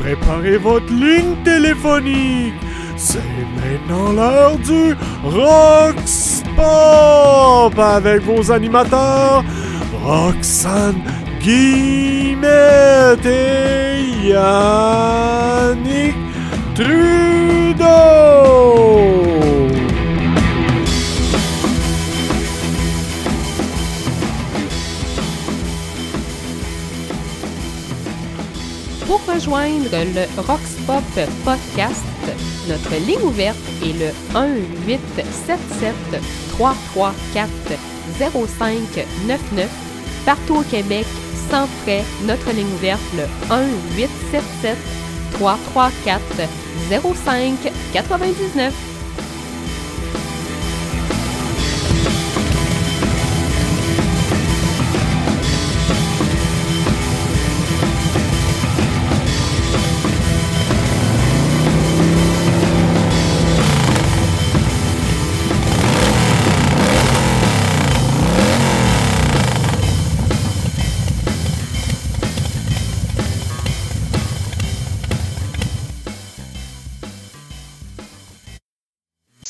Préparez 0.00 0.58
votre 0.58 0.92
ligne 0.92 1.34
téléphonique. 1.44 2.54
C'est 2.96 3.18
maintenant 3.56 4.12
l'heure 4.12 4.58
du 4.58 4.94
Rox 5.24 6.42
Pop 6.56 7.78
avec 7.78 8.22
vos 8.22 8.52
animateurs 8.52 9.44
Roxane 10.04 11.02
Guillemette 11.40 13.24
et 13.26 14.28
Yannick 14.28 16.14
Trudeau. 16.74 17.84
Pour 29.14 29.30
rejoindre 29.32 29.92
le 29.92 30.26
Roxpop 30.42 31.04
Podcast, 31.44 32.04
notre 32.68 32.96
ligne 33.06 33.22
ouverte 33.22 33.56
est 33.80 33.92
le 33.92 34.08
1-877 34.34 35.92
334 36.48 37.48
0599 38.18 39.70
Partout 40.26 40.56
au 40.56 40.62
Québec, 40.62 41.06
sans 41.48 41.68
frais, 41.84 42.02
notre 42.26 42.50
ligne 42.50 42.74
ouverte 42.74 43.00
le 43.16 43.22
1-877 43.54 44.74
334 45.34 46.20
0599 46.90 48.74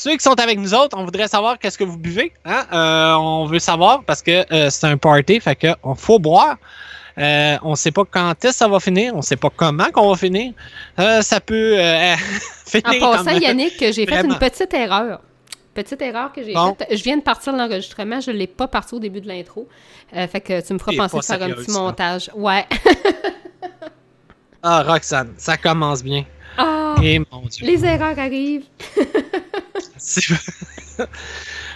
Ceux 0.05 0.11
qui 0.17 0.19
sont 0.23 0.39
avec 0.39 0.59
nous 0.59 0.75
autres, 0.75 0.95
on 0.99 1.03
voudrait 1.03 1.27
savoir 1.27 1.57
qu'est-ce 1.57 1.79
que 1.79 1.83
vous 1.83 1.97
buvez. 1.97 2.31
Hein? 2.45 2.63
Euh, 2.71 3.13
on 3.15 3.45
veut 3.47 3.57
savoir 3.57 4.03
parce 4.03 4.21
que 4.21 4.45
euh, 4.53 4.69
c'est 4.69 4.85
un 4.85 4.97
party, 4.97 5.39
fait 5.39 5.55
que 5.55 5.69
on 5.81 5.95
faut 5.95 6.19
boire. 6.19 6.57
Euh, 7.17 7.57
on 7.63 7.73
sait 7.73 7.89
pas 7.91 8.03
quand 8.05 8.29
est-ce 8.45 8.51
que 8.51 8.55
ça 8.55 8.67
va 8.67 8.79
finir, 8.79 9.15
on 9.15 9.23
sait 9.23 9.35
pas 9.35 9.49
comment 9.49 9.89
qu'on 9.91 10.07
va 10.11 10.15
finir. 10.15 10.53
Ça 11.21 11.39
peut 11.39 11.75
finir 12.67 13.01
En 13.03 13.13
passant, 13.13 13.31
comme- 13.31 13.41
Yannick, 13.41 13.79
j'ai 13.79 14.05
fait 14.05 14.23
une 14.23 14.37
petite 14.37 14.71
erreur. 14.75 15.21
Petite 15.73 16.01
erreur 16.03 16.31
que 16.31 16.43
j'ai 16.43 16.53
Bon. 16.53 16.75
faite. 16.75 16.87
Je 16.95 17.01
viens 17.03 17.17
de 17.17 17.23
partir 17.23 17.53
de 17.53 17.57
l'enregistrement, 17.57 18.19
je 18.21 18.29
ne 18.29 18.37
l'ai 18.37 18.45
pas 18.47 18.67
parti 18.67 18.93
au 18.93 18.99
début 18.99 19.21
de 19.21 19.27
l'intro. 19.27 19.67
Fait 20.13 20.39
que 20.39 20.61
tu 20.65 20.71
me 20.73 20.77
feras 20.77 20.91
penser 21.09 21.17
de 21.17 21.23
faire 21.23 21.41
un 21.41 21.49
petit 21.51 21.71
ça. 21.71 21.79
montage. 21.79 22.29
Ouais. 22.35 22.65
Ah, 24.61 24.83
Roxane, 24.83 25.33
ça 25.37 25.57
commence 25.57 26.03
bien. 26.03 26.25
Ah, 26.59 26.93
Et 27.01 27.17
mon 27.19 27.41
Dieu. 27.49 27.65
les 27.65 27.83
erreurs 27.83 28.19
arrivent. 28.19 28.65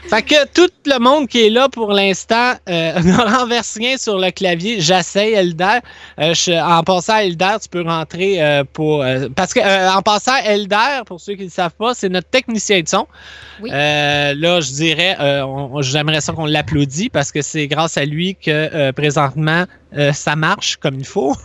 Fait 0.09 0.21
que 0.23 0.45
tout 0.47 0.71
le 0.85 0.97
monde 0.97 1.27
qui 1.27 1.45
est 1.45 1.49
là 1.49 1.67
pour 1.69 1.91
l'instant 1.91 2.53
euh, 2.69 2.99
ne 3.03 3.37
renverse 3.37 3.75
rien 3.77 3.97
sur 3.97 4.17
le 4.17 4.31
clavier. 4.31 4.79
J'essaie, 4.79 5.31
Elder. 5.33 5.79
Euh, 6.19 6.33
je- 6.33 6.51
en 6.59 6.81
passant 6.83 7.15
à 7.15 7.23
Elder, 7.23 7.57
tu 7.61 7.67
peux 7.69 7.81
rentrer 7.83 8.41
euh, 8.41 8.63
pour. 8.71 9.03
euh, 9.03 9.27
parce 9.35 9.53
que 9.53 9.59
en 9.95 10.01
passant 10.01 10.33
à 10.33 10.41
Elder, 10.43 11.01
pour 11.05 11.19
ceux 11.19 11.33
qui 11.33 11.41
ne 11.41 11.45
le 11.45 11.51
savent 11.51 11.75
pas, 11.77 11.93
c'est 11.93 12.09
notre 12.09 12.29
technicien 12.29 12.79
de 12.81 12.87
son. 12.87 13.07
Oui. 13.61 13.69
Là, 13.71 14.33
je 14.61 14.71
dirais, 14.71 15.17
j'aimerais 15.81 16.21
ça 16.21 16.31
qu'on 16.33 16.45
l'applaudit 16.45 17.09
parce 17.09 17.31
que 17.31 17.41
c'est 17.41 17.67
grâce 17.67 17.97
à 17.97 18.05
lui 18.05 18.35
que 18.35 18.91
présentement 18.91 19.65
euh, 19.97 20.13
ça 20.13 20.35
marche 20.35 20.77
comme 20.77 20.99
il 20.99 21.05
faut 21.05 21.35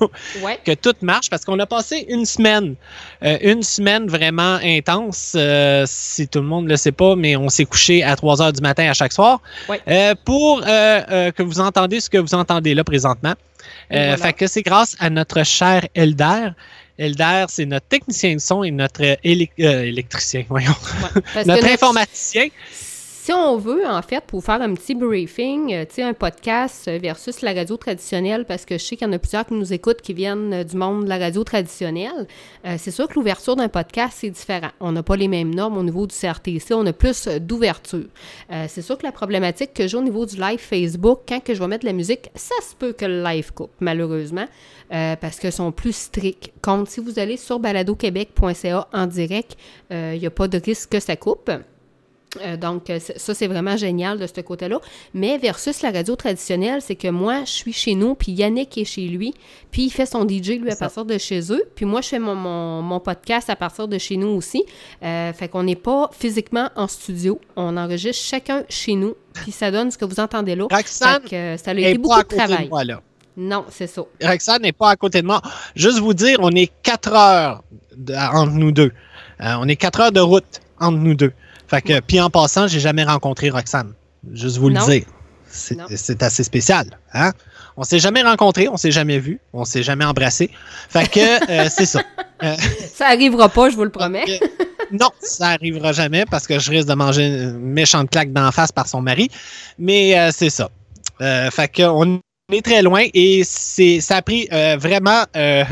Ouais. 0.43 0.59
que 0.67 0.73
tout 0.73 0.95
marche 1.03 1.31
parce 1.31 1.45
qu'on 1.45 1.59
a 1.59 1.67
passé 1.67 2.05
une 2.09 2.27
semaine, 2.27 2.75
euh, 3.23 3.39
une 3.43 3.63
semaine 3.63 4.07
vraiment 4.07 4.59
intense, 4.63 5.33
euh, 5.37 5.85
si 5.87 6.29
tout 6.29 6.41
le 6.41 6.47
monde 6.47 6.65
ne 6.65 6.71
le 6.71 6.77
sait 6.77 6.93
pas, 6.93 7.17
mais 7.17 7.37
on 7.37 7.49
s'est 7.49 7.65
couché 7.65 8.03
à 8.03 8.17
3 8.17 8.43
heures 8.43 8.53
du 8.53 8.61
matin 8.61 8.89
à 8.91 8.95
chaque 8.95 9.13
soir 9.13 9.41
Ouais. 9.69 9.81
pour 10.25 10.61
que 10.63 11.43
vous 11.43 11.61
entendez 11.61 12.01
ce 12.01 12.11
que 12.11 12.19
vous 12.19 12.35
entendez 12.35 12.75
là 12.75 12.85
présentement. 12.85 13.35
Voilà. 13.91 14.17
Fait 14.19 14.33
que 14.33 14.47
c'est 14.47 14.63
grâce 14.63 14.97
à 14.99 15.09
notre 15.11 15.43
cher 15.45 15.87
Elder. 15.95 16.49
Elder, 16.99 17.47
c'est 17.49 17.67
notre 17.67 17.87
technicien 17.89 18.35
de 18.35 18.41
son 18.41 18.63
et 18.63 18.71
notre 18.71 19.03
élec- 19.25 19.51
électricien, 19.59 20.45
voyons. 20.49 20.71
ouais. 21.15 21.45
Notre- 21.47 21.67
informaticien. 21.67 22.47
Si 23.25 23.33
on 23.33 23.57
veut, 23.57 23.87
en 23.87 24.03
fait, 24.03 24.23
pour 24.23 24.45
faire 24.45 24.61
un 24.61 24.75
petit 24.75 24.95
briefing, 24.95 25.73
euh, 25.73 25.85
tu 25.87 26.03
un 26.03 26.13
podcast 26.13 26.89
euh, 26.89 26.99
versus 27.01 27.41
la 27.41 27.55
radio 27.55 27.79
traditionnelle, 27.79 28.45
parce 28.45 28.67
que 28.67 28.77
je 28.77 28.85
sais 28.85 28.97
qu'il 28.97 29.07
y 29.07 29.11
en 29.11 29.15
a 29.15 29.19
plusieurs 29.19 29.47
qui 29.47 29.55
nous 29.55 29.73
écoutent 29.73 30.03
qui 30.03 30.13
viennent 30.13 30.53
euh, 30.53 30.63
du 30.63 30.77
monde 30.77 31.05
de 31.05 31.09
la 31.09 31.17
radio 31.17 31.43
traditionnelle, 31.43 32.27
c'est 32.77 32.91
sûr 32.91 33.09
que 33.09 33.15
l'ouverture 33.15 33.57
d'un 33.57 33.71
podcast, 33.71 34.19
c'est 34.21 34.29
différent. 34.29 34.69
On 34.79 34.93
n'a 34.93 35.03
pas 35.03 35.17
les 35.17 35.29
mêmes 35.29 35.55
normes 35.55 35.79
au 35.79 35.83
niveau 35.83 36.07
du 36.07 36.15
CRTC, 36.15 36.75
on 36.75 36.85
a 36.85 36.93
plus 36.93 37.27
d'ouverture. 37.27 38.09
C'est 38.69 38.83
sûr 38.83 38.99
que 38.99 39.05
la 39.05 39.13
problématique 39.13 39.73
que 39.73 39.87
j'ai 39.87 39.97
au 39.97 40.03
niveau 40.03 40.27
du 40.27 40.37
live 40.37 40.59
Facebook, 40.59 41.21
quand 41.27 41.41
que 41.41 41.55
je 41.55 41.61
vais 41.61 41.67
mettre 41.67 41.83
de 41.83 41.89
la 41.89 41.93
musique, 41.93 42.31
ça 42.35 42.55
se 42.69 42.75
peut 42.75 42.93
que 42.93 43.05
le 43.05 43.23
live 43.23 43.53
coupe, 43.53 43.73
malheureusement, 43.81 44.47
parce 44.91 45.39
qu'ils 45.39 45.53
sont 45.53 45.73
plus 45.73 45.95
stricts. 45.95 46.53
Contre, 46.63 46.91
si 46.91 47.01
vous 47.01 47.19
allez 47.19 47.37
sur 47.37 47.59
baladoquebec.ca 47.59 48.89
en 48.93 49.07
direct, 49.07 49.57
il 49.91 50.19
n'y 50.19 50.27
a 50.27 50.31
pas 50.31 50.49
de 50.49 50.59
risque 50.59 50.91
que 50.91 51.01
ça 51.01 51.17
coupe. 51.17 51.51
Euh, 52.43 52.57
donc, 52.57 52.91
euh, 52.91 52.99
ça, 52.99 53.35
c'est 53.35 53.47
vraiment 53.47 53.77
génial 53.77 54.19
de 54.19 54.27
ce 54.27 54.41
côté-là. 54.41 54.81
Mais 55.13 55.39
versus 55.39 55.83
la 55.83 55.91
radio 55.91 56.17
traditionnelle, 56.17 56.81
c'est 56.83 56.95
que 56.97 57.09
moi, 57.09 57.41
je 57.45 57.51
suis 57.51 57.73
chez 57.73 57.95
nous, 57.95 58.15
puis 58.15 58.33
Yannick 58.33 58.77
est 58.79 58.85
chez 58.85 59.07
lui, 59.07 59.35
puis 59.71 59.85
il 59.85 59.91
fait 59.91 60.07
son 60.07 60.27
DJ, 60.27 60.59
lui, 60.61 60.69
à 60.69 60.73
ça. 60.73 60.87
partir 60.87 61.05
de 61.05 61.19
chez 61.19 61.53
eux, 61.53 61.63
puis 61.75 61.85
moi, 61.85 62.01
je 62.01 62.09
fais 62.09 62.19
mon, 62.19 62.35
mon, 62.35 62.83
mon 62.83 63.01
podcast 63.01 63.51
à 63.51 63.57
partir 63.57 63.89
de 63.89 63.99
chez 63.99 64.17
nous 64.17 64.29
aussi. 64.29 64.65
Euh, 65.03 65.33
fait 65.33 65.49
qu'on 65.49 65.63
n'est 65.65 65.77
pas 65.77 66.11
physiquement 66.13 66.71
en 66.77 66.89
studio, 66.89 67.41
on 67.57 67.77
enregistre 67.77 68.25
chacun 68.25 68.65
chez 68.69 68.95
nous, 68.95 69.15
puis 69.33 69.53
ça 69.53 69.71
donne 69.71 69.91
ce 69.91 69.99
que 69.99 70.05
vous 70.05 70.21
entendez 70.21 70.55
là. 70.55 70.67
Roxane 70.71 71.23
Fait 71.23 71.29
que, 71.57 71.63
ça 71.63 71.71
a 71.71 71.75
n'est 71.75 71.83
été 71.91 71.99
pas 71.99 72.03
beaucoup 72.03 72.15
à 72.15 72.23
de 72.23 72.29
côté 72.29 72.37
de 72.43 72.47
travail. 72.47 72.69
moi, 72.69 72.85
là. 72.85 73.01
Non, 73.37 73.65
c'est 73.69 73.89
ça. 73.89 74.03
Roxane 74.23 74.63
n'est 74.63 74.73
pas 74.73 74.91
à 74.91 74.97
côté 74.97 75.21
de 75.21 75.27
moi. 75.27 75.43
Juste 75.75 75.99
vous 75.99 76.15
dire, 76.15 76.39
on 76.41 76.51
est 76.53 76.71
4 76.85 77.13
heures 77.13 77.65
de- 77.97 78.15
entre 78.15 78.53
nous 78.53 78.71
deux. 78.71 78.93
Euh, 79.41 79.55
on 79.59 79.67
est 79.67 79.75
4 79.77 80.01
heures 80.01 80.13
de 80.13 80.21
route 80.21 80.61
entre 80.79 80.99
nous 80.99 81.15
deux. 81.15 81.33
Fait 81.69 81.83
que, 81.83 82.01
puis 82.01 82.21
en 82.21 82.31
passant, 82.31 82.67
j'ai 82.69 82.81
jamais 82.81 83.05
rencontré 83.05 83.51
Roxane. 83.51 83.93
Juste 84.33 84.57
vous 84.59 84.71
Non. 84.71 84.87
le 84.87 84.93
dire. 84.93 85.07
C'est 85.51 86.23
assez 86.23 86.43
spécial. 86.45 86.87
Hein? 87.13 87.33
On 87.77 87.83
s'est 87.85 87.99
jamais 87.99 88.23
rencontré, 88.23 88.69
on 88.69 88.77
s'est 88.77 88.91
jamais 88.91 89.19
vu, 89.19 89.41
on 89.53 89.65
s'est 89.65 89.83
jamais 89.83 90.05
embrassé. 90.05 90.51
Fait 90.89 91.09
que 91.09 91.51
euh, 91.51 91.69
c'est 91.75 91.87
ça. 91.87 92.03
Ça 92.93 93.07
arrivera 93.09 93.49
pas, 93.49 93.71
je 93.71 93.77
vous 93.77 93.85
le 93.85 93.91
promets. 93.91 94.25
Euh, 94.29 94.47
non, 94.93 95.11
ça 95.21 95.49
arrivera 95.49 95.93
jamais 95.93 96.25
parce 96.27 96.47
que 96.47 96.59
je 96.59 96.71
risque 96.71 96.89
de 96.89 96.95
manger 96.95 97.27
une 97.27 97.59
méchante 97.59 98.11
claque 98.11 98.33
d'en 98.33 98.51
face 98.53 98.71
par 98.73 98.87
son 98.89 99.01
mari. 99.01 99.29
Mais 99.79 100.19
euh, 100.19 100.31
c'est 100.33 100.51
ça. 100.51 100.71
Euh, 101.21 101.51
fait 101.51 101.69
que 101.69 101.83
on 101.83 102.21
est 102.53 102.65
très 102.65 102.83
loin 102.83 103.05
et 103.15 103.43
c'est 103.45 104.01
ça 104.01 104.17
a 104.17 104.23
pris 104.23 104.49
euh, 104.53 104.77
vraiment 104.79 105.25
euh, 105.37 105.65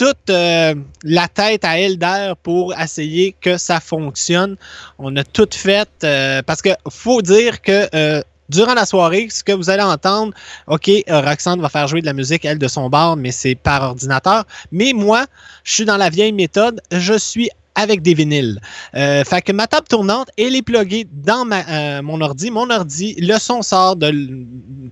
toute 0.00 0.30
euh, 0.30 0.74
la 1.04 1.28
tête 1.28 1.62
à 1.62 1.78
Elder 1.78 2.32
pour 2.42 2.72
essayer 2.72 3.36
que 3.38 3.58
ça 3.58 3.80
fonctionne. 3.80 4.56
On 4.98 5.14
a 5.16 5.24
tout 5.24 5.50
fait 5.52 5.90
euh, 6.04 6.40
parce 6.40 6.62
que 6.62 6.70
faut 6.88 7.20
dire 7.20 7.60
que 7.60 7.86
euh, 7.94 8.22
durant 8.48 8.72
la 8.72 8.86
soirée, 8.86 9.28
ce 9.30 9.44
que 9.44 9.52
vous 9.52 9.68
allez 9.68 9.82
entendre, 9.82 10.32
OK, 10.68 10.90
Roxane 11.06 11.60
va 11.60 11.68
faire 11.68 11.86
jouer 11.86 12.00
de 12.00 12.06
la 12.06 12.14
musique, 12.14 12.46
elle, 12.46 12.58
de 12.58 12.66
son 12.66 12.88
bar, 12.88 13.14
mais 13.16 13.30
c'est 13.30 13.54
par 13.54 13.82
ordinateur. 13.82 14.44
Mais 14.72 14.94
moi, 14.94 15.26
je 15.64 15.74
suis 15.74 15.84
dans 15.84 15.98
la 15.98 16.08
vieille 16.08 16.32
méthode, 16.32 16.80
je 16.90 17.18
suis 17.18 17.50
avec 17.80 18.02
des 18.02 18.14
vinyles. 18.14 18.60
Euh, 18.94 19.24
fait 19.24 19.42
que 19.42 19.52
ma 19.52 19.66
table 19.66 19.86
tournante, 19.88 20.28
elle 20.38 20.54
est 20.54 20.62
pluguée 20.62 21.06
dans 21.12 21.44
ma, 21.44 21.60
euh, 21.68 22.02
mon 22.02 22.20
ordi. 22.20 22.50
Mon 22.50 22.68
ordi, 22.70 23.14
le 23.18 23.38
son 23.38 23.62
sort 23.62 23.96
de 23.96 24.12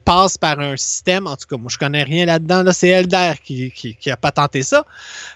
passe 0.05 0.39
par 0.39 0.59
un 0.61 0.77
système. 0.77 1.27
En 1.27 1.37
tout 1.37 1.47
cas, 1.49 1.57
moi, 1.57 1.69
je 1.71 1.79
connais 1.79 2.03
rien 2.03 2.27
là-dedans. 2.27 2.63
Là, 2.63 2.73
c'est 2.73 2.89
Elder 2.89 3.33
qui, 3.45 3.71
qui, 3.71 3.95
qui 3.95 4.11
a 4.11 4.17
patenté 4.17 4.63
ça. 4.63 4.85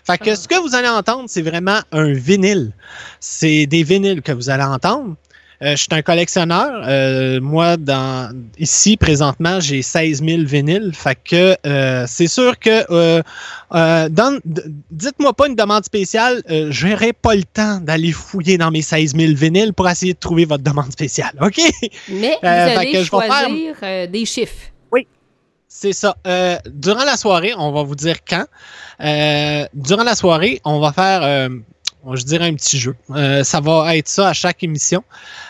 Fait 0.05 0.19
que 0.19 0.31
Ah. 0.31 0.37
ce 0.37 0.49
que 0.49 0.59
vous 0.61 0.75
allez 0.75 0.89
entendre, 0.89 1.25
c'est 1.27 1.43
vraiment 1.43 1.81
un 1.93 2.13
vinyle. 2.13 2.73
C'est 3.21 3.67
des 3.67 3.83
vinyles 3.83 4.23
que 4.23 4.33
vous 4.33 4.51
allez 4.51 4.65
entendre. 4.65 5.15
Euh, 5.63 5.71
je 5.73 5.77
suis 5.77 5.89
un 5.93 6.03
collectionneur. 6.03 6.83
Euh, 6.87 7.41
moi, 7.41 7.77
dans, 7.77 8.35
ici, 8.59 8.97
présentement, 8.97 9.61
j'ai 9.61 9.81
16 9.83 10.23
000 10.25 10.43
vinyles. 10.45 10.91
Fait 10.93 11.17
que 11.23 11.57
euh, 11.67 12.05
c'est 12.09 12.27
sûr 12.27 12.59
que 12.59 12.85
euh, 12.91 13.23
euh, 13.75 14.09
dites-moi 14.91 15.33
pas 15.35 15.47
une 15.47 15.55
demande 15.55 15.85
spéciale. 15.85 16.43
Euh, 16.51 16.69
J'aurai 16.71 17.13
pas 17.13 17.35
le 17.37 17.45
temps 17.45 17.79
d'aller 17.81 18.11
fouiller 18.13 18.59
dans 18.59 18.71
mes 18.73 18.83
16 18.83 19.15
000 19.17 19.35
vinyles 19.35 19.73
pour 19.73 19.89
essayer 19.89 20.15
de 20.15 20.19
trouver 20.19 20.45
votre 20.47 20.65
demande 20.65 20.91
spéciale. 20.91 21.33
OK? 21.41 21.59
Mais 22.09 22.39
vous 22.43 22.49
Euh, 22.49 22.77
allez 22.79 22.93
que 22.93 23.03
je 23.05 23.11
vais 23.11 23.21
faire- 23.29 23.47
choisir 23.49 23.77
euh, 23.83 24.07
des 24.09 24.25
chiffres. 24.25 24.69
C'est 25.75 25.95
ça. 25.95 26.17
Euh, 26.27 26.59
durant 26.67 27.03
la 27.05 27.17
soirée, 27.17 27.55
on 27.57 27.73
va 27.73 27.83
vous 27.83 27.95
dire 27.95 28.17
quand. 28.29 28.45
Euh, 29.03 29.65
durant 29.73 30.03
la 30.05 30.15
soirée, 30.15 30.61
on 30.67 30.81
va 30.81 30.93
faire, 30.93 31.23
euh, 31.23 31.49
je 32.15 32.25
dirais, 32.25 32.47
un 32.47 32.55
petit 32.55 32.79
jeu. 32.79 32.95
Euh, 33.11 33.45
ça 33.45 33.61
va 33.61 33.97
être 33.97 34.09
ça 34.09 34.29
à 34.29 34.33
chaque 34.33 34.63
émission. 34.63 35.05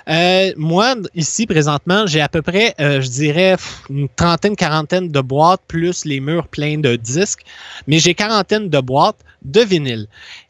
Euh, 0.08 0.52
moi, 0.56 0.94
ici, 1.14 1.46
présentement, 1.46 2.06
j'ai 2.06 2.20
à 2.20 2.28
peu 2.28 2.42
près, 2.42 2.74
euh, 2.80 3.00
je 3.00 3.08
dirais, 3.08 3.56
une 3.88 4.08
trentaine, 4.08 4.56
quarantaine 4.56 5.08
de 5.08 5.20
boîtes, 5.20 5.62
plus 5.66 6.04
les 6.04 6.20
murs 6.20 6.48
pleins 6.48 6.78
de 6.78 6.96
disques. 6.96 7.42
Mais 7.86 7.98
j'ai 7.98 8.14
quarantaine 8.14 8.68
de 8.68 8.80
boîtes 8.80 9.20
de 9.42 9.60
vinyle. 9.60 10.06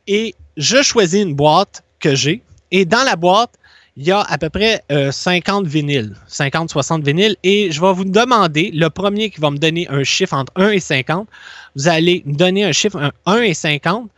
Et 0.07 0.35
je 0.57 0.83
choisis 0.83 1.23
une 1.23 1.35
boîte 1.35 1.83
que 2.01 2.15
j'ai. 2.15 2.43
Et 2.71 2.85
dans 2.85 3.05
la 3.05 3.17
boîte, 3.17 3.53
il 3.97 4.05
y 4.07 4.11
a 4.11 4.21
à 4.21 4.39
peu 4.39 4.49
près 4.49 4.83
euh, 4.91 5.13
50 5.13 5.67
vinyles, 5.67 6.17
50-60 6.29 7.05
vinyles, 7.05 7.37
et 7.43 7.71
je 7.71 7.81
vais 7.81 7.93
vous 7.93 8.05
demander, 8.05 8.71
le 8.73 8.89
premier 8.89 9.31
qui 9.31 9.41
va 9.41 9.51
me 9.51 9.59
donner 9.59 9.87
un 9.89 10.03
chiffre 10.03 10.35
entre 10.35 10.53
1 10.57 10.71
et 10.71 10.81
50, 10.81 11.29
vous 11.77 11.89
allez 11.89 12.23
me 12.25 12.35
donner 12.35 12.65
un 12.65 12.73
chiffre 12.73 12.99
entre 13.01 13.17
1 13.27 13.43
et 13.43 13.55
50, 13.55 14.09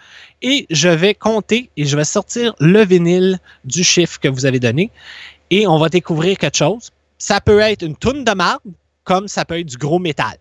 et 0.43 0.67
je 0.71 0.88
vais 0.88 1.15
compter 1.15 1.71
et 1.76 1.87
je 1.87 1.97
vais 1.97 2.05
sortir 2.05 2.55
le 2.61 2.85
vinyle 2.85 3.38
du 3.65 3.82
chiffre 3.82 4.21
que 4.21 4.29
vous 4.29 4.47
avez 4.47 4.61
donné, 4.61 4.91
et 5.50 5.67
on 5.67 5.79
va 5.79 5.88
découvrir 5.88 6.38
quelque 6.38 6.56
chose. 6.56 6.91
Ça 7.19 7.41
peut 7.41 7.61
être 7.61 7.82
une 7.82 7.97
toune 7.97 8.25
de 8.25 8.32
marde, 8.32 8.62
comme 9.03 9.29
ça 9.29 9.44
peut 9.44 9.59
être 9.59 9.67
du 9.67 9.77
gros 9.77 9.99
métal. 9.99 10.37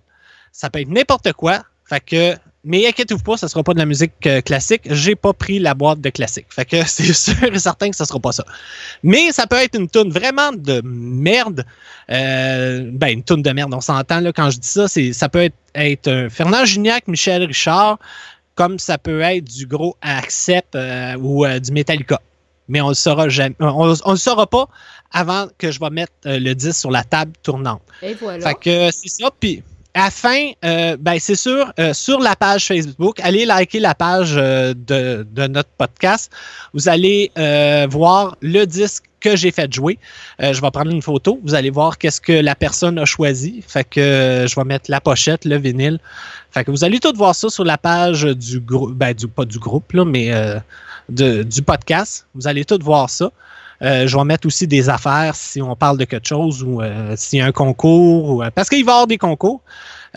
Ça 0.52 0.70
peut 0.70 0.82
être 0.82 0.90
n'importe 0.90 1.34
quoi, 1.34 1.64
fait 1.86 2.00
que 2.00 2.36
mais 2.64 2.88
inquiétez-vous 2.88 3.24
pas, 3.24 3.36
ce 3.38 3.48
sera 3.48 3.62
pas 3.62 3.74
de 3.74 3.80
la 3.80 3.86
musique 3.86 4.14
euh, 4.26 4.42
classique. 4.42 4.84
J'ai 4.86 5.16
pas 5.16 5.34
pris 5.34 5.60
la 5.60 5.74
boîte 5.74 6.00
de 6.00 6.10
classique. 6.10 6.46
Fait 6.50 6.66
que 6.66 6.78
c'est 6.88 7.12
sûr 7.14 7.44
et 7.44 7.60
certain 7.60 7.90
que 7.90 7.96
ce 7.96 8.06
sera 8.06 8.20
pas 8.20 8.32
ça. 8.32 8.46
Mais 9.04 9.32
ça 9.32 9.48
peut 9.48 9.58
être 9.58 9.78
une 9.78 9.90
toune 9.90 10.12
vraiment 10.12 10.52
de 10.54 10.82
merde. 10.86 11.66
Euh, 12.10 12.90
ben, 12.92 13.10
une 13.10 13.24
toune 13.24 13.42
de 13.42 13.52
merde, 13.52 13.74
on 13.74 13.82
s'entend 13.82 14.22
là 14.22 14.32
quand 14.32 14.50
je 14.50 14.60
dis 14.60 14.68
ça. 14.68 14.88
C'est, 14.88 15.12
ça 15.14 15.28
peut 15.28 15.44
être, 15.44 15.58
être 15.76 16.08
un 16.08 16.30
Fernand 16.30 16.64
Gignac, 16.64 17.08
Michel 17.08 17.44
Richard, 17.44 18.00
comme 18.56 18.80
ça 18.80 18.98
peut 18.98 19.22
être 19.22 19.44
du 19.44 19.66
gros 19.66 19.98
Accept 20.02 20.76
euh, 20.76 21.16
ou 21.18 21.46
euh, 21.46 21.60
du 21.60 21.72
Metallica. 21.72 22.22
Mais 22.70 22.80
on 22.80 22.90
le 22.90 22.94
saura 22.94 23.28
jamais. 23.28 23.56
On, 23.60 23.94
on 24.06 24.12
le 24.12 24.18
saura 24.18 24.48
pas 24.48 24.70
avant 25.12 25.48
que 25.58 25.72
je 25.72 25.80
vais 25.80 25.90
mettre 25.90 26.14
euh, 26.26 26.40
le 26.40 26.56
disque 26.56 26.80
sur 26.80 26.92
la 26.92 27.04
table 27.04 27.34
tournante. 27.44 27.82
Et 28.02 28.14
voilà. 28.16 28.48
Fait 28.48 28.56
que 28.56 28.92
c'est 28.92 29.10
ça. 29.10 29.30
Puis 29.40 29.64
à 29.96 30.06
la 30.06 30.12
fin, 30.12 30.52
euh, 30.66 30.98
ben 31.00 31.18
c'est 31.20 31.36
sûr, 31.36 31.72
euh, 31.80 31.94
sur 31.94 32.20
la 32.20 32.36
page 32.36 32.66
Facebook, 32.66 33.20
allez 33.20 33.46
liker 33.46 33.80
la 33.80 33.94
page 33.94 34.34
euh, 34.36 34.74
de, 34.76 35.48
notre 35.48 35.70
podcast. 35.78 36.32
Vous 36.74 36.90
allez 36.90 37.32
euh, 37.38 37.86
voir 37.90 38.36
le 38.42 38.66
disque 38.66 39.04
que 39.20 39.36
j'ai 39.36 39.52
fait 39.52 39.72
jouer. 39.72 40.00
Je 40.40 40.60
vais 40.60 40.72
prendre 40.72 40.92
une 40.92 41.02
photo. 41.02 41.40
Vous 41.44 41.54
allez 41.54 41.70
voir 41.70 41.98
qu'est-ce 41.98 42.20
que 42.20 42.34
la 42.34 42.56
personne 42.56 43.00
a 43.00 43.06
choisi. 43.06 43.64
Fait 43.66 43.86
que 43.86 44.46
je 44.50 44.56
vais 44.56 44.66
mettre 44.66 44.92
la 44.92 45.00
pochette, 45.00 45.46
le 45.46 45.58
vinyle. 45.58 46.00
Fait 46.52 46.66
que 46.66 46.72
vous 46.72 46.84
allez 46.84 47.00
tout 47.00 47.14
voir 47.16 47.34
ça 47.34 47.50
sur 47.50 47.64
la 47.64 47.78
page 47.78 48.24
du 48.24 48.60
groupe, 48.60 48.92
ben 48.92 49.14
du 49.14 49.30
pas 49.30 49.46
du 49.46 49.60
groupe 49.60 49.94
mais 49.94 50.34
du 51.08 51.62
podcast. 51.62 52.28
Vous 52.36 52.50
allez 52.50 52.66
tout 52.66 52.80
voir 52.82 53.10
ça. 53.10 53.32
Euh, 53.82 54.08
je 54.08 54.18
vais 54.18 54.24
mettre 54.24 54.46
aussi 54.48 54.68
des 54.68 54.90
affaires 54.90 55.36
si 55.36 55.62
on 55.62 55.76
parle 55.76 55.98
de 55.98 56.06
quelque 56.06 56.28
chose 56.28 56.64
ou 56.64 56.82
euh, 56.82 57.14
s'il 57.18 57.40
y 57.40 57.42
a 57.42 57.46
un 57.46 57.52
concours. 57.52 58.30
Ou, 58.30 58.44
euh, 58.44 58.50
parce 58.54 58.70
qu'il 58.70 58.86
va 58.86 58.92
y 58.92 58.94
avoir 58.94 59.08
des 59.08 59.18
concours. 59.18 59.62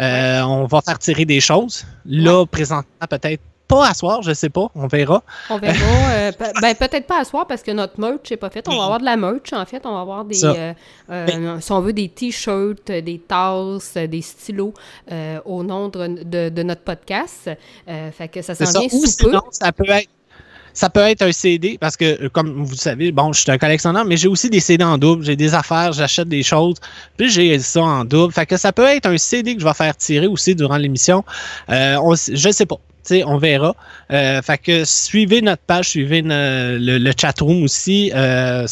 Euh, 0.01 0.43
On 0.43 0.67
va 0.67 0.81
faire 0.83 0.99
tirer 0.99 1.25
des 1.25 1.41
choses. 1.41 1.85
Là, 2.05 2.45
présentement, 2.47 3.07
peut-être 3.09 3.41
pas 3.69 3.89
à 3.89 3.95
soir, 3.95 4.23
je 4.23 4.33
sais 4.33 4.49
pas. 4.51 4.69
On 4.77 4.87
verra. 4.87 5.25
On 5.51 5.59
verra. 5.59 5.75
euh, 6.13 6.33
ben, 6.63 6.75
peut-être 6.77 7.07
pas 7.09 7.21
à 7.21 7.25
soir 7.25 7.47
parce 7.49 7.63
que 7.65 7.73
notre 7.73 7.99
merch 7.99 8.31
n'est 8.31 8.37
pas 8.37 8.49
fait. 8.51 8.65
On 8.69 8.77
va 8.77 8.85
avoir 8.85 9.01
de 9.01 9.05
la 9.05 9.17
merch, 9.17 9.53
en 9.53 9.65
fait. 9.65 9.83
On 9.85 9.93
va 9.95 10.01
avoir 10.03 10.25
des, 10.25 10.45
euh, 10.45 10.73
euh, 11.11 11.61
si 11.61 11.73
on 11.73 11.81
veut, 11.81 11.93
des 11.93 12.09
t-shirts, 12.09 12.87
des 12.93 13.19
tasses, 13.27 13.95
des 13.95 14.23
stylos 14.23 14.73
au 15.45 15.65
nom 15.65 15.89
de, 15.89 16.23
de- 16.23 16.49
de 16.51 16.63
notre 16.63 16.83
podcast. 16.83 17.51
Fait 18.13 18.29
que 18.29 18.41
ça 18.43 18.55
s'en 18.55 18.81
vient 18.81 18.89
Ou 18.93 19.05
sous 19.07 19.17
peu. 19.25 19.31
sinon, 19.31 19.43
ça 19.51 19.73
peut 19.73 19.89
être. 19.89 20.11
Ça 20.77 20.91
peut 20.91 21.01
être 21.01 21.23
un 21.23 21.33
CD 21.33 21.79
parce 21.81 21.97
que, 21.97 22.05
euh, 22.25 22.29
comme 22.29 22.63
vous 22.63 22.71
le 22.73 22.77
savez, 22.77 23.11
bon, 23.11 23.33
je 23.33 23.41
suis 23.41 23.51
un 23.51 23.57
collectionneur, 23.57 24.05
mais 24.05 24.17
j'ai 24.19 24.29
aussi 24.29 24.51
des 24.51 24.61
CD 24.61 24.85
en 24.85 24.99
double. 24.99 25.25
J'ai 25.25 25.35
des 25.35 25.55
affaires, 25.55 25.93
j'achète 25.93 26.29
des 26.29 26.43
choses, 26.43 26.77
puis 27.17 27.31
j'ai 27.31 27.59
ça 27.59 27.81
en 27.83 28.05
double. 28.05 28.33
Fait 28.33 28.45
que 28.45 28.57
ça 28.59 28.73
peut 28.73 28.85
être 28.85 29.07
un 29.07 29.17
CD 29.17 29.55
que 29.55 29.61
je 29.63 29.67
vais 29.67 29.73
faire 29.75 29.97
tirer 29.97 30.27
aussi 30.27 30.55
durant 30.55 30.77
l'émission. 30.77 31.25
Euh, 31.71 31.97
on 32.03 32.15
je 32.15 32.51
sais 32.53 32.67
pas. 32.67 32.77
Tu 33.09 33.15
sais, 33.19 33.25
on 33.25 33.39
verra. 33.39 33.73
Euh, 34.11 34.43
fait 34.43 34.59
que 34.59 34.85
suivez 34.85 35.41
notre 35.41 35.63
page, 35.63 35.89
suivez 35.91 36.23
ne- 36.23 36.77
le, 36.81 36.99
le 36.99 37.13
chatroom 37.17 37.63
aussi. 37.63 38.11
Euh, 38.13 38.67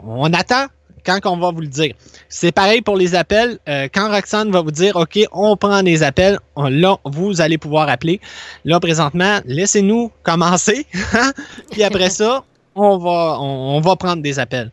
On 0.00 0.32
attend 0.32 0.66
quand 1.04 1.18
on 1.26 1.36
va 1.36 1.50
vous 1.50 1.60
le 1.60 1.66
dire. 1.66 1.94
C'est 2.28 2.52
pareil 2.52 2.80
pour 2.82 2.96
les 2.96 3.14
appels. 3.14 3.58
Euh, 3.68 3.88
quand 3.92 4.10
Roxane 4.10 4.50
va 4.50 4.60
vous 4.60 4.70
dire, 4.70 4.96
OK, 4.96 5.18
on 5.32 5.56
prend 5.56 5.82
des 5.82 6.02
appels, 6.02 6.38
on- 6.56 6.68
là, 6.68 6.96
vous 7.04 7.40
allez 7.40 7.58
pouvoir 7.58 7.88
appeler. 7.88 8.20
Là, 8.64 8.80
présentement, 8.80 9.40
laissez-nous 9.44 10.10
commencer. 10.22 10.86
Puis 11.70 11.82
après 11.82 12.10
ça, 12.10 12.44
on 12.74 12.96
va, 12.98 13.36
on, 13.40 13.76
on 13.76 13.80
va 13.80 13.96
prendre 13.96 14.22
des 14.22 14.38
appels. 14.38 14.70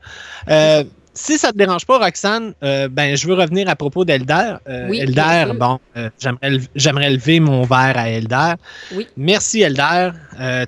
Euh, 0.49 0.83
si 1.13 1.37
ça 1.37 1.51
te 1.51 1.57
dérange 1.57 1.85
pas, 1.85 1.97
Roxane, 1.97 2.53
euh, 2.63 2.87
ben, 2.87 3.17
je 3.17 3.27
veux 3.27 3.33
revenir 3.33 3.67
à 3.67 3.75
propos 3.75 4.05
d'Elder. 4.05 4.53
Euh, 4.69 4.87
Oui, 4.89 4.99
Elder, 4.99 5.51
bon, 5.59 5.77
euh, 5.97 6.09
j'aimerais, 6.17 6.49
le- 6.51 6.61
j'aimerais 6.75 7.09
lever 7.09 7.41
mon 7.41 7.63
verre 7.63 7.97
à 7.97 8.07
Elder. 8.09 8.53
Oui. 8.95 9.05
Merci, 9.17 9.61
Elder. 9.61 10.11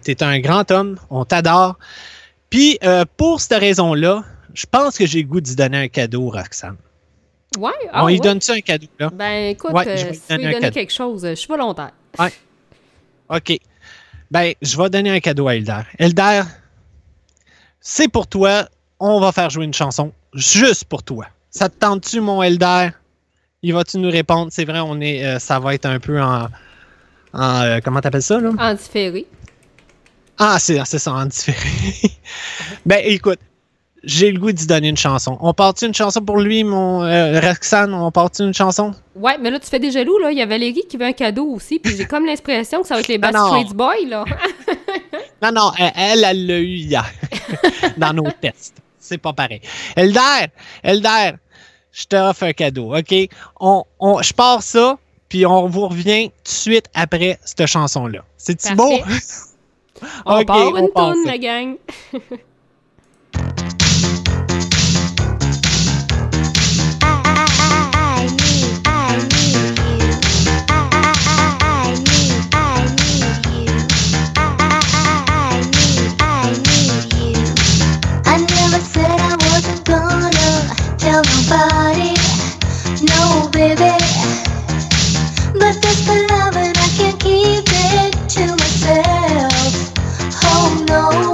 Tu 0.03 0.11
es 0.11 0.23
un 0.23 0.39
grand 0.39 0.69
homme. 0.71 0.97
On 1.09 1.23
t'adore. 1.23 1.77
Puis, 2.49 2.77
pour 3.15 3.39
cette 3.39 3.59
raison-là, 3.61 4.25
je 4.53 4.65
pense 4.69 4.97
que 4.97 5.05
j'ai 5.05 5.21
le 5.21 5.27
goût 5.27 5.41
d'y 5.41 5.55
donner 5.55 5.77
un 5.77 5.87
cadeau, 5.87 6.29
Roxane. 6.29 6.77
Ouais, 7.57 7.71
ah, 7.91 8.03
on 8.03 8.05
ouais? 8.05 8.17
donne-tu 8.17 8.51
un 8.51 8.61
cadeau, 8.61 8.87
là? 8.97 9.09
Ben, 9.13 9.49
écoute, 9.49 9.71
Ouais, 9.71 9.87
euh, 9.87 9.97
je 9.97 10.03
vais 10.03 10.09
lui 10.11 10.15
si 10.15 10.21
tu 10.27 10.33
veux 10.33 10.39
donner 10.39 10.59
lui 10.59 10.71
quelque 10.71 10.93
chose, 10.93 11.25
euh, 11.25 11.31
je 11.31 11.35
suis 11.35 11.47
volontaire. 11.47 11.91
OK. 13.29 13.59
Ben, 14.29 14.53
je 14.61 14.77
vais 14.77 14.89
donner 14.89 15.09
un 15.09 15.19
cadeau 15.19 15.47
à 15.47 15.55
Elder. 15.55 15.81
Elder, 15.97 16.43
c'est 17.81 18.07
pour 18.07 18.27
toi. 18.27 18.69
On 18.99 19.19
va 19.19 19.31
faire 19.31 19.49
jouer 19.49 19.65
une 19.65 19.73
chanson 19.73 20.13
juste 20.33 20.85
pour 20.85 21.03
toi. 21.03 21.25
Ça 21.49 21.67
te 21.67 21.77
tente-tu, 21.77 22.21
mon 22.21 22.41
Elder? 22.41 22.89
Il 23.63 23.73
va-tu 23.73 23.97
nous 23.97 24.09
répondre? 24.09 24.49
C'est 24.51 24.65
vrai, 24.65 24.79
on 24.79 24.99
est, 25.01 25.25
euh, 25.25 25.39
ça 25.39 25.59
va 25.59 25.73
être 25.73 25.85
un 25.85 25.99
peu 25.99 26.21
en. 26.21 26.47
en 27.33 27.61
euh, 27.61 27.79
comment 27.83 27.99
t'appelles 27.99 28.23
ça, 28.23 28.39
là? 28.39 28.51
En 28.57 28.73
différé. 28.73 29.27
Ah, 30.37 30.57
c'est 30.59 30.83
c'est 30.85 30.99
ça, 30.99 31.13
en 31.13 31.25
différé. 31.25 31.69
ben, 32.85 33.01
écoute, 33.03 33.39
j'ai 34.03 34.31
le 34.31 34.39
goût 34.39 34.51
d'y 34.51 34.65
donner 34.65 34.89
une 34.89 34.97
chanson. 34.97 35.37
On 35.41 35.53
part-tu 35.53 35.85
une 35.85 35.93
chanson 35.93 36.21
pour 36.21 36.39
lui, 36.39 36.63
mon 36.63 37.03
euh, 37.03 37.39
Roxane? 37.39 37.93
On 37.93 38.11
part-tu 38.11 38.43
une 38.43 38.53
chanson? 38.53 38.93
Ouais, 39.15 39.37
mais 39.39 39.51
là, 39.51 39.59
tu 39.59 39.67
fais 39.67 39.79
des 39.79 39.91
jaloux, 39.91 40.17
là. 40.17 40.31
Il 40.31 40.37
y 40.37 40.41
a 40.41 40.45
Valérie 40.45 40.83
qui 40.89 40.97
veut 40.97 41.05
un 41.05 41.13
cadeau 41.13 41.45
aussi, 41.45 41.79
puis 41.79 41.95
j'ai 41.95 42.05
comme 42.05 42.25
l'impression 42.25 42.81
que 42.81 42.87
ça 42.87 42.95
va 42.95 43.01
être 43.01 43.07
les 43.07 43.17
non. 43.19 43.29
Backstreet 43.31 43.73
Boys, 43.75 44.07
là. 44.07 44.25
Non, 45.43 45.51
non, 45.51 45.71
elle, 45.79 45.91
elle, 45.95 46.23
elle 46.23 46.45
l'a 46.45 46.59
eu 46.59 46.75
hier 46.75 47.11
dans 47.97 48.13
nos 48.13 48.29
tests. 48.39 48.75
C'est 48.99 49.17
pas 49.17 49.33
pareil. 49.33 49.59
Elder, 49.95 50.47
Elder, 50.83 51.31
je 51.91 52.05
t'offre 52.05 52.43
un 52.43 52.53
cadeau, 52.53 52.95
OK? 52.95 53.13
On, 53.59 53.83
on, 53.99 54.21
je 54.21 54.33
pars 54.33 54.61
ça, 54.61 54.99
puis 55.29 55.47
on 55.47 55.67
vous 55.67 55.87
revient 55.87 56.29
tout 56.29 56.43
de 56.43 56.47
suite 56.49 56.85
après 56.93 57.39
cette 57.43 57.65
chanson-là. 57.65 58.23
C'est-tu 58.37 58.75
beau? 58.75 58.99
On 60.27 60.39
OK, 60.41 60.45
part 60.45 60.77
une 60.77 60.89
part 60.89 61.13
toune, 61.13 61.25
ça. 61.25 61.31
la 61.31 61.37
gang. 61.39 61.75
baby. 83.51 83.91
But 85.59 85.75
this 85.81 86.07
love 86.07 86.55
and 86.55 86.77
I 86.77 86.87
can't 86.97 87.19
keep 87.19 87.65
it 87.67 88.13
to 88.35 88.47
myself. 88.55 89.93
Oh 90.43 90.85
no. 90.87 91.31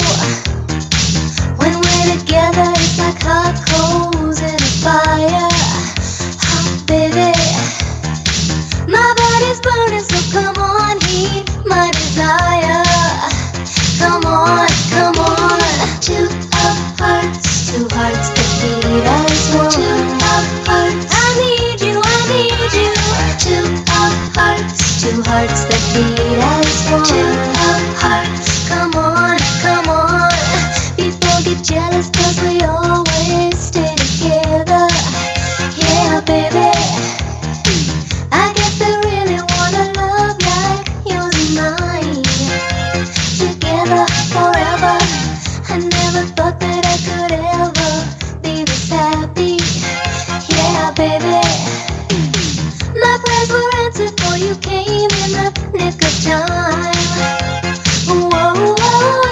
When 1.58 1.74
we're 1.80 2.18
together, 2.18 2.72
it's 2.76 2.98
like 3.00 3.22
hot 3.22 3.56
coals 3.70 4.42
in 4.42 4.56
a 4.56 4.72
fire. 4.84 5.50
Oh, 6.50 6.84
baby. 6.88 7.32
My 8.92 9.14
body's 9.18 9.60
burning, 9.62 10.04
so 10.04 10.20
come 10.34 10.58
on, 10.58 11.00
heat 11.02 11.46
my 11.66 11.92
desire. 11.92 12.84
Come 14.00 14.26
on, 14.26 14.68
come 14.90 15.18
on. 15.20 15.60
Two 16.02 16.28
hearts, 17.00 17.72
two 17.72 17.88
hearts 17.92 18.30
that 18.30 18.82
beat 18.84 19.06
as 19.06 19.78
one. 19.78 20.17
Hearts, 24.38 25.02
two 25.02 25.22
hearts 25.24 25.66
that 25.66 25.84
beat 25.94 26.20
as 26.56 26.92
one. 26.92 27.06
Two 27.06 27.34
hearts. 28.02 28.70
Come 28.70 28.94
on, 28.96 29.38
come 29.64 29.90
on. 29.90 30.32
People 30.98 31.38
get 31.44 31.64
jealous 31.66 32.10
cause 32.12 32.38
we 32.44 32.62
always 32.62 33.58
stay 33.60 33.96
together. 33.98 34.88
Yeah, 35.78 36.22
baby. 36.26 36.72
I 38.32 38.54
guess 38.56 38.80
they 38.80 38.94
really 39.10 39.42
wanna 39.54 39.86
love 40.00 40.38
like 40.52 40.88
yours 41.10 41.36
and 41.44 41.54
mine. 41.58 42.24
Together 43.42 44.06
forever. 44.34 44.98
I 45.70 45.78
never 45.80 46.24
thought 46.36 46.60
that 46.62 46.84
I 46.86 46.98
could 47.08 47.34
ever 47.34 47.67
you 54.40 54.56
came 54.58 55.10
in 55.24 55.32
the 55.34 55.50
nick 55.74 56.04
of 56.04 56.16
time. 56.24 56.94
Whoa, 58.08 58.30
whoa, 58.30 58.76
whoa. 58.78 59.26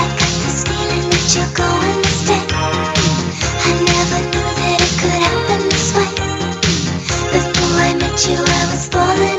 I 0.00 0.04
got 0.20 0.32
this 0.44 0.64
feeling 0.64 1.08
that 1.10 1.26
you're 1.34 1.54
going 1.56 2.02
to 2.02 2.10
stay. 2.10 2.44
I 3.48 3.72
never 3.88 4.20
knew 4.30 4.50
that 4.60 4.80
it 4.84 4.94
could 5.00 5.22
happen 5.26 5.68
this 5.70 5.88
way. 5.96 6.12
Before 7.32 7.80
I 7.80 7.94
met 7.94 8.26
you, 8.28 8.36
I 8.36 8.72
was 8.72 8.88
falling 8.88 9.35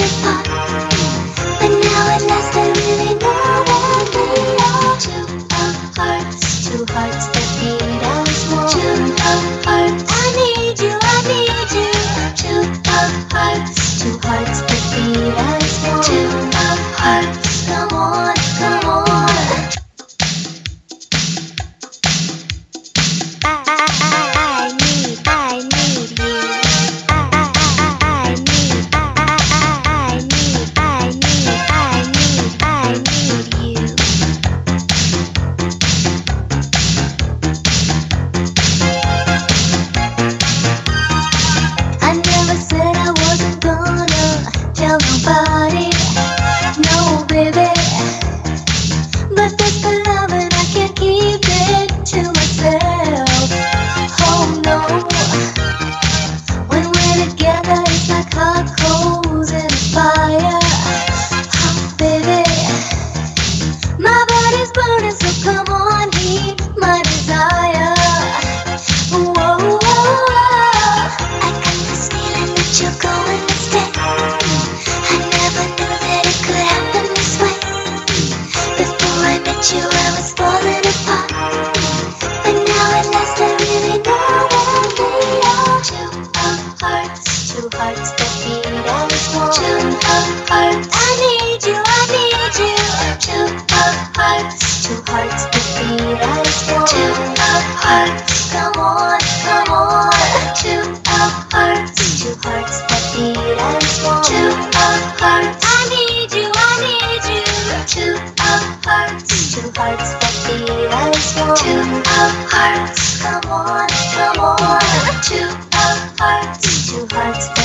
hearts, 90.50 90.88
I 90.92 91.08
need 91.22 91.62
you, 91.68 91.78
I 91.78 92.02
need 92.12 92.54
you. 92.60 92.76
Two 93.20 93.46
of 93.52 93.96
hearts, 94.16 94.88
two 94.88 94.96
hearts 95.08 95.44
that 95.52 95.66
beat 95.76 96.20
as 96.24 96.58
one. 96.72 96.88
Two 96.88 97.12
of 97.12 97.64
hearts, 97.84 98.52
come 98.52 98.78
on, 98.80 99.20
come 99.44 99.70
on. 99.74 100.12
Two 100.56 100.82
of 100.96 101.34
hearts, 101.52 101.96
two 102.24 102.34
hearts 102.44 102.78
that 102.88 103.04
beat 103.14 103.38
as 103.38 104.04
one. 104.04 104.24
Two 104.24 104.48
of 104.48 105.02
hearts, 105.20 105.64
I 105.64 105.80
need 105.92 106.32
you, 106.34 106.48
I 106.56 106.72
need 106.84 107.24
you. 107.28 107.46
Two 107.88 108.16
of 108.16 108.64
hearts, 108.86 109.28
two 109.54 109.68
hearts 109.76 110.10
that 110.22 110.36
beat 110.48 110.70
as 110.72 111.28
one. 111.36 111.58
Two 111.60 111.82
of 112.24 112.34
hearts, 112.52 113.22
come 113.22 113.46
on, 113.52 113.88
come 114.16 114.40
on. 114.40 114.80
Two 115.24 115.50
of 115.52 116.00
hearts, 116.20 116.90
two 116.90 117.08
hearts 117.12 117.57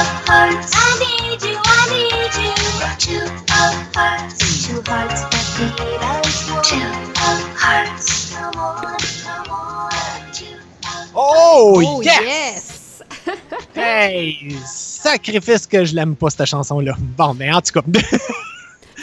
of 0.00 0.06
hearts, 0.28 0.72
I 0.74 0.88
need 1.02 1.42
you, 1.42 1.56
I 1.64 1.82
need 1.94 2.32
you. 2.44 2.54
Two 2.98 3.24
of 3.24 3.74
hearts, 3.96 4.66
two 4.66 4.80
hearts 4.86 5.20
that 5.22 5.46
beat 5.76 6.02
as 6.02 6.50
one. 6.50 6.62
Two 6.62 6.90
of 7.28 7.38
hearts, 7.56 8.34
come 8.34 8.54
on, 8.60 8.96
come 9.24 9.50
on. 9.50 10.32
Two 10.32 10.54
of 10.54 11.10
Oh, 11.14 11.82
Oh, 11.84 12.00
yes! 12.02 12.22
yes! 12.24 13.02
Hey! 13.74 14.56
Sacrifice 14.66 15.66
que 15.66 15.84
je 15.84 15.94
l'aime 15.94 16.16
pas, 16.16 16.30
cette 16.30 16.46
chanson-là. 16.46 16.94
Bon, 17.16 17.34
mais 17.34 17.52
en 17.52 17.60
tout 17.60 17.72
cas. 17.80 17.82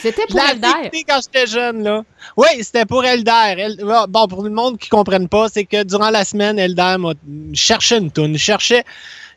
C'était 0.01 0.25
pour 0.27 0.39
Elder. 0.39 0.89
quand 1.07 1.19
j'étais 1.23 1.47
jeune, 1.47 1.81
là. 1.83 2.03
Oui, 2.37 2.47
c'était 2.61 2.85
pour 2.85 3.03
Elder. 3.05 3.55
El- 3.57 3.77
Bon, 4.09 4.27
pour 4.27 4.43
le 4.43 4.49
monde 4.51 4.77
qui 4.77 4.87
ne 4.87 4.97
comprenne 4.97 5.27
pas, 5.27 5.47
c'est 5.49 5.63
que 5.65 5.83
durant 5.83 6.09
la 6.11 6.23
semaine, 6.25 6.59
Elder 6.59 6.97
m'a 6.99 7.13
cherché 7.53 7.97
une 7.97 8.11
toune. 8.11 8.33
Il 8.33 8.37
cherchait 8.39 8.83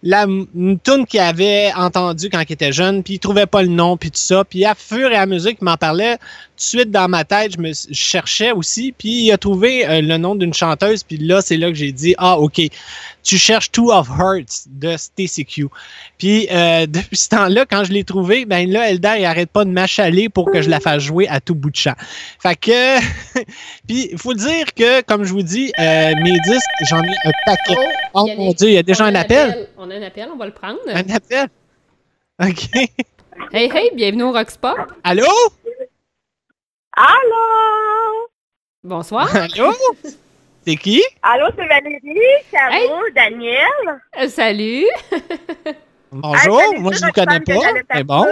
la, 0.02 0.24
une 0.24 0.78
toune 0.78 1.06
qu'il 1.06 1.20
avait 1.20 1.72
entendue 1.76 2.30
quand 2.30 2.40
il 2.40 2.52
était 2.52 2.72
jeune, 2.72 3.02
puis 3.02 3.14
il 3.14 3.18
trouvait 3.18 3.46
pas 3.46 3.62
le 3.62 3.68
nom, 3.68 3.96
puis 3.96 4.10
tout 4.10 4.20
ça. 4.20 4.44
Puis 4.44 4.64
à 4.64 4.74
fur 4.74 5.10
et 5.10 5.16
à 5.16 5.26
mesure 5.26 5.50
qu'il 5.50 5.64
m'en 5.64 5.76
parlait, 5.76 6.18
de 6.58 6.62
suite 6.62 6.90
dans 6.90 7.08
ma 7.08 7.24
tête, 7.24 7.52
je 7.56 7.58
me 7.58 7.72
je 7.72 7.94
cherchais 7.94 8.52
aussi, 8.52 8.92
puis 8.92 9.24
il 9.24 9.32
a 9.32 9.38
trouvé 9.38 9.86
euh, 9.86 10.00
le 10.00 10.16
nom 10.18 10.34
d'une 10.34 10.52
chanteuse, 10.52 11.02
puis 11.02 11.16
là, 11.16 11.40
c'est 11.40 11.56
là 11.56 11.68
que 11.68 11.74
j'ai 11.74 11.92
dit, 11.92 12.14
ah, 12.18 12.38
OK, 12.38 12.60
tu 13.22 13.38
cherches 13.38 13.70
Two 13.70 13.92
of 13.92 14.08
Hearts 14.08 14.66
de 14.66 14.96
Stacy 14.96 15.44
Q. 15.44 15.68
Puis 16.18 16.48
euh, 16.50 16.86
depuis 16.88 17.16
ce 17.16 17.28
temps-là, 17.30 17.64
quand 17.66 17.84
je 17.84 17.92
l'ai 17.92 18.04
trouvé, 18.04 18.44
ben 18.44 18.70
là, 18.70 18.90
Elder, 18.90 19.14
il 19.18 19.24
arrête 19.24 19.50
pas 19.50 19.64
de 19.64 19.70
m'achaler 19.70 20.28
pour 20.28 20.50
que 20.50 20.60
je 20.62 20.68
la 20.68 20.80
fasse 20.80 21.02
jouer 21.02 21.28
à 21.28 21.40
tout 21.40 21.54
bout 21.54 21.70
de 21.70 21.76
champ. 21.76 21.94
Fait 22.40 22.56
que, 22.56 22.98
puis 23.86 24.08
il 24.12 24.18
faut 24.18 24.34
dire 24.34 24.74
que, 24.74 25.00
comme 25.02 25.24
je 25.24 25.32
vous 25.32 25.42
dis, 25.42 25.72
euh, 25.78 26.12
mes 26.22 26.38
disques, 26.40 26.70
j'en 26.88 27.02
ai 27.02 27.16
un 27.24 27.32
paquet. 27.46 27.76
Oh, 28.14 28.28
a 28.28 28.34
mon 28.34 28.52
Dieu, 28.52 28.68
il 28.68 28.74
y 28.74 28.78
a 28.78 28.82
déjà 28.82 29.04
un 29.04 29.14
appel. 29.14 29.68
On 29.76 29.90
a 29.90 29.94
un 29.94 30.02
appel, 30.02 30.28
on 30.32 30.36
va 30.36 30.46
le 30.46 30.52
prendre. 30.52 30.78
Un 30.88 31.14
appel? 31.14 31.48
OK. 32.42 32.70
Hey, 33.52 33.70
hey, 33.72 33.90
bienvenue 33.94 34.24
au 34.24 34.32
Rox 34.32 34.56
Pop. 34.56 34.76
Allô? 35.04 35.24
Allô? 36.98 38.28
Bonsoir. 38.82 39.28
Allô? 39.36 39.72
C'est 40.66 40.74
qui? 40.74 41.00
Allô, 41.22 41.46
c'est 41.54 41.64
Valérie, 41.64 42.42
Caro, 42.50 43.08
Daniel. 43.14 44.00
Euh, 44.18 44.26
salut. 44.28 44.84
Bonjour, 46.10 46.60
Hey, 46.60 46.80
moi 46.80 46.90
je 46.92 47.04
vous 47.06 47.12
connais 47.12 47.38
pas, 47.38 47.72
mais 47.94 48.02
bon. 48.02 48.26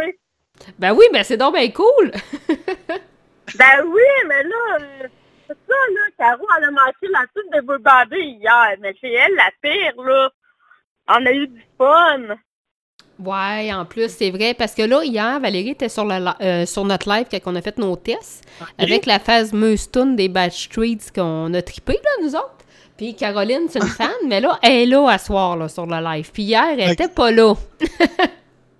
Ben 0.81 0.93
oui, 0.95 1.05
ben 1.13 1.23
c'est 1.23 1.37
donc 1.37 1.55
ben 1.55 1.73
cool. 1.73 2.11
Ben 3.57 3.85
oui, 3.87 4.03
mais 4.27 4.43
là, 4.43 4.79
euh, 4.81 5.09
c'est 5.47 5.57
ça, 5.69 5.75
là, 5.95 6.01
Caro, 6.19 6.45
elle 6.59 6.65
a 6.65 6.71
manqué 6.73 7.07
la 7.09 7.21
suite 7.37 7.53
de 7.55 7.61
Blue 7.61 7.79
Body 7.79 8.21
hier, 8.41 8.75
mais 8.81 8.93
c'est 9.01 9.13
elle 9.13 9.37
la 9.37 9.51
pire, 9.63 10.03
là. 10.03 10.31
On 11.07 11.25
a 11.25 11.31
eu 11.31 11.47
du 11.47 11.65
fun. 11.79 12.35
Ouais, 13.19 13.73
en 13.73 13.87
plus, 13.87 14.11
c'est 14.11 14.31
vrai, 14.31 14.53
parce 14.53 14.75
que 14.75 14.83
là, 14.83 15.03
hier, 15.03 15.41
Valérie 15.41 15.71
était 15.71 15.89
sur, 15.89 16.05
le 16.05 16.19
li- 16.19 16.45
euh, 16.47 16.67
sur 16.67 16.85
notre 16.85 17.09
live 17.09 17.27
quand 17.31 17.39
on 17.47 17.55
a 17.57 17.63
fait 17.63 17.79
nos 17.79 17.97
tests, 17.97 18.45
avec 18.79 19.07
la 19.07 19.19
fameuse 19.19 19.91
tune 19.91 20.17
des 20.17 20.29
Bad 20.29 20.53
Streets 20.53 20.99
qu'on 21.15 21.53
a 21.55 21.63
trippé, 21.63 21.95
là, 21.95 22.11
nous 22.23 22.35
autres. 22.37 22.51
Puis 22.99 23.15
Caroline, 23.15 23.69
c'est 23.71 23.79
une 23.81 23.87
fan, 23.89 24.11
mais 24.29 24.41
là, 24.41 24.59
elle 24.63 24.73
est 24.73 24.87
là 24.87 25.09
à 25.09 25.17
soir, 25.19 25.57
là, 25.57 25.69
sur 25.69 25.87
le 25.87 25.97
live. 26.03 26.31
Puis 26.31 26.43
hier, 26.43 26.65
elle 26.79 26.89
Ok. 26.89 26.93
était 26.93 27.09
pas 27.09 27.31
là. 27.31 27.55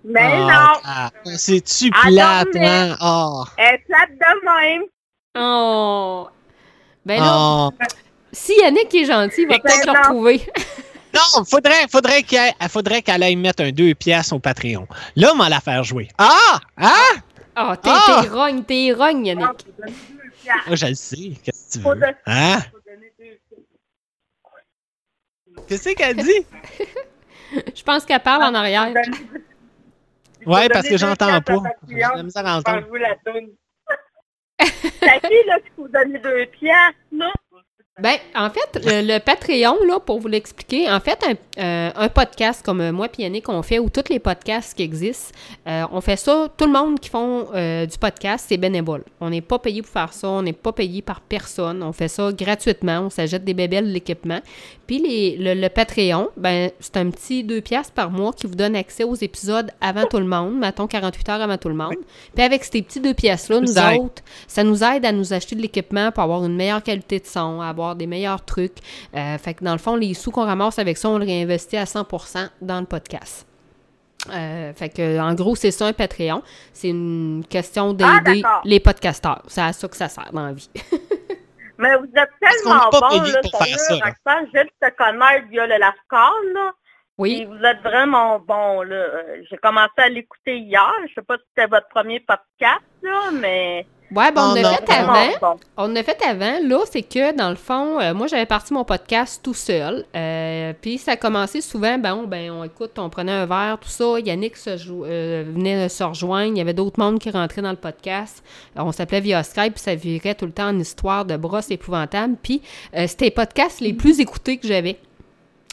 Mais 0.03 0.21
Ah, 0.23 0.39
non, 0.75 0.79
ah, 0.85 1.09
C'est-tu 1.35 1.91
Ah, 1.95 2.07
plate, 2.07 2.45
non, 2.53 2.59
mais- 2.61 2.67
hein? 2.67 2.97
Ah. 3.01 3.43
elle 3.57 3.75
est 3.75 3.83
plate 3.87 4.09
de 4.11 4.45
même. 4.77 4.83
Oh! 5.39 6.27
Ben 7.05 7.19
là, 7.19 7.25
Ah. 7.27 7.69
Si 8.31 8.53
Yannick 8.61 8.93
est 8.93 9.05
gentil, 9.05 9.41
il 9.41 9.47
va 9.47 9.55
Mais 9.55 9.59
peut-être 9.61 9.87
le 9.87 9.93
non. 9.93 9.99
retrouver. 9.99 10.41
Non, 11.17 11.43
faudrait, 11.45 11.87
faudrait 11.91 12.23
qu'elle 12.23 12.53
faudrait 12.69 13.01
qu'elle 13.01 13.23
aille 13.23 13.35
mettre 13.35 13.63
un 13.63 13.71
2 13.71 13.93
piastres 13.95 14.33
au 14.33 14.39
Patreon. 14.39 14.87
Là, 15.15 15.31
on 15.33 15.37
va 15.37 15.49
la 15.49 15.59
faire 15.59 15.83
jouer. 15.83 16.07
Ah! 16.17 16.59
Ah! 16.77 16.93
Ah, 17.55 17.75
t'es 17.81 17.89
Ah! 17.91 18.19
t'es 18.23 18.29
rogne, 18.29 18.63
t'es 18.63 18.93
rogne, 18.93 19.25
Yannick. 19.25 19.45
Non, 19.47 19.53
faut 19.57 19.71
donner 19.81 19.93
deux 20.09 20.29
piastres. 20.43 20.67
Ah, 20.69 20.75
je 20.75 20.85
le 20.85 20.93
sais. 20.95 21.31
Qu'est-ce 21.43 21.79
que 21.79 21.83
tu 21.83 21.89
veux? 21.89 22.15
Hein? 22.27 22.59
Qu'est-ce 25.67 25.89
qu'elle 25.95 26.15
dit? 26.17 26.45
Je 27.75 27.81
pense 27.83 28.05
qu'elle 28.05 28.19
parle 28.21 28.43
en 28.43 28.53
arrière. 28.53 28.87
Donner- 28.93 29.17
faut 30.43 30.51
Ouais, 30.51 30.69
parce 30.69 30.87
que 30.87 30.97
j'entends 30.97 31.41
pas. 31.41 31.55
J'ai 31.89 31.95
la 31.99 32.23
misère 32.23 32.45
à 32.45 32.57
entendre. 32.57 32.85
T'as 34.59 35.19
qui, 35.19 35.35
là, 35.45 35.59
qui 35.59 35.69
faut 35.75 35.87
donner 35.87 36.19
deux 36.19 36.45
piastres, 36.47 36.99
là? 37.11 37.31
Ben, 37.99 38.17
en 38.35 38.51
fait, 38.51 38.79
le, 38.85 39.13
le 39.13 39.19
Patreon, 39.19 39.75
là, 39.87 39.99
pour 39.99 40.19
vous 40.19 40.27
l'expliquer, 40.27 40.87
en 40.87 40.99
fait, 40.99 41.17
un, 41.27 41.33
euh, 41.63 41.89
un 41.95 42.09
podcast 42.09 42.63
comme 42.63 42.79
euh, 42.79 42.91
moi 42.91 43.07
et 43.17 43.23
Yannick, 43.23 43.49
on 43.49 43.63
fait, 43.63 43.79
ou 43.79 43.89
tous 43.89 44.03
les 44.11 44.19
podcasts 44.19 44.77
qui 44.77 44.83
existent, 44.83 45.33
euh, 45.67 45.83
on 45.91 45.99
fait 45.99 46.15
ça, 46.15 46.47
tout 46.55 46.65
le 46.67 46.73
monde 46.73 46.99
qui 46.99 47.09
font 47.09 47.47
euh, 47.55 47.87
du 47.87 47.97
podcast, 47.97 48.45
c'est 48.47 48.57
bénévole. 48.57 49.03
On 49.19 49.31
n'est 49.31 49.41
pas 49.41 49.57
payé 49.57 49.81
pour 49.81 49.89
faire 49.89 50.13
ça, 50.13 50.29
on 50.29 50.43
n'est 50.43 50.53
pas 50.53 50.73
payé 50.73 51.01
par 51.01 51.21
personne, 51.21 51.81
on 51.81 51.91
fait 51.91 52.07
ça 52.07 52.31
gratuitement, 52.31 52.99
on 52.99 53.09
s'achète 53.09 53.43
des 53.43 53.55
bébelles, 53.55 53.87
de 53.87 53.93
l'équipement. 53.93 54.41
Puis 54.85 54.99
les, 54.99 55.35
le, 55.35 55.59
le 55.59 55.69
Patreon, 55.69 56.29
ben, 56.37 56.69
c'est 56.79 56.97
un 56.97 57.09
petit 57.09 57.43
2 57.43 57.61
piastres 57.61 57.93
par 57.93 58.11
mois 58.11 58.31
qui 58.31 58.45
vous 58.45 58.55
donne 58.55 58.75
accès 58.75 59.05
aux 59.05 59.15
épisodes 59.15 59.71
avant 59.81 60.05
tout 60.05 60.19
le 60.19 60.25
monde, 60.27 60.55
mettons 60.59 60.85
48 60.85 61.29
heures 61.29 61.41
avant 61.41 61.57
tout 61.57 61.69
le 61.69 61.75
monde. 61.75 61.95
Puis 62.35 62.43
avec 62.43 62.63
ces 62.63 62.83
petits 62.83 62.99
2 62.99 63.15
piastres-là, 63.15 63.59
nous 63.59 63.79
autres, 63.79 64.21
ça 64.47 64.63
nous 64.63 64.83
aide 64.83 65.03
à 65.03 65.11
nous 65.11 65.33
acheter 65.33 65.55
de 65.55 65.61
l'équipement 65.63 66.11
pour 66.11 66.21
avoir 66.21 66.45
une 66.45 66.55
meilleure 66.55 66.83
qualité 66.83 67.19
de 67.19 67.25
son, 67.25 67.59
à 67.59 67.69
avoir 67.69 67.86
des 67.95 68.07
meilleurs 68.07 68.43
trucs. 68.45 68.77
Euh, 69.15 69.37
fait 69.37 69.53
que 69.53 69.63
dans 69.63 69.71
le 69.73 69.77
fond, 69.77 69.95
les 69.95 70.13
sous 70.13 70.31
qu'on 70.31 70.45
ramasse 70.45 70.79
avec 70.79 70.97
ça, 70.97 71.09
on 71.09 71.17
le 71.17 71.25
réinvestit 71.25 71.77
à 71.77 71.85
100% 71.85 72.49
dans 72.61 72.79
le 72.79 72.85
podcast. 72.85 73.47
Euh, 74.33 74.73
fait 74.73 74.89
que, 74.89 75.19
en 75.19 75.33
gros, 75.35 75.55
c'est 75.55 75.71
ça 75.71 75.85
un 75.87 75.93
Patreon. 75.93 76.41
C'est 76.73 76.89
une 76.89 77.45
question 77.49 77.95
Ah, 78.03 78.19
d'aider 78.23 78.43
les 78.65 78.79
podcasteurs. 78.79 79.43
C'est 79.47 79.61
à 79.61 79.71
ça 79.73 79.87
que 79.87 79.95
ça 79.95 80.09
sert 80.09 80.29
dans 80.33 80.45
la 80.47 80.53
vie. 80.53 80.69
Mais 81.77 81.95
vous 81.95 82.05
êtes 82.15 82.31
tellement 82.41 82.89
bon, 82.91 83.21
là, 83.21 83.39
pour 83.41 83.61
sérieux, 83.61 83.77
faire 83.77 83.77
ça. 83.77 83.93
Roxane, 84.33 84.47
juste 84.53 84.73
te 84.81 84.89
connaître 84.97 85.47
via 85.49 85.67
le 85.67 85.77
Lascar, 85.77 86.33
là. 86.55 86.71
Et 86.71 87.21
Oui. 87.21 87.45
vous 87.47 87.63
êtes 87.63 87.81
vraiment 87.83 88.39
bon, 88.39 88.81
là. 88.81 88.95
Euh, 88.95 89.41
J'ai 89.49 89.57
commencé 89.57 89.93
à 89.97 90.09
l'écouter 90.09 90.57
hier. 90.57 90.91
Je 91.07 91.13
sais 91.13 91.21
pas 91.21 91.37
si 91.37 91.43
c'était 91.55 91.67
votre 91.69 91.87
premier 91.89 92.19
podcast, 92.19 92.81
là, 93.03 93.29
mais 93.31 93.85
Ouais, 94.15 94.31
bon, 94.31 94.41
on 94.41 94.53
l'a 94.53 94.61
non. 94.61 94.69
fait 94.75 94.93
avant. 94.93 95.13
bon. 95.41 95.59
On 95.75 95.95
a 95.95 96.01
fait 96.03 96.17
avant, 96.23 96.59
là, 96.65 96.79
c'est 96.89 97.01
que 97.01 97.35
dans 97.35 97.49
le 97.49 97.55
fond, 97.57 97.99
euh, 97.99 98.13
moi 98.13 98.27
j'avais 98.27 98.45
parti 98.45 98.73
mon 98.73 98.85
podcast 98.85 99.41
tout 99.43 99.53
seul. 99.53 100.05
euh, 100.15 100.71
puis 100.81 100.97
ça 100.97 101.11
a 101.11 101.15
commencé 101.17 101.59
souvent, 101.59 101.97
ben, 101.97 102.13
on, 102.15 102.23
ben, 102.25 102.49
on 102.51 102.63
écoute, 102.63 102.97
on 102.99 103.09
prenait 103.09 103.33
un 103.33 103.45
verre, 103.45 103.77
tout 103.81 103.89
ça. 103.89 104.17
Yannick 104.19 104.55
se 104.55 104.77
jou- 104.77 105.03
euh, 105.05 105.43
venait 105.53 105.89
se 105.89 106.03
rejoindre. 106.05 106.53
Il 106.53 106.57
y 106.57 106.61
avait 106.61 106.73
d'autres 106.73 106.99
mondes 106.99 107.19
qui 107.19 107.29
rentraient 107.29 107.61
dans 107.61 107.71
le 107.71 107.75
podcast. 107.75 108.41
On 108.77 108.93
s'appelait 108.93 109.19
via 109.21 109.43
Skype, 109.43 109.73
puis 109.73 109.83
ça 109.83 109.95
virait 109.95 110.35
tout 110.35 110.45
le 110.45 110.53
temps 110.53 110.69
en 110.69 110.79
histoire 110.79 111.25
de 111.25 111.35
brosses 111.35 111.69
épouvantables. 111.71 112.37
Puis 112.41 112.61
euh, 112.95 113.07
c'était 113.07 113.25
les 113.25 113.31
podcasts 113.31 113.81
les 113.81 113.93
plus 113.93 114.21
écoutés 114.21 114.57
que 114.57 114.67
j'avais. 114.67 114.97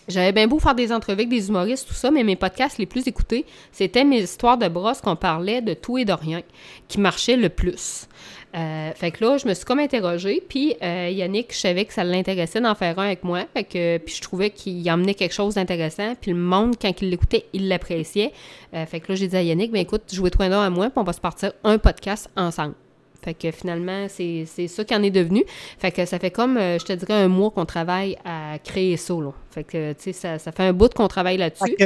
J'avais 0.06 0.32
bien 0.32 0.46
beau 0.46 0.58
faire 0.58 0.74
des 0.74 0.92
entrevues 0.92 1.14
avec 1.14 1.28
des 1.28 1.48
humoristes, 1.48 1.88
tout 1.88 1.94
ça, 1.94 2.10
mais 2.10 2.24
mes 2.24 2.36
podcasts 2.36 2.78
les 2.78 2.86
plus 2.86 3.06
écoutés, 3.06 3.46
c'était 3.72 4.04
mes 4.04 4.22
histoires 4.22 4.58
de 4.58 4.68
brosses 4.68 5.00
qu'on 5.00 5.16
parlait 5.16 5.62
de 5.62 5.72
tout 5.72 5.96
et 5.96 6.04
de 6.04 6.12
rien, 6.12 6.42
qui 6.88 7.00
marchaient 7.00 7.36
le 7.36 7.48
plus. 7.48 8.06
Euh, 8.54 8.92
fait 8.94 9.10
que 9.10 9.24
là, 9.24 9.36
je 9.36 9.48
me 9.48 9.54
suis 9.54 9.64
comme 9.64 9.80
interrogée, 9.80 10.42
puis 10.48 10.74
euh, 10.82 11.08
Yannick, 11.10 11.52
je 11.52 11.58
savais 11.58 11.84
que 11.86 11.92
ça 11.92 12.04
l'intéressait 12.04 12.60
d'en 12.60 12.74
faire 12.74 12.98
un 12.98 13.06
avec 13.06 13.24
moi, 13.24 13.44
que, 13.54 13.98
puis 13.98 14.14
je 14.14 14.20
trouvais 14.20 14.50
qu'il 14.50 14.88
emmenait 14.90 15.14
quelque 15.14 15.34
chose 15.34 15.54
d'intéressant, 15.54 16.14
puis 16.20 16.30
le 16.30 16.38
monde, 16.38 16.76
quand 16.80 16.92
il 17.00 17.10
l'écoutait, 17.10 17.46
il 17.52 17.68
l'appréciait. 17.68 18.32
Euh, 18.74 18.86
fait 18.86 19.00
que 19.00 19.10
là, 19.10 19.16
j'ai 19.16 19.26
dit 19.26 19.36
à 19.36 19.42
Yannick, 19.42 19.72
ben 19.72 19.80
écoute, 19.80 20.02
jouez 20.12 20.30
toi 20.30 20.44
un 20.46 20.52
à 20.52 20.70
moi, 20.70 20.90
puis 20.90 20.98
on 20.98 21.04
va 21.04 21.12
se 21.12 21.20
partir 21.20 21.52
un 21.64 21.78
podcast 21.78 22.28
ensemble. 22.36 22.74
Fait 23.24 23.34
que 23.34 23.50
finalement, 23.50 24.06
c'est 24.08 24.46
ça 24.68 24.84
qui 24.84 24.94
en 24.94 25.02
est 25.02 25.10
devenu. 25.10 25.44
Fait 25.78 25.90
que 25.90 26.04
ça 26.04 26.18
fait 26.18 26.30
comme, 26.30 26.58
euh, 26.58 26.78
je 26.78 26.84
te 26.84 26.92
dirais, 26.92 27.14
un 27.14 27.28
mois 27.28 27.50
qu'on 27.50 27.64
travaille 27.64 28.18
à 28.24 28.58
créer 28.62 28.98
ça, 28.98 29.14
là. 29.14 29.30
Fait 29.50 29.64
que, 29.64 29.92
tu 29.94 30.02
sais, 30.02 30.12
ça, 30.12 30.38
ça 30.38 30.52
fait 30.52 30.64
un 30.64 30.72
bout 30.74 30.92
qu'on 30.92 31.08
travaille 31.08 31.38
là-dessus, 31.38 31.76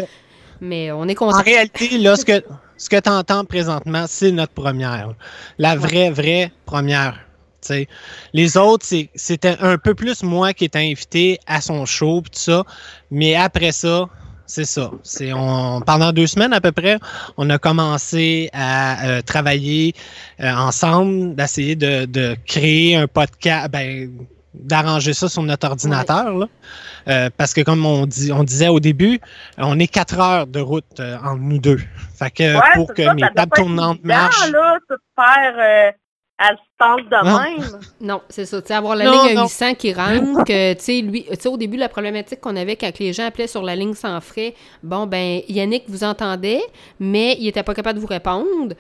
mais 0.61 0.90
on 0.90 1.07
est 1.07 1.12
en 1.12 1.27
content. 1.27 1.42
réalité, 1.42 1.96
là, 1.98 2.16
ce 2.16 2.24
que, 2.24 2.42
ce 2.77 2.88
que 2.88 2.98
tu 2.98 3.09
entends 3.09 3.44
présentement, 3.44 4.07
c'est 4.09 4.33
notre 4.33 4.53
première. 4.53 5.14
La 5.59 5.77
vraie, 5.77 6.11
vraie 6.11 6.51
première. 6.66 7.14
tu 7.62 7.68
sais. 7.68 7.88
Les 8.33 8.57
autres, 8.57 8.87
c'était 9.14 9.57
un 9.61 9.79
peu 9.79 9.94
plus 9.94 10.24
moi 10.24 10.53
qui 10.53 10.64
étais 10.64 10.90
invité 10.90 11.38
à 11.46 11.61
son 11.61 11.87
show, 11.87 12.22
tout 12.22 12.31
ça. 12.33 12.64
Mais 13.12 13.37
après 13.37 13.70
ça, 13.70 14.09
c'est 14.48 14.64
ça. 14.64 14.90
C'est 15.02 15.32
on, 15.32 15.80
pendant 15.82 16.11
deux 16.12 16.26
semaines 16.26 16.52
à 16.54 16.61
peu 16.61 16.72
près, 16.72 16.98
on 17.37 17.48
a 17.50 17.58
commencé 17.58 18.48
à 18.52 19.06
euh, 19.06 19.22
travailler 19.22 19.94
euh, 20.40 20.50
ensemble, 20.52 21.37
d'essayer 21.37 21.76
de, 21.76 22.06
de 22.06 22.37
créer 22.46 22.96
un 22.96 23.06
podcast, 23.06 23.70
ben, 23.70 24.11
d'arranger 24.54 25.12
ça 25.12 25.28
sur 25.28 25.42
notre 25.42 25.68
ordinateur. 25.68 26.37
Là. 26.37 26.46
Euh, 27.08 27.30
parce 27.37 27.52
que 27.54 27.61
comme 27.61 27.84
on, 27.87 28.06
dit, 28.06 28.32
on 28.32 28.42
disait 28.42 28.68
au 28.68 28.80
début, 28.80 29.20
on 29.58 29.78
est 29.78 29.87
quatre 29.87 30.18
heures 30.18 30.46
de 30.46 30.61
route 30.61 30.98
euh, 30.98 31.16
entre 31.18 31.40
nous 31.40 31.58
deux. 31.58 31.80
Fait 32.18 32.30
que 32.30 32.54
Ouais, 32.54 32.61
pour 32.74 32.92
que 32.94 33.04
ça, 33.04 33.14
mes 33.14 33.22
tables 33.34 33.52
tournantes 33.54 34.02
marchent. 34.02 34.50
là, 34.50 34.78
tout 34.88 34.96
faire 35.14 35.92
euh, 36.40 36.44
à 36.44 36.53
distance 36.55 37.11
de 37.11 37.29
Non. 37.29 37.40
même. 37.40 37.81
Non, 38.01 38.20
c'est 38.29 38.46
ça. 38.46 38.61
Tu 38.62 38.68
sais, 38.68 38.74
avoir 38.74 38.94
la 38.96 39.05
Non, 39.07 39.12
ligne 39.24 39.31
à 39.33 39.35
non. 39.35 39.42
800 39.44 39.74
qui 39.74 39.92
rentre, 39.92 40.44
que, 40.44 40.74
tu 40.74 40.81
sais, 40.85 41.01
lui, 41.01 41.24
tu 41.24 41.35
sais, 41.40 41.48
au 41.48 41.57
début, 41.57 41.77
la 41.77 41.88
problématique 41.88 42.40
qu'on 42.40 42.57
avait 42.57 42.77
quand 42.77 42.96
les 42.98 43.12
gens 43.12 43.27
appelaient 43.27 43.46
sur 43.46 43.62
la 43.62 43.74
ligne 43.74 43.94
sans 43.94 44.20
frais, 44.20 44.55
bon, 44.83 45.07
ben, 45.07 45.40
Yannick 45.48 45.85
vous 45.88 46.05
entendait, 46.05 46.62
mais 47.01 47.37
il 47.40 47.48
était 47.48 47.62
pas 47.62 47.74
capable 47.74 47.96
de 47.96 48.01
vous 48.01 48.07
répondre. 48.09 48.74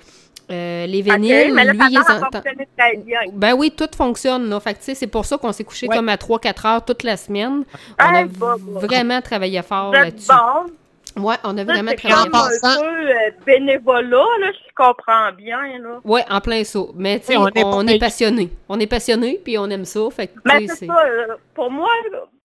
Euh, 0.50 0.86
les 0.86 1.02
vinyles, 1.02 1.52
mais 1.52 1.62
là, 1.64 1.72
lui, 1.74 1.80
il 1.90 1.98
entend. 1.98 2.30
fonctionner 2.32 2.66
très 2.78 2.96
bien. 2.96 3.18
Ben 3.34 3.52
oui, 3.54 3.70
tout 3.70 3.88
fonctionne, 3.94 4.48
là. 4.48 4.58
Fait 4.60 4.72
que, 4.72 4.78
tu 4.78 4.84
sais, 4.86 4.94
c'est 4.94 5.06
pour 5.06 5.26
ça 5.26 5.36
qu'on 5.36 5.52
s'est 5.52 5.64
couché 5.64 5.86
Ouais. 5.88 5.94
comme 5.96 6.08
à 6.08 6.16
3-4 6.16 6.66
heures 6.66 6.84
toute 6.84 7.02
la 7.02 7.18
semaine. 7.18 7.64
On 8.00 8.14
a 8.14 8.24
bah, 8.24 8.54
bah. 8.58 8.80
vraiment 8.86 9.20
travaillé 9.20 9.60
fort 9.60 9.92
là-dessus. 9.92 10.28
bon. 10.28 10.72
Ouais, 11.22 11.36
on 11.44 11.56
a 11.58 11.64
vraiment 11.64 11.90
c'est 11.90 12.08
travaillé 12.08 12.30
fort. 12.30 12.48
En 12.62 12.68
un 12.68 12.80
peu 12.80 13.10
euh, 13.10 13.30
bénévolat, 13.46 14.24
là, 14.40 14.52
je 14.52 14.74
comprends 14.74 15.32
bien, 15.32 15.78
là. 15.78 16.00
Ouais, 16.04 16.24
en 16.28 16.40
plein 16.40 16.64
saut. 16.64 16.92
Mais, 16.94 17.20
tu 17.20 17.26
sais, 17.26 17.36
Oui, 17.36 17.50
on 17.56 17.78
on, 17.78 17.86
est 17.86 17.98
passionné. 17.98 18.50
On 18.68 18.78
est 18.80 18.86
passionné, 18.86 19.40
puis 19.42 19.58
on 19.58 19.68
aime 19.70 19.84
ça. 19.84 20.00
Fait 20.10 20.32
Mais 20.44 20.66
c'est 20.68 20.86
ça, 20.86 21.04
euh, 21.06 21.36
pour 21.54 21.70
moi, 21.70 21.90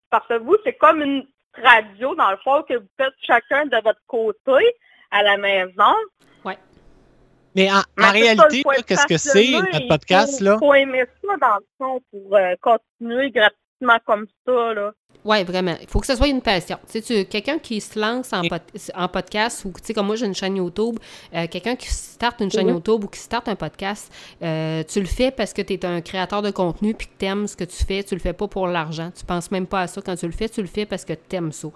parce 0.09 0.27
que 0.27 0.39
vous, 0.39 0.55
c'est 0.63 0.73
comme 0.73 1.01
une 1.01 1.25
radio, 1.61 2.15
dans 2.15 2.31
le 2.31 2.37
fond, 2.43 2.63
que 2.67 2.75
vous 2.75 2.89
faites 2.97 3.13
chacun 3.21 3.65
de 3.65 3.77
votre 3.83 4.01
côté 4.07 4.75
à 5.11 5.23
la 5.23 5.37
maison. 5.37 5.95
Mais 7.55 7.71
en, 7.71 7.77
en 7.77 7.81
Mais 7.97 8.03
c'est 8.05 8.11
ça, 8.11 8.11
réalité, 8.11 8.63
il 8.77 8.83
qu'est-ce 8.83 9.05
que 9.05 9.17
c'est, 9.17 9.51
notre 9.51 9.81
il 9.81 9.87
podcast, 9.87 10.39
faut, 10.39 10.43
là? 10.43 10.57
faut 10.57 10.73
aimer 10.73 11.05
ça, 11.23 11.37
dans 11.37 11.55
le 11.57 11.65
fond, 11.77 12.01
pour 12.11 12.35
euh, 12.35 12.55
continuer 12.61 13.29
gratuitement 13.29 13.99
comme 14.05 14.27
ça, 14.45 14.73
là. 14.73 14.93
Oui, 15.25 15.43
vraiment. 15.43 15.75
Il 15.81 15.87
faut 15.87 15.99
que 16.01 16.05
ce 16.07 16.15
soit 16.15 16.27
une 16.27 16.41
passion. 16.41 16.77
Tu 16.91 17.01
sais, 17.01 17.25
quelqu'un 17.25 17.57
qui 17.57 17.79
se 17.79 17.97
lance 17.97 18.33
en, 18.33 18.41
pod- 18.41 18.61
en 18.93 19.07
podcast 19.07 19.63
ou, 19.63 19.69
tu 19.69 19.79
sais, 19.83 19.93
comme 19.93 20.07
moi, 20.07 20.15
j'ai 20.17 20.25
une 20.25 20.35
chaîne 20.35 20.57
YouTube, 20.57 20.97
euh, 21.33 21.47
quelqu'un 21.47 21.75
qui 21.77 21.87
starte 21.87 22.41
une 22.41 22.51
chaîne. 22.51 22.67
YouTube 22.75 23.03
ou 23.05 23.07
qui 23.07 23.19
starte 23.19 23.47
un 23.47 23.55
podcast, 23.55 24.11
euh, 24.41 24.83
tu 24.85 24.99
le 24.99 25.05
fais 25.05 25.31
parce 25.31 25.53
que 25.53 25.61
tu 25.61 25.73
es 25.73 25.85
un 25.85 26.01
créateur 26.01 26.41
de 26.41 26.51
contenu 26.51 26.93
puis 26.93 27.07
que 27.07 27.13
tu 27.17 27.25
aimes 27.25 27.47
ce 27.47 27.55
que 27.55 27.63
tu 27.63 27.85
fais. 27.85 28.03
Tu 28.03 28.15
le 28.15 28.19
fais 28.19 28.33
pas 28.33 28.47
pour 28.49 28.67
l'argent. 28.67 29.11
Tu 29.17 29.23
penses 29.23 29.49
même 29.49 29.65
pas 29.65 29.81
à 29.83 29.87
ça 29.87 30.01
quand 30.01 30.15
tu 30.15 30.25
le 30.25 30.33
fais. 30.33 30.49
Tu 30.49 30.61
le 30.61 30.67
fais 30.67 30.85
parce 30.85 31.05
que 31.05 31.13
tu 31.13 31.35
aimes 31.37 31.53
ça. 31.53 31.69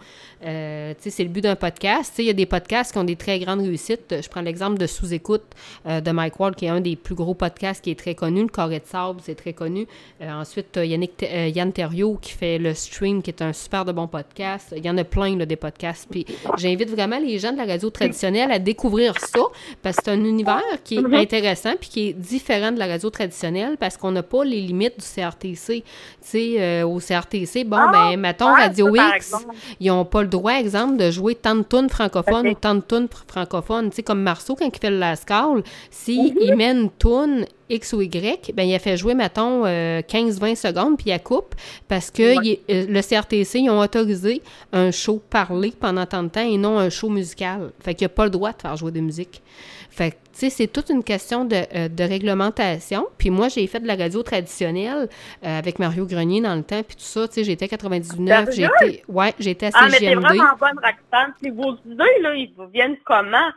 Euh, 0.44 0.94
tu 0.96 1.04
sais, 1.04 1.10
c'est 1.10 1.24
le 1.24 1.30
but 1.30 1.42
d'un 1.42 1.56
podcast. 1.56 2.10
Tu 2.12 2.16
sais, 2.18 2.24
il 2.24 2.28
y 2.28 2.32
a 2.32 2.34
des 2.34 2.46
podcasts 2.46 2.92
qui 2.92 2.98
ont 2.98 3.04
des 3.06 3.16
très 3.16 3.40
grandes 3.40 3.62
réussites. 3.62 4.14
Je 4.22 4.28
prends 4.30 4.42
l'exemple 4.42 4.78
de 4.78 4.88
Sous-écoute 4.88 5.44
de 5.86 6.12
Mike 6.12 6.40
Ward, 6.40 6.56
qui 6.56 6.66
est 6.66 6.70
un 6.70 6.82
des 6.82 6.96
plus 6.98 7.16
gros 7.16 7.34
podcasts 7.34 7.82
qui 7.84 7.92
est 7.92 8.00
très 8.00 8.14
connu. 8.16 8.42
Le 8.42 8.48
Carré 8.50 8.80
de 8.80 8.86
sable, 8.86 9.22
c'est 9.24 9.36
très 9.36 9.54
connu. 9.54 9.88
Ensuite, 10.22 10.76
Yannick, 10.76 11.22
Yann 11.56 11.72
Terriot 11.72 12.18
qui 12.22 12.34
fait 12.34 12.58
le 12.58 12.74
stream, 12.74 13.22
qui 13.22 13.30
est 13.30 13.37
un 13.42 13.54
super 13.54 13.86
de 13.86 13.92
bon 13.92 14.08
podcast. 14.08 14.74
Il 14.76 14.86
y 14.86 14.90
en 14.90 14.98
a 14.98 15.04
plein, 15.04 15.36
là, 15.38 15.46
des 15.46 15.56
podcasts. 15.56 16.08
Puis 16.10 16.26
j'invite 16.58 16.90
vraiment 16.90 17.20
les 17.20 17.40
gens 17.40 17.52
de 17.52 17.58
la 17.58 17.66
radio 17.66 17.90
traditionnelle 17.90 18.52
à 18.52 18.60
découvrir 18.60 19.14
ça, 19.20 19.40
parce 19.82 19.98
que 19.98 20.04
c'est 20.06 20.12
un 20.12 20.24
univers 20.24 20.62
qui 20.84 20.96
est 20.98 21.14
intéressant 21.16 21.74
puis 21.80 21.90
qui 21.90 22.08
est 22.10 22.14
différent 22.14 22.72
de 22.72 22.80
la 22.80 22.88
radio 22.88 23.10
traditionnelle, 23.10 23.78
parce 23.80 23.98
qu'on 23.98 24.12
n'a 24.12 24.24
pas 24.24 24.44
les 24.44 24.62
limites 24.62 25.00
du 25.00 25.06
CRTC. 25.06 25.84
Tu 25.84 25.86
sais, 26.22 26.56
euh, 26.60 26.84
au 26.88 27.00
CRTC, 27.00 27.64
bon, 27.64 27.78
Ah, 27.80 27.92
ben, 27.92 28.20
mettons 28.20 28.54
ouais, 28.54 28.62
Radio 28.64 28.96
ça, 28.96 29.18
X, 29.18 29.34
ils 29.80 29.88
n'ont 29.88 30.06
pas 30.06 30.22
le 30.22 30.28
droit, 30.28 30.54
exemple, 30.54 30.98
de 30.98 31.12
jouer 31.12 31.36
tant 31.36 31.56
de 31.56 31.64
tunes 31.64 31.90
francophones 31.90 32.48
ou 32.50 32.54
tant 32.54 32.76
de 32.76 32.82
tunes 32.82 33.06
fr- 33.08 33.24
francophones. 33.28 33.90
Tu 33.90 33.98
sais, 33.98 34.04
comme 34.04 34.22
Marceau, 34.22 34.56
quand 34.56 34.66
il 34.66 34.80
fait 34.80 34.90
le 34.90 34.98
Last 35.00 35.26
Call, 35.26 35.64
s'il 35.92 36.36
il 36.42 36.56
met 36.56 36.72
une 36.72 36.90
tune 36.98 37.46
X 37.70 37.94
ou 37.94 38.02
Y, 38.02 38.52
ben 38.54 38.64
il 38.64 38.74
a 38.76 38.80
fait 38.80 38.98
jouer, 38.98 39.14
mettons, 39.14 39.66
euh, 39.66 40.02
15-20 40.02 40.56
secondes, 40.56 40.98
puis 40.98 41.12
il 41.12 41.20
coupe, 41.22 41.56
parce 41.88 42.12
que 42.12 42.36
Ouais. 42.38 42.42
il 42.44 42.52
est- 42.52 42.62
euh, 42.72 42.86
le 42.90 43.02
CRTC, 43.02 43.60
ils 43.60 43.70
ont 43.70 43.80
autorisé 43.80 44.42
un 44.74 44.92
show 44.92 45.22
parlé 45.30 45.74
pendant 45.80 46.06
tant 46.06 46.24
de 46.24 46.30
temps 46.30 46.48
et 46.48 46.58
non 46.58 46.78
un 46.80 46.90
show 46.90 47.10
musical. 47.10 47.72
Fait 47.80 47.94
qu'il 47.94 48.06
n'a 48.06 48.10
pas 48.10 48.26
le 48.26 48.30
droit 48.32 48.52
de 48.54 48.62
faire 48.62 48.76
jouer 48.78 48.92
de 48.92 49.00
musique. 49.00 49.42
Fait 49.90 50.12
que, 50.12 50.16
tu 50.16 50.22
sais, 50.34 50.50
c'est 50.52 50.68
toute 50.68 50.90
une 50.90 51.04
question 51.04 51.44
de, 51.44 51.56
euh, 51.76 51.88
de 51.90 52.04
réglementation. 52.04 53.08
Puis 53.18 53.32
moi, 53.32 53.48
j'ai 53.50 53.66
fait 53.66 53.80
de 53.80 53.88
la 53.88 53.96
radio 53.96 54.22
traditionnelle 54.22 55.10
euh, 55.44 55.60
avec 55.60 55.80
Mario 55.80 56.06
Grenier 56.06 56.40
dans 56.42 56.54
le 56.56 56.62
temps, 56.62 56.84
puis 56.84 56.96
tout 56.96 57.02
ça. 57.04 57.28
Tu 57.28 57.34
sais, 57.36 57.44
j'étais 57.44 57.66
à 57.66 57.68
99, 57.70 58.46
j'ai 58.52 58.68
Sérieux? 58.68 58.70
été... 58.82 59.04
Ouais, 59.08 59.34
j'étais 59.40 59.66
à 59.68 59.70
Ah, 59.74 59.88
mais 59.90 59.98
t'es 59.98 60.14
vraiment 60.14 60.56
bonne, 60.60 60.76
Roxane. 60.76 61.34
Puis 61.42 61.50
vos 61.50 61.74
idées, 61.86 62.22
là, 62.22 62.36
ils 62.36 62.54
vous 62.56 62.68
viennent 62.68 62.98
comment? 63.06 63.50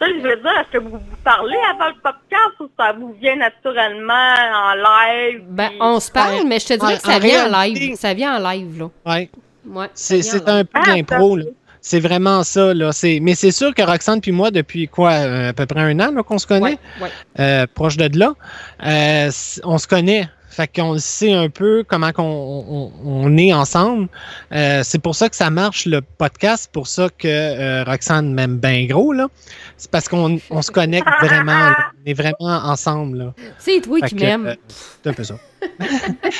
Ça, 0.00 0.06
je 0.08 0.14
veux 0.14 0.36
dire, 0.36 0.52
est-ce 0.60 0.70
que 0.72 0.78
vous 0.82 0.90
vous 0.90 1.16
parlez 1.22 1.58
avant 1.70 1.88
le 1.88 2.00
podcast 2.02 2.54
ou 2.60 2.70
ça 2.78 2.92
vous 2.92 3.14
vient 3.20 3.36
naturellement 3.36 4.34
en 4.54 4.74
live? 4.74 5.42
Ben, 5.50 5.68
puis- 5.68 5.78
on 5.80 6.00
se 6.00 6.10
parle, 6.10 6.34
Ouais. 6.36 6.44
mais 6.46 6.58
je 6.58 6.66
te 6.66 6.72
dirais 6.74 6.94
En- 6.94 6.96
que 6.96 7.02
ça 7.02 7.16
en 7.16 7.20
vient 7.20 7.46
en 7.54 7.62
live. 7.62 7.96
Ça 7.96 8.14
vient 8.14 8.36
en 8.42 8.50
live, 8.50 8.78
là. 8.78 8.88
Ouais. 9.12 9.30
Ouais, 9.66 9.86
C'est 9.94 10.48
un 10.48 10.64
peu 10.64 10.80
d'impro, 10.86 11.36
là. 11.36 11.44
C'est 11.82 12.00
vraiment 12.00 12.42
ça, 12.44 12.72
là. 12.74 12.92
C'est- 12.92 13.20
Mais 13.20 13.34
c'est 13.34 13.50
sûr 13.52 13.74
que 13.74 13.82
Roxane 13.82 14.20
puis 14.20 14.32
moi, 14.32 14.50
depuis 14.50 14.86
quoi, 14.88 15.12
euh, 15.12 15.50
à 15.50 15.52
peu 15.52 15.64
près 15.66 15.80
un 15.80 15.98
an 16.00 16.12
là, 16.12 16.22
qu'on 16.22 16.38
se 16.38 16.46
connaît, 16.46 16.62
Ouais, 16.72 16.78
ouais. 17.02 17.08
euh, 17.38 17.66
proche 17.74 17.96
de 17.96 18.18
là, 18.18 18.32
euh, 18.86 19.30
on 19.64 19.78
se 19.78 19.86
connaît. 19.86 20.28
Fait 20.60 20.68
qu'on 20.80 20.98
sait 20.98 21.32
un 21.32 21.48
peu 21.48 21.84
comment 21.88 22.12
qu'on, 22.12 22.22
on, 22.22 22.92
on 23.02 23.36
est 23.38 23.54
ensemble. 23.54 24.08
Euh, 24.52 24.82
c'est 24.84 24.98
pour 24.98 25.14
ça 25.14 25.30
que 25.30 25.36
ça 25.36 25.48
marche 25.48 25.86
le 25.86 26.02
podcast, 26.02 26.64
c'est 26.64 26.72
pour 26.72 26.86
ça 26.86 27.08
que 27.16 27.26
euh, 27.28 27.82
Roxane 27.84 28.34
m'aime 28.34 28.58
bien 28.58 28.84
gros, 28.84 29.14
là. 29.14 29.28
C'est 29.78 29.90
parce 29.90 30.06
qu'on 30.06 30.38
on 30.50 30.60
se 30.60 30.70
connecte 30.70 31.08
vraiment. 31.22 31.52
là. 31.70 31.76
On 32.04 32.10
est 32.10 32.12
vraiment 32.12 32.36
ensemble, 32.40 33.16
là. 33.18 33.34
C'est 33.58 33.80
toi 33.80 34.00
Fait 34.02 34.08
qui 34.08 34.16
que, 34.16 34.20
m'aimes. 34.20 34.46
euh, 34.48 34.54
c'est 35.02 35.08
un 35.08 35.12
peu 35.14 35.24
ça. 35.24 35.36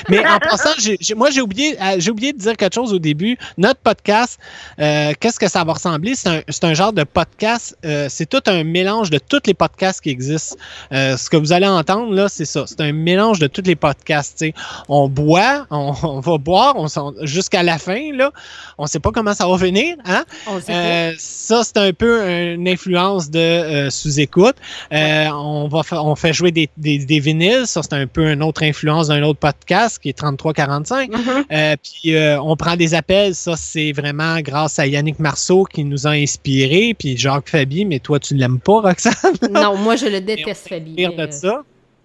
Mais 0.09 0.19
en 0.27 0.39
passant, 0.39 0.71
moi, 1.17 1.31
j'ai 1.31 1.41
oublié, 1.41 1.77
euh, 1.81 1.97
j'ai 1.99 2.11
oublié 2.11 2.33
de 2.33 2.39
dire 2.39 2.57
quelque 2.57 2.75
chose 2.75 2.93
au 2.93 2.99
début. 2.99 3.39
Notre 3.59 3.81
podcast, 3.81 4.39
euh, 4.79 5.13
qu'est-ce 5.19 5.39
que 5.39 5.49
ça 5.49 5.65
va 5.65 5.73
ressembler? 5.75 6.15
C'est 6.15 6.65
un, 6.65 6.75
genre 6.75 6.93
de 6.93 7.05
podcast, 7.05 7.77
euh, 7.85 8.07
c'est 8.09 8.27
tout 8.27 8.43
un 8.47 8.65
mélange 8.65 9.11
de 9.11 9.19
tous 9.19 9.41
les 9.47 9.55
podcasts 9.55 10.01
qui 10.01 10.11
existent. 10.11 10.57
Euh, 10.93 11.17
ce 11.17 11.29
que 11.31 11.37
vous 11.37 11.53
allez 11.53 11.67
entendre, 11.67 12.13
là, 12.13 12.29
c'est 12.29 12.45
ça. 12.45 12.65
C'est 12.67 12.81
un 12.81 12.93
mélange 12.93 13.39
de 13.39 13.47
tous 13.47 13.63
les 13.63 13.77
podcasts. 13.77 14.45
On 14.89 15.09
boit, 15.09 15.67
on, 15.71 15.95
on 16.03 16.21
va 16.21 16.39
boire 16.39 16.75
on 16.77 16.87
jusqu'à 17.23 17.63
la 17.63 17.79
fin, 17.79 18.13
là. 18.15 18.31
On 18.79 18.87
sait 18.87 19.01
pas 19.01 19.11
comment 19.11 19.35
ça 19.35 19.47
va 19.47 19.57
venir, 19.57 19.97
hein? 20.05 20.25
On 20.47 20.57
le 20.57 20.61
sait 20.61 21.15
ça, 21.19 21.63
c'est 21.65 21.79
un 21.79 21.93
peu 21.93 22.29
une 22.29 22.69
influence 22.69 23.31
de 23.31 23.89
sous-écoute. 23.91 24.57
On, 24.93 25.69
va 25.69 25.83
on 25.93 26.15
fait 26.15 26.33
jouer 26.33 26.53
des, 26.53 26.69
des, 26.77 26.99
des 26.99 27.21
vinyles. 27.21 27.67
Ça, 27.67 27.83
c'est 27.83 27.95
un 27.95 28.07
peu 28.07 28.31
une 28.31 28.43
autre 28.43 28.63
influence 28.63 29.10
d'un 29.11 29.23
autre 29.23 29.39
podcast 29.39 29.99
qui 29.99 30.09
est 30.09 30.19
3345. 30.19 31.11
Mhm. 31.11 31.19
Euh, 31.53 31.75
puis 31.83 32.15
euh, 32.15 32.41
on 32.41 32.55
prend 32.57 32.77
des 32.77 32.95
appels. 32.95 33.35
Ça, 33.35 33.57
c'est 33.57 33.91
vraiment 33.93 34.41
grâce 34.41 34.79
à 34.79 34.87
Yannick 34.87 35.19
Marceau 35.19 35.65
qui 35.65 35.83
nous 35.85 36.07
a 36.07 36.11
inspirés. 36.11 36.95
Puis 36.97 37.17
Jacques 37.17 37.49
Fabi, 37.49 37.85
mais 37.85 37.99
toi, 37.99 38.21
tu 38.21 38.35
l'aimes 38.35 38.61
pas, 38.61 38.81
Roxane? 38.81 39.15
Non, 39.51 39.77
moi, 39.77 39.97
je 39.97 40.07
le 40.07 40.21
déteste, 40.21 40.67
on 40.67 40.75
Fabi. 40.75 40.95
de 40.95 41.21
euh, 41.21 41.31
ça. 41.31 41.63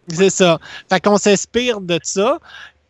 C'est 0.08 0.30
ça. 0.30 0.60
Fait 0.90 1.00
qu'on 1.00 1.18
s'inspire 1.18 1.80
de 1.80 2.00
ça. 2.02 2.40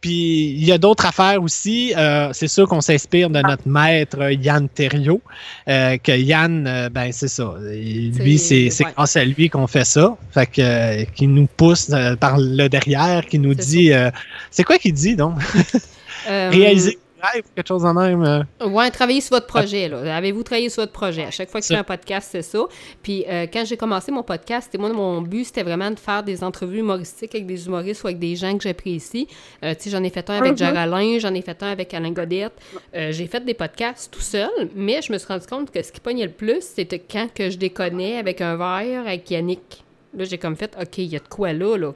Puis 0.05 0.51
il 0.51 0.63
y 0.63 0.71
a 0.71 0.77
d'autres 0.77 1.07
affaires 1.07 1.41
aussi. 1.41 1.91
Euh, 1.97 2.29
c'est 2.31 2.47
sûr 2.47 2.67
qu'on 2.67 2.79
s'inspire 2.79 3.27
de 3.31 3.39
notre 3.41 3.67
maître 3.67 4.17
euh, 4.21 4.33
Yann 4.33 4.69
Thériault. 4.69 5.19
Euh, 5.67 5.97
que 5.97 6.11
Yann, 6.11 6.67
euh, 6.67 6.89
ben 6.89 7.11
c'est 7.11 7.27
ça. 7.27 7.55
Lui, 7.59 8.37
C'est- 8.37 8.69
ouais. 8.83 8.91
grâce 8.95 9.15
à 9.15 9.25
lui 9.25 9.49
qu'on 9.49 9.65
fait 9.65 9.83
ça. 9.83 10.15
Fait 10.31 10.45
que 10.45 10.61
euh, 10.61 11.05
qui 11.15 11.25
nous 11.25 11.47
pousse 11.57 11.89
euh, 11.91 12.15
par 12.15 12.37
le 12.37 12.67
derrière, 12.67 13.25
qui 13.25 13.39
nous 13.39 13.55
dit. 13.55 13.91
euh, 13.93 14.11
c'est 14.51 14.63
quoi 14.63 14.77
qu'il 14.77 14.93
dit 14.93 15.15
donc? 15.15 15.39
Réaliser 16.27 16.99
un 17.25 17.31
rêve, 17.33 17.43
quelque 17.55 17.67
chose 17.67 17.85
en 17.85 17.93
même. 17.93 18.23
euh? 18.23 18.67
Ouais, 18.67 18.89
travailler 18.91 19.21
sur 19.21 19.35
votre 19.35 19.47
projet. 19.47 19.87
Là. 19.89 20.15
Avez-vous 20.17 20.43
travaillé 20.43 20.69
sur 20.69 20.83
votre 20.83 20.91
projet? 20.93 21.23
À 21.25 21.31
chaque 21.31 21.49
fois 21.49 21.59
que 21.61 21.65
je 21.67 21.73
fais 21.73 21.79
un 21.79 21.83
podcast, 21.83 22.29
c'est 22.31 22.41
ça. 22.41 22.59
Puis 23.03 23.25
euh, 23.27 23.45
quand 23.51 23.65
j'ai 23.65 23.77
commencé 23.77 24.11
mon 24.11 24.23
podcast, 24.23 24.65
c'était 24.71 24.77
moi, 24.77 24.91
mon 24.93 25.21
but, 25.21 25.45
c'était 25.45 25.63
vraiment 25.63 25.91
de 25.91 25.99
faire 25.99 26.23
des 26.23 26.43
entrevues 26.43 26.79
humoristiques 26.79 27.33
avec 27.35 27.45
des 27.45 27.65
humoristes 27.67 28.03
ou 28.03 28.07
avec 28.07 28.19
des 28.19 28.35
gens 28.35 28.55
que 28.57 28.63
j'apprécie. 28.63 29.27
Euh, 29.63 29.73
tu 29.75 29.83
sais, 29.83 29.89
j'en 29.89 30.03
ai 30.03 30.09
fait 30.09 30.29
un 30.29 30.35
avec 30.37 30.51
Mhm. 30.51 30.57
Gérard 30.57 30.77
Alain, 30.77 31.17
j'en 31.19 31.33
ai 31.33 31.41
fait 31.41 31.61
un 31.63 31.71
avec 31.71 31.93
Alain 31.93 32.11
Godette. 32.11 32.53
Euh, 32.95 33.11
j'ai 33.11 33.27
fait 33.27 33.43
des 33.43 33.53
podcasts 33.53 34.11
tout 34.13 34.19
seul, 34.21 34.49
mais 34.75 35.01
je 35.01 35.11
me 35.11 35.17
suis 35.17 35.27
rendu 35.27 35.45
compte 35.47 35.71
que 35.71 35.81
ce 35.83 35.91
qui 35.91 35.99
pognait 35.99 36.25
le 36.25 36.31
plus, 36.31 36.61
c'était 36.61 36.99
quand 36.99 37.27
que 37.33 37.49
je 37.49 37.57
déconnais 37.57 38.17
avec 38.17 38.41
un 38.41 38.55
verre 38.55 39.01
avec 39.07 39.29
Yannick. 39.31 39.83
Là, 40.15 40.23
j'ai 40.23 40.37
comme 40.37 40.55
fait, 40.55 40.75
OK, 40.81 40.97
il 40.99 41.05
y 41.05 41.15
a 41.15 41.19
de 41.19 41.27
quoi 41.27 41.53
là, 41.53 41.77
là. 41.77 41.91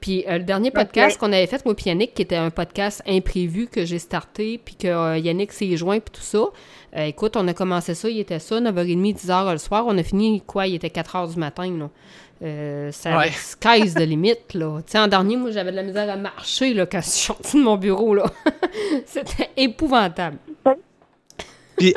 Puis 0.00 0.24
euh, 0.28 0.38
le 0.38 0.44
dernier 0.44 0.70
podcast 0.70 1.18
qu'on 1.18 1.32
avait 1.32 1.46
fait, 1.46 1.64
moi 1.64 1.74
puis 1.74 1.86
Yannick, 1.86 2.14
qui 2.14 2.22
était 2.22 2.36
un 2.36 2.50
podcast 2.50 3.02
imprévu 3.06 3.66
que 3.66 3.84
j'ai 3.84 3.98
starté, 3.98 4.58
puis 4.64 4.74
que 4.76 4.88
euh, 4.88 5.18
Yannick 5.18 5.52
s'est 5.52 5.76
joint, 5.76 6.00
puis 6.00 6.12
tout 6.12 6.22
ça. 6.22 6.44
Euh, 6.96 7.04
écoute, 7.04 7.36
on 7.36 7.46
a 7.48 7.54
commencé 7.54 7.94
ça, 7.94 8.08
il 8.08 8.18
était 8.20 8.38
ça, 8.38 8.60
9h30, 8.60 9.16
10h 9.24 9.52
le 9.52 9.58
soir. 9.58 9.84
On 9.86 9.96
a 9.98 10.02
fini, 10.02 10.42
quoi, 10.46 10.66
il 10.66 10.74
était 10.74 10.88
4h 10.88 11.32
du 11.34 11.38
matin, 11.38 11.70
là. 11.78 11.90
Euh, 12.44 12.90
ça 12.90 13.18
Ouais. 13.18 13.30
sky's 13.30 13.94
de 13.94 14.02
limite, 14.04 14.54
là. 14.54 14.80
Tu 14.84 14.92
sais, 14.92 14.98
en 14.98 15.06
dernier, 15.08 15.36
moi, 15.36 15.50
j'avais 15.52 15.70
de 15.70 15.76
la 15.76 15.82
misère 15.84 16.10
à 16.10 16.16
marcher, 16.16 16.74
là, 16.74 16.86
quand 16.86 17.00
je 17.00 17.08
suis 17.08 17.26
sortie 17.26 17.56
de 17.56 17.62
mon 17.62 17.76
bureau, 17.76 18.14
là. 18.14 18.24
C'était 19.06 19.50
épouvantable. 19.56 20.38
Puis 21.76 21.94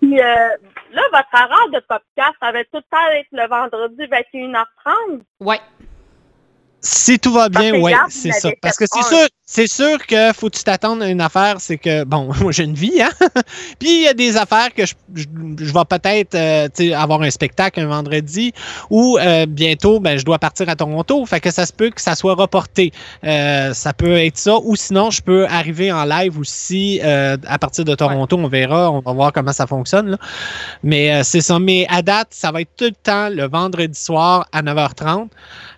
Puis 0.00 0.20
euh, 0.20 0.48
là, 0.96 1.02
votre 1.12 1.28
horaire 1.32 1.68
de 1.72 1.80
podcast, 1.86 2.34
ça 2.40 2.52
va 2.52 2.64
tout 2.64 2.76
le 2.76 2.82
temps 2.82 2.96
le 3.32 3.48
vendredi 3.48 4.04
21h30. 4.04 5.22
Ouais. 5.40 5.60
Si 6.86 7.18
tout 7.18 7.32
va 7.32 7.48
bien, 7.48 7.72
oui, 7.80 7.92
c'est 8.08 8.30
ça. 8.30 8.50
Parce 8.62 8.76
que 8.76 8.84
c'est 8.90 9.02
sûr, 9.02 9.26
c'est 9.44 9.66
sûr 9.66 10.04
que 10.06 10.32
faut 10.32 10.48
que 10.50 10.56
tu 10.56 10.64
t'attendes 10.64 11.02
à 11.02 11.08
une 11.08 11.20
affaire, 11.20 11.56
c'est 11.58 11.78
que 11.78 12.04
bon, 12.04 12.30
moi 12.40 12.52
j'ai 12.52 12.64
une 12.64 12.74
vie, 12.74 13.02
hein. 13.02 13.10
Puis 13.78 13.88
il 13.88 14.02
y 14.02 14.08
a 14.08 14.14
des 14.14 14.36
affaires 14.36 14.72
que 14.74 14.86
je, 14.86 14.94
je, 15.14 15.24
je 15.58 15.72
vais 15.72 15.84
peut-être 15.88 16.34
euh, 16.34 16.68
avoir 16.94 17.22
un 17.22 17.30
spectacle 17.30 17.80
un 17.80 17.86
vendredi 17.86 18.52
ou 18.90 19.18
euh, 19.18 19.46
bientôt, 19.46 20.00
ben 20.00 20.18
je 20.18 20.24
dois 20.24 20.38
partir 20.38 20.68
à 20.68 20.76
Toronto. 20.76 21.24
Fait 21.26 21.40
que 21.40 21.50
ça 21.50 21.66
se 21.66 21.72
peut 21.72 21.90
que 21.90 22.00
ça 22.00 22.14
soit 22.14 22.34
reporté. 22.34 22.92
Euh, 23.24 23.72
ça 23.72 23.92
peut 23.92 24.16
être 24.16 24.36
ça, 24.36 24.56
ou 24.62 24.76
sinon 24.76 25.10
je 25.10 25.22
peux 25.22 25.46
arriver 25.46 25.90
en 25.90 26.04
live 26.04 26.38
aussi 26.38 27.00
euh, 27.02 27.36
à 27.46 27.58
partir 27.58 27.84
de 27.84 27.94
Toronto. 27.94 28.36
On 28.36 28.48
verra, 28.48 28.90
on 28.90 29.00
va 29.00 29.12
voir 29.12 29.32
comment 29.32 29.52
ça 29.52 29.66
fonctionne. 29.66 30.10
Là. 30.10 30.18
Mais 30.82 31.12
euh, 31.12 31.22
c'est 31.24 31.40
ça. 31.40 31.58
Mais 31.58 31.86
à 31.88 32.02
date, 32.02 32.28
ça 32.30 32.52
va 32.52 32.60
être 32.60 32.70
tout 32.76 32.84
le 32.84 32.90
temps 33.02 33.28
le 33.28 33.48
vendredi 33.48 33.98
soir 33.98 34.46
à 34.52 34.62
9h30. 34.62 35.28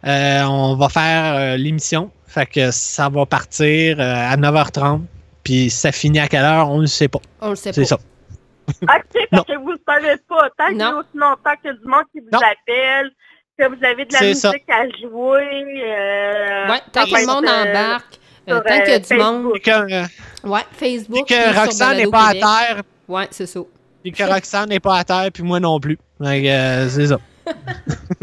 Euh, 0.07 0.43
on 0.45 0.77
va 0.77 0.89
faire 0.89 1.35
euh, 1.35 1.57
l'émission. 1.57 2.11
Fait 2.27 2.47
que 2.47 2.71
ça 2.71 3.09
va 3.09 3.27
partir 3.27 3.99
euh, 3.99 4.15
à 4.15 4.37
9h30. 4.37 5.03
Puis 5.43 5.71
ça 5.71 5.93
finit 5.93 6.21
à 6.21 6.29
quelle 6.29 6.45
heure, 6.45 6.71
on 6.71 6.77
ne 6.77 6.81
le 6.83 6.87
sait 6.87 7.09
pas. 7.09 7.21
On 7.41 7.51
le 7.51 7.57
sait 7.57 7.71
pas. 7.71 7.75
C'est 7.75 7.85
ça. 7.87 7.97
OK, 7.97 8.79
Non. 8.83 8.85
parce 9.31 9.45
que 9.47 9.57
vous 9.59 9.73
ne 9.73 9.79
savez 9.89 10.17
pas. 10.29 10.49
Tant 10.59 10.69
qu'il 10.69 10.77
y 10.79 10.83
a 10.83 10.95
aussi 10.95 11.09
longtemps 11.15 11.57
qu'il 11.63 11.71
y 11.71 11.71
a 11.71 11.73
du 11.73 11.87
monde 11.87 12.05
qui 12.13 12.21
vous 12.21 12.29
Non. 12.33 12.39
appelle, 12.41 13.11
que 13.59 13.65
vous 13.67 13.85
avez 13.85 14.05
de 14.05 14.13
la 14.13 14.19
ça. 14.35 14.51
musique 14.51 14.69
à 14.69 14.85
jouer. 15.01 15.65
Euh, 15.85 16.69
Ouais, 16.71 16.81
tant 16.93 17.05
que 17.07 17.21
le 17.21 17.27
monde 17.27 17.45
euh, 17.47 17.71
embarque, 17.71 18.19
euh, 18.51 18.61
tant 18.61 18.81
qu'il 18.83 18.91
y 18.91 18.95
a 18.95 18.99
du 18.99 19.15
monde. 19.15 19.43
Facebook. 19.43 19.53
Puis 19.55 19.63
que, 19.63 19.93
euh, 19.95 20.07
Ouais, 20.51 20.61
puis 20.77 20.91
Facebook. 20.99 21.29
que 21.29 21.35
puis 21.35 21.53
sur 21.55 21.63
Roxane 21.63 21.97
n'est 21.97 22.07
pas 22.09 22.29
Québec. 22.29 22.45
à 22.45 22.65
terre. 22.75 22.83
Ouais, 23.09 23.29
c'est 23.31 23.47
ça. 23.47 23.61
Puis 24.03 24.13
que 24.13 24.23
Roxane 24.23 24.69
n'est 24.69 24.81
pas 24.81 24.99
à 24.99 25.05
terre, 25.05 25.29
puis 25.33 25.43
moi 25.43 25.61
non 25.61 25.81
plus. 25.81 25.97
Que, 26.21 26.25
euh, 26.25 26.89
c'est 26.91 27.07
ça. 27.07 27.19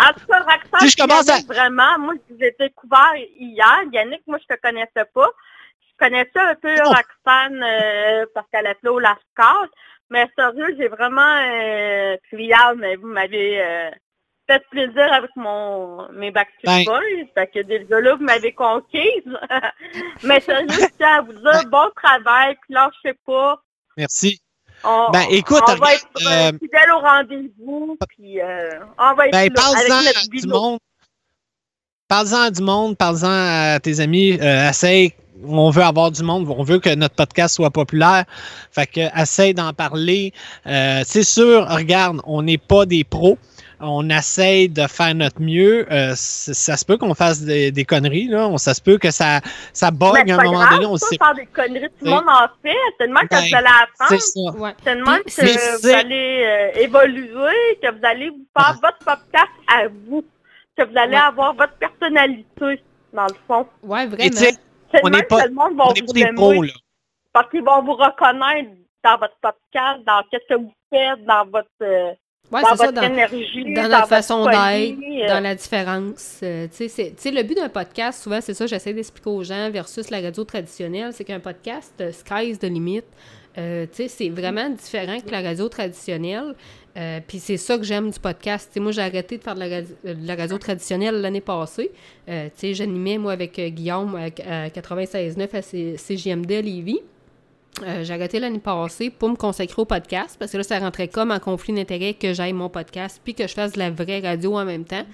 En 0.00 0.12
tout 0.12 0.26
cas, 0.26 0.40
Roxane, 0.40 0.80
Si 0.80 0.88
je 0.90 0.96
commence 0.96 1.28
à- 1.28 1.40
vraiment, 1.46 1.98
moi, 1.98 2.14
je 2.28 2.34
vous 2.34 2.42
ai 2.42 2.54
découvert 2.58 3.14
hier. 3.16 3.80
Yannick, 3.92 4.22
moi, 4.26 4.38
je 4.40 4.54
te 4.54 4.60
connaissais 4.60 5.04
pas. 5.14 5.28
Je 5.80 6.06
connaissais 6.06 6.38
un 6.38 6.54
peu 6.54 6.74
Oh. 6.84 6.88
Roxane 6.88 7.62
euh, 7.62 8.26
parce 8.34 8.46
qu'elle 8.52 8.66
appelait 8.66 8.90
au 8.90 8.98
Lascar. 8.98 9.66
Mais 10.10 10.26
sérieux, 10.38 10.74
j'ai 10.78 10.88
vraiment... 10.88 11.36
Euh, 11.42 12.16
puis 12.30 12.44
hier, 12.46 12.72
mais 12.76 12.96
vous 12.96 13.08
m'avez 13.08 13.60
euh, 13.60 13.90
fait 14.48 14.64
plaisir 14.70 15.12
avec 15.12 15.30
mon 15.36 16.08
mes 16.12 16.30
Backstreet 16.30 16.64
Ben. 16.64 16.84
Boys. 16.86 17.26
Fait 17.34 17.46
que 17.48 17.60
déjà 17.60 18.00
là, 18.00 18.14
vous 18.14 18.24
m'avez 18.24 18.52
conquise. 18.52 19.38
mais 20.22 20.40
sérieux, 20.40 20.68
je 20.70 20.96
tiens 20.96 21.18
à 21.18 21.20
vous 21.22 21.32
dire 21.34 21.68
bon 21.70 21.90
travail. 21.96 22.56
Puis 22.62 22.72
là, 22.74 22.90
je 22.94 23.10
sais 23.10 23.18
pas. 23.26 23.60
Merci. 23.96 24.40
On, 24.84 25.10
Ben, 25.10 25.24
écoute, 25.30 25.62
on 25.66 25.74
va 25.74 25.94
être 25.94 26.06
euh, 26.26 26.30
euh, 26.30 26.52
fidèle 26.58 26.90
au 26.94 27.00
rendez-vous. 27.00 27.96
Puis 28.08 28.40
euh, 28.40 28.70
on 28.98 29.14
va 29.14 29.26
être 29.26 29.32
Ben, 29.32 29.52
là, 29.52 29.62
avec 29.76 29.88
notre 29.88 30.18
à 30.18 30.26
du 30.28 30.46
monde. 30.46 30.78
Parle-en 32.08 32.40
à 32.40 32.50
du 32.50 32.62
monde, 32.62 32.96
parle-en 32.96 33.74
à 33.74 33.80
tes 33.80 34.00
amis. 34.00 34.38
Euh, 34.40 34.70
essaye. 34.70 35.12
On 35.46 35.70
veut 35.70 35.82
avoir 35.82 36.10
du 36.10 36.24
monde, 36.24 36.48
on 36.48 36.64
veut 36.64 36.80
que 36.80 36.92
notre 36.94 37.14
podcast 37.14 37.54
soit 37.54 37.70
populaire. 37.70 38.24
Fait 38.72 38.86
que 38.86 39.20
essaye 39.20 39.54
d'en 39.54 39.72
parler. 39.72 40.32
Euh, 40.66 41.02
c'est 41.04 41.22
sûr, 41.22 41.64
regarde, 41.68 42.20
on 42.24 42.42
n'est 42.42 42.58
pas 42.58 42.86
des 42.86 43.04
pros. 43.04 43.38
On 43.80 44.08
essaye 44.10 44.68
de 44.68 44.86
faire 44.88 45.14
notre 45.14 45.40
mieux. 45.40 45.86
Euh, 45.92 46.12
ça 46.16 46.76
se 46.76 46.84
peut 46.84 46.96
qu'on 46.96 47.14
fasse 47.14 47.42
des, 47.42 47.70
des 47.70 47.84
conneries, 47.84 48.26
là. 48.28 48.48
On, 48.48 48.58
ça 48.58 48.74
se 48.74 48.80
peut 48.80 48.98
que 48.98 49.10
ça, 49.10 49.40
ça 49.72 49.90
bug 49.90 50.28
à 50.30 50.34
un 50.34 50.42
moment 50.42 50.58
grave, 50.58 50.70
donné. 50.74 50.86
On 50.86 50.96
ça, 50.96 51.06
sait 51.06 51.16
faire 51.16 51.34
des 51.34 51.46
conneries, 51.46 51.88
tout 51.98 52.04
le 52.04 52.10
monde 52.10 52.24
en 52.28 52.48
fait. 52.62 53.06
Même 53.06 53.14
que 53.14 53.28
Ben, 53.28 53.40
vous 53.40 53.54
allez 53.54 53.66
C'est 53.94 54.04
apprendre. 54.04 54.20
ça. 54.20 54.60
Ouais. 54.60 54.74
C'est 54.84 54.94
même 54.96 55.22
Puis, 55.24 55.34
que 55.36 55.42
mais 55.42 55.52
vous 55.52 55.78
c'est- 55.80 55.94
allez 55.94 56.44
euh, 56.76 56.80
évoluer, 56.82 57.78
que 57.82 57.90
vous 57.92 58.04
allez 58.04 58.30
vous 58.30 58.46
faire 58.58 58.74
votre 58.82 58.98
podcast 58.98 59.52
à 59.72 59.86
vous. 60.08 60.24
que 60.76 60.84
vous 60.84 60.96
allez 60.96 61.16
Ouais. 61.16 61.22
avoir 61.22 61.54
votre 61.54 61.74
personnalité, 61.74 62.82
dans 63.12 63.26
le 63.26 63.34
fond. 63.48 63.66
Ouais, 63.82 64.04
Et 64.04 64.06
vraiment. 64.06 64.30
tu 64.30 64.36
sais, 64.36 64.54
C'est 64.92 65.00
On 65.04 65.08
le 65.08 65.16
n'est 65.16 65.22
pas- 65.24 65.36
on 65.56 65.68
vous 65.70 65.76
pas 65.76 65.92
des 66.14 66.20
aimer. 66.22 66.32
pros, 66.34 66.62
là. 66.62 66.72
Parce 67.32 67.50
qu'ils 67.50 67.62
vont 67.64 67.82
vous 67.82 67.94
reconnaître 67.94 68.70
dans 69.04 69.18
votre 69.18 69.36
podcast, 69.42 70.00
dans 70.06 70.22
ce 70.32 70.38
que 70.48 70.54
vous 70.54 70.72
faites, 70.92 71.24
dans 71.26 71.44
votre, 71.46 71.68
euh, 71.82 72.12
Ouais, 72.50 72.62
dans 72.62 72.68
c'est 72.70 72.76
ça, 72.76 72.84
votre 72.86 72.92
dans, 73.00 73.02
énergie, 73.02 73.64
dans 73.64 73.74
dans 73.74 73.82
notre 73.82 73.96
votre 73.96 74.08
façon 74.08 74.44
d'être, 74.46 74.58
euh, 74.58 75.28
dans 75.28 75.40
la 75.40 75.54
différence. 75.54 76.40
Euh, 76.42 76.66
tu 76.74 76.88
sais, 76.88 77.12
le 77.30 77.42
but 77.42 77.56
d'un 77.56 77.68
podcast, 77.68 78.22
souvent, 78.22 78.40
c'est 78.40 78.54
ça, 78.54 78.66
j'essaie 78.66 78.94
d'expliquer 78.94 79.28
aux 79.30 79.42
gens 79.44 79.70
versus 79.70 80.08
la 80.10 80.20
radio 80.20 80.44
traditionnelle, 80.44 81.12
c'est 81.12 81.24
qu'un 81.24 81.40
podcast, 81.40 81.92
euh, 82.00 82.10
sky's 82.12 82.58
the 82.58 82.64
limit. 82.64 83.02
Euh, 83.58 83.86
c'est 83.92 84.28
vraiment 84.30 84.70
différent 84.70 85.18
que 85.20 85.30
la 85.30 85.40
radio 85.42 85.68
traditionnelle. 85.68 86.54
Puis 87.28 87.38
c'est 87.38 87.56
ça 87.58 87.76
que 87.76 87.84
j'aime 87.84 88.10
du 88.10 88.18
podcast. 88.18 88.76
Moi, 88.80 88.90
j'ai 88.92 89.02
arrêté 89.02 89.38
de 89.38 89.42
faire 89.42 89.54
de 89.54 89.60
la 89.60 89.68
radio, 89.68 89.94
de 90.04 90.26
la 90.26 90.34
radio 90.34 90.58
traditionnelle 90.58 91.20
l'année 91.20 91.40
passée. 91.40 91.92
J'animais, 92.62 93.18
moi, 93.18 93.32
avec 93.32 93.58
Guillaume 93.60 94.16
à, 94.16 94.24
à 94.64 94.68
96.9 94.68 95.48
à 95.56 95.62
C- 95.62 95.96
CGMD 95.96 96.52
à 96.52 96.60
Lévis. 96.60 97.00
Euh, 97.86 98.02
j'ai 98.04 98.14
arrêté 98.14 98.40
l'année 98.40 98.58
passée 98.58 99.10
pour 99.10 99.28
me 99.28 99.36
consacrer 99.36 99.80
au 99.80 99.84
podcast 99.84 100.36
parce 100.38 100.50
que 100.52 100.56
là, 100.56 100.62
ça 100.62 100.78
rentrait 100.78 101.08
comme 101.08 101.30
en 101.30 101.38
conflit 101.38 101.72
d'intérêt 101.72 102.14
que 102.14 102.32
j'aille 102.32 102.52
mon 102.52 102.68
podcast 102.68 103.20
puis 103.22 103.34
que 103.34 103.46
je 103.46 103.54
fasse 103.54 103.72
de 103.72 103.78
la 103.78 103.90
vraie 103.90 104.20
radio 104.20 104.56
en 104.58 104.64
même 104.64 104.84
temps. 104.84 105.04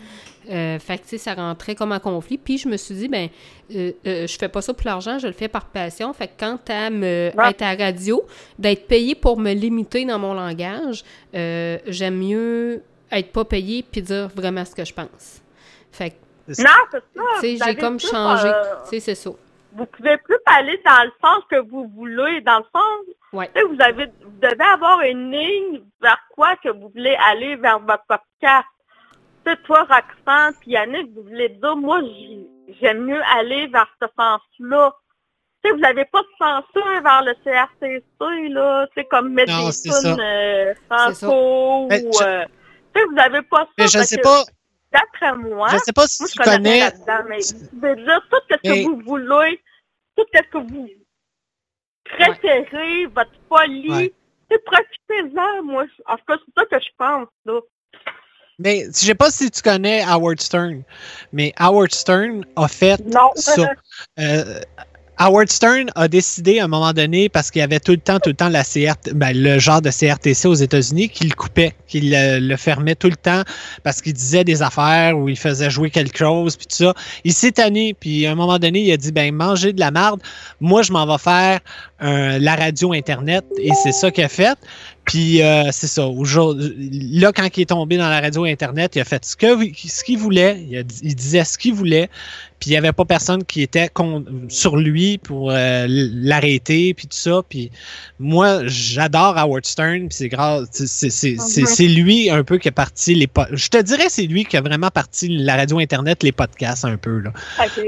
Euh, 0.50 0.78
fait 0.78 0.98
que, 0.98 1.16
ça 1.18 1.34
rentrait 1.34 1.74
comme 1.74 1.92
en 1.92 1.98
conflit. 2.00 2.38
Puis 2.38 2.58
je 2.58 2.68
me 2.68 2.76
suis 2.76 2.94
dit, 2.94 3.08
ben, 3.08 3.28
euh, 3.74 3.92
euh, 4.06 4.26
je 4.26 4.36
fais 4.38 4.48
pas 4.48 4.62
ça 4.62 4.74
pour 4.74 4.86
l'argent, 4.86 5.18
je 5.18 5.26
le 5.26 5.32
fais 5.32 5.48
par 5.48 5.66
passion. 5.66 6.12
Fait 6.12 6.28
que 6.28 6.32
quant 6.38 6.58
à 6.68 6.90
me, 6.90 7.30
Ouais. 7.36 7.50
être 7.50 7.62
à 7.62 7.74
la 7.74 7.84
radio, 7.86 8.22
d'être 8.58 8.86
payé 8.86 9.14
pour 9.14 9.38
me 9.38 9.52
limiter 9.52 10.04
dans 10.04 10.18
mon 10.18 10.34
langage, 10.34 11.02
j'aime 11.32 12.16
mieux 12.18 12.82
être 13.10 13.32
pas 13.32 13.44
payé 13.44 13.84
puis 13.90 14.02
dire 14.02 14.28
vraiment 14.34 14.64
ce 14.64 14.74
que 14.74 14.84
je 14.84 14.92
pense. 14.92 15.40
Fait 15.92 16.10
que, 16.10 16.62
Non, 16.62 17.00
c'est 17.40 17.56
ça. 17.56 17.66
j'ai 17.66 17.74
comme 17.76 18.00
changé. 18.00 18.50
c'est 18.90 19.14
ça. 19.14 19.30
Vous 19.74 19.86
pouvez 19.86 20.16
plus 20.18 20.36
aller 20.46 20.80
dans 20.84 21.04
le 21.04 21.12
sens 21.22 21.42
que 21.50 21.56
vous 21.56 21.88
voulez, 21.96 22.40
dans 22.42 22.58
le 22.58 22.64
sens, 22.74 23.14
Ouais. 23.32 23.50
vous 23.56 23.76
avez, 23.80 24.06
vous 24.22 24.38
devez 24.40 24.64
avoir 24.64 25.00
une 25.02 25.32
ligne 25.32 25.82
vers 26.00 26.20
quoi 26.34 26.54
que 26.56 26.68
vous 26.68 26.88
voulez 26.94 27.16
aller 27.28 27.56
vers 27.56 27.80
votre 27.80 28.04
podcast. 28.06 28.66
Tu 29.44 29.50
sais, 29.50 29.56
toi, 29.64 29.80
Roxane, 29.80 30.54
puis 30.60 30.70
Yannick, 30.72 31.12
vous 31.14 31.22
voulez 31.24 31.48
dire, 31.50 31.76
moi, 31.76 32.00
j'ai- 32.02 32.46
j'aime 32.80 33.04
mieux 33.04 33.20
aller 33.36 33.66
vers 33.66 33.88
ce 34.00 34.06
sens-là. 34.18 34.92
Vous 35.64 35.78
n'avez 35.78 36.04
pas 36.04 36.20
de 36.20 36.28
censure 36.38 37.02
vers 37.02 37.22
le 37.24 37.34
CRTC, 37.42 38.48
là, 38.50 38.86
sais, 38.94 39.04
comme 39.04 39.30
mettre 39.32 39.50
Non, 39.52 39.66
des 39.66 39.72
c'est 39.72 39.88
tunes 39.88 40.20
euh, 40.20 40.74
C'est 40.74 41.16
franco, 41.24 41.88
ou, 41.90 42.22
euh, 42.22 42.44
vous 42.94 43.14
n'avez 43.14 43.40
pas 43.42 43.60
ça. 43.64 43.68
Mais 43.78 43.86
je 43.88 43.98
fait 43.98 44.04
sais 44.04 44.16
que, 44.18 44.22
pas, 44.22 44.44
D'après 44.94 45.34
moi, 45.36 45.68
je 45.72 45.78
sais 45.78 45.92
pas 45.92 46.06
si 46.06 46.22
moi, 46.22 46.28
tu 46.30 46.38
je 46.38 46.50
connais, 46.50 46.80
là-dedans, 46.80 47.24
mais 47.28 47.38
dire 47.38 48.22
tout 48.30 48.36
ce 48.50 48.54
que 48.56 48.60
Mais- 48.64 48.84
vous 48.84 49.00
voulez, 49.04 49.60
tout 50.16 50.24
ce 50.32 50.40
que 50.42 50.58
vous 50.58 50.88
préférez, 52.04 53.06
votre 53.06 53.32
folie. 53.48 53.90
Ouais. 53.90 54.12
Sais, 54.50 54.58
Profitez-en, 54.64 55.62
moi. 55.64 55.84
En 56.06 56.16
tout 56.16 56.24
cas, 56.28 56.36
c'est 56.46 56.54
ça 56.60 56.64
que 56.66 56.84
je 56.84 56.90
pense, 56.96 57.28
là. 57.44 57.60
Mais 58.60 58.84
je 58.86 58.92
sais 58.92 59.14
pas 59.16 59.30
si 59.30 59.50
tu 59.50 59.62
connais 59.62 60.04
Howard 60.04 60.40
Stern, 60.40 60.84
mais 61.32 61.52
Howard 61.58 61.92
Stern 61.92 62.44
a 62.54 62.68
fait 62.68 63.00
Non. 63.04 63.30
ça. 63.34 63.66
Euh, 64.20 64.60
Howard 65.18 65.50
Stern 65.50 65.90
a 65.94 66.08
décidé 66.08 66.58
à 66.58 66.64
un 66.64 66.68
moment 66.68 66.92
donné, 66.92 67.28
parce 67.28 67.50
qu'il 67.50 67.60
y 67.60 67.62
avait 67.62 67.80
tout 67.80 67.92
le 67.92 67.98
temps, 67.98 68.18
tout 68.18 68.30
le 68.30 68.34
temps 68.34 68.48
la 68.48 68.64
CRT, 68.64 69.14
ben, 69.14 69.32
le 69.34 69.58
genre 69.58 69.80
de 69.80 69.90
CRTC 69.90 70.46
aux 70.46 70.54
États-Unis, 70.54 71.08
qu'il 71.08 71.34
coupait, 71.34 71.74
qu'il 71.86 72.10
le, 72.10 72.40
le 72.40 72.56
fermait 72.56 72.96
tout 72.96 73.08
le 73.08 73.16
temps 73.16 73.42
parce 73.84 74.00
qu'il 74.02 74.12
disait 74.12 74.44
des 74.44 74.62
affaires 74.62 75.16
ou 75.16 75.28
il 75.28 75.38
faisait 75.38 75.70
jouer 75.70 75.90
quelque 75.90 76.18
chose, 76.18 76.56
puis 76.56 76.66
tout 76.66 76.76
ça. 76.76 76.94
Il 77.22 77.32
s'est 77.32 77.52
tanné, 77.52 77.94
puis 77.98 78.26
à 78.26 78.32
un 78.32 78.34
moment 78.34 78.58
donné, 78.58 78.80
il 78.80 78.92
a 78.92 78.96
dit, 78.96 79.12
ben, 79.12 79.32
mangez 79.34 79.72
de 79.72 79.80
la 79.80 79.90
marde, 79.90 80.20
moi, 80.60 80.82
je 80.82 80.92
m'en 80.92 81.06
vais 81.06 81.18
faire 81.18 81.60
euh, 82.02 82.38
la 82.40 82.56
radio 82.56 82.92
Internet, 82.92 83.44
et 83.58 83.70
c'est 83.82 83.92
ça 83.92 84.10
qu'il 84.10 84.24
a 84.24 84.28
fait. 84.28 84.58
Puis 85.04 85.42
euh, 85.42 85.64
c'est 85.70 85.86
ça. 85.86 86.06
Aujourd'hui, 86.06 86.74
là, 87.12 87.30
quand 87.32 87.46
il 87.56 87.60
est 87.62 87.66
tombé 87.66 87.98
dans 87.98 88.08
la 88.08 88.20
radio 88.20 88.44
Internet, 88.44 88.96
il 88.96 89.00
a 89.00 89.04
fait 89.04 89.24
ce 89.24 89.36
qu'il 89.36 90.18
voulait. 90.18 90.64
Il, 90.68 90.76
a 90.78 90.82
dit- 90.82 91.00
il 91.02 91.14
disait 91.14 91.44
ce 91.44 91.58
qu'il 91.58 91.74
voulait. 91.74 92.08
Puis 92.58 92.70
il 92.70 92.72
n'y 92.72 92.78
avait 92.78 92.92
pas 92.92 93.04
personne 93.04 93.44
qui 93.44 93.60
était 93.60 93.90
con- 93.90 94.24
sur 94.48 94.78
lui 94.78 95.18
pour 95.18 95.50
euh, 95.50 95.84
l'arrêter, 95.88 96.94
puis 96.94 97.06
tout 97.06 97.16
ça. 97.18 97.42
Puis 97.46 97.70
moi, 98.18 98.62
j'adore 98.66 99.36
Howard 99.36 99.66
Stern. 99.66 100.08
Puis 100.08 100.16
c'est 100.16 100.28
grave. 100.30 100.66
c'est- 100.72 101.86
lui 101.88 102.30
un 102.30 102.42
peu 102.42 102.56
qui 102.56 102.68
a 102.68 102.72
parti 102.72 103.14
les. 103.14 103.28
Je 103.52 103.68
te 103.68 103.82
dirais, 103.82 104.06
c'est 104.08 104.26
lui 104.26 104.46
qui 104.46 104.56
a 104.56 104.62
vraiment 104.62 104.88
parti 104.90 105.28
la 105.28 105.56
radio 105.56 105.78
Internet, 105.80 106.22
les 106.22 106.32
podcasts 106.32 106.86
un 106.86 106.96
peu 106.96 107.18
là. 107.18 107.32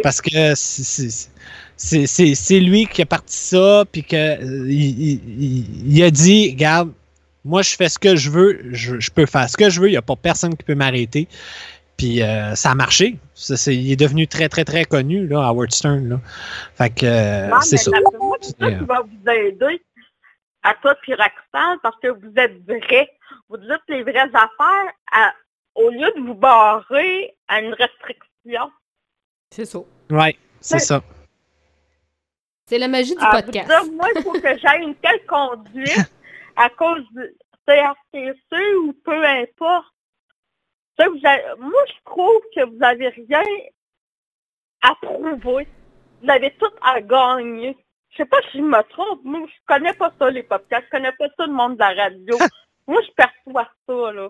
Parce 0.02 0.20
que 0.20 0.52
c'est- 0.54 1.30
lui 2.60 2.86
qui 2.86 3.02
a 3.02 3.06
parti 3.06 3.36
ça, 3.36 3.84
puis 3.90 4.02
que 4.02 4.16
euh, 4.16 4.66
il, 4.70 5.00
il- 5.00 5.20
il- 5.38 5.66
il 5.96 6.02
a 6.02 6.10
dit, 6.10 6.50
regarde, 6.50 6.90
moi 7.46 7.62
je 7.62 7.74
fais 7.76 7.88
ce 7.88 7.98
que 7.98 8.16
je 8.16 8.30
veux, 8.30 8.60
je, 8.72 9.00
je 9.00 9.10
peux 9.10 9.24
faire 9.26 9.48
ce 9.48 9.56
que 9.56 9.70
je 9.70 9.80
veux, 9.80 9.88
il 9.88 9.92
n'y 9.92 9.96
a 9.96 10.02
pas 10.02 10.16
personne 10.16 10.54
qui 10.56 10.64
peut 10.64 10.74
m'arrêter. 10.74 11.28
Puis 11.96 12.20
euh, 12.22 12.54
ça 12.54 12.72
a 12.72 12.74
marché. 12.74 13.16
Ça, 13.34 13.56
c'est- 13.56 13.74
il 13.74 13.90
est 13.90 13.96
devenu 13.96 14.26
très, 14.28 14.50
très, 14.50 14.64
très 14.66 14.84
connu, 14.84 15.26
là, 15.26 15.46
Howard 15.48 15.72
Stern. 15.72 16.06
Là. 16.10 16.20
Fait 16.76 16.90
que 16.90 17.06
euh, 17.06 17.48
Non, 17.48 17.60
c'est 17.62 17.76
mais 17.76 17.78
ça. 17.78 17.90
moi, 18.20 18.36
c'est 18.42 18.50
ça 18.58 18.68
Yeah. 18.68 18.78
qui 18.78 18.84
va 18.84 19.00
vous 19.00 19.30
aider 19.30 19.82
à 20.62 20.74
toi 20.82 20.94
puis 21.00 21.14
Roxane 21.14 21.78
parce 21.82 21.96
que 22.02 22.08
vous 22.08 22.32
êtes 22.36 22.62
vrai. 22.66 23.08
Vous 23.48 23.56
dites 23.56 23.82
les 23.88 24.02
vraies 24.02 24.28
affaires 24.34 24.92
à- 25.10 25.32
au 25.74 25.88
lieu 25.88 26.12
de 26.16 26.26
vous 26.26 26.34
barrer 26.34 27.34
à 27.48 27.60
une 27.60 27.72
restriction. 27.72 28.70
C'est 29.50 29.64
ça. 29.64 29.78
Ouais, 30.10 30.36
c'est 30.60 30.78
ça. 30.80 31.02
C'est 32.68 32.78
la 32.78 32.88
magie 32.88 33.14
du 33.14 33.20
vous 33.24 33.30
podcast. 33.30 33.68
dire, 33.68 33.92
moi, 33.92 34.08
il 34.16 34.22
faut 34.22 34.32
que 34.32 34.58
j'aille 34.58 34.82
une 34.82 34.94
telle 34.96 35.24
conduite 35.26 36.12
à 36.56 36.70
cause 36.70 37.04
du 37.12 37.34
CRTC 37.66 38.74
ou 38.84 38.92
peu 39.04 39.24
importe. 39.24 39.86
Vous 40.98 41.20
avez- 41.24 41.42
moi, 41.60 41.82
je 41.88 41.94
trouve 42.04 42.40
que 42.54 42.64
vous 42.64 42.76
n'avez 42.76 43.08
rien 43.08 43.42
à 44.82 44.94
prouver. 45.02 45.68
Vous 46.22 46.30
avez 46.30 46.54
tout 46.58 46.70
à 46.82 47.00
gagner. 47.00 47.76
Je 48.10 48.18
sais 48.18 48.24
pas 48.24 48.38
si 48.50 48.58
je 48.58 48.62
me 48.62 48.82
trompe. 48.88 49.20
Moi, 49.24 49.46
je 49.46 49.54
connais 49.66 49.92
pas 49.92 50.12
ça, 50.18 50.30
les 50.30 50.42
podcasts. 50.42 50.86
Je 50.86 50.96
connais 50.96 51.12
pas 51.18 51.26
ça, 51.36 51.46
le 51.46 51.52
monde 51.52 51.74
de 51.74 51.80
la 51.80 51.92
radio. 52.04 52.38
moi, 52.86 53.00
je 53.06 53.12
perçois 53.14 53.68
ça, 53.86 54.12
là. 54.12 54.28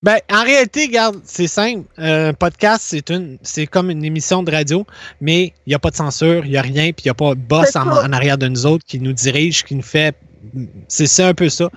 Ben, 0.00 0.18
en 0.30 0.44
réalité, 0.44 0.86
regarde, 0.86 1.20
c'est 1.24 1.48
simple. 1.48 1.88
Un 1.96 2.32
podcast, 2.32 2.82
c'est 2.88 3.10
une, 3.10 3.36
c'est 3.42 3.66
comme 3.66 3.90
une 3.90 4.04
émission 4.04 4.44
de 4.44 4.50
radio, 4.52 4.86
mais 5.20 5.46
il 5.66 5.70
n'y 5.70 5.74
a 5.74 5.80
pas 5.80 5.90
de 5.90 5.96
censure, 5.96 6.44
il 6.44 6.52
n'y 6.52 6.56
a 6.56 6.62
rien, 6.62 6.92
puis 6.92 7.04
il 7.04 7.06
n'y 7.08 7.10
a 7.10 7.14
pas 7.14 7.34
de 7.34 7.40
boss 7.40 7.74
en, 7.74 7.88
en 7.88 8.12
arrière 8.12 8.38
de 8.38 8.46
nous 8.46 8.64
autres 8.64 8.84
qui 8.84 9.00
nous 9.00 9.12
dirige, 9.12 9.64
qui 9.64 9.74
nous 9.74 9.82
fait. 9.82 10.16
C'est 10.88 11.22
un 11.22 11.34
peu 11.34 11.48
ça. 11.48 11.68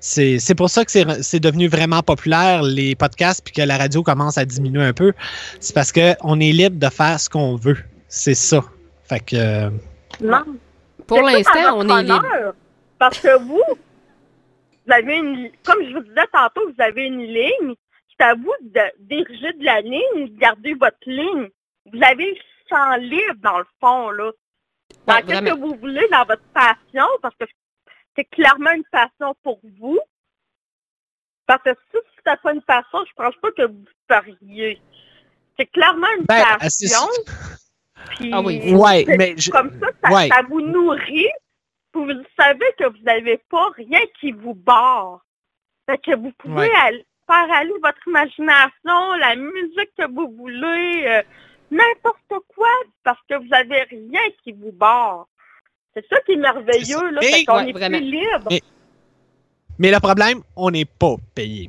C'est 0.00 0.38
c'est 0.38 0.54
pour 0.54 0.70
ça 0.70 0.84
que 0.84 0.90
c'est 0.90 1.22
c'est 1.22 1.40
devenu 1.40 1.68
vraiment 1.68 2.02
populaire, 2.02 2.62
les 2.62 2.94
podcasts, 2.94 3.42
puis 3.44 3.52
que 3.52 3.62
la 3.62 3.76
radio 3.76 4.02
commence 4.02 4.38
à 4.38 4.44
diminuer 4.44 4.84
un 4.84 4.92
peu. 4.92 5.12
C'est 5.60 5.74
parce 5.74 5.92
qu'on 5.92 6.40
est 6.40 6.52
libre 6.52 6.78
de 6.78 6.88
faire 6.88 7.18
ce 7.18 7.28
qu'on 7.28 7.56
veut. 7.56 7.78
C'est 8.08 8.34
ça. 8.34 8.62
Fait 9.04 9.20
que. 9.20 9.36
euh, 9.36 9.70
Non. 10.20 10.44
Pour 11.06 11.22
l'instant, 11.22 11.76
on 11.78 11.88
est 11.98 12.02
libre. 12.02 12.54
Parce 12.98 13.18
que 13.18 13.38
vous, 13.38 13.62
vous 14.86 14.92
avez 14.92 15.16
une, 15.16 15.50
comme 15.64 15.82
je 15.84 15.92
vous 15.94 16.02
disais 16.02 16.26
tantôt, 16.32 16.60
vous 16.66 16.82
avez 16.82 17.06
une 17.06 17.22
ligne. 17.22 17.74
C'est 18.18 18.24
à 18.24 18.34
vous 18.34 18.52
de 18.62 18.80
diriger 19.08 19.52
de 19.52 19.64
la 19.64 19.80
ligne, 19.80 20.28
de 20.34 20.38
garder 20.38 20.74
votre 20.74 20.96
ligne. 21.06 21.48
Vous 21.92 22.00
avez 22.02 22.24
le 22.32 22.36
champ 22.68 22.96
libre, 22.96 23.36
dans 23.42 23.58
le 23.58 23.64
fond, 23.80 24.10
là. 24.10 24.30
Dans 25.06 25.14
Ouais, 25.14 25.22
qu'est-ce 25.26 25.40
que 25.40 25.58
vous 25.58 25.76
voulez 25.80 26.06
dans 26.10 26.24
votre 26.24 26.42
passion, 26.52 27.06
parce 27.22 27.34
que 27.36 27.44
c'est 28.18 28.24
clairement 28.24 28.72
une 28.72 28.84
passion 28.90 29.34
pour 29.44 29.60
vous. 29.78 29.98
Parce 31.46 31.62
que 31.62 31.70
si 31.92 31.98
c'était 32.16 32.36
pas 32.42 32.52
une 32.52 32.62
passion, 32.62 32.98
je 33.08 33.12
pense 33.14 33.34
pas 33.36 33.52
que 33.52 33.62
vous 33.62 33.84
feriez. 34.10 34.80
C'est 35.58 35.66
clairement 35.66 36.08
une 36.18 36.24
Ben, 36.26 36.44
passion. 36.58 37.06
puis 38.18 38.30
Ah 38.34 38.40
oui. 38.42 38.74
Ouais, 38.74 39.04
mais 39.16 39.34
je- 39.36 39.50
comme 39.50 39.70
ça, 39.80 39.86
ça, 40.04 40.12
ouais. 40.14 40.28
ça 40.28 40.42
vous 40.48 40.60
nourrit. 40.60 41.28
Vous 41.94 42.06
savez 42.38 42.66
que 42.78 42.84
vous 42.88 43.02
n'avez 43.04 43.38
pas 43.50 43.70
rien 43.76 44.00
qui 44.20 44.32
vous 44.32 44.54
barre. 44.54 45.24
Fait 45.88 45.98
que 45.98 46.14
vous 46.16 46.32
pouvez 46.32 46.68
Ouais. 46.68 46.74
aller- 46.82 47.06
faire 47.26 47.50
aller 47.52 47.72
votre 47.82 48.06
imagination, 48.06 49.14
la 49.18 49.36
musique 49.36 49.90
que 49.96 50.06
vous 50.10 50.30
voulez, 50.36 51.04
euh, 51.06 51.22
n'importe 51.70 52.44
quoi, 52.48 52.68
parce 53.04 53.20
que 53.28 53.34
vous 53.36 53.52
avez 53.54 53.82
rien 53.84 54.20
qui 54.44 54.52
vous 54.52 54.72
barre. 54.72 55.26
C'est 56.00 56.14
ça 56.14 56.20
qui 56.24 56.32
est 56.32 56.34
C'est 56.34 56.40
merveilleux, 56.40 57.10
là. 57.12 57.20
Fait 57.22 57.44
qu'on 57.44 57.56
Ouais, 57.56 57.70
est 57.70 57.72
vraiment. 57.72 57.98
plus 57.98 58.06
libre. 58.10 58.48
Mais 59.78 59.90
le 59.90 60.00
problème, 60.00 60.40
on 60.56 60.70
n'est 60.70 60.84
pas 60.84 61.14
payé. 61.34 61.68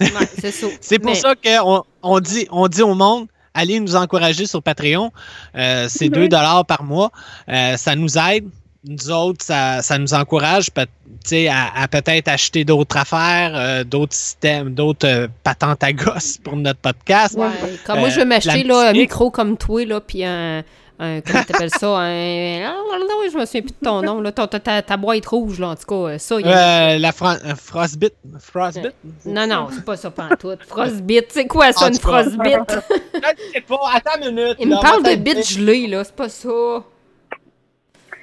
Ouais, 0.00 0.08
c'est 0.38 0.52
ça. 0.52 0.66
C'est 0.80 0.98
pour 0.98 1.10
Mais- 1.10 1.16
ça 1.16 1.34
qu'on 1.34 1.82
on 2.02 2.20
dit, 2.20 2.46
on 2.50 2.68
dit 2.68 2.82
au 2.82 2.94
monde, 2.94 3.26
allez 3.54 3.80
nous 3.80 3.96
encourager 3.96 4.46
sur 4.46 4.62
Patreon. 4.62 5.10
Euh, 5.56 5.86
c'est 5.88 6.06
Mhm. 6.08 6.14
2 6.14 6.28
dollars 6.28 6.64
par 6.66 6.84
mois. 6.84 7.10
Euh, 7.48 7.76
ça 7.76 7.94
nous 7.96 8.16
aide. 8.18 8.48
nous 8.84 9.10
autres, 9.10 9.44
ça, 9.44 9.82
ça 9.82 9.98
nous 9.98 10.14
encourage 10.14 10.70
peut- 10.70 10.86
tu 11.24 11.30
sais, 11.30 11.48
à, 11.48 11.66
à 11.74 11.88
peut-être 11.88 12.28
acheter 12.28 12.64
d'autres 12.64 12.96
affaires, 12.96 13.50
euh, 13.56 13.82
d'autres 13.82 14.14
systèmes, 14.14 14.72
d'autres 14.72 15.06
euh, 15.06 15.26
patentes 15.42 15.82
à 15.82 15.92
gosse 15.92 16.38
pour 16.38 16.56
notre 16.56 16.78
podcast. 16.78 17.36
Ouais, 17.36 17.48
comme 17.84 17.98
moi, 17.98 18.08
je 18.08 18.20
veux 18.20 18.24
m'acheter 18.24 18.70
un 18.70 18.92
micro 18.92 19.32
comme 19.32 19.56
toi, 19.58 19.84
là, 19.84 20.00
puis 20.00 20.24
un, 20.24 20.62
un- 20.98 21.20
comment 21.20 21.42
t'appelles 21.44 21.70
ça? 21.70 21.86
Un, 21.98 22.74
oui, 23.20 23.28
je 23.32 23.38
me 23.38 23.44
souviens 23.46 23.62
plus 23.62 23.70
de 23.70 23.84
ton 23.84 24.02
nom, 24.02 24.20
là. 24.20 24.32
Ta, 24.32 24.46
ta- 24.46 24.60
ta- 24.60 24.82
ta 24.82 24.96
boîte 24.96 25.26
rouge, 25.26 25.58
là, 25.60 25.68
en 25.68 25.76
tout 25.76 25.86
cas, 25.86 25.94
euh, 26.14 26.18
ça, 26.18 26.40
il 26.40 26.46
y 26.46 26.52
a- 26.52 26.92
Euh, 26.94 26.98
la 26.98 27.10
fro- 27.10 27.38
euh, 27.44 27.54
frostbite. 27.56 28.14
Frostbite? 28.40 28.94
Non, 29.24 29.46
non, 29.46 29.68
c'est 29.72 29.84
pas 29.84 29.96
ça, 29.96 30.10
pantoute. 30.10 30.64
Frostbite, 30.66 31.26
c'est 31.30 31.46
quoi 31.46 31.72
ça, 31.72 31.86
En 31.86 31.88
une 31.88 31.94
frostbite? 31.98 32.78
Je 33.14 33.52
sais 33.54 33.60
pas, 33.60 33.78
attends 33.94 34.20
une 34.22 34.34
minute. 34.34 34.56
Il 34.60 34.68
là, 34.68 34.76
me 34.76 34.82
parle 34.82 34.98
on 34.98 35.02
va 35.02 35.16
de 35.16 35.20
bite 35.20 35.48
gelée, 35.48 35.86
là, 35.86 36.04
c'est 36.04 36.16
pas 36.16 36.28
ça. 36.28 36.48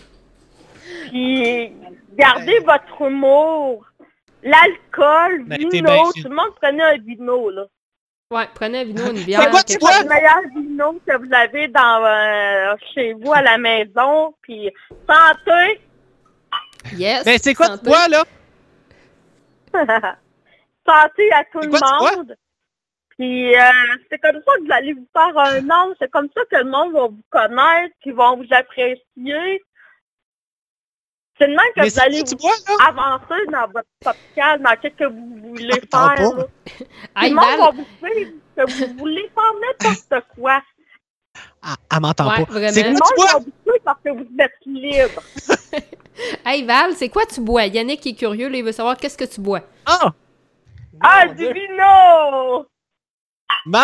Puis 1.10 1.72
gardez 2.18 2.60
votre 2.60 3.02
humour. 3.02 3.86
L'alcool, 4.50 5.44
Ben, 5.46 5.58
vino, 5.58 6.12
tout 6.14 6.30
le 6.30 6.36
monde 6.36 6.56
prenait 6.62 6.84
un 6.84 6.98
vino, 6.98 7.50
là. 7.50 7.66
Ouais, 8.32 8.46
prenez 8.56 8.82
un 8.82 8.84
vino, 8.86 9.12
une 9.12 9.24
bière. 9.24 9.42
C'est 9.42 9.50
quoi, 9.50 9.64
quelque 9.64 9.74
tu 9.74 9.80
vois? 9.80 9.92
chose. 9.94 10.04
le 10.04 10.10
meilleur 10.10 10.42
vino 10.56 11.02
que 11.08 11.18
vous 11.18 11.34
avez 11.34 11.68
dans 11.70 12.06
euh, 12.06 12.76
chez 12.94 13.14
vous 13.14 13.32
à 13.34 13.42
la 13.42 13.58
maison. 13.58 14.34
Puis 14.42 14.70
santé. 15.10 15.82
Yes. 16.96 17.24
Ben, 17.26 17.38
c'est 17.42 17.54
quoi, 17.54 17.68
tu 17.68 17.72
santé. 17.78 17.90
vois, 17.90 18.08
là? 18.10 18.24
santé 20.88 21.32
à 21.34 21.44
tout 21.46 21.60
le 21.60 21.70
quoi, 21.70 21.80
tu 21.80 22.16
monde. 22.18 22.36
Puis 23.18 23.56
euh, 23.56 23.60
c'est 24.12 24.20
comme 24.20 24.36
ça 24.46 24.52
que 24.58 24.66
vous 24.66 24.72
allez 24.72 24.94
vous 24.94 25.08
faire 25.14 25.38
un 25.38 25.62
nom. 25.62 25.94
C'est 26.00 26.12
comme 26.12 26.30
ça 26.36 26.42
que 26.52 26.58
le 26.58 26.70
monde 26.70 26.94
va 26.94 27.08
vous 27.08 27.22
connaître, 27.30 27.96
qu'ils 28.02 28.14
vont 28.14 28.38
vous 28.38 28.48
apprécier. 28.52 29.64
C'est 31.40 31.48
de 31.48 31.52
même 31.52 31.60
que 31.76 31.82
Mais 31.82 31.90
vous 31.90 32.00
allez 32.00 32.24
vous 32.24 32.38
vois, 32.40 32.88
avancer 32.88 33.46
dans 33.52 33.68
votre 33.68 33.88
podcast, 34.04 34.62
dans 34.62 34.76
ce 34.82 34.88
que 34.88 35.04
vous 35.06 35.50
voulez 35.50 35.74
Attends 35.74 36.16
faire. 36.16 36.46
Hey, 37.16 37.30
le 37.30 37.36
monde 37.36 37.60
va 37.60 37.72
vous 37.72 37.86
suivre, 38.04 38.32
que 38.56 38.72
vous 38.72 38.98
voulez 38.98 39.32
faire 39.36 39.54
n'importe 39.62 40.26
quoi. 40.36 40.62
Ah, 41.62 41.76
elle 41.94 42.00
m'entend 42.02 42.30
Ouais, 42.30 42.46
pas. 42.46 42.72
C'est 42.72 42.90
Le 42.90 42.98
quoi, 42.98 43.40
tu 43.40 43.52
vous 43.66 43.78
parce 43.84 44.00
que 44.04 44.10
vous 44.10 44.28
êtes 44.40 44.52
libre. 44.66 45.22
hey, 46.46 46.64
Val, 46.66 46.94
c'est 46.96 47.10
quoi 47.10 47.26
tu 47.26 47.40
bois? 47.42 47.66
Yannick 47.66 48.06
est 48.08 48.16
curieux, 48.16 48.50
là, 48.50 48.58
il 48.58 48.64
veut 48.64 48.72
savoir 48.72 48.98
qu'est-ce 48.98 49.18
que 49.18 49.26
tu 49.26 49.40
bois. 49.40 49.62
Ah! 49.86 50.12
Ah, 51.02 51.28
du 51.28 51.46
vino! 51.54 52.66
Bon, 53.66 53.80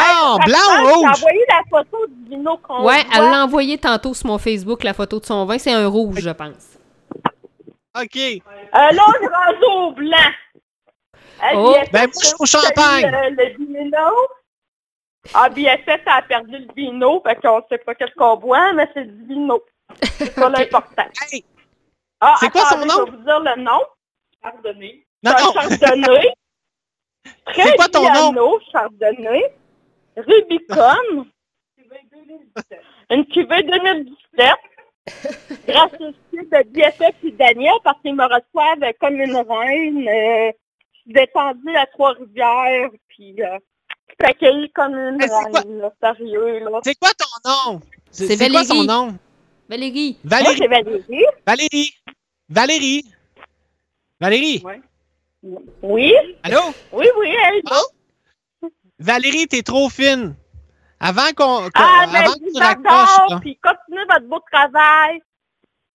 blanc 0.46 0.58
ou 0.58 0.88
J'ai 0.88 0.94
rouge? 0.94 1.18
envoyé 1.18 1.46
la 1.50 1.62
photo 1.70 1.98
du 2.08 2.30
vino 2.30 2.58
qu'on 2.58 2.84
Ouais, 2.86 3.04
elle 3.14 3.30
l'a 3.30 3.44
envoyé 3.44 3.78
tantôt 3.78 4.14
sur 4.14 4.28
mon 4.28 4.38
Facebook, 4.38 4.84
la 4.84 4.94
photo 4.94 5.20
de 5.20 5.26
son 5.26 5.46
vin. 5.46 5.58
C'est 5.60 5.74
un 5.74 5.88
rouge, 5.88 6.20
je 6.22 6.30
pense. 6.30 6.73
OK. 8.02 8.16
Euh, 8.18 8.40
là, 8.74 9.04
on 9.08 9.24
est 9.24 9.28
rendu 9.28 9.66
au 9.78 9.92
blanc. 9.92 10.18
Euh, 11.44 11.52
Oh, 11.56 11.76
ben, 11.92 12.04
moi, 12.04 12.10
je 12.22 12.26
suis 12.28 12.36
au 12.40 12.46
champagne. 12.46 13.06
euh, 13.14 13.30
le 13.30 13.58
vino? 13.58 14.00
Ah, 15.34 15.50
BFF 15.50 16.02
a 16.06 16.22
perdu 16.22 16.58
le 16.58 16.74
vino, 16.76 17.22
fait 17.26 17.36
qu'on 17.42 17.62
sait 17.70 17.78
pas 17.80 17.96
qu'est-ce 17.96 18.14
qu'on 18.16 18.38
boit, 18.38 18.74
mais 18.74 18.90
c'est 18.94 19.06
du 19.06 19.26
vino. 19.26 19.62
C'est 20.02 20.34
pas 20.36 20.48
Ok. 20.50 20.54
l'important. 20.58 21.06
Hey, 21.32 21.44
Ah, 22.22 22.36
C'est 22.40 22.50
quoi 22.50 22.66
son 22.66 22.78
nom? 22.80 23.06
Je 23.06 23.12
vais 23.12 23.18
vous 23.18 23.24
dire 23.24 23.40
le 23.40 23.62
nom. 23.62 23.82
Chardonnay. 24.42 25.06
non, 25.24 25.32
chardonnay. 25.54 26.34
Très 27.46 27.64
C'est 27.64 27.76
quoi 27.76 27.88
ton 27.90 28.32
nom? 28.34 28.60
chardonnay. 28.72 29.54
Rubicon. 30.18 31.28
Une 33.10 33.26
cuvée 33.28 33.64
2017. 33.64 34.50
Grâce 35.68 35.92
au 36.00 36.12
site 36.32 36.50
de 36.52 36.64
BFF 36.72 37.16
et 37.24 37.32
Daniel, 37.32 37.74
parce 37.84 38.00
qu'ils 38.02 38.16
me 38.16 38.24
reçoivent 38.24 38.94
comme 39.00 39.20
une 39.20 39.36
reine. 39.36 40.08
Euh, 40.08 40.52
je 40.94 41.00
suis 41.02 41.14
descendue 41.14 41.76
à 41.76 41.86
Trois-Rivières, 41.88 42.90
puis 43.10 43.36
euh, 43.42 43.58
je 44.10 44.14
suis 44.26 44.32
accueillie 44.32 44.72
comme 44.72 44.94
une 44.96 45.18
Mais 45.18 45.28
c'est 45.28 45.50
quoi? 45.52 45.60
reine, 45.62 45.80
là, 45.80 45.94
sérieux. 46.02 46.60
Là. 46.60 46.80
C'est 46.84 46.96
quoi 46.96 47.10
ton 47.18 47.50
nom? 47.74 47.82
C'est 48.12 48.28
C'est 48.28 48.50
quoi 48.50 48.64
son 48.64 48.86
Valérie. 48.86 48.88
nom? 48.88 49.18
Valérie. 49.70 50.18
Valérie. 50.24 50.58
c'est 50.58 50.68
Valérie. 50.68 51.26
Valérie. 51.46 51.94
Valérie. 52.50 53.06
Valérie. 54.22 54.64
Oui, 55.82 56.14
Allô? 56.44 56.60
oui, 56.94 57.06
oui, 57.20 57.28
est 57.28 57.62
Ah. 57.70 58.68
Valérie, 59.00 59.48
t'es 59.48 59.64
trop 59.64 59.90
fine. 59.90 60.36
Avant 61.04 61.28
qu'on. 61.36 61.64
qu'on- 61.66 61.70
Ah, 61.76 62.06
mais 62.12 62.20
avant 62.20 62.34
que 62.34 62.40
tu 62.40 62.52
vous 62.54 62.60
raccroches. 62.60 63.42
puis 63.42 63.60
continuez 63.62 64.06
votre 64.10 64.26
beau 64.28 64.40
travail. 64.52 65.22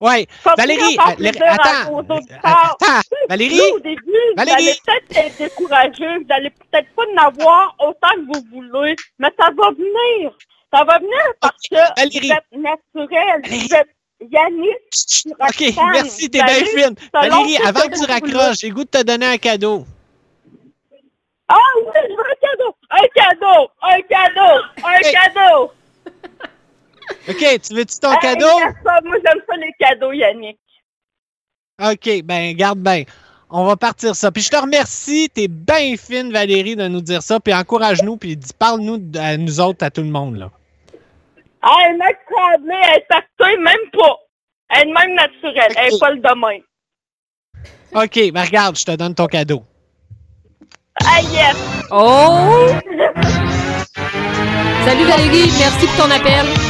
Continuez 0.00 0.54
Valérie, 0.56 0.96
à 0.98 1.08
attends. 1.54 1.98
Attends. 2.44 3.00
Valérie. 3.28 3.60
Au 3.72 3.80
début, 3.80 4.12
Valérie. 4.36 4.62
vous 4.62 4.68
allez 4.68 4.74
peut-être 4.86 5.16
être 5.26 5.38
découragé, 5.38 6.18
vous 6.18 6.26
allez 6.30 6.50
peut-être 6.50 6.88
pas 6.94 7.02
en 7.02 7.26
avoir 7.26 7.74
autant 7.80 8.14
que 8.14 8.26
vous 8.32 8.44
voulez, 8.52 8.94
mais 9.18 9.28
ça 9.40 9.46
va 9.56 9.70
venir. 9.72 10.30
Ça 10.72 10.84
va 10.84 10.98
venir 10.98 11.18
parce 11.40 11.62
que 11.68 11.76
Valérie. 11.96 12.28
vous 12.28 12.32
êtes 12.34 12.62
naturel, 12.62 13.40
Valérie. 13.42 13.66
vous 13.68 13.74
êtes 13.74 13.88
Yannick. 14.20 15.34
OK, 15.40 15.74
merci, 15.92 16.30
t'es 16.30 16.38
bien 16.42 16.46
Valérie, 16.46 16.82
fine. 16.82 16.94
Valérie, 17.12 17.56
avant 17.66 17.80
que 17.80 17.92
tu 17.94 17.98
vous 17.98 18.06
raccroches, 18.06 18.58
j'ai 18.60 18.70
goût 18.70 18.84
de 18.84 18.90
te 18.90 19.02
donner 19.02 19.26
un 19.26 19.38
cadeau. 19.38 19.84
Ah 21.48 21.54
oui, 21.78 21.92
je 21.94 22.14
veux 22.14 22.20
un 22.20 22.40
cadeau, 22.40 22.76
un 22.90 23.08
cadeau, 23.14 23.70
un 23.82 24.00
cadeau, 24.02 24.64
un 24.84 25.00
cadeau. 25.00 25.72
OK, 27.28 27.60
tu 27.62 27.74
veux-tu 27.74 27.98
ton 28.00 28.12
Hey, 28.12 28.18
cadeau? 28.20 28.58
ça, 28.84 29.00
moi 29.04 29.16
j'aime 29.24 29.40
ça 29.48 29.56
les 29.56 29.72
cadeaux, 29.78 30.12
Yannick. 30.12 30.58
OK, 31.82 32.22
ben 32.24 32.54
garde 32.54 32.80
bien. 32.80 33.04
On 33.50 33.64
va 33.64 33.76
partir 33.76 34.14
ça. 34.14 34.30
Puis 34.30 34.42
je 34.42 34.50
te 34.50 34.56
remercie, 34.56 35.30
t'es 35.30 35.48
bien 35.48 35.96
fine, 35.96 36.30
Valérie, 36.32 36.76
de 36.76 36.86
nous 36.86 37.00
dire 37.00 37.22
ça. 37.22 37.40
Puis 37.40 37.54
encourage-nous, 37.54 38.18
puis 38.18 38.36
dis- 38.36 38.52
parle-nous 38.58 39.00
à 39.18 39.38
nous 39.38 39.58
autres, 39.60 39.84
à 39.86 39.90
tout 39.90 40.02
le 40.02 40.08
monde. 40.10 40.36
là. 40.36 40.50
Ah, 41.62 41.88
une 41.90 41.96
mec 41.96 42.18
tremblée, 42.30 42.74
elle 42.84 43.52
est 43.52 43.56
même 43.56 43.90
pas. 43.92 44.16
Elle 44.70 44.88
est 44.88 44.92
même 44.92 45.14
naturelle, 45.14 45.72
elle 45.76 45.94
est 45.94 45.98
pas 45.98 46.10
le 46.10 46.20
domaine. 46.20 46.62
OK, 47.94 48.32
ben 48.32 48.44
regarde, 48.44 48.76
je 48.76 48.84
te 48.84 48.94
donne 48.96 49.14
ton 49.14 49.26
cadeau. 49.26 49.62
Ah! 51.10 51.20
Oh! 51.90 52.68
Salut 54.84 55.04
Valérie, 55.04 55.50
merci 55.58 55.86
pour 55.86 56.04
ton 56.04 56.10
appel. 56.10 56.67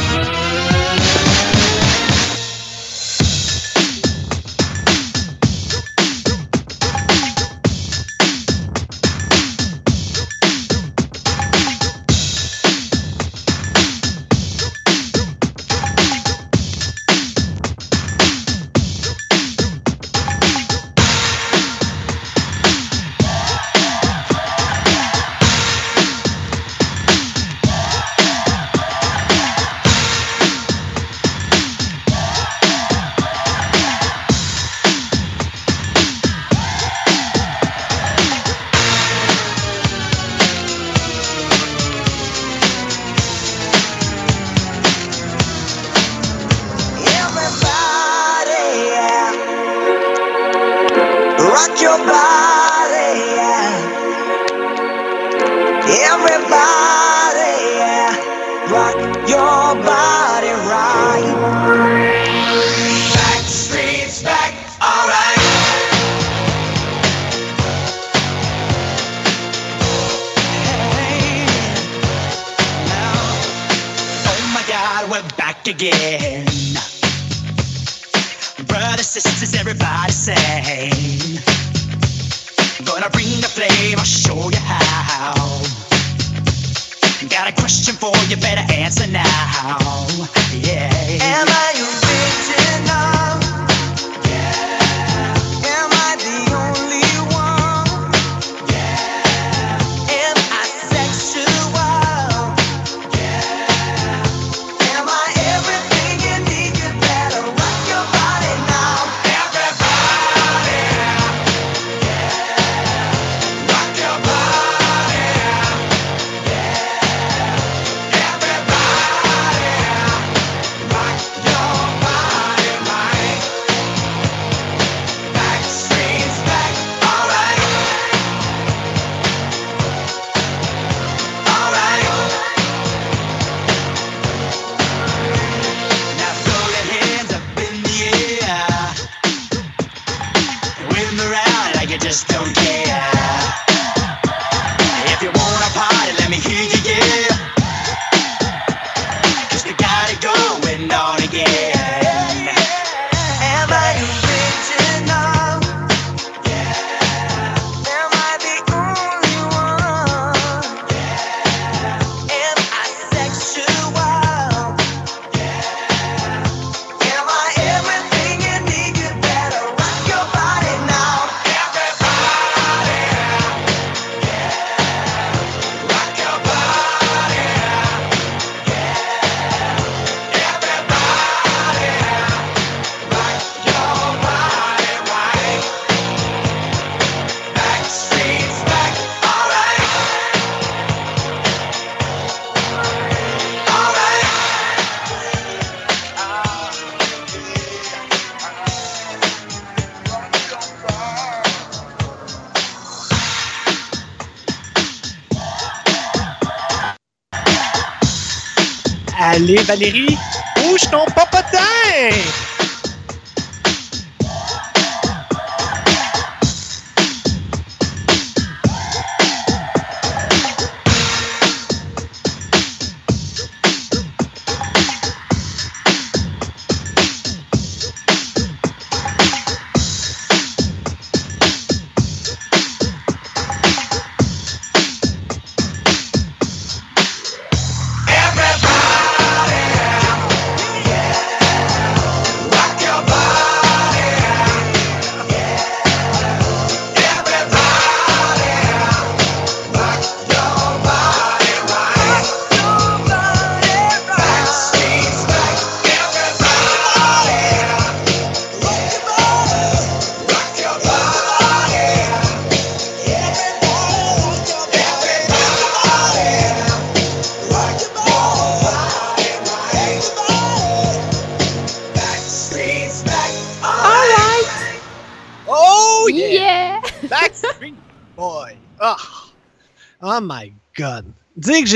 Allez, 209.39 209.63
Valérie, 209.63 210.17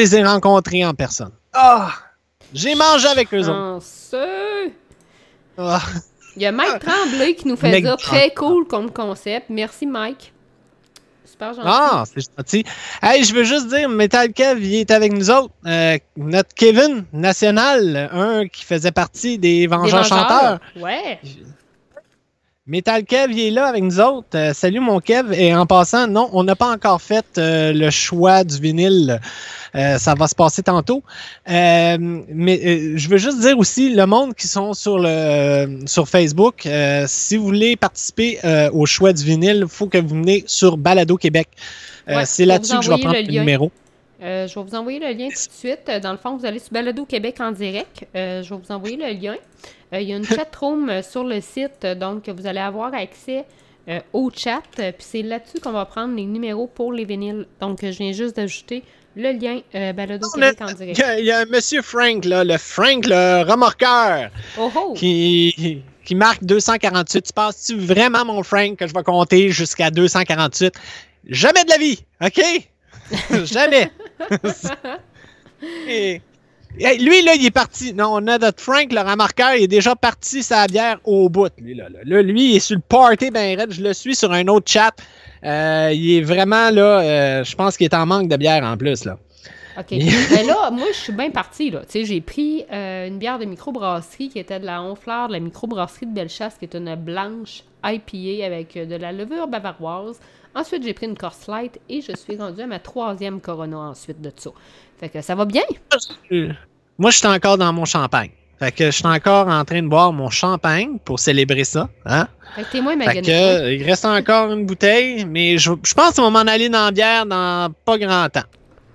les 0.04 0.16
ai 0.16 0.24
rencontrés 0.24 0.86
en 0.86 0.93
personne. 0.93 1.32
Ah! 1.54 1.91
J'ai 2.54 2.76
mangé 2.76 3.08
avec 3.08 3.34
eux 3.34 3.49
autres. 3.49 3.84
Ah. 5.58 5.82
Il 6.36 6.41
y 6.41 6.45
a 6.45 6.51
Mike 6.51 6.80
Tremblay 6.80 7.36
qui 7.36 7.47
nous 7.47 7.56
fait 7.56 7.70
Mec 7.70 7.84
dire 7.84 7.97
très 7.97 8.34
cool 8.34 8.68
comme 8.68 8.91
concept. 8.91 9.47
Merci, 9.49 9.86
Mike. 9.86 10.34
Super 11.26 11.54
gentil. 11.54 11.68
Ah, 11.68 12.04
c'est 12.06 12.26
gentil. 12.38 12.64
Hey, 13.01 13.24
je 13.24 13.34
veux 13.34 13.43
juste 13.43 13.68
dire, 13.68 13.89
Metal 13.89 14.32
Kev, 14.32 14.64
il 14.64 14.76
est 14.76 14.91
avec 14.91 15.14
nous 15.14 15.30
autres. 15.32 15.54
Euh, 15.66 15.97
notre 16.18 16.54
Kevin 16.54 17.06
national, 17.12 18.10
un 18.12 18.47
qui 18.47 18.66
faisait 18.66 18.91
partie 18.91 19.38
des 19.38 19.62
Des 19.62 19.68
Vengeurs 19.68 20.06
chanteurs. 20.06 20.60
Ouais. 20.76 21.20
Metal 22.66 23.03
Kev, 23.03 23.34
il 23.34 23.39
est 23.41 23.51
là 23.51 23.66
avec 23.66 23.84
nous 23.84 23.99
autres. 23.99 24.38
Euh, 24.38 24.53
salut 24.53 24.80
mon 24.80 25.01
Kev. 25.01 25.34
Et 25.34 25.53
en 25.53 25.66
passant, 25.66 26.07
non, 26.07 26.30
on 26.32 26.45
n'a 26.45 26.55
pas 26.55 26.72
encore 26.72 27.01
fait 27.01 27.26
euh, 27.38 27.74
le 27.74 27.89
choix 27.89 28.45
du 28.45 28.57
vinyle. 28.57 29.20
Euh, 29.76 29.97
ça 29.97 30.14
va 30.14 30.30
se 30.30 30.36
passer 30.36 30.64
tantôt. 30.64 31.03
Mais 31.45 32.95
je 32.95 33.09
veux 33.09 33.18
juste 33.18 33.41
dire 33.41 33.59
aussi, 33.59 33.93
le 33.93 34.05
monde 34.05 34.34
qui 34.34 34.47
sont 34.47 34.74
sur 34.74 34.97
le 34.97 35.82
sur 35.88 36.07
Facebook, 36.07 36.66
si 37.05 37.36
vous 37.36 37.43
voulez 37.43 37.76
participer 37.76 38.39
au 38.72 38.86
choix 38.86 39.11
du 39.11 39.26
vinyle, 39.26 39.64
il 39.64 39.68
faut 39.68 39.88
que 39.88 39.97
vous 39.97 40.16
venez 40.16 40.45
sur 40.47 40.78
Balado 40.78 41.18
Québec. 41.18 41.49
Ouais, 42.07 42.26
c'est 42.26 42.45
là-dessus 42.45 42.78
que 42.78 42.86
je 42.86 42.91
vais 42.91 42.97
prendre 42.99 43.18
le 43.18 43.30
numéro. 43.30 43.72
Je 44.22 44.53
vais 44.55 44.64
vous 44.66 44.76
envoyer 44.76 44.99
le 44.99 45.07
lien 45.07 45.28
tout 45.28 45.49
de 45.49 45.53
suite. 45.53 45.91
Dans 46.01 46.14
le 46.14 46.18
fond, 46.18 46.38
vous 46.38 46.45
allez 46.45 46.59
sur 46.59 46.72
Balado 46.72 47.03
Québec 47.03 47.36
en 47.41 47.51
direct. 47.51 48.05
Je 48.14 48.47
vais 48.47 48.61
vous 48.64 48.72
envoyer 48.72 48.95
le 48.95 49.22
lien. 49.22 49.36
Euh, 49.94 50.02
il 50.02 50.10
y 50.10 50.14
a 50.14 50.18
une 50.18 50.26
chatroom 50.26 50.89
euh, 50.89 51.02
sur 51.04 51.24
le 51.24 51.39
site, 51.41 51.84
euh, 51.86 51.96
donc 51.96 52.28
vous 52.30 52.48
allez 52.48 52.60
avoir 52.60 52.94
accès 52.94 53.46
euh, 53.89 54.00
au 54.14 54.32
chat. 54.36 54.62
Euh, 54.80 54.91
Puis 54.91 55.06
c'est 55.08 55.22
là-dessus 55.22 55.60
qu'on 55.60 55.72
va 55.72 55.86
prendre 55.86 56.16
les 56.16 56.26
numéros 56.26 56.68
pour 56.68 56.91
les 56.94 57.06
vinyles. 57.06 57.46
Donc, 57.62 57.84
euh, 57.84 57.91
je 57.91 57.98
viens 58.00 58.12
juste 58.12 58.36
d'ajouter 58.36 58.84
le 59.16 59.32
lien 59.34 59.60
Balado 59.94 60.28
en 60.28 60.38
Il 60.41 60.76
direct. 60.76 60.98
y, 60.98 61.04
a, 61.04 61.20
il 61.20 61.26
y 61.26 61.32
a 61.32 61.39
un 61.41 61.46
monsieur 61.46 61.84
Frank, 61.84 62.26
là, 62.26 62.44
le 62.44 62.58
Frank, 62.58 63.06
le 63.06 63.44
remorqueur, 63.48 64.32
Oh 64.58 64.72
oh! 64.76 64.94
qui, 64.94 65.84
qui 66.04 66.16
marque 66.16 66.44
248. 66.44 67.22
Tu 67.28 67.34
penses-tu 67.34 67.76
vraiment, 67.78 68.26
mon 68.26 68.41
Frank, 68.41 68.76
que 68.78 68.88
je 68.88 68.94
vais 68.94 69.04
compter 69.04 69.50
jusqu'à 69.50 69.91
248? 69.91 70.74
Jamais 71.28 71.64
de 71.64 71.70
la 71.70 71.78
vie, 71.78 72.04
OK? 72.24 72.41
Jamais. 73.46 73.91
Et- 75.88 76.22
lui, 76.78 77.22
là, 77.24 77.36
il 77.36 77.46
est 77.46 77.52
parti. 77.52 77.94
Non, 77.94 78.10
on 78.14 78.28
a 78.28 78.38
notre 78.38 78.62
Frank, 78.62 78.92
le 78.92 79.00
remarqueur, 79.02 79.56
il 79.56 79.64
est 79.64 79.68
déjà 79.68 79.96
parti 79.96 80.44
sa 80.44 80.68
bière 80.68 81.00
au 81.04 81.30
bout. 81.30 81.52
Lui, 81.58 81.76
là, 81.76 81.90
là. 81.90 82.00
Là, 82.04 82.22
lui, 82.22 82.52
il 82.52 82.56
est 82.56 82.60
sur 82.60 82.76
le 82.76 82.82
party 82.82 83.30
ben 83.32 83.58
raide. 83.60 83.72
Je 83.72 83.82
le 83.82 83.94
suis 83.94 84.16
sur 84.16 84.32
un 84.32 84.48
autre 84.48 84.72
chat. 84.72 84.92
Euh, 85.44 85.92
il 85.94 86.18
est 86.18 86.22
vraiment 86.22 86.70
là. 86.72 87.02
euh, 87.02 87.44
je 87.44 87.56
pense 87.56 87.78
qu'il 87.78 87.86
est 87.86 87.94
en 87.94 88.06
manque 88.06 88.28
de 88.30 88.38
bière 88.38 88.64
en 88.64 88.78
plus. 88.78 89.06
là. 89.06 89.18
OK. 89.78 89.88
Mais 89.92 90.44
là, 90.48 90.72
moi, 90.72 90.88
je 90.92 90.98
suis 90.98 91.14
bien 91.14 91.32
partie, 91.32 91.70
là. 91.72 91.82
Tu 91.82 91.92
sais, 91.92 92.06
j'ai 92.06 92.22
pris 92.22 92.64
euh, 92.72 93.08
une 93.08 93.18
bière 93.18 93.40
de 93.40 93.46
microbrasserie 93.46 94.30
qui 94.30 94.40
était 94.40 94.60
de 94.60 94.66
la 94.66 94.82
Honfleur, 94.82 95.28
de 95.28 95.34
la 95.34 95.40
microbrasserie 95.40 96.06
de 96.06 96.14
Bellechasse, 96.14 96.56
qui 96.58 96.66
est 96.66 96.76
une 96.76 96.96
blanche 96.96 97.64
IPA 97.84 98.46
avec 98.46 98.76
de 98.76 98.96
la 98.96 99.12
levure 99.12 99.48
bavaroise. 99.48 100.20
Ensuite, 100.56 100.84
j'ai 100.84 100.93
pris 100.93 101.08
une 101.08 101.18
Corse 101.18 101.47
Light 101.47 101.80
et 101.89 102.01
je 102.01 102.16
suis 102.16 102.38
rendue 102.38 102.62
à 102.62 102.68
ma 102.68 102.80
troisième 102.80 103.41
Corona 103.41 103.78
ensuite 103.78 104.22
de 104.22 104.32
ça. 104.36 104.51
Fait 104.99 105.10
que 105.10 105.22
ça 105.22 105.34
va 105.36 105.45
bien? 105.45 105.64
Moi, 106.99 107.10
je 107.12 107.18
suis 107.18 107.28
encore 107.28 107.58
dans 107.58 107.74
mon 107.74 107.86
champagne. 107.86 108.30
Fait 108.60 108.72
que 108.72 108.86
je 108.86 108.91
suis 108.91 109.08
encore 109.08 109.47
en 109.47 109.66
train 109.66 109.82
de 109.82 109.88
boire 109.88 110.14
mon 110.14 110.30
champagne 110.30 110.99
pour 111.04 111.20
célébrer 111.20 111.64
ça. 111.64 111.89
Hein? 112.06 112.28
Fait 112.56 112.64
que 112.64 112.72
t'es 112.72 112.82
moins 112.82 112.93
Fait 112.97 113.06
magané. 113.06 113.22
que, 113.28 113.32
euh, 113.32 113.74
il 113.74 113.84
reste 113.84 114.06
encore 114.06 114.51
une 114.51 114.66
bouteille, 114.66 115.26
mais 115.26 115.58
je, 115.58 115.72
je 115.84 115.93
pense 115.95 116.16
qu'on 116.16 116.30
va 116.30 116.43
m'en 116.43 116.51
aller 116.51 116.70
dans 116.70 116.86
la 116.86 116.91
bière 116.91 117.26
dans 117.26 117.74
pas 117.84 117.97
grand 117.97 118.30
temps. 118.30 118.43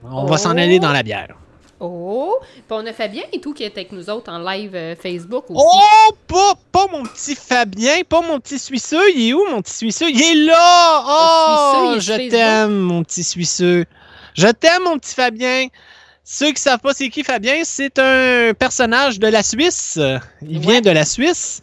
On 0.04 0.26
va 0.26 0.36
s'en 0.38 0.54
Oh. 0.54 0.59
aller 0.59 0.78
dans 0.78 0.92
la 0.92 1.02
bière. 1.02 1.34
Oh! 1.81 2.39
Puis 2.55 2.62
on 2.70 2.87
a 2.87 2.93
Fabien 2.93 3.22
et 3.33 3.41
tout 3.41 3.55
qui 3.55 3.62
est 3.62 3.72
avec 3.72 3.93
nous 3.93 4.11
autres 4.11 4.33
en 4.33 4.39
live 4.39 4.74
euh, 4.74 4.97
Facebook 4.97 5.45
aussi. 5.51 5.64
Oh, 5.64 6.14
pas, 6.26 6.55
pas 6.72 6.87
mon 6.91 7.05
petit 7.05 7.35
Fabien, 7.35 8.03
pas 8.09 8.20
mon 8.20 8.41
petit 8.41 8.59
Suisseux. 8.59 9.11
Il 9.14 9.29
est 9.29 9.33
où, 9.33 9.45
mon 9.51 9.62
petit 9.62 9.74
Suisseux? 9.74 10.11
Il 10.11 10.22
est 10.22 10.47
là! 10.47 11.05
Oh, 11.07 11.95
je 11.99 12.29
t'aime, 12.29 12.79
mon 12.79 13.03
petit 13.05 13.22
Suisseux. 13.22 13.85
Je 14.35 14.49
t'aime, 14.49 14.85
mon 14.85 14.99
petit 14.99 15.14
Fabien. 15.14 15.68
Ceux 16.24 16.53
qui 16.53 16.61
savent 16.61 16.81
pas 16.81 16.93
c'est 16.93 17.09
qui 17.09 17.24
Fabien, 17.24 17.62
c'est 17.64 17.99
un 17.99 18.53
personnage 18.53 19.18
de 19.18 19.29
la 19.29 19.43
Suisse. 19.43 19.99
Il 20.43 20.59
vient 20.59 20.81
de 20.81 20.91
la 20.91 21.05
Suisse. 21.05 21.62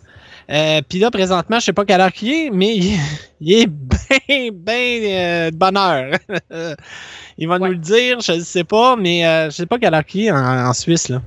Euh, 0.49 0.81
Puis 0.87 0.99
là, 0.99 1.09
présentement, 1.11 1.59
je 1.59 1.65
sais 1.65 1.73
pas 1.73 1.85
quelle 1.85 2.01
heure 2.01 2.11
qu'il 2.11 2.31
est, 2.33 2.49
mais 2.51 2.75
il, 2.77 2.99
il 3.41 3.53
est 3.53 3.67
bien, 3.67 4.49
bien 4.51 4.75
euh, 4.75 5.51
de 5.51 5.55
bonne 5.55 5.77
heure. 5.77 6.17
il 7.37 7.47
va 7.47 7.55
Ouais. 7.57 7.67
nous 7.67 7.73
le 7.73 7.79
dire, 7.79 8.19
je 8.21 8.33
ne 8.33 8.39
sais 8.41 8.63
pas, 8.63 8.95
mais 8.95 9.25
euh, 9.25 9.45
je 9.49 9.55
sais 9.55 9.65
pas 9.65 9.77
quelle 9.79 9.93
heure 9.93 10.05
qu'il 10.05 10.25
est 10.25 10.31
en, 10.31 10.67
en 10.67 10.73
Suisse. 10.73 11.09
Là. 11.09 11.21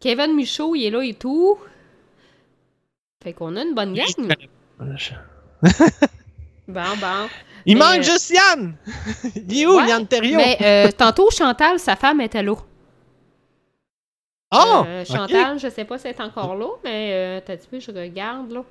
Kevin 0.00 0.34
Michaud, 0.36 0.74
il 0.76 0.86
est 0.86 0.90
là 0.90 1.02
et 1.02 1.14
tout. 1.14 1.58
Fait 3.24 3.32
qu'on 3.32 3.56
a 3.56 3.62
une 3.62 3.74
bonne 3.74 3.94
gang. 3.94 4.06
Bon, 6.68 6.82
bon. 7.00 7.28
Il 7.64 7.78
Mais, 7.78 7.84
manque 7.84 7.98
euh, 8.00 8.02
juste 8.02 8.30
Yann! 8.30 8.74
Il 9.34 9.60
est 9.62 9.66
où, 9.66 9.76
Ouais, 9.78 9.88
Yann 9.88 10.06
Terriot? 10.06 10.36
Mais 10.36 10.58
euh, 10.60 10.90
tantôt, 10.96 11.30
Chantal, 11.30 11.78
sa 11.78 11.96
femme 11.96 12.20
était 12.20 12.42
là. 12.42 12.54
Oh! 14.52 14.84
Euh. 14.86 15.04
Chantal, 15.04 15.58
je 15.58 15.68
sais 15.68 15.84
pas 15.84 15.98
si 15.98 16.06
elle 16.08 16.14
est 16.14 16.20
encore 16.22 16.54
là, 16.56 16.68
mais 16.84 17.10
euh, 17.12 17.40
t'as 17.44 17.56
dit, 17.56 17.66
je 17.80 17.90
regarde 17.90 18.50
là. 18.50 18.62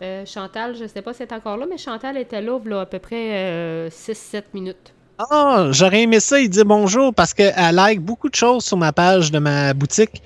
Euh, 0.00 0.24
Chantal, 0.24 0.76
je 0.76 0.86
sais 0.86 1.02
pas 1.02 1.12
si 1.12 1.22
elle 1.22 1.28
est 1.28 1.34
encore 1.34 1.56
là, 1.56 1.66
mais 1.68 1.76
Chantal 1.76 2.16
était 2.16 2.40
là, 2.40 2.58
là 2.64 2.82
à 2.82 2.86
peu 2.86 3.00
près 3.00 3.88
6-7 3.90 4.42
minutes. 4.54 4.94
Ah, 5.18 5.66
j'aurais 5.72 6.02
aimé 6.02 6.20
ça, 6.20 6.38
il 6.38 6.48
dit 6.48 6.62
bonjour 6.62 7.12
parce 7.12 7.34
qu'elle 7.34 7.74
like 7.74 8.00
beaucoup 8.00 8.28
de 8.28 8.36
choses 8.36 8.64
sur 8.64 8.76
ma 8.76 8.92
page 8.92 9.32
de 9.32 9.40
ma 9.40 9.74
boutique. 9.74 10.22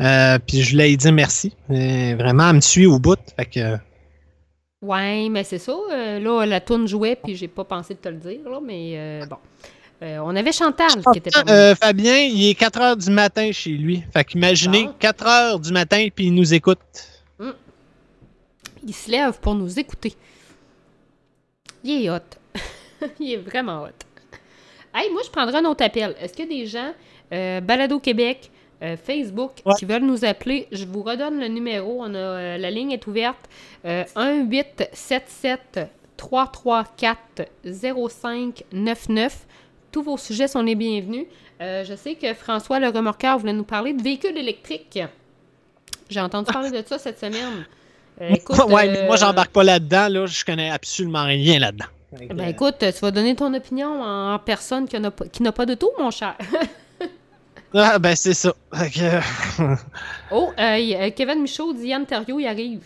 Euh, 0.00 0.38
puis 0.44 0.62
je 0.62 0.76
lui 0.76 0.82
ai 0.82 0.96
dit 0.96 1.12
merci. 1.12 1.54
Euh, 1.70 2.16
vraiment, 2.18 2.48
elle 2.48 2.56
me 2.56 2.60
suit 2.60 2.86
au 2.86 2.98
bout. 2.98 3.20
Fait 3.36 3.46
que, 3.46 3.76
Ouais, 4.82 5.28
mais 5.30 5.44
c'est 5.44 5.58
ça. 5.58 5.76
euh, 5.92 6.18
là, 6.18 6.44
la 6.44 6.60
tourne 6.60 6.88
jouait, 6.88 7.14
puis 7.14 7.36
j'ai 7.36 7.46
pas 7.46 7.62
pensé 7.62 7.94
de 7.94 8.00
te 8.00 8.08
le 8.08 8.16
dire, 8.16 8.40
là, 8.50 8.58
mais 8.60 8.94
euh, 8.96 9.26
bon. 9.26 9.36
Euh, 10.02 10.18
on 10.24 10.34
avait 10.34 10.50
Chantal 10.52 10.88
qui 11.12 11.18
était 11.18 11.30
nous. 11.44 11.52
Euh, 11.52 11.74
Fabien, 11.76 12.18
il 12.18 12.50
est 12.50 12.54
4 12.54 12.80
heures 12.80 12.96
du 12.96 13.10
matin 13.10 13.52
chez 13.52 13.70
lui. 13.70 14.02
Fait 14.12 14.24
qu'imaginez, 14.24 14.84
Bon. 14.86 14.94
4 14.98 15.26
heures 15.26 15.60
du 15.60 15.72
matin, 15.72 16.08
puis 16.14 16.26
il 16.26 16.34
nous 16.34 16.52
écoute. 16.54 16.80
Il 18.84 18.92
se 18.94 19.08
lève 19.10 19.38
pour 19.38 19.54
nous 19.54 19.78
écouter. 19.78 20.12
Il 21.84 22.04
est 22.04 22.10
hot. 22.10 22.18
il 23.20 23.32
est 23.34 23.36
vraiment 23.36 23.82
hot. 23.84 23.88
Hey, 24.92 25.08
moi, 25.10 25.22
je 25.24 25.30
prendrais 25.30 25.58
un 25.58 25.64
autre 25.66 25.84
appel. 25.84 26.16
Est-ce 26.20 26.32
qu'il 26.32 26.50
y 26.50 26.54
a 26.60 26.62
des 26.62 26.66
gens, 26.66 26.92
euh, 27.32 27.60
Balado 27.60 28.00
Québec, 28.00 28.50
euh, 28.82 28.96
Facebook, 28.96 29.52
Ouais. 29.64 29.74
qui 29.78 29.84
veulent 29.84 30.02
nous 30.02 30.24
appeler? 30.24 30.66
Je 30.72 30.84
vous 30.84 31.02
redonne 31.04 31.38
le 31.38 31.46
numéro. 31.46 31.98
On 32.02 32.12
a, 32.14 32.58
la 32.58 32.70
ligne 32.72 32.90
est 32.90 33.06
ouverte. 33.06 33.48
Euh, 33.84 34.02
1-877 34.16 35.86
334 36.16 37.18
0599. 37.64 39.46
Tous 39.92 40.02
vos 40.02 40.16
sujets 40.16 40.48
sont 40.48 40.62
les 40.62 40.74
bienvenus. 40.74 41.26
Euh, 41.60 41.84
je 41.84 41.94
sais 41.94 42.14
que 42.14 42.32
François 42.32 42.80
le 42.80 42.88
remorqueur 42.88 43.38
voulait 43.38 43.52
nous 43.52 43.62
parler 43.62 43.92
de 43.92 44.02
véhicules 44.02 44.36
électriques. 44.36 44.98
J'ai 46.08 46.20
entendu 46.20 46.50
parler 46.50 46.70
de 46.70 46.82
ça 46.86 46.98
cette 46.98 47.20
semaine. 47.20 47.66
Euh, 48.20 48.30
écoute, 48.30 48.58
ouais, 48.68 48.90
mais 48.90 49.06
moi, 49.06 49.16
euh, 49.16 49.18
j'embarque 49.18 49.50
pas 49.52 49.62
là-dedans. 49.62 50.08
Là, 50.08 50.26
je 50.26 50.44
connais 50.44 50.70
absolument 50.70 51.24
rien 51.24 51.58
là-dedans. 51.58 51.84
Que, 52.18 52.32
Ben 52.32 52.48
écoute, 52.48 52.76
tu 52.78 53.00
vas 53.00 53.10
donner 53.10 53.36
ton 53.36 53.52
opinion 53.54 54.02
en 54.02 54.38
personne 54.38 54.88
qui 54.88 54.98
n'a 54.98 55.10
pas, 55.10 55.52
pas 55.52 55.66
de 55.66 55.74
tout, 55.74 55.90
mon 55.98 56.10
cher. 56.10 56.36
Ah, 57.74 57.98
ben 57.98 58.14
c'est 58.14 58.34
ça. 58.34 58.54
Oh, 60.30 60.50
euh, 60.58 61.10
Kevin 61.16 61.40
Michaud 61.40 61.72
dit 61.72 61.86
Yann 61.86 62.04
Terriot, 62.04 62.38
il 62.38 62.46
arrive. 62.46 62.84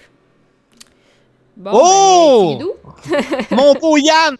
Bon, 1.56 1.72
Oh! 1.74 2.56
ben, 2.56 2.64
d'où? 2.64 3.56
Mon 3.56 3.74
beau 3.80 3.96
Yann! 3.96 4.36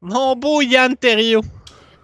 Mon 0.00 0.36
beau 0.36 0.60
Yann 0.62 0.94
Terriot. 0.96 1.42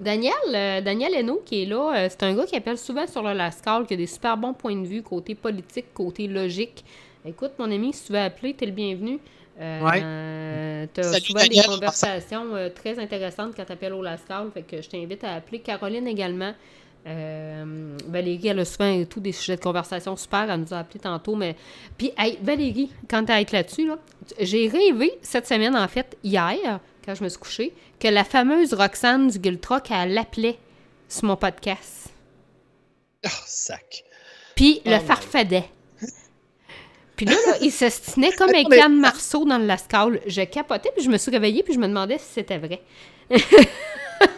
Daniel, 0.01 0.33
euh, 0.53 0.81
Daniel 0.81 1.15
Hainaut 1.15 1.43
qui 1.47 1.63
est 1.63 1.67
là, 1.67 1.93
euh, 1.95 2.09
c'est 2.11 2.25
un 2.25 2.35
gars 2.35 2.45
qui 2.45 2.57
appelle 2.57 2.77
souvent 2.77 3.07
sur 3.07 3.23
le 3.23 3.33
Lascal, 3.33 3.87
qui 3.87 3.95
a 3.95 3.97
des 3.97 4.09
super 4.09 4.37
bons 4.37 4.53
points 4.53 4.75
de 4.75 4.85
vue, 4.87 5.03
côté 5.03 5.37
politique, 5.37 5.95
côté 5.95 6.27
logique. 6.27 6.85
Écoute, 7.25 7.53
mon 7.59 7.71
ami, 7.71 7.93
si 7.93 8.07
tu 8.07 8.13
veux 8.13 8.19
appeler, 8.19 8.55
t'es 8.55 8.67
le 8.67 8.73
bienvenu. 8.73 9.21
Euh, 9.61 9.81
Ouais. 9.83 10.01
euh, 10.03 10.87
t'as 10.93 11.03
Salut, 11.05 11.25
souvent 11.25 11.39
Daniel. 11.41 11.63
des 11.63 11.69
conversations 11.69 12.55
euh, 12.57 12.69
très 12.71 12.99
intéressantes 12.99 13.53
quand 13.57 13.65
t'appelles 13.65 13.93
au 13.93 14.03
Lascal, 14.03 14.51
fait 14.53 14.63
que 14.63 14.83
je 14.83 14.89
t'invite 14.89 15.23
à 15.23 15.35
appeler 15.35 15.61
Caroline 15.61 16.09
également. 16.09 16.53
Euh, 17.07 17.97
Valérie, 18.09 18.49
elle 18.49 18.59
a 18.59 18.65
souvent 18.65 19.05
tous 19.05 19.21
des 19.21 19.31
sujets 19.33 19.57
de 19.57 19.61
conversation 19.61 20.17
super. 20.17 20.51
Elle 20.51 20.61
nous 20.61 20.75
a 20.75 20.79
appelé 20.79 20.99
tantôt. 20.99 21.37
Mais... 21.37 21.55
Puis, 21.97 22.11
hey, 22.19 22.39
Valérie, 22.43 22.91
quand 23.09 23.25
tu 23.25 23.31
être 23.33 23.53
là-dessus, 23.53 23.87
là, 23.87 23.99
j'ai 24.41 24.67
rêvé 24.69 25.13
cette 25.23 25.47
semaine, 25.47 25.77
en 25.77 25.87
fait, 25.87 26.17
hier, 26.25 26.81
quand 27.05 27.15
je 27.15 27.23
me 27.25 27.29
suis 27.29 27.39
couchée, 27.39 27.75
que 28.01 28.09
la 28.09 28.25
fameuse 28.25 28.75
Roxane 28.75 29.29
du 29.29 29.39
Gultrock, 29.39 29.91
elle 29.91 30.15
l'appelait 30.15 30.59
sur 31.09 31.25
mon 31.25 31.37
podcast. 31.37 32.09
Oh, 33.27 33.29
sac. 33.47 34.05
Puis, 34.55 34.81
Oh 34.85 34.91
le 34.91 34.97
my- 34.99 35.05
farfadait. 35.05 35.65
Puis 37.17 37.27
là, 37.27 37.33
là 37.47 37.57
il 37.61 37.71
s'estinait 37.71 38.33
comme 38.33 38.49
avec 38.51 38.69
Mais- 38.69 38.79
Yann 38.79 38.99
Marceau 38.99 39.45
dans 39.45 39.59
le 39.59 39.67
Lascal. 39.67 40.21
Je 40.27 40.43
capotais, 40.43 40.91
puis 40.95 41.05
je 41.05 41.11
me 41.11 41.17
suis 41.17 41.31
réveillée, 41.31 41.63
puis 41.63 41.75
je 41.75 41.79
me 41.79 41.87
demandais 41.87 42.19
si 42.19 42.27
c'était 42.35 42.59
vrai. 42.59 42.83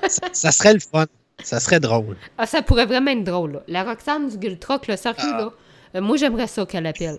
Ça, 0.09 0.29
ça 0.33 0.53
serait 0.53 0.75
le 0.75 0.81
fun. 0.81 1.07
Ça 1.43 1.61
serait 1.61 1.81
drôle. 1.81 2.17
Ah, 2.39 2.47
ça 2.47 2.63
pourrait 2.63 2.87
vraiment 2.87 3.11
être 3.11 3.25
drôle, 3.25 3.53
là. 3.53 3.63
La 3.69 3.85
Roxane 3.85 4.29
du 4.29 4.39
Gultrock, 4.39 4.87
le 4.89 4.97
sérieux, 4.97 5.19
Ah. 5.35 5.39
là. 5.41 5.53
euh, 5.97 6.01
moi, 6.01 6.17
j'aimerais 6.17 6.47
ça 6.47 6.65
qu'elle 6.67 6.87
appelle. 6.87 7.19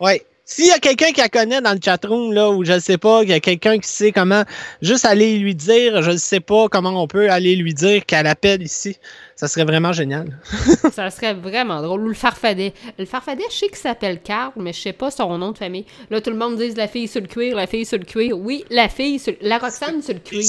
Ouais. 0.00 0.24
S'il 0.50 0.64
y 0.66 0.70
a 0.70 0.78
quelqu'un 0.78 1.12
qui 1.12 1.20
la 1.20 1.28
connaît 1.28 1.60
dans 1.60 1.74
le 1.74 1.78
chatroom, 1.84 2.32
là, 2.32 2.48
ou 2.48 2.64
je 2.64 2.72
ne 2.72 2.78
sais 2.78 2.96
pas, 2.96 3.20
qu'il 3.20 3.28
y 3.28 3.34
a 3.34 3.40
quelqu'un 3.40 3.78
qui 3.78 3.86
sait 3.86 4.12
comment, 4.12 4.44
juste 4.80 5.04
aller 5.04 5.36
lui 5.36 5.54
dire, 5.54 6.00
je 6.00 6.12
ne 6.12 6.16
sais 6.16 6.40
pas 6.40 6.68
comment 6.70 7.02
on 7.02 7.06
peut 7.06 7.30
aller 7.30 7.54
lui 7.54 7.74
dire 7.74 8.06
qu'elle 8.06 8.26
appelle 8.26 8.62
ici, 8.62 8.96
ça 9.36 9.46
serait 9.46 9.66
vraiment 9.66 9.92
génial. 9.92 10.40
Ça 10.90 11.10
serait 11.10 11.34
vraiment 11.34 11.82
drôle. 11.82 12.00
Ou 12.00 12.08
le 12.08 12.14
farfadet. 12.14 12.72
Le 12.98 13.04
farfadet, 13.04 13.44
je 13.50 13.56
sais 13.56 13.68
qu'il 13.68 13.76
s'appelle 13.76 14.22
Carl, 14.22 14.52
mais 14.56 14.72
je 14.72 14.80
sais 14.80 14.94
pas 14.94 15.10
son 15.10 15.36
nom 15.36 15.52
de 15.52 15.58
famille. 15.58 15.84
Là, 16.08 16.22
tout 16.22 16.30
le 16.30 16.36
monde 16.36 16.56
dit 16.56 16.72
la 16.74 16.88
fille 16.88 17.08
sur 17.08 17.20
le 17.20 17.26
cuir, 17.26 17.54
la 17.54 17.66
fille 17.66 17.84
sur 17.84 17.98
le 17.98 18.04
cuir. 18.04 18.36
Oui, 18.38 18.64
la 18.70 18.88
fille 18.88 19.18
sur... 19.18 19.34
La 19.42 19.58
Roxane 19.58 20.00
sur 20.02 20.14
le 20.14 20.20
cuir. 20.20 20.42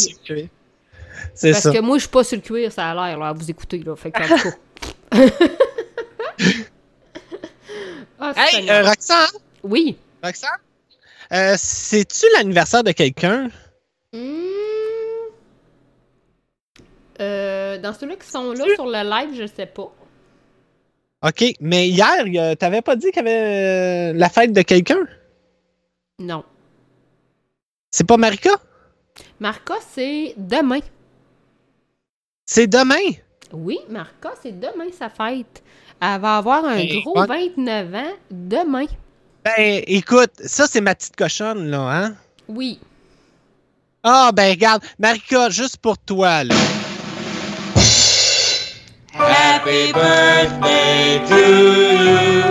C'est 1.36 1.52
Parce 1.52 1.64
ça. 1.64 1.74
que 1.74 1.80
moi, 1.82 1.98
je 1.98 2.04
suis 2.04 2.10
pas 2.10 2.24
sur 2.24 2.38
le 2.38 2.42
cuir, 2.42 2.72
ça 2.72 2.90
a 2.90 2.94
l'air, 2.96 3.20
là, 3.20 3.28
à 3.28 3.34
vous 3.34 3.50
écouter, 3.52 3.80
là. 3.86 3.96
Fait 3.98 4.12
que, 4.12 4.24
en 4.24 4.38
tout 4.38 4.50
cas. 5.12 5.46
Ah, 8.22 8.34
Hey, 8.36 8.70
euh, 8.70 8.84
Roxane, 8.84 9.40
Oui. 9.64 9.98
Roxane, 10.24 10.50
euh, 11.34 11.56
c'est-tu 11.58 12.26
l'anniversaire 12.38 12.84
de 12.84 12.92
quelqu'un? 12.92 13.50
Hmm. 14.14 14.46
Euh, 17.22 17.78
dans 17.80 17.94
ceux-là 17.94 18.16
qui 18.16 18.28
sont 18.30 18.52
là 18.54 18.66
sur 18.76 18.86
le 18.86 19.10
live, 19.10 19.36
je 19.42 19.46
sais 19.48 19.66
pas. 19.66 19.92
OK, 21.22 21.44
mais 21.60 21.90
hier, 21.90 22.24
a- 22.42 22.56
t'avais 22.56 22.82
pas 22.82 22.96
dit 22.96 23.08
qu'il 23.12 23.18
y 23.18 23.20
avait 23.28 24.12
euh, 24.12 24.14
la 24.18 24.30
fête 24.30 24.54
de 24.54 24.62
quelqu'un? 24.62 25.06
Non. 26.18 26.46
C'est 27.92 28.08
pas 28.08 28.16
Marika? 28.16 28.52
Marca, 29.40 29.74
c'est 29.94 30.34
demain. 30.38 30.80
C'est 32.46 32.68
demain? 32.68 33.18
Oui, 33.52 33.80
Marca, 33.90 34.32
c'est 34.42 34.58
demain 34.58 34.90
sa 34.98 35.10
fête. 35.10 35.62
Elle 36.02 36.22
va 36.22 36.38
avoir 36.38 36.64
un 36.64 36.78
Ben, 36.78 37.00
gros 37.02 37.20
ouais. 37.20 37.28
29 37.28 37.94
ans 37.96 38.14
demain. 38.32 38.86
Ben, 39.58 39.82
écoute, 39.88 40.32
ça, 40.46 40.68
c'est 40.70 40.82
ma 40.82 40.94
petite 40.94 41.16
cochonne, 41.16 41.72
là, 41.72 41.80
hein? 41.80 42.14
Oui. 42.48 42.80
Ah, 44.04 44.32
ben, 44.34 44.52
regarde, 44.52 44.84
Marika, 45.00 45.50
juste 45.50 45.78
pour 45.78 45.98
toi, 45.98 46.44
là. 46.44 46.56
Happy 49.14 49.92
birthday 49.92 51.20
to 51.28 51.36
you. 52.06 52.44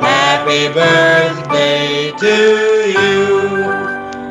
Happy 0.00 0.68
birthday 0.74 2.12
to 2.18 2.34
you. 2.90 3.70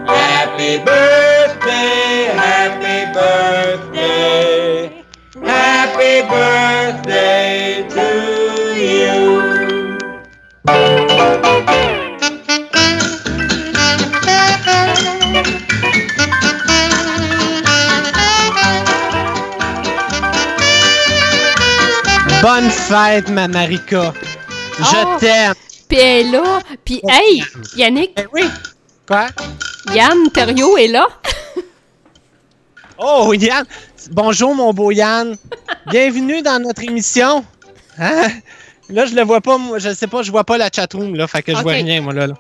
Happy 0.08 0.78
birthday, 0.80 2.32
happy 2.36 3.06
birthday. 3.14 4.92
Happy 5.42 6.22
birthday 6.28 6.71
Bonne 22.42 22.70
fête, 22.72 23.30
ma 23.30 23.48
Marika. 23.48 24.14
Je 24.80 24.84
Oh. 25.06 25.18
t'aime. 25.20 25.54
Puis 25.88 25.98
elle 26.00 26.28
est 26.28 26.32
là. 26.32 26.60
Puis, 26.84 27.02
hey, 27.08 27.44
Yannick, 27.76 28.16
Ben 28.16 28.28
oui. 28.34 28.44
Quoi? 29.08 29.28
Yann 29.94 30.30
Thériault 30.34 30.78
est 30.78 30.88
là. 30.88 31.08
Oh, 32.98 33.34
Yann! 33.34 33.66
Bonjour, 34.12 34.54
mon 34.56 34.74
beau 34.74 34.92
Yann. 34.92 35.36
Bienvenue 35.88 36.42
dans 36.42 36.60
notre 36.62 36.84
émission. 36.84 37.44
Hein? 38.00 38.28
Là, 38.92 39.06
je 39.06 39.16
le 39.16 39.24
vois 39.24 39.42
pas, 39.42 39.58
moi, 39.58 39.80
je 39.80 39.94
sais 39.94 40.08
pas, 40.08 40.22
je 40.22 40.32
vois 40.32 40.44
pas 40.44 40.58
la 40.58 40.70
chatroom, 40.74 41.16
là, 41.16 41.28
fait 41.28 41.42
que 41.42 41.52
je 41.54 41.58
Ok. 41.58 41.64
vois 41.64 41.74
rien, 41.74 42.02
moi, 42.02 42.14
là. 42.14 42.28
là. 42.28 42.34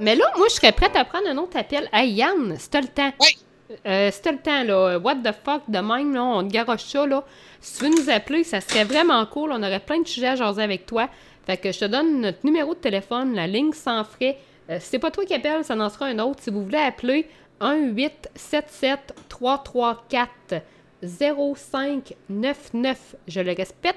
Mais 0.00 0.14
là, 0.16 0.24
moi, 0.36 0.46
je 0.50 0.54
serais 0.54 0.72
prête 0.72 0.94
à 0.96 1.04
prendre 1.04 1.28
un 1.28 1.36
autre 1.38 1.56
appel. 1.56 1.88
Hey, 1.92 2.12
Yann, 2.12 2.56
si 2.58 2.68
t'as 2.68 2.80
le 2.80 2.88
temps. 2.88 3.12
Oui. 3.20 3.38
Euh, 3.86 4.10
t'as 4.22 4.32
le 4.32 4.38
temps, 4.38 4.62
là, 4.64 4.98
what 4.98 5.16
the 5.16 5.32
fuck, 5.44 5.62
de 5.68 5.78
même, 5.78 6.14
là, 6.14 6.22
on 6.22 6.46
te 6.46 6.52
garoche 6.52 6.84
ça, 6.84 7.06
là. 7.06 7.22
Si 7.60 7.78
tu 7.78 7.84
veux 7.84 7.90
nous 7.90 8.10
appeler, 8.10 8.44
ça 8.44 8.60
serait 8.60 8.84
vraiment 8.84 9.24
cool. 9.26 9.50
On 9.52 9.62
aurait 9.62 9.80
plein 9.80 10.00
de 10.00 10.06
sujets 10.06 10.28
à 10.28 10.36
jaser 10.36 10.62
avec 10.62 10.86
toi. 10.86 11.08
Fait 11.46 11.56
que 11.56 11.72
je 11.72 11.78
te 11.80 11.84
donne 11.86 12.20
notre 12.20 12.38
numéro 12.44 12.74
de 12.74 12.78
téléphone, 12.80 13.34
la 13.34 13.46
ligne 13.46 13.72
sans 13.72 14.04
frais. 14.04 14.36
Euh, 14.70 14.78
si 14.80 14.88
c'est 14.90 14.98
pas 14.98 15.10
toi 15.10 15.24
qui 15.24 15.34
appelle, 15.34 15.64
ça 15.64 15.74
en 15.76 15.88
sera 15.88 16.06
un 16.06 16.18
autre. 16.18 16.40
Si 16.42 16.50
vous 16.50 16.64
voulez 16.64 16.78
appeler, 16.78 17.28
1-877-334 17.60 20.60
0599. 21.02 22.96
Je 23.28 23.40
le 23.40 23.50
répète, 23.50 23.96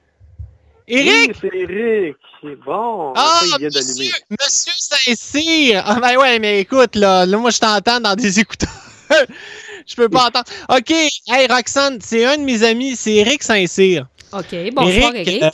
Eric! 0.87 1.31
Oui, 1.31 1.35
c'est 1.41 1.57
Eric. 1.59 2.17
Bon, 2.65 3.13
Ah, 3.17 3.41
ça, 3.41 3.47
il 3.47 3.59
vient 3.59 3.69
d'allumer. 3.69 3.93
monsieur, 3.99 4.13
monsieur 4.31 4.73
Saint-Cyr! 4.77 5.83
Ah 5.87 5.99
ben 6.01 6.17
ouais, 6.19 6.39
mais 6.39 6.61
écoute, 6.61 6.95
là, 6.95 7.25
là 7.27 7.37
moi 7.39 7.51
je 7.51 7.59
t'entends 7.59 8.01
dans 8.01 8.15
des 8.15 8.39
écouteurs. 8.41 8.69
je 9.87 9.95
peux 9.97 10.09
pas 10.11 10.27
entendre. 10.27 10.47
OK, 10.69 10.91
hey 10.91 11.47
Roxane, 11.51 11.99
c'est 12.03 12.25
un 12.27 12.37
de 12.39 12.43
mes 12.45 12.63
amis, 12.65 12.97
c'est 12.97 13.15
Eric 13.17 13.43
Saint-Cyr. 13.43 14.07
OK, 14.33 14.55
bonsoir, 14.75 15.15
Eric. 15.15 15.43
euh, 15.43 15.51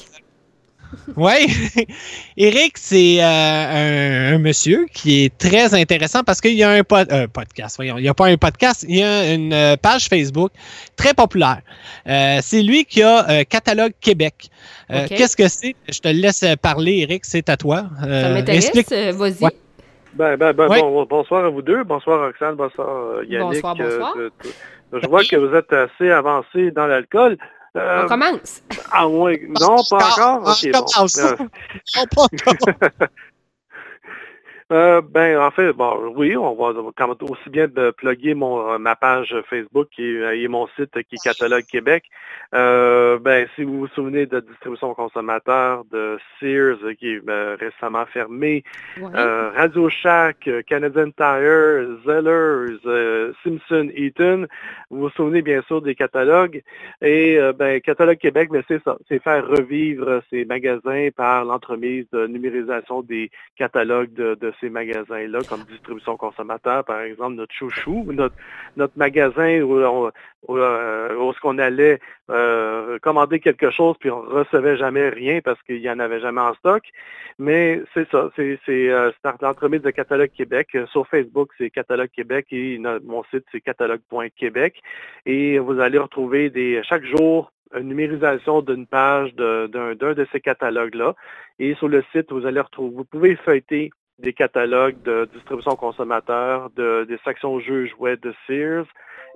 ouais. 1.16 1.47
Eric, 2.36 2.76
c'est 2.78 3.22
euh, 3.22 3.24
un, 3.24 4.34
un 4.34 4.38
monsieur 4.38 4.86
qui 4.92 5.24
est 5.24 5.36
très 5.38 5.74
intéressant 5.74 6.22
parce 6.24 6.40
qu'il 6.40 6.55
y 6.55 6.62
a 6.62 6.70
un 6.70 6.80
euh, 6.92 7.26
podcast. 7.28 7.76
Voyons, 7.76 7.99
il 7.99 8.03
n'y 8.03 8.09
a 8.09 8.14
pas 8.14 8.26
un 8.26 8.36
podcast, 8.36 8.84
il 8.88 8.97
y 8.99 9.03
a 9.03 9.32
une 9.32 9.53
euh, 9.53 9.76
page 9.76 10.09
Facebook 10.09 10.51
très 10.97 11.14
populaire. 11.14 11.61
Euh, 12.09 12.38
c'est 12.42 12.62
lui 12.62 12.84
qui 12.84 13.03
a 13.03 13.28
euh, 13.30 13.45
Catalogue 13.45 13.92
Québec. 14.01 14.49
Euh. 14.90 15.07
Qu'est-ce 15.09 15.36
que 15.36 15.49
c'est? 15.49 15.74
Je 15.88 15.99
te 16.01 16.09
laisse 16.09 16.45
parler, 16.61 16.99
Eric, 17.09 17.24
c'est 17.24 17.49
à 17.49 17.57
toi. 17.57 17.84
Euh, 18.05 18.22
Ça 18.22 18.28
m'intéresse, 18.30 18.64
explique- 18.74 18.90
vas-y. 19.14 19.42
Ouais. 19.45 19.51
Ben, 20.14 20.36
ben, 20.36 20.53
ben, 20.53 20.68
Oui. 20.70 20.78
bon, 20.80 21.05
bonsoir 21.07 21.45
à 21.45 21.49
vous 21.49 21.62
deux. 21.62 21.82
Bonsoir, 21.82 22.20
Roxane. 22.20 22.55
Bonsoir, 22.55 23.24
Yannick. 23.24 23.62
Bonsoir, 23.62 23.74
bonsoir. 23.74 24.14
Euh, 24.16 24.30
je 25.03 25.09
vois 25.09 25.24
que 25.24 25.34
vous 25.34 25.53
êtes 25.57 25.72
assez 25.72 26.11
avancé 26.11 26.70
dans 26.70 26.86
l'alcool. 26.86 27.36
Euh, 27.77 28.05
On 28.05 28.09
commence. 28.09 28.62
ah, 28.93 29.09
ouais. 29.09 29.49
Non, 29.61 29.83
pas 29.91 29.97
encore? 29.97 30.43
On 30.45 30.51
Ok, 30.53 30.68
bon. 30.72 30.83
commence. 30.85 31.18
Euh, 31.18 31.37
Non, 31.39 32.05
pas 32.14 32.22
encore. 32.51 33.09
Euh, 34.73 35.03
ben, 35.03 35.39
en 35.39 35.51
fait, 35.51 35.73
bon, 35.75 36.12
oui, 36.17 36.37
on 36.37 36.55
va 36.55 36.73
quand 36.97 37.09
même 37.09 37.17
aussi 37.31 37.51
bien 37.51 37.69
de 37.69 37.91
plugger 37.91 38.33
mon, 38.35 38.73
euh, 38.73 38.79
ma 38.79 38.97
page 38.97 39.37
Facebook 39.51 39.89
et, 39.99 40.03
euh, 40.03 40.37
et 40.37 40.49
mon 40.49 40.67
site 40.69 40.91
qui 41.03 41.17
est 41.17 41.23
Catalogue 41.23 41.65
Québec. 41.67 42.05
Euh, 42.55 43.19
ben, 43.19 43.47
si 43.55 43.62
vous 43.65 43.81
vous 43.81 43.89
souvenez 43.89 44.25
de 44.25 44.41
distribution 44.41 44.95
consommateur 44.95 45.85
de 45.93 46.19
Sears 46.41 46.79
euh, 46.83 46.95
qui 46.95 47.09
est 47.15 47.29
euh, 47.29 47.57
récemment 47.61 48.07
fermé, 48.07 48.65
Ouais. 49.01 49.11
euh, 49.17 49.51
Radio 49.51 49.89
Shack, 49.91 50.49
Canadian 50.67 51.11
Tire, 51.11 51.99
Zellers, 52.07 52.79
Simpson 53.43 53.91
Eaton, 53.95 54.47
vous 54.91 55.01
vous 55.01 55.11
souvenez 55.11 55.43
bien 55.43 55.62
sûr 55.62 55.83
des 55.83 55.95
catalogues. 55.95 56.62
Et 57.03 57.39
ben, 57.59 57.81
Catalogue 57.81 58.19
Québec, 58.19 58.49
ben, 58.51 58.62
c'est 58.69 58.83
ça, 58.85 58.97
c'est 59.09 59.23
faire 59.23 59.47
revivre 59.47 60.23
ces 60.31 60.45
magasins 60.45 61.09
par 61.15 61.45
l'entremise 61.45 62.07
de 62.12 62.27
numérisation 62.27 63.03
des 63.03 63.31
catalogues 63.59 64.12
de, 64.15 64.35
de 64.37 64.53
ces 64.61 64.70
magasins-là, 64.70 65.40
comme 65.48 65.62
distribution 65.64 66.16
consommateur, 66.16 66.84
par 66.84 67.00
exemple, 67.00 67.34
notre 67.34 67.52
chouchou, 67.55 68.07
notre, 68.12 68.34
notre 68.76 68.96
magasin 68.96 69.61
où, 69.62 69.78
on, 69.80 70.11
où, 70.48 70.57
euh, 70.57 71.14
où 71.16 71.30
est-ce 71.30 71.40
qu'on 71.40 71.59
allait 71.59 71.98
euh, 72.30 72.98
commander 73.00 73.40
quelque 73.40 73.70
chose 73.70 73.96
puis 73.98 74.11
on 74.11 74.20
recevait 74.22 74.76
jamais 74.76 75.09
rien 75.09 75.40
parce 75.42 75.61
qu'il 75.62 75.80
n'y 75.80 75.90
en 75.90 75.98
avait 75.98 76.20
jamais 76.20 76.40
en 76.40 76.55
stock. 76.55 76.82
Mais 77.38 77.82
c'est 77.94 78.09
ça, 78.11 78.30
c'est 78.36 78.59
euh, 78.68 79.11
l'entremise 79.40 79.82
de 79.82 79.90
Catalogue 79.90 80.30
Québec. 80.30 80.76
Sur 80.90 81.07
Facebook, 81.09 81.50
c'est 81.59 81.70
Catalogue 81.70 82.11
Québec 82.14 82.46
et 82.52 82.78
no- 82.78 83.00
mon 83.05 83.24
site, 83.24 83.44
c'est 83.50 83.61
catalogue.québec. 83.61 84.80
Et 85.26 85.59
vous 85.59 85.80
allez 85.80 85.98
retrouver 85.98 86.50
des 86.50 86.80
chaque 86.84 87.05
jour 87.05 87.50
une 87.74 87.88
numérisation 87.88 88.62
d'une 88.62 88.86
page 88.86 89.34
de- 89.34 89.66
d'un 89.66 89.94
d'un 89.96 90.14
de 90.14 90.24
ces 90.30 90.40
catalogues-là. 90.40 91.16
Et 91.59 91.74
sur 91.74 91.88
le 91.88 92.05
site, 92.12 92.30
vous 92.30 92.46
allez 92.46 92.61
retrouver, 92.61 92.94
vous 92.94 93.05
pouvez 93.05 93.34
feuilleter 93.36 93.90
des 94.19 94.33
catalogues 94.33 95.01
de 95.03 95.29
distribution 95.33 95.77
consommateur, 95.77 96.71
de, 96.71 97.05
des 97.09 97.19
sections 97.25 97.59
jeux 97.61 97.87
jouets 97.87 98.17
de 98.17 98.35
Sears 98.47 98.87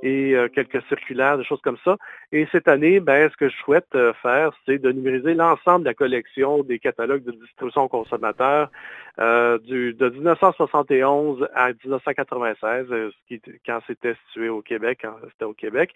et 0.02 0.34
euh, 0.34 0.48
quelques 0.48 0.82
circulaires, 0.86 1.38
des 1.38 1.44
choses 1.44 1.60
comme 1.60 1.78
ça. 1.84 1.96
Et 2.30 2.46
cette 2.52 2.68
année, 2.68 3.00
ben, 3.00 3.28
ce 3.30 3.36
que 3.36 3.48
je 3.48 3.56
souhaite 3.56 3.88
euh, 3.94 4.12
faire, 4.22 4.52
c'est 4.64 4.78
de 4.78 4.92
numériser 4.92 5.34
l'ensemble 5.34 5.80
de 5.80 5.88
la 5.88 5.94
collection 5.94 6.62
des 6.62 6.78
catalogues 6.78 7.24
de 7.24 7.32
distribution 7.32 7.88
consommateur 7.88 8.70
euh, 9.18 9.58
du, 9.58 9.94
de 9.94 10.08
1971 10.10 11.48
à 11.54 11.72
1996, 11.72 12.86
euh, 12.90 13.10
ce 13.10 13.34
qui, 13.34 13.42
quand 13.66 13.80
c'était 13.88 14.14
situé 14.26 14.48
au 14.48 14.62
Québec, 14.62 15.00
quand 15.02 15.16
c'était 15.32 15.44
au 15.44 15.54
Québec. 15.54 15.92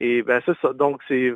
Et 0.00 0.22
ben 0.22 0.42
c'est 0.44 0.58
ça. 0.60 0.72
Donc 0.72 1.00
c'est 1.06 1.32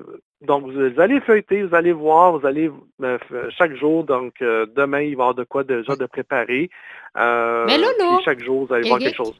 donc 0.46 0.64
vous 0.70 1.00
allez 1.00 1.20
feuilleter, 1.20 1.62
vous 1.64 1.74
allez 1.74 1.92
voir, 1.92 2.38
vous 2.38 2.46
allez 2.46 2.70
euh, 3.02 3.18
f- 3.30 3.50
chaque 3.56 3.74
jour. 3.76 4.04
Donc 4.04 4.34
euh, 4.42 4.66
demain 4.76 5.00
il 5.00 5.16
va 5.16 5.22
y 5.22 5.24
avoir 5.24 5.34
de 5.34 5.44
quoi 5.44 5.64
déjà 5.64 5.96
de 5.96 6.06
préparer. 6.06 6.70
Euh, 7.16 7.64
Mais 7.66 7.78
là, 7.78 7.86
là, 7.98 8.14
puis 8.16 8.24
chaque 8.24 8.42
jour 8.42 8.66
vous 8.66 8.74
allez 8.74 8.88
voir 8.88 9.00
quelque 9.00 9.16
chose. 9.16 9.34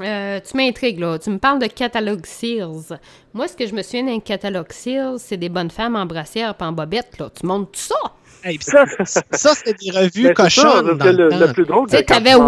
Euh, 0.00 0.38
tu 0.40 0.56
m'intrigues, 0.56 1.00
là. 1.00 1.18
Tu 1.18 1.30
me 1.30 1.38
parles 1.38 1.58
de 1.58 1.66
catalogue 1.66 2.24
Sears. 2.24 2.98
Moi, 3.34 3.48
ce 3.48 3.56
que 3.56 3.66
je 3.66 3.74
me 3.74 3.82
souviens 3.82 4.04
d'un 4.04 4.20
catalogue 4.20 4.70
Sears, 4.70 5.18
c'est 5.18 5.36
des 5.36 5.48
bonnes 5.48 5.68
femmes 5.70 5.96
en 5.96 6.06
brassière 6.06 6.54
et 6.58 6.64
en 6.64 6.72
bobette, 6.72 7.18
là. 7.18 7.28
Tu 7.38 7.44
montes 7.44 7.72
tout 7.72 7.80
ça. 7.80 7.96
Hey, 8.44 8.56
pis 8.56 8.64
ça, 8.64 8.84
ça 9.04 9.50
c'est 9.54 9.76
des 9.78 9.90
revues 9.90 10.22
Ben, 10.22 10.34
c'est 10.48 10.60
ça, 10.60 10.62
cochonnes. 10.62 10.86
parce 10.86 10.98
dans 10.98 11.04
que 11.04 11.10
le 11.10 11.24
le, 11.24 11.28
temps. 11.30 11.38
le 11.40 11.52
plus 11.52 11.64
drôle, 11.66 11.88
Tu 11.90 12.04
t'avais 12.06 12.30
ça, 12.30 12.38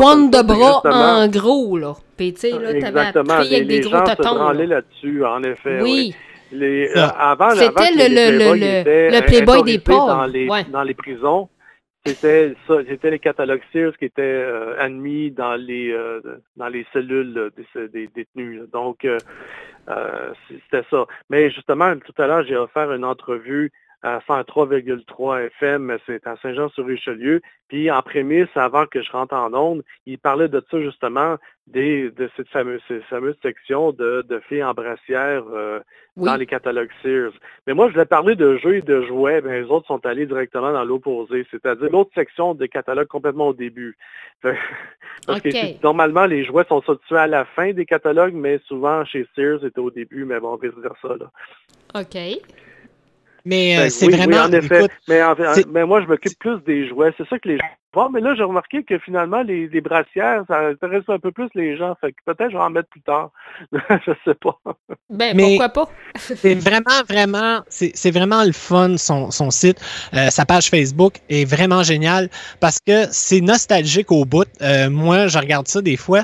bras 0.43 0.81
justement- 0.85 1.19
en 1.19 1.29
gros, 1.29 1.77
là. 1.77 1.95
Puis, 2.17 2.33
tu 2.33 2.41
sais, 2.41 2.51
là, 2.53 2.59
t'avais 2.59 2.79
Exactement. 2.79 3.35
appris 3.35 3.49
Les, 3.51 3.57
avec 3.57 3.69
des 3.69 3.81
gros 3.81 3.91
là-dessus, 4.67 5.25
en 5.27 5.43
effet. 5.43 5.81
Oui. 5.83 6.15
Les, 6.53 6.89
euh, 6.97 7.07
avant, 7.19 7.51
C'était 7.51 7.91
le- 7.93 7.97
les 7.97 8.31
le- 8.31 9.11
le- 9.21 9.27
Playboy 9.27 9.63
des 9.63 9.79
pauvres, 9.79 10.07
Dans 10.09 10.27
les, 10.27 10.49
ouais. 10.49 10.65
dans 10.65 10.83
les 10.83 10.95
prisons, 10.95 11.49
c'était 12.05 12.55
ça, 12.67 12.75
c'était 12.89 13.11
les 13.11 13.19
catalogues 13.19 13.63
Sears 13.73 13.97
qui 13.97 14.05
étaient 14.07 14.23
euh, 14.23 14.79
admis 14.79 15.31
dans 15.31 15.55
les 15.55 15.91
euh, 15.93 16.21
dans 16.57 16.69
les 16.69 16.87
cellules 16.93 17.51
des, 17.57 17.89
des 17.89 18.09
détenus. 18.15 18.63
Donc, 18.73 19.05
euh, 19.05 19.19
euh, 19.89 20.33
c'était 20.49 20.87
ça. 20.91 21.07
Mais 21.31 21.51
justement, 21.51 21.95
tout 21.97 22.21
à 22.23 22.27
l'heure, 22.27 22.45
j'ai 22.45 22.57
offert 22.57 22.93
une 22.93 23.05
entrevue 23.05 23.71
à 24.05 24.19
103,3 24.27 25.47
FM, 25.47 25.97
c'est 26.07 26.27
à 26.27 26.35
Saint-Jean-sur-Richelieu. 26.43 27.41
Puis 27.69 27.89
en 27.89 28.03
prémisse, 28.03 28.49
avant 28.57 28.85
que 28.87 29.01
je 29.01 29.11
rentre 29.13 29.35
en 29.35 29.55
onde, 29.55 29.83
il 30.07 30.19
parlait 30.19 30.49
de 30.49 30.61
ça 30.71 30.81
justement, 30.81 31.37
des, 31.69 32.11
de 32.11 32.29
cette 32.37 32.49
fameuse, 32.49 32.81
cette 32.89 33.05
fameuse 33.05 33.37
section 33.41 33.93
de, 33.93 34.25
de 34.29 34.41
filles 34.49 34.65
en 34.65 34.75
brassière 34.75 35.45
euh, 35.55 35.79
Oui. 36.17 36.27
dans 36.27 36.37
les 36.37 36.45
catalogues 36.47 36.91
Sears. 37.03 37.33
Mais 37.67 37.73
moi, 37.73 37.87
je 37.89 37.93
voulais 37.93 38.05
parler 38.05 38.35
de 38.35 38.57
jeux 38.59 38.77
et 38.77 38.83
de 38.83 39.03
jouets, 39.03 39.41
ben, 39.41 39.63
les 39.63 39.71
autres 39.71 39.87
sont 39.87 40.05
allés 40.05 40.27
directement 40.27 40.73
dans 40.73 40.85
l'opposé, 40.85 41.47
c'est-à-dire 41.51 41.89
l'autre 41.91 42.11
section 42.15 42.55
des 42.55 42.69
catalogues 42.69 43.07
complètement 43.07 43.49
au 43.49 43.55
début. 43.55 43.97
Parce 45.27 45.41
que 45.41 45.51
c'est- 45.53 45.83
normalement, 45.83 46.27
les 46.27 46.45
jouets 46.45 46.65
sont 46.69 46.83
situés 46.83 47.17
à 47.19 47.27
la 47.29 47.45
fin 47.45 47.73
des 47.73 47.87
catalogues, 47.87 48.35
mais 48.35 48.59
souvent 48.67 49.05
chez 49.05 49.27
Sears, 49.37 49.61
c'était 49.63 49.79
au 49.81 49.91
début, 49.91 50.25
mais 50.25 50.41
bon, 50.41 50.55
on 50.55 50.57
va 50.57 50.69
se 50.75 50.81
dire 50.81 50.95
ça. 51.01 51.15
Là. 51.17 51.31
OK. 52.01 52.43
Mais 53.45 53.79
euh, 53.79 53.89
c'est 53.89 54.07
Ben 54.09 54.13
oui, 54.13 54.19
vraiment. 54.27 54.45
en 54.49 54.53
effet. 54.53 54.79
écoute, 54.79 54.91
mais, 55.09 55.23
en 55.23 55.35
fait, 55.37 55.55
c'est- 55.55 55.67
mais 55.69 55.85
moi, 55.85 56.01
je 56.01 56.07
m'occupe 56.07 56.39
plus 56.39 56.61
des 56.65 56.89
jouets. 56.89 57.13
C'est 57.17 57.27
ça 57.29 57.39
que 57.39 57.49
les 57.49 57.59
gens 57.59 57.65
vont. 57.95 58.11
Mais 58.11 58.21
là, 58.21 58.35
j'ai 58.35 58.43
remarqué 58.43 58.85
que 58.85 58.99
finalement, 58.99 59.43
les, 59.43 59.69
les 59.69 59.81
brassières, 59.81 60.45
ça 60.49 60.67
intéresse 60.69 61.05
un 61.09 61.19
peu 61.19 61.33
plus 61.33 61.49
les 61.55 61.77
gens. 61.77 61.95
Fait 62.01 62.13
que 62.13 62.19
peut-être 62.25 62.51
je 62.51 62.57
vais 62.57 62.63
en 62.63 62.71
mettre 62.71 62.89
plus 62.89 63.03
tard. 63.03 63.31
je 63.73 64.13
sais 64.25 64.35
pas. 64.35 64.59
Ben, 65.11 65.37
Mais- 65.37 65.57
pourquoi 65.57 65.69
pas? 65.69 65.89
C'est 66.17 66.55
vraiment, 66.55 67.03
vraiment, 67.09 67.61
c'est 67.69 67.93
c'est 67.95 68.11
vraiment 68.11 68.45
le 68.45 68.53
fun, 68.53 68.97
son, 68.97 69.31
son 69.31 69.51
site. 69.51 69.81
Euh, 70.15 70.29
sa 70.31 70.45
page 70.45 70.69
Facebook 70.69 71.15
est 71.29 71.45
vraiment 71.49 71.83
géniale 71.83 72.29
parce 72.61 72.79
que 72.79 73.07
c'est 73.11 73.41
nostalgique 73.41 74.13
au 74.13 74.25
bout. 74.25 74.47
Euh, 74.61 74.91
moi, 74.91 75.27
je 75.29 75.39
regarde 75.39 75.69
ça 75.69 75.81
des 75.81 75.97
fois, 75.97 76.23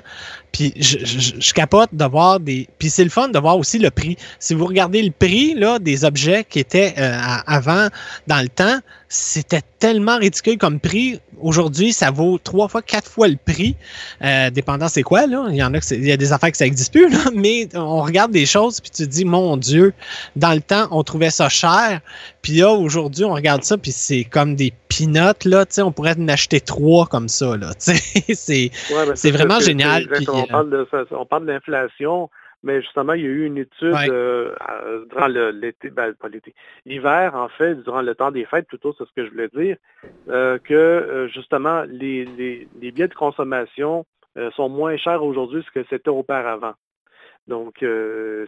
puis 0.53 0.73
je, 0.77 0.99
je, 1.05 1.41
je 1.41 1.55
capote 1.55 1.91
de 1.93 2.05
voir 2.05 2.41
des... 2.41 2.69
Puis 2.79 2.91
c'est 2.91 3.05
le 3.05 3.11
fun 3.11 3.29
de 3.29 3.39
voir 3.39 3.59
aussi 3.59 3.79
le 3.79 3.91
prix. 3.91 4.17
Si 4.39 4.55
vous 4.55 4.67
regardez 4.67 5.03
le 5.03 5.11
prix 5.11 5.55
là, 5.55 5.79
des 5.79 6.05
objets 6.05 6.45
qui 6.45 6.59
étaient 6.59 6.95
euh, 6.99 7.17
avant, 7.47 7.89
dans 8.27 8.41
le 8.43 8.49
temps, 8.49 8.79
c'était 9.09 9.63
tellement 9.79 10.19
ridicule 10.19 10.59
comme 10.59 10.81
prix. 10.81 11.21
Aujourd'hui, 11.41 11.93
ça 11.93 12.11
vaut 12.11 12.39
trois 12.39 12.69
fois, 12.69 12.83
quatre 12.83 13.11
fois 13.11 13.29
le 13.29 13.37
prix, 13.37 13.77
euh, 14.23 14.51
dépendant 14.51 14.89
c'est 14.89 15.03
quoi. 15.03 15.27
Là. 15.27 15.47
Il 15.51 15.57
y 15.57 15.63
en 15.63 15.75
a 15.75 15.81
que 15.81 15.95
il 15.95 16.07
y 16.07 16.13
a 16.13 16.17
des 16.17 16.33
affaires 16.33 16.51
que 16.51 16.57
ça 16.57 16.65
n'existe 16.65 16.93
plus, 16.93 17.09
là, 17.11 17.19
mais 17.35 17.69
on 17.75 18.03
regarde 18.03 18.33
des 18.33 18.47
choses 18.47 18.81
puis 18.81 18.91
tu 18.91 19.05
te 19.05 19.11
dis, 19.11 19.25
mon 19.25 19.57
Dieu, 19.57 19.93
dans 20.37 20.53
le 20.53 20.61
temps, 20.61 20.89
on 20.91 21.03
trouvait 21.03 21.31
ça 21.31 21.49
cher. 21.49 22.01
Puis 22.43 22.55
là, 22.55 22.71
aujourd'hui, 22.71 23.25
on 23.25 23.35
regarde 23.35 23.63
ça, 23.63 23.77
puis 23.77 23.93
c'est 23.93 24.25
comme 24.25 24.55
des 24.55 24.73
peanuts, 24.89 25.45
là, 25.45 25.67
tu 25.67 25.75
sais, 25.75 25.83
on 25.83 25.93
pourrait 25.93 26.17
en 26.19 26.29
acheter 26.29 26.61
trois 26.61 27.07
comme 27.07 27.29
ça, 27.29 27.57
là, 27.57 27.73
c'est... 27.79 28.71
Ouais, 28.91 29.13
C'est 29.15 29.31
vraiment 29.31 29.61
génial, 29.61 30.09
on, 30.29 30.47
parle 30.47 30.71
de, 30.71 30.87
on 31.13 31.27
parle 31.27 31.47
de 31.47 31.53
l'inflation, 31.53 32.31
mais 32.63 32.83
justement, 32.83 33.13
il 33.13 33.23
y 33.23 33.27
a 33.27 33.29
eu 33.29 33.45
une 33.45 33.59
étude 33.59 33.93
Ouais. 33.95 34.09
euh, 34.11 34.55
durant 35.11 35.29
l'été, 35.29 35.91
ben, 35.91 36.13
pas 36.15 36.29
l'été, 36.29 36.55
l'hiver, 36.85 37.35
en 37.35 37.49
fait, 37.49 37.77
durant 37.77 38.03
le 38.03 38.15
temps 38.15 38.31
des 38.31 38.45
fêtes, 38.45 38.67
plutôt, 38.67 38.95
c'est 38.97 39.05
ce 39.05 39.13
que 39.15 39.25
je 39.25 39.31
voulais 39.31 39.49
dire, 39.55 39.77
euh, 40.29 40.59
que 40.59 40.75
euh, 40.75 41.29
justement, 41.29 41.85
les, 41.89 42.25
les, 42.25 42.69
les 42.81 42.91
biens 42.91 43.07
de 43.09 43.15
consommation 43.15 44.05
sont 44.55 44.69
moins 44.69 44.97
chers 44.97 45.25
aujourd'hui 45.25 45.65
que 45.75 45.85
c'était 45.91 46.11
auparavant. 46.11 46.75
Donc, 47.49 47.83
euh, 47.83 48.47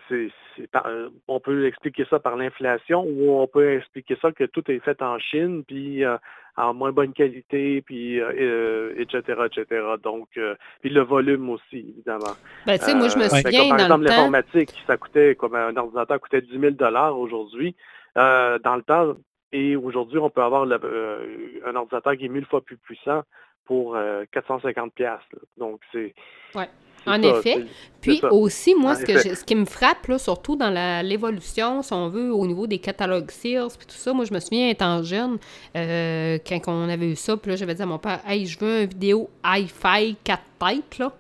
par- 0.73 0.87
on 1.27 1.41
peut 1.41 1.67
expliquer 1.67 2.05
ça 2.11 2.19
par 2.21 2.37
l'inflation 2.37 3.03
ou 3.03 3.31
on 3.41 3.47
peut 3.47 3.77
expliquer 3.79 4.17
ça 4.21 4.31
que 4.31 4.45
tout 4.45 4.71
est 4.71 4.79
fait 4.81 5.01
en 5.01 5.19
Chine, 5.19 5.65
puis 5.67 6.05
euh, 6.05 6.17
en 6.57 6.75
moins 6.75 6.93
bonne 6.93 7.15
qualité, 7.15 7.81
puis 7.81 8.21
euh, 8.21 8.93
etc., 8.99 9.23
etc. 9.47 9.65
Donc, 10.03 10.29
euh, 10.37 10.55
puis 10.83 10.91
le 10.91 11.01
volume 11.01 11.49
aussi, 11.49 11.79
évidemment. 11.97 12.35
Ben, 12.67 12.79
tu 12.79 12.85
sais, 12.85 12.95
moi, 12.95 13.09
je 13.09 13.17
me 13.17 13.23
fait 13.23 13.41
souviens 13.43 13.61
comme 13.61 13.69
par 13.71 13.79
dans 13.79 13.85
exemple, 13.85 14.05
temps. 14.05 14.11
l'informatique, 14.17 14.71
ça 14.87 14.97
coûtait, 14.99 15.35
comme 15.35 15.55
un 15.55 15.75
ordinateur 15.77 16.21
coûtait 16.21 16.43
10 16.43 16.59
000 16.61 16.75
aujourd'hui. 17.17 17.75
Dans 18.17 18.77
le 18.77 18.83
temps, 18.83 19.15
et 19.53 19.77
aujourd'hui, 19.77 20.19
on 20.19 20.31
peut 20.31 20.43
avoir 20.43 20.67
le- 20.67 21.63
un 21.65 21.75
ordinateur 21.75 22.17
qui 22.17 22.27
est 22.27 22.29
mille 22.29 22.45
fois 22.45 22.61
plus 22.61 22.77
puissant 22.77 23.23
pour 23.65 23.97
euh, 23.97 24.25
450 24.33 24.93
pièces. 24.95 25.21
Donc, 25.57 25.81
c'est... 25.93 26.15
Ouais. 26.55 26.69
En 27.07 27.23
ça, 27.23 27.29
effet. 27.29 27.67
Puis 28.01 28.21
aussi, 28.31 28.75
moi, 28.75 28.93
En 28.93 28.95
ce, 28.97 29.05
que 29.05 29.19
je- 29.19 29.35
ce 29.35 29.45
qui 29.45 29.55
me 29.55 29.65
frappe, 29.67 30.07
là, 30.07 30.19
surtout 30.19 30.57
dans 30.57 30.71
l'évolution, 31.05 31.83
si 31.83 31.93
on 31.93 32.09
veut, 32.09 32.33
au 32.33 32.47
niveau 32.47 32.67
des 32.67 32.79
catalogues 32.79 33.31
Sears, 33.31 33.69
puis 33.77 33.87
tout 33.87 33.95
ça, 33.97 34.13
moi, 34.13 34.25
je 34.25 34.33
me 34.33 34.41
souviens, 34.41 34.69
étant 34.71 35.03
jeune, 35.03 35.37
euh, 35.77 36.39
quand 36.47 36.61
on 36.69 36.89
avait 36.89 37.11
eu 37.11 37.17
ça, 37.17 37.37
puis 37.37 37.51
là, 37.51 37.57
j'avais 37.57 37.75
dit 37.75 37.83
à 37.83 37.87
mon 37.87 37.99
père, 37.99 38.21
«Hey, 38.29 38.47
je 38.47 38.59
veux 38.59 38.83
un 38.83 38.87
vidéo 38.87 39.29
hi-fi 39.45 40.17
4 40.25 40.43
têtes, 40.59 40.99
là.» 40.99 41.13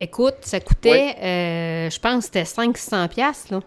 Écoute, 0.00 0.34
ça 0.42 0.60
coûtait, 0.60 1.14
euh, 1.22 1.90
je 1.90 1.98
pense, 2.00 2.24
c'était 2.24 2.44
500 2.44 3.08
pièces 3.08 3.48
là. 3.50 3.60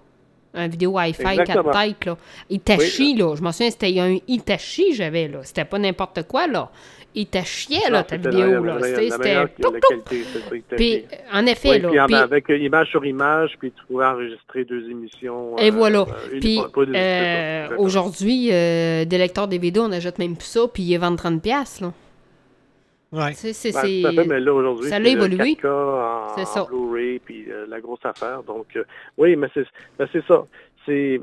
Un 0.53 0.67
vidéo 0.67 0.99
hi-fi 0.99 1.21
4 1.23 1.39
Exactement. 1.41 1.71
têtes, 1.71 2.05
là. 2.05 2.17
Itachi, 2.49 3.13
Oui. 3.13 3.19
là. 3.19 3.35
Je 3.35 3.41
m'en 3.43 3.51
souviens, 3.51 3.69
c'était 3.69 3.99
un 3.99 4.17
Itachi, 4.27 4.93
j'avais, 4.93 5.27
là. 5.27 5.39
C'était 5.43 5.65
pas 5.65 5.77
n'importe 5.77 6.23
quoi, 6.27 6.47
là. 6.47 6.69
Itachiait, 7.15 7.89
là, 7.89 8.03
ta 8.03 8.17
vidéo, 8.17 8.63
là. 8.63 8.77
C'était... 8.81 9.45
Puis, 10.75 11.05
en 11.33 11.45
effet, 11.45 11.69
Oui, 11.71 11.79
là. 11.81 11.89
puis 11.89 11.99
en- 11.99 12.05
puis- 12.05 12.15
avec 12.15 12.45
image 12.49 12.87
sur 12.89 13.05
image, 13.05 13.51
puis 13.59 13.71
tu 13.71 13.83
pouvais 13.87 14.05
enregistrer 14.05 14.63
deux 14.65 14.89
émissions. 14.89 15.57
Et 15.57 15.69
euh, 15.69 15.71
voilà. 15.73 15.99
euh, 16.01 16.39
Puis 16.39 16.59
des- 16.59 16.61
euh, 16.95 17.67
aujourd'hui, 17.77 18.49
euh, 18.51 19.05
des 19.05 19.17
lecteurs 19.17 19.47
DVD, 19.47 19.79
on 19.79 19.87
n'achète 19.89 20.19
même 20.19 20.35
plus 20.35 20.45
ça, 20.47 20.61
puis 20.71 20.83
ils 20.83 20.97
vendent 20.97 21.17
30$. 21.17 21.39
piastres, 21.41 21.83
Là. 21.83 21.93
Ouais. 23.11 23.33
Sais, 23.33 23.53
c'est, 23.53 23.71
Ben, 23.71 23.81
c'est- 23.81 24.15
fait, 24.15 24.25
mais 24.27 24.39
là, 24.39 24.53
aujourd'hui, 24.53 24.89
ça 24.89 24.97
c'est 24.97 25.03
l'a 25.03 25.09
le 25.09 25.15
évolué. 25.33 25.55
4K 25.55 25.65
en, 25.67 26.35
C'est 26.37 26.45
ça. 26.45 26.63
en 26.63 26.65
Blu-ray, 26.67 27.19
puis 27.19 27.45
euh, 27.51 27.65
la 27.67 27.81
grosse 27.81 28.03
affaire. 28.05 28.43
Donc, 28.43 28.67
euh, 28.75 28.83
oui, 29.17 29.35
mais 29.35 29.47
c'est 29.53 29.65
ben, 29.97 30.07
c'est 30.11 30.23
ça. 30.27 30.45
C'est 30.85 31.19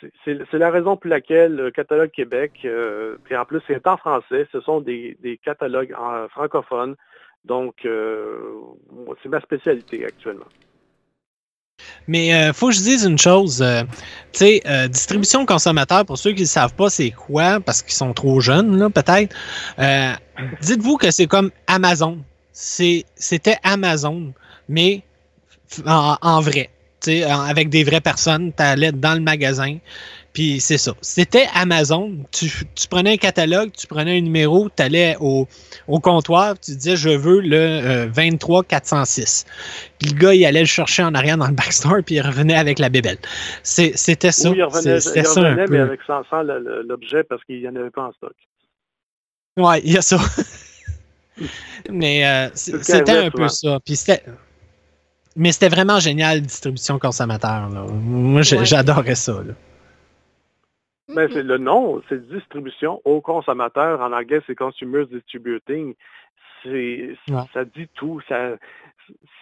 c'est- 0.00 0.12
c'est 0.24 0.38
c'est 0.50 0.58
la 0.58 0.70
raison 0.70 0.96
pour 0.96 1.08
laquelle 1.10 1.54
le 1.54 1.70
catalogue 1.70 2.10
Québec, 2.10 2.52
euh, 2.64 3.16
puis 3.24 3.36
en 3.36 3.44
plus, 3.44 3.60
c'est 3.66 3.86
en 3.86 3.96
français, 3.96 4.46
ce 4.52 4.60
sont 4.60 4.80
des, 4.80 5.16
des 5.20 5.36
catalogues 5.38 5.94
en- 5.98 6.28
francophones. 6.28 6.96
Donc, 7.44 7.84
euh, 7.84 8.38
moi, 8.92 9.16
c'est 9.22 9.28
ma 9.28 9.40
spécialité 9.40 10.04
actuellement. 10.04 10.46
Mais 12.06 12.34
euh, 12.34 12.52
faut 12.52 12.68
que 12.68 12.74
je 12.74 12.80
dise 12.80 13.04
une 13.04 13.18
chose, 13.18 13.60
euh, 13.62 13.82
tu 14.32 14.38
sais, 14.40 14.62
euh, 14.66 14.88
distribution 14.88 15.44
consommateur, 15.46 16.04
pour 16.04 16.18
ceux 16.18 16.32
qui 16.32 16.42
ne 16.42 16.46
savent 16.46 16.74
pas 16.74 16.90
c'est 16.90 17.10
quoi, 17.10 17.60
parce 17.60 17.82
qu'ils 17.82 17.94
sont 17.94 18.12
trop 18.14 18.40
jeunes, 18.40 18.78
là, 18.78 18.90
peut-être, 18.90 19.34
euh, 19.78 20.12
dites-vous 20.62 20.96
que 20.96 21.10
c'est 21.10 21.26
comme 21.26 21.50
Amazon. 21.66 22.18
C'était 22.52 23.56
Amazon, 23.62 24.32
mais 24.68 25.02
en, 25.86 26.16
en 26.20 26.40
vrai, 26.40 26.70
tu 27.00 27.12
sais, 27.12 27.24
en- 27.30 27.42
avec 27.42 27.68
des 27.68 27.84
vraies 27.84 28.00
personnes, 28.00 28.52
tu 28.56 28.62
allais 28.62 28.90
dans 28.90 29.14
le 29.14 29.20
magasin, 29.20 29.78
puis 30.38 30.60
c'est 30.60 30.78
ça. 30.78 30.92
C'était 31.00 31.46
Amazon, 31.52 32.16
tu, 32.30 32.48
tu 32.76 32.86
prenais 32.86 33.14
un 33.14 33.16
catalogue, 33.16 33.72
tu 33.76 33.88
prenais 33.88 34.18
un 34.18 34.20
numéro, 34.20 34.68
tu 34.70 34.80
allais 34.80 35.16
au, 35.18 35.48
au 35.88 35.98
comptoir, 35.98 36.56
tu 36.60 36.76
disais 36.76 36.94
je 36.94 37.08
veux 37.08 37.40
le 37.40 37.56
euh, 37.56 38.06
23 38.06 38.62
406. 38.62 39.44
Puis 39.98 40.10
le 40.10 40.16
gars, 40.16 40.34
il 40.34 40.46
allait 40.46 40.60
le 40.60 40.66
chercher 40.66 41.02
en 41.02 41.12
arrière 41.14 41.38
dans 41.38 41.48
le 41.48 41.54
backstore, 41.54 42.04
puis 42.06 42.14
il 42.14 42.20
revenait 42.20 42.54
avec 42.54 42.78
la 42.78 42.88
bébelle. 42.88 43.18
C'était 43.64 44.30
ça. 44.30 44.50
Oui, 44.50 44.58
il 44.58 44.62
revenait, 44.62 44.98
il 44.98 45.26
revenait 45.26 45.54
mais 45.56 45.66
peu. 45.66 45.80
avec 45.80 46.00
sans, 46.06 46.22
sans 46.30 46.42
l'objet 46.42 47.24
parce 47.24 47.42
qu'il 47.42 47.58
n'y 47.60 47.66
en 47.66 47.74
avait 47.74 47.90
pas 47.90 48.02
en 48.02 48.12
stock. 48.12 48.34
Ouais, 49.56 49.80
il 49.84 49.92
y 49.92 49.98
a 49.98 50.02
ça. 50.02 50.18
Mais 51.90 52.24
euh, 52.24 52.48
c'était 52.54 53.10
un 53.10 53.30
peu 53.32 53.48
ça. 53.48 53.80
Puis 53.84 53.96
c'était. 53.96 54.22
Mais 55.34 55.50
c'était 55.50 55.68
vraiment 55.68 55.98
génial, 55.98 56.42
distribution 56.42 57.00
consommateur. 57.00 57.68
là. 57.70 57.86
Moi, 57.90 58.42
Ouais. 58.42 58.64
j'adorais 58.64 59.16
ça. 59.16 59.32
là. 59.32 59.54
Ben, 61.08 61.28
c'est 61.32 61.42
le 61.42 61.58
nom, 61.58 62.02
c'est 62.08 62.26
distribution 62.28 63.00
au 63.04 63.20
consommateur. 63.20 64.00
En 64.00 64.12
anglais, 64.12 64.40
c'est 64.46 64.54
Consumers 64.54 65.06
Distributing. 65.06 65.94
C'est, 66.62 67.16
Ouais. 67.30 67.42
Ça 67.54 67.64
dit 67.64 67.88
tout. 67.94 68.20
Ça 68.28 68.56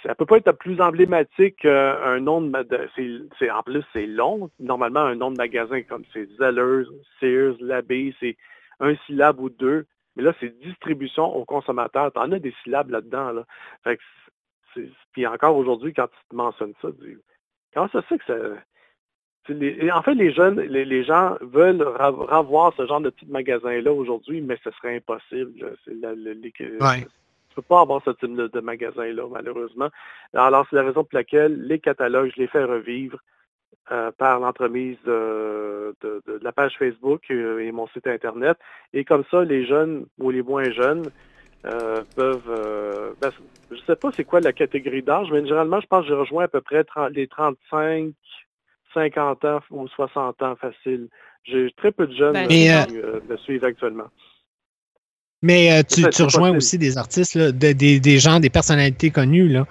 ça 0.05 0.15
peut 0.15 0.27
pas 0.27 0.37
être 0.37 0.53
plus 0.53 0.81
emblématique 0.81 1.57
qu'un 1.57 2.21
nom 2.21 2.41
de, 2.41 2.63
de- 2.63 3.51
en 3.51 3.63
plus 3.65 3.83
c'est 3.93 4.07
long. 4.07 4.49
Normalement, 4.61 5.01
un 5.01 5.17
nom 5.17 5.33
de 5.33 5.37
magasin 5.37 5.83
comme 5.83 6.05
c'est 6.13 6.29
Zellers, 6.39 6.85
Sears, 7.19 7.57
Labé, 7.61 8.15
c'est 8.21 8.37
un 8.79 8.95
syllabe 9.07 9.41
ou 9.41 9.51
deux. 9.51 9.87
Mais 10.15 10.23
là, 10.23 10.33
c'est 10.39 10.57
distribution 10.61 11.25
au 11.35 11.45
consommateur. 11.45 12.13
T'en 12.13 12.31
as 12.31 12.39
des 12.39 12.55
syllabes 12.63 12.91
là-dedans. 12.91 13.33
Là. 13.33 13.45
Fait 13.83 13.97
que 13.97 14.03
c'est, 14.75 14.89
puis 15.13 15.27
encore 15.27 15.57
aujourd'hui, 15.57 15.93
quand 15.93 16.07
tu 16.07 16.29
te 16.31 16.37
mentionnes 16.37 16.75
ça, 16.81 16.89
tu 17.01 17.09
dis, 17.09 17.17
comment 17.75 17.89
ça 17.89 18.03
se 18.03 18.07
fait 18.07 18.19
que 18.19 18.25
ça, 18.27 18.35
les- 19.55 19.91
en 19.91 20.03
fait, 20.03 20.15
les 20.15 20.33
jeunes, 20.33 20.61
les, 20.61 20.85
les 20.85 21.05
gens 21.05 21.37
veulent 21.41 21.83
revoir 21.83 22.73
ce 22.77 22.87
genre 22.87 23.01
de 23.01 23.11
petit 23.11 23.27
magasin-là 23.27 23.93
aujourd'hui, 23.93 24.41
mais 24.41 24.59
ce 24.65 24.71
serait 24.73 24.97
impossible. 24.97 25.53
là. 25.61 25.69
C'est 25.85 25.95
la- 26.01 26.15
le- 26.15 26.33
les- 26.33 26.53
Ouais. 26.81 27.07
Tu 27.49 27.55
peux 27.63 27.63
pas 27.63 27.81
avoir 27.81 28.03
ce 28.05 28.11
type 28.11 28.35
de, 28.37 28.49
de 28.49 28.61
magasin-là, 28.61 29.23
malheureusement. 29.31 29.89
Alors, 30.35 30.67
c'est 30.69 30.77
la 30.77 30.83
raison 30.83 31.05
pour 31.05 31.15
laquelle 31.19 31.63
les 31.67 31.79
catalogues, 31.79 32.31
je 32.37 32.41
les 32.43 32.49
fais 32.49 32.65
revivre 32.65 33.19
euh, 33.93 34.11
par 34.19 34.41
l'entremise 34.41 34.99
de, 35.07 35.95
de- 36.03 36.21
de 36.27 36.39
la 36.43 36.53
page 36.53 36.77
Facebook 36.79 37.23
euh, 37.31 37.61
et 37.61 37.71
mon 37.73 37.87
site 37.89 38.07
Internet. 38.09 38.59
Et 38.93 39.05
comme 39.05 39.23
ça, 39.31 39.45
les 39.45 39.65
jeunes 39.65 40.07
ou 40.19 40.31
les 40.31 40.43
moins 40.43 40.69
jeunes 40.71 41.09
euh, 41.65 42.03
peuvent... 42.15 42.43
euh, 42.51 43.13
ben, 43.23 43.31
je 43.71 43.77
sais 43.87 43.97
pas 43.97 44.11
c'est 44.13 44.25
quoi 44.25 44.41
la 44.41 44.53
catégorie 44.53 45.03
d'âge, 45.03 45.29
mais 45.33 45.41
généralement, 45.45 45.81
je 45.81 45.87
pense 45.87 46.03
que 46.03 46.09
j'ai 46.09 46.15
rejoint 46.15 46.45
à 46.45 46.49
peu 46.49 46.61
près 46.61 46.85
30 46.85 47.13
les 47.13 47.27
35, 47.29 48.13
50 48.97 49.45
ans 49.45 49.61
ou 49.71 49.87
60 49.89 50.41
ans 50.43 50.57
facile. 50.61 51.09
J'ai 51.45 51.69
très 51.77 51.93
peu 51.93 52.07
de 52.07 52.15
jeunes 52.17 52.33
Ben, 52.33 52.45
euh, 52.45 52.47
qui 52.49 52.99
euh, 52.99 53.21
me 53.29 53.37
suivent 53.37 53.65
actuellement. 53.65 54.07
Mais 55.43 55.71
euh, 55.71 55.83
tu, 55.89 56.01
Ça, 56.01 56.09
tu 56.09 56.17
c'est 56.17 56.23
rejoins 56.25 56.41
possible. 56.55 56.57
aussi 56.57 56.79
des 56.79 56.99
artistes, 56.99 57.35
là, 57.35 57.53
de- 57.53 57.73
des, 57.73 58.01
des 58.01 58.19
gens, 58.19 58.41
des 58.41 58.49
personnalités 58.51 59.11
connues. 59.11 59.49
Là. 59.49 59.67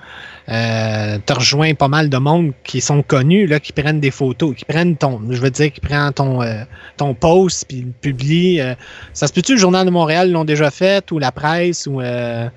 Euh, 0.47 1.17
tu 1.26 1.34
rejoins 1.34 1.73
pas 1.73 1.88
mal 1.88 2.07
de 2.09 2.17
monde 2.17 2.53
qui 2.63 2.82
sont 2.82 3.01
connus, 3.01 3.47
là, 3.47 3.59
qui 3.59 3.73
prennent 3.73 3.99
des 3.99 4.11
photos, 4.11 4.55
qui 4.55 4.63
prennent 4.63 4.95
ton, 4.95 5.19
je 5.32 5.41
veux 5.41 5.49
dire, 5.49 5.71
qui 5.73 5.82
prennent 5.82 6.13
ton, 6.13 6.41
euh, 6.43 6.63
ton 6.97 7.15
post 7.15 7.65
puis 7.67 7.82
le 7.82 7.91
publient. 7.91 8.61
euh. 8.61 8.76
ça 9.13 9.26
se 9.28 9.34
peut-tu 9.34 9.53
le 9.53 9.57
Journal 9.57 9.86
de 9.86 9.91
Montréal 9.91 10.32
l'ont 10.32 10.45
déjà 10.45 10.69
fait 10.69 11.11
ou 11.11 11.17
la 11.17 11.32
presse 11.32 11.88
ou 11.88 11.99
euh, 11.99 12.47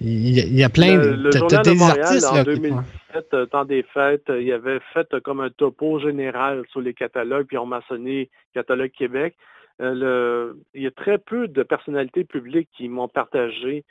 il 0.00 0.30
y, 0.30 0.40
a- 0.40 0.44
il 0.44 0.56
y 0.56 0.64
a 0.64 0.70
plein 0.70 0.96
Le, 0.96 1.16
de 1.30 1.38
le 1.38 1.62
des 1.62 1.74
Montréal, 1.74 2.00
artistes 2.00 2.26
en 2.26 2.34
là, 2.36 2.44
qui- 2.44 2.58
2017, 2.58 2.84
euh, 3.34 3.46
temps 3.46 3.64
des 3.64 3.82
fêtes, 3.82 4.30
euh, 4.30 4.42
il 4.42 4.52
avait 4.52 4.80
fait 4.92 5.12
euh, 5.14 5.20
comme 5.20 5.40
un 5.40 5.50
topo 5.50 5.98
général 5.98 6.64
sur 6.70 6.80
les 6.80 6.94
catalogues, 6.94 7.46
puis 7.46 7.58
on 7.58 7.66
mentionné 7.66 8.30
Catalogue 8.54 8.90
Québec. 8.90 9.36
Euh, 9.80 10.52
il 10.74 10.82
y 10.82 10.86
a 10.86 10.90
très 10.90 11.18
peu 11.18 11.48
de 11.48 11.62
personnalités 11.62 12.24
publiques 12.24 12.68
qui 12.76 12.88
m'ont 12.88 13.08
partagé 13.08 13.84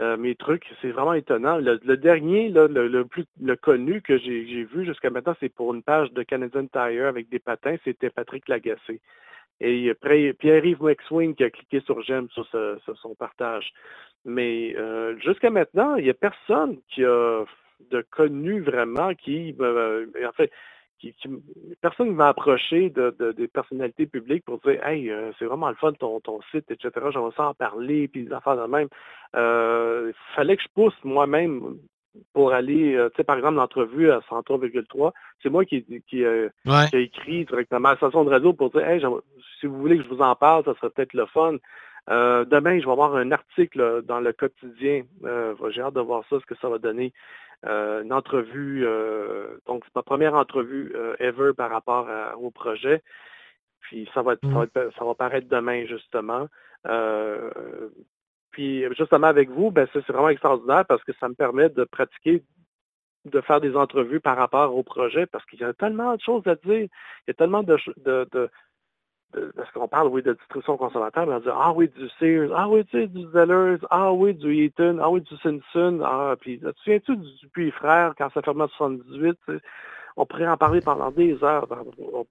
euh, 0.00 0.16
mes 0.16 0.34
trucs. 0.34 0.66
C'est 0.80 0.90
vraiment 0.90 1.14
étonnant. 1.14 1.58
Le, 1.58 1.78
dernier, 1.96 2.48
le, 2.48 3.04
plus 3.04 3.24
le 3.40 3.54
connu 3.56 4.02
que 4.02 4.18
j'ai 4.18 4.64
vu 4.64 4.84
jusqu'à 4.84 5.10
maintenant, 5.10 5.36
c'est 5.40 5.48
pour 5.48 5.72
une 5.74 5.82
page 5.82 6.10
de 6.12 6.22
Canadian 6.22 6.66
Tire 6.66 7.06
avec 7.06 7.28
des 7.28 7.38
patins, 7.38 7.76
c'était 7.84 8.10
Patrick 8.10 8.48
Lagacé. 8.48 9.00
Et 9.60 9.92
Pierre-Yves 9.94 10.82
McSwing 10.82 11.34
qui 11.34 11.44
a 11.44 11.50
cliqué 11.50 11.80
sur 11.80 12.00
j'aime 12.00 12.28
sur, 12.30 12.46
son 12.46 13.14
partage. 13.14 13.72
Mais 14.24 14.74
euh, 14.76 15.18
jusqu'à 15.18 15.50
maintenant, 15.50 15.96
il 15.96 16.04
n'y 16.04 16.10
a 16.10 16.14
personne 16.14 16.78
qui 16.88 17.04
a 17.04 17.44
de 17.90 18.04
connu 18.10 18.60
vraiment 18.60 19.14
qui, 19.14 19.54
euh, 19.60 20.06
en 20.28 20.32
fait, 20.32 20.50
qui, 20.98 21.12
qui- 21.14 21.28
personne 21.80 22.08
ne 22.08 22.12
m'a 22.12 22.28
approché 22.28 22.90
de, 22.90 23.14
de- 23.18 23.32
des 23.32 23.48
personnalités 23.48 24.06
publiques 24.06 24.44
pour 24.44 24.58
dire 24.60 24.86
Hey, 24.86 25.10
euh, 25.10 25.32
c'est 25.38 25.46
vraiment 25.46 25.68
le 25.70 25.74
fun 25.76 25.92
ton, 25.94 26.20
ton 26.20 26.40
site, 26.50 26.70
etc. 26.70 26.90
J'aimerais 27.12 27.32
ça 27.36 27.48
en 27.48 27.54
parler, 27.54 28.06
puis 28.08 28.24
des 28.24 28.32
affaires 28.32 28.56
de 28.56 28.66
même. 28.70 28.88
Euh, 29.36 30.12
fallait 30.34 30.56
que 30.56 30.62
je 30.62 30.68
pousse 30.74 30.94
moi-même 31.04 31.78
pour 32.34 32.52
aller, 32.52 32.94
euh, 32.96 33.08
tu 33.10 33.16
sais, 33.18 33.24
par 33.24 33.36
exemple, 33.36 33.54
l'entrevue 33.56 34.10
à 34.10 34.18
103,3, 34.28 35.12
c'est 35.42 35.48
moi 35.48 35.64
qui, 35.64 35.84
qui, 36.08 36.24
Ouais. 36.24 36.86
qui 36.90 36.96
a 36.96 36.98
écrit 36.98 37.44
directement 37.46 37.88
à 37.88 37.92
la 37.92 37.96
station 37.96 38.24
de 38.24 38.30
radio 38.30 38.52
pour 38.52 38.70
dire 38.70 38.86
Hey, 38.86 39.00
si 39.60 39.66
vous 39.66 39.78
voulez 39.78 39.96
que 39.96 40.04
je 40.04 40.08
vous 40.08 40.20
en 40.20 40.34
parle, 40.34 40.64
ça 40.64 40.74
serait 40.74 40.90
peut-être 40.90 41.14
le 41.14 41.26
fun. 41.26 41.56
Euh, 42.08 42.44
demain, 42.44 42.78
je 42.80 42.86
vais 42.86 42.92
avoir 42.92 43.14
un 43.14 43.30
article 43.30 44.02
dans 44.02 44.20
le 44.20 44.32
quotidien. 44.32 45.04
Euh, 45.24 45.54
J'ai 45.70 45.82
hâte 45.82 45.94
de 45.94 46.00
voir 46.00 46.24
ça, 46.30 46.38
ce 46.40 46.46
que 46.46 46.54
ça 46.56 46.68
va 46.68 46.78
donner. 46.78 47.12
Euh, 47.66 48.02
une 48.02 48.12
entrevue, 48.12 48.86
donc 49.66 49.84
c'est 49.84 49.94
ma 49.94 50.02
première 50.02 50.34
entrevue 50.34 50.94
ever 51.18 51.52
par 51.54 51.70
rapport 51.70 52.08
à- 52.08 52.36
au 52.38 52.50
projet. 52.50 53.02
Puis 53.80 54.08
ça 54.14 54.22
va, 54.22 54.32
être- 54.34 54.40
ça, 54.42 54.48
va 54.58 54.64
être- 54.64 54.90
ça 54.98 55.04
va 55.04 55.14
paraître 55.14 55.48
demain, 55.48 55.84
justement. 55.86 56.48
Puis 58.50 58.84
justement 58.96 59.26
avec 59.28 59.48
vous, 59.50 59.70
ben, 59.70 59.86
ça, 59.92 60.00
c'est 60.06 60.12
vraiment 60.12 60.28
extraordinaire 60.28 60.84
parce 60.86 61.04
que 61.04 61.12
ça 61.20 61.28
me 61.28 61.34
permet 61.34 61.68
de 61.68 61.84
pratiquer, 61.84 62.42
de 63.26 63.40
faire 63.42 63.60
des 63.60 63.76
entrevues 63.76 64.20
par 64.20 64.36
rapport 64.36 64.74
au 64.74 64.82
projet 64.82 65.26
parce 65.26 65.44
qu'il 65.46 65.60
y 65.60 65.64
a 65.64 65.72
tellement 65.74 66.16
de 66.16 66.20
choses 66.20 66.46
à 66.46 66.54
dire. 66.56 66.88
Il 66.88 67.28
y 67.28 67.30
a 67.30 67.34
tellement 67.34 67.62
de, 67.62 67.76
de- 67.98 68.50
parce 69.56 69.70
qu'on 69.72 69.88
parle, 69.88 70.08
oui, 70.08 70.22
de 70.22 70.32
distribution 70.32 70.76
consommateur, 70.76 71.26
mais 71.26 71.34
on 71.34 71.40
dit, 71.40 71.48
ah 71.52 71.72
oui, 71.72 71.88
du 71.88 72.08
Sears, 72.18 72.50
ah 72.54 72.68
oui, 72.68 72.84
tu 72.86 72.98
sais, 73.00 73.06
du 73.06 73.26
Zellers, 73.32 73.78
ah 73.90 74.12
oui, 74.12 74.34
du 74.34 74.54
Eaton, 74.54 74.98
ah 75.00 75.10
oui, 75.10 75.20
du 75.20 75.36
Simpson, 75.38 76.00
ah, 76.04 76.34
puis, 76.40 76.58
tu 76.58 76.66
souviens-tu 76.82 77.16
du 77.16 77.28
Dupuis 77.42 77.70
Frères 77.70 78.14
quand 78.18 78.30
ça 78.32 78.42
fermait 78.42 78.64
en 78.64 78.68
78, 78.68 79.36
tu 79.46 79.54
sais? 79.54 79.60
on 80.16 80.26
pourrait 80.26 80.48
en 80.48 80.56
parler 80.56 80.80
pendant 80.80 81.10
des 81.10 81.42
heures. 81.44 81.66
On- 82.12 82.26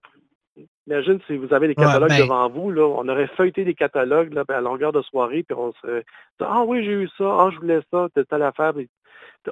Imagine 0.88 1.20
si 1.28 1.38
vous 1.38 1.54
avez 1.54 1.68
les 1.68 1.76
Ouais, 1.78 1.86
catalogues 1.86 2.10
ben- 2.10 2.24
devant 2.24 2.50
vous, 2.50 2.72
là, 2.72 2.82
on 2.84 3.08
aurait 3.08 3.28
feuilleté 3.28 3.64
les 3.64 3.76
catalogues 3.76 4.34
là, 4.34 4.44
à 4.50 4.60
longueur 4.60 4.92
de 4.92 5.02
soirée, 5.04 5.44
puis 5.44 5.56
on 5.58 5.72
serait 5.74 6.04
Ah 6.40 6.64
oui, 6.64 6.84
j'ai 6.84 6.92
eu 6.92 7.08
ça, 7.18 7.26
ah 7.40 7.50
je 7.54 7.60
voulais 7.60 7.82
ça, 7.92 8.08
telle 8.30 8.42
affaire. 8.44 8.74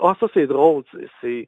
Ah, 0.02 0.16
ça 0.20 0.28
c'est 0.34 0.48
drôle. 0.48 0.84
C'est- 1.22 1.48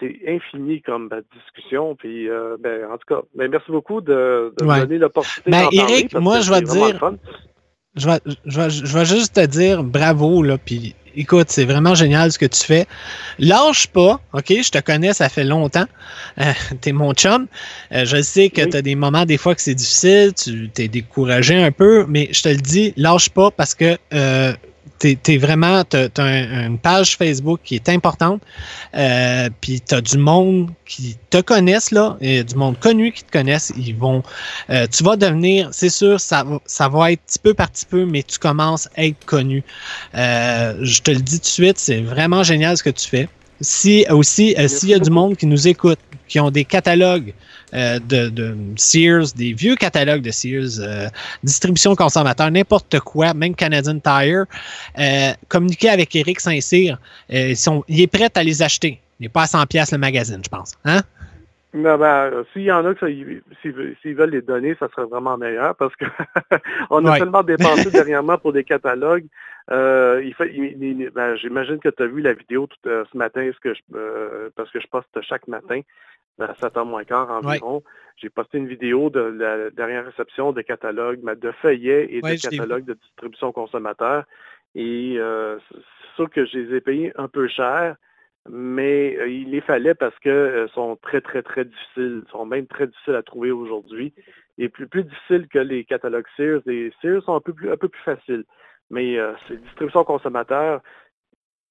C'est 0.00 0.18
infini 0.28 0.82
comme 0.82 1.08
ben, 1.08 1.22
discussion. 1.34 1.94
Puis 1.96 2.28
euh, 2.28 2.56
ben, 2.60 2.84
en 2.92 2.98
tout 2.98 3.06
cas, 3.14 3.22
ben, 3.34 3.50
merci 3.50 3.70
beaucoup 3.70 4.00
de, 4.00 4.52
de 4.58 4.64
Ouais. 4.64 4.76
me 4.76 4.80
donner 4.82 4.98
l'opportunité 4.98 5.50
Ben, 5.50 5.62
parler. 5.62 5.78
Eric, 5.78 6.14
moi, 6.14 6.40
je 6.40 6.50
vais 6.52 6.60
dire- 6.62 7.00
je 7.96 8.06
vais, 8.06 8.18
je, 8.44 8.60
vais, 8.60 8.68
je 8.70 8.98
vais 8.98 9.04
juste 9.06 9.34
te 9.36 9.46
dire 9.46 9.82
bravo, 9.82 10.42
là, 10.42 10.58
puis 10.58 10.94
écoute, 11.14 11.46
c'est 11.48 11.64
vraiment 11.64 11.94
génial 11.94 12.30
ce 12.30 12.38
que 12.38 12.44
tu 12.44 12.62
fais. 12.62 12.84
Lâche 13.38 13.86
pas, 13.86 14.20
OK? 14.34 14.48
Je 14.50 14.70
te 14.70 14.78
connais, 14.82 15.14
ça 15.14 15.30
fait 15.30 15.44
longtemps. 15.44 15.86
Euh, 16.38 16.42
t'es 16.82 16.92
mon 16.92 17.14
chum. 17.14 17.46
Euh, 17.92 18.04
je 18.04 18.20
sais 18.20 18.50
que 18.50 18.60
Oui. 18.62 18.68
tu 18.68 18.76
as 18.76 18.82
des 18.82 18.96
moments, 18.96 19.24
des 19.24 19.38
fois, 19.38 19.54
que 19.54 19.62
c'est 19.62 19.74
difficile, 19.74 20.34
tu 20.34 20.68
t'es 20.68 20.88
découragé 20.88 21.56
un 21.56 21.72
peu, 21.72 22.04
mais 22.06 22.28
je 22.32 22.42
te 22.42 22.50
le 22.50 22.56
dis, 22.56 22.92
lâche 22.98 23.30
pas 23.30 23.50
parce 23.50 23.74
que 23.74 23.96
euh, 24.12 24.52
t'es 24.98 25.18
es 25.28 25.36
vraiment, 25.38 25.84
t'as 25.84 26.08
as 26.16 26.22
un- 26.22 26.66
une 26.68 26.78
page 26.78 27.16
Facebook 27.16 27.60
qui 27.64 27.74
est 27.74 27.88
importante, 27.88 28.42
euh, 28.94 29.48
puis 29.60 29.80
t'as 29.80 30.00
du 30.00 30.18
monde 30.18 30.70
qui 30.86 31.16
te 31.30 31.40
connaissent, 31.40 31.90
là, 31.90 32.16
et 32.20 32.44
du 32.44 32.54
monde 32.54 32.78
connu 32.78 33.12
qui 33.12 33.24
te 33.24 33.30
connaissent, 33.32 33.72
ils 33.76 33.94
vont 33.94 34.22
euh, 34.70 34.86
tu 34.86 35.04
vas 35.04 35.16
devenir, 35.16 35.68
c'est 35.72 35.88
sûr, 35.90 36.20
ça, 36.20 36.44
va- 36.44 36.60
ça 36.66 36.88
va 36.88 37.12
être 37.12 37.20
petit 37.26 37.38
peu 37.38 37.54
par 37.54 37.70
petit 37.70 37.86
peu, 37.86 38.04
mais 38.04 38.22
tu 38.22 38.38
commences 38.38 38.88
à 38.96 39.04
être 39.04 39.24
connu. 39.26 39.62
Euh, 40.14 40.74
je 40.82 41.00
te 41.02 41.10
le 41.10 41.18
dis 41.20 41.38
tout 41.38 41.44
de 41.44 41.46
suite, 41.46 41.78
c'est 41.78 42.00
vraiment 42.00 42.42
génial 42.42 42.76
ce 42.76 42.82
que 42.82 42.90
tu 42.90 43.08
fais. 43.08 43.28
Si 43.60 44.04
aussi, 44.10 44.54
euh, 44.58 44.68
s'il 44.68 44.90
y 44.90 44.94
a 44.94 44.98
du 44.98 45.10
monde 45.10 45.36
qui 45.36 45.46
nous 45.46 45.66
écoute, 45.68 45.98
qui 46.28 46.40
ont 46.40 46.50
des 46.50 46.64
catalogues 46.64 47.32
euh, 47.74 47.98
de, 47.98 48.28
de 48.28 48.56
Sears, 48.76 49.32
des 49.36 49.52
vieux 49.52 49.74
catalogues 49.76 50.22
de 50.22 50.30
Sears, 50.30 50.80
euh, 50.80 51.06
distribution 51.42 51.94
consommateur, 51.94 52.50
n'importe 52.50 53.00
quoi, 53.00 53.34
même 53.34 53.54
Canadian 53.54 53.98
Tire, 53.98 54.44
euh, 54.98 55.32
communiquez 55.48 55.88
avec 55.90 56.14
Eric 56.16 56.40
Saint-Cyr. 56.40 56.98
Ils 57.28 57.56
sont- 57.56 57.84
il 57.88 58.00
est 58.00 58.06
prêt 58.06 58.30
à 58.34 58.42
les 58.42 58.62
acheter. 58.62 59.00
Il 59.18 59.24
n'est 59.24 59.28
pas 59.28 59.42
à 59.42 59.46
100$ 59.46 59.66
piastres 59.66 59.94
le 59.94 60.00
magazine, 60.00 60.40
je 60.44 60.48
pense. 60.48 60.74
Hein? 60.84 61.00
Non, 61.74 61.98
ben, 61.98 62.44
s'il 62.52 62.62
y 62.62 62.72
en 62.72 62.86
a 62.86 62.92
ils- 63.08 63.42
s'ils 63.60 63.72
veulent- 63.72 63.96
s'ils 64.00 64.14
veulent 64.14 64.30
les 64.30 64.40
donner, 64.40 64.74
ça 64.78 64.88
serait 64.94 65.06
vraiment 65.06 65.36
meilleur 65.36 65.74
parce 65.76 65.94
que 65.96 66.04
on 66.90 67.04
a 67.04 67.10
Ouais. 67.12 67.18
tellement 67.18 67.42
dépensé 67.42 67.90
dernièrement 67.90 68.38
pour 68.38 68.52
des 68.52 68.64
catalogues. 68.64 69.26
Euh, 69.70 70.22
il 70.24 70.32
fait, 70.34 70.52
il- 70.54 70.82
il- 70.82 71.10
ben, 71.10 71.36
j'imagine 71.36 71.78
que 71.78 71.88
tu 71.88 72.02
as 72.02 72.06
vu 72.06 72.22
la 72.22 72.32
vidéo 72.34 72.66
tout, 72.66 72.88
euh, 72.88 73.04
ce 73.12 73.18
matin, 73.18 73.50
ce 73.52 73.60
que 73.60 73.74
je, 73.74 73.80
euh, 73.94 74.48
parce 74.56 74.70
que 74.70 74.80
je 74.80 74.86
poste 74.86 75.08
chaque 75.28 75.48
matin 75.48 75.80
à 76.38 76.52
7h 76.52 76.84
moins 76.84 77.04
quart 77.04 77.30
environ. 77.30 77.82
J'ai 78.16 78.30
posté 78.30 78.58
une 78.58 78.68
vidéo 78.68 79.10
de 79.10 79.20
la 79.20 79.70
dernière 79.70 80.06
réception 80.06 80.52
de 80.52 80.62
catalogues, 80.62 81.22
de 81.38 81.52
feuillets 81.62 82.08
et 82.10 82.22
Ouais, 82.22 82.36
de 82.36 82.40
catalogues 82.40 82.84
de 82.84 82.94
distribution 82.94 83.52
consommateur. 83.52 84.24
Et 84.74 85.16
euh, 85.18 85.58
c'est 85.70 86.14
sûr 86.16 86.30
que 86.30 86.44
je 86.46 86.58
les 86.58 86.76
ai 86.76 86.80
payés 86.80 87.12
un 87.16 87.28
peu 87.28 87.48
cher, 87.48 87.96
mais 88.48 89.16
euh, 89.18 89.28
il 89.28 89.50
les 89.50 89.60
fallait 89.60 89.94
parce 89.94 90.18
que 90.18 90.28
euh, 90.28 90.68
sont 90.68 90.96
très, 90.96 91.20
très, 91.20 91.42
très 91.42 91.64
difficiles. 91.64 92.22
Ils 92.26 92.30
sont 92.30 92.46
même 92.46 92.66
très 92.66 92.86
difficiles 92.86 93.14
à 93.14 93.22
trouver 93.22 93.50
aujourd'hui. 93.50 94.12
Et 94.58 94.68
plus, 94.68 94.86
plus 94.86 95.04
difficiles 95.04 95.48
que 95.48 95.58
les 95.58 95.84
catalogues 95.84 96.26
Sears. 96.36 96.62
Les 96.66 96.92
Sears 97.02 97.22
sont 97.24 97.34
un 97.34 97.40
peu 97.40 97.52
plus, 97.52 97.70
un 97.70 97.76
peu 97.76 97.88
plus 97.88 98.02
faciles. 98.02 98.44
Mais 98.90 99.18
euh, 99.18 99.32
c'est 99.46 99.60
distribution 99.60 100.04
consommateur. 100.04 100.80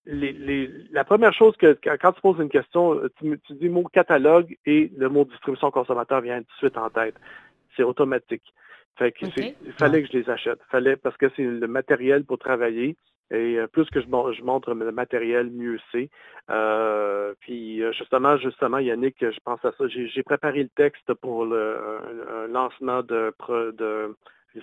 Les, 0.06 0.34
les- 0.34 0.70
la 0.92 1.04
première 1.04 1.34
chose 1.34 1.56
que 1.58 1.78
quand 1.84 2.12
tu 2.12 2.22
poses 2.22 2.40
une 2.40 2.50
question, 2.50 3.02
tu, 3.18 3.40
tu 3.46 3.54
dis 3.54 3.66
le 3.66 3.72
mot 3.72 3.84
catalogue 3.86 4.56
et 4.66 4.92
le 4.98 5.10
mot 5.10 5.26
distribution 5.26 5.72
consommateur 5.72 6.22
vient 6.22 6.40
tout 6.40 6.52
de 6.54 6.58
suite 6.58 6.78
en 6.78 6.90
tête. 6.90 7.16
C'est 7.76 7.84
automatique. 7.84 8.44
Fait 8.98 9.12
que 9.12 9.26
il 9.66 9.74
fallait 9.74 10.04
que 10.04 10.10
je 10.12 10.18
les 10.20 10.30
achète. 10.30 10.60
Fallait 10.70 10.96
parce 10.96 11.18
que 11.18 11.26
c'est 11.36 11.44
le 11.44 11.68
matériel 11.68 12.24
pour 12.24 12.38
travailler. 12.38 12.96
Et 13.32 13.58
euh, 13.58 13.66
plus 13.66 13.90
que 13.90 14.00
je, 14.00 14.08
mon- 14.08 14.32
je 14.32 14.44
montre 14.44 14.72
le 14.76 14.92
matériel, 14.92 15.50
mieux 15.50 15.80
c'est. 15.92 16.10
Euh, 16.52 17.34
puis 17.40 17.82
euh, 17.82 17.92
justement, 17.92 18.38
justement, 18.38 18.78
Yannick, 18.78 19.16
je 19.20 19.40
pense 19.44 19.66
à 19.66 19.72
ça. 19.76 19.88
J'ai 19.88 20.22
préparé 20.24 20.62
le 20.62 20.70
texte 20.70 21.12
pour 21.16 21.46
le 21.46 21.78
un- 21.78 22.44
un 22.44 22.48
lancement 22.48 23.02
de, 23.02 23.34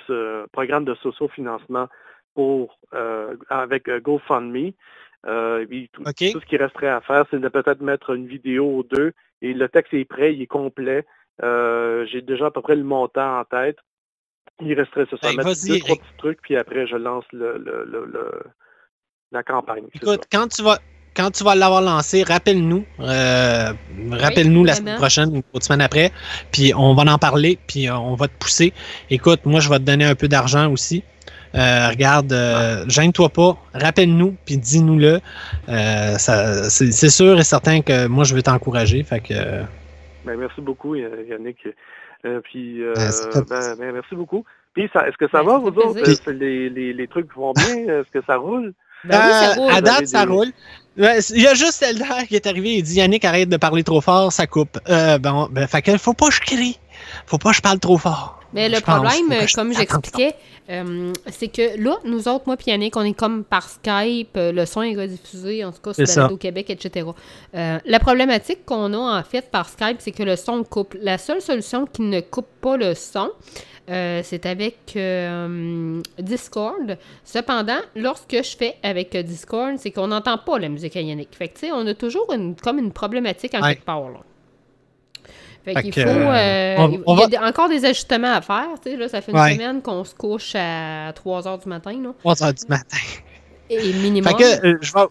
ce 0.07 0.47
programme 0.53 0.84
de 0.84 0.95
socio-financement 0.95 1.88
pour 2.34 2.78
euh, 2.95 3.36
avec 3.49 3.90
GoFundMe. 3.90 4.70
Euh, 5.26 5.64
tout, 5.92 6.02
tout 6.32 6.40
ce 6.40 6.46
qui 6.46 6.56
resterait 6.56 6.88
à 6.88 7.00
faire, 7.00 7.24
c'est 7.30 7.38
de 7.40 7.48
peut-être 7.48 7.80
mettre 7.80 8.10
une 8.10 8.26
vidéo 8.26 8.78
ou 8.78 8.82
deux. 8.82 9.12
Et 9.40 9.54
le 9.54 9.68
texte 9.68 9.94
est 9.94 10.04
prêt, 10.04 10.34
il 10.34 10.42
est 10.42 10.46
complet. 10.46 11.04
Euh, 11.42 12.04
J'ai 12.10 12.22
déjà 12.22 12.46
à 12.46 12.50
peu 12.50 12.60
près 12.60 12.76
le 12.76 12.84
montant 12.84 13.40
en 13.40 13.44
tête. 13.44 13.78
Il 14.60 14.74
resterait 14.74 15.06
ce 15.10 15.16
ça, 15.16 15.28
Ben, 15.28 15.36
mettre 15.36 15.48
vas-y, 15.48 15.68
deux, 15.68 15.78
trois 15.78 15.96
petits 15.96 16.16
trucs, 16.18 16.42
puis 16.42 16.56
après 16.56 16.86
je 16.86 16.96
lance 16.96 17.24
le, 17.32 17.58
le, 17.58 17.84
le- 17.84 18.04
le- 18.12 18.42
la 19.32 19.42
campagne. 19.42 19.84
Écoute, 19.94 20.24
quand 20.30 20.46
tu 20.48 20.62
vas 20.62 20.78
quand 21.14 21.30
tu 21.30 21.44
vas 21.44 21.54
l'avoir 21.54 21.82
lancé, 21.82 22.22
rappelle-nous. 22.22 22.84
euh, 23.00 23.72
rappelle-nous 24.12 24.64
la 24.64 24.74
semaine 24.74 24.96
prochaine 24.96 25.28
ou 25.30 25.42
l'autre 25.52 25.66
semaine 25.66 25.82
après. 25.82 26.10
Puis 26.52 26.72
on 26.74 26.94
va 26.94 27.02
en 27.12 27.18
parler, 27.18 27.58
puis 27.66 27.88
euh, 27.88 27.96
on 27.96 28.14
va 28.14 28.28
te 28.28 28.36
pousser. 28.38 28.72
Écoute, 29.10 29.40
moi, 29.44 29.60
je 29.60 29.68
vais 29.68 29.78
te 29.78 29.82
donner 29.84 30.06
un 30.06 30.14
peu 30.14 30.26
d'argent 30.28 30.70
aussi. 30.72 31.04
Euh, 31.55 31.88
regarde, 31.88 32.32
euh, 32.32 32.84
gêne-toi 32.88 33.28
pas, 33.28 33.57
rappelle-nous, 33.74 34.36
puis 34.46 34.57
dis-nous-le. 34.57 35.20
Euh, 35.68 36.18
ça- 36.18 36.70
c'est 36.70 37.11
sûr 37.11 37.38
et 37.38 37.44
certain 37.44 37.82
que 37.82 38.07
moi, 38.07 38.24
je 38.24 38.34
veux 38.34 38.42
t'encourager. 38.42 39.03
Fait 39.03 39.20
que, 39.20 39.34
euh, 39.34 39.62
Ben, 40.24 40.36
merci 40.38 40.61
beaucoup, 40.61 40.94
Y- 40.94 41.07
Yannick. 41.28 41.59
Euh, 42.24 42.40
puis, 42.44 42.82
euh, 42.82 42.94
Ben, 42.94 43.44
ben, 43.48 43.76
ben, 43.78 43.92
merci 43.92 44.14
beaucoup. 44.14 44.44
Puis, 44.72 44.84
est-ce 44.84 45.16
que 45.18 45.28
ça 45.30 45.42
Ben, 45.42 45.50
va, 45.50 45.59
vous 45.59 45.66
autres? 45.68 45.98
Euh, 46.28 46.32
les, 46.32 46.70
les, 46.70 46.92
les 46.94 47.07
trucs 47.09 47.34
vont 47.36 47.53
bien? 47.53 47.76
Est-ce 47.76 48.11
que 48.11 48.24
ça 48.26 48.36
roule? 48.36 48.72
Ben 49.05 49.18
oui, 49.18 49.32
ça 49.32 49.50
Euh, 49.50 49.55
roule. 49.61 49.72
À 49.72 49.80
date, 49.80 50.07
ça 50.07 50.24
roule. 50.24 50.53
Il 50.96 51.42
y 51.42 51.46
a 51.48 51.55
juste 51.55 51.82
Eldar 51.82 52.22
qui 52.28 52.36
est 52.36 52.46
arrivé 52.46 52.76
et 52.78 52.82
dit 52.82 52.94
Yannick, 52.94 53.24
arrête 53.24 53.48
de 53.48 53.57
parler 53.57 53.82
trop 53.82 54.00
fort, 54.00 54.30
ça 54.32 54.46
coupe. 54.46 54.78
Euh, 54.88 55.18
bon, 55.18 55.48
ben, 55.50 55.66
fait 55.66 55.82
que 55.82 55.98
faut 55.98 56.12
pas 56.12 56.28
que 56.28 56.34
je 56.34 56.40
crie. 56.40 56.78
Faut 57.26 57.38
pas 57.38 57.50
que 57.50 57.56
je 57.56 57.62
parle 57.62 57.78
trop 57.78 57.98
fort. 57.98 58.38
Mais 58.54 58.68
le 58.68 58.76
Je 58.76 58.82
problème, 58.82 59.46
comme 59.54 59.72
j'expliquais, 59.72 60.34
euh, 60.68 61.12
c'est 61.28 61.48
que 61.48 61.82
là, 61.82 61.96
nous 62.04 62.28
autres, 62.28 62.44
moi 62.46 62.56
et 62.66 62.70
Yannick, 62.70 62.96
on 62.96 63.02
est 63.02 63.14
comme 63.14 63.44
par 63.44 63.68
Skype, 63.68 64.36
euh, 64.36 64.52
le 64.52 64.66
son 64.66 64.82
est 64.82 64.94
rediffusé, 64.94 65.64
en 65.64 65.72
tout 65.72 65.80
cas 65.80 65.94
sur 65.94 66.32
au 66.32 66.36
Québec, 66.36 66.68
etc. 66.68 67.06
Euh, 67.54 67.78
la 67.84 67.98
problématique 67.98 68.64
qu'on 68.66 68.92
a 68.92 69.18
en 69.20 69.22
fait 69.22 69.50
par 69.50 69.68
Skype, 69.68 69.96
c'est 70.00 70.12
que 70.12 70.22
le 70.22 70.36
son 70.36 70.64
coupe. 70.64 70.94
La 71.00 71.16
seule 71.18 71.40
solution 71.40 71.86
qui 71.86 72.02
ne 72.02 72.20
coupe 72.20 72.48
pas 72.60 72.76
le 72.76 72.94
son, 72.94 73.30
euh, 73.90 74.20
c'est 74.22 74.44
avec 74.44 74.92
euh, 74.96 76.00
Discord. 76.18 76.98
Cependant, 77.24 77.80
lorsque 77.96 78.36
je 78.36 78.56
fais 78.56 78.76
avec 78.82 79.16
Discord, 79.16 79.76
c'est 79.78 79.90
qu'on 79.90 80.08
n'entend 80.08 80.36
pas 80.38 80.58
la 80.58 80.68
musique 80.68 80.94
à 80.96 81.00
Yannick. 81.00 81.30
Fait 81.34 81.48
que, 81.48 81.54
tu 81.54 81.66
sais, 81.66 81.72
on 81.72 81.86
a 81.86 81.94
toujours 81.94 82.32
une, 82.34 82.54
comme 82.54 82.78
une 82.78 82.92
problématique 82.92 83.54
en 83.54 83.62
Ouais. 83.62 83.74
quelque 83.76 83.84
part, 83.86 84.10
là. 84.10 84.20
Fait 85.64 85.74
Fait 85.74 85.82
qu'il 85.82 85.92
faut. 85.94 86.00
euh, 86.08 86.74
on- 86.78 86.90
il 86.90 87.00
on 87.06 87.16
y 87.18 87.36
a 87.36 87.40
va- 87.40 87.46
encore 87.48 87.68
des 87.68 87.84
ajustements 87.84 88.34
à 88.34 88.40
faire. 88.40 88.66
Tu 88.84 88.90
sais, 88.90 88.96
là, 88.96 89.08
ça 89.08 89.20
fait 89.20 89.30
une 89.32 89.38
Ouais. 89.38 89.54
semaine 89.54 89.80
qu'on 89.82 90.02
se 90.04 90.14
couche 90.14 90.54
à 90.56 91.12
3 91.14 91.42
h 91.42 91.62
du 91.62 91.68
matin. 91.68 91.92
Là, 92.02 92.10
3 92.20 92.42
heures 92.42 92.52
du 92.54 92.64
matin. 92.68 92.96
et 93.70 93.92
minimum. 93.94 94.28
Fait 94.36 94.42
que 94.42 94.66
euh, 94.66 94.78
je 94.82 94.92
vais, 94.92 95.04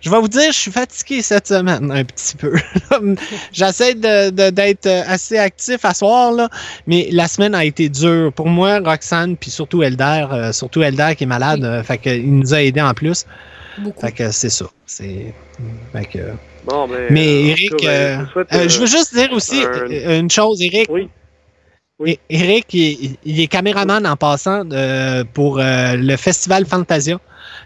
je 0.00 0.08
vais 0.10 0.20
vous 0.20 0.28
dire, 0.28 0.52
je 0.52 0.58
suis 0.58 0.70
fatigué 0.70 1.20
cette 1.22 1.48
semaine 1.48 1.90
un 1.90 2.04
petit 2.04 2.36
peu. 2.36 2.54
J'essaie 3.52 3.94
de- 3.94 4.30
de- 4.30 4.50
d'être 4.50 4.86
euh, 4.86 5.02
assez 5.06 5.36
actif 5.38 5.84
à 5.84 5.92
soir, 5.92 6.32
là, 6.32 6.48
mais 6.86 7.08
la 7.10 7.26
semaine 7.28 7.54
a 7.54 7.64
été 7.64 7.88
dure. 7.88 8.32
Pour 8.32 8.46
moi, 8.48 8.78
Roxane, 8.78 9.36
puis 9.36 9.50
surtout 9.50 9.82
Elder, 9.82 10.26
euh, 10.30 10.52
surtout 10.52 10.82
Elder 10.82 11.14
qui 11.16 11.24
est 11.24 11.26
malade, 11.26 11.60
Oui. 11.62 11.66
euh, 11.66 11.82
fait 11.82 11.98
que 11.98 12.10
il 12.10 12.32
nous 12.38 12.54
a 12.54 12.62
aidés 12.62 12.80
en 12.80 12.94
plus. 12.94 13.26
Beaucoup. 13.78 14.00
Fait 14.00 14.12
que 14.12 14.30
c'est 14.30 14.50
ça. 14.50 14.66
C'est. 14.86 15.34
Fait 15.92 16.04
que. 16.04 16.18
Bon, 16.64 16.86
ben, 16.86 17.08
Mais 17.10 17.26
euh, 17.26 17.46
Eric, 17.48 17.76
cas, 17.76 17.86
ben, 17.86 17.88
euh, 17.88 18.24
je 18.34 18.38
euh, 18.38 18.44
euh, 18.64 18.68
je 18.68 18.80
veux 18.80 18.86
juste 18.86 19.14
dire 19.14 19.32
aussi 19.32 19.62
un- 19.64 19.90
euh, 19.90 20.20
une 20.20 20.30
chose, 20.30 20.60
Eric. 20.62 20.88
Oui. 20.90 21.08
Oui. 21.98 22.18
Et- 22.28 22.36
Eric, 22.36 22.66
il, 22.72 23.16
il 23.24 23.40
est 23.40 23.46
caméraman 23.46 24.06
en 24.06 24.16
passant 24.16 24.62
euh, 24.72 25.24
pour 25.34 25.58
euh, 25.58 25.94
le 25.96 26.16
festival 26.16 26.64
Fantasia. 26.66 27.18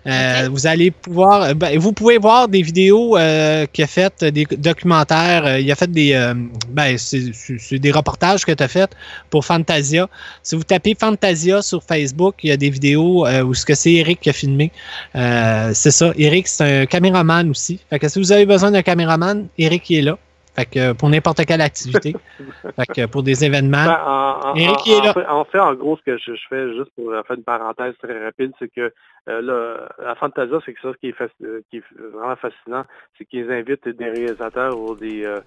Euh. 0.07 0.49
Vous 0.51 0.67
allez 0.67 0.91
pouvoir, 0.91 1.55
ben, 1.55 1.79
vous 1.79 1.93
pouvez 1.93 2.19
voir 2.19 2.49
des 2.49 2.63
vidéos 2.63 3.17
euh, 3.17 3.67
qu'il 3.73 3.85
a 3.85 3.87
fait, 3.87 4.25
des 4.25 4.45
documentaires. 4.45 5.45
euh, 5.47 5.61
il 5.61 5.71
a 5.71 5.75
fait 5.75 5.91
des, 5.91 6.13
euh, 6.13 6.35
ben, 6.69 6.97
c'est 6.99 7.79
des 7.79 7.91
reportages 7.91 8.45
que 8.45 8.53
tu 8.53 8.63
as 8.63 8.69
fait 8.69 8.91
pour 9.31 9.45
Fantasia. 9.45 10.09
Si 10.43 10.57
vous 10.57 10.65
tapez 10.65 10.95
Fantasia 10.99 11.63
sur 11.63 11.83
Facebook, 11.83 12.37
il 12.43 12.51
y 12.51 12.53
a 12.53 12.57
des 12.57 12.71
vidéos 12.71 13.27
euh, 13.27 13.43
où 13.43 13.55
ce 13.55 13.65
que 13.65 13.75
c'est 13.75 13.93
Eric 13.93 14.21
qui 14.21 14.31
a 14.31 14.33
filmé. 14.33 14.73
Euh, 15.17 15.71
c'est 15.75 15.91
ça. 15.91 16.13
Eric, 16.19 16.49
c'est 16.49 16.83
un 16.83 16.87
caméraman 16.87 17.51
aussi. 17.51 17.81
Fait 17.91 17.99
que 17.99 18.09
si 18.09 18.19
vous 18.19 18.33
avez 18.33 18.47
besoin 18.47 18.71
d'un 18.71 18.83
caméraman, 18.83 19.47
Eric 19.59 19.89
il 19.91 19.99
est 19.99 20.03
là. 20.03 20.19
Fait 20.57 20.67
que 20.67 20.93
pour 20.93 21.09
n'importe 21.11 21.45
quelle 21.47 21.61
activité. 21.61 22.15
fait 22.77 22.87
que 22.95 23.07
pour 23.07 23.23
des 23.23 23.45
événements. 23.45 23.85
Ben, 23.85 24.01
en, 24.07 24.51
en- 24.51 24.55
Eric, 24.55 24.77
en- 24.79 24.83
il 24.87 24.93
est 24.93 25.01
en 25.01 25.05
là. 25.05 25.13
fait, 25.15 25.27
en 25.27 25.45
fait, 25.45 25.59
en 25.59 25.75
gros, 25.75 25.97
ce 25.97 26.03
que 26.03 26.17
je, 26.19 26.35
je 26.35 26.43
fais, 26.49 26.69
juste 26.75 26.91
pour 26.97 27.11
faire 27.11 27.37
une 27.37 27.43
parenthèse 27.45 27.95
très 28.03 28.25
rapide, 28.25 28.53
c'est 28.59 28.69
que 28.73 28.93
euh, 29.27 29.41
là, 29.41 29.89
la 30.05 30.15
Fantasia, 30.17 30.59
c'est 30.67 30.75
que 30.75 30.81
ça 30.83 30.91
qui 31.01 31.09
est, 31.09 31.15
euh, 31.43 31.61
qui 31.71 31.79
est 31.79 31.83
vraiment 32.13 32.37
fascinant, 32.37 32.85
c'est 33.17 33.25
qu'ils 33.25 33.51
invitent 33.51 33.89
des 33.89 34.11
réalisateurs 34.11 34.79
ou 34.79 34.95
des, 34.95 35.25
euh, 35.25 35.41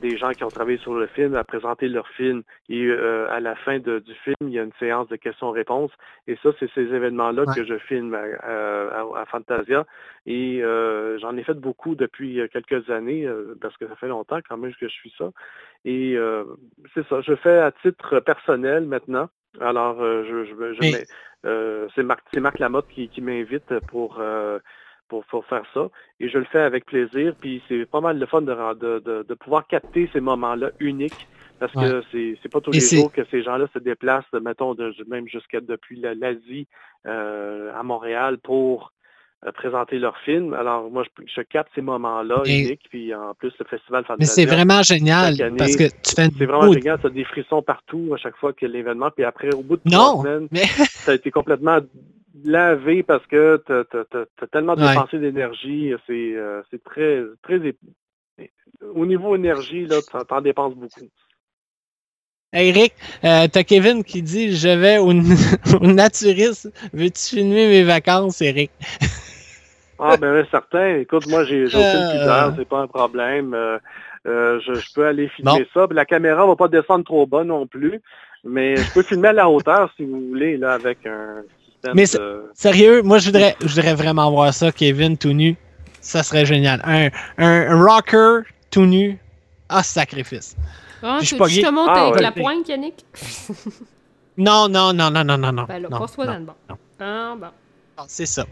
des 0.00 0.16
gens 0.16 0.30
qui 0.30 0.44
ont 0.44 0.48
travaillé 0.48 0.78
sur 0.78 0.94
le 0.94 1.08
film 1.08 1.34
à 1.34 1.42
présenter 1.42 1.88
leur 1.88 2.06
film. 2.10 2.42
Et 2.68 2.86
euh, 2.86 3.26
à 3.32 3.40
la 3.40 3.56
fin 3.56 3.80
de- 3.80 3.98
du 3.98 4.14
film, 4.22 4.36
il 4.42 4.50
y 4.50 4.58
a 4.60 4.62
une 4.62 4.72
séance 4.78 5.08
de 5.08 5.16
questions-réponses. 5.16 5.90
Et 6.28 6.38
ça, 6.44 6.50
c'est 6.60 6.70
ces 6.74 6.82
événements-là 6.94 7.42
Ouais. 7.44 7.54
que 7.56 7.64
je 7.64 7.76
filme 7.78 8.14
à, 8.14 8.46
à- 8.46 9.20
à 9.22 9.24
Fantasia. 9.26 9.84
Et 10.26 10.62
j'en 11.20 11.36
ai 11.36 11.42
fait 11.42 11.54
beaucoup 11.54 11.94
depuis 11.96 12.40
quelques 12.52 12.88
années, 12.88 13.28
parce 13.60 13.76
que 13.76 13.86
ça 13.88 13.96
fait 13.96 14.08
longtemps 14.08 14.38
quand 14.48 14.53
même 14.56 14.72
que 14.74 14.88
je 14.88 14.92
suis 14.92 15.12
ça. 15.18 15.30
Et 15.84 16.16
euh, 16.16 16.44
c'est 16.94 17.06
ça, 17.08 17.20
je 17.20 17.34
fais 17.36 17.58
à 17.58 17.70
titre 17.72 18.20
personnel 18.20 18.86
maintenant. 18.86 19.28
Alors, 19.60 20.00
euh, 20.02 20.24
je, 20.24 20.44
je, 20.46 20.74
je 20.74 20.80
Mais- 20.80 21.04
euh, 21.46 21.86
c'est 21.94 22.02
Marc, 22.02 22.22
c'est 22.32 22.40
Marc 22.40 22.58
Lamotte 22.58 22.88
qui, 22.88 23.08
qui 23.08 23.20
m'invite 23.20 23.78
pour, 23.88 24.20
pour, 25.08 25.24
pour 25.26 25.44
faire 25.46 25.64
ça. 25.74 25.90
Et 26.20 26.28
je 26.30 26.38
le 26.38 26.44
fais 26.46 26.60
avec 26.60 26.86
plaisir. 26.86 27.34
Puis 27.38 27.62
c'est 27.68 27.84
pas 27.84 28.00
mal 28.00 28.18
le 28.18 28.26
fun 28.26 28.40
de, 28.42 28.54
de, 28.74 28.98
de, 29.00 29.22
de 29.22 29.34
pouvoir 29.34 29.66
capter 29.66 30.08
ces 30.12 30.20
moments-là 30.20 30.70
uniques. 30.80 31.28
Parce 31.60 31.72
que 31.72 32.02
c'est 32.42 32.48
pas 32.50 32.60
tous 32.60 32.72
Et 32.72 32.80
les 32.80 32.80
jours 33.00 33.12
que 33.12 33.24
ces 33.30 33.42
gens-là 33.42 33.66
se 33.72 33.78
déplacent, 33.78 34.32
mettons, 34.32 34.74
de, 34.74 34.92
même 35.06 35.28
jusqu'à 35.28 35.60
depuis 35.60 36.00
la- 36.00 36.14
l'Asie 36.14 36.66
à 37.04 37.82
Montréal 37.82 38.38
pour 38.38 38.93
présenter 39.52 39.98
leur 39.98 40.16
film. 40.18 40.54
Alors, 40.54 40.90
moi, 40.90 41.04
je, 41.04 41.24
je 41.34 41.40
capte 41.42 41.70
ces 41.74 41.80
moments-là 41.82 42.42
uniques. 42.46 42.86
Puis 42.90 43.14
en 43.14 43.34
plus, 43.34 43.52
le 43.58 43.64
Festival 43.66 44.02
Mais 44.02 44.06
Fantasia. 44.14 44.34
c'est 44.34 44.46
vraiment 44.46 44.82
génial 44.82 45.40
année, 45.42 45.56
parce 45.56 45.76
que 45.76 45.84
tu 45.84 46.14
fais 46.16 46.26
une 46.26 46.32
C'est 46.38 46.46
vraiment 46.46 46.72
génial, 46.72 46.98
tu 47.00 47.06
as 47.06 47.10
des 47.10 47.24
frissons 47.24 47.62
partout 47.62 48.12
à 48.14 48.16
chaque 48.16 48.36
fois 48.36 48.52
a 48.60 48.66
l'événement. 48.66 49.10
Puis 49.10 49.24
après, 49.24 49.54
au 49.54 49.62
bout 49.62 49.76
de 49.76 49.82
Non, 49.84 49.98
trois 49.98 50.22
semaines, 50.24 50.48
mais 50.50 50.62
tu 51.04 51.10
as 51.10 51.14
été 51.14 51.30
complètement 51.30 51.78
lavé 52.44 53.02
parce 53.02 53.26
que 53.26 53.62
tu 53.66 53.72
as, 53.72 54.46
tellement 54.48 54.74
Ouais. 54.74 54.88
dépensé 54.88 55.18
d'énergie. 55.18 55.92
C'est 56.06 56.34
euh, 56.34 56.62
c'est 56.70 56.82
très, 56.82 57.22
très... 57.42 57.60
Au 58.94 59.06
niveau 59.06 59.34
énergie, 59.36 59.86
là, 59.86 59.96
tu 60.02 60.34
en 60.34 60.40
dépenses 60.40 60.74
beaucoup. 60.74 61.08
Eric, 62.52 62.92
euh, 63.24 63.48
t'as 63.48 63.64
Kevin 63.64 64.04
qui 64.04 64.22
dit 64.22 64.56
je 64.56 64.68
vais 64.68 64.98
au, 64.98 65.10
au 65.80 65.86
naturiste. 65.86 66.72
Veux-tu 66.92 67.36
filmer 67.36 67.66
mes 67.68 67.82
vacances, 67.82 68.40
Eric? 68.42 68.70
Ah, 69.98 70.16
ben 70.16 70.34
oui, 70.34 70.46
certain. 70.50 70.96
Écoute, 70.96 71.26
moi, 71.28 71.44
j'ai 71.44 71.66
aucune 71.66 71.80
Euh. 71.80 72.10
pudeur, 72.12 72.54
c'est 72.56 72.68
pas 72.68 72.80
un 72.80 72.86
problème. 72.86 73.54
Euh, 73.54 73.78
euh, 74.26 74.58
je, 74.66 74.74
je 74.74 74.92
peux 74.94 75.06
aller 75.06 75.28
filmer 75.28 75.66
ça. 75.72 75.86
Puis 75.86 75.94
La 75.96 76.04
caméra 76.04 76.46
va 76.46 76.56
pas 76.56 76.68
descendre 76.68 77.04
trop 77.04 77.26
bas 77.26 77.44
non 77.44 77.66
plus. 77.66 78.00
Mais 78.44 78.76
je 78.76 78.92
peux 78.92 79.02
filmer 79.02 79.28
à 79.28 79.32
la 79.32 79.48
hauteur, 79.48 79.90
si 79.96 80.04
vous 80.04 80.20
voulez, 80.28 80.56
là, 80.58 80.74
avec 80.74 80.98
un 81.06 81.42
système 81.64 81.92
Mais 81.94 82.04
de... 82.04 82.44
Sérieux, 82.52 83.00
moi 83.02 83.18
je 83.18 83.26
voudrais, 83.26 83.56
je 83.60 83.68
voudrais 83.68 83.94
vraiment 83.94 84.30
voir 84.30 84.52
ça, 84.52 84.70
Kevin 84.70 85.16
tout 85.16 85.32
nu. 85.32 85.56
Ça 86.02 86.22
serait 86.22 86.44
génial. 86.44 86.82
Un, 86.84 87.08
un, 87.38 87.82
rocker 87.82 88.42
tout 88.70 88.84
nu. 88.84 89.18
Ah, 89.70 89.82
sacrifice. 89.82 90.56
Ah, 91.02 91.20
je 91.22 91.34
pas 91.36 91.46
te 91.46 91.88
Ah, 91.88 92.02
avec 92.02 92.14
ouais. 92.16 92.22
la 92.22 92.32
pointe, 92.32 92.68
Yannick? 92.68 93.04
Non, 94.36 94.68
non, 94.68 94.92
non, 94.92 95.10
non, 95.10 95.24
non, 95.24 95.38
non, 95.38 95.52
non. 95.52 95.64
Ben 95.64 95.80
là, 95.82 95.88
non, 95.90 95.98
passe-toi 96.00 96.26
non, 96.26 96.32
dans 96.32 96.38
le 96.38 96.44
non. 96.44 96.78
Ah, 97.00 97.34
bon. 97.38 97.46
non, 97.98 98.04
C'est 98.06 98.26
ça. 98.26 98.44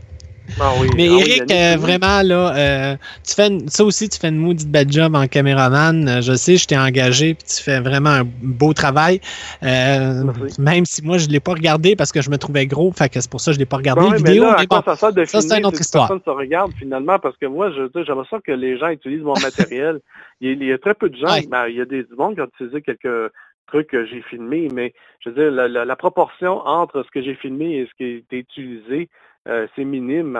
Ah 0.60 0.72
oui, 0.80 0.88
Mais 0.96 1.08
ah 1.08 1.12
oui, 1.14 1.20
Eric, 1.26 1.50
euh, 1.52 1.76
vraiment, 1.78 2.22
là, 2.22 2.54
euh, 2.56 2.96
tu 3.26 3.34
fais 3.34 3.48
une- 3.48 3.68
ça 3.68 3.84
aussi, 3.84 4.08
tu 4.08 4.18
fais 4.18 4.28
une 4.28 4.36
maudite 4.38 4.70
belle 4.70 4.90
job 4.90 5.14
en 5.14 5.26
caméraman. 5.26 6.08
Euh, 6.08 6.20
Je 6.20 6.34
sais, 6.34 6.56
je 6.56 6.66
t'ai 6.66 6.76
engagé, 6.76 7.34
puis 7.34 7.44
tu 7.44 7.62
fais 7.62 7.80
vraiment 7.80 8.10
un 8.10 8.24
beau 8.24 8.72
travail. 8.74 9.20
Euh, 9.62 10.22
Merci. 10.24 10.60
même 10.60 10.84
si 10.84 11.02
moi, 11.04 11.18
je 11.18 11.26
ne 11.26 11.32
l'ai 11.32 11.40
pas 11.40 11.52
regardé 11.52 11.96
parce 11.96 12.12
que 12.12 12.20
je 12.22 12.30
me 12.30 12.38
trouvais 12.38 12.66
gros, 12.66 12.92
fait 12.92 13.08
que 13.08 13.20
c'est 13.20 13.30
pour 13.30 13.40
ça 13.40 13.50
que 13.50 13.54
je 13.54 13.58
ne 13.58 13.62
l'ai 13.62 13.66
pas 13.68 13.76
regardé. 13.76 14.02
Oui, 14.02 14.10
mais 14.12 14.16
vidéo, 14.30 14.44
là, 14.44 14.56
mais 14.58 14.66
quoi 14.66 14.80
bon. 14.84 14.94
ça 14.94 15.10
ça, 15.26 15.40
c'est 15.40 15.58
une 15.58 15.66
autre 15.66 15.80
histoire. 15.80 16.08
personne 16.08 16.22
se 16.24 16.30
regarde 16.30 16.72
finalement 16.78 17.18
parce 17.18 17.36
que 17.36 17.46
moi, 17.46 17.70
je 17.72 17.88
j'aimerais 18.04 18.26
ça 18.30 18.38
que 18.44 18.52
les 18.52 18.78
gens 18.78 18.88
utilisent 18.88 19.22
mon 19.22 19.34
matériel. 19.40 20.00
il, 20.40 20.48
y 20.48 20.50
a, 20.50 20.54
il 20.54 20.64
y 20.64 20.72
a 20.72 20.78
très 20.78 20.94
peu 20.94 21.08
de 21.08 21.16
gens, 21.16 21.32
Ouais. 21.32 21.46
ben, 21.48 21.66
il 21.68 21.76
y 21.76 21.80
a 21.80 21.84
des 21.84 22.04
monde 22.18 22.34
qui 22.34 22.40
ont 22.40 22.48
utilisé 22.54 22.82
quelques 22.82 23.30
trucs 23.68 23.86
que 23.88 24.04
j'ai 24.06 24.22
filmés, 24.28 24.68
mais 24.74 24.92
je 25.20 25.30
veux 25.30 25.34
dire, 25.36 25.50
la, 25.50 25.68
la- 25.68 25.84
la 25.84 25.96
proportion 25.96 26.58
entre 26.66 27.04
ce 27.04 27.10
que 27.10 27.22
j'ai 27.22 27.34
filmé 27.36 27.76
et 27.78 27.86
ce 27.86 27.94
qui 27.96 28.04
a 28.04 28.16
été 28.18 28.38
utilisé, 28.38 29.08
euh, 29.48 29.66
c'est 29.74 29.84
minime. 29.84 30.38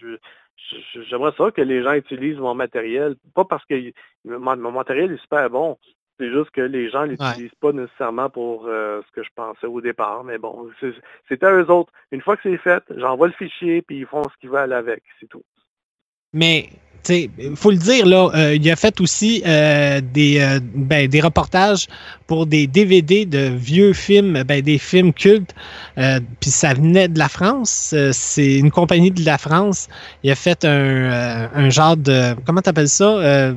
Je- 0.00 0.16
J'aimerais 1.08 1.32
ça 1.36 1.50
que 1.50 1.60
les 1.62 1.82
gens 1.82 1.92
utilisent 1.94 2.38
mon 2.38 2.54
matériel, 2.54 3.16
pas 3.34 3.44
parce 3.44 3.64
que 3.64 3.74
mon, 4.24 4.56
mon 4.56 4.70
matériel 4.70 5.10
est 5.12 5.20
super 5.20 5.50
bon, 5.50 5.76
c'est 6.18 6.30
juste 6.30 6.50
que 6.50 6.60
les 6.60 6.88
gens 6.88 7.02
l'utilisent 7.04 7.54
pas 7.60 7.72
nécessairement 7.72 8.30
pour 8.30 8.66
euh, 8.66 9.00
ce 9.06 9.10
que 9.12 9.24
je 9.24 9.30
pensais 9.34 9.66
au 9.66 9.80
départ. 9.80 10.22
Mais 10.22 10.38
bon, 10.38 10.70
c'est 11.28 11.42
à 11.42 11.52
eux 11.52 11.68
autres. 11.70 11.92
Une 12.12 12.20
fois 12.20 12.36
que 12.36 12.42
c'est 12.44 12.58
fait, 12.58 12.84
j'envoie 12.96 13.26
le 13.26 13.32
fichier, 13.32 13.82
puis 13.82 13.98
ils 13.98 14.06
font 14.06 14.22
ce 14.22 14.36
qu'ils 14.40 14.50
veulent 14.50 14.72
avec, 14.72 15.02
c'est 15.18 15.26
tout. 15.28 15.42
Mais, 16.32 16.68
il 17.08 17.56
faut 17.56 17.70
le 17.70 17.76
dire, 17.76 18.06
là, 18.06 18.30
euh, 18.34 18.54
il 18.54 18.70
a 18.70 18.76
fait 18.76 19.00
aussi 19.00 19.42
euh, 19.46 20.00
des, 20.00 20.40
euh, 20.40 20.60
ben, 20.74 21.08
des 21.08 21.20
reportages 21.20 21.86
pour 22.26 22.46
des 22.46 22.66
DVD 22.66 23.26
de 23.26 23.48
vieux 23.54 23.92
films, 23.92 24.42
ben, 24.44 24.62
des 24.62 24.78
films 24.78 25.12
cultes. 25.12 25.54
Euh, 25.98 26.20
Puis 26.40 26.50
ça 26.50 26.74
venait 26.74 27.08
de 27.08 27.18
la 27.18 27.28
France. 27.28 27.92
Euh, 27.96 28.10
c'est 28.12 28.58
une 28.58 28.70
compagnie 28.70 29.10
de 29.10 29.24
la 29.24 29.38
France. 29.38 29.88
Il 30.22 30.30
a 30.30 30.34
fait 30.34 30.64
un, 30.64 30.68
euh, 30.68 31.48
un 31.54 31.70
genre 31.70 31.96
de. 31.96 32.34
Comment 32.46 32.60
t'appelles 32.60 32.88
ça? 32.88 33.18
Euh, 33.18 33.52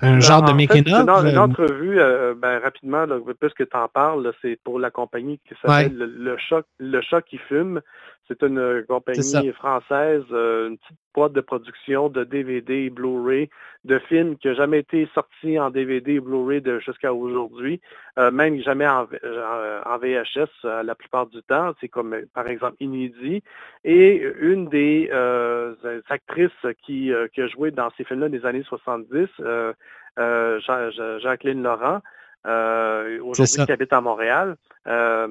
un 0.00 0.20
genre 0.20 0.42
de 0.42 0.52
making 0.52 0.84
c'est 0.86 0.90
une, 0.90 1.28
une 1.28 1.38
entrevue, 1.38 1.98
ben, 2.40 2.58
rapidement, 2.62 3.06
là, 3.06 3.16
puisque 3.40 3.68
tu 3.68 3.76
en 3.76 3.88
parles, 3.88 4.32
c'est 4.42 4.58
pour 4.62 4.78
la 4.78 4.90
compagnie 4.90 5.38
qui 5.48 5.54
s'appelle 5.62 5.74
Ouais. 5.74 5.88
le, 5.92 6.06
le 6.06 6.36
Choc, 6.48 6.66
le 6.78 7.00
Choc 7.02 7.24
qui 7.28 7.38
fume. 7.48 7.80
C'est 8.28 8.42
une 8.42 8.84
compagnie 8.88 9.52
française, 9.52 10.22
euh, 10.32 10.68
une 10.68 10.78
petite 10.78 10.96
de 11.14 11.40
production 11.40 12.08
de 12.08 12.24
DVD 12.24 12.74
et 12.86 12.90
Blu-ray 12.90 13.48
de 13.84 13.98
films 14.00 14.36
qui 14.36 14.48
n'ont 14.48 14.54
jamais 14.54 14.80
été 14.80 15.08
sortis 15.14 15.58
en 15.60 15.70
DVD 15.70 16.14
et 16.14 16.20
Blu-ray 16.20 16.60
de- 16.60 16.80
jusqu'à 16.80 17.14
aujourd'hui, 17.14 17.80
euh, 18.18 18.30
même 18.32 18.58
jamais 18.60 18.86
en, 18.88 19.04
V- 19.04 19.18
euh, 19.22 19.80
en 19.86 19.96
VHS 19.98 20.48
euh, 20.64 20.82
la 20.82 20.94
plupart 20.94 21.26
du 21.26 21.40
temps. 21.44 21.72
C'est 21.80 21.88
comme 21.88 22.16
par 22.34 22.48
exemple 22.48 22.76
Inédit. 22.80 23.42
Et 23.84 24.22
une 24.40 24.68
des 24.68 25.08
euh, 25.12 25.74
actrices 26.08 26.50
qui, 26.82 27.12
qui 27.32 27.40
a 27.42 27.46
joué 27.46 27.70
dans 27.70 27.90
ces 27.96 28.04
films-là 28.04 28.28
des 28.28 28.44
années 28.44 28.64
70, 28.64 29.28
euh, 29.40 29.72
euh, 30.18 30.60
Ja- 30.66 30.90
Ja- 30.90 31.18
Jacqueline 31.20 31.62
Laurent, 31.62 32.00
euh, 32.46 33.20
aujourd'hui 33.20 33.46
qui 33.66 33.72
habite 33.72 33.92
à 33.92 34.00
Montréal, 34.00 34.56
euh, 34.86 35.28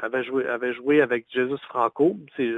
avait, 0.00 0.24
joué, 0.24 0.46
avait 0.48 0.72
joué 0.72 1.02
avec 1.02 1.26
Jesus 1.30 1.58
Franco, 1.68 2.16
c'est 2.36 2.50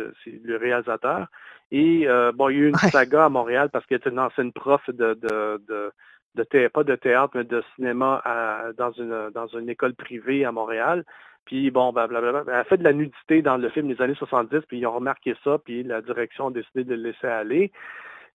le 0.45 0.57
réalisateur. 0.57 1.27
Et 1.73 2.07
euh, 2.07 2.33
bon, 2.33 2.49
il 2.49 2.57
y 2.57 2.61
a 2.61 2.63
eu 2.63 2.69
une 2.69 2.75
Ouais. 2.83 2.91
saga 2.91 3.25
à 3.27 3.29
Montréal 3.29 3.71
parce 3.73 3.85
qu'elle 3.87 3.99
était 3.99 4.11
une 4.11 4.21
ancienne 4.21 4.53
prof 4.53 4.83
de, 4.89 5.15
de, 5.15 5.61
de, 5.69 5.91
de 6.37 6.43
thé- 6.45 6.69
pas 6.69 6.85
de 6.85 6.95
théâtre, 6.97 7.33
mais 7.35 7.45
de 7.45 7.63
cinéma 7.75 8.23
à- 8.25 8.73
dans, 8.77 8.93
une, 8.93 9.31
dans 9.35 9.47
une 9.49 9.69
école 9.69 9.95
privée 9.95 10.45
à 10.45 10.53
Montréal. 10.53 11.05
Puis 11.45 11.71
bon, 11.71 11.93
ben, 11.93 12.07
blablabla. 12.09 12.45
Elle 12.49 12.55
a 12.61 12.65
fait 12.65 12.77
de 12.77 12.85
la 12.85 12.93
nudité 12.93 13.41
dans 13.43 13.57
le 13.57 13.69
film 13.69 13.89
des 13.89 14.01
années 14.03 14.15
70, 14.17 14.63
puis 14.69 14.79
ils 14.79 14.87
ont 14.87 14.93
remarqué 14.95 15.35
ça, 15.45 15.59
puis 15.65 15.83
la 15.85 16.03
direction 16.03 16.49
a 16.49 16.51
décidé 16.51 16.85
de 16.85 16.95
le 16.95 17.03
laisser 17.03 17.27
aller. 17.29 17.73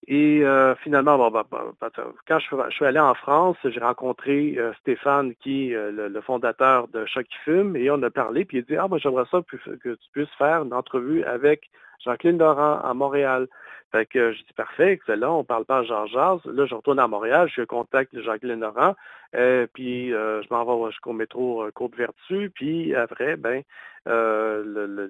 Et 0.07 0.43
euh, 0.43 0.73
finalement, 0.75 1.17
bon, 1.17 1.29
ben, 1.29 1.43
ben, 1.51 1.73
ben, 1.79 1.89
quand 2.27 2.39
je, 2.39 2.71
suis- 2.71 2.85
allé 2.85 2.99
en 2.99 3.13
France, 3.13 3.57
j'ai 3.63 3.79
rencontré 3.79 4.55
euh, 4.57 4.73
Stéphane, 4.81 5.35
qui 5.35 5.71
est 5.71 5.75
euh, 5.75 6.09
le, 6.09 6.21
fondateur 6.21 6.87
de 6.87 7.05
Chat 7.05 7.23
qui 7.23 7.37
fume, 7.45 7.75
et 7.75 7.91
on 7.91 8.01
a 8.01 8.09
parlé, 8.09 8.43
puis 8.43 8.57
il 8.57 8.61
a 8.61 8.63
dit, 8.63 8.75
ah, 8.77 8.87
ben, 8.87 8.97
j'aimerais 8.97 9.25
ça 9.29 9.41
que, 9.47 9.57
tu 9.57 10.09
puisses 10.11 10.33
faire 10.37 10.63
une 10.63 10.73
entrevue 10.73 11.23
avec 11.23 11.69
Jacqueline 12.03 12.39
Laurent 12.39 12.79
à 12.79 12.93
Montréal. 12.95 13.47
Fait 13.91 14.07
que 14.07 14.31
je 14.31 14.39
dis, 14.39 14.53
parfait, 14.55 14.93
excellent, 14.93 15.39
on 15.39 15.43
parle 15.43 15.65
pas 15.65 15.79
à 15.79 15.83
Jazz. 15.83 16.39
Là, 16.45 16.65
je 16.65 16.73
retourne 16.73 16.99
à 16.99 17.07
Montréal, 17.07 17.47
je 17.47 17.53
suis 17.53 17.61
en 17.61 17.65
contact 17.65 18.15
de 18.15 18.23
Jacqueline 18.23 18.61
Laurent, 18.61 18.95
euh, 19.35 19.67
puis 19.73 20.13
euh, 20.13 20.41
je 20.41 20.47
m'en 20.51 20.65
vais 20.65 20.91
jusqu'au 20.91 21.13
métro 21.13 21.63
euh, 21.63 21.71
Côte-Vertu, 21.71 22.51
puis 22.53 22.95
après, 22.95 23.35
ben, 23.37 23.63
euh. 24.07 25.07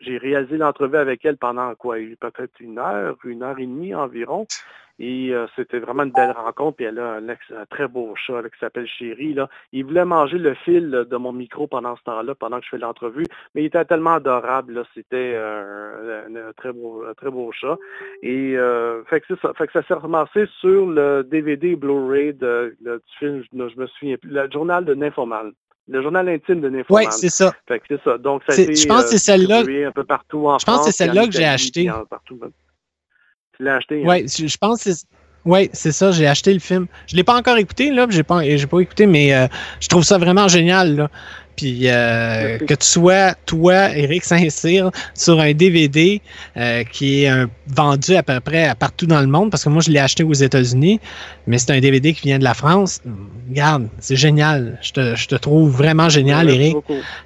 J'ai 0.00 0.18
réalisé 0.18 0.56
l'entrevue 0.56 0.96
avec 0.96 1.24
elle 1.24 1.36
pendant 1.36 1.74
quoi, 1.74 1.96
peut-être 2.20 2.60
une 2.60 2.78
heure, 2.78 3.16
une 3.24 3.42
heure 3.42 3.58
et 3.58 3.66
demie 3.66 3.94
environ. 3.94 4.46
Et 5.00 5.32
euh, 5.32 5.46
c'était 5.54 5.78
vraiment 5.78 6.02
une 6.02 6.10
belle 6.10 6.32
rencontre. 6.32 6.76
Puis 6.76 6.86
elle 6.86 6.98
a 6.98 7.12
un, 7.12 7.28
ex- 7.28 7.52
un 7.56 7.66
très 7.66 7.86
beau 7.86 8.14
chat 8.16 8.42
qui 8.42 8.58
s'appelle 8.58 8.86
Chéri. 8.88 9.32
Là. 9.32 9.48
Il 9.72 9.84
voulait 9.84 10.04
manger 10.04 10.38
le 10.38 10.54
fil 10.54 10.90
de 10.90 11.16
mon 11.16 11.32
micro 11.32 11.68
pendant 11.68 11.94
ce 11.96 12.02
temps-là, 12.02 12.34
pendant 12.34 12.58
que 12.58 12.64
je 12.64 12.70
fais 12.70 12.78
l'entrevue. 12.78 13.24
Mais 13.54 13.62
il 13.62 13.66
était 13.66 13.84
tellement 13.84 14.14
adorable. 14.14 14.84
C'était 14.94 15.36
un, 15.36 16.34
un 16.34 16.52
très 16.56 16.72
beau, 16.72 17.04
un 17.08 17.14
très 17.14 17.30
beau 17.30 17.52
chat. 17.52 17.76
Et 18.22 18.56
euh, 18.56 19.04
fait 19.04 19.20
que 19.20 19.36
ça. 19.36 19.52
Fait 19.54 19.66
que 19.68 19.72
ça 19.72 19.82
s'est 19.84 19.94
ramassé 19.94 20.46
sur 20.60 20.86
le 20.86 21.22
DVD 21.22 21.76
Blu-ray 21.76 22.32
du 22.34 22.76
film, 23.18 23.42
je, 23.52 23.56
me 23.58 23.86
souviens 23.86 24.16
plus, 24.16 24.30
le 24.30 24.48
journal 24.50 24.84
de 24.84 24.94
Nymphoman. 24.94 25.52
Le 25.90 26.02
journal 26.02 26.28
intime 26.28 26.60
de 26.60 26.68
Oui, 26.68 26.76
Nymphoman. 26.78 27.10
c'est 27.10 27.28
ça. 27.30 27.52
Fait 27.66 27.78
que 27.80 27.84
c'est 27.88 28.02
ça. 28.02 28.18
Donc, 28.18 28.42
ça 28.46 28.52
a 28.52 28.56
C'est- 28.56 28.64
été 28.64 28.74
je 28.76 28.86
pense 28.86 29.04
que 29.04 29.10
c'est 29.10 29.18
celle-là- 29.18 29.56
distribué 29.58 29.84
un 29.86 29.92
peu 29.92 30.04
partout 30.04 30.46
en 30.48 30.58
je 30.58 30.64
pense 30.66 30.78
que 30.80 30.84
c'est 30.86 30.92
celle-là 31.04 31.26
que 31.26 31.32
j'ai 31.32 31.44
acheté. 31.44 31.90
partout. 32.10 32.38
Tu 33.56 33.62
l'as 33.64 33.76
acheté, 33.76 34.02
hein? 34.02 34.06
Oui, 34.08 34.26
je 34.28 34.46
je 34.46 34.56
pense 34.58 34.84
que 34.84 34.92
c'est. 34.92 35.06
Ouais, 35.44 35.70
c'est 35.72 35.92
ça, 35.92 36.10
j'ai 36.10 36.26
acheté 36.26 36.52
le 36.52 36.58
film. 36.58 36.86
Je 37.06 37.16
l'ai 37.16 37.24
pas 37.24 37.34
encore 37.34 37.56
écouté, 37.56 37.90
là, 37.90 38.06
j'ai 38.10 38.22
pas, 38.22 38.42
j'ai 38.42 38.66
pas 38.66 38.80
écouté, 38.80 39.06
mais 39.06 39.34
euh, 39.34 39.46
je 39.80 39.88
trouve 39.88 40.02
ça 40.02 40.18
vraiment 40.18 40.46
génial, 40.48 40.96
là. 40.96 41.10
Puis 41.58 41.80
euh, 41.88 42.56
que 42.58 42.74
tu 42.74 42.86
sois, 42.86 43.34
toi, 43.44 43.94
Eric 43.96 44.24
Saint-Cyr, 44.24 44.90
sur 45.14 45.40
un 45.40 45.52
DVD 45.52 46.22
euh, 46.56 46.84
qui 46.84 47.24
est 47.24 47.28
un- 47.28 47.50
vendu 47.66 48.14
à 48.14 48.22
peu 48.22 48.38
près 48.40 48.64
à 48.66 48.74
partout 48.74 49.06
dans 49.06 49.20
le 49.20 49.26
monde, 49.26 49.50
parce 49.50 49.64
que 49.64 49.68
moi, 49.68 49.82
je 49.82 49.90
l'ai 49.90 49.98
acheté 49.98 50.22
aux 50.22 50.32
États-Unis, 50.32 51.00
mais 51.46 51.58
c'est 51.58 51.72
un 51.72 51.80
DVD 51.80 52.14
qui 52.14 52.22
vient 52.28 52.38
de 52.38 52.44
la 52.44 52.54
France. 52.54 53.00
Regarde, 53.50 53.88
c'est 53.98 54.16
génial. 54.16 54.78
Je 54.82 54.92
te, 54.92 55.14
je 55.16 55.26
te 55.26 55.34
trouve 55.34 55.70
vraiment 55.70 56.08
génial, 56.08 56.46
Merci 56.46 56.60
Eric 56.60 56.76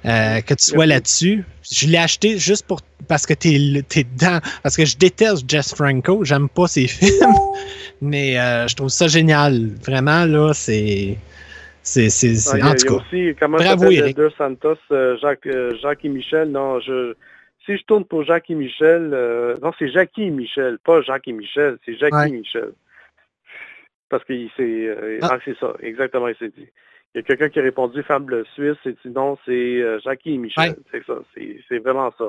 euh, 0.05 0.41
que 0.41 0.53
tu 0.55 0.65
sois 0.65 0.85
là-dessus. 0.87 1.45
Je 1.71 1.87
l'ai 1.87 1.97
acheté 1.99 2.37
juste 2.39 2.65
pour 2.65 2.81
parce 3.07 3.25
que 3.25 3.33
t'es 3.33 3.53
es 3.53 4.03
dedans. 4.03 4.39
Parce 4.63 4.75
que 4.75 4.85
je 4.85 4.97
déteste 4.97 5.43
Jess 5.47 5.73
Franco, 5.75 6.23
j'aime 6.25 6.49
pas 6.49 6.67
ses 6.67 6.87
films, 6.87 7.35
mais 8.01 8.33
je 8.67 8.73
trouve 8.75 8.89
ça 8.89 9.07
génial. 9.07 9.69
Vraiment 9.85 10.25
là, 10.25 10.53
c'est 10.53 11.17
c'est 11.83 12.09
c'est 12.09 12.33
c'est- 12.35 12.55
Ah, 12.55 12.57
il 12.57 12.65
y 12.65 12.67
a- 12.67 12.71
en 12.71 12.75
tout 12.75 12.87
cas. 12.97 13.03
aussi, 13.03 13.35
comment 13.39 13.57
Bravo, 13.57 13.91
Eric. 13.91 14.15
Deux 14.15 14.31
Santos, 14.37 14.77
euh, 14.91 15.17
Jacques, 15.21 15.45
euh, 15.47 15.75
Jacques 15.81 16.03
et 16.05 16.09
Michel. 16.09 16.49
Non, 16.49 16.79
je, 16.79 17.13
si 17.65 17.77
je 17.77 17.83
tourne 17.83 18.05
pour 18.05 18.23
Jacques 18.23 18.49
et 18.49 18.55
Michel, 18.55 19.11
euh, 19.13 19.55
non, 19.61 19.71
c'est 19.77 19.89
Jackie 19.89 20.23
et 20.23 20.29
Michel, 20.31 20.79
pas 20.83 21.01
Jacques 21.01 21.27
et 21.27 21.33
Michel, 21.33 21.77
c'est 21.85 21.95
Jackie 21.97 22.15
Ouais. 22.15 22.29
et 22.29 22.31
Michel. 22.31 22.71
Parce 24.09 24.23
que 24.25 24.33
c'est, 24.57 24.63
euh, 24.63 25.19
Ah. 25.21 25.29
ah, 25.33 25.39
c'est 25.45 25.57
ça, 25.59 25.73
exactement, 25.81 26.27
il 26.27 26.35
s'est 26.35 26.49
dit. 26.57 26.67
Il 27.15 27.19
y 27.19 27.19
a 27.19 27.23
quelqu'un 27.23 27.49
qui 27.49 27.59
a 27.59 27.63
répondu 27.63 28.01
Fable 28.03 28.43
Suisse, 28.55 28.77
et 28.85 28.91
dit 28.91 29.13
non, 29.13 29.37
c'est 29.45 29.51
euh, 29.51 29.99
Jackie 30.03 30.33
et 30.33 30.37
Michel. 30.37 30.69
Ouais. 30.71 30.75
C'est 30.91 31.05
ça, 31.05 31.19
c'est, 31.35 31.57
c'est 31.69 31.77
vraiment 31.79 32.11
ça. 32.17 32.25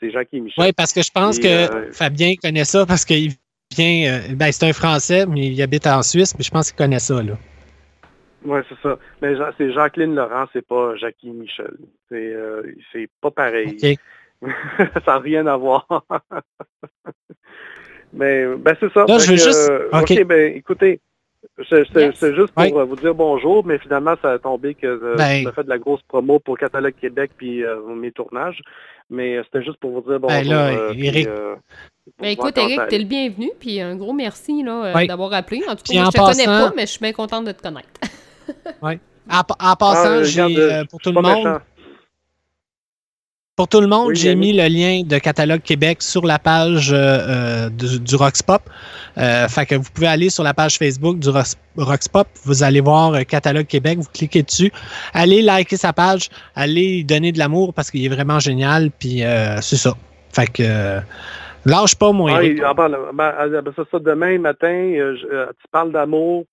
C'est 0.00 0.10
Jackie 0.10 0.38
et 0.38 0.40
Michel. 0.40 0.64
Oui, 0.64 0.72
parce 0.72 0.92
que 0.92 1.02
je 1.02 1.10
pense 1.12 1.38
Et, 1.38 1.42
que 1.42 1.46
euh, 1.48 1.92
Fabien 1.92 2.32
connaît 2.42 2.64
ça 2.64 2.84
parce 2.86 3.04
qu'il 3.04 3.30
vient. 3.76 4.12
euh, 4.12 4.34
ben, 4.34 4.50
c'est 4.52 4.66
un 4.68 4.72
Français, 4.72 5.24
mais 5.26 5.46
il 5.46 5.62
habite 5.62 5.86
en 5.86 6.02
Suisse, 6.02 6.34
mais 6.36 6.42
je 6.44 6.50
pense 6.50 6.70
qu'il 6.72 6.76
connaît 6.78 6.98
ça 6.98 7.22
là. 7.22 7.34
Oui, 8.44 8.60
c'est 8.68 8.78
ça. 8.82 8.98
Mais 9.20 9.36
Ja- 9.36 9.52
c'est 9.58 9.72
Jacqueline 9.72 10.14
Laurent, 10.14 10.46
c'est 10.52 10.66
pas 10.66 10.96
Jackie 10.96 11.30
Michel. 11.30 11.74
C'est, 12.08 12.32
euh, 12.34 12.62
c'est 12.92 13.08
pas 13.20 13.30
pareil. 13.30 13.76
Ça 14.78 15.00
n'a 15.06 15.18
rien 15.18 15.46
à 15.46 15.56
voir. 15.56 15.86
Mais 18.12 18.44
ben 18.56 18.76
c'est 18.80 18.92
ça. 18.92 19.04
Là, 19.06 19.18
je 19.18 19.30
veux 19.30 19.36
que, 19.36 19.42
juste- 19.42 19.70
euh, 19.70 19.88
ok. 19.92 20.24
Ben 20.24 20.56
écoutez, 20.56 21.00
c'est 21.68 21.88
Yes. 21.94 22.24
juste 22.34 22.52
pour 22.52 22.78
euh, 22.80 22.84
vous 22.84 22.96
dire 22.96 23.14
bonjour, 23.14 23.64
mais 23.64 23.78
finalement, 23.78 24.14
ça 24.20 24.32
a 24.32 24.38
tombé 24.38 24.74
que 24.74 24.86
euh, 24.86 25.14
Ben. 25.16 25.44
j'ai 25.44 25.52
fait 25.52 25.64
de 25.64 25.68
la 25.68 25.78
grosse 25.78 26.02
promo 26.02 26.38
pour 26.40 26.58
Catalogue 26.58 26.94
Québec 27.00 27.30
puis 27.36 27.64
euh, 27.64 27.80
mes 27.94 28.10
tournages. 28.12 28.60
Mais 29.10 29.36
euh, 29.36 29.42
c'était 29.44 29.64
juste 29.64 29.78
pour 29.78 29.90
vous 29.92 30.00
dire 30.10 30.18
bonjour. 30.20 30.38
Ben 30.40 30.48
là, 30.48 30.68
euh, 30.68 30.90
puis, 30.90 31.06
Eric. 31.06 31.26
euh, 31.28 31.54
Ben, 32.18 32.34
voir 32.36 32.48
écoute, 32.48 32.58
Eric, 32.58 32.80
t'es 32.88 32.98
le 32.98 33.04
bienvenu, 33.04 33.50
puis 33.60 33.80
un 33.80 33.94
gros 33.96 34.12
merci 34.12 34.62
là, 34.62 34.92
Oui. 34.96 35.06
d'avoir 35.06 35.32
appelé. 35.34 35.62
En 35.68 35.76
tout 35.76 35.82
Puis 35.84 35.94
cas, 35.94 36.02
moi, 36.02 36.10
je 36.12 36.18
te 36.18 36.24
connais 36.30 36.46
pas, 36.46 36.72
mais 36.74 36.82
je 36.82 36.86
suis 36.92 37.00
bien 37.00 37.12
contente 37.12 37.44
de 37.44 37.52
te 37.52 37.62
connaître. 37.62 37.88
En, 39.30 39.38
en 39.38 39.76
passant, 39.76 40.18
Ah, 40.20 40.24
j'ai 40.24 40.40
euh, 40.72 40.84
pour 40.90 41.00
tout 41.00 41.10
le 41.12 41.20
monde. 41.22 41.60
Pour 43.54 43.68
tout 43.68 43.82
le 43.82 43.86
monde, 43.86 44.14
j'ai 44.14 44.34
mis 44.34 44.52
le 44.54 44.66
lien 44.66 45.02
de 45.04 45.18
Catalogue 45.18 45.60
Québec 45.60 46.00
sur 46.02 46.24
la 46.24 46.38
page 46.38 46.90
euh, 46.90 46.96
euh, 46.96 47.68
du, 47.68 48.00
du 48.00 48.16
Roxpop. 48.16 48.62
Euh, 49.18 49.46
fait 49.46 49.66
que 49.66 49.74
vous 49.74 49.90
pouvez 49.94 50.06
aller 50.06 50.30
sur 50.30 50.42
la 50.42 50.54
page 50.54 50.78
Facebook 50.78 51.18
du 51.18 51.28
Rox- 51.28 51.56
Roxpop, 51.76 52.26
vous 52.44 52.62
allez 52.62 52.80
voir 52.80 53.24
Catalogue 53.26 53.66
Québec, 53.66 53.98
vous 53.98 54.08
cliquez 54.12 54.42
dessus, 54.42 54.72
allez 55.12 55.42
liker 55.42 55.76
sa 55.76 55.92
page, 55.92 56.30
allez 56.54 57.04
donner 57.04 57.30
de 57.30 57.38
l'amour 57.38 57.74
parce 57.74 57.90
qu'il 57.90 58.02
est 58.04 58.08
vraiment 58.08 58.38
génial, 58.40 58.90
puis 58.90 59.22
euh, 59.22 59.60
c'est 59.60 59.76
ça. 59.76 59.92
Fait 60.32 60.46
que 60.50 61.00
lâche 61.66 61.94
pas 61.94 62.10
mon 62.10 62.28
Ah, 62.28 62.42
il- 62.42 62.64
ah, 62.64 62.72
ben, 62.72 62.88
ben, 63.12 63.34
ah, 63.38 63.48
ben, 63.48 63.72
c'est 63.76 63.88
ça, 63.90 63.98
demain 63.98 64.38
matin, 64.38 64.72
je- 64.94 65.50
tu 65.52 65.68
parles 65.70 65.92
d'amour. 65.92 66.44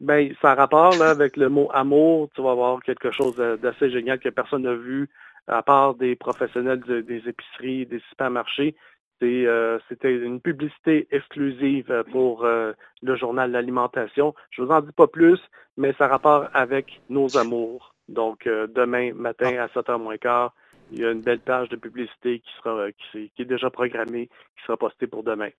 Ben, 0.00 0.32
ça 0.40 0.54
rapport 0.54 0.96
là, 0.96 1.10
avec 1.10 1.36
le 1.36 1.48
mot 1.48 1.68
amour. 1.74 2.30
Tu 2.34 2.42
vas 2.42 2.52
avoir 2.52 2.82
quelque 2.82 3.10
chose 3.10 3.36
d'assez 3.36 3.90
génial 3.90 4.18
que 4.18 4.30
personne 4.30 4.62
n'a 4.62 4.74
vu, 4.74 5.08
à 5.46 5.62
part 5.62 5.94
des 5.94 6.16
professionnels 6.16 6.80
de- 6.80 7.00
des 7.02 7.22
épiceries, 7.28 7.86
des 7.86 8.00
supermarchés. 8.10 8.74
Euh, 9.22 9.78
C'était 9.88 10.14
une 10.16 10.40
publicité 10.40 11.06
exclusive 11.10 11.90
euh, 11.90 12.02
pour 12.04 12.44
euh, 12.46 12.72
le 13.02 13.16
journal 13.16 13.50
l'alimentation. 13.50 14.34
Je 14.50 14.62
vous 14.62 14.70
en 14.70 14.80
dis 14.80 14.92
pas 14.92 15.06
plus, 15.08 15.38
mais 15.76 15.92
ça 15.98 16.08
rapport 16.08 16.48
avec 16.54 17.00
nos 17.10 17.36
amours. 17.36 17.94
Donc, 18.08 18.46
demain 18.46 19.12
matin 19.14 19.58
à 19.58 19.68
7h 19.68 19.98
moins 19.98 20.16
quart, 20.16 20.52
il 20.90 21.00
y 21.00 21.04
a 21.04 21.12
une 21.12 21.20
belle 21.20 21.38
page 21.38 21.68
de 21.68 21.76
publicité 21.76 22.40
qui 22.40 22.50
sera 22.56 22.90
qui 23.12 23.30
est 23.38 23.44
déjà 23.44 23.70
programmée, 23.70 24.26
qui 24.56 24.62
sera 24.66 24.76
postée 24.76 25.06
pour 25.06 25.22
demain. 25.22 25.50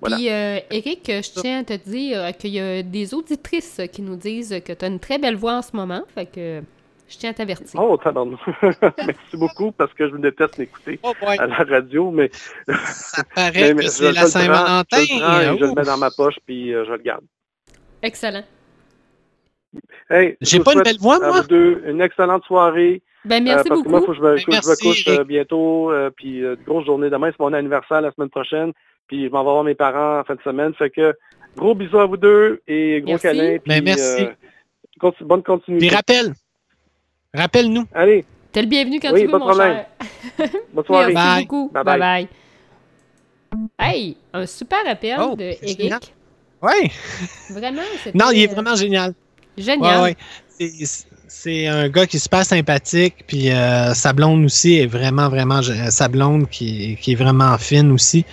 Voilà. 0.00 0.16
Puis, 0.16 0.30
euh, 0.30 0.58
Eric, 0.70 1.02
je 1.06 1.40
tiens 1.40 1.60
à 1.60 1.64
te 1.64 1.74
dire 1.88 2.18
euh, 2.22 2.32
qu'il 2.32 2.50
y 2.50 2.60
a 2.60 2.82
des 2.82 3.14
auditrices 3.14 3.80
qui 3.92 4.02
nous 4.02 4.16
disent 4.16 4.60
que 4.64 4.72
tu 4.72 4.84
as 4.84 4.88
une 4.88 4.98
très 4.98 5.18
belle 5.18 5.36
voix 5.36 5.54
en 5.58 5.62
ce 5.62 5.76
moment. 5.76 6.02
Fait 6.14 6.26
que 6.26 6.62
je 7.08 7.18
tiens 7.18 7.30
à 7.30 7.34
t'avertir. 7.34 7.78
Oh, 7.80 7.96
tabarnou. 7.98 8.38
Merci 8.82 9.34
beaucoup 9.36 9.70
parce 9.70 9.92
que 9.94 10.08
je 10.08 10.14
me 10.14 10.20
déteste 10.20 10.58
m'écouter 10.58 10.98
Oh 11.02 11.12
à 11.26 11.46
la 11.46 11.54
radio, 11.56 12.10
mais, 12.10 12.30
ça 12.66 13.22
paraît 13.34 13.52
mais- 13.52 13.74
mais 13.74 13.74
que 13.74 13.82
je- 13.82 13.88
c'est 13.90 14.12
la 14.12 14.26
Saint-Valentin. 14.26 14.96
Je 14.98 15.02
et 15.54 15.58
je 15.58 15.64
le 15.64 15.74
mets 15.74 15.82
dans 15.84 15.98
ma 15.98 16.10
poche 16.10 16.36
puis 16.46 16.72
euh, 16.74 16.84
je 16.86 16.92
le 16.92 16.98
garde. 17.02 17.24
Excellent. 18.02 18.42
Hey, 20.10 20.36
je 20.40 20.46
J'ai 20.50 20.60
pas 20.60 20.72
une 20.74 20.82
belle 20.82 20.98
voix, 20.98 21.16
à 21.16 21.28
moi? 21.28 21.40
vous 21.42 21.48
deux 21.48 21.82
une 21.86 22.00
excellente 22.00 22.44
soirée. 22.44 23.02
Ben, 23.24 23.42
euh, 23.42 23.44
merci 23.54 23.68
parce 23.68 23.82
que 23.82 23.88
moi, 23.88 24.00
beaucoup. 24.00 24.12
faut 24.14 24.18
que 24.20 24.26
je 24.26 24.30
me, 24.30 24.34
Ben, 24.36 24.44
que 24.44 24.52
je 24.52 24.56
me 24.56 24.66
merci, 24.66 24.82
couche 24.82 25.08
euh, 25.08 25.24
bientôt. 25.24 25.90
euh, 25.92 26.10
puis 26.10 26.42
euh, 26.44 26.56
grosse 26.66 26.86
journée 26.86 27.08
demain, 27.10 27.28
c'est 27.30 27.40
mon 27.40 27.52
anniversaire 27.52 28.00
la 28.00 28.10
semaine 28.12 28.30
prochaine. 28.30 28.72
Puis 29.06 29.26
je 29.26 29.30
m'en 29.30 29.40
vais 29.44 29.50
voir 29.50 29.64
mes 29.64 29.74
parents 29.74 30.20
en 30.20 30.24
fin 30.24 30.34
de 30.34 30.42
semaine. 30.42 30.74
Fait 30.74 30.90
que 30.90 31.14
gros 31.56 31.74
bisous 31.74 31.98
à 31.98 32.06
vous 32.06 32.16
deux 32.16 32.60
et 32.66 33.00
gros 33.00 33.12
Merci. 33.12 33.22
câlin. 33.22 33.58
puis, 33.58 33.68
Ben, 33.68 33.84
merci. 33.84 34.24
euh, 35.02 35.10
bonne 35.20 35.42
continuité. 35.42 35.86
Puis 35.86 35.94
rappelle, 35.94 36.32
rappelle-nous. 37.34 37.86
Allez, 37.94 38.24
T'es 38.52 38.60
le 38.62 38.68
bienvenu 38.68 39.00
quand 39.00 39.12
Oui, 39.12 39.20
tu 39.20 39.26
veux, 39.26 39.32
pas 39.32 39.38
de 39.38 39.44
mon 39.44 39.48
problème. 39.50 39.84
cher. 40.38 40.48
bonne 40.74 40.84
soirée. 40.86 41.12
Merci 41.14 41.28
Bye. 41.34 41.42
beaucoup. 41.44 41.70
Bye 41.72 41.84
bye. 41.84 41.98
bye. 41.98 42.28
bye. 42.28 42.28
Hey, 43.78 44.16
un 44.32 44.46
super 44.46 44.80
appel 44.86 45.16
Oh, 45.20 45.36
de. 45.36 45.44
Eric. 45.62 46.14
Oui. 46.62 46.90
Vraiment, 47.50 47.82
c'était 48.02 48.16
Non, 48.18 48.30
il 48.30 48.42
est 48.42 48.46
vraiment 48.46 48.74
génial. 48.74 49.14
génial. 49.56 50.02
Ouais, 50.02 50.02
ouais. 50.10 50.16
C'est- 50.48 51.06
C'est 51.34 51.66
un 51.66 51.88
gars 51.88 52.06
qui 52.06 52.18
est 52.18 52.20
super 52.20 52.44
sympathique, 52.44 53.24
puis 53.26 53.50
euh, 53.50 53.94
sa 53.94 54.12
blonde 54.12 54.44
aussi 54.44 54.74
est 54.78 54.86
vraiment, 54.86 55.28
vraiment, 55.30 55.60
gé- 55.60 55.90
sa 55.90 56.06
blonde 56.06 56.48
qui, 56.48 56.96
qui 57.00 57.12
est 57.12 57.14
vraiment 57.16 57.56
fine 57.58 57.90
aussi. 57.90 58.24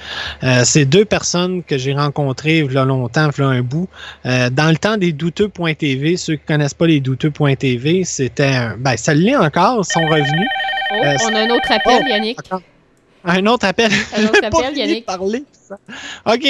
Euh, 0.44 0.62
c'est 0.66 0.86
deux 0.86 1.06
personnes 1.06 1.64
que 1.64 1.78
j'ai 1.78 1.94
rencontrées 1.94 2.60
il 2.60 2.72
y 2.72 2.78
a 2.78 2.84
longtemps, 2.86 3.30
il 3.36 3.42
y 3.42 3.44
a 3.44 3.48
un 3.48 3.62
bout. 3.62 3.88
Euh, 4.26 4.50
dans 4.52 4.70
le 4.70 4.76
temps 4.78 4.98
des 4.98 5.12
douteux.tv, 5.14 6.18
ceux 6.18 6.36
qui 6.36 6.46
connaissent 6.46 6.74
pas 6.76 6.86
les 6.88 7.00
douteux.tv, 7.00 8.04
c'était, 8.04 8.46
un- 8.54 8.78
ben, 8.78 8.96
ça 8.98 9.14
l'est 9.14 9.36
encore, 9.38 9.82
ils 9.84 9.92
sont 9.92 10.06
revenus. 10.06 10.50
Oh, 10.92 10.96
Euh, 11.04 11.16
on 11.24 11.36
a 11.36 11.40
un 11.40 11.50
autre 11.52 11.72
appel, 11.72 12.02
Oh, 12.04 12.08
Yannick. 12.08 12.40
Attends. 12.40 12.62
Un 13.24 13.46
autre 13.48 13.66
appel. 13.66 13.92
Un 14.16 14.24
autre 14.26 14.42
pas 14.42 14.48
appel, 14.48 14.74
de 14.74 14.78
Yannick. 14.80 15.06
parler, 15.06 15.44
ça. 15.54 15.78
OK. 16.26 16.44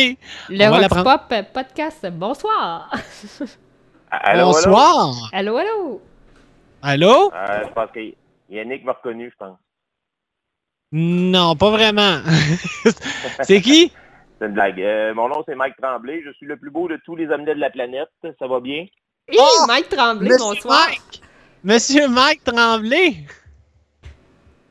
Le 0.49 0.65
on 0.65 0.71
va 0.71 0.79
la 0.81 0.87
Rock. 0.87 1.03
Pop 1.03 1.33
Podcast, 1.53 2.07
bonsoir. 2.11 2.91
Allô, 4.11 4.45
Bonsoir. 4.47 5.29
Allô, 5.31 5.55
allô? 5.57 6.01
Allô? 6.81 7.31
Euh, 7.33 7.63
je 7.67 7.73
pense 7.73 7.91
que 7.91 7.99
Yannick 8.49 8.83
m'a 8.85 8.93
reconnu, 8.93 9.29
je 9.31 9.35
pense. 9.37 9.57
Non, 10.91 11.55
pas 11.55 11.69
vraiment. 11.69 12.19
c'est 13.43 13.61
qui? 13.61 13.91
C'est 14.39 14.45
une 14.47 14.53
blague. 14.53 14.81
Euh, 14.81 15.13
mon 15.13 15.27
nom, 15.27 15.43
c'est 15.45 15.55
Mike 15.55 15.75
Tremblay. 15.81 16.21
Je 16.25 16.31
suis 16.33 16.45
le 16.45 16.57
plus 16.57 16.71
beau 16.71 16.87
de 16.87 16.97
tous 17.05 17.15
les 17.15 17.27
omelets 17.29 17.55
de 17.55 17.59
la 17.59 17.69
planète. 17.69 18.09
Ça 18.39 18.47
va 18.47 18.59
bien? 18.59 18.85
Oh, 19.37 19.65
Mike 19.67 19.89
Tremblay, 19.89 20.29
Monsieur 20.29 20.45
bonsoir. 20.45 20.87
Mike! 20.87 21.21
Monsieur 21.63 22.07
Mike 22.07 22.43
Tremblay! 22.43 23.15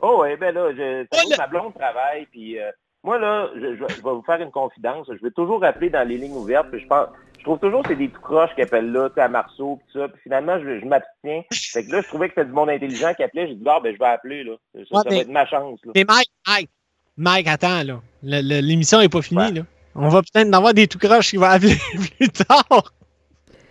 Oh, 0.00 0.20
ouais, 0.22 0.36
ben 0.36 0.54
là, 0.54 0.72
je, 0.72 1.04
Oh, 1.12 1.16
le- 1.30 1.36
ma 1.36 1.46
blonde 1.46 1.74
travaille, 1.74 2.26
puis 2.26 2.58
euh, 2.58 2.70
moi, 3.04 3.18
là, 3.18 3.48
je, 3.56 3.76
je- 3.76 3.94
je 3.94 4.02
vais 4.02 4.10
vous 4.10 4.22
faire 4.22 4.40
une 4.40 4.50
confidence. 4.50 5.06
Je 5.08 5.22
vais 5.22 5.30
toujours 5.32 5.62
appeler 5.64 5.90
dans 5.90 6.06
les 6.08 6.16
lignes 6.18 6.36
ouvertes, 6.36 6.68
puis 6.70 6.80
je 6.80 6.86
pense... 6.86 7.08
Je 7.38 7.44
trouve 7.44 7.58
toujours 7.60 7.82
que 7.82 7.88
c'est 7.90 7.94
des 7.96 8.08
tout 8.08 8.20
croches 8.20 8.54
qui 8.54 8.62
appellent 8.62 8.90
là, 8.92 9.08
à 9.16 9.28
Marceau, 9.28 9.76
pis 9.86 9.92
ça. 9.98 10.08
Puis 10.08 10.20
finalement, 10.24 10.58
je, 10.58 10.80
je 10.80 10.84
m'abstiens. 10.84 11.42
Fait 11.52 11.84
que 11.86 11.92
là, 11.92 12.00
je 12.02 12.08
trouvais 12.08 12.28
que 12.28 12.34
c'était 12.34 12.46
du 12.46 12.52
monde 12.52 12.68
intelligent 12.70 13.14
qui 13.14 13.22
appelait. 13.22 13.46
J'ai 13.48 13.54
dit, 13.54 13.64
ah, 13.66 13.78
ben, 13.82 13.94
je 13.94 13.98
vais 13.98 14.04
appeler, 14.06 14.44
là. 14.44 14.52
Ça, 14.74 15.02
ça 15.02 15.08
va 15.08 15.16
être 15.16 15.28
ma 15.28 15.46
chance, 15.46 15.78
là. 15.84 15.92
Mais 15.94 16.04
Mike, 16.06 16.30
Mike, 16.46 16.70
Mike, 17.16 17.46
attends, 17.48 17.82
là. 17.84 18.00
L'émission 18.22 18.98
n'est 19.00 19.08
pas 19.08 19.22
finie, 19.22 19.40
Ouais. 19.40 19.50
là. 19.52 19.62
On 19.94 20.08
va 20.08 20.20
peut-être 20.22 20.48
en 20.48 20.52
avoir 20.52 20.74
des 20.74 20.86
tout 20.86 20.98
croches 20.98 21.30
qui 21.30 21.36
vont 21.38 21.44
appeler 21.46 21.74
plus 22.18 22.28
tard. 22.28 22.92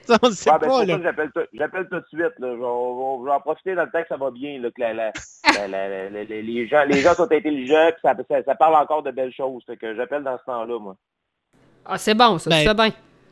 Ça, 0.06 0.18
on 0.24 0.30
ne 0.30 0.34
sait 0.34 0.50
Ouais, 0.50 0.58
ben, 0.60 0.68
pas, 0.68 0.80
c'est 0.80 0.86
là. 0.86 1.00
j'appelle 1.04 1.88
tout, 1.90 1.96
de 1.96 2.04
suite. 2.08 2.22
Là. 2.40 2.48
Je, 2.54 2.58
vais, 2.58 2.64
on 2.66 3.24
va- 3.24 3.36
en 3.36 3.40
profiter 3.42 3.76
dans 3.76 3.84
le 3.84 3.92
temps 3.92 4.02
que 4.02 4.08
ça 4.08 4.16
va 4.18 4.32
bien, 4.32 4.60
là, 4.62 4.70
que 4.72 4.80
la, 4.82 4.94
la, 4.94 5.12
la- 5.54 5.68
la- 5.68 5.90
la- 5.90 6.10
la- 6.10 6.24
les, 6.24 6.68
gens, 6.68 6.84
les 6.86 7.02
gens 7.02 7.14
sont 7.14 7.30
intelligents, 7.32 7.90
puis 7.92 8.02
ça, 8.04 8.16
ça, 8.30 8.44
ça 8.44 8.56
parle 8.56 8.76
encore 8.76 9.04
de 9.04 9.12
belles 9.12 9.34
choses. 9.34 9.64
Fait 9.66 9.76
que 9.76 9.94
j'appelle 9.96 10.24
dans 10.24 10.38
ce 10.38 10.44
temps-là, 10.46 10.80
moi. 10.80 10.96
Ah, 11.86 11.98
c'est 11.98 12.14
bon, 12.16 12.38
ça, 12.38 12.50
Ben, 12.50 12.66
fais 12.66 12.74
bien. 12.74 12.90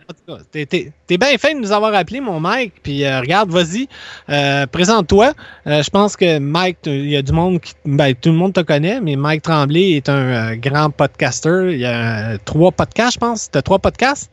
En 0.07 0.13
tout 0.13 0.37
cas, 0.37 0.43
t'es- 0.51 1.17
bien 1.17 1.37
fin 1.37 1.53
de 1.55 1.59
nous 1.59 1.71
avoir 1.71 1.93
appelé, 1.95 2.19
mon 2.21 2.39
Mike. 2.39 2.73
Puis 2.83 3.03
euh, 3.05 3.19
regarde, 3.21 3.49
vas-y, 3.49 3.87
euh, 4.29 4.65
présente-toi. 4.67 5.33
Euh, 5.67 5.81
je 5.81 5.89
pense 5.89 6.15
que 6.15 6.37
Mike, 6.39 6.79
il 6.85 7.09
y 7.09 7.15
a 7.17 7.21
du 7.21 7.31
monde 7.31 7.59
qui. 7.59 7.73
Ben, 7.85 8.13
tout 8.13 8.29
le 8.29 8.35
monde 8.35 8.53
te 8.53 8.59
connaît, 8.61 9.01
mais 9.01 9.15
Mike 9.15 9.41
Tremblay 9.43 9.91
est 9.97 10.09
un 10.09 10.55
grand 10.57 10.89
podcaster. 10.91 11.71
Il 11.71 11.79
y 11.79 11.85
a 11.85 12.37
trois 12.39 12.71
podcasts, 12.71 13.15
je 13.15 13.19
pense. 13.19 13.49
T'as 13.49 13.61
trois 13.61 13.79
podcasts? 13.79 14.31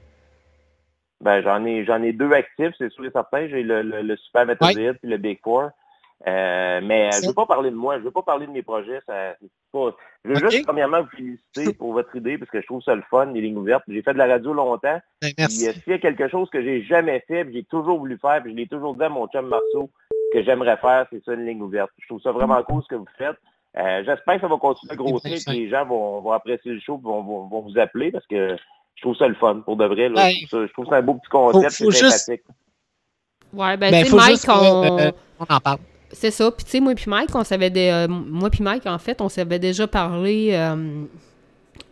Ben, 1.20 1.40
j'en 1.42 1.64
ai 1.64 1.84
j'en 1.84 2.02
ai 2.02 2.12
deux 2.12 2.32
actifs, 2.32 2.74
c'est 2.78 2.90
sûr 2.92 3.04
et 3.06 3.10
certain. 3.10 3.46
J'ai 3.48 3.62
le, 3.62 3.82
le, 3.82 4.02
le 4.02 4.16
Super 4.16 4.44
Méthodite 4.46 4.98
puis 5.00 5.10
le 5.10 5.16
Big 5.16 5.38
Four. 5.42 5.70
Mais 6.26 7.10
je 7.20 7.26
veux 7.28 7.34
pas 7.34 7.46
parler 7.46 7.70
de 7.70 7.76
moi, 7.76 7.98
je 7.98 8.04
veux 8.04 8.10
pas 8.10 8.22
parler 8.22 8.46
de 8.46 8.52
mes 8.52 8.62
projets. 8.62 9.00
Ça, 9.06 9.36
pas... 9.72 9.96
Je 10.24 10.30
veux 10.34 10.50
juste 10.50 10.66
premièrement 10.66 11.02
vous 11.02 11.08
féliciter 11.16 11.72
pour 11.74 11.94
votre 11.94 12.14
idée, 12.14 12.38
parce 12.38 12.50
que 12.50 12.60
je 12.60 12.66
trouve 12.66 12.82
ça 12.82 12.94
le 12.94 13.02
fun, 13.10 13.26
les 13.32 13.40
lignes 13.40 13.56
ouvertes. 13.56 13.82
J'ai 13.88 14.02
fait 14.02 14.12
de 14.12 14.18
la 14.18 14.26
radio 14.28 14.52
longtemps. 14.52 15.00
Ben, 15.20 15.32
merci. 15.36 15.66
euh, 15.66 15.72
s'il 15.72 15.92
y 15.92 15.96
a 15.96 15.98
quelque 15.98 16.28
chose 16.28 16.48
que 16.50 16.62
j'ai 16.62 16.82
jamais 16.84 17.24
fait, 17.26 17.44
puis 17.44 17.54
j'ai 17.54 17.64
toujours 17.64 17.98
voulu 17.98 18.16
faire, 18.18 18.40
puis 18.42 18.52
je 18.52 18.56
l'ai 18.56 18.68
toujours 18.68 18.94
dit 18.94 19.02
à 19.02 19.08
mon 19.08 19.26
chum 19.26 19.48
Marceau 19.48 19.90
que 20.32 20.42
j'aimerais 20.44 20.76
faire, 20.76 21.06
c'est 21.10 21.24
ça 21.24 21.34
une 21.34 21.44
ligne 21.44 21.60
ouverte. 21.62 21.90
Je 21.98 22.06
trouve 22.06 22.20
ça 22.22 22.30
vraiment 22.30 22.62
cool 22.62 22.82
ce 22.84 22.88
que 22.88 22.94
vous 22.94 23.06
faites. 23.18 23.36
Euh, 23.76 24.02
J'espère 24.04 24.34
que 24.36 24.40
ça 24.42 24.48
va 24.48 24.56
continuer 24.58 24.92
à 24.92 24.96
grossir, 24.96 25.44
que 25.44 25.50
les 25.50 25.68
gens 25.68 25.84
vont, 25.86 26.20
vont 26.20 26.32
apprécier 26.32 26.72
le 26.72 26.80
show, 26.80 26.98
puis 26.98 27.04
vont, 27.06 27.22
vont, 27.22 27.46
vont 27.48 27.60
vous 27.62 27.78
appeler 27.78 28.12
parce 28.12 28.26
que 28.26 28.56
je 28.94 29.02
trouve 29.02 29.16
ça 29.16 29.26
le 29.26 29.34
fun 29.34 29.60
pour 29.64 29.76
de 29.76 29.86
vrai. 29.86 30.08
Là. 30.08 30.22
Ouais. 30.26 30.34
Je, 30.42 30.46
trouve 30.46 30.60
ça, 30.60 30.66
je 30.68 30.72
trouve 30.72 30.86
ça 30.86 30.96
un 30.96 31.02
beau 31.02 31.14
petit 31.14 31.28
concept, 31.30 31.70
c'est 31.70 31.90
juste- 31.90 32.10
sympathique. 32.18 32.46
Ouais, 33.54 33.76
ben, 33.76 33.90
Ben, 33.90 34.04
sais, 34.04 34.10
faut 34.10 34.16
Mike, 34.16 34.30
juste 34.30 34.46
que, 34.46 34.52
on... 34.52 34.98
euh, 34.98 35.10
on 35.40 35.54
en 35.54 35.60
parle. 35.60 35.78
C'est 36.12 36.30
ça. 36.30 36.50
Puis, 36.50 36.64
tu 36.64 36.70
sais, 36.72 36.80
moi 36.80 36.94
puis 36.94 37.08
Mike, 37.08 37.34
on 37.34 37.44
savait... 37.44 37.70
des- 37.70 37.88
euh, 37.90 38.08
moi 38.08 38.50
puis 38.50 38.62
Mike, 38.62 38.86
en 38.86 38.98
fait, 38.98 39.20
on 39.20 39.28
s'avait 39.28 39.58
déjà 39.58 39.86
parlé 39.86 40.50
euh, 40.52 41.04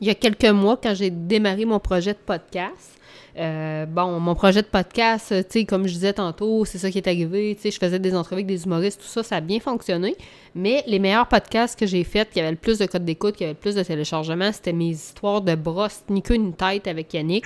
il 0.01 0.07
y 0.07 0.11
a 0.11 0.15
quelques 0.15 0.45
mois 0.51 0.79
quand 0.83 0.95
j'ai 0.95 1.11
démarré 1.11 1.65
mon 1.65 1.79
projet 1.79 2.13
de 2.13 2.19
podcast. 2.25 2.97
Euh, 3.39 3.87
bon, 3.87 4.19
mon 4.19 4.35
projet 4.35 4.61
de 4.61 4.67
podcast, 4.67 5.33
tu 5.49 5.61
sais, 5.61 5.65
comme 5.65 5.87
je 5.87 5.93
disais 5.95 6.13
tantôt, 6.13 6.65
c'est 6.65 6.79
ça 6.79 6.91
qui 6.91 6.99
est 6.99 7.07
arrivé. 7.09 7.55
Tu 7.55 7.63
sais, 7.63 7.71
je 7.71 7.79
faisais 7.79 7.99
des 7.99 8.15
entrevues 8.15 8.41
avec 8.43 8.47
des 8.47 8.65
humoristes, 8.65 9.01
tout 9.01 9.07
ça, 9.07 9.23
ça 9.23 9.37
a 9.37 9.41
bien 9.41 9.61
fonctionné. 9.61 10.17
Mais 10.55 10.83
les 10.87 10.99
meilleurs 10.99 11.29
podcasts 11.29 11.79
que 11.79 11.87
j'ai 11.87 12.03
faits, 12.05 12.31
qui 12.31 12.41
avaient 12.41 12.51
le 12.51 12.57
plus 12.57 12.79
de 12.79 12.87
codes 12.87 13.05
d'écoute, 13.05 13.37
qui 13.37 13.45
avaient 13.45 13.53
le 13.53 13.59
plus 13.59 13.75
de 13.77 13.83
téléchargements, 13.83 14.53
c'était 14.53 14.73
mes 14.73 14.89
histoires 14.91 15.41
de 15.43 15.55
brosse, 15.55 16.03
ni 16.11 16.23
queue 16.23 16.35
ni 16.35 16.53
tête 16.53 16.89
avec 16.89 17.15
Yannick. 17.15 17.45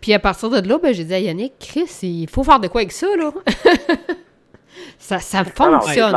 Puis 0.00 0.12
à 0.12 0.18
partir 0.18 0.50
de 0.50 0.68
là, 0.68 0.78
ben, 0.78 0.92
j'ai 0.92 1.04
dit 1.04 1.14
à 1.14 1.20
Yannick, 1.20 1.54
Chris, 1.58 1.88
il 2.02 2.28
faut 2.28 2.44
faire 2.44 2.60
de 2.60 2.68
quoi 2.68 2.82
avec 2.82 2.92
ça, 2.92 3.06
là? 3.16 3.32
ça, 4.98 5.18
ça 5.18 5.38
non, 5.38 5.44
c'est 5.44 5.56
fonctionne. 6.00 6.16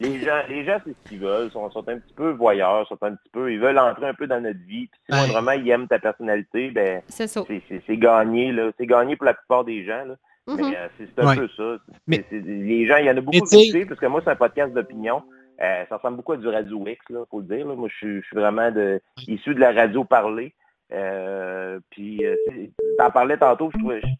Les 0.00 0.18
gens, 0.18 0.40
les 0.48 0.64
gens, 0.64 0.78
c'est 0.84 0.90
ce 1.04 1.08
qu'ils 1.08 1.20
veulent. 1.20 1.46
Ils 1.46 1.52
sont, 1.52 1.70
sont 1.70 1.88
un 1.88 1.98
petit 1.98 2.14
peu 2.14 2.30
voyeurs, 2.30 2.88
sont 2.88 2.98
un 3.02 3.12
petit 3.14 3.28
peu, 3.32 3.52
ils 3.52 3.60
veulent 3.60 3.78
entrer 3.78 4.06
un 4.08 4.14
peu 4.14 4.26
dans 4.26 4.40
notre 4.40 4.58
vie. 4.66 4.88
Puis 4.88 5.00
si 5.08 5.12
Ouais. 5.14 5.28
vraiment 5.32 5.52
ils 5.52 5.68
aiment 5.70 5.86
ta 5.86 6.00
personnalité, 6.00 6.70
ben 6.72 7.02
C'est 7.08 7.96
gagné, 7.98 8.50
là. 8.50 8.70
C'est 8.78 8.86
gagné 8.86 9.14
pour 9.14 9.26
la 9.26 9.34
plupart 9.34 9.64
des 9.64 9.84
gens, 9.84 10.04
là. 10.04 10.14
Mhm. 10.48 10.56
Mais 10.70 10.76
euh, 10.76 10.88
c'est 10.98 11.22
un 11.22 11.26
Ouais. 11.28 11.36
peu 11.36 11.48
ça. 11.56 11.76
Mais- 12.08 12.24
les 12.32 12.84
gens, 12.86 12.96
il 12.96 13.04
y 13.06 13.10
en 13.10 13.16
a 13.16 13.20
beaucoup 13.20 13.46
qui 13.46 13.84
parce 13.86 14.00
que 14.00 14.06
moi, 14.06 14.20
c'est 14.24 14.30
un 14.30 14.36
podcast 14.36 14.72
d'opinion. 14.74 15.22
Euh, 15.62 15.84
ça 15.88 15.96
ressemble 15.98 16.16
beaucoup 16.16 16.32
à 16.32 16.36
du 16.36 16.48
Radio 16.48 16.84
X, 16.84 16.98
là, 17.10 17.20
faut 17.30 17.38
le 17.38 17.46
dire. 17.46 17.64
là. 17.68 17.74
Moi, 17.76 17.88
je 17.88 17.94
suis- 17.96 18.20
je 18.22 18.26
suis 18.26 18.36
vraiment 18.36 18.72
de, 18.72 19.00
issu 19.28 19.54
de 19.54 19.60
la 19.60 19.70
radio 19.70 20.02
parlée. 20.02 20.52
Euh, 20.92 21.78
puis, 21.90 22.22
tu 22.50 22.70
t'en 22.98 23.10
parlais 23.12 23.36
tantôt, 23.36 23.70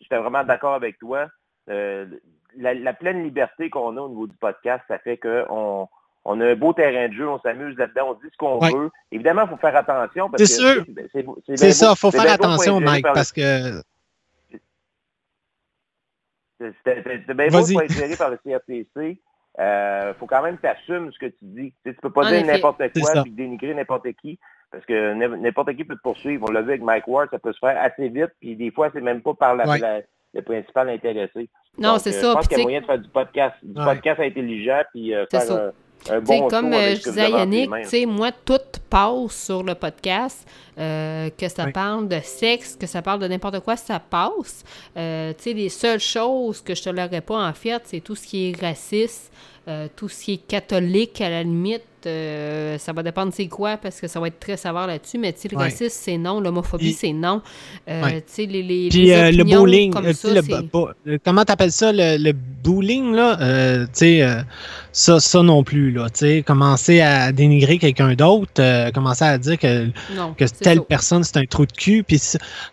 j'étais 0.01 0.17
vraiment 0.19 0.45
d'accord 0.45 0.75
avec 0.75 0.99
toi. 1.01 1.27
Euh, 1.71 2.07
la, 2.57 2.75
la 2.75 2.93
pleine 2.93 3.23
liberté 3.23 3.71
qu'on 3.71 3.97
a 3.97 4.01
au 4.01 4.09
niveau 4.09 4.27
du 4.27 4.37
podcast, 4.37 4.83
ça 4.89 4.99
fait 4.99 5.17
qu'on 5.19 5.89
on 6.25 6.41
a 6.41 6.47
un 6.51 6.55
beau 6.55 6.73
terrain 6.73 7.09
de 7.09 7.15
jeu, 7.15 7.29
on 7.29 7.41
s'amuse 7.41 7.77
là-dedans, 7.77 8.11
on 8.11 8.15
dit 8.15 8.31
ce 8.33 8.37
qu'on 8.37 8.59
Ouais. 8.61 8.73
veut. 8.73 8.91
Évidemment, 9.11 9.43
il 9.43 9.49
faut 9.49 9.57
faire 9.57 9.75
attention. 9.77 10.31
parce 10.31 10.45
C'est 10.45 10.57
que 10.63 10.75
sûr. 10.75 10.85
c'est- 11.57 11.73
ça, 11.73 11.89
beau- 11.91 11.95
faut 11.97 12.11
faire 12.13 12.33
attention, 12.33 12.79
Mike, 12.81 13.05
parce 13.13 13.33
que. 13.33 13.83
c'est- 16.61 17.35
bien 17.35 17.49
beau 17.49 17.59
Vas-y. 17.59 17.73
pour 17.73 17.83
être 17.83 17.93
géré 17.93 18.17
par 18.17 18.31
le 18.31 18.37
CRTC. 18.39 19.21
Euh, 19.59 20.15
faut 20.15 20.27
quand 20.27 20.43
même 20.43 20.57
t'assumer 20.59 21.11
ce 21.13 21.19
que 21.19 21.27
tu 21.27 21.37
dis. 21.45 21.73
Tu, 21.73 21.91
sais, 21.91 21.95
tu 21.95 22.01
peux 22.01 22.11
pas 22.11 22.25
En 22.25 22.31
dire 22.31 22.47
n'importe 22.47 22.79
quoi 22.99 23.23
puis 23.23 23.33
dénigrer 23.33 23.75
n'importe 23.75 24.11
qui. 24.23 24.39
Parce 24.71 24.87
que 24.87 25.13
n'im- 25.13 25.37
n'importe 25.37 25.75
qui 25.77 25.85
peut 25.85 25.97
te 25.97 26.01
poursuivre. 26.01 26.47
On 26.49 26.53
l'a 26.53 26.63
vu 26.63 26.71
avec 26.71 26.83
Mike 26.83 27.07
Ward, 27.07 27.29
ça 27.31 27.39
peut 27.39 27.53
se 27.53 27.59
faire 27.59 27.79
assez 27.83 28.09
vite, 28.09 28.31
puis 28.41 28.57
des 28.57 28.71
fois, 28.71 28.89
c'est 28.95 29.03
même 29.03 29.21
pas 29.21 29.35
par 29.35 29.55
la, 29.55 29.69
Ouais. 29.69 29.79
la- 29.79 30.01
le 30.35 30.43
principal 30.43 30.89
intéressé. 30.91 31.49
Non, 31.79 31.99
c'est 31.99 32.11
euh, 32.11 32.21
ça. 32.21 32.29
Je 32.29 32.33
pense 32.35 32.47
Puis, 32.47 32.49
qu'il 32.49 32.59
y 32.59 32.61
a 32.61 32.65
moyen 32.65 32.81
de 32.81 32.87
faire 32.87 32.99
du 32.99 33.09
podcast, 33.09 33.55
du 33.63 33.79
Ouais. 33.79 33.85
podcast 33.85 34.21
intelligent, 34.21 34.83
puis 34.93 35.15
euh, 35.15 35.25
C'est 35.31 35.39
faire 35.39 35.47
ça. 35.47 35.73
un, 36.11 36.21
bon 36.21 36.49
comme 36.49 36.73
show 36.73 36.79
euh, 36.79 36.83
avec 36.85 36.97
je 36.99 37.03
disais 37.05 37.21
à 37.23 37.29
Yannick, 37.29 37.71
mains. 37.71 37.83
tu 37.83 37.89
sais, 37.89 38.07
moi, 38.07 38.31
tout 38.45 38.59
passe 38.91 39.45
sur 39.47 39.63
le 39.63 39.75
podcast. 39.75 40.47
euh, 40.79 41.29
que 41.39 41.49
ça 41.49 41.67
Oui. 41.67 41.73
parle 41.73 42.09
de 42.09 42.19
sexe, 42.23 42.77
que 42.77 42.87
ça 42.87 43.03
parle 43.03 43.21
de 43.21 43.29
n'importe 43.29 43.61
quoi, 43.61 43.77
ça 43.77 44.01
passe. 44.01 44.65
Euh, 44.97 45.35
tu 45.37 45.43
sais, 45.43 45.53
les 45.53 45.69
seules 45.69 46.01
choses 46.01 46.63
que 46.63 46.75
je 46.75 46.83
tolérerais 46.83 47.21
pas, 47.21 47.47
en 47.47 47.53
fait, 47.53 47.83
c'est 47.85 48.01
tout 48.01 48.15
ce 48.15 48.27
qui 48.27 48.49
est 48.51 48.59
raciste, 48.59 49.31
euh, 49.69 49.89
tout 49.95 50.09
ce 50.09 50.25
qui 50.25 50.33
est 50.35 50.47
catholique, 50.47 51.21
à 51.21 51.31
la 51.31 51.43
limite. 51.43 51.83
euh, 52.05 52.79
ça 52.79 52.93
va 52.93 53.05
dépendre 53.05 53.33
c'est 53.33 53.47
quoi, 53.47 53.77
parce 53.77 54.01
que 54.01 54.09
ça 54.09 54.19
va 54.19 54.27
être 54.27 54.41
très 54.41 54.57
sévère 54.57 54.89
là-dessus. 54.89 55.19
Mais 55.19 55.33
le 55.49 55.57
Ouais. 55.57 55.63
racisme, 55.67 55.97
c'est 56.03 56.19
non. 56.19 56.41
L'homophobie, 56.41 56.95
c'est 56.95 57.13
non. 57.13 57.43
Euh, 57.89 58.03
Ouais. 58.03 58.25
Les, 58.39 58.47
les, 58.61 58.89
Puis 58.89 59.03
les 59.07 59.31
le 59.31 59.45
bowling, 59.45 59.93
comme 59.93 60.07
tu 60.07 60.15
ça, 60.15 60.33
le 60.35 60.43
bo- 60.63 60.89
comment 61.25 61.45
t'appelles 61.45 61.71
ça, 61.71 61.93
le, 61.93 62.17
le 62.19 62.33
bowling, 62.33 63.13
là? 63.13 63.37
Tu 63.87 63.93
sais, 63.93 64.27
ça, 64.91 65.21
ça 65.21 65.43
non 65.45 65.63
plus, 65.63 65.93
là. 65.93 66.11
Tu 66.11 66.19
sais, 66.19 66.43
commencer 66.45 67.01
à 67.01 67.31
dénigrer 67.31 67.79
quelqu'un 67.79 68.15
d'autre, 68.15 68.91
commencer 68.91 69.25
à 69.25 69.39
dire 69.39 69.57
que, 69.59 69.87
non, 70.17 70.35
que 70.37 70.45
telle 70.45 70.79
ça. 70.79 70.85
personne, 70.89 71.23
c'est 71.23 71.37
un 71.37 71.45
trou 71.45 71.67
de 71.67 71.73
cul, 71.73 72.03
puis 72.03 72.21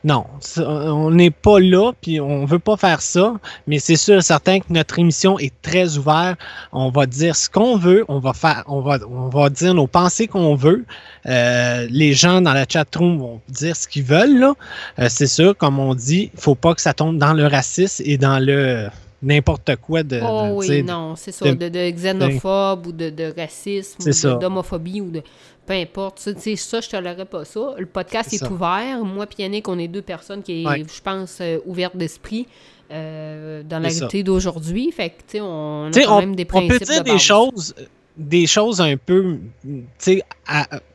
non, 0.03 0.26
on 0.57 1.11
n'est 1.11 1.30
pas 1.30 1.60
là, 1.60 1.91
puis 2.02 2.20
on 2.20 2.45
veut 2.45 2.57
pas 2.57 2.78
faire 2.78 3.02
ça, 3.03 3.36
mais 3.68 3.78
c'est 3.78 3.95
sûr 3.95 4.18
et 4.18 4.22
certain 4.24 4.60
que 4.60 4.66
notre 4.72 4.98
émission 4.98 5.38
est 5.38 5.53
très 5.61 5.98
ouverte. 5.99 6.40
On 6.72 6.79
va 6.88 7.06
dire 7.06 7.36
ce 7.36 7.50
qu'on 7.50 7.76
veut, 7.76 8.06
on 8.08 8.20
va 8.20 8.32
faire, 8.32 8.64
on 8.68 8.80
va, 8.80 8.98
on 9.10 9.28
va 9.28 9.50
dire 9.50 9.74
nos 9.74 9.88
pensées 9.88 10.28
qu'on 10.28 10.56
veut. 10.56 10.86
Euh, 11.26 11.86
les 11.90 12.14
gens 12.14 12.40
dans 12.40 12.54
la 12.54 12.66
chatroom 12.66 13.18
vont 13.18 13.42
dire 13.50 13.76
ce 13.76 13.86
qu'ils 13.90 14.04
veulent, 14.04 14.40
là. 14.40 14.54
Euh, 15.00 15.08
c'est 15.10 15.28
sûr, 15.28 15.58
comme 15.58 15.78
on 15.80 15.94
dit, 15.96 16.32
il 16.34 16.40
faut 16.40 16.56
pas 16.56 16.74
que 16.74 16.80
ça 16.82 16.94
tombe 16.94 17.18
dans 17.18 17.34
le 17.34 17.46
racisme 17.46 18.02
et 18.06 18.18
dans 18.18 18.40
le 18.40 18.88
n'importe 19.22 19.76
quoi 19.76 20.04
de. 20.04 20.22
Oh 20.24 20.48
de- 20.48 20.54
oui, 20.54 20.82
non, 20.84 21.16
c'est 21.18 21.34
ça, 21.34 21.54
de- 21.54 21.68
de, 21.68 21.90
xénophobe 21.92 22.88
ou 22.88 22.92
de, 22.94 23.10
de 23.10 23.34
racisme, 23.38 23.98
ou 24.10 24.40
d'homophobie 24.40 25.02
ou 25.02 25.12
de 25.12 25.22
peu 25.66 25.74
importe. 25.74 26.22
Tu 26.24 26.40
sais, 26.40 26.56
ça, 26.56 26.80
je 26.82 26.90
tolérerais 26.90 27.26
pas 27.26 27.44
ça. 27.46 27.76
Le 27.78 27.86
podcast 27.86 28.32
est 28.34 28.48
ouvert. 28.50 29.04
Moi 29.04 29.26
Yannick, 29.38 29.68
on 29.68 29.78
est 29.78 29.88
deux 29.90 30.02
personnes 30.02 30.42
qui, 30.42 30.66
Ouais. 30.66 30.84
je 30.92 31.02
pense, 31.02 31.38
euh, 31.42 31.58
ouvertes 31.66 31.98
d'esprit 31.98 32.48
euh, 32.91 33.64
dans 33.64 33.80
la 33.80 33.90
réalité 33.90 34.24
d'aujourd'hui. 34.24 34.91
Fait 34.91 35.10
que, 35.10 35.16
tu 35.18 35.24
sais, 35.34 35.41
on 35.41 35.88
a 35.88 35.91
quand 35.91 36.18
on, 36.18 36.20
même 36.20 36.36
des 36.36 36.44
on 36.44 36.45
principes 36.48 36.80
peut 36.80 36.86
dire 36.86 36.99
de 36.99 37.03
des 37.06 37.11
base. 37.11 37.22
choses, 37.22 37.76
des 38.18 38.48
choses 38.48 38.82
un 38.82 38.98
peu, 38.98 39.38
tu 39.64 39.82
sais, 39.98 40.24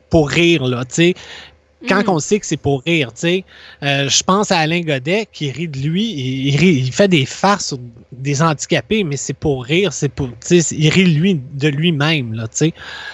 pour 0.09 0.29
rire, 0.29 0.65
là, 0.65 0.85
tu 0.85 0.93
sais. 0.95 1.13
Quand 1.87 2.01
Mhm. 2.01 2.09
on 2.15 2.19
sait 2.19 2.39
que 2.39 2.47
c'est 2.47 2.57
pour 2.57 2.81
rire, 2.81 3.13
tu 3.13 3.19
sais. 3.21 3.43
Euh, 3.83 4.09
je 4.09 4.23
pense 4.23 4.49
à 4.51 4.57
Alain 4.57 4.81
Godet 4.81 5.27
qui 5.31 5.51
rit 5.51 5.67
de 5.67 5.77
lui. 5.77 6.03
Il, 6.13 6.47
il 6.47 6.57
rit- 6.57 6.79
il 6.87 6.91
fait 6.91 7.07
des 7.07 7.27
farces 7.27 7.67
sur 7.67 7.77
des 8.11 8.41
handicapés, 8.41 9.03
mais 9.03 9.17
c'est 9.17 9.33
pour 9.35 9.63
rire, 9.63 9.93
c'est 9.93 10.09
pour, 10.09 10.29
tu 10.29 10.61
sais, 10.61 10.75
il 10.75 10.89
rit 10.89 11.05
lui, 11.13 11.39
de 11.53 11.67
lui-même, 11.67 12.33
là, 12.33 12.47
tu 12.47 12.57
sais. 12.57 12.73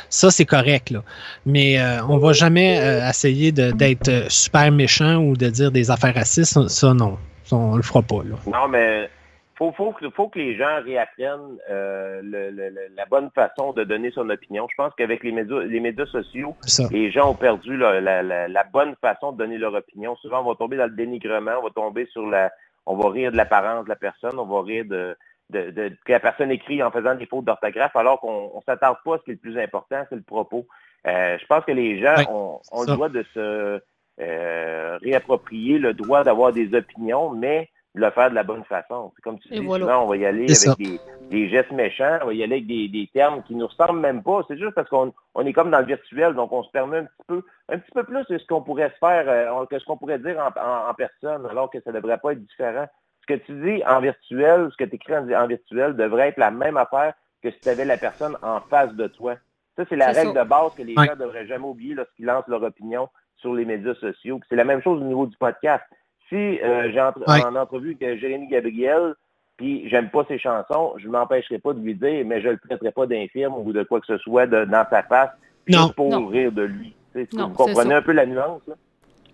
Ça, 0.10 0.32
c'est 0.32 0.46
correct, 0.46 0.90
là. 0.92 1.04
Mais 1.46 1.80
euh, 1.80 2.02
on 2.08 2.18
va 2.18 2.32
jamais 2.32 2.80
euh, 2.80 3.10
essayer 3.10 3.52
d'être 3.52 4.32
super 4.32 4.72
méchant 4.72 5.18
ou 5.18 5.36
de 5.36 5.50
dire 5.50 5.72
des 5.72 5.92
affaires 5.92 6.16
racistes. 6.16 6.68
Ça, 6.70 6.94
non. 6.94 7.18
On 7.52 7.76
le 7.76 7.84
fera 7.84 8.02
pas, 8.02 8.24
là. 8.24 8.36
Non, 8.48 8.68
mais 8.68 9.10
faut, 9.56 9.72
faut, 9.74 9.92
que- 9.92 10.10
faut 10.10 10.28
que 10.30 10.40
les 10.40 10.56
gens 10.56 10.82
réapprennent 10.84 11.58
euh, 11.70 12.22
le- 12.24 12.50
le- 12.50 12.70
le- 12.70 12.88
la 12.96 13.06
bonne 13.06 13.30
façon 13.36 13.74
de 13.74 13.84
donner 13.84 14.12
son 14.12 14.30
opinion. 14.30 14.68
Je 14.70 14.76
pense 14.76 14.94
qu'avec 14.96 15.24
les 15.24 15.32
médias, 15.32 15.60
les 15.62 15.80
médias 15.80 16.06
sociaux, 16.08 16.56
ça. 16.62 16.84
les 16.92 17.12
gens 17.12 17.30
ont 17.32 17.36
perdu 17.36 17.78
la, 17.78 18.02
la- 18.02 18.24
la- 18.24 18.48
la 18.48 18.64
bonne 18.64 18.96
façon 19.02 19.32
de 19.34 19.38
donner 19.38 19.58
leur 19.58 19.74
opinion. 19.74 20.16
Souvent, 20.18 20.42
on 20.42 20.50
va 20.50 20.56
tomber 20.56 20.78
dans 20.78 20.86
le 20.86 20.96
dénigrement, 20.96 21.52
on 21.60 21.64
va 21.64 21.70
tomber 21.70 22.06
sur 22.08 22.26
la... 22.28 22.52
On 22.88 22.96
va 22.96 23.10
rire 23.12 23.32
de 23.32 23.38
l'apparence 23.38 23.84
de 23.86 23.90
la 23.90 23.96
personne, 23.96 24.40
on 24.40 24.46
va 24.46 24.62
rire 24.64 24.86
de, 24.86 25.16
de, 25.52 25.70
de- 25.70 25.96
que 26.04 26.12
la 26.14 26.20
personne 26.20 26.50
écrit 26.50 26.82
en 26.82 26.90
faisant 26.90 27.14
des 27.14 27.28
fautes 27.28 27.46
d'orthographe, 27.46 27.96
alors 27.96 28.20
qu'on 28.20 28.46
ne 28.56 28.62
s'attarde 28.66 28.98
pas 29.06 29.16
à 29.16 29.18
ce 29.20 29.24
qui 29.26 29.32
est 29.32 29.34
le 29.36 29.40
plus 29.40 29.60
important, 29.60 30.04
c'est 30.10 30.16
le 30.16 30.24
propos. 30.24 30.66
Euh, 31.06 31.38
je 31.40 31.46
pense 31.46 31.64
que 31.66 31.72
les 31.74 32.02
gens 32.02 32.16
Oui, 32.18 32.26
ont, 32.30 32.60
ont 32.72 32.84
ça. 32.84 32.92
le 32.92 32.96
droit 32.96 33.10
de 33.10 33.24
se 33.36 33.80
euh, 34.20 34.98
réapproprier 35.02 35.78
le 35.80 35.94
droit 35.94 36.24
d'avoir 36.24 36.52
des 36.54 36.74
opinions, 36.76 37.30
mais 37.32 37.70
de 37.96 38.02
le 38.02 38.10
faire 38.12 38.30
de 38.30 38.36
la 38.36 38.44
bonne 38.44 38.64
façon. 38.66 39.12
C'est 39.16 39.22
comme 39.22 39.40
tu 39.40 39.54
Et 39.54 39.60
dis, 39.60 39.66
voilà. 39.66 39.86
souvent, 39.86 40.04
on 40.04 40.08
va 40.08 40.18
y 40.18 40.26
aller 40.26 40.46
avec 40.46 40.78
des, 40.78 41.00
des 41.30 41.50
gestes 41.50 41.72
méchants, 41.72 42.20
on 42.22 42.28
va 42.28 42.34
y 42.34 42.44
aller 42.44 42.56
avec 42.56 42.68
des, 42.68 42.88
des 42.88 43.10
termes 43.14 43.44
qui 43.44 43.54
nous 43.56 43.68
ressemblent 43.68 44.00
même 44.00 44.24
pas. 44.24 44.42
C'est 44.48 44.58
juste 44.58 44.76
parce 44.76 44.88
qu'on 44.90 45.14
on 45.36 45.46
est 45.46 45.52
comme 45.54 45.72
dans 45.72 45.80
le 45.80 45.86
virtuel, 45.86 46.34
donc 46.34 46.52
on 46.54 46.64
se 46.64 46.72
permet 46.72 47.00
un 47.00 47.04
petit 47.06 47.26
peu, 47.28 47.42
un 47.70 47.78
petit 47.80 47.92
peu 47.92 48.04
plus 48.04 48.26
de 48.28 48.38
ce 48.38 48.46
qu'on 48.48 48.62
pourrait 48.62 48.92
se 48.92 48.98
faire, 49.06 49.26
euh, 49.28 49.66
que 49.66 49.78
ce 49.78 49.86
qu'on 49.86 49.98
pourrait 49.98 50.20
dire 50.20 50.38
en, 50.40 50.58
en- 50.62 50.90
en 50.90 50.94
personne, 50.94 51.46
alors 51.50 51.70
que 51.70 51.82
ça 51.82 51.92
devrait 51.92 52.18
pas 52.20 52.32
être 52.34 52.42
différent. 52.46 52.88
Ce 53.22 53.34
que 53.34 53.40
tu 53.40 53.52
dis 53.54 53.84
en 53.86 54.00
virtuel, 54.00 54.70
ce 54.72 54.78
que 54.78 54.86
tu 54.90 54.96
écris 54.96 55.16
en, 55.18 55.30
en 55.30 55.48
virtuel 55.48 55.96
devrait 55.96 56.30
être 56.30 56.38
la 56.38 56.52
même 56.52 56.78
affaire 56.78 57.14
que 57.44 57.52
si 57.52 57.60
tu 57.60 57.70
avais 57.70 57.86
la 57.86 57.98
personne 57.98 58.38
en 58.42 58.62
face 58.62 58.94
de 58.94 59.08
toi. 59.08 59.36
Ça, 59.78 59.84
c'est 59.90 59.96
la 59.96 60.08
règle 60.12 60.34
ça. 60.34 60.44
de 60.44 60.50
base 60.50 60.74
que 60.76 60.84
les 60.84 60.96
Ouais. 60.96 61.06
gens 61.08 61.16
ne 61.16 61.20
devraient 61.20 61.48
jamais 61.48 61.66
oublier 61.66 61.94
lorsqu'ils 61.96 62.26
lancent 62.26 62.48
leur 62.48 62.64
opinion 62.64 63.10
sur 63.42 63.54
les 63.54 63.66
médias 63.66 63.96
sociaux. 63.96 64.38
Puis 64.40 64.48
C'est 64.50 64.56
la 64.56 64.64
même 64.64 64.82
chose 64.82 65.02
au 65.02 65.06
niveau 65.06 65.26
du 65.26 65.36
podcast. 65.38 65.84
Si 66.30 66.36
euh, 66.36 66.90
j'ai 66.94 67.02
entre- 67.02 67.28
Ouais. 67.28 67.44
en 67.46 67.56
entrevue 67.56 67.98
que 68.00 68.18
Jérémy 68.18 68.48
Gabriel, 68.48 69.16
puis 69.58 69.90
j'aime 69.90 70.10
pas 70.10 70.24
ses 70.28 70.40
chansons, 70.40 70.94
je 70.98 71.08
m'empêcherai 71.10 71.60
pas 71.60 71.74
de 71.74 71.80
lui 71.82 71.94
dire, 71.96 72.24
mais 72.26 72.42
je 72.42 72.50
le 72.50 72.58
traiterai 72.58 72.92
pas 72.92 73.06
d'infirme 73.06 73.56
ou 73.58 73.74
de 73.74 73.84
quoi 73.84 74.00
que 74.00 74.08
ce 74.08 74.18
soit 74.20 74.48
de- 74.48 74.66
dans 74.66 74.86
sa 74.90 75.04
face, 75.04 75.30
Non. 75.68 75.84
juste 75.84 75.96
pour 75.96 76.10
Non. 76.10 76.28
rire 76.28 76.52
de 76.52 76.64
lui. 76.64 76.94
Non, 77.34 77.50
vous 77.50 77.54
comprenez 77.56 77.94
un 77.96 78.02
peu 78.02 78.14
la 78.14 78.26
nuance? 78.26 78.62
là? 78.68 78.76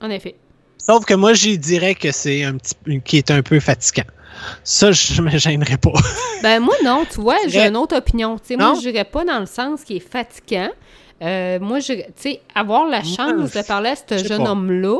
En 0.02 0.10
effet. 0.10 0.36
Sauf 0.80 1.06
que 1.06 1.14
moi, 1.14 1.34
j'y 1.34 1.58
dirais 1.60 1.94
que 1.96 2.12
c'est 2.12 2.44
un 2.44 2.58
petit 2.58 2.76
qui 3.02 3.18
est 3.18 3.30
un 3.30 3.42
peu 3.44 3.60
fatigant. 3.60 4.08
Ça, 4.64 4.92
je 4.92 5.22
me 5.22 5.30
gênerais 5.30 5.78
pas. 5.78 5.92
Ben 6.44 6.60
moi 6.60 6.76
non, 6.84 7.04
tu 7.12 7.20
vois, 7.22 7.38
j'ai 7.48 7.62
une 7.68 7.76
autre 7.78 7.98
opinion. 7.98 8.38
Moi, 8.58 8.74
je 8.76 8.80
dirais 8.90 9.04
pas 9.06 9.24
dans 9.26 9.40
le 9.40 9.46
sens 9.48 9.84
qui 9.84 9.98
est 9.98 10.00
fatigant. 10.00 10.70
Euh, 11.22 11.60
moi, 11.60 11.80
je, 11.80 11.94
tu 11.94 12.04
sais, 12.16 12.42
avoir 12.54 12.86
la 12.88 13.04
chance 13.04 13.52
de 13.54 13.68
parler 13.68 13.90
à 13.90 13.96
ce 13.96 14.24
jeune 14.24 14.48
homme-là, 14.48 14.98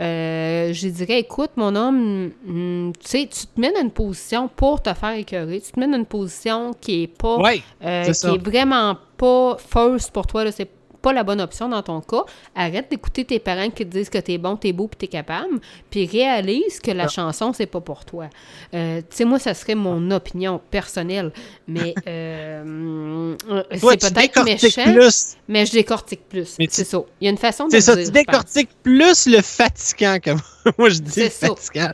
euh, 0.00 0.72
je 0.72 0.88
dirais, 0.88 1.18
écoute, 1.20 1.50
mon 1.56 1.74
homme, 1.74 2.30
hum, 2.48 2.92
tu 3.00 3.08
sais, 3.08 3.28
tu 3.30 3.46
te 3.46 3.60
mets 3.60 3.72
dans 3.72 3.80
une 3.80 3.90
position 3.90 4.48
pour 4.54 4.80
te 4.82 4.92
faire 4.94 5.12
écœurer. 5.14 5.60
Tu 5.60 5.72
te 5.72 5.80
mets 5.80 5.88
dans 5.88 5.96
une 5.98 6.06
position 6.06 6.72
qui 6.80 7.02
est 7.04 7.06
pas, 7.08 7.36
Oui, 7.38 7.62
euh, 7.84 8.04
c'est 8.04 8.12
qui 8.12 8.18
ça. 8.18 8.34
est 8.34 8.38
vraiment 8.48 8.96
pas 9.16 9.56
first 9.58 10.12
pour 10.12 10.26
toi. 10.26 10.44
là, 10.44 10.52
C'est 10.52 10.70
pas 11.06 11.12
la 11.12 11.22
bonne 11.22 11.40
option 11.40 11.68
dans 11.68 11.82
ton 11.82 12.00
cas. 12.00 12.24
Arrête 12.56 12.90
d'écouter 12.90 13.24
tes 13.24 13.38
parents 13.38 13.70
qui 13.70 13.84
te 13.84 13.90
disent 13.90 14.10
que 14.10 14.18
t'es 14.18 14.38
bon, 14.38 14.56
t'es 14.56 14.72
beau, 14.72 14.88
puis 14.88 14.96
t'es 14.96 15.06
capable, 15.06 15.60
puis 15.88 16.04
réalise 16.06 16.80
que 16.80 16.90
la 16.90 17.04
Ah. 17.04 17.08
chanson, 17.08 17.52
c'est 17.52 17.66
pas 17.66 17.80
pour 17.80 18.04
toi. 18.04 18.26
Euh, 18.74 19.00
tu 19.02 19.06
sais, 19.16 19.24
moi, 19.24 19.38
ça 19.38 19.54
serait 19.54 19.76
mon 19.76 20.10
opinion 20.10 20.60
personnelle, 20.70 21.30
mais 21.68 21.94
euh, 22.08 23.36
euh, 23.50 23.62
c'est 23.70 23.78
tu 23.78 23.86
peut-être 23.86 24.14
décortiques 24.14 24.76
méchant, 24.78 24.92
plus. 24.92 25.36
mais 25.46 25.64
je 25.66 25.72
décortique 25.72 26.28
plus. 26.28 26.56
Mais 26.58 26.66
tu- 26.66 26.72
C'est 26.74 26.84
ça. 26.84 26.98
Il 27.20 27.26
y 27.26 27.28
a 27.28 27.30
une 27.30 27.38
façon 27.38 27.66
de 27.66 27.70
C'est 27.70 27.80
ça, 27.82 27.94
dire, 27.94 28.06
tu 28.06 28.10
décortiques 28.10 28.70
plus 28.82 29.26
le 29.28 29.42
fatigant 29.42 30.18
que 30.20 30.30
moi, 30.76 30.88
je 30.88 30.98
dis 31.00 31.30
fatigant. 31.30 31.92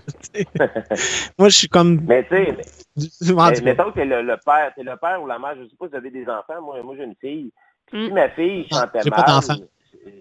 moi, 1.39 1.49
je 1.51 1.57
suis 1.59 1.69
comme. 1.69 2.01
Mais 2.09 2.25
tu 2.25 2.35
sais, 2.35 3.63
mettons 3.63 3.91
que 3.91 3.95
t'es 3.97 4.05
le, 4.07 4.23
le 4.23 4.37
père, 4.45 4.73
t'es 4.75 4.83
le 4.83 4.97
père 4.97 5.23
ou 5.23 5.27
la 5.27 5.39
mère, 5.39 5.55
je 5.59 5.65
sais 5.65 5.77
pas 5.79 5.87
si 5.87 5.91
vous 5.91 5.97
avez 5.99 6.11
des 6.11 6.23
enfants, 6.25 6.63
moi, 6.63 6.83
moi 6.83 6.95
j'ai 6.97 7.05
une 7.05 7.15
fille. 7.21 7.51
Puis 7.93 8.07
Si 8.07 8.13
ma 8.13 8.29
fille 8.31 8.67
Ah, 8.73 8.81
chantait 8.93 9.09
mal, 9.11 9.41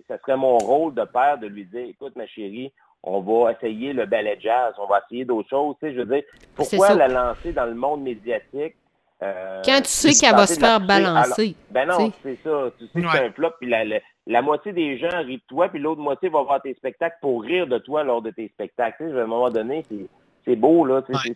ça 0.07 0.17
serait 0.19 0.37
mon 0.37 0.57
rôle 0.59 0.93
de 0.93 1.03
père 1.05 1.37
de 1.39 1.47
lui 1.47 1.65
dire, 1.65 1.85
écoute 1.89 2.15
ma 2.15 2.27
chérie, 2.27 2.71
on 3.03 3.21
va 3.21 3.53
essayer 3.53 3.93
le 3.93 4.05
ballet 4.05 4.37
jazz, 4.39 4.73
on 4.77 4.85
va 4.85 5.01
essayer 5.05 5.25
d'autres 5.25 5.49
choses. 5.49 5.75
Tu 5.81 5.87
sais, 5.87 5.93
je 5.95 6.01
veux 6.01 6.15
dire, 6.15 6.23
pourquoi 6.55 6.93
la 6.93 7.07
lancer 7.07 7.51
dans 7.53 7.65
le 7.65 7.73
monde 7.73 8.03
médiatique? 8.03 8.75
euh, 9.23 9.61
Quand 9.65 9.81
tu 9.81 9.89
sais 9.89 10.13
qu'elle 10.13 10.35
va 10.35 10.45
se 10.47 10.59
faire 10.59 10.79
balancer. 10.81 11.55
ben 11.69 11.87
non, 11.87 12.11
c'est 12.23 12.37
ça. 12.43 12.71
Tu 12.77 12.85
sais 12.87 13.01
que 13.01 13.05
Ouais. 13.05 13.11
c'est 13.13 13.25
un 13.25 13.31
flop, 13.31 13.51
puis 13.59 13.69
la, 13.69 13.85
la, 13.85 13.99
la 14.27 14.41
moitié 14.41 14.71
des 14.73 14.97
gens 14.97 15.09
rient 15.23 15.37
de 15.37 15.41
toi, 15.47 15.69
puis 15.69 15.79
l'autre 15.79 16.01
moitié 16.01 16.29
va 16.29 16.41
voir 16.43 16.61
tes 16.61 16.73
spectacles 16.75 17.17
pour 17.21 17.41
rire 17.43 17.65
de 17.67 17.77
toi 17.79 18.03
lors 18.03 18.21
de 18.21 18.31
tes 18.31 18.47
spectacles. 18.49 18.95
Tu 19.05 19.11
sais, 19.11 19.19
à 19.19 19.23
un 19.23 19.27
moment 19.27 19.49
donné, 19.49 19.83
c'est, 19.89 20.07
c'est 20.45 20.55
beau, 20.55 20.85
là. 20.85 21.01
tu 21.03 21.13
sais, 21.13 21.29
Ouais. 21.29 21.35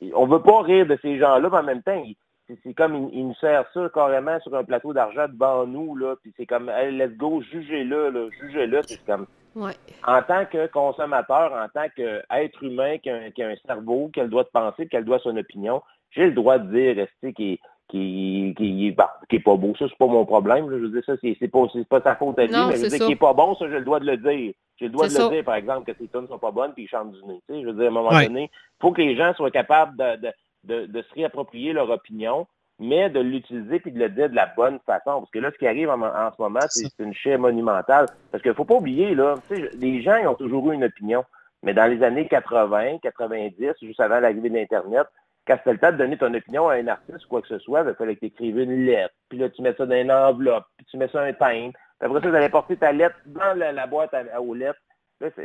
c'est- 0.00 0.12
on 0.14 0.26
veut 0.26 0.40
pas 0.42 0.62
rire 0.62 0.86
de 0.86 0.98
ces 1.02 1.18
gens-là, 1.18 1.48
mais 1.50 1.58
en 1.58 1.62
même 1.62 1.82
temps, 1.82 2.02
ils- 2.04 2.16
c'est, 2.62 2.74
comme 2.74 3.08
ils, 3.12 3.18
ils 3.20 3.28
nous 3.28 3.34
servent 3.34 3.66
ça 3.74 3.88
carrément 3.92 4.38
sur 4.40 4.54
un 4.56 4.64
plateau 4.64 4.92
d'argent 4.92 5.26
devant 5.28 5.66
nous, 5.66 5.96
là, 5.96 6.14
puis 6.22 6.32
c'est 6.36 6.46
comme, 6.46 6.68
hey, 6.68 6.92
let's 6.96 7.16
go, 7.16 7.40
jugez-le, 7.42 8.10
là, 8.10 8.28
jugez-le. 8.40 8.80
C'est 8.86 9.04
comme, 9.06 9.26
Ouais. 9.56 9.72
en 10.06 10.22
tant 10.22 10.44
que 10.46 10.68
consommateur, 10.68 11.52
en 11.52 11.68
tant 11.68 11.88
qu'être 11.96 12.62
humain 12.62 12.98
qui 12.98 13.10
a, 13.10 13.16
un, 13.16 13.30
qui 13.32 13.42
a 13.42 13.48
un 13.48 13.56
cerveau, 13.66 14.08
qui 14.12 14.20
a 14.20 14.24
le 14.24 14.28
droit 14.30 14.44
de 14.44 14.48
penser, 14.52 14.86
qui 14.86 14.96
a 14.96 15.00
le 15.00 15.04
droit 15.06 15.16
à 15.18 15.20
son 15.20 15.36
opinion, 15.36 15.82
j'ai 16.12 16.26
le 16.26 16.32
droit 16.32 16.58
de 16.58 16.70
dire 16.72 16.96
rester 16.96 17.32
qui 17.32 17.58
qui 17.88 18.54
qui, 18.56 18.92
bon, 18.92 19.04
qui 19.28 19.36
est 19.36 19.40
pas 19.40 19.56
beau. 19.56 19.74
Ça, 19.76 19.86
c'est 19.88 19.98
pas 19.98 20.06
mon 20.06 20.24
problème. 20.24 20.70
là. 20.70 20.78
Je 20.78 20.82
veux 20.84 20.90
dire, 20.90 21.02
ça, 21.04 21.14
c'est 21.20 21.48
pas, 21.48 21.66
pas 21.88 22.00
sa 22.00 22.14
faute 22.14 22.38
à 22.38 22.44
lui, 22.46 22.52
Non, 22.52 22.68
mais 22.68 22.76
je 22.76 22.82
veux 22.82 22.88
dire 22.88 22.98
qu'il 23.00 23.10
est 23.10 23.16
pas 23.16 23.32
bon, 23.34 23.56
ça, 23.56 23.66
j'ai 23.68 23.80
le 23.80 23.84
droit 23.84 23.98
de 23.98 24.06
le 24.06 24.16
dire. 24.16 24.52
J'ai 24.78 24.84
le 24.86 24.92
droit 24.92 25.08
de 25.08 25.12
le 25.12 25.30
dire, 25.34 25.44
par 25.44 25.56
exemple, 25.56 25.92
que 25.92 25.98
ses 25.98 26.06
tunes 26.06 26.28
sont 26.28 26.38
pas 26.38 26.52
bonnes 26.52 26.72
puis 26.72 26.84
il 26.84 26.88
chante 26.88 27.10
du 27.10 27.18
nez. 27.26 27.40
Tu 27.48 27.54
sais, 27.56 27.62
je 27.62 27.66
veux 27.66 27.72
dire, 27.72 27.86
à 27.86 27.88
un 27.88 27.90
moment 27.90 28.10
Ouais. 28.10 28.26
donné, 28.28 28.44
il 28.52 28.80
faut 28.80 28.92
que 28.92 29.02
les 29.02 29.16
gens 29.16 29.34
soient 29.34 29.50
capables 29.50 29.96
de, 29.96 30.20
de, 30.28 30.32
de, 30.64 30.86
de 30.86 31.02
se 31.02 31.14
réapproprier 31.14 31.72
leur 31.72 31.90
opinion, 31.90 32.46
mais 32.78 33.10
de 33.10 33.20
l'utiliser 33.20 33.80
puis 33.80 33.92
de 33.92 33.98
le 33.98 34.08
dire 34.08 34.30
de 34.30 34.34
la 34.34 34.46
bonne 34.46 34.78
façon. 34.86 35.20
Parce 35.20 35.30
que 35.30 35.38
là, 35.38 35.50
ce 35.52 35.58
qui 35.58 35.66
arrive 35.66 35.90
en, 35.90 36.00
en 36.00 36.30
ce 36.32 36.40
moment, 36.40 36.60
c'est 36.68 36.88
une 36.98 37.14
chaîne 37.14 37.40
monumentale. 37.40 38.06
Parce 38.30 38.42
qu'il 38.42 38.54
faut 38.54 38.64
pas 38.64 38.76
oublier, 38.76 39.14
là, 39.14 39.34
les 39.74 40.02
gens 40.02 40.16
ils 40.16 40.26
ont 40.28 40.34
toujours 40.34 40.70
eu 40.70 40.74
une 40.74 40.84
opinion. 40.84 41.24
Mais 41.62 41.74
dans 41.74 41.86
les 41.90 42.02
années 42.02 42.26
80, 42.26 42.98
90, 43.02 43.72
juste 43.82 44.00
avant 44.00 44.18
l'arrivée 44.20 44.48
d'Internet, 44.48 45.06
quand 45.46 45.56
c'était 45.58 45.72
le 45.72 45.78
temps 45.78 45.92
de 45.92 45.96
donner 45.98 46.16
ton 46.16 46.32
opinion 46.32 46.68
à 46.68 46.74
un 46.76 46.88
artiste 46.88 47.24
ou 47.26 47.28
quoi 47.28 47.42
que 47.42 47.48
ce 47.48 47.58
soit, 47.58 47.82
ben, 47.82 47.90
il 47.90 47.96
fallait 47.96 48.14
que 48.14 48.20
tu 48.20 48.26
écrives 48.26 48.58
une 48.58 48.86
lettre, 48.86 49.14
puis 49.28 49.38
là, 49.38 49.48
tu 49.50 49.60
mets 49.62 49.74
ça 49.74 49.84
dans 49.84 49.94
une 49.96 50.12
enveloppe, 50.12 50.64
puis 50.76 50.86
tu 50.86 50.96
mets 50.96 51.08
ça 51.08 51.20
un 51.22 51.32
timbre, 51.32 51.72
puis 51.98 52.06
après 52.08 52.20
ça, 52.20 52.30
tu 52.30 52.36
allais 52.36 52.48
porter 52.48 52.76
ta 52.76 52.92
lettre 52.92 53.16
dans 53.26 53.58
la, 53.58 53.72
la 53.72 53.86
boîte 53.86 54.14
à, 54.14 54.22
à- 54.34 54.40
aux 54.40 54.54
lettres. 54.54 54.78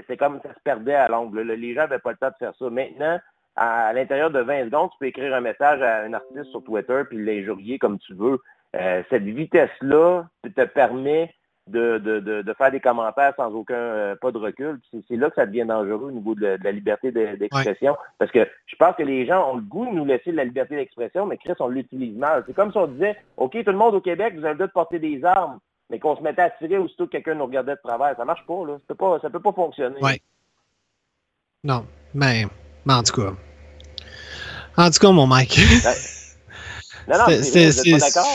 C'est 0.07 0.15
comme 0.15 0.39
ça 0.41 0.53
se 0.53 0.59
perdait 0.63 0.95
à 0.95 1.09
l'ongle. 1.09 1.41
Les 1.41 1.73
gens 1.73 1.81
n'avaient 1.81 1.99
pas 1.99 2.11
le 2.11 2.17
temps 2.17 2.29
de 2.29 2.35
faire 2.39 2.53
ça. 2.57 2.69
Maintenant, 2.69 3.19
à, 3.55 3.87
à 3.87 3.93
l'intérieur 3.93 4.31
de 4.31 4.39
20 4.39 4.65
secondes, 4.65 4.89
tu 4.91 4.97
peux 4.99 5.05
écrire 5.07 5.33
un 5.35 5.41
message 5.41 5.81
à 5.81 6.03
un 6.03 6.13
artiste 6.13 6.45
sur 6.51 6.63
Twitter, 6.63 7.01
puis 7.09 7.23
l'injurier 7.23 7.79
comme 7.79 7.99
tu 7.99 8.13
veux. 8.13 8.39
Euh, 8.75 9.03
cette 9.09 9.23
vitesse-là 9.23 10.27
te 10.55 10.65
permet 10.65 11.33
de, 11.67 11.97
de, 11.97 12.19
de, 12.19 12.41
de 12.43 12.53
faire 12.53 12.69
des 12.71 12.79
commentaires 12.79 13.33
sans 13.37 13.51
aucun 13.53 13.73
euh, 13.73 14.15
pas 14.15 14.31
de 14.31 14.37
recul. 14.37 14.79
C'est 15.07 15.15
là 15.15 15.29
que 15.29 15.35
ça 15.35 15.45
devient 15.47 15.65
dangereux 15.65 16.07
au 16.07 16.11
niveau 16.11 16.35
de 16.35 16.57
la, 16.61 16.71
liberté 16.71 17.11
de- 17.11 17.35
d'expression. 17.37 17.95
Parce 18.19 18.31
que 18.31 18.47
je 18.67 18.75
pense 18.75 18.95
que 18.95 19.03
les 19.03 19.25
gens 19.25 19.51
ont 19.51 19.55
le 19.55 19.61
goût 19.63 19.85
de 19.85 19.91
nous 19.91 20.05
laisser 20.05 20.31
de 20.31 20.37
la 20.37 20.43
liberté 20.43 20.75
d'expression, 20.75 21.25
mais 21.25 21.37
Chris, 21.37 21.53
on 21.59 21.67
l'utilise 21.69 22.15
mal. 22.17 22.43
C'est 22.45 22.53
comme 22.53 22.71
si 22.71 22.77
on 22.77 22.85
disait 22.87 23.15
OK, 23.37 23.53
tout 23.63 23.71
le 23.71 23.77
monde 23.77 23.95
au 23.95 24.01
Québec, 24.01 24.33
vous 24.35 24.43
avez 24.45 24.49
le 24.53 24.55
droit 24.57 24.67
de 24.67 24.71
porter 24.73 24.99
des 24.99 25.23
armes, 25.25 25.59
mais 25.89 25.97
qu'on 25.97 26.15
se 26.15 26.21
mettait 26.21 26.43
à 26.43 26.49
tirer 26.51 26.77
aussitôt 26.77 27.05
que 27.07 27.11
quelqu'un 27.13 27.33
nous 27.35 27.45
regardait 27.45 27.75
de 27.75 27.81
travers. 27.83 28.15
Ça 28.15 28.25
marche 28.25 28.45
pas, 28.45 28.65
là. 28.67 28.73
Ça 28.73 28.83
peut 28.89 28.95
pas, 28.95 29.19
ça 29.21 29.29
peut 29.31 29.39
pas 29.41 29.53
fonctionner. 29.53 29.99
Ouais. 30.03 30.19
Non, 31.63 31.83
mais, 32.13 32.43
mais 32.85 32.93
en 32.93 33.03
tout 33.03 33.13
cas. 33.21 33.33
En 34.77 34.89
tout 34.91 34.99
cas, 34.99 35.11
mon 35.11 35.27
Mike. 35.27 35.59
Non, 37.07 37.19
non, 37.19 37.25
C'est- 37.43 37.91
pas 37.91 37.97
d'accord? 37.99 38.25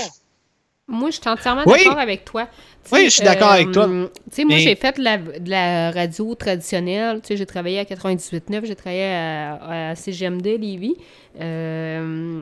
Moi, 0.86 1.10
je 1.10 1.16
suis 1.16 1.28
entièrement 1.28 1.62
Oui. 1.66 1.78
d'accord 1.85 1.98
avec 1.98 2.24
toi. 2.24 2.47
Oui, 2.93 3.06
je 3.06 3.10
suis 3.10 3.24
d'accord 3.24 3.51
avec 3.51 3.72
toi. 3.72 3.86
Tu 3.86 4.09
sais, 4.31 4.44
moi, 4.44 4.55
Mais- 4.56 4.60
j'ai 4.60 4.77
fait 4.77 4.97
de 4.97 5.02
la, 5.02 5.18
de 5.18 5.51
la 5.51 5.90
radio 5.90 6.36
traditionnelle. 6.36 7.20
Tu 7.20 7.28
sais, 7.28 7.36
j'ai 7.36 7.47
travaillé 7.47 7.81
à 7.81 7.85
98.9, 7.85 8.64
j'ai 8.66 8.77
travaillé 8.77 9.06
à, 9.12 9.90
à 9.90 9.94
CGMD 9.97 10.56
Lévis. 10.56 10.94
Euh, 11.40 12.40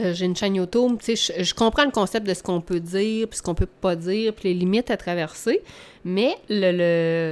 euh, 0.00 0.12
j'ai 0.12 0.24
une 0.24 0.34
chaîne 0.36 0.56
YouTube. 0.56 0.98
Tu 1.04 1.16
sais, 1.16 1.34
je, 1.38 1.44
je 1.44 1.54
comprends 1.54 1.84
le 1.84 1.92
concept 1.92 2.26
de 2.26 2.34
ce 2.34 2.42
qu'on 2.42 2.60
peut 2.60 2.80
dire, 2.80 3.28
puis 3.28 3.38
ce 3.38 3.42
qu'on 3.42 3.54
peut 3.54 3.66
pas 3.66 3.94
dire, 3.94 4.32
puis 4.34 4.48
les 4.48 4.54
limites 4.54 4.90
à 4.90 4.96
traverser. 4.96 5.62
Mais 6.08 6.36
le, 6.48 6.72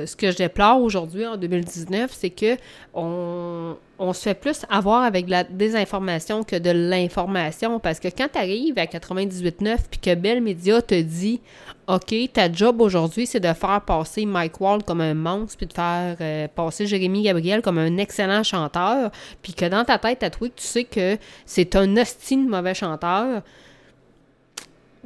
le- 0.02 0.06
ce 0.06 0.14
que 0.16 0.30
je 0.30 0.36
déplore 0.36 0.80
aujourd'hui, 0.82 1.26
en 1.26 1.36
2019, 1.36 2.10
c'est 2.12 2.30
que 2.30 2.56
on, 2.94 3.76
on 3.98 4.12
se 4.12 4.22
fait 4.22 4.34
plus 4.34 4.62
avoir 4.68 5.02
avec 5.04 5.28
la 5.30 5.44
désinformation 5.44 6.44
que 6.44 6.56
de 6.56 6.70
l'information. 6.70 7.80
Parce 7.80 7.98
que 8.00 8.08
quand 8.08 8.28
tu 8.32 8.38
arrives 8.38 8.78
à 8.78 8.84
98.9 8.84 9.76
puis 9.90 10.00
que 10.00 10.14
Bell 10.14 10.42
Media 10.42 10.82
te 10.82 11.00
dit 11.00 11.40
OK, 11.88 12.14
ta 12.32 12.52
job 12.52 12.80
aujourd'hui, 12.80 13.26
c'est 13.26 13.40
de 13.40 13.52
faire 13.52 13.80
passer 13.80 14.26
Mike 14.26 14.60
Ward 14.60 14.84
comme 14.84 15.00
un 15.00 15.14
monstre, 15.14 15.56
puis 15.56 15.66
de 15.66 15.72
faire 15.72 16.16
euh, 16.20 16.48
passer 16.54 16.86
Jérémy 16.86 17.22
Gabriel 17.22 17.62
comme 17.62 17.78
un 17.78 17.96
excellent 17.96 18.42
chanteur, 18.42 19.10
puis 19.40 19.54
que 19.54 19.64
dans 19.66 19.84
ta 19.84 19.96
tête, 19.98 20.18
toi, 20.36 20.48
tu 20.48 20.64
sais 20.64 20.84
que 20.84 21.16
c'est 21.44 21.76
un 21.76 21.96
hostie 21.96 22.36
de 22.36 22.48
mauvais 22.50 22.74
chanteur, 22.74 23.42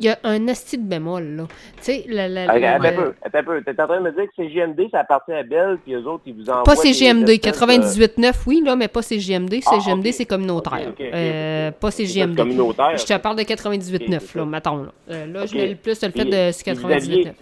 il 0.01 0.06
y 0.06 0.09
a 0.09 0.18
un 0.24 0.48
hostie 0.48 0.78
de 0.78 0.82
bémol, 0.89 1.22
là. 1.36 1.43
Tu 1.77 1.82
sais, 1.82 2.05
la, 2.09 2.27
la, 2.28 2.47
la- 2.47 2.74
un 2.77 2.78
peu, 2.94 3.12
attends 3.22 3.39
un 3.39 3.43
peu. 3.44 3.62
T'es 3.62 3.81
en 3.82 3.86
train 3.86 3.98
de 4.01 4.05
me 4.05 4.12
dire 4.12 4.24
que 4.24 4.43
CGMD, 4.43 4.89
ça 4.90 5.01
appartient 5.01 5.32
à 5.32 5.43
Bell, 5.43 5.78
puis 5.85 5.94
eux 5.94 6.06
autres, 6.06 6.22
ils 6.27 6.35
vous 6.35 6.48
envoient... 6.51 6.62
Pas 6.64 6.74
CGMD, 6.77 7.28
espèces 7.28 7.60
de- 7.60 8.05
98.9, 8.16 8.32
oui, 8.47 8.62
là, 8.64 8.74
mais 8.77 8.89
pas 8.89 9.02
CGMD. 9.02 9.60
Ah, 9.66 9.78
CGMD, 9.78 10.06
ok. 10.09 10.12
c'est 10.14 10.24
communautaire. 10.27 10.93
Euh, 11.01 11.70
pas 11.72 11.90
C'est 11.90 12.06
CGMD. 12.06 12.36
communautaire. 12.36 12.97
Je 12.97 13.05
te 13.05 13.16
parle 13.18 13.36
de 13.36 13.43
98.9, 13.43 14.16
Ok, 14.16 14.22
c'est 14.22 14.39
là, 14.39 14.44
mettons. 14.47 14.77
Là, 14.85 14.93
Euh, 15.10 15.27
là 15.27 15.47
je 15.47 15.55
le 15.56 15.74
plus 15.77 16.02
le 16.02 16.10
fait 16.10 16.22
Puis- 16.22 16.24
de 16.31 16.51
ce 16.52 16.62
puis 16.64 16.72
vous 16.74 16.90
aviez- 16.90 17.24
98.9. 17.24 17.35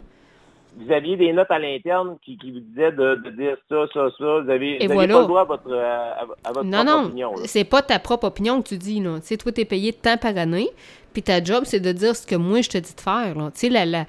Vous 0.80 0.92
aviez 0.92 1.16
des 1.16 1.32
notes 1.32 1.50
à 1.50 1.58
l'interne 1.58 2.18
qui, 2.24 2.38
qui 2.38 2.52
vous 2.52 2.60
disaient 2.60 2.92
de, 2.92 3.16
de 3.16 3.30
dire 3.30 3.56
ça, 3.68 3.86
ça, 3.92 4.08
ça. 4.16 4.40
Vous 4.44 4.48
avez, 4.48 4.78
vous 4.86 4.94
voilà. 4.94 5.14
pas 5.14 5.20
le 5.22 5.26
droit 5.26 5.40
à 5.40 5.44
votre, 5.44 5.74
à, 5.74 6.20
à 6.44 6.52
votre 6.52 6.62
Non, 6.62 6.84
propre 6.84 6.84
non, 7.00 7.04
opinion. 7.06 7.30
là. 7.32 7.42
c'est 7.46 7.64
pas 7.64 7.82
ta 7.82 7.98
propre 7.98 8.28
opinion 8.28 8.62
que 8.62 8.68
tu 8.68 8.76
dis, 8.78 9.00
là. 9.00 9.16
Tu 9.18 9.26
sais, 9.26 9.36
toi, 9.36 9.50
t'es 9.50 9.64
payé 9.64 9.90
de 9.90 9.96
temps 9.96 10.16
par 10.18 10.36
année, 10.38 10.68
puis 11.12 11.22
ta 11.22 11.42
job, 11.42 11.64
c'est 11.66 11.80
de 11.80 11.92
dire 11.92 12.14
ce 12.14 12.26
que 12.26 12.36
moi, 12.36 12.60
je 12.60 12.68
te 12.68 12.78
dis 12.78 12.94
de 12.94 13.00
faire. 13.00 13.34
Tu 13.54 13.60
sais, 13.60 13.68
la, 13.68 13.86
la, 13.86 14.06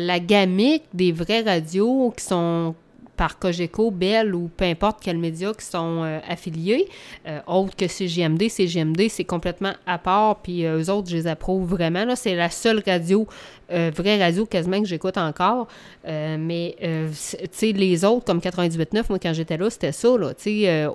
la, 0.00 0.18
des 0.20 1.12
vraies 1.12 1.42
radios 1.42 2.12
qui 2.16 2.24
sont 2.24 2.74
par 3.16 3.38
Cogeco, 3.38 3.90
Bell 3.90 4.34
ou 4.34 4.48
peu 4.48 4.64
importe 4.64 4.98
quel 5.02 5.18
média 5.18 5.52
qui 5.52 5.64
sont 5.64 6.02
euh, 6.02 6.18
affiliés, 6.26 6.88
euh, 7.26 7.40
autres 7.46 7.76
que 7.76 7.86
CGMD. 7.86 8.48
CGMD, 8.48 9.08
c'est 9.08 9.24
complètement 9.24 9.74
à 9.86 9.98
part, 9.98 10.42
puis 10.42 10.64
euh, 10.64 10.82
eux 10.82 10.90
autres, 10.90 11.08
je 11.08 11.16
les 11.16 11.26
approuve 11.26 11.68
vraiment. 11.68 12.04
Là, 12.04 12.16
c'est 12.16 12.34
la 12.34 12.50
seule 12.50 12.82
radio, 12.84 13.26
euh, 13.70 13.90
vraie 13.94 14.20
radio 14.22 14.46
quasiment 14.46 14.80
que 14.80 14.88
j'écoute 14.88 15.18
encore. 15.18 15.68
Euh, 16.06 16.36
mais, 16.38 16.74
tu 16.80 17.48
sais, 17.52 17.72
les 17.72 18.04
autres, 18.04 18.24
comme 18.24 18.40
98.9, 18.40 19.04
moi, 19.08 19.18
quand 19.18 19.32
j'étais 19.32 19.56
là, 19.56 19.70
c'était 19.70 19.92
ça, 19.92 20.08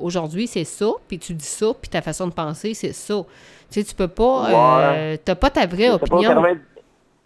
aujourd'hui, 0.02 0.48
c'est 0.48 0.66
ça, 0.66 0.92
puis 1.08 1.20
tu 1.20 1.34
dis 1.34 1.46
ça, 1.46 1.68
puis 1.80 1.90
ta 1.90 2.02
façon 2.02 2.28
de 2.28 2.34
penser, 2.34 2.74
c'est 2.74 2.94
ça. 2.94 3.24
Tu 3.72 3.82
sais, 3.82 3.84
tu 3.84 3.96
peux 3.96 4.08
pas... 4.08 4.50
euh, 4.50 5.12
Ouais. 5.12 5.18
T'as 5.18 5.36
pas 5.36 5.50
ta 5.50 5.66
vraie 5.66 5.90
opinion. 5.90 6.30
80 6.30 6.58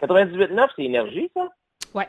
98.9, 0.02 0.68
c'est 0.76 0.82
énergie, 0.84 1.30
ça? 1.34 1.48
Ouais. 1.94 2.08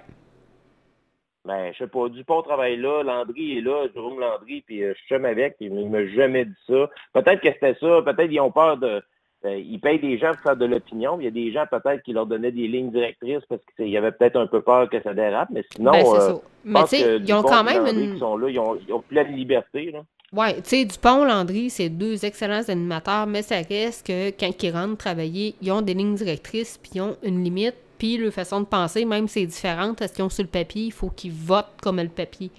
Ben, 1.46 1.72
je 1.74 1.78
sais 1.80 1.88
pas, 1.88 2.08
Dupont 2.10 2.42
travaille 2.42 2.78
là, 2.78 3.04
Landry 3.04 3.58
est 3.58 3.62
là, 3.62 3.86
Jérôme 3.94 4.20
Landry, 4.20 4.64
puis 4.66 4.82
euh, 4.82 4.94
je 4.98 5.04
suis 5.04 5.14
avec, 5.26 5.58
puis 5.58 5.66
il 5.68 5.90
m'a 5.90 6.06
jamais 6.08 6.46
dit 6.46 6.54
ça. 6.68 6.90
Peut-être 7.14 7.42
que 7.42 7.52
c'était 7.52 7.76
ça, 7.80 8.02
peut-être 8.02 8.30
qu'ils 8.30 8.40
ont 8.40 8.50
peur 8.50 8.78
de... 8.78 9.02
euh, 9.46 9.58
ils 9.58 9.78
payent 9.80 10.00
des 10.00 10.18
gens 10.18 10.32
pour 10.32 10.42
faire 10.42 10.56
de 10.56 10.66
l'opinion. 10.66 11.18
Il 11.20 11.26
y 11.26 11.28
a 11.28 11.32
des 11.32 11.52
gens 11.52 11.66
peut-être 11.70 12.02
qui 12.04 12.14
leur 12.14 12.26
donnaient 12.26 12.54
des 12.54 12.68
lignes 12.70 12.92
directrices 12.92 13.44
parce 13.50 13.62
qu'il 13.76 13.90
y 13.90 13.98
avait 13.98 14.14
peut-être 14.14 14.38
un 14.38 14.48
peu 14.48 14.62
peur 14.62 14.90
que 14.90 15.02
ça 15.04 15.14
dérape, 15.14 15.50
mais 15.52 15.66
sinon, 15.76 15.92
Ben, 15.92 16.06
euh, 16.06 16.34
je 16.66 16.72
pense 16.72 16.92
que 16.92 17.18
ils 17.20 17.34
ont 17.34 17.38
Dupont 17.42 17.50
quand 17.50 17.64
même 17.66 17.86
Landry 17.86 18.04
une- 18.06 18.14
qui 18.14 18.20
sont 18.20 18.38
là, 18.38 18.50
ils 18.50 18.60
ont, 18.60 18.80
ils 18.88 18.94
ont 18.94 19.02
pleine 19.02 19.36
liberté. 19.36 19.92
Là. 19.92 20.00
Ouais, 20.36 20.56
tu 20.56 20.62
sais, 20.70 20.86
Dupont, 20.86 21.24
Landry, 21.26 21.70
c'est 21.70 21.90
deux 21.90 22.26
excellents 22.26 22.64
animateurs, 22.68 23.28
mais 23.28 23.44
ça 23.44 23.58
reste 23.70 24.08
que 24.08 24.30
quand 24.32 24.52
ils 24.64 24.72
rentrent 24.72 24.98
travailler, 24.98 25.54
ils 25.62 25.72
ont 25.72 25.82
des 25.82 25.94
lignes 25.94 26.16
directrices, 26.16 26.80
puis 26.82 26.94
ils 26.96 27.02
ont 27.02 27.16
une 27.22 27.44
limite, 27.44 27.76
puis 28.00 28.18
leur 28.18 28.34
façon 28.34 28.62
de 28.62 28.66
penser, 28.66 29.06
même 29.06 29.28
si 29.28 29.42
c'est 29.42 29.46
différente, 29.46 29.98
parce 30.00 30.12
qu'ils 30.12 30.24
ont 30.24 30.30
sur 30.30 30.44
le 30.44 30.50
papier, 30.50 30.86
il 30.86 30.92
faut 30.92 31.10
qu'ils 31.10 31.32
votent 31.32 31.76
comme 31.82 31.98
le 32.02 32.10
papier. 32.10 32.50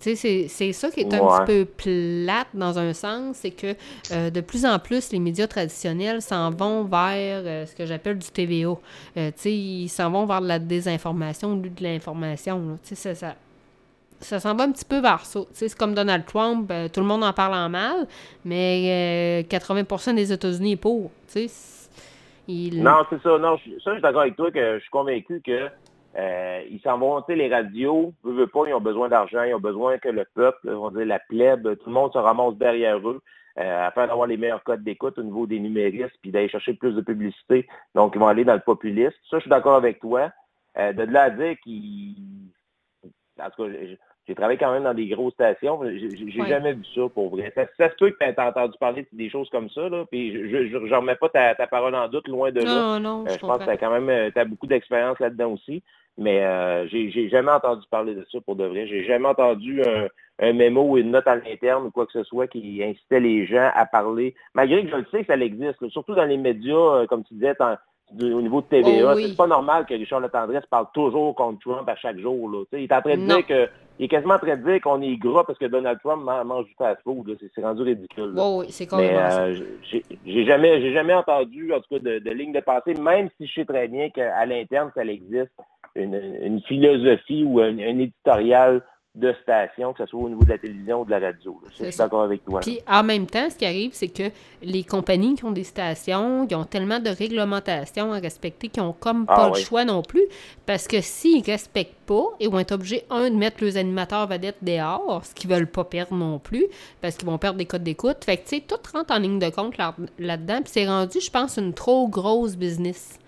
Tu 0.00 0.16
sais, 0.16 0.46
c'est- 0.48 0.72
ça 0.72 0.90
qui 0.90 1.00
est 1.00 1.14
un 1.14 1.20
Ouais. 1.20 1.44
petit 1.44 1.52
peu 1.52 1.64
plate 1.64 2.48
dans 2.54 2.76
un 2.78 2.92
sens, 2.92 3.36
c'est 3.40 3.50
que 3.52 3.74
euh, 4.12 4.30
de 4.30 4.40
plus 4.40 4.64
en 4.66 4.78
plus, 4.80 5.12
les 5.12 5.20
médias 5.20 5.46
traditionnels 5.46 6.20
s'en 6.22 6.50
vont 6.50 6.82
vers 6.84 7.42
euh, 7.44 7.66
ce 7.66 7.74
que 7.74 7.86
j'appelle 7.86 8.18
du 8.18 8.26
TVO. 8.28 8.80
Euh, 9.16 9.28
tu 9.30 9.42
sais, 9.42 9.52
ils 9.54 9.88
s'en 9.88 10.10
vont 10.10 10.26
vers 10.26 10.40
de 10.40 10.48
la 10.48 10.58
désinformation 10.58 11.52
au 11.52 11.56
lieu 11.56 11.70
de 11.70 11.82
l'information. 11.84 12.78
Tu 12.82 12.94
sais, 12.96 13.14
ça, 13.14 13.14
ça, 13.14 13.36
ça 14.22 14.40
s'en 14.40 14.54
va 14.54 14.64
un 14.64 14.72
petit 14.72 14.84
peu 14.84 15.00
vers 15.00 15.24
ça. 15.24 15.40
C'est 15.52 15.76
comme 15.76 15.94
Donald 15.94 16.24
Trump, 16.26 16.70
euh, 16.70 16.88
tout 16.88 17.00
le 17.00 17.06
monde 17.06 17.24
en 17.24 17.32
parle 17.32 17.54
en 17.54 17.68
mal, 17.68 18.06
mais 18.44 19.44
euh, 19.44 19.48
80% 19.48 20.14
des 20.14 20.32
États-Unis 20.32 20.72
est 20.72 20.76
pour. 20.76 21.10
Non, 22.82 23.04
c'est 23.10 23.22
ça. 23.22 23.38
Non, 23.38 23.56
je, 23.56 23.70
ça, 23.80 23.90
je 23.90 23.92
suis 23.92 24.02
d'accord 24.02 24.22
avec 24.22 24.36
toi 24.36 24.50
que 24.50 24.76
je 24.76 24.80
suis 24.80 24.90
convaincu 24.90 25.40
que 25.44 25.68
euh, 26.16 26.62
ils 26.70 26.80
s'en 26.80 26.98
vont, 26.98 27.22
les 27.28 27.48
radios, 27.48 28.12
veut, 28.22 28.32
veut 28.34 28.46
pas, 28.46 28.64
ils 28.66 28.74
ont 28.74 28.80
besoin 28.80 29.08
d'argent, 29.08 29.42
ils 29.44 29.54
ont 29.54 29.60
besoin 29.60 29.98
que 29.98 30.08
le 30.08 30.24
peuple, 30.34 30.68
on 30.68 30.90
va 30.90 30.98
dire 30.98 31.06
la 31.06 31.18
plèbe, 31.18 31.76
tout 31.78 31.88
le 31.88 31.92
monde 31.92 32.12
se 32.12 32.18
ramasse 32.18 32.54
derrière 32.56 32.98
eux 33.08 33.20
euh, 33.58 33.86
afin 33.86 34.06
d'avoir 34.06 34.26
les 34.26 34.36
meilleurs 34.36 34.62
codes 34.62 34.82
d'écoute 34.82 35.18
au 35.18 35.22
niveau 35.22 35.46
des 35.46 35.58
numéristes, 35.58 36.16
puis 36.20 36.30
d'aller 36.30 36.48
chercher 36.48 36.74
plus 36.74 36.94
de 36.94 37.00
publicité. 37.00 37.66
Donc, 37.94 38.12
ils 38.14 38.18
vont 38.18 38.28
aller 38.28 38.44
dans 38.44 38.54
le 38.54 38.60
populisme. 38.60 39.16
Ça, 39.30 39.38
je 39.38 39.42
suis 39.42 39.50
d'accord 39.50 39.74
avec 39.74 40.00
toi. 40.00 40.30
Euh, 40.78 40.92
de 40.92 41.02
là 41.02 41.24
à 41.24 41.30
dire 41.30 41.56
qu'ils... 41.62 42.50
En 43.40 43.50
tout 43.50 43.64
cas, 43.64 43.70
j'ai- 44.26 44.34
travaillé 44.34 44.58
quand 44.58 44.72
même 44.72 44.84
dans 44.84 44.94
des 44.94 45.06
grosses 45.08 45.34
stations. 45.34 45.80
J'ai 45.84 46.40
Ouais. 46.40 46.48
jamais 46.48 46.72
vu 46.74 46.84
ça 46.94 47.02
pour 47.12 47.30
vrai. 47.30 47.52
Ça, 47.54 47.64
ça 47.78 47.90
se 47.90 47.96
peut 47.96 48.10
que 48.10 48.16
tu 48.18 48.40
as 48.40 48.48
entendu 48.48 48.76
parler 48.78 49.02
de 49.02 49.08
des 49.12 49.30
choses 49.30 49.48
comme 49.50 49.68
ça, 49.70 49.88
là, 49.88 50.04
puis 50.10 50.32
je 50.32 50.66
je 50.68 50.94
remets 50.94 51.16
pas 51.16 51.28
ta, 51.28 51.54
ta 51.54 51.66
parole 51.66 51.94
en 51.94 52.08
doute, 52.08 52.28
loin 52.28 52.50
de 52.52 52.60
là. 52.60 52.98
Non, 52.98 53.00
non, 53.00 53.24
Euh, 53.24 53.30
je 53.30 53.34
je 53.34 53.38
pense 53.40 53.58
que 53.58 53.64
tu 53.64 53.70
as 53.70 53.76
quand 53.76 53.90
même 53.98 54.30
as 54.34 54.44
beaucoup 54.44 54.66
d'expérience 54.66 55.18
là-dedans 55.20 55.52
aussi. 55.52 55.82
Mais 56.18 56.44
euh, 56.44 56.86
j'ai 56.88 57.28
jamais 57.30 57.52
entendu 57.52 57.86
parler 57.90 58.14
de 58.14 58.26
ça 58.30 58.38
pour 58.42 58.54
de 58.54 58.64
vrai. 58.66 58.86
J'ai 58.86 59.02
jamais 59.04 59.28
entendu 59.28 59.82
un, 59.82 60.08
un 60.40 60.52
mémo 60.52 60.82
ou 60.82 60.98
une 60.98 61.10
note 61.10 61.26
à 61.26 61.36
l'interne 61.36 61.86
ou 61.86 61.90
quoi 61.90 62.04
que 62.04 62.12
ce 62.12 62.22
soit 62.22 62.46
qui 62.48 62.82
incitait 62.84 63.18
les 63.20 63.46
gens 63.46 63.70
à 63.74 63.86
parler. 63.86 64.34
Malgré 64.54 64.84
que 64.84 64.90
je 64.90 64.96
le 64.96 65.06
sais 65.10 65.20
que 65.24 65.32
ça 65.32 65.38
existe, 65.40 65.80
là, 65.80 65.88
surtout 65.88 66.14
dans 66.14 66.26
les 66.26 66.36
médias, 66.36 66.74
euh, 66.76 67.06
comme 67.06 67.24
tu 67.24 67.32
disais, 67.32 67.54
au 68.20 68.42
niveau 68.42 68.60
de 68.60 68.66
TVA. 68.66 69.12
Oh 69.12 69.16
oui. 69.16 69.26
C'est 69.30 69.36
pas 69.36 69.46
normal 69.46 69.86
que 69.86 69.94
Richard 69.94 70.20
Letendresse 70.20 70.66
parle 70.70 70.86
toujours 70.92 71.34
contre 71.34 71.60
Trump 71.60 71.88
à 71.88 71.96
chaque 71.96 72.18
jour. 72.18 72.48
Là. 72.50 72.64
Il 72.72 72.84
est 72.84 72.92
en 72.92 73.00
train 73.00 73.16
de 73.16 73.22
Non. 73.22 73.36
dire 73.36 73.46
que. 73.46 73.68
Il 73.98 74.06
est 74.06 74.08
quasiment 74.08 74.34
en 74.34 74.38
train 74.38 74.56
de 74.56 74.62
dire 74.64 74.80
qu'on 74.80 75.00
est 75.02 75.16
gras 75.16 75.44
parce 75.44 75.58
que 75.58 75.66
Donald 75.66 75.98
Trump 76.02 76.24
man- 76.24 76.46
mange 76.46 76.64
du 76.64 76.74
fast-food. 76.78 77.36
C'est 77.54 77.62
rendu 77.62 77.82
ridicule. 77.82 78.32
Ouais, 78.34 78.56
oui, 78.56 78.66
c'est 78.70 78.90
euh, 78.92 79.54
j'ai 80.26 80.44
jamais, 80.44 81.14
entendu, 81.14 81.72
en 81.72 81.76
tout 81.80 81.88
cas, 81.90 81.98
de, 81.98 82.18
de 82.18 82.30
ligne 82.30 82.52
de 82.52 82.60
pensée, 82.60 82.94
même 82.94 83.28
si 83.38 83.46
je 83.46 83.52
sais 83.52 83.64
très 83.66 83.88
bien 83.88 84.08
qu'à 84.10 84.44
l'interne, 84.46 84.90
ça 84.94 85.04
existe, 85.04 85.52
une, 85.94 86.14
une 86.42 86.60
philosophie 86.62 87.44
ou 87.44 87.60
un, 87.60 87.78
un 87.78 87.98
éditorial 87.98 88.82
de 89.14 89.34
station, 89.42 89.92
que 89.92 89.98
ce 90.02 90.06
soit 90.10 90.20
au 90.20 90.28
niveau 90.30 90.42
de 90.42 90.48
la 90.48 90.56
télévision 90.56 91.02
ou 91.02 91.04
de 91.04 91.10
la 91.10 91.18
radio. 91.18 91.60
là. 91.62 91.68
Je 91.78 91.84
suis 91.90 91.96
d'accord 91.98 92.22
avec 92.22 92.42
toi. 92.46 92.60
Puis 92.60 92.80
en 92.88 93.02
même 93.02 93.26
temps, 93.26 93.50
ce 93.50 93.56
qui 93.56 93.66
arrive, 93.66 93.90
c'est 93.92 94.08
que 94.08 94.30
les 94.62 94.84
compagnies 94.84 95.34
qui 95.34 95.44
ont 95.44 95.50
des 95.50 95.64
stations, 95.64 96.46
ils 96.48 96.54
ont 96.54 96.64
tellement 96.64 96.98
de 96.98 97.10
réglementations 97.10 98.12
à 98.14 98.18
respecter 98.20 98.68
qu'ils 98.68 98.82
n'ont 98.82 98.94
comme 98.94 99.26
Ah 99.28 99.36
pas 99.36 99.50
oui. 99.50 99.58
le 99.60 99.64
choix 99.66 99.84
non 99.84 100.00
plus. 100.00 100.22
Parce 100.64 100.88
que 100.88 101.02
s'ils 101.02 101.40
ne 101.42 101.44
respectent 101.44 102.00
pas, 102.06 102.24
ils 102.40 102.48
vont 102.48 102.58
être 102.58 102.72
obligés, 102.72 103.04
un, 103.10 103.28
de 103.28 103.36
mettre 103.36 103.62
leurs 103.62 103.76
animateurs 103.76 104.26
vedettes 104.26 104.62
dehors, 104.62 105.22
ce 105.26 105.34
qu'ils 105.34 105.50
veulent 105.50 105.66
pas 105.70 105.84
perdre 105.84 106.14
non 106.14 106.38
plus, 106.38 106.64
parce 107.02 107.16
qu'ils 107.18 107.28
vont 107.28 107.36
perdre 107.36 107.58
des 107.58 107.66
codes 107.66 107.82
d'écoute. 107.82 108.24
Fait 108.24 108.38
que, 108.38 108.44
tu 108.48 108.56
sais, 108.56 108.62
tout 108.66 108.76
rentre 108.94 109.12
en 109.14 109.18
ligne 109.18 109.38
de 109.38 109.50
compte 109.50 109.76
là- 109.76 109.94
là-dedans. 110.18 110.62
Puis 110.62 110.70
c'est 110.72 110.86
rendu, 110.88 111.20
je 111.20 111.30
pense, 111.30 111.58
une 111.58 111.74
trop 111.74 112.08
grosse 112.08 112.56
business. 112.56 113.18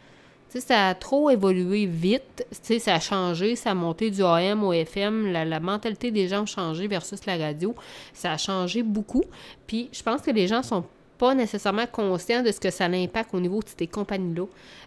Tu 0.54 0.60
sais, 0.60 0.66
ça 0.68 0.88
a 0.90 0.94
trop 0.94 1.30
évolué 1.30 1.84
vite. 1.84 2.46
Ça 2.52 2.94
a 2.94 3.00
changé, 3.00 3.56
ça 3.56 3.72
a 3.72 3.74
monté 3.74 4.12
du 4.12 4.22
AM 4.22 4.62
au 4.62 4.72
FM. 4.72 5.32
La, 5.32 5.58
mentalité 5.58 6.12
des 6.12 6.28
gens 6.28 6.44
a 6.44 6.46
changé 6.46 6.86
versus 6.86 7.26
la 7.26 7.36
radio. 7.36 7.74
Ça 8.12 8.30
a 8.30 8.36
changé 8.36 8.84
beaucoup. 8.84 9.24
Puis, 9.66 9.88
je 9.90 10.00
pense 10.00 10.20
que 10.20 10.30
les 10.30 10.46
gens 10.46 10.62
sont 10.62 10.84
pas 11.18 11.34
nécessairement 11.34 11.86
conscients 11.90 12.44
de 12.44 12.52
ce 12.52 12.60
que 12.60 12.70
ça 12.70 12.86
l'impact 12.86 13.34
au 13.34 13.40
niveau 13.40 13.62
de 13.62 13.68
ces 13.76 13.88
compagnies-là. 13.88 14.44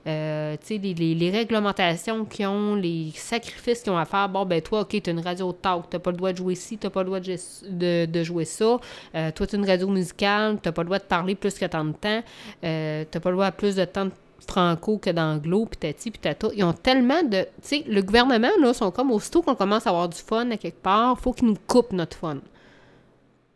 Euh, 0.08 0.56
les, 0.70 1.32
réglementations 1.32 2.24
qu'ils 2.24 2.48
ont, 2.48 2.76
les 2.76 3.12
sacrifices 3.16 3.82
qu'ils 3.82 3.92
ont 3.92 3.98
à 3.98 4.06
faire. 4.06 4.30
Bon, 4.30 4.46
ben 4.46 4.62
toi, 4.62 4.82
OK, 4.82 5.02
tu 5.02 5.12
une 5.12 5.20
radio 5.20 5.52
de 5.52 5.58
talk, 5.58 5.90
tu 5.90 6.00
pas 6.00 6.12
le 6.12 6.18
droit 6.18 6.32
de 6.32 6.38
jouer 6.38 6.56
ci, 6.56 6.78
tu 6.78 6.90
pas 6.90 7.02
le 7.02 7.08
droit 7.08 7.20
de, 7.20 8.06
de, 8.06 8.24
jouer 8.24 8.46
ça. 8.46 8.80
Euh, 9.16 9.32
toi, 9.32 9.46
tu 9.46 9.58
une 9.58 9.66
radio 9.66 9.90
musicale, 9.90 10.60
tu 10.64 10.72
pas 10.72 10.82
le 10.82 10.86
droit 10.86 11.00
de 11.00 11.04
parler 11.04 11.36
plus 11.36 11.56
que 11.56 11.66
tant 11.66 11.84
de 11.84 11.92
temps. 11.92 12.24
Euh, 12.64 13.04
tu 13.12 13.20
pas 13.20 13.30
le 13.32 13.36
droit 13.36 13.48
à 13.48 13.52
plus 13.52 13.76
de 13.76 13.84
temps 13.84 14.06
de 14.06 14.12
franco 14.48 14.98
que 14.98 15.10
d'anglo, 15.10 15.66
puis 15.66 15.78
tati, 15.78 16.12
puis 16.12 16.20
tata. 16.20 16.48
Ils 16.54 16.64
ont 16.64 16.74
tellement 16.74 17.24
de... 17.24 17.44
Tu 17.44 17.48
sais, 17.62 17.84
le 17.88 18.02
gouvernement, 18.02 18.50
là, 18.60 18.74
sont 18.74 18.92
comme, 18.92 19.12
aussitôt 19.12 19.42
qu'on 19.42 19.56
commence 19.56 19.88
à 19.88 19.92
avoir 19.92 20.10
du 20.10 20.18
fun 20.18 20.50
à 20.52 20.58
quelque 20.58 20.82
part, 20.82 21.18
faut 21.20 21.34
qu'ils 21.34 21.48
nous 21.48 21.58
coupent 21.68 21.94
notre 21.94 22.18
fun. 22.18 22.38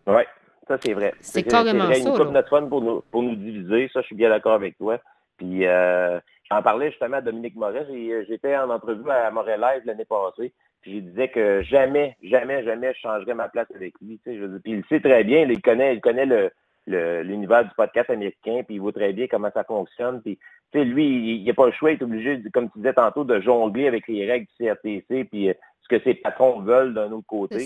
Oui, 0.07 0.23
ça 0.67 0.77
c'est 0.83 0.93
vrai. 0.93 1.13
C'est 1.19 1.43
carrément 1.43 1.85
vrai, 1.85 1.99
ils 1.99 2.05
nous 2.05 2.11
coupent 2.11 2.25
là. 2.25 2.31
notre 2.31 2.49
fun 2.49 2.65
pour 2.65 2.81
nous, 2.81 3.03
pour 3.11 3.23
nous 3.23 3.35
diviser. 3.35 3.89
Ça, 3.93 4.01
je 4.01 4.07
suis 4.07 4.15
bien 4.15 4.29
d'accord 4.29 4.53
avec 4.53 4.77
toi. 4.77 4.99
Puis, 5.37 5.65
euh, 5.65 6.17
je 6.17 6.55
j'en 6.55 6.61
parlais 6.61 6.89
justement 6.89 7.17
à 7.17 7.21
Dominique 7.21 7.55
Moret. 7.55 7.85
Euh, 7.89 8.23
J'étais 8.27 8.55
en 8.57 8.69
entrevue 8.69 9.09
à 9.09 9.29
Montréal 9.31 9.61
Live 9.61 9.83
l'année 9.85 10.05
passée. 10.05 10.53
Puis 10.81 10.97
il 10.97 11.09
disait 11.09 11.29
que 11.29 11.61
jamais, 11.61 12.17
jamais, 12.23 12.63
jamais 12.63 12.93
je 12.95 12.99
changerais 12.99 13.35
ma 13.35 13.49
place 13.49 13.67
avec 13.75 13.93
lui. 14.01 14.19
tu 14.23 14.31
sais, 14.31 14.37
je 14.37 14.41
veux 14.41 14.47
dire. 14.47 14.59
Puis 14.63 14.71
il 14.71 14.77
le 14.77 14.83
sait 14.89 14.99
très 14.99 15.23
bien. 15.23 15.41
il 15.47 15.61
connaît, 15.61 15.95
il 15.95 16.01
connaît 16.01 16.25
le- 16.25 16.51
l'univers 16.87 17.63
du 17.63 17.71
podcast 17.77 18.09
américain, 18.09 18.61
puis 18.65 18.75
il 18.75 18.81
voit 18.81 18.91
très 18.91 19.13
bien 19.13 19.27
comment 19.27 19.49
ça 19.53 19.63
fonctionne. 19.63 20.21
Puis, 20.21 20.37
tu 20.71 20.79
sais, 20.79 20.85
lui, 20.85 21.35
il 21.37 21.45
n'a 21.45 21.53
pas 21.53 21.65
le 21.65 21.71
choix, 21.73 21.91
il 21.91 21.97
est 21.99 22.03
obligé, 22.03 22.41
comme 22.53 22.69
tu 22.71 22.79
disais 22.79 22.93
tantôt, 22.93 23.23
de 23.23 23.39
jongler 23.41 23.87
avec 23.87 24.07
les 24.07 24.25
règles 24.29 24.47
du 24.59 24.65
CRTC, 24.67 25.25
puis 25.25 25.49
euh, 25.49 25.53
ce 25.83 25.87
que 25.97 26.03
ses 26.03 26.13
patrons 26.15 26.59
veulent 26.61 26.93
d'un 26.93 27.11
autre 27.11 27.27
côté. 27.27 27.59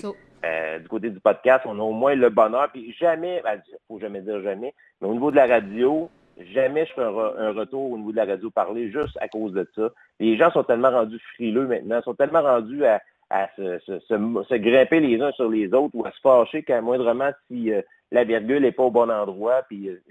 Euh, 0.46 0.80
du 0.80 0.88
côté 0.88 1.10
du 1.10 1.20
podcast, 1.20 1.64
on 1.66 1.80
a 1.80 1.82
au 1.84 1.92
moins 1.94 2.16
le 2.16 2.30
bonheur. 2.30 2.70
Puis 2.72 2.94
jamais, 3.00 3.42
ben, 3.44 3.60
faut 3.88 4.00
jamais 4.00 4.22
dire 4.22 4.42
jamais, 4.42 4.74
mais 5.02 5.08
au 5.08 5.14
niveau 5.14 5.32
de 5.32 5.36
la 5.38 5.48
radio, 5.48 6.10
jamais 6.54 6.86
je 6.86 6.94
ferai 6.94 7.06
un, 7.06 7.10
re- 7.12 7.38
un 7.38 7.52
retour 7.54 7.92
au 7.92 7.98
niveau 7.98 8.12
de 8.12 8.18
la 8.18 8.26
radio 8.26 8.50
parler 8.52 8.92
juste 8.92 9.18
à 9.22 9.28
cause 9.28 9.54
de 9.54 9.68
ça. 9.76 9.90
Les 10.20 10.38
gens 10.38 10.52
sont 10.52 10.64
tellement 10.64 10.92
rendus 10.92 11.20
frileux 11.34 11.66
maintenant, 11.68 12.02
sont 12.04 12.14
tellement 12.14 12.42
rendus 12.44 12.86
à, 12.86 13.02
à 13.32 13.48
se, 13.56 13.80
se, 13.80 14.00
se- 14.02 14.44
se 14.50 14.56
grimper 14.56 15.00
les 15.00 15.20
uns 15.22 15.32
sur 15.32 15.50
les 15.50 15.74
autres 15.74 15.96
ou 15.96 16.06
à 16.06 16.12
se 16.12 16.20
fâcher 16.22 16.62
qu'à 16.64 16.82
moindrement 16.82 17.32
si 17.48 17.72
euh, 17.72 17.82
la 18.16 18.24
virgule 18.24 18.62
n'est 18.64 18.72
pas 18.72 18.84
au 18.84 18.92
bon 18.92 19.10
endroit. 19.12 19.62
Puis 19.70 19.90
euh, 19.90 20.02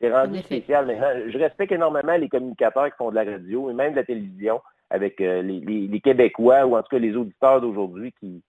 c'est 0.00 0.12
En 0.12 0.22
rendu 0.22 0.38
spécial 0.40 0.86
maintenant. 0.86 1.10
Je 1.28 1.38
respecte 1.38 1.72
énormément 1.72 2.16
les 2.16 2.28
communicateurs 2.28 2.86
qui 2.90 2.96
font 2.98 3.10
de 3.10 3.14
la 3.16 3.24
radio 3.24 3.70
et 3.70 3.74
même 3.74 3.92
de 3.92 3.96
la 3.96 4.04
télévision 4.04 4.60
avec 4.90 5.20
euh, 5.20 5.40
les, 5.42 5.60
les- 5.60 5.86
les 5.88 6.00
Québécois 6.00 6.66
ou 6.66 6.76
en 6.76 6.82
tout 6.82 6.88
cas 6.90 6.98
les 6.98 7.16
auditeurs 7.16 7.60
d'aujourd'hui 7.60 8.12
qui 8.20 8.42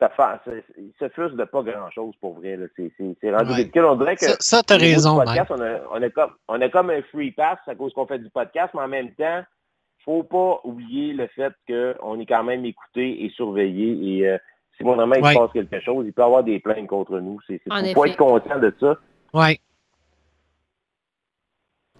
ça 0.00 0.08
fait, 0.10 0.22
ça- 0.44 0.56
ils 0.76 0.92
se 1.00 1.08
fusent 1.08 1.34
de 1.36 1.42
pas 1.44 1.62
grand-chose 1.62 2.14
pour 2.20 2.34
vrai. 2.34 2.56
C'est 2.76 3.34
rendu 3.34 3.50
Ouais. 3.50 3.56
ridicule. 3.56 3.84
On 3.84 3.96
dirait 3.96 4.14
que 4.14 4.26
Ça, 4.26 4.36
ça 4.38 4.62
t'as 4.62 4.76
raison, 4.78 5.16
podcast, 5.16 5.50
on, 5.50 5.60
a, 5.60 5.80
on, 5.90 6.00
a 6.02 6.10
comme, 6.10 6.30
on 6.46 6.60
a 6.60 6.68
comme 6.68 6.90
un 6.90 7.02
free 7.10 7.32
pass 7.32 7.58
à 7.66 7.74
cause 7.74 7.92
qu'on 7.94 8.06
fait 8.06 8.20
du 8.20 8.30
podcast, 8.30 8.72
mais 8.74 8.82
en 8.82 8.86
même 8.88 9.10
temps, 9.14 9.42
faut 10.04 10.22
pas 10.22 10.60
oublier 10.62 11.14
le 11.14 11.26
fait 11.28 11.52
qu'on 11.68 12.20
est 12.20 12.26
quand 12.26 12.44
même 12.44 12.64
écouté 12.64 13.24
et 13.24 13.30
surveillé. 13.30 13.88
Et 14.20 14.28
euh, 14.28 14.38
si 14.78 14.84
vraiment 14.84 15.14
il 15.16 15.22
Ouais. 15.22 15.34
se 15.34 15.38
passe 15.38 15.52
quelque 15.52 15.80
chose, 15.80 16.04
il 16.06 16.12
peut 16.12 16.22
y 16.22 16.24
avoir 16.24 16.42
des 16.44 16.58
plaintes 16.60 16.86
contre 16.86 17.18
nous. 17.18 17.38
C'est 17.46 17.60
c'est- 17.64 17.72
En 17.72 17.78
faut, 17.92 18.04
effet. 18.04 18.10
être 18.12 18.16
conscient 18.16 18.58
de 18.58 18.72
ça. 18.80 18.96
Ouais. 19.34 19.58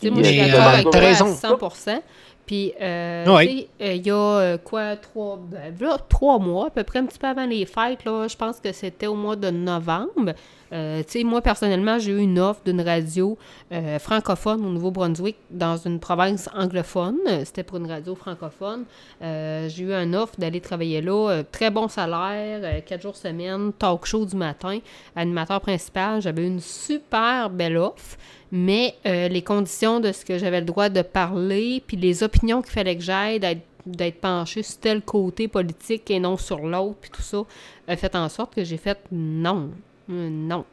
Tu 0.01 0.07
sais, 0.07 0.11
moi, 0.11 0.23
je 0.23 0.29
suis 0.29 0.41
Mais, 0.41 0.51
d'accord 0.51 0.67
euh, 0.67 0.73
avec 0.75 0.91
toi 0.91 1.01
raison. 1.01 1.25
à 1.27 1.29
100 1.29 2.03
Puis, 2.47 2.73
euh, 2.81 3.27
Ouais. 3.35 3.47
tu 3.47 3.59
sais, 3.59 3.69
euh, 3.83 3.93
il 3.95 4.07
y 4.07 4.11
a 4.11 4.15
euh, 4.15 4.59
quoi, 4.59 4.97
trois, 4.97 5.37
ben, 5.43 5.75
là, 5.81 5.99
trois 6.09 6.39
mois, 6.39 6.69
à 6.69 6.71
peu 6.71 6.85
près 6.85 7.01
un 7.01 7.07
petit 7.07 7.19
peu 7.19 7.27
avant 7.27 7.45
les 7.47 7.67
fêtes, 7.67 8.05
là, 8.05 8.27
je 8.29 8.37
pense 8.37 8.61
que 8.61 8.73
c'était 8.73 9.07
au 9.09 9.15
mois 9.17 9.37
de 9.37 9.51
novembre. 9.51 10.33
Euh, 10.73 11.03
moi, 11.25 11.41
personnellement, 11.41 11.99
j'ai 11.99 12.13
eu 12.13 12.19
une 12.19 12.39
offre 12.39 12.61
d'une 12.65 12.81
radio 12.81 13.39
euh, 13.73 13.99
francophone 13.99 14.65
au 14.65 14.71
Nouveau-Brunswick 14.71 15.37
dans 15.51 15.77
une 15.77 15.99
province 15.99 16.49
anglophone. 16.55 17.19
C'était 17.45 17.63
pour 17.63 17.79
une 17.79 17.91
radio 17.91 18.15
francophone. 18.15 18.85
Euh, 19.23 19.69
j'ai 19.69 19.85
eu 19.85 19.93
une 19.93 20.15
offre 20.15 20.35
d'aller 20.39 20.61
travailler 20.61 21.01
là. 21.01 21.43
Très 21.51 21.71
bon 21.71 21.89
salaire, 21.89 22.85
quatre 22.85 23.03
jours 23.03 23.17
semaine, 23.17 23.73
talk 23.73 24.05
show 24.07 24.25
du 24.25 24.37
matin, 24.37 24.79
animateur 25.17 25.61
principal. 25.61 26.21
J'avais 26.21 26.47
une 26.47 26.61
super 26.61 27.51
belle 27.51 27.77
offre. 27.77 28.17
Mais 28.51 28.95
les 29.05 29.43
conditions 29.43 30.01
de 30.01 30.11
ce 30.11 30.25
que 30.25 30.39
j'avais 30.39 30.61
le 30.61 30.67
droit 30.67 30.89
de 30.89 31.03
parler, 31.03 31.83
puis 31.87 31.99
les 31.99 32.23
opinions 32.23 32.63
qu'il 32.63 32.73
fallait 32.73 32.97
que 32.97 33.03
j'aille, 33.03 33.39
d'être 33.41 33.61
d'être 33.87 34.21
penché 34.21 34.63
sur 34.63 34.81
tel 34.81 35.03
côté 35.03 35.49
politique 35.49 36.11
et 36.11 36.21
non 36.21 36.37
sur 36.37 36.59
l'autre, 36.59 36.97
puis 37.01 37.11
tout 37.11 37.23
ça, 37.23 37.45
a 37.87 37.97
fait 37.97 38.15
en 38.15 38.29
sorte 38.29 38.55
que 38.55 38.65
j'ai 38.65 38.77
fait 38.77 38.99
non. 39.11 39.71
Euh, 40.11 40.29
non. 40.31 40.65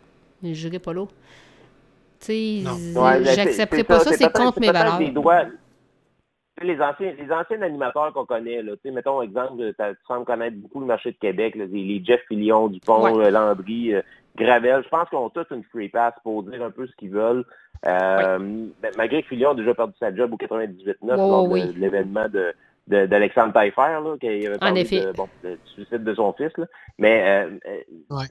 Je 0.44 0.66
n'irai 0.68 0.80
pas 0.80 0.94
là. 0.94 1.06
Tu 2.20 2.26
sais, 2.28 2.64
j'accepterai 3.36 3.84
pas 3.84 4.00
ça, 4.00 4.12
c'est 4.14 4.32
contre 4.32 4.60
mes 4.60 4.72
valeurs. 4.72 4.98
des 4.98 5.12
Les 6.62 6.80
anciens, 6.80 7.14
les 7.18 7.32
anciens 7.32 7.62
animateurs 7.62 8.14
qu'on 8.14 8.26
connaît, 8.26 8.62
là, 8.62 8.74
tu 8.76 8.80
sais, 8.84 8.92
mettons 8.92 9.22
exemple, 9.22 9.74
tu 9.78 9.84
sembles 10.08 10.26
connaître 10.26 10.56
beaucoup 10.56 10.80
le 10.80 10.86
marché 10.86 11.12
de 11.12 11.18
Québec, 11.18 11.56
là, 11.56 11.66
les, 11.66 11.84
les 11.84 12.02
Jeff 12.04 12.22
Fillion, 12.30 12.68
Dupont, 12.70 13.04
Ouais. 13.04 13.26
euh, 13.26 13.30
Landry, 13.30 13.94
euh, 13.94 14.02
Gravel. 14.38 14.82
Je 14.84 14.90
pense 14.90 15.10
qu'ils 15.10 15.18
ont 15.18 15.30
tous 15.30 15.46
une 15.52 15.64
free 15.66 15.90
pass 15.90 16.14
pour 16.24 16.44
dire 16.44 16.64
un 16.64 16.72
peu 16.72 16.88
ce 16.88 16.96
qu'ils 16.96 17.10
veulent. 17.10 17.44
Euh, 17.86 18.38
ben, 18.82 18.92
malgré 18.98 19.22
que 19.22 19.28
Fillion 19.28 19.50
a 19.52 19.56
déjà 19.56 19.74
perdu 19.76 19.94
sa 20.00 20.16
job 20.16 20.32
au 20.34 20.38
98-9 20.38 20.96
Ouais, 21.02 21.18
lors 21.18 21.48
de, 21.48 21.54
oui. 21.54 21.74
de 21.74 21.80
l'événement 21.80 22.30
de 22.30 22.54
de- 22.88 23.08
d'Alexandre 23.08 23.52
Taillefer, 23.52 23.82
là, 24.04 24.16
qui 24.22 24.28
avait 24.28 24.58
parlé 24.60 24.82
effet. 24.82 25.06
de, 25.08 25.12
bon, 25.12 25.28
du 25.44 25.58
suicide 25.74 26.04
de 26.04 26.14
son 26.14 26.32
fils. 26.34 26.56
Là. 26.56 26.66
Mais 27.00 27.48
euh, 27.50 27.50
Ouais. 28.12 28.26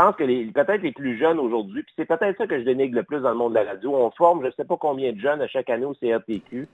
Je 0.00 0.06
pense 0.06 0.16
que 0.16 0.24
les 0.24 0.46
peut-être 0.46 0.82
les 0.82 0.92
plus 0.92 1.18
jeunes 1.18 1.38
aujourd'hui, 1.38 1.82
puis 1.82 1.92
c'est 1.96 2.06
peut-être 2.06 2.38
ça 2.38 2.46
que 2.46 2.58
je 2.58 2.64
dénigre 2.64 2.96
le 2.96 3.02
plus 3.02 3.20
dans 3.20 3.30
le 3.30 3.36
monde 3.36 3.52
de 3.52 3.58
la 3.58 3.64
radio. 3.64 3.94
On 3.94 4.10
forme 4.10 4.40
je 4.40 4.46
ne 4.46 4.52
sais 4.52 4.64
pas 4.64 4.76
combien 4.78 5.12
de 5.12 5.20
jeunes 5.20 5.42
à 5.42 5.46
chaque 5.46 5.68
année 5.68 5.84
au 5.84 5.94
CRTQ. 5.94 6.68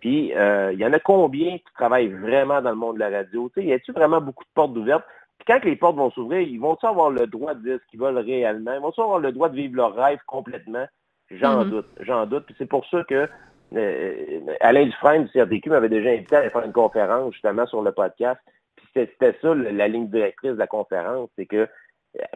Puis 0.00 0.34
euh, 0.34 0.72
il 0.72 0.80
y 0.80 0.84
en 0.84 0.92
a 0.92 0.98
combien 0.98 1.58
qui 1.58 1.72
travaillent 1.74 2.08
vraiment 2.08 2.60
dans 2.60 2.70
le 2.70 2.76
monde 2.76 2.96
de 2.96 3.00
la 3.00 3.10
radio? 3.10 3.48
Tu 3.54 3.60
sais, 3.60 3.66
y 3.68 3.72
a-t-il 3.72 3.94
vraiment 3.94 4.20
beaucoup 4.20 4.42
de 4.42 4.50
portes 4.54 4.76
ouvertes? 4.76 5.04
Puis 5.38 5.46
quand 5.46 5.60
que 5.60 5.68
les 5.68 5.76
portes 5.76 5.96
vont 5.96 6.10
s'ouvrir, 6.10 6.40
ils 6.40 6.58
vont-ils 6.58 6.86
avoir 6.86 7.10
le 7.10 7.26
droit 7.28 7.54
de 7.54 7.62
dire 7.62 7.78
ce 7.80 7.90
qu'ils 7.90 8.00
veulent 8.00 8.18
réellement? 8.18 8.72
Ils 8.74 8.80
vont-ils 8.80 9.02
avoir 9.02 9.20
le 9.20 9.30
droit 9.30 9.48
de 9.48 9.56
vivre 9.56 9.76
leur 9.76 9.94
rêve 9.94 10.18
complètement? 10.26 10.86
J'en 11.30 11.64
Mhm. 11.64 11.70
doute, 11.70 11.88
j'en 12.00 12.26
doute. 12.26 12.44
Puis 12.46 12.56
c'est 12.58 12.68
pour 12.68 12.84
ça 12.86 13.04
que 13.04 13.28
euh, 13.76 14.40
Alain 14.60 14.84
Dufresne 14.84 15.24
du 15.24 15.30
CRTQ 15.30 15.70
m'avait 15.70 15.88
déjà 15.88 16.10
invité 16.10 16.36
à 16.36 16.50
faire 16.50 16.64
une 16.64 16.72
conférence 16.72 17.32
justement 17.34 17.66
sur 17.66 17.82
le 17.82 17.92
podcast. 17.92 18.40
Puis 18.76 18.86
c'était 18.94 19.36
ça 19.40 19.54
la 19.54 19.88
ligne 19.88 20.08
directrice 20.08 20.52
de 20.52 20.58
la 20.58 20.66
conférence, 20.66 21.30
c'est 21.36 21.46
que 21.46 21.56
euh, 21.56 21.66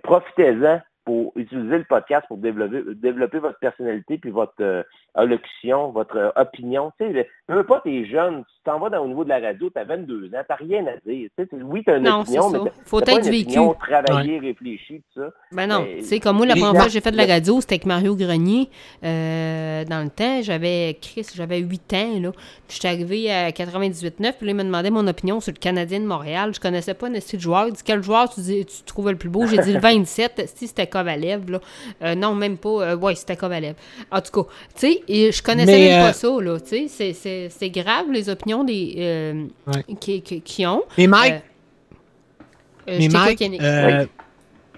profitez-en 0.03 0.81
pour 1.09 1.33
utiliser 1.37 1.79
le 1.79 1.85
podcast 1.85 2.27
pour 2.29 2.37
développer, 2.37 2.83
développer 2.97 3.39
votre 3.39 3.59
personnalité 3.59 4.19
puis 4.19 4.31
votre 4.31 4.53
euh, 4.61 4.83
allocution, 5.15 5.91
votre 5.91 6.19
euh, 6.19 6.29
opinion. 6.37 6.93
Tu 7.01 7.11
sais, 7.13 7.27
veux 7.49 7.65
pas 7.65 7.81
t'es 7.83 8.05
jeune, 8.05 8.41
tu 8.45 8.55
t'en 8.63 8.79
vas 8.79 8.91
dans, 8.91 9.03
au 9.03 9.09
niveau 9.09 9.25
de 9.25 9.31
la 9.31 9.39
radio, 9.39 9.71
tu 9.71 9.79
as 9.81 9.85
22 9.85 10.27
ans, 10.35 10.43
t'as 10.47 10.57
rien 10.57 10.85
à 10.87 10.97
dire. 11.09 11.31
Tu 11.31 11.31
sais, 11.39 11.47
tu- 11.47 11.63
oui, 11.63 11.83
tu 11.83 11.91
as 11.91 11.97
une 11.97 12.03
Non, 12.05 12.25
c'est 12.27 12.39
opinion, 12.39 12.51
ça. 12.51 12.59
mais 12.65 12.71
t'as- 12.71 12.77
Faut 12.85 13.01
t'as 13.01 13.07
pas 13.13 13.19
être 13.21 13.25
une 13.25 13.31
vécu. 13.33 13.59
opinion 13.59 13.75
travaillée, 13.75 14.39
réfléchie, 14.39 15.03
tout 15.15 15.23
ça. 15.23 15.31
Ben 15.53 15.67
non, 15.67 15.87
tu 15.97 16.03
sais, 16.05 16.21
comme 16.21 16.37
moi, 16.37 16.45
la 16.45 16.55
première 16.57 16.75
fois 16.75 16.85
que 16.85 16.91
j'ai 16.91 17.01
fait 17.01 17.11
de 17.13 17.17
la 17.17 17.25
radio, 17.25 17.59
c'était 17.63 17.77
avec 17.77 17.87
Mario 17.87 18.15
Grenier. 18.15 18.69
Euh, 19.05 19.85
dans 19.85 20.03
le 20.05 20.11
temps, 20.11 20.43
j'avais, 20.43 20.99
Chris, 21.01 21.27
j'avais 21.35 21.61
8 21.61 21.95
ans, 21.95 22.21
là. 22.21 22.31
Puis 22.69 22.77
j'étais 22.77 22.89
arrivé 22.89 23.33
à 23.33 23.51
98.9, 23.51 24.37
puis 24.37 24.47
là, 24.47 24.53
il 24.53 24.55
me 24.57 24.65
demandait 24.65 24.91
mon 24.91 25.07
opinion 25.07 25.41
sur 25.41 25.53
le 25.53 25.59
Canadien 25.59 26.01
de 26.01 26.05
Montréal. 26.07 26.53
Je 26.55 26.61
connaissais 26.61 26.95
pas 26.95 27.09
un 27.09 27.21
style 27.21 27.41
joueur. 27.41 27.67
Il 27.69 27.73
dit, 27.73 27.83
quel 27.85 28.03
joueur 28.03 28.29
tu, 28.29 28.41
dis- 28.41 28.67
tu 28.67 28.83
trouvais 28.85 29.13
le 29.13 29.19
plus 29.19 29.31
beau? 29.31 29.47
J'ai 29.47 29.59
dit 29.59 29.73
le 29.73 29.81
27, 29.81 30.43
si 30.55 30.67
c'était 30.67 30.87
Kovalev, 30.99 31.51
là. 31.51 31.61
Euh, 32.03 32.15
non, 32.15 32.35
même 32.35 32.57
pas. 32.57 32.69
Euh, 32.83 32.97
ouais, 32.97 33.15
c'était 33.15 33.37
Kovalev. 33.37 33.75
En 34.11 34.21
tout 34.21 34.43
cas, 34.43 34.49
tu 34.79 34.93
sais, 34.93 35.03
je 35.33 35.43
connaissais 35.43 35.73
Mais, 35.73 35.89
même 35.89 36.01
euh, 36.03 36.07
pas 36.07 36.13
ça, 36.13 36.29
là. 36.41 36.61
Tu 36.61 36.67
sais, 36.69 36.87
c'est- 36.89 37.13
c'est, 37.13 37.49
c'est 37.51 37.71
grave, 37.71 38.07
les 38.13 38.29
opinions 38.29 38.65
des, 38.65 38.95
euh, 38.99 39.45
Ouais. 39.67 39.85
qui, 40.01 40.23
qui, 40.23 40.41
qui 40.41 40.67
ont. 40.67 40.83
Mais 40.97 41.07
Mike, 41.07 41.35
Euh, 41.35 42.93
euh, 42.93 42.97
mais 42.99 43.09
Mike, 43.09 43.43
euh, 43.61 44.07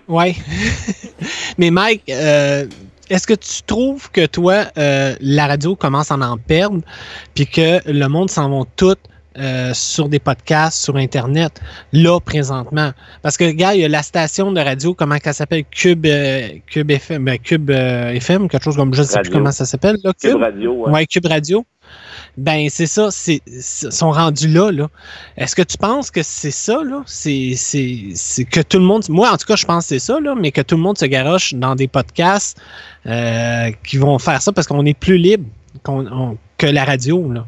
ouais. 0.09 0.35
mais 1.59 1.71
Mike, 1.71 2.03
euh, 2.11 2.67
est-ce 3.09 3.27
que 3.27 3.35
tu 3.35 3.63
trouves 3.63 4.11
que 4.11 4.27
toi, 4.27 4.65
euh, 4.79 5.15
la 5.21 5.47
radio 5.47 5.77
commence 5.77 6.11
à 6.11 6.17
en 6.17 6.37
perdre, 6.37 6.81
puis 7.35 7.47
que 7.47 7.81
le 7.91 8.07
monde 8.09 8.31
s'en 8.31 8.49
va 8.51 8.65
tout 8.77 8.97
euh, 9.39 9.73
sur 9.75 10.09
des 10.09 10.19
podcasts, 10.19 10.83
sur 10.83 10.97
Internet, 10.97 11.61
là, 11.93 12.19
présentement? 12.21 12.93
Parce 13.23 13.37
que, 13.37 13.51
gars, 13.51 13.75
il 13.75 13.81
y 13.81 13.85
a 13.85 13.89
la 13.89 14.03
station 14.03 14.53
de 14.53 14.61
radio, 14.61 14.95
comment 14.95 15.19
qu'elle 15.19 15.35
s'appelle? 15.35 15.65
Cube, 15.71 16.07
euh, 16.07 16.49
Cube 16.67 16.91
FM, 16.91 17.25
ben, 17.25 17.39
Cube 17.39 17.71
euh, 17.71 18.13
FM, 18.15 18.49
quelque 18.49 18.65
chose 18.65 18.77
comme, 18.77 18.93
je 18.95 19.03
ne 19.03 19.07
sais 19.07 19.21
plus 19.21 19.31
comment 19.31 19.53
ça 19.53 19.65
s'appelle, 19.67 19.97
là, 20.03 20.13
Cube 20.21 20.37
Radio, 20.41 20.73
ouais. 20.75 20.91
Ouais, 20.93 21.07
Cube 21.07 21.27
Radio. 21.27 21.65
Ben, 22.37 22.69
c'est 22.71 22.87
ça, 22.87 23.09
c'est, 23.11 23.43
sont 23.61 24.13
rendus 24.13 24.47
là, 24.49 24.71
là. 24.71 24.89
Est-ce 25.37 25.57
que 25.57 25.63
tu 25.63 25.77
penses 25.77 26.11
que 26.11 26.23
c'est 26.23 26.51
ça, 26.53 26.83
là? 26.85 27.03
C'est, 27.07 27.55
c'est, 27.57 27.99
c'est 28.15 28.45
que 28.45 28.61
tout 28.61 28.79
le 28.79 28.85
monde, 28.85 29.03
moi, 29.09 29.33
en 29.33 29.37
tout 29.37 29.47
cas, 29.47 29.57
je 29.57 29.67
pense 29.67 29.85
que 29.85 29.89
c'est 29.89 29.99
ça, 29.99 30.21
là, 30.21 30.35
mais 30.37 30.53
que 30.53 30.61
tout 30.61 30.77
le 30.77 30.83
monde 30.83 30.99
se 30.99 31.05
garoche 31.07 31.55
dans 31.55 31.75
des 31.75 31.89
podcasts 31.89 32.61
euh, 33.07 33.71
qui 33.85 33.97
vont 33.99 34.19
faire 34.19 34.41
ça 34.41 34.53
parce 34.53 34.67
qu'on 34.67 34.85
est 34.87 34.99
plus 34.99 35.17
libre 35.19 35.47
qu'on, 35.83 36.07
on- 36.07 36.39
que 36.59 36.67
la 36.67 36.85
radio, 36.85 37.33
là. 37.33 37.47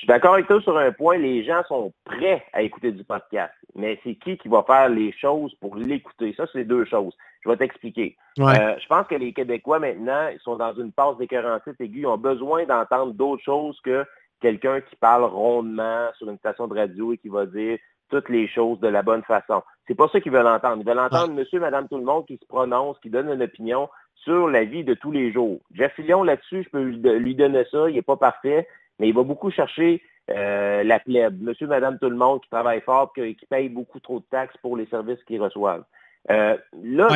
Je 0.00 0.06
suis 0.06 0.08
d'accord 0.08 0.32
avec 0.32 0.46
toi 0.46 0.62
sur 0.62 0.78
un 0.78 0.92
point, 0.92 1.18
les 1.18 1.44
gens 1.44 1.62
sont 1.68 1.92
prêts 2.06 2.42
à 2.54 2.62
écouter 2.62 2.90
du 2.90 3.04
podcast. 3.04 3.52
Mais 3.74 4.00
c'est 4.02 4.14
qui 4.14 4.38
qui 4.38 4.48
va 4.48 4.62
faire 4.66 4.88
les 4.88 5.12
choses 5.12 5.54
pour 5.60 5.76
l'écouter? 5.76 6.32
Ça, 6.38 6.46
c'est 6.54 6.64
deux 6.64 6.86
choses. 6.86 7.14
Je 7.44 7.50
vais 7.50 7.58
t'expliquer. 7.58 8.16
Ouais. 8.38 8.58
Euh, 8.58 8.78
je 8.80 8.86
pense 8.86 9.06
que 9.08 9.14
les 9.14 9.34
Québécois, 9.34 9.78
maintenant, 9.78 10.28
ils 10.32 10.40
sont 10.40 10.56
dans 10.56 10.72
une 10.72 10.90
passe 10.90 11.18
d'écœurancite 11.18 11.78
aiguë. 11.78 12.00
Ils 12.00 12.06
ont 12.06 12.16
besoin 12.16 12.64
d'entendre 12.64 13.12
d'autres 13.12 13.42
choses 13.44 13.78
que 13.84 14.06
quelqu'un 14.40 14.80
qui 14.80 14.96
parle 14.96 15.24
rondement 15.24 16.08
sur 16.16 16.30
une 16.30 16.38
station 16.38 16.66
de 16.66 16.78
radio 16.78 17.12
et 17.12 17.18
qui 17.18 17.28
va 17.28 17.44
dire 17.44 17.76
toutes 18.08 18.30
les 18.30 18.48
choses 18.48 18.80
de 18.80 18.88
la 18.88 19.02
bonne 19.02 19.22
façon. 19.24 19.62
C'est 19.86 19.94
pas 19.94 20.08
ça 20.08 20.18
qu'ils 20.22 20.32
veulent 20.32 20.46
entendre. 20.46 20.78
Ils 20.80 20.88
veulent 20.88 20.98
entendre 20.98 21.34
monsieur, 21.34 21.60
madame, 21.60 21.88
tout 21.88 21.98
le 21.98 22.04
monde 22.04 22.24
qui 22.24 22.38
se 22.38 22.46
prononce, 22.46 22.98
qui 23.00 23.10
donne 23.10 23.28
une 23.28 23.42
opinion 23.42 23.90
sur 24.14 24.48
la 24.48 24.64
vie 24.64 24.82
de 24.82 24.94
tous 24.94 25.12
les 25.12 25.30
jours. 25.30 25.60
Jeff 25.74 25.92
Fillion, 25.92 26.22
là-dessus, 26.22 26.62
je 26.62 26.70
peux 26.70 26.82
lui 26.82 27.34
donner 27.34 27.64
ça. 27.70 27.90
Il 27.90 27.96
n'est 27.96 28.02
pas 28.02 28.16
parfait, 28.16 28.66
mais 29.00 29.08
il 29.08 29.14
va 29.14 29.22
beaucoup 29.24 29.50
chercher 29.50 30.02
euh, 30.30 30.84
la 30.84 31.00
plèbe. 31.00 31.42
Monsieur, 31.42 31.66
madame, 31.66 31.98
tout 31.98 32.10
le 32.10 32.16
monde 32.16 32.40
qui 32.42 32.50
travaille 32.50 32.82
fort, 32.82 33.12
qui, 33.12 33.34
qui 33.34 33.46
paye 33.46 33.68
beaucoup 33.68 33.98
trop 33.98 34.20
de 34.20 34.24
taxes 34.30 34.56
pour 34.62 34.76
les 34.76 34.86
services 34.86 35.22
qu'ils 35.24 35.42
reçoivent. 35.42 35.84
Euh, 36.30 36.56
là, 36.82 37.08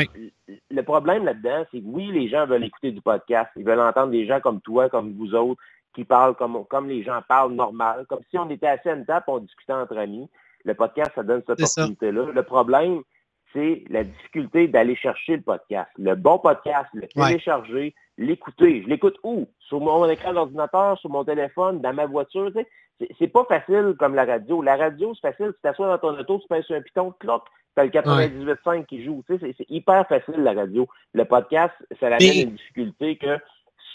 le 0.70 0.82
problème 0.82 1.26
là-dedans, 1.26 1.66
c'est 1.70 1.80
que 1.80 1.86
oui, 1.86 2.10
les 2.10 2.28
gens 2.28 2.46
veulent 2.46 2.64
écouter 2.64 2.90
du 2.90 3.02
podcast. 3.02 3.50
Ils 3.56 3.64
veulent 3.64 3.80
entendre 3.80 4.10
des 4.10 4.26
gens 4.26 4.40
comme 4.40 4.62
toi, 4.62 4.88
comme 4.88 5.12
vous 5.12 5.34
autres, 5.34 5.60
qui 5.94 6.04
parlent 6.04 6.34
comme, 6.34 6.64
comme 6.64 6.88
les 6.88 7.04
gens 7.04 7.20
parlent 7.28 7.52
normal, 7.52 8.06
comme 8.08 8.22
si 8.30 8.38
on 8.38 8.48
était 8.48 8.66
assis 8.66 8.88
à 8.88 8.94
une 8.94 9.04
table 9.04 9.26
et 9.28 9.30
on 9.30 9.38
discutait 9.40 9.74
entre 9.74 9.98
amis. 9.98 10.28
Le 10.64 10.74
podcast, 10.74 11.12
ça 11.14 11.22
donne 11.22 11.42
cette 11.46 11.60
opportunité-là. 11.60 12.32
Le 12.32 12.42
problème, 12.42 13.02
c'est 13.52 13.84
la 13.90 14.04
difficulté 14.04 14.66
d'aller 14.66 14.96
chercher 14.96 15.36
le 15.36 15.42
podcast. 15.42 15.90
Le 15.98 16.14
bon 16.14 16.38
podcast, 16.38 16.88
le 16.94 17.06
télécharger, 17.06 17.94
l'écouter. 18.18 18.82
Je 18.82 18.88
l'écoute 18.88 19.18
où? 19.22 19.46
Sur 19.60 19.80
mon 19.80 20.08
écran 20.08 20.32
d'ordinateur, 20.32 20.98
sur 20.98 21.10
mon 21.10 21.24
téléphone, 21.24 21.80
dans 21.80 21.92
ma 21.92 22.06
voiture. 22.06 22.52
tu 22.52 22.60
sais. 22.60 23.08
C'est 23.18 23.28
pas 23.28 23.44
facile 23.44 23.94
comme 23.98 24.14
la 24.14 24.24
radio. 24.24 24.62
La 24.62 24.76
radio, 24.76 25.14
c'est 25.14 25.32
facile. 25.32 25.52
Tu 25.54 25.60
t'assois 25.62 25.88
dans 25.88 25.98
ton 25.98 26.18
auto, 26.18 26.38
tu 26.38 26.46
pèses 26.48 26.64
sur 26.64 26.76
un 26.76 26.80
piton, 26.82 27.12
cloc, 27.18 27.42
t'as 27.74 27.84
le 27.84 27.90
98.5 27.90 28.86
qui 28.86 29.04
joue. 29.04 29.22
Tu 29.28 29.38
sais, 29.38 29.54
C'est 29.58 29.68
hyper 29.70 30.06
facile, 30.06 30.36
la 30.42 30.52
radio. 30.52 30.86
Le 31.12 31.24
podcast, 31.24 31.74
ça 31.98 32.06
amène 32.06 32.18
Mais- 32.20 32.42
une 32.42 32.50
difficulté 32.52 33.16
que 33.16 33.36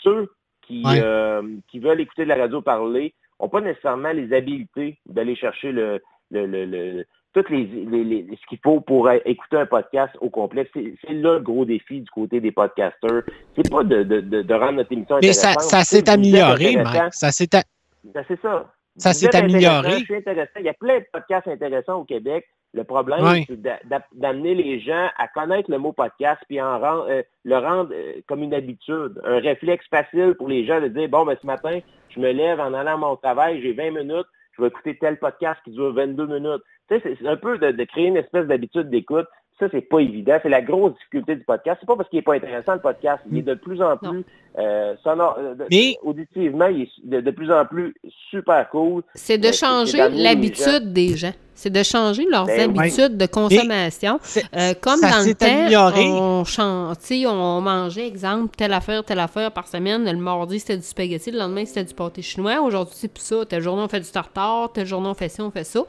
ceux 0.03 0.29
qui, 0.63 0.83
Ouais. 0.85 0.99
euh, 1.01 1.41
qui 1.69 1.79
veulent 1.79 2.01
écouter 2.01 2.23
de 2.23 2.29
la 2.29 2.35
radio 2.35 2.61
parler 2.61 3.13
n'ont 3.39 3.49
pas 3.49 3.61
nécessairement 3.61 4.11
les 4.11 4.33
habiletés 4.33 4.99
d'aller 5.05 5.35
chercher 5.35 5.71
le, 5.71 6.01
le, 6.31 6.45
le, 6.45 6.65
le- 6.65 7.05
toutes 7.34 7.49
les, 7.49 7.64
les- 7.65 8.03
les- 8.03 8.27
ce 8.41 8.45
qu'il 8.47 8.60
faut 8.64 8.80
pour 8.81 9.10
écouter 9.11 9.57
un 9.57 9.65
podcast 9.65 10.14
au 10.22 10.30
complet. 10.30 10.69
C'est 10.73 11.14
là 11.14 11.34
le 11.35 11.39
gros 11.39 11.65
défi 11.65 12.01
du 12.01 12.10
côté 12.10 12.39
des 12.41 12.51
podcasters. 12.51 13.23
C'est 13.56 13.69
pas 13.69 13.84
de, 13.84 14.03
de, 14.03 14.22
de, 14.22 14.53
rendre 14.53 14.73
notre 14.73 14.91
émission 14.91 15.18
Mais 15.22 15.34
ça, 15.34 15.49
intéressante. 15.49 15.69
ça 15.72 15.84
sais, 15.84 15.97
s'est 15.97 16.10
amélioré. 16.10 16.76
Mike. 16.77 17.14
Ça 17.14 17.31
s'est 17.31 17.56
a- 17.56 17.64
Ben, 18.03 18.23
c'est 18.27 18.41
ça. 18.41 18.72
Ça 18.97 19.14
s'est 19.14 19.34
amélioré. 19.35 19.97
Il 20.10 20.65
y 20.65 20.69
a 20.69 20.73
plein 20.73 20.99
de 20.99 21.06
podcasts 21.14 21.47
intéressants 21.47 22.01
au 22.01 22.03
Québec. 22.03 22.45
Le 22.73 22.84
problème, 22.84 23.19
c'est 23.47 23.60
d'a- 23.60 23.80
d'a- 23.85 24.06
d'amener 24.14 24.53
les 24.53 24.80
gens 24.80 25.07
à 25.18 25.27
connaître 25.27 25.72
le 25.72 25.80
mot 25.80 25.91
podcast 25.91 26.39
puis 26.47 26.61
en 26.61 26.80
rend- 26.80 27.06
euh, 27.10 27.23
le 27.43 27.57
rendre 27.57 27.89
euh, 27.93 28.22
comme 28.27 28.43
une 28.43 28.53
habitude, 28.53 29.19
un 29.26 29.39
réflexe 29.39 29.85
facile 29.89 30.35
pour 30.38 30.47
les 30.47 30.68
gens 30.68 30.80
de 30.80 30.88
dire 30.88 31.10
bon 31.10 31.26
ben 31.26 31.35
ce 31.41 31.47
matin, 31.47 31.80
je 32.10 32.19
me 32.19 32.31
lève 32.31 32.60
en 32.60 32.72
allant 32.76 32.93
à 32.93 32.97
mon 32.97 33.15
travail, 33.15 33.60
j'ai 33.64 33.73
20 33.73 33.89
minutes, 33.89 34.27
je 34.60 34.64
vais 34.64 34.68
écouter 34.69 34.98
tel 34.99 35.18
podcast 35.18 35.60
qui 35.64 35.72
dure 35.72 35.94
22 35.94 36.27
minutes. 36.27 36.61
Tu 36.90 36.99
sais, 36.99 37.15
c'est- 37.19 37.27
un 37.27 37.38
peu 37.38 37.57
de, 37.57 37.72
de 37.72 37.84
créer 37.86 38.07
une 38.07 38.18
espèce 38.18 38.45
d'habitude 38.48 38.90
d'écoute. 38.90 39.26
Ça, 39.60 39.68
c'est 39.72 39.81
pas 39.81 39.99
évident. 39.99 40.38
C'est 40.41 40.49
la 40.49 40.61
grosse 40.61 40.94
difficulté 40.94 41.36
du 41.36 41.44
podcast. 41.44 41.77
C'est 41.81 41.86
pas 41.88 41.95
parce 41.98 42.07
qu'il 42.10 42.19
est 42.19 42.23
pas 42.23 42.36
intéressant, 42.36 42.73
le 42.76 42.80
podcast. 42.80 43.22
Il 43.30 43.40
est 43.40 43.41
de 43.41 43.53
plus 43.56 43.81
en 43.81 43.98
plus 43.98 44.23
euh, 44.60 44.95
sonore. 45.03 45.38
euh, 45.40 45.56
de- 45.56 45.65
Mais- 45.72 45.95
auditivement, 46.03 46.68
il 46.68 46.81
est 46.84 46.90
de, 47.03 47.22
de 47.22 47.31
plus 47.31 47.52
en 47.52 47.65
plus 47.65 47.95
super 48.30 48.69
cool. 48.69 49.03
C'est 49.15 49.38
de 49.38 49.52
changer 49.52 50.10
l'habitude 50.10 50.94
des 50.94 51.15
gens. 51.18 51.34
C'est 51.56 51.69
de 51.72 51.84
changer 51.84 52.26
leurs 52.31 52.45
Ben 52.45 52.72
oui. 52.73 52.80
habitudes 52.80 53.18
de 53.18 53.26
consommation. 53.26 54.18
Euh, 54.56 54.73
comme 54.80 54.99
ça 54.99 55.10
dans 55.19 55.27
le 55.27 55.34
temps, 55.36 55.99
on, 55.99 56.45
chan- 56.45 56.94
tu 56.95 57.06
sais, 57.22 57.27
on 57.27 57.60
mangeait, 57.60 58.07
exemple, 58.07 58.56
telle 58.56 58.72
affaire, 58.72 59.03
telle 59.03 59.19
affaire 59.19 59.52
par 59.52 59.68
semaine. 59.68 60.10
Le 60.10 60.15
mardi, 60.18 60.61
c'était 60.61 60.77
du 60.77 60.84
spaghetti. 60.84 61.31
Le 61.31 61.40
lendemain, 61.40 61.65
c'était 61.65 61.84
du 61.84 61.94
pâté 61.94 62.22
chinois. 62.22 62.61
Aujourd'hui, 62.61 62.94
c'est 62.98 63.11
plus 63.14 63.23
ça. 63.23 63.44
Telle 63.45 63.61
journée, 63.61 63.81
on 63.84 63.90
fait 63.90 63.99
du 63.99 64.10
tartare. 64.10 64.72
Telle 64.72 64.86
journée, 64.88 65.10
on 65.10 65.14
fait 65.14 65.27
ci, 65.27 65.41
on 65.41 65.52
fait 65.52 65.65
ça. 65.65 65.81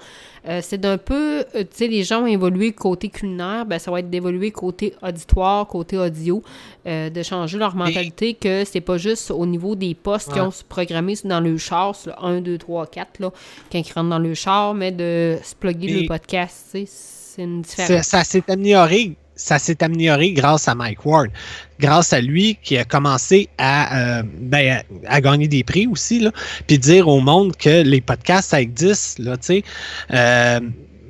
Euh, 0.48 0.58
c'est 0.60 0.78
d'un 0.78 0.98
peu... 0.98 1.44
tu 1.54 1.64
sais, 1.70 1.86
les 1.86 2.02
gens 2.02 2.22
ont 2.22 2.26
évolué 2.26 2.72
côté 2.72 3.08
culinaire. 3.08 3.64
Ben, 3.64 3.78
ça 3.78 3.92
va 3.92 4.00
être 4.00 4.10
d'évoluer 4.10 4.50
côté 4.50 4.94
auditoire, 5.06 5.68
côté 5.68 5.96
audio. 5.98 6.42
euh, 6.86 7.10
de 7.10 7.22
changer 7.22 7.58
leur 7.58 7.76
mentalité 7.76 8.32
que 8.34 8.59
c'est 8.64 8.80
pas 8.80 8.98
juste 8.98 9.30
au 9.30 9.46
niveau 9.46 9.74
des 9.74 9.94
postes 9.94 10.32
qui 10.32 10.40
ont 10.40 10.52
programmé 10.68 11.14
dans 11.24 11.40
le 11.40 11.56
char, 11.58 11.96
là, 12.06 12.16
1, 12.22 12.40
2, 12.40 12.58
3, 12.58 12.86
4, 12.86 13.20
là, 13.20 13.30
quand 13.70 13.78
ils 13.78 13.92
rentrent 13.92 14.10
dans 14.10 14.18
le 14.18 14.34
char, 14.34 14.74
mais 14.74 14.92
de 14.92 15.38
se 15.42 15.54
plugger 15.54 16.02
le 16.02 16.06
podcast, 16.06 16.68
c'est 16.72 17.42
une 17.42 17.62
différence. 17.62 18.06
ça 18.06 18.24
s'est 18.24 18.44
amélioré. 18.48 19.16
Ça 19.36 19.58
s'est 19.58 19.82
amélioré 19.82 20.32
grâce 20.32 20.68
à 20.68 20.74
Mike 20.74 21.06
Ward. 21.06 21.30
Grâce 21.78 22.12
à 22.12 22.20
lui 22.20 22.58
qui 22.62 22.76
a 22.76 22.84
commencé 22.84 23.48
à, 23.56 24.18
euh, 24.18 24.22
ben, 24.38 24.82
à, 25.06 25.14
à 25.14 25.20
gagner 25.22 25.48
des 25.48 25.64
prix 25.64 25.86
aussi, 25.86 26.20
là, 26.20 26.30
puis 26.66 26.78
dire 26.78 27.08
au 27.08 27.20
monde 27.20 27.56
que 27.56 27.82
les 27.82 28.02
podcasts, 28.02 28.50
ça 28.50 28.60
existe. 28.60 29.18
Là. 29.18 29.36
Euh, 30.12 30.60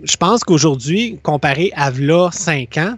je 0.05 0.17
pense 0.17 0.45
qu'aujourd'hui, 0.45 1.19
comparé 1.25 1.73
à 1.75 1.91
v'là 1.91 2.31
5 2.31 2.79
ans, 2.79 2.95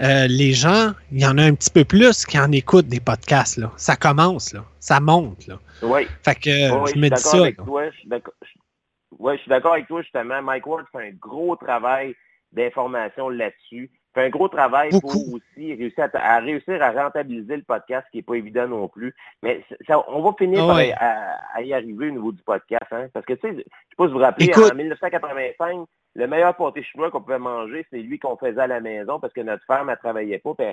euh, 0.00 0.26
les 0.28 0.52
gens, 0.52 0.92
il 1.12 1.20
y 1.20 1.26
en 1.26 1.38
a 1.38 1.42
un 1.42 1.54
petit 1.54 1.70
peu 1.70 1.84
plus 1.84 2.24
qui 2.26 2.38
en 2.38 2.50
écoutent 2.52 2.86
des 2.88 3.00
podcasts. 3.00 3.56
Là. 3.56 3.72
Ça 3.76 3.96
commence, 3.96 4.52
là. 4.52 4.64
ça 4.78 5.00
monte. 5.00 5.46
Là. 5.46 5.58
Oui. 5.82 6.06
Fait 6.24 6.34
que 6.34 6.50
je 6.50 6.96
me 6.98 7.02
dis 7.04 7.10
d'accord 7.10 7.18
ça. 7.32 7.38
avec 7.40 7.56
toi. 7.56 7.90
Je 7.90 7.96
suis 7.98 8.08
d'accord. 8.08 8.34
je- 8.42 9.36
suis 9.38 9.48
d'accord 9.48 9.72
avec 9.74 9.88
toi, 9.88 10.02
justement. 10.02 10.40
Mike 10.42 10.66
Ward 10.66 10.86
fait 10.92 11.08
un 11.08 11.12
gros 11.20 11.56
travail 11.56 12.14
d'information 12.52 13.28
là-dessus. 13.28 13.90
Fait 14.14 14.24
un 14.24 14.30
gros 14.30 14.48
travail 14.48 14.90
Beaucoup. 14.90 15.08
pour 15.24 15.34
aussi 15.34 15.74
réussir 15.74 16.08
à, 16.14 16.36
à 16.36 16.40
réussir 16.40 16.82
à 16.82 16.92
rentabiliser 16.92 17.56
le 17.56 17.62
podcast, 17.62 18.06
ce 18.06 18.10
qui 18.12 18.16
n'est 18.18 18.22
pas 18.22 18.34
évident 18.36 18.66
non 18.66 18.88
plus. 18.88 19.14
Mais 19.42 19.62
ça- 19.86 20.02
on 20.08 20.22
va 20.22 20.32
finir 20.38 20.66
par 20.66 20.76
ouais. 20.76 20.92
à, 20.92 21.36
à 21.54 21.60
y 21.62 21.74
arriver 21.74 22.08
au 22.08 22.12
niveau 22.12 22.32
du 22.32 22.42
podcast. 22.42 22.86
Hein? 22.90 23.08
Parce 23.12 23.26
que, 23.26 23.34
tu 23.34 23.40
sais, 23.42 23.52
je 23.52 23.58
sais 23.58 23.64
pas 23.96 24.04
si 24.04 24.08
vous 24.08 24.14
vous 24.14 24.18
rappelez, 24.24 24.46
Écoute. 24.46 24.72
en 24.72 24.74
1985, 24.74 25.86
le 26.18 26.26
meilleur 26.26 26.54
pâté 26.56 26.82
chinois 26.82 27.10
qu'on 27.12 27.20
pouvait 27.22 27.38
manger, 27.38 27.86
c'est 27.90 27.98
lui 27.98 28.18
qu'on 28.18 28.36
faisait 28.36 28.60
à 28.60 28.66
la 28.66 28.80
maison 28.80 29.20
parce 29.20 29.32
que 29.32 29.40
notre 29.40 29.64
femme, 29.66 29.88
elle 29.88 29.96
travaillait 29.98 30.38
pas, 30.40 30.52
puis 30.54 30.66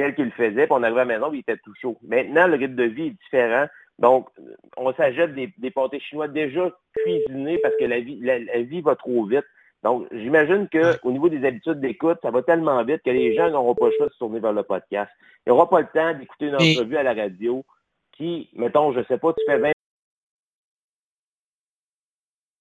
elle- 0.00 0.14
qui 0.14 0.22
le 0.22 0.30
faisait, 0.30 0.66
puis 0.66 0.72
on 0.72 0.82
arrivait 0.82 1.00
à 1.00 1.04
la 1.04 1.14
maison, 1.18 1.28
puis 1.28 1.38
il 1.38 1.40
était 1.40 1.56
tout 1.58 1.74
chaud. 1.74 1.98
Maintenant, 2.02 2.46
le 2.46 2.54
rythme 2.56 2.76
de 2.76 2.84
vie 2.84 3.06
est 3.08 3.10
différent. 3.24 3.66
Donc, 3.98 4.28
on 4.76 4.92
s'achète 4.94 5.34
des, 5.34 5.52
des 5.58 5.70
pâtés 5.72 5.98
chinois 6.00 6.28
déjà 6.28 6.70
cuisinés 6.96 7.58
parce 7.58 7.74
que 7.76 7.84
la 7.84 7.98
vie, 8.00 8.18
la, 8.20 8.38
la 8.38 8.62
vie 8.62 8.80
va 8.80 8.94
trop 8.96 9.24
vite. 9.26 9.44
Donc, 9.82 10.06
j'imagine 10.12 10.68
que 10.68 10.96
au 11.04 11.10
niveau 11.10 11.28
des 11.28 11.44
habitudes 11.44 11.80
d'écoute, 11.80 12.18
ça 12.22 12.30
va 12.30 12.42
tellement 12.42 12.82
vite 12.84 13.02
que 13.04 13.10
les 13.10 13.34
gens 13.34 13.50
n'auront 13.50 13.74
pas 13.74 13.86
le 13.86 13.92
choix 13.96 14.06
de 14.06 14.12
se 14.12 14.18
tourner 14.18 14.38
vers 14.38 14.52
le 14.52 14.62
podcast. 14.62 15.10
Ils 15.44 15.50
n'auront 15.50 15.66
pas 15.66 15.80
le 15.80 15.88
temps 15.92 16.14
d'écouter 16.14 16.46
une 16.46 16.54
entrevue 16.76 16.96
à 16.96 17.02
la 17.02 17.12
radio 17.14 17.64
qui, 18.12 18.48
mettons, 18.54 18.92
je 18.92 19.02
sais 19.08 19.18
pas, 19.18 19.32
tu 19.32 19.44
fais 19.46 19.58
20 19.58 19.72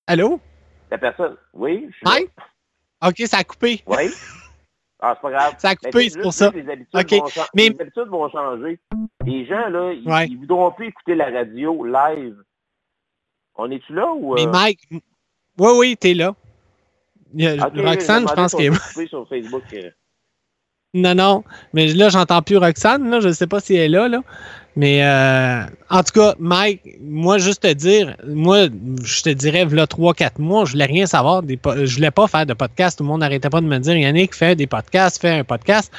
Allô? 0.07 0.39
La 0.91 0.97
personne. 0.97 1.35
Oui, 1.53 1.87
je 1.89 1.95
suis. 1.95 2.03
Mike? 2.05 2.31
OK, 3.03 3.27
ça 3.27 3.37
a 3.37 3.43
coupé. 3.43 3.81
Oui. 3.87 4.09
Ah, 4.99 5.13
c'est 5.15 5.21
pas 5.21 5.31
grave. 5.31 5.55
Ça 5.57 5.69
a 5.69 5.75
coupé, 5.75 6.09
c'est 6.09 6.21
pour 6.21 6.33
ça. 6.33 6.51
Les 6.53 6.69
habitudes, 6.69 6.87
OK, 6.93 7.11
vont, 7.11 7.43
mais- 7.55 7.69
les 7.69 7.81
habitudes 7.81 8.07
vont 8.07 8.29
changer. 8.29 8.79
Les 9.25 9.45
gens, 9.47 9.67
là, 9.69 9.93
ils, 9.93 10.07
Ouais. 10.07 10.27
ils 10.27 10.37
voudront 10.37 10.71
plus 10.71 10.87
écouter 10.89 11.15
la 11.15 11.31
radio 11.31 11.83
live. 11.85 12.35
On 13.55 13.71
est-tu 13.71 13.93
là 13.93 14.11
ou... 14.13 14.35
Mais 14.35 14.45
euh, 14.45 14.51
Mike, 14.51 14.79
oui, 14.91 15.71
oui, 15.77 15.97
t'es 15.97 16.13
là. 16.13 16.35
Il 17.33 17.43
y 17.43 17.47
a- 17.47 17.67
ok, 17.67 17.73
Roxane, 17.77 18.27
je 18.27 18.33
pense 18.33 18.53
qu'elle 18.53 18.77
coupé 18.77 19.07
sur 19.07 19.27
Facebook. 19.27 19.63
euh. 19.73 19.89
Non, 20.93 21.15
non. 21.15 21.43
Mais 21.73 21.87
là, 21.87 22.09
j'entends 22.09 22.41
plus 22.41 22.57
Roxane. 22.57 23.09
Là. 23.09 23.21
Je 23.21 23.29
ne 23.29 23.33
sais 23.33 23.47
pas 23.47 23.59
si 23.61 23.75
elle 23.75 23.81
est 23.95 23.97
là. 23.97 24.07
là. 24.09 24.21
Mais 24.77 25.03
euh, 25.03 25.63
en 25.89 26.01
tout 26.01 26.13
cas, 26.19 26.33
Mike, 26.39 26.81
moi, 27.01 27.37
juste 27.39 27.63
te 27.63 27.73
dire, 27.73 28.15
moi, 28.25 28.67
je 29.03 29.21
te 29.21 29.29
dirais, 29.29 29.65
là, 29.65 29.85
3-4 29.85 30.31
mois, 30.39 30.63
je 30.63 30.71
voulais 30.71 30.85
rien 30.85 31.05
savoir. 31.05 31.43
Des 31.43 31.59
je 31.83 31.95
voulais 31.95 32.09
pas 32.11 32.27
faire 32.27 32.45
de 32.45 32.53
podcast. 32.53 32.97
Tout 32.97 33.03
le 33.03 33.09
monde 33.09 33.19
n'arrêtait 33.19 33.49
pas 33.49 33.59
de 33.59 33.65
me 33.65 33.77
dire, 33.79 33.95
Yannick, 33.97 34.33
fais 34.33 34.55
des 34.55 34.67
podcasts, 34.67 35.19
fais 35.19 35.39
un 35.39 35.43
podcast. 35.43 35.91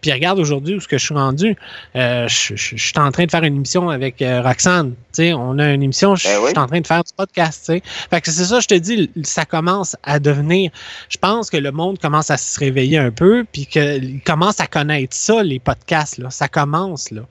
Puis 0.00 0.10
regarde 0.12 0.38
aujourd'hui 0.38 0.74
où 0.76 0.80
ce 0.80 0.88
que 0.88 0.96
je 0.96 1.04
suis 1.04 1.14
rendu. 1.14 1.54
Euh, 1.96 2.26
je, 2.28 2.56
je- 2.56 2.76
je 2.76 2.82
suis 2.82 2.98
en 2.98 3.10
train 3.12 3.26
de 3.26 3.30
faire 3.30 3.42
une 3.44 3.56
émission 3.56 3.90
avec 3.90 4.22
euh, 4.22 4.40
Roxane. 4.42 4.90
Tu 4.92 4.96
sais, 5.24 5.32
on 5.34 5.58
a 5.58 5.72
une 5.72 5.82
émission, 5.82 6.16
je, 6.16 6.24
Ben 6.28 6.36
oui. 6.38 6.44
je 6.46 6.50
suis 6.50 6.58
en 6.58 6.66
train 6.66 6.80
de 6.80 6.86
faire 6.86 7.04
du 7.04 7.12
podcast. 7.16 7.60
tu 7.66 7.74
sais. 7.74 7.82
Fait 8.10 8.20
que 8.22 8.30
c'est 8.30 8.44
ça, 8.44 8.60
je 8.60 8.66
te 8.66 8.74
dis, 8.74 9.10
ça 9.22 9.44
commence 9.44 9.96
à 10.02 10.18
devenir. 10.18 10.70
Je 11.10 11.18
pense 11.18 11.50
que 11.50 11.56
le 11.58 11.72
monde 11.72 11.98
commence 11.98 12.30
à 12.30 12.36
se 12.38 12.58
réveiller 12.58 12.98
un 12.98 13.10
peu, 13.10 13.44
puis 13.52 13.66
qu'il 13.66 14.20
commence 14.24 14.60
à 14.60 14.66
connaître 14.66 15.14
ça, 15.14 15.42
les 15.42 15.58
podcasts. 15.58 16.16
Là. 16.18 16.30
Ça 16.30 16.48
commence, 16.48 17.10
là. 17.10 17.22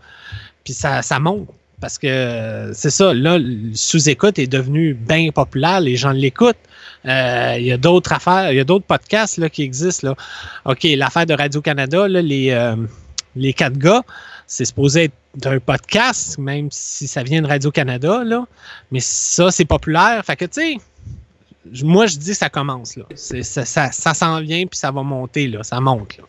Puis 0.64 0.74
ça, 0.74 1.02
ça 1.02 1.20
monte. 1.20 1.48
Parce 1.82 1.98
que 1.98 2.72
c'est 2.74 2.90
ça, 2.90 3.14
là, 3.14 3.38
sous-écoute 3.74 4.40
est 4.40 4.48
devenu 4.48 4.94
bien 4.94 5.32
populaire, 5.32 5.82
les 5.82 5.98
gens 5.98 6.12
l'écoutent. 6.12 6.56
Euh, 7.06 7.56
Il 7.58 7.66
y 7.66 7.74
a 7.74 7.78
d'autres 7.78 8.14
affaires, 8.14 8.52
il 8.52 8.56
y 8.56 8.60
a 8.62 8.64
d'autres 8.64 8.86
podcasts 8.86 9.38
là, 9.38 9.50
qui 9.50 9.64
existent. 9.64 10.10
Là. 10.10 10.16
OK, 10.72 10.84
l'affaire 10.96 11.26
de 11.26 11.34
Radio-Canada, 11.34 12.08
les, 12.08 12.52
euh, 12.52 12.78
les 13.36 13.52
quatre 13.52 13.78
gars, 13.78 14.02
c'est 14.48 14.64
supposé 14.64 15.06
être 15.06 15.14
d'un 15.36 15.60
podcast, 15.60 16.38
même 16.38 16.70
si 16.72 17.08
ça 17.08 17.24
vient 17.24 17.42
de 17.42 17.48
Radio-Canada, 17.48 18.24
là. 18.24 18.46
Mais 18.92 19.00
ça, 19.02 19.52
c'est 19.52 19.66
populaire. 19.66 20.24
Fait 20.24 20.38
que, 20.38 20.46
tu 20.46 20.62
sais, 20.62 20.78
moi, 21.84 22.06
je 22.06 22.18
dis 22.18 22.32
que 22.32 22.38
ça 22.38 22.50
commence, 22.50 22.96
là. 22.96 23.04
Ça, 23.16 23.66
ça, 23.66 23.92
ça 23.92 24.14
s'en 24.14 24.40
vient, 24.40 24.66
puis 24.68 24.78
ça 24.78 24.92
va 24.92 25.04
monter, 25.04 25.48
là. 25.48 25.64
Ça 25.64 25.82
monte, 25.82 26.18
là. 26.18 26.24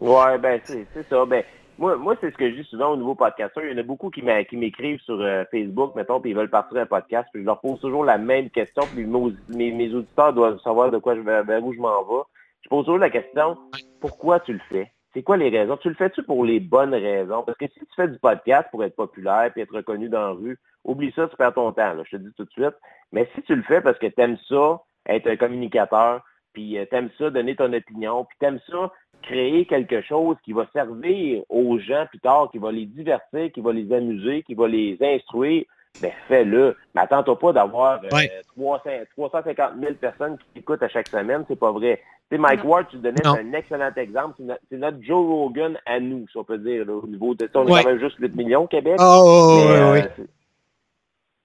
Ouais, 0.00 0.38
ben 0.38 0.60
c'est 0.66 1.08
ça. 1.08 1.24
Ben, 1.24 1.42
moi, 1.78 1.96
moi 1.96 2.16
c'est 2.20 2.30
ce 2.30 2.36
que 2.36 2.50
je 2.50 2.56
dis 2.56 2.68
souvent 2.68 2.90
au 2.92 2.96
nouveau 2.96 3.14
podcasteur. 3.14 3.64
Il 3.64 3.72
y 3.72 3.74
en 3.74 3.78
a 3.78 3.82
beaucoup 3.82 4.10
qui 4.10 4.22
m'écrivent 4.22 5.00
sur 5.00 5.20
euh, 5.20 5.44
Facebook, 5.50 5.94
mettons, 5.94 6.20
puis 6.20 6.30
ils 6.30 6.36
veulent 6.36 6.50
partir 6.50 6.78
un 6.78 6.86
podcast, 6.86 7.28
puis 7.32 7.42
je 7.42 7.46
leur 7.46 7.60
pose 7.60 7.80
toujours 7.80 8.04
la 8.04 8.18
même 8.18 8.50
question, 8.50 8.84
puis 8.94 9.06
mes, 9.48 9.72
mes, 9.72 9.94
auditeurs 9.94 10.32
doivent 10.32 10.60
savoir 10.60 10.90
de 10.90 10.98
quoi 10.98 11.14
je 11.14 11.20
vers 11.20 11.64
où 11.64 11.72
je 11.72 11.80
m'en 11.80 12.02
vais. 12.02 12.22
Je 12.62 12.68
pose 12.68 12.84
toujours 12.84 12.98
la 12.98 13.10
question, 13.10 13.56
pourquoi 14.00 14.40
tu 14.40 14.52
le 14.52 14.60
fais? 14.68 14.92
C'est 15.12 15.22
quoi 15.22 15.36
les 15.36 15.48
raisons? 15.48 15.76
Tu 15.78 15.88
le 15.88 15.94
fais-tu 15.94 16.22
pour 16.22 16.44
les 16.44 16.60
bonnes 16.60 16.94
raisons? 16.94 17.42
Parce 17.42 17.56
que 17.56 17.66
si 17.68 17.80
tu 17.80 17.94
fais 17.96 18.08
du 18.08 18.18
podcast 18.18 18.68
pour 18.70 18.84
être 18.84 18.96
populaire 18.96 19.50
puis 19.52 19.62
être 19.62 19.74
reconnu 19.74 20.08
dans 20.08 20.20
la 20.20 20.32
rue, 20.32 20.58
oublie 20.84 21.12
ça, 21.16 21.26
tu 21.26 21.36
perds 21.36 21.54
ton 21.54 21.72
temps, 21.72 21.94
je 22.04 22.16
te 22.16 22.22
dis 22.22 22.32
tout 22.36 22.44
de 22.44 22.50
suite. 22.50 22.74
Mais 23.12 23.28
si 23.34 23.42
tu 23.42 23.54
le 23.54 23.62
fais 23.62 23.80
parce 23.80 23.98
que 23.98 24.06
tu 24.06 24.20
aimes 24.20 24.36
ça, 24.48 24.80
être 25.08 25.26
un 25.26 25.36
communicateur, 25.36 26.22
puis 26.56 26.78
tu 26.90 26.96
aimes 26.96 27.10
ça, 27.18 27.28
donner 27.28 27.54
ton 27.54 27.70
opinion, 27.70 28.24
puis 28.24 28.38
tu 28.40 28.46
aimes 28.46 28.60
ça, 28.70 28.90
créer 29.20 29.66
quelque 29.66 30.00
chose 30.00 30.36
qui 30.42 30.54
va 30.54 30.66
servir 30.72 31.42
aux 31.50 31.78
gens 31.78 32.06
plus 32.08 32.18
tard, 32.18 32.48
qui 32.50 32.56
va 32.56 32.72
les 32.72 32.86
divertir, 32.86 33.52
qui 33.52 33.60
va 33.60 33.74
les 33.74 33.92
amuser, 33.92 34.42
qui 34.42 34.54
va 34.54 34.66
les 34.66 34.96
instruire, 35.02 35.64
ben 36.00 36.12
fais-le. 36.28 36.74
Mais 36.94 37.02
attends-toi 37.02 37.38
pas 37.38 37.52
d'avoir 37.52 38.02
euh, 38.04 38.08
Ouais. 38.10 38.32
300 38.56 38.90
350 39.18 39.72
000 39.78 39.94
personnes 40.00 40.38
qui 40.38 40.46
t'écoutent 40.54 40.82
à 40.82 40.88
chaque 40.88 41.08
semaine, 41.08 41.44
c'est 41.46 41.58
pas 41.58 41.72
vrai. 41.72 42.00
Tu 42.30 42.36
sais, 42.36 42.38
Mike 42.40 42.64
Ward, 42.64 42.86
tu 42.88 42.96
donnais, 42.96 43.26
un 43.26 43.52
excellent 43.52 43.92
exemple. 43.94 44.42
C'est 44.70 44.78
notre, 44.78 45.02
Joe 45.02 45.26
Rogan 45.26 45.78
à 45.84 46.00
nous, 46.00 46.26
si 46.30 46.38
on 46.38 46.44
peut 46.44 46.58
dire, 46.58 46.86
là, 46.86 46.94
au 46.94 47.06
niveau 47.06 47.34
de... 47.34 47.50
On 47.54 47.66
est 47.66 47.82
quand 47.82 47.90
même 47.90 48.00
juste 48.00 48.16
8 48.18 48.34
millions 48.34 48.62
au 48.62 48.66
Québec. 48.66 48.96
Oh, 48.98 49.58
mais, 49.58 49.66
oui, 49.66 49.76
euh, 49.76 50.08
oui. 50.18 50.24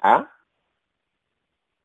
Hein? 0.04 0.26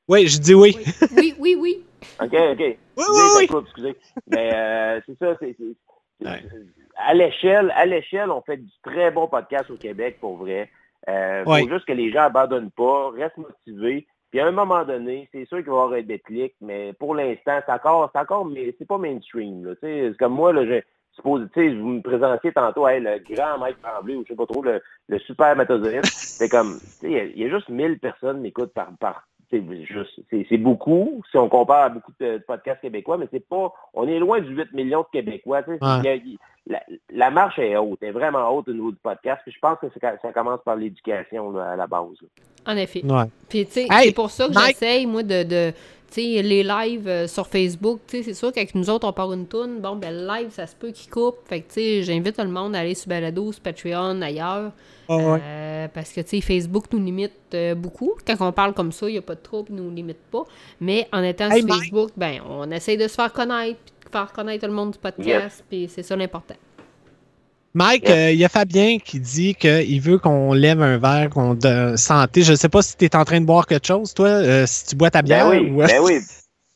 Oui, 0.09 0.28
je 0.28 0.39
dis 0.39 0.55
oui. 0.55 0.77
Oui, 1.16 1.35
oui, 1.40 1.57
oui. 1.59 1.85
OK, 2.20 2.32
OK. 2.34 2.59
Oui, 2.59 2.76
Excusez, 2.97 3.22
oui, 3.22 3.30
oui. 3.38 3.47
coupe, 3.47 3.64
excusez. 3.66 3.97
Mais 4.28 4.51
euh, 4.55 5.01
c'est 5.06 5.18
ça, 5.18 5.36
c'est... 5.40 5.56
Ouais. 6.24 6.43
À 6.97 7.12
l'échelle, 7.14 7.70
à 7.76 7.84
l'échelle, 7.84 8.30
on 8.30 8.40
fait 8.40 8.56
du 8.56 8.70
très 8.82 9.10
bon 9.10 9.28
podcast 9.28 9.70
au 9.70 9.76
Québec, 9.76 10.18
pour 10.20 10.36
vrai. 10.38 10.70
Euh, 11.09 11.44
Ouais. 11.44 11.62
faut 11.62 11.68
juste 11.68 11.84
que 11.86 11.93
les 11.93 12.10
gens 12.10 12.22
abandonnent 12.22 12.70
pas, 12.70 13.10
restent 13.10 13.36
motivés. 13.36 14.06
Puis 14.30 14.40
à 14.40 14.47
un 14.47 14.51
moment 14.51 14.84
donné, 14.84 15.28
c'est 15.30 15.44
sûr 15.47 15.59
qu'il 15.59 15.66
va 15.66 15.72
y 15.72 15.76
avoir 15.76 15.93
un 15.93 16.02
déclic, 16.02 16.55
mais 16.60 16.93
pour 16.94 17.14
l'instant, 17.14 17.60
c'est 17.64 17.72
encore, 17.72 18.10
c'est 18.12 18.18
encore, 18.20 18.44
mais 18.44 18.74
c'est 18.78 18.88
pas 18.88 18.98
mainstream. 18.98 19.64
Là, 19.64 19.74
Tu 19.74 19.80
sais, 19.82 20.09
c'est 20.10 20.16
comme 20.18 20.34
moi, 20.34 20.52
là, 20.52 20.64
je 20.66 20.80
suppose, 21.14 21.48
tu 21.55 21.60
sais, 21.60 21.74
vous 21.76 21.86
me 21.88 22.02
présentiez 22.02 22.52
tantôt, 22.52 22.88
hey, 22.88 23.01
le 23.01 23.18
grand 23.34 23.59
Mike 23.59 23.80
Tremblay, 23.82 24.16
ou 24.16 24.22
je 24.24 24.28
sais 24.32 24.36
pas 24.36 24.47
trop, 24.47 24.62
le, 24.62 24.82
le 25.09 25.18
super 25.20 25.55
méthodiste. 25.55 26.06
C'est 26.12 26.48
comme, 26.48 26.78
tu 26.80 26.86
sais, 26.86 27.06
il 27.06 27.12
y 27.12 27.18
a- 27.20 27.24
il 27.24 27.38
y, 27.38 27.44
a 27.44 27.48
juste 27.51 27.68
1000 27.68 27.98
personnes 28.01 28.38
qui 28.38 28.43
m'écoutent 28.43 28.74
par, 28.74 28.88
par 28.98 29.28
c'est 29.51 29.62
juste, 29.85 30.20
c'est 30.31 30.47
c'est 30.48 30.56
beaucoup 30.59 31.23
si 31.31 31.36
on 31.36 31.48
compare 31.48 31.85
à 31.85 31.89
beaucoup 31.89 32.12
de, 32.20 32.35
de 32.35 32.39
podcasts 32.39 32.81
québécois, 32.81 33.16
mais 33.18 33.28
c'est 33.32 33.47
pas, 33.48 33.73
on 33.94 34.06
est 34.09 34.18
loin 34.18 34.40
du 34.40 34.55
8 34.55 34.73
millions 34.73 35.01
de 35.02 35.06
Québécois. 35.12 35.62
tu 35.62 35.70
sais. 35.73 35.85
Ouais. 35.85 35.98
Il 36.01 36.05
y 36.05 36.09
a- 36.09 36.14
il- 36.14 36.39
la, 36.68 36.82
la 37.10 37.31
marche 37.31 37.60
est 37.60 37.77
haute, 37.77 38.02
est 38.02 38.10
vraiment 38.10 38.51
haute 38.51 38.66
au 38.68 38.73
niveau 38.73 38.90
du 38.90 38.97
podcast. 39.01 39.40
Puis 39.44 39.52
je 39.52 39.59
pense 39.60 39.78
que 39.78 39.86
ça 40.01 40.32
commence 40.32 40.59
par 40.64 40.74
l'éducation 40.74 41.52
là, 41.52 41.70
à 41.70 41.77
la 41.77 41.86
base. 41.86 42.09
là. 42.20 42.73
En 42.73 42.77
effet. 42.77 43.05
Ouais. 43.05 43.23
Puis, 43.48 43.64
tu 43.66 43.70
sais, 43.73 43.86
Hey, 43.89 44.06
c'est 44.09 44.14
pour 44.14 44.31
ça 44.32 44.48
que 44.48 44.52
Mike- 44.55 44.66
j'essaye, 44.81 45.06
moi, 45.06 45.23
de. 45.23 45.44
de 45.44 45.73
tu 46.10 46.22
sais, 46.22 46.42
les 46.42 46.62
lives 46.62 47.08
euh, 47.08 47.26
sur 47.26 47.46
Facebook, 47.46 48.00
c'est 48.06 48.32
sûr 48.34 48.52
qu'avec 48.52 48.74
nous 48.74 48.88
autres, 48.90 49.06
on 49.08 49.12
part 49.12 49.32
une 49.32 49.46
toune. 49.46 49.80
Bon, 49.80 49.96
ben, 49.96 50.12
le 50.14 50.26
live, 50.26 50.50
ça 50.50 50.66
se 50.66 50.74
peut 50.76 50.90
qu'il 50.90 51.10
coupe. 51.10 51.36
Fait 51.46 51.60
que, 51.60 51.68
tu 51.68 51.74
sais, 51.74 52.02
j'invite 52.02 52.36
tout 52.36 52.42
le 52.42 52.48
monde 52.50 52.74
à 52.76 52.80
aller 52.80 52.94
sur 52.94 53.08
Balado, 53.08 53.52
sur 53.52 53.60
Patreon, 53.62 54.22
ailleurs. 54.22 54.72
Ah 55.08 55.16
ouais. 55.16 55.40
Euh, 55.42 55.88
parce 55.92 56.12
que, 56.12 56.20
tu 56.20 56.28
sais, 56.30 56.40
Facebook 56.40 56.84
nous 56.92 57.04
limite 57.04 57.32
euh, 57.54 57.74
beaucoup. 57.74 58.14
Quand 58.26 58.36
on 58.40 58.52
parle 58.52 58.74
comme 58.74 58.92
ça, 58.92 59.08
il 59.08 59.12
n'y 59.12 59.18
a 59.18 59.22
pas 59.22 59.34
de 59.36 59.40
trouble, 59.40 59.68
il 59.70 59.76
nous 59.76 59.90
limite 59.90 60.18
pas. 60.30 60.44
Mais 60.80 61.08
en 61.12 61.22
étant 61.22 61.50
Hey, 61.50 61.60
sur 61.60 61.68
Mike- 61.68 61.80
Facebook, 61.80 62.10
ben, 62.16 62.40
on 62.48 62.70
essaye 62.70 62.96
de 62.96 63.06
se 63.08 63.14
faire 63.14 63.32
connaître, 63.32 63.78
puis 64.00 64.06
de 64.06 64.10
faire 64.10 64.32
connaître 64.32 64.64
tout 64.64 64.70
le 64.70 64.76
monde 64.76 64.92
du 64.92 64.98
podcast, 64.98 65.64
puis 65.68 65.88
c'est 65.88 66.02
ça 66.02 66.16
l'important. 66.16 66.56
Mike, 67.77 68.09
euh, 68.09 68.31
il 68.32 68.39
y 68.39 68.44
a 68.44 68.48
Fabien 68.48 68.98
qui 68.98 69.20
dit 69.20 69.55
qu'il 69.55 70.01
veut 70.01 70.19
qu'on 70.19 70.55
lève 70.55 70.81
un 70.81 70.97
verre 70.97 71.28
qu'on 71.28 71.53
de 71.55 71.94
santé. 71.97 72.40
Je 72.40 72.53
ne 72.53 72.57
sais 72.57 72.70
pas 72.70 72.81
si 72.81 72.97
tu 72.97 73.05
es 73.05 73.15
en 73.15 73.24
train 73.24 73.39
de 73.39 73.44
boire 73.44 73.66
quelque 73.66 73.86
chose, 73.86 74.15
toi, 74.15 74.28
euh, 74.28 74.65
si 74.66 74.86
tu 74.86 74.97
bois 74.97 75.11
ta 75.11 75.20
bière. 75.20 75.48
Ben 75.51 75.61
oui, 75.61 75.70
ou- 75.70 75.77
ben 75.86 76.01
oui. 76.03 76.19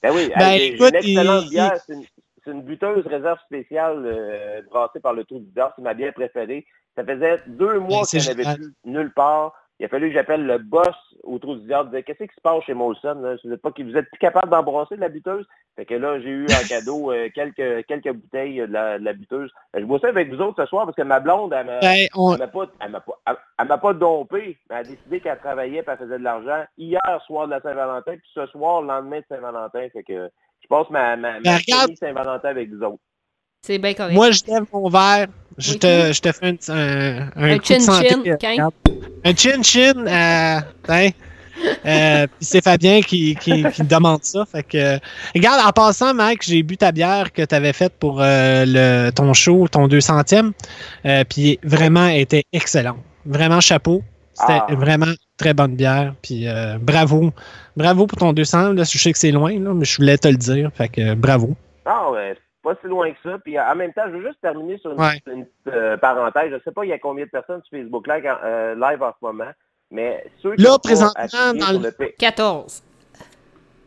Ben 0.03 0.13
oui. 0.15 0.31
Ben, 0.37 0.49
Hey, 0.51 0.73
écoute, 0.75 0.91
une 0.91 0.97
excellente 0.97 1.45
il- 1.47 1.51
bière. 1.51 1.73
C'est 1.87 1.95
une, 1.95 2.05
une 2.53 2.63
buteuse 2.63 3.07
réserve 3.07 3.39
spéciale 3.47 4.03
euh, 4.05 4.61
brassée 4.71 5.01
par 5.01 5.15
le 5.15 5.25
Trou 5.25 5.39
du. 5.39 5.73
C'est 5.77 5.83
ma 5.83 5.95
bière 5.95 6.13
préférée. 6.13 6.67
Ça 6.97 7.03
faisait 7.05 7.39
deux 7.47 7.79
mois 7.79 8.03
Ben, 8.13 8.19
n'y 8.19 8.27
en 8.29 8.31
avait 8.33 8.43
génial. 8.43 8.57
plus 8.57 8.75
nulle 8.85 9.13
part. 9.15 9.53
Il 9.81 9.87
a 9.87 9.89
fallu 9.89 10.09
que 10.09 10.15
j'appelle 10.15 10.45
le 10.45 10.59
boss 10.59 10.95
au 11.23 11.39
Trou 11.39 11.57
du 11.57 11.67
Diable. 11.67 11.89
disait 11.89 12.03
Qu'est-ce 12.03 12.19
qui 12.25 12.35
se 12.35 12.41
passe 12.43 12.63
chez 12.65 12.75
Molson? 12.75 13.15
Là? 13.23 13.37
Vous 13.43 13.51
êtes 13.51 13.63
pas 13.63 13.71
vous 13.83 13.97
êtes 13.97 14.11
plus 14.11 14.19
capable 14.19 14.51
d'embrasser 14.51 14.95
de 14.97 15.01
la 15.01 15.09
buteuse? 15.09 15.47
Fait 15.75 15.87
que 15.87 15.95
là, 15.95 16.21
j'ai 16.21 16.29
eu 16.29 16.45
en 16.53 16.69
cadeau 16.69 17.11
euh, 17.11 17.31
quelques, 17.35 17.87
quelques 17.87 18.13
bouteilles 18.13 18.59
de 18.59 18.65
la, 18.67 18.99
de 18.99 19.05
la 19.05 19.15
buteuse. 19.15 19.51
Je 19.73 19.83
ça 19.99 20.09
avec 20.09 20.31
vous 20.35 20.41
autres 20.43 20.63
ce 20.63 20.69
soir 20.69 20.85
parce 20.85 20.97
que 20.97 21.03
ma 21.03 21.19
blonde, 21.19 21.55
elle 21.55 21.65
m'a. 21.65 21.79
Ben, 21.81 22.07
on- 22.15 22.33
Elle 22.35 22.41
m'a 22.41 22.49
pas, 22.49 22.67
elle 22.79 22.91
m'a 22.91 23.01
pas, 23.01 23.19
elle, 23.27 23.37
elle 23.59 23.69
m'a 23.69 23.79
pas 23.79 23.95
dompé. 23.95 24.59
Elle 24.69 24.77
a 24.77 24.83
décidé 24.83 25.21
qu'elle 25.21 25.39
travaillait 25.39 25.79
et 25.79 25.85
elle 25.87 25.97
faisait 25.97 26.19
de 26.19 26.25
l'argent 26.25 26.63
hier 26.77 27.01
soir 27.27 27.47
de 27.47 27.53
la 27.53 27.61
Saint-Valentin, 27.63 28.13
puis 28.19 28.31
ce 28.35 28.45
soir, 28.49 28.83
le 28.83 28.89
lendemain 28.89 29.21
de 29.21 29.25
Saint-Valentin. 29.31 29.89
Fait 29.95 30.03
que 30.03 30.29
je 30.61 30.69
passe 30.69 30.91
ma, 30.91 31.17
ma, 31.17 31.33
ma 31.35 31.41
Ben, 31.41 31.57
regarde. 31.57 31.97
Saint-Valentin 31.97 32.49
avec 32.51 32.69
vous 32.69 32.83
autres. 32.83 33.03
C'est 33.63 33.79
bien 33.79 33.95
correct. 33.95 34.15
Moi, 34.15 34.31
je 34.31 34.41
lève 34.49 34.65
mon 34.73 34.89
verre. 34.89 35.27
Je 35.59 35.73
Oui, 35.73 35.79
te, 35.79 36.13
je 36.13 36.21
te 36.21 36.33
fais 36.33 36.47
un, 36.47 36.75
un, 36.75 37.29
un 37.37 37.51
Un 37.55 37.59
coup 37.59 37.75
de 37.75 37.79
santé. 37.81 38.09
chin-chin, 38.09 38.37
Quin. 38.41 38.51
regarde. 38.53 38.75
Un 39.25 39.35
chin-chin. 39.37 40.07
Euh, 40.07 40.61
hein. 40.89 41.09
Euh, 41.85 42.27
c'est 42.41 42.65
Fabien 42.65 43.03
qui, 43.03 43.35
qui, 43.37 43.63
qui 43.65 43.83
demande 43.83 44.25
ça. 44.25 44.47
Fait 44.51 44.63
que, 44.63 44.79
euh, 44.79 44.99
regarde, 45.35 45.61
en 45.67 45.71
passant, 45.73 46.15
Mike, 46.15 46.43
j'ai 46.43 46.63
bu 46.63 46.79
ta 46.79 46.91
bière 46.91 47.31
que 47.33 47.43
tu 47.43 47.55
avais 47.55 47.75
faite 47.75 47.93
pour 47.99 48.23
euh, 48.23 48.65
le, 48.67 49.11
ton 49.11 49.35
show, 49.35 49.69
ton 49.69 49.87
200e. 49.87 50.53
Euh, 51.05 51.25
puis 51.29 51.59
vraiment, 51.63 52.07
elle 52.07 52.21
était 52.21 52.45
excellente. 52.53 52.97
Vraiment 53.27 53.61
chapeau. 53.61 54.03
C'était 54.33 54.61
Ah. 54.69 54.75
vraiment 54.75 55.13
très 55.37 55.53
bonne 55.53 55.75
bière. 55.77 56.15
Puis 56.23 56.49
euh, 56.49 56.79
bravo. 56.81 57.31
Bravo 57.77 58.07
pour 58.07 58.17
ton 58.19 58.33
200. 58.33 58.73
Là, 58.73 58.85
je 58.85 58.97
sais 58.97 59.13
que 59.13 59.19
c'est 59.19 59.33
loin, 59.33 59.53
là, 59.53 59.75
mais 59.75 59.85
je 59.85 59.97
voulais 59.99 60.17
te 60.17 60.29
le 60.29 60.37
dire. 60.37 60.71
Fait 60.75 60.89
que 60.89 61.01
euh, 61.03 61.15
bravo. 61.15 61.55
Non, 61.87 62.13
ouais, 62.13 62.35
pas 62.63 62.75
si 62.81 62.87
loin 62.87 63.11
que 63.13 63.19
ça. 63.23 63.39
Puis 63.39 63.59
en 63.59 63.75
même 63.75 63.93
temps, 63.93 64.03
je 64.07 64.13
veux 64.17 64.27
juste 64.27 64.41
terminer 64.41 64.79
sur 64.79 64.93
une, 64.93 65.01
Ouais. 65.01 65.13
petite- 65.25 65.27
une 65.29 65.45
petite, 65.47 65.75
euh, 65.75 65.97
parenthèse. 65.97 66.51
Je 66.53 66.63
sais 66.65 66.73
pas 66.73 66.85
il 66.85 66.89
y 66.89 66.93
a 66.93 66.99
combien 66.99 67.25
de 67.25 67.31
personnes 67.31 67.63
sur 67.65 67.79
Facebook 67.79 68.07
Live, 68.07 68.27
en- 68.27 68.45
euh, 68.45 68.75
live 68.75 69.03
en 69.03 69.11
ce 69.11 69.17
moment, 69.25 69.51
mais 69.91 70.25
ceux 70.43 70.55
qui 70.57 70.63
Là, 70.63 70.77
présentement, 70.83 71.23
dans 71.55 71.65
sur 71.67 71.79
le- 71.81 71.87
le 71.87 71.93
P- 71.93 72.15
14. 72.19 72.83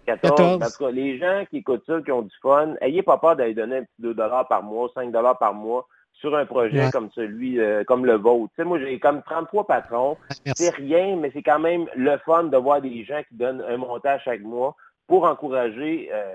14. 0.05 0.31
14. 0.35 0.63
En 0.63 0.67
tout 0.77 0.85
cas, 0.85 0.91
les 0.91 1.17
gens 1.17 1.45
qui 1.49 1.57
écoutent 1.57 1.85
ça, 1.87 2.01
qui 2.03 2.11
ont 2.11 2.23
du 2.23 2.35
fun, 2.41 2.73
ayez 2.81 3.03
pas 3.03 3.17
peur 3.17 3.35
d'aller 3.35 3.53
donner 3.53 3.77
un 3.77 3.83
petit 3.83 3.91
2 3.99 4.13
par 4.15 4.63
mois, 4.63 4.89
5 4.93 5.11
par 5.39 5.53
mois 5.53 5.87
sur 6.13 6.35
un 6.35 6.45
projet 6.45 6.85
Ouais. 6.85 6.91
comme 6.91 7.09
celui, 7.15 7.59
euh, 7.59 7.83
comme 7.85 8.05
le 8.05 8.15
vôtre. 8.15 8.51
Tu 8.55 8.61
sais, 8.61 8.67
moi, 8.67 8.79
j'ai 8.79 8.99
comme 8.99 9.21
33 9.23 9.65
patrons. 9.65 10.17
C'est 10.55 10.69
rien, 10.75 11.15
mais 11.15 11.31
c'est 11.33 11.41
quand 11.43 11.59
même 11.59 11.85
le 11.95 12.17
fun 12.25 12.43
de 12.45 12.57
voir 12.57 12.81
des 12.81 13.03
gens 13.05 13.21
qui 13.27 13.35
donnent 13.35 13.63
un 13.67 13.77
montage 13.77 14.21
chaque 14.25 14.41
mois 14.41 14.75
pour 15.07 15.25
encourager, 15.25 16.09
euh, 16.13 16.33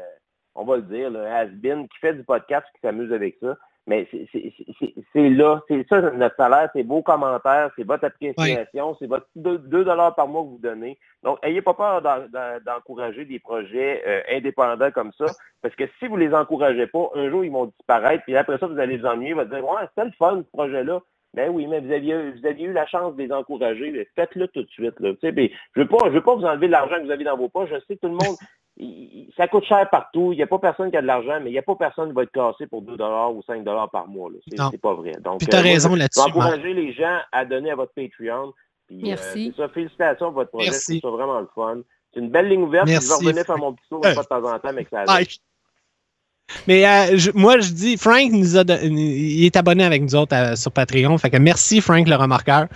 on 0.59 0.65
va 0.65 0.77
le 0.77 0.83
dire, 0.83 1.11
le 1.11 1.21
has-been 1.27 1.89
qui 1.89 1.99
fait 2.01 2.15
du 2.15 2.25
podcast, 2.25 2.67
qui 2.75 2.81
s'amuse 2.83 3.13
avec 3.13 3.37
ça. 3.41 3.57
Mais 3.87 4.07
c'est- 5.13 5.31
là, 5.31 5.63
c'est 5.67 5.87
ça 5.89 6.01
notre 6.11 6.37
salaire, 6.37 6.69
c'est 6.75 6.83
vos 6.83 7.01
commentaires, 7.03 7.71
c'est 7.77 7.87
votre 7.87 8.05
appréciation, 8.05 8.95
c'est 8.99 9.07
votre 9.07 9.27
2 9.37 9.57
dollars 9.85 10.15
par 10.15 10.29
mois 10.29 10.43
que 10.43 10.49
vous 10.49 10.59
donnez. 10.63 10.99
Donc, 11.23 11.39
ayez 11.43 11.63
pas 11.63 11.73
peur 11.75 12.03
d'en- 12.03 12.27
d'en- 12.29 12.59
d'encourager 12.67 13.25
des 13.25 13.39
projets 13.39 14.03
euh, 14.07 14.21
indépendants 14.31 14.91
comme 14.91 15.13
ça, 15.17 15.25
parce 15.63 15.75
que 15.75 15.85
si 15.99 16.07
vous 16.07 16.17
les 16.19 16.35
encouragez 16.35 16.87
pas, 16.87 17.09
un 17.15 17.31
jour 17.31 17.45
ils 17.45 17.51
vont 17.53 17.73
disparaître, 17.79 18.25
puis 18.25 18.37
après 18.37 18.59
ça 18.59 18.67
vous 18.67 18.79
allez 18.79 18.99
vous 18.99 19.07
ennuyer, 19.07 19.33
vous 19.33 19.41
allez 19.41 19.49
dire 19.51 19.65
ouais 19.65 19.87
c'était 19.95 20.05
le 20.07 20.13
fun 20.19 20.43
ce 20.45 20.51
projet-là. 20.57 21.01
Ben 21.35 21.51
oui, 21.51 21.67
mais 21.67 21.81
vous 21.81 21.93
aviez, 21.93 22.31
vous 22.33 22.47
aviez 22.47 22.67
eu 22.69 22.73
la 22.73 22.87
chance 22.87 23.15
de 23.15 23.23
les 23.23 23.31
encourager, 23.33 23.91
mais 23.91 24.07
faites-le 24.17 24.49
tout 24.49 24.63
de 24.63 24.69
suite. 24.71 24.99
Là. 24.99 25.11
Puis 25.21 25.53
je 25.77 25.81
veux 25.83 25.87
pas, 25.87 25.99
je 26.07 26.11
veux 26.11 26.23
pas 26.23 26.35
vous 26.35 26.45
enlever 26.45 26.69
de 26.69 26.73
l'argent 26.73 26.97
que 26.97 27.05
vous 27.05 27.11
avez 27.11 27.25
dans 27.25 27.37
vos 27.37 27.51
poches. 27.51 27.69
Je 27.71 27.79
sais 27.87 27.97
que 27.97 28.01
tout 28.01 28.09
le 28.09 28.13
monde, 28.13 28.37
ça 29.37 29.49
coûte 29.49 29.65
cher 29.65 29.89
partout. 29.91 30.33
Il 30.33 30.37
n'y 30.37 30.43
a 30.43 30.47
pas 30.47 30.59
personne 30.59 30.91
qui 30.91 30.97
a 30.97 31.03
de 31.03 31.07
l'argent, 31.07 31.39
mais 31.43 31.51
il 31.51 31.53
n'y 31.53 31.59
a 31.59 31.63
pas 31.63 31.75
personne 31.75 32.09
qui 32.11 32.15
va 32.15 32.23
être 32.23 32.33
cassé 32.33 32.67
pour 32.67 32.83
2 32.83 32.93
ou 32.95 33.43
5 33.47 33.65
par 33.91 34.07
mois. 34.09 34.31
C'est 34.71 34.81
pas 34.81 34.95
vrai. 34.95 35.13
Donc, 35.25 35.39
Puis 35.39 35.49
t'as 35.49 35.59
euh, 35.59 35.63
moi, 35.63 35.71
raison 35.73 35.89
je- 35.91 35.95
je 35.95 35.99
là-dessus, 36.01 36.21
encourager 36.21 36.75
les 36.75 36.93
gens 36.93 37.19
à 37.33 37.45
donner 37.45 37.71
à 37.71 37.75
votre 37.75 37.93
Patreon. 37.95 38.53
Puis, 38.87 38.97
euh, 38.99 39.07
Merci. 39.09 39.53
ça, 39.57 39.69
félicitations 39.69 40.27
pour 40.27 40.35
votre 40.37 40.51
projet. 40.51 40.71
Merci. 40.71 41.01
C'est 41.03 41.11
vraiment 41.11 41.41
le 41.41 41.49
fun. 41.55 41.79
C'est 42.15 42.21
une 42.21 42.31
belle 42.31 42.49
ligne 42.49 42.63
ouverte. 42.63 42.89
Je 42.89 42.93
vais 42.93 43.15
revenir 43.15 43.45
faire 43.45 43.59
mon 43.59 43.73
petit 43.75 43.89
tour 43.91 44.01
Euh, 44.05 44.15
de 44.15 44.23
temps 44.23 44.45
en 44.45 44.59
temps, 44.59 44.73
mais 44.73 44.85
que 44.85 44.91
ça. 44.91 45.05
Mais 46.67 46.87
euh, 46.87 47.19
je- 47.19 47.31
moi, 47.35 47.59
je 47.59 47.71
dis, 47.73 47.97
Frank 47.99 48.31
nous 48.33 48.57
a 48.57 48.65
don- 48.65 48.79
il 48.81 49.45
est 49.45 49.55
abonné 49.57 49.85
avec 49.85 50.01
nous 50.01 50.15
autres 50.15 50.57
sur 50.57 50.73
Patreon. 50.73 51.19
Fait 51.19 51.29
que 51.29 51.37
merci, 51.37 51.83
Frank 51.83 52.09
le 52.09 52.17
remarqueur. 52.17 52.69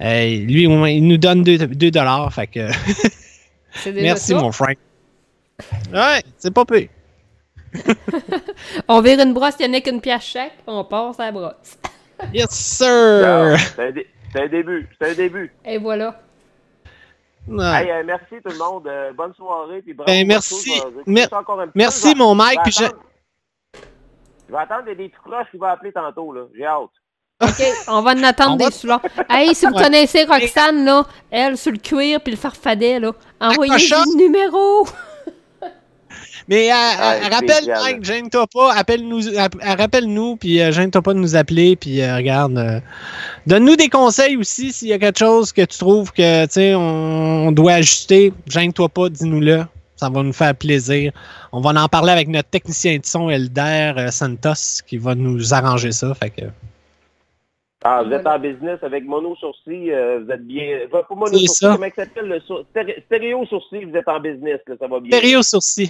Euh, 0.00 0.24
lui, 0.46 0.66
au 0.66 0.70
moins, 0.70 0.88
il 0.90 1.06
nous 1.06 1.18
donne 1.18 1.44
2 1.44 1.90
dollars. 1.92 2.32
Fait 2.32 2.48
que 2.48 2.68
C'est 3.70 3.92
déjà 3.92 4.02
merci, 4.02 4.32
ça. 4.32 4.40
mon 4.40 4.50
Frank. 4.50 4.76
Ouais, 5.92 6.22
c'est 6.38 6.52
pas 6.52 6.64
pire. 6.64 6.88
On 8.88 9.00
vire 9.00 9.20
une 9.20 9.32
brosse, 9.32 9.54
il 9.60 9.68
n'y 9.70 9.76
en 9.76 9.78
a 9.78 9.80
qu'une 9.80 10.00
pièce 10.00 10.22
chaque, 10.24 10.54
on 10.66 10.84
passe 10.84 11.20
à 11.20 11.26
la 11.26 11.32
brosse. 11.32 11.78
Yes, 12.34 12.50
sir. 12.50 13.56
C'est 13.76 13.88
un, 13.88 13.90
dé- 13.92 14.06
c'est 14.30 14.42
un 14.42 14.46
début. 14.48 14.86
C'est 15.00 15.10
un 15.10 15.14
début. 15.14 15.50
Et 15.64 15.78
voilà. 15.78 16.20
Ouais. 17.48 17.64
Hey, 17.84 17.90
euh, 17.90 18.02
merci 18.04 18.34
tout 18.44 18.50
le 18.52 18.58
monde. 18.58 18.86
Euh, 18.86 19.10
bonne 19.14 19.32
soirée. 19.34 19.80
Puis 19.80 19.94
bravo 19.94 20.10
Ben, 20.12 20.26
merci. 20.26 20.82
Mer- 21.06 21.30
petit 21.30 21.70
merci, 21.74 22.12
peu. 22.12 22.18
Mon 22.18 22.34
Mike, 22.34 22.60
je 22.66 22.70
vais 22.70 22.70
je- 22.72 22.84
attendre- 22.84 23.02
Je 24.48 24.52
vais 24.52 24.58
attendre 24.60 24.84
des 24.84 24.94
petits 24.96 25.12
croches 25.24 25.46
qui 25.50 25.56
vont 25.56 25.66
appeler 25.68 25.92
tantôt. 25.92 26.30
là. 26.34 26.42
J'ai 26.54 26.66
hâte. 26.66 26.90
OK, 27.42 27.66
on 27.88 28.02
va 28.02 28.10
en 28.10 28.22
attendre 28.22 28.50
On 28.52 28.56
des 28.56 28.64
va- 28.64 28.70
soulons. 28.70 29.00
Hey, 29.30 29.54
si 29.54 29.64
vous 29.64 29.72
Ouais. 29.72 29.82
connaissez 29.82 30.24
Roxane, 30.24 30.84
là, 30.84 31.04
elle, 31.30 31.56
sur 31.56 31.72
le 31.72 31.78
cuir 31.78 32.20
puis 32.20 32.32
le 32.32 32.38
farfadet, 32.38 33.00
là, 33.00 33.12
envoyez 33.40 33.72
le 33.72 34.16
numéro. 34.18 34.86
Mais 36.48 36.70
euh, 36.70 36.74
Ah, 36.74 37.14
euh, 37.14 37.28
rappelle. 37.30 37.66
Mike, 37.66 38.04
gêne-toi 38.04 38.46
pas. 38.52 38.74
Appelle-nous, 38.74 39.36
app- 39.38 39.54
euh, 39.56 39.74
rappelle-nous, 39.74 40.36
puis 40.36 40.60
euh, 40.60 40.72
gêne-toi 40.72 41.02
pas 41.02 41.14
de 41.14 41.18
nous 41.18 41.36
appeler, 41.36 41.76
puis 41.76 42.00
euh, 42.02 42.16
regarde. 42.16 42.56
euh, 42.58 42.80
Donne-nous 43.46 43.76
des 43.76 43.88
conseils 43.88 44.36
aussi 44.36 44.72
s'il 44.72 44.88
y 44.88 44.92
a 44.92 44.98
quelque 44.98 45.18
chose 45.18 45.52
que 45.52 45.62
tu 45.62 45.78
trouves 45.78 46.12
que 46.12 46.44
tu 46.46 46.52
sais 46.52 46.74
on, 46.74 47.48
on 47.48 47.52
doit 47.52 47.72
ajuster. 47.74 48.32
Gêne-toi 48.46 48.88
pas, 48.88 49.08
dis-nous-le. 49.08 49.64
Ça 49.96 50.08
va 50.08 50.22
nous 50.22 50.32
faire 50.32 50.54
plaisir. 50.54 51.12
On 51.52 51.60
va 51.60 51.70
en 51.78 51.86
parler 51.88 52.12
avec 52.12 52.26
notre 52.28 52.48
technicien 52.48 52.96
de 52.98 53.04
son, 53.04 53.28
Elder 53.28 53.92
Santos, 54.10 54.80
qui 54.86 54.96
va 54.96 55.14
nous 55.14 55.52
arranger 55.52 55.92
ça. 55.92 56.14
Fait 56.14 56.30
que 56.30 56.42
Ah, 57.82 58.02
vous 58.02 58.12
êtes 58.12 58.22
Voilà. 58.22 58.36
en 58.36 58.40
business 58.40 58.78
avec 58.82 59.04
mono 59.04 59.34
sourcil, 59.36 59.90
euh, 59.90 60.20
vous 60.22 60.30
êtes 60.30 60.46
bien. 60.46 60.80
Pas 60.90 61.02
pas 61.02 61.14
mono 61.14 61.32
C'est 61.32 61.46
sourcil, 61.46 61.66
ça. 61.68 61.72
comment 61.74 61.86
il 61.86 61.92
s'appelle 61.94 62.26
le 62.26 62.40
sour- 62.40 62.64
stéréo 63.06 63.46
sourcil, 63.46 63.86
vous 63.90 63.96
êtes 63.96 64.08
en 64.08 64.20
business, 64.20 64.60
là, 64.66 64.74
ça 64.78 64.86
va 64.86 65.00
bien. 65.00 65.16
Stéréo 65.16 65.42
sourcil. 65.42 65.88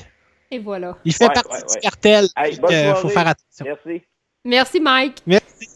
Et 0.53 0.59
voilà. 0.59 0.97
Il 1.05 1.13
fait 1.13 1.27
Ouais, 1.27 1.35
partie 1.35 1.53
ouais, 1.53 1.61
du 1.61 1.75
ouais. 1.75 1.81
cartel. 1.81 2.27
Hey, 2.37 2.53
donc, 2.53 2.61
bonne 2.63 2.73
euh, 2.75 2.83
soirée. 2.85 3.01
faut 3.03 3.09
faire 3.09 3.27
attention. 3.29 3.65
Merci. 3.65 4.03
Merci, 4.45 4.81
Mike. 4.81 5.17
Merci. 5.27 5.69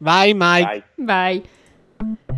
Bye, 0.00 0.34
Mike. 0.34 0.66
Bye. 0.98 1.42
Bye. 1.98 2.36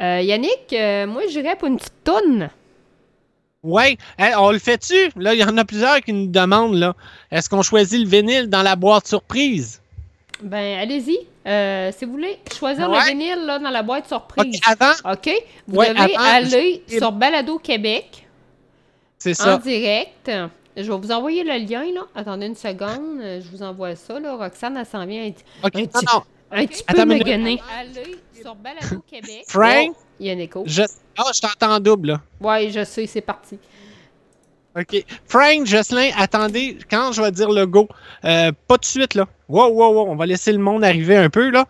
Euh, 0.00 0.20
Yannick, 0.20 0.72
euh, 0.72 1.06
moi, 1.06 1.22
j'irais 1.28 1.56
pour 1.56 1.68
une 1.68 1.76
petite 1.76 2.04
toune. 2.04 2.48
Ouais. 3.62 3.96
Hey, 4.16 4.34
on 4.38 4.52
le 4.52 4.58
fait-tu? 4.58 5.10
Là, 5.16 5.34
il 5.34 5.40
y 5.40 5.44
en 5.44 5.56
a 5.58 5.64
plusieurs 5.64 6.00
qui 6.00 6.12
nous 6.12 6.28
demandent, 6.28 6.76
là. 6.76 6.94
Est-ce 7.30 7.50
qu'on 7.50 7.62
choisit 7.62 8.00
le 8.04 8.08
vinyle 8.08 8.48
dans 8.48 8.62
la 8.62 8.76
boîte 8.76 9.06
surprise? 9.08 9.82
Ben, 10.42 10.78
allez-y. 10.78 11.18
Euh, 11.46 11.90
si 11.96 12.04
vous 12.04 12.12
voulez 12.12 12.38
choisir 12.56 12.88
Ouais. 12.90 12.98
le 13.00 13.08
vinyle 13.10 13.44
là, 13.46 13.58
dans 13.58 13.70
la 13.70 13.82
boîte 13.82 14.04
OK, 14.04 14.08
surprise. 14.08 14.60
avant, 14.66 15.12
OK? 15.12 15.30
Vous 15.66 15.76
Ouais, 15.76 15.88
devez 15.88 16.14
avant, 16.16 16.24
aller 16.24 16.82
je- 16.88 16.98
sur 16.98 17.10
Balado 17.12 17.58
Québec 17.58 18.26
c'est 19.18 19.32
en 19.40 19.44
ça. 19.44 19.58
direct. 19.58 20.30
Je 20.76 20.82
vais 20.92 20.96
vous 20.98 21.10
envoyer 21.10 21.42
le 21.42 21.58
lien, 21.68 21.82
là. 21.92 22.02
Attendez 22.14 22.46
une 22.46 22.54
seconde. 22.54 23.20
euh, 23.20 23.40
Je 23.40 23.48
vous 23.50 23.62
envoie 23.64 23.96
ça, 23.96 24.20
là. 24.20 24.36
Roxane, 24.36 24.76
elle 24.76 24.86
s'en 24.86 25.04
vient. 25.06 25.24
un 25.26 25.30
petit- 25.70 25.84
non. 26.14 26.22
Un 26.52 26.66
petit 26.66 26.84
peu 26.84 27.04
me. 27.04 27.14
Allez 27.14 27.60
sur 28.40 28.54
Balado 28.54 29.02
Québec. 29.10 29.44
Frank, 29.48 29.88
Oh, 29.90 29.96
il 30.20 30.26
y 30.26 30.30
a 30.30 30.34
un 30.34 30.38
écho. 30.38 30.62
je... 30.66 30.82
Ah, 31.16 31.30
je 31.34 31.40
t'entends 31.40 31.72
en 31.74 31.80
double, 31.80 32.08
là. 32.12 32.20
Ouais, 32.40 32.70
je 32.70 32.84
sais, 32.84 33.06
c'est 33.06 33.20
parti. 33.20 33.58
OK. 34.78 35.04
Frank, 35.26 35.66
Jocelyn, 35.66 36.10
attendez, 36.16 36.78
quand 36.90 37.12
je 37.12 37.22
vais 37.22 37.30
dire 37.32 37.50
le 37.50 37.66
go, 37.66 37.88
euh, 38.24 38.52
pas 38.66 38.76
de 38.76 38.84
suite, 38.84 39.14
là. 39.14 39.26
Wow, 39.48 39.68
wow, 39.70 39.92
wow, 39.94 40.10
on 40.10 40.16
va 40.16 40.26
laisser 40.26 40.52
le 40.52 40.58
monde 40.58 40.84
arriver 40.84 41.16
un 41.16 41.30
peu, 41.30 41.50
là. 41.50 41.66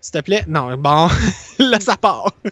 S'il 0.00 0.12
te 0.12 0.20
plaît. 0.20 0.44
Non, 0.48 0.76
bon, 0.76 1.08
là, 1.58 1.80
ça 1.80 1.96
part. 1.96 2.32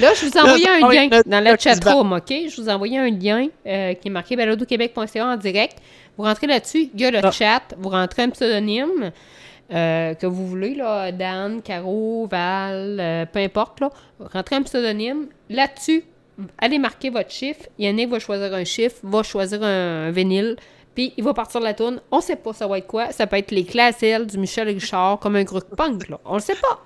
Là, 0.00 0.12
je 0.14 0.26
vous 0.26 0.32
ai 0.32 0.40
envoyé 0.40 0.68
un 0.68 0.78
lien 0.88 1.10
être 1.10 1.28
dans 1.28 1.42
la 1.44 1.50
notre 1.50 1.62
chatroom, 1.62 2.12
OK? 2.14 2.28
Je 2.30 2.62
vous 2.62 2.68
ai 2.68 2.72
envoyé 2.72 2.98
un 2.98 3.10
lien 3.10 3.48
euh, 3.66 3.92
qui 3.94 4.08
est 4.08 4.10
marqué 4.10 4.34
baladoquebec.ca 4.36 5.26
en 5.26 5.36
direct. 5.36 5.78
Vous 6.16 6.24
rentrez 6.24 6.46
là-dessus, 6.46 6.88
il 6.94 7.00
y 7.00 7.04
a 7.04 7.10
le 7.10 7.20
Ah. 7.22 7.30
chat, 7.30 7.62
vous 7.76 7.90
rentrez 7.90 8.22
un 8.22 8.30
pseudonyme 8.30 9.10
euh, 9.72 10.14
que 10.14 10.26
vous 10.26 10.46
voulez, 10.46 10.74
là, 10.76 11.12
Dan, 11.12 11.60
Caro, 11.60 12.26
Val, 12.30 13.28
peu 13.32 13.40
importe, 13.40 13.80
là. 13.80 13.90
Rentrez 14.32 14.56
un 14.56 14.62
pseudonyme. 14.62 15.26
Là-dessus, 15.50 16.04
allez 16.58 16.78
marquer 16.78 17.10
votre 17.10 17.30
chiffre. 17.30 17.62
Yannick 17.78 18.10
va 18.10 18.18
choisir 18.18 18.52
un 18.54 18.64
chiffre, 18.64 18.96
va 19.02 19.22
choisir 19.22 19.62
un, 19.62 20.08
un 20.08 20.10
vinyle, 20.10 20.56
puis 20.94 21.12
il 21.16 21.24
va 21.24 21.34
partir 21.34 21.60
de 21.60 21.66
la 21.66 21.74
tourne. 21.74 22.00
On 22.10 22.20
sait 22.20 22.36
pas 22.36 22.52
ça 22.52 22.66
va 22.66 22.78
être 22.78 22.86
quoi. 22.86 23.12
Ça 23.12 23.26
peut 23.26 23.36
être 23.36 23.50
les 23.50 23.64
classels 23.64 24.26
du 24.26 24.38
Michel 24.38 24.68
Richard, 24.68 25.18
comme 25.18 25.36
un 25.36 25.44
groupe 25.44 25.76
punk, 25.76 26.08
là. 26.08 26.18
On 26.24 26.34
le 26.34 26.40
sait 26.40 26.56
pas. 26.56 26.82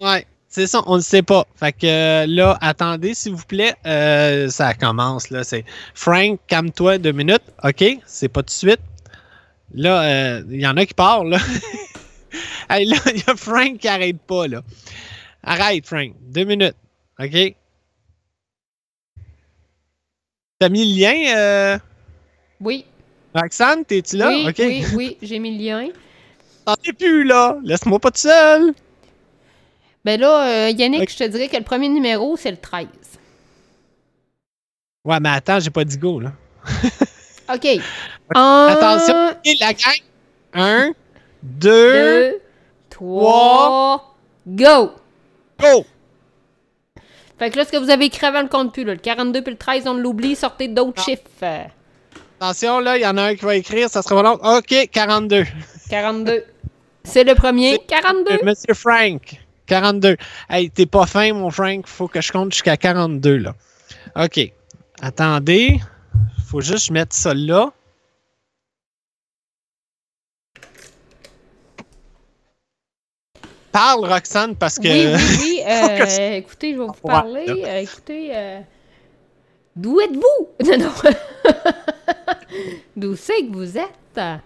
Ouais, 0.00 0.26
c'est 0.48 0.66
ça, 0.66 0.82
on 0.86 0.96
ne 0.96 1.02
sait 1.02 1.22
pas. 1.22 1.44
Fait 1.54 1.72
que 1.72 1.86
euh, 1.86 2.26
là, 2.26 2.56
attendez, 2.62 3.12
s'il 3.12 3.34
vous 3.34 3.44
plaît. 3.44 3.74
Euh, 3.84 4.48
ça 4.48 4.72
commence, 4.72 5.28
là. 5.28 5.44
C'est 5.44 5.64
Frank, 5.94 6.38
calme-toi 6.46 6.98
deux 6.98 7.12
minutes. 7.12 7.42
OK? 7.62 7.84
C'est 8.06 8.28
pas 8.28 8.42
tout 8.42 8.46
de 8.46 8.50
suite. 8.50 8.80
Là, 9.74 10.02
euh, 10.02 10.42
il 10.48 10.60
y 10.60 10.66
en 10.66 10.76
a 10.78 10.86
qui 10.86 10.94
parlent, 10.94 11.28
là. 11.28 11.38
là, 12.70 12.78
il 12.78 12.88
y 12.88 13.30
a 13.30 13.36
Frank 13.36 13.78
qui 13.78 13.88
arrête 13.88 14.20
pas, 14.22 14.46
là. 14.46 14.62
Arrête, 15.42 15.86
Frank. 15.86 16.12
Deux 16.22 16.44
minutes. 16.44 16.76
OK? 17.18 17.54
T'as 20.58 20.70
mis 20.70 20.94
le 20.94 21.00
lien, 21.00 21.36
euh... 21.36 21.78
Oui, 22.60 22.86
Roxane, 23.34 23.84
t'es-tu 23.84 24.16
là? 24.16 24.30
oui, 24.30 24.54
oui, 24.58 24.84
oui, 24.94 25.18
j'ai 25.20 25.38
mis 25.38 25.58
le 25.58 25.62
lien. 25.62 25.88
T'en 26.64 26.74
es 26.82 26.92
plus, 26.94 27.24
là. 27.24 27.58
Laisse-moi 27.62 27.98
pas 27.98 28.10
tout 28.10 28.20
seul. 28.20 28.72
Ben 30.02 30.18
là, 30.18 30.68
euh, 30.68 30.70
Yannick, 30.70 31.10
je 31.10 31.18
te 31.18 31.24
dirais 31.24 31.48
que 31.48 31.56
le 31.56 31.62
premier 31.62 31.90
numéro, 31.90 32.36
c'est 32.38 32.50
le 32.50 32.56
13. 32.56 32.86
Ouais, 35.04 35.20
mais 35.20 35.28
attends, 35.28 35.60
j'ai 35.60 35.70
pas 35.70 35.84
dit 35.84 35.98
go, 35.98 36.20
là. 36.20 36.32
OK. 37.54 37.66
Un, 38.34 38.66
Attention. 38.70 39.36
La 39.60 39.72
gang. 39.74 40.00
Un, 40.54 40.92
deux, 41.42 41.92
deux, 41.92 42.40
trois, 42.88 44.16
go! 44.46 44.92
go! 45.60 45.84
Fait 47.38 47.50
que 47.50 47.56
là, 47.58 47.64
ce 47.64 47.72
que 47.72 47.76
vous 47.76 47.90
avez 47.90 48.06
écrit 48.06 48.26
avant 48.26 48.42
le 48.42 48.48
compte 48.48 48.72
plus, 48.72 48.84
là, 48.84 48.92
le 48.94 48.98
42 48.98 49.42
puis 49.42 49.52
le 49.52 49.58
13, 49.58 49.86
on 49.86 49.94
l'oublie, 49.94 50.34
sortez 50.36 50.68
d'autres 50.68 50.94
Non. 50.98 51.04
chiffres. 51.04 51.22
Euh, 51.42 51.64
Attention, 52.40 52.80
là, 52.80 52.96
il 52.98 53.02
y 53.02 53.06
en 53.06 53.16
a 53.16 53.22
un 53.24 53.34
qui 53.34 53.44
va 53.44 53.56
écrire, 53.56 53.88
ça 53.88 54.02
sera 54.02 54.22
pas 54.22 54.28
long. 54.28 54.38
OK, 54.58 54.88
42. 54.92 55.44
42. 55.90 56.44
C'est 57.04 57.24
le 57.24 57.34
premier. 57.34 57.72
C'est- 57.72 57.86
42. 57.86 58.38
Monsieur 58.42 58.74
Frank, 58.74 59.38
42. 59.66 60.16
Hey, 60.50 60.70
t'es 60.70 60.86
pas 60.86 61.06
fin, 61.06 61.32
mon 61.32 61.50
Frank. 61.50 61.86
Faut 61.86 62.08
que 62.08 62.20
je 62.20 62.32
compte 62.32 62.52
jusqu'à 62.52 62.76
42, 62.76 63.36
là. 63.36 63.54
OK. 64.16 64.52
Attendez. 65.00 65.80
Faut 66.46 66.60
juste 66.60 66.90
mette 66.90 67.12
ça 67.12 67.32
là. 67.34 67.70
Parle, 73.76 74.06
Roxane, 74.06 74.56
parce 74.56 74.78
que... 74.78 74.88
Oui, 74.88 75.14
oui, 75.14 75.36
oui. 75.42 75.62
Euh, 75.66 76.36
écoutez, 76.36 76.72
je 76.72 76.78
vais 76.78 76.86
vous 76.86 76.92
parler. 76.94 77.44
Euh, 77.46 77.80
écoutez, 77.80 78.30
euh, 78.34 78.60
d'où 79.74 80.00
êtes-vous? 80.00 80.48
Non, 80.64 80.78
non. 80.78 80.92
d'où 82.96 83.16
c'est 83.16 83.42
que 83.42 83.52
vous 83.52 83.76
êtes? 83.76 84.16
Ah 84.16 84.40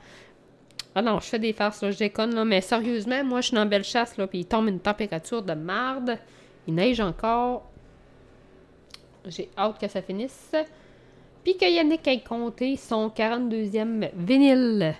non, 1.00 1.20
je 1.20 1.26
fais 1.26 1.38
des 1.38 1.52
farces, 1.52 1.80
là, 1.80 1.92
je 1.92 1.98
déconne, 1.98 2.34
là, 2.34 2.44
mais 2.44 2.60
sérieusement, 2.60 3.22
moi, 3.22 3.40
je 3.40 3.48
suis 3.48 3.54
dans 3.54 3.66
Bellechasse, 3.66 4.16
là, 4.16 4.26
puis 4.26 4.40
il 4.40 4.46
tombe 4.46 4.66
une 4.66 4.80
température 4.80 5.42
de 5.42 5.54
marde. 5.54 6.18
Il 6.66 6.74
neige 6.74 6.98
encore. 6.98 7.70
J'ai 9.26 9.48
hâte 9.56 9.78
que 9.78 9.86
ça 9.86 10.02
finisse. 10.02 10.56
Puis 11.44 11.56
que 11.56 11.70
Yannick 11.70 12.04
ait 12.08 12.20
compté 12.20 12.76
son 12.76 13.10
42e 13.10 14.10
vinyle 14.16 14.96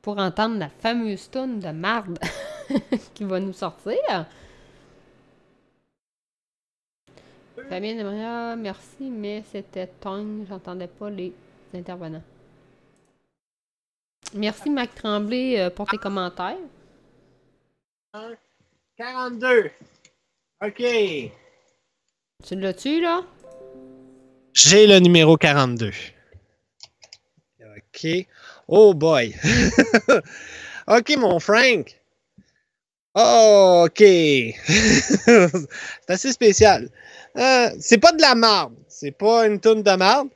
pour 0.00 0.16
entendre 0.18 0.58
la 0.58 0.70
fameuse 0.70 1.28
tune 1.30 1.58
de 1.58 1.72
marde 1.72 2.18
qui 3.14 3.24
va 3.24 3.40
nous 3.40 3.52
sortir. 3.52 4.26
Fabien 7.68 8.02
Maria, 8.02 8.56
merci, 8.56 9.10
mais 9.10 9.42
c'était 9.50 9.86
tongue, 9.86 10.46
j'entendais 10.48 10.86
pas 10.86 11.10
les 11.10 11.32
intervenants. 11.74 12.22
Merci 14.34 14.70
Mac 14.70 14.94
Tremblay 14.94 15.58
euh, 15.58 15.70
pour 15.70 15.86
tes 15.86 15.96
commentaires. 15.96 16.56
42. 18.96 19.70
OK. 20.64 20.82
Tu 22.44 22.54
l'as-tu, 22.54 23.00
là? 23.00 23.22
J'ai 24.54 24.86
le 24.86 24.98
numéro 24.98 25.36
42. 25.36 25.92
OK. 27.60 28.06
Oh 28.66 28.94
boy. 28.94 29.34
OK, 30.88 31.16
mon 31.16 31.38
Frank. 31.38 31.98
Oh, 33.14 33.86
OK. 33.86 33.98
C'est 33.98 34.54
assez 36.08 36.32
spécial. 36.32 36.88
Euh, 37.36 37.70
c'est 37.78 37.98
pas 37.98 38.12
de 38.12 38.20
la 38.20 38.34
marde. 38.34 38.74
C'est 38.88 39.12
pas 39.12 39.46
une 39.46 39.60
toune 39.60 39.82
de 39.82 39.90
marde. 39.92 40.28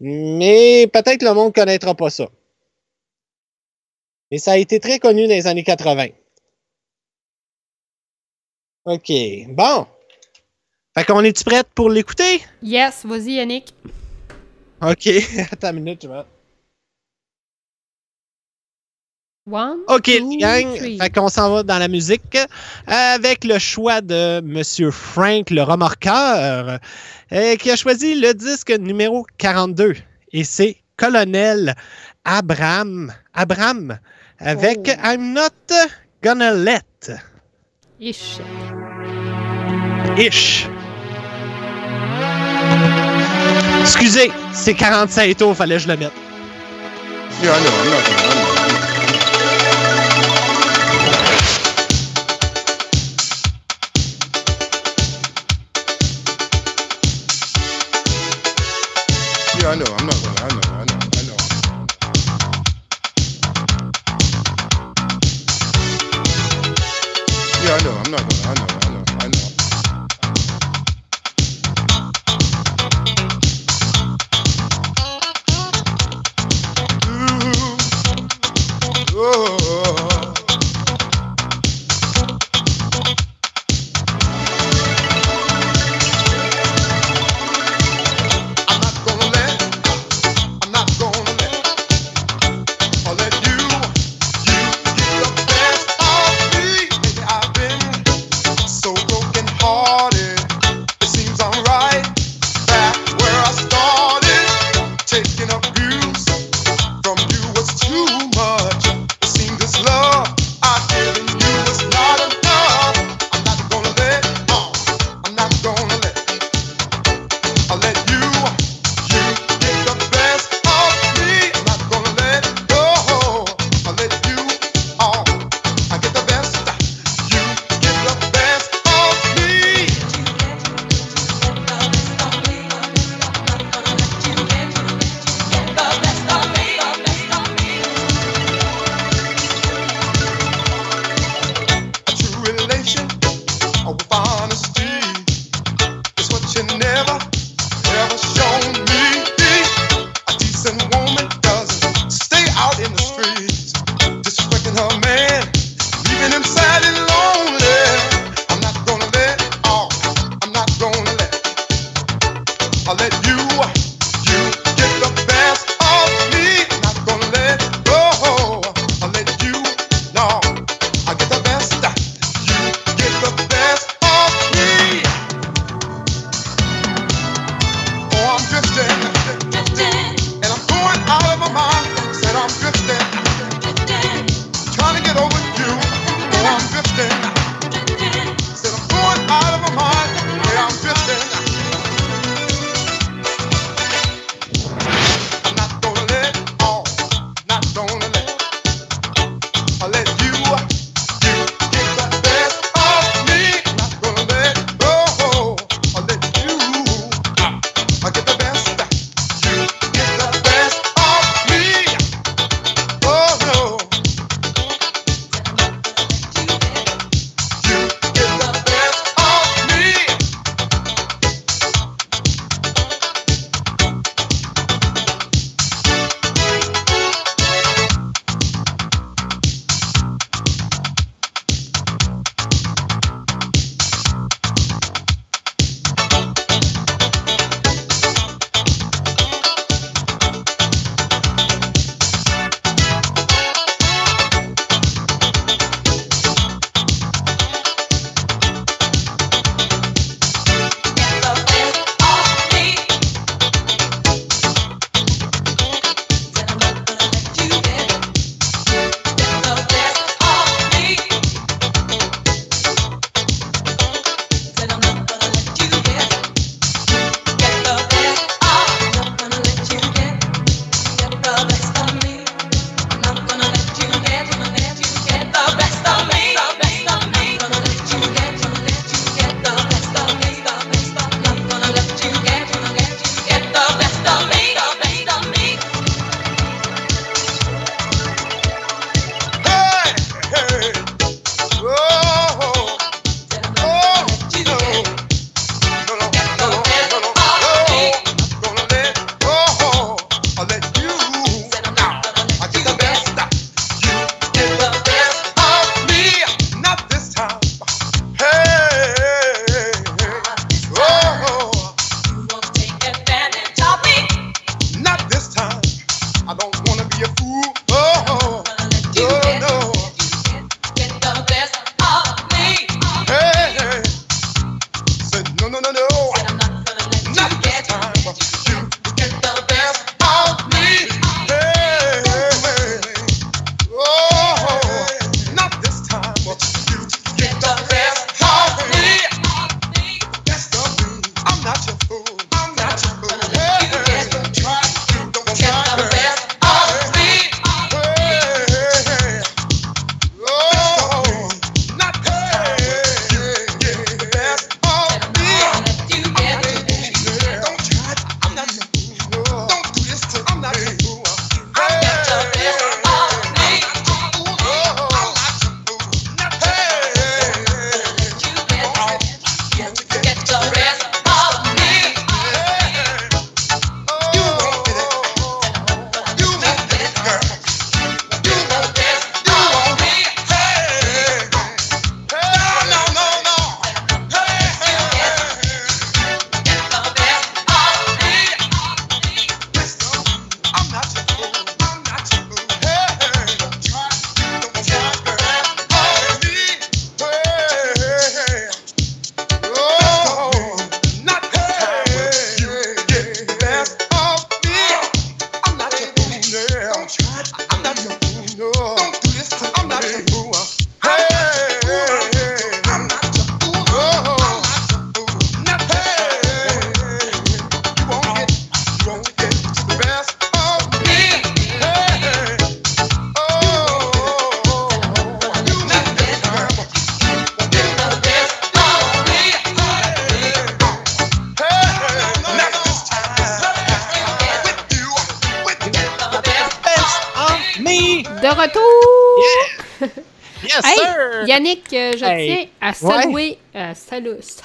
Mais 0.00 0.86
peut-être 0.92 1.22
le 1.22 1.32
monde 1.32 1.54
connaîtra 1.54 1.94
pas 1.94 2.10
ça. 2.10 2.28
Et 4.30 4.38
ça 4.38 4.52
a 4.52 4.56
été 4.56 4.80
très 4.80 4.98
connu 4.98 5.26
dans 5.26 5.34
les 5.34 5.46
années 5.46 5.64
80. 5.64 6.08
OK. 8.84 9.12
Bon. 9.48 9.86
Fait 10.96 11.04
qu'on 11.04 11.22
est-tu 11.24 11.44
prête 11.44 11.68
pour 11.74 11.90
l'écouter? 11.90 12.40
Yes, 12.62 13.04
vas-y 13.04 13.34
Yannick. 13.34 13.74
OK. 14.82 15.08
Attends 15.52 15.70
une 15.70 15.82
minute, 15.82 16.02
je 16.02 16.08
vais. 16.08 16.22
One, 19.48 19.78
OK, 19.86 20.02
two, 20.04 20.38
gang. 20.38 20.76
three. 20.76 20.98
Fait 20.98 21.10
qu'on 21.10 21.28
s'en 21.28 21.52
va 21.54 21.62
dans 21.62 21.78
la 21.78 21.86
musique 21.86 22.36
avec 22.88 23.44
le 23.44 23.60
choix 23.60 24.00
de 24.00 24.40
Monsieur 24.40 24.90
Frank, 24.90 25.50
le 25.50 25.62
remorqueur, 25.62 26.80
euh, 27.32 27.54
qui 27.56 27.70
a 27.70 27.76
choisi 27.76 28.20
le 28.20 28.34
disque 28.34 28.70
numéro 28.70 29.24
42. 29.38 29.94
Et 30.32 30.42
c'est 30.42 30.78
Colonel 30.96 31.74
Abraham, 32.24 33.12
Abraham 33.34 33.98
avec 34.40 34.80
Oh. 34.88 35.00
I'm 35.04 35.32
Not 35.32 35.76
Gonna 36.24 36.52
Let. 36.52 36.82
Ish. 38.00 38.38
Ish. 40.18 40.66
Excusez, 43.80 44.32
c'est 44.52 44.74
45 44.74 45.36
tours, 45.36 45.56
fallait 45.56 45.76
que 45.76 45.82
je 45.82 45.88
le 45.88 45.96
mette. 45.96 46.12
Yeah, 47.42 47.52
I 47.52 47.60
know, 47.60 47.70
I'm 47.70 47.90
not 47.90 48.02
gonna, 48.02 48.35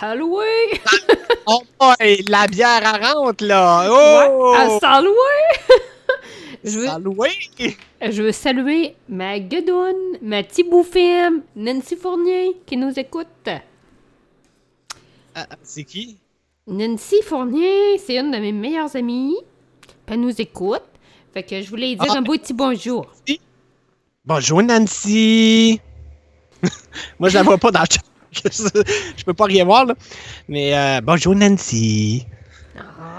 saluer, 0.01 0.81
Oh 1.45 1.61
boy, 1.79 2.23
la 2.27 2.47
bière 2.47 2.81
à 2.83 3.13
rentre, 3.13 3.45
là! 3.45 3.87
Oh! 3.87 4.55
Ouais, 4.57 4.87
à 4.87 5.01
je, 6.63 6.79
veux, 6.79 6.85
Saloué! 6.87 7.29
je 8.01 8.21
veux 8.23 8.31
saluer 8.31 8.95
ma 9.09 9.39
guedoune, 9.39 10.17
ma 10.21 10.43
Tiboufim, 10.43 11.41
Nancy 11.55 11.95
Fournier, 11.95 12.57
qui 12.65 12.77
nous 12.77 12.97
écoute. 12.99 13.27
Ah, 15.35 15.47
c'est 15.63 15.83
qui? 15.83 16.17
Nancy 16.67 17.21
Fournier, 17.23 17.97
c'est 17.99 18.17
une 18.17 18.31
de 18.31 18.37
mes 18.37 18.51
meilleures 18.51 18.95
amies. 18.95 19.37
Elle 20.07 20.19
nous 20.21 20.41
écoute. 20.41 20.83
Fait 21.33 21.43
que 21.43 21.61
je 21.61 21.69
voulais 21.69 21.89
lui 21.89 21.95
dire 21.95 22.11
Ah. 22.13 22.17
un 22.17 22.21
beau 22.21 22.33
petit 22.33 22.53
bonjour. 22.53 23.07
Bonjour, 24.25 24.61
Nancy! 24.61 25.79
Moi, 27.19 27.29
je 27.29 27.35
la 27.35 27.43
vois 27.43 27.57
pas 27.57 27.71
dans 27.71 27.81
le 27.81 27.85
chat. 27.89 28.01
Peux 29.31 29.35
pas 29.35 29.45
rien 29.45 29.65
voir, 29.65 29.85
là. 29.85 29.95
Mais 30.47 30.75
euh, 30.75 31.01
bonjour, 31.03 31.35
Nancy! 31.35 32.25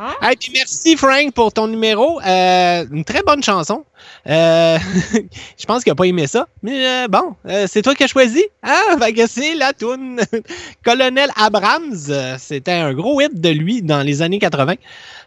Ah. 0.05 0.15
Hey, 0.21 0.37
puis 0.37 0.51
merci, 0.55 0.97
Frank, 0.97 1.33
pour 1.33 1.53
ton 1.53 1.69
numéro. 1.69 2.21
Euh, 2.21 2.85
une 2.91 3.05
très 3.05 3.23
bonne 3.23 3.43
chanson. 3.43 3.85
Euh, 4.29 4.79
je 5.59 5.67
pense 5.67 5.83
qu'il 5.83 5.91
n'a 5.91 5.95
pas 5.97 6.05
aimé 6.05 6.27
ça. 6.27 6.47
Mais 6.63 6.87
euh, 6.87 7.09
bon, 7.09 7.35
euh, 7.47 7.67
c'est 7.69 7.83
toi 7.83 7.95
qui 7.95 8.05
as 8.05 8.09
choisi. 8.09 8.43
Ah, 8.63 8.97
fait 9.01 9.13
que 9.13 9.27
c'est 9.27 9.55
la 9.55 9.73
toune. 9.73 10.21
Colonel 10.85 11.31
Abrams, 11.37 11.97
c'était 12.39 12.73
un 12.73 12.93
gros 12.93 13.21
hit 13.21 13.41
de 13.41 13.49
lui 13.49 13.83
dans 13.83 14.03
les 14.03 14.23
années 14.23 14.39
80. 14.39 14.75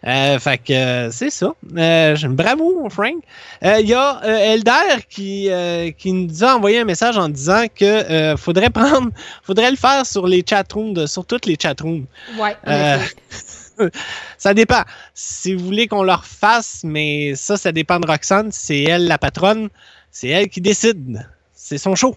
Euh, 0.07 0.39
fait 0.39 0.57
que 0.59 1.09
c'est 1.11 1.31
ça. 1.31 1.53
Bravo, 1.63 2.87
Frank. 2.89 3.15
Il 3.63 3.87
y 3.87 3.93
a 3.93 4.21
Elder 4.23 5.03
qui, 5.09 5.49
qui 5.97 6.13
nous 6.13 6.43
a 6.43 6.55
envoyé 6.55 6.79
un 6.79 6.85
message 6.85 7.17
en 7.17 7.29
disant 7.29 7.65
que 7.73 8.35
faudrait 8.37 8.69
prendre, 8.69 9.09
faudrait 9.43 9.71
le 9.71 9.77
faire 9.77 10.05
sur 10.05 10.27
les 10.27 10.43
chatrooms, 10.47 11.07
sur 11.07 11.25
toutes 11.25 11.45
les 11.45 11.57
chatrooms. 11.59 12.05
Ouais. 12.37 12.55
ça 14.37 14.53
dépend. 14.53 14.81
Si 15.13 15.53
vous 15.55 15.65
voulez 15.65 15.87
qu'on 15.87 16.03
leur 16.03 16.25
fasse, 16.25 16.81
mais 16.83 17.35
ça, 17.35 17.57
ça 17.57 17.71
dépend 17.71 17.99
de 17.99 18.07
Roxane. 18.07 18.51
C'est 18.51 18.83
elle 18.83 19.07
la 19.07 19.17
patronne. 19.17 19.69
C'est 20.11 20.29
elle 20.29 20.49
qui 20.49 20.61
décide. 20.61 21.27
C'est 21.53 21.77
son 21.77 21.95
show. 21.95 22.15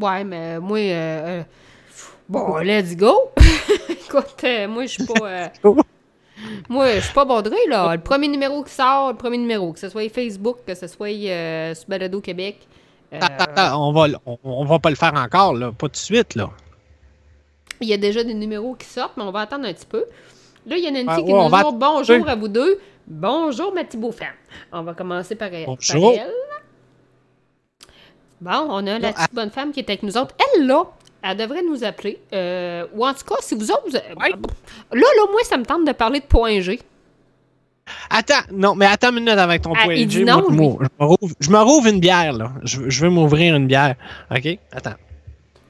Ouais, 0.00 0.24
mais 0.24 0.60
moi, 0.60 0.78
euh, 0.78 1.40
euh, 1.40 1.42
bon, 2.28 2.56
let's 2.58 2.96
go. 2.96 3.30
Écoute, 3.88 4.36
euh, 4.44 4.68
moi, 4.68 4.86
je 4.86 4.92
suis 4.92 5.04
pas. 5.06 5.50
moi, 6.68 6.94
je 6.96 7.00
suis 7.00 7.12
pas 7.14 7.24
bordré, 7.24 7.56
là. 7.68 7.96
Le 7.96 8.00
premier 8.00 8.28
numéro 8.28 8.62
qui 8.62 8.72
sort, 8.72 9.10
le 9.10 9.16
premier 9.16 9.38
numéro, 9.38 9.72
que 9.72 9.80
ce 9.80 9.88
soit 9.88 10.08
Facebook, 10.08 10.58
que 10.66 10.74
ce 10.74 10.86
soit 10.86 11.10
sur 11.74 11.88
Balado 11.88 12.20
Québec. 12.20 12.66
Attends, 13.10 13.44
attends, 13.44 13.88
on 13.88 13.92
va, 13.92 14.04
l- 14.06 14.18
on, 14.26 14.38
on 14.44 14.64
va 14.64 14.78
pas 14.78 14.90
le 14.90 14.96
faire 14.96 15.14
encore, 15.14 15.54
là. 15.54 15.72
Pas 15.72 15.86
tout 15.88 15.92
de 15.92 15.96
suite, 15.96 16.34
là. 16.34 16.50
Il 17.80 17.88
y 17.88 17.92
a 17.94 17.96
déjà 17.96 18.22
des 18.22 18.34
numéros 18.34 18.74
qui 18.74 18.86
sortent, 18.86 19.16
mais 19.16 19.22
on 19.22 19.30
va 19.32 19.40
attendre 19.40 19.66
un 19.66 19.72
petit 19.72 19.86
peu. 19.86 20.04
Là, 20.68 20.76
il 20.76 20.84
y 20.84 20.86
a 20.86 20.90
Nancy 20.90 21.06
Ouais, 21.20 21.24
qui 21.26 21.32
ouais, 21.32 21.44
nous 21.44 21.48
va 21.48 21.62
dit 21.64 21.70
bonjour 21.72 22.28
à 22.28 22.34
vous 22.34 22.48
deux. 22.48 22.78
Bonjour, 23.06 23.72
ma 23.74 23.84
petite 23.84 24.00
beau-femme. 24.00 24.34
On 24.72 24.82
va 24.82 24.92
commencer 24.94 25.34
par 25.34 25.48
elle. 25.52 25.64
Bonjour. 25.66 26.12
par 26.14 26.22
elle. 26.24 26.32
Bon, 28.40 28.66
on 28.70 28.86
a 28.86 28.98
la 28.98 29.12
petite 29.12 29.34
bonne 29.34 29.50
femme 29.50 29.72
qui 29.72 29.80
est 29.80 29.88
avec 29.90 30.02
nous 30.02 30.16
autres. 30.16 30.34
Elle, 30.54 30.66
là, 30.66 30.84
elle 31.22 31.36
devrait 31.36 31.62
nous 31.62 31.82
appeler. 31.84 32.20
Euh, 32.32 32.86
ou 32.94 33.04
en 33.06 33.12
tout 33.14 33.24
cas, 33.24 33.36
si 33.40 33.54
vous 33.54 33.70
autres... 33.70 33.84
vous- 33.88 33.92
Là, 33.92 34.28
là, 34.92 35.22
moi, 35.30 35.40
ça 35.44 35.56
me 35.56 35.64
tente 35.64 35.84
de 35.86 35.92
parler 35.92 36.20
de 36.20 36.24
point 36.26 36.60
G. 36.60 36.78
Attends, 38.10 38.34
non, 38.52 38.74
mais 38.74 38.84
attends 38.86 39.08
une 39.08 39.16
minute 39.24 39.30
avec 39.38 39.62
ton 39.62 39.72
Ah, 39.74 39.84
point 39.84 39.94
il 39.94 40.00
G, 40.10 40.18
dit 40.20 40.24
non, 40.24 40.44
je 40.48 40.54
me 41.50 41.58
rouvre- 41.58 41.86
une 41.86 42.00
bière, 42.00 42.32
là. 42.34 42.52
Je, 42.62 42.80
veux- 42.80 42.90
je 42.90 43.02
veux 43.04 43.10
m'ouvrir 43.10 43.56
une 43.56 43.66
bière. 43.66 43.96
OK? 44.30 44.58
Attends. 44.72 44.90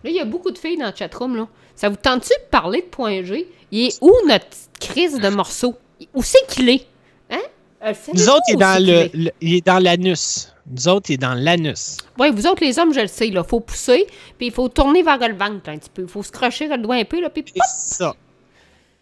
Là, 0.04 0.10
il 0.10 0.12
y 0.16 0.20
a 0.20 0.24
beaucoup 0.24 0.50
de 0.50 0.58
filles 0.58 0.76
dans 0.78 0.86
le 0.86 0.96
chatroom, 0.96 1.36
là. 1.36 1.46
Ça 1.76 1.88
vous 1.88 1.96
tente-tu 1.96 2.30
de 2.30 2.48
parler 2.50 2.80
de 2.82 2.86
point 2.86 3.22
G? 3.22 3.46
Il 3.70 3.86
est 3.88 3.98
où 4.00 4.12
notre 4.26 4.46
crise 4.80 5.18
de 5.18 5.28
morceau? 5.28 5.76
Où 6.14 6.22
c'est 6.22 6.46
qu'il 6.48 6.68
est? 6.68 6.86
Hein? 7.30 7.40
Euh, 7.84 7.92
Nous 8.14 8.28
autres, 8.28 8.42
il 8.48 8.54
est 8.54 8.56
dans 8.56 8.84
le, 8.84 9.30
il 9.40 9.54
est 9.54 9.66
dans 9.66 9.78
l'anus. 9.78 10.52
Nous 10.70 10.88
autres, 10.88 11.10
il 11.10 11.14
est 11.14 11.18
dans 11.18 11.34
l'anus. 11.34 11.96
Oui, 12.18 12.30
vous 12.30 12.46
autres, 12.46 12.62
les 12.64 12.78
hommes, 12.78 12.92
je 12.92 13.00
le 13.00 13.06
sais, 13.06 13.28
là. 13.28 13.42
Faut 13.42 13.60
pousser, 13.60 14.06
puis 14.36 14.48
il 14.48 14.52
faut 14.52 14.68
tourner 14.68 15.02
vers 15.02 15.18
le 15.18 15.34
ventre 15.34 15.68
un 15.70 15.78
petit 15.78 15.90
peu. 15.92 16.02
Il 16.02 16.08
faut 16.08 16.22
se 16.22 16.30
crocher 16.30 16.66
le 16.68 16.78
doigt 16.78 16.96
un 16.96 17.04
peu, 17.04 17.20
là, 17.20 17.30
puis 17.30 17.42
pop! 17.42 17.52
C'est 17.66 17.96
ça. 17.96 18.14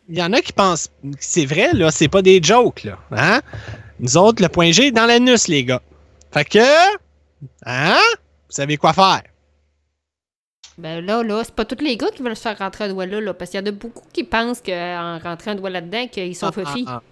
Il 0.09 0.17
y 0.17 0.23
en 0.23 0.33
a 0.33 0.41
qui 0.41 0.53
pensent 0.53 0.89
que 1.03 1.17
c'est 1.19 1.47
vrai, 1.47 1.73
là, 1.73 1.91
c'est 1.91 2.09
pas 2.09 2.23
des 2.23 2.41
jokes, 2.43 2.85
là. 2.85 2.99
Hein? 3.11 3.41
Nous 3.99 4.17
autres, 4.17 4.43
le 4.43 4.49
point 4.49 4.71
G 4.71 4.89
est 4.89 4.93
dans 4.93 5.07
l'anus, 5.07 5.49
les 5.49 5.65
gars. 5.65 5.83
Fait 6.33 6.45
que, 6.45 6.95
hein? 7.65 7.99
Vous 8.49 8.55
savez 8.55 8.77
quoi 8.77 8.93
faire. 8.93 9.23
Ben 10.79 11.05
là, 11.05 11.23
là, 11.23 11.43
c'est 11.43 11.55
pas 11.55 11.65
tous 11.65 11.83
les 11.83 11.97
gars 11.97 12.11
qui 12.15 12.23
veulent 12.23 12.37
se 12.37 12.43
faire 12.43 12.59
rentrer 12.59 12.85
un 12.85 12.89
doigt 12.91 13.07
là, 13.07 13.21
là 13.21 13.33
parce 13.35 13.51
qu'il 13.51 13.61
y 13.61 13.63
en 13.63 13.67
a 13.67 13.71
beaucoup 13.71 14.05
qui 14.13 14.25
pensent 14.25 14.61
qu'en 14.61 15.19
rentrant 15.19 15.53
un 15.53 15.55
doigt 15.55 15.71
là-dedans, 15.71 16.07
qu'ils 16.09 16.37
sont 16.37 16.51
Ah, 16.55 16.63
ah, 16.67 16.75
ah. 16.87 17.03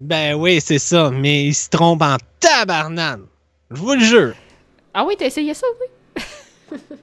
Ben 0.00 0.34
oui, 0.34 0.60
c'est 0.60 0.78
ça, 0.78 1.10
mais 1.10 1.46
ils 1.46 1.54
se 1.54 1.68
trompent 1.68 2.02
en 2.02 2.16
tabarnane. 2.38 3.26
Je 3.70 3.76
vous 3.76 3.92
le 3.94 4.00
jure. 4.00 4.34
Ah 4.94 5.04
oui, 5.04 5.14
t'as 5.18 5.26
essayé 5.26 5.52
ça, 5.52 5.66
oui? 5.80 6.76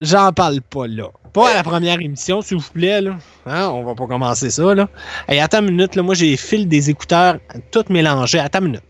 J'en 0.00 0.32
parle 0.32 0.60
pas 0.62 0.86
là. 0.86 1.08
Pas 1.32 1.50
à 1.50 1.54
la 1.54 1.62
première 1.62 2.00
émission, 2.00 2.40
s'il 2.40 2.56
vous 2.56 2.70
plaît. 2.70 3.00
Là. 3.02 3.18
Hein, 3.46 3.68
On 3.68 3.84
va 3.84 3.94
pas 3.94 4.06
commencer 4.06 4.48
ça. 4.50 4.74
Là. 4.74 4.88
Hey, 5.28 5.38
attends 5.40 5.60
une 5.60 5.72
minute. 5.72 5.94
Là. 5.94 6.02
Moi, 6.02 6.14
j'ai 6.14 6.30
les 6.30 6.36
fils 6.36 6.66
des 6.66 6.88
écouteurs 6.88 7.38
tout 7.70 7.84
mélangés. 7.90 8.38
Attends 8.38 8.60
une 8.60 8.66
minute. 8.66 8.82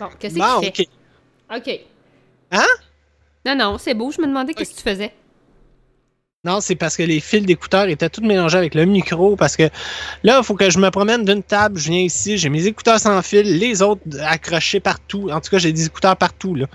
Bon, 0.00 0.08
qu'est-ce 0.18 0.36
Bon, 0.36 0.60
qu'il 0.60 0.74
fait? 0.74 0.88
OK. 1.56 1.80
Hein? 2.50 2.66
Non, 3.46 3.54
non, 3.56 3.78
c'est 3.78 3.94
beau. 3.94 4.10
Je 4.10 4.20
me 4.20 4.26
demandais 4.26 4.54
qu'est-ce 4.54 4.72
que 4.72 4.76
tu 4.76 4.82
faisais. 4.82 5.12
Non, 6.44 6.60
c'est 6.60 6.76
parce 6.76 6.96
que 6.96 7.02
les 7.02 7.18
fils 7.20 7.44
d'écouteurs 7.44 7.88
étaient 7.88 8.08
tous 8.08 8.20
mélangés 8.22 8.58
avec 8.58 8.74
le 8.74 8.84
micro. 8.84 9.36
Parce 9.36 9.56
que 9.56 9.64
là, 10.22 10.38
il 10.38 10.44
faut 10.44 10.54
que 10.54 10.70
je 10.70 10.78
me 10.78 10.88
promène 10.90 11.24
d'une 11.24 11.42
table. 11.42 11.78
Je 11.78 11.90
viens 11.90 12.00
ici, 12.00 12.38
j'ai 12.38 12.48
mes 12.48 12.66
écouteurs 12.66 13.00
sans 13.00 13.20
fil, 13.22 13.58
les 13.58 13.82
autres 13.82 14.02
accrochés 14.22 14.80
partout. 14.80 15.30
En 15.30 15.40
tout 15.40 15.50
cas, 15.50 15.58
j'ai 15.58 15.72
des 15.72 15.86
écouteurs 15.86 16.16
partout. 16.16 16.54
Là. 16.54 16.66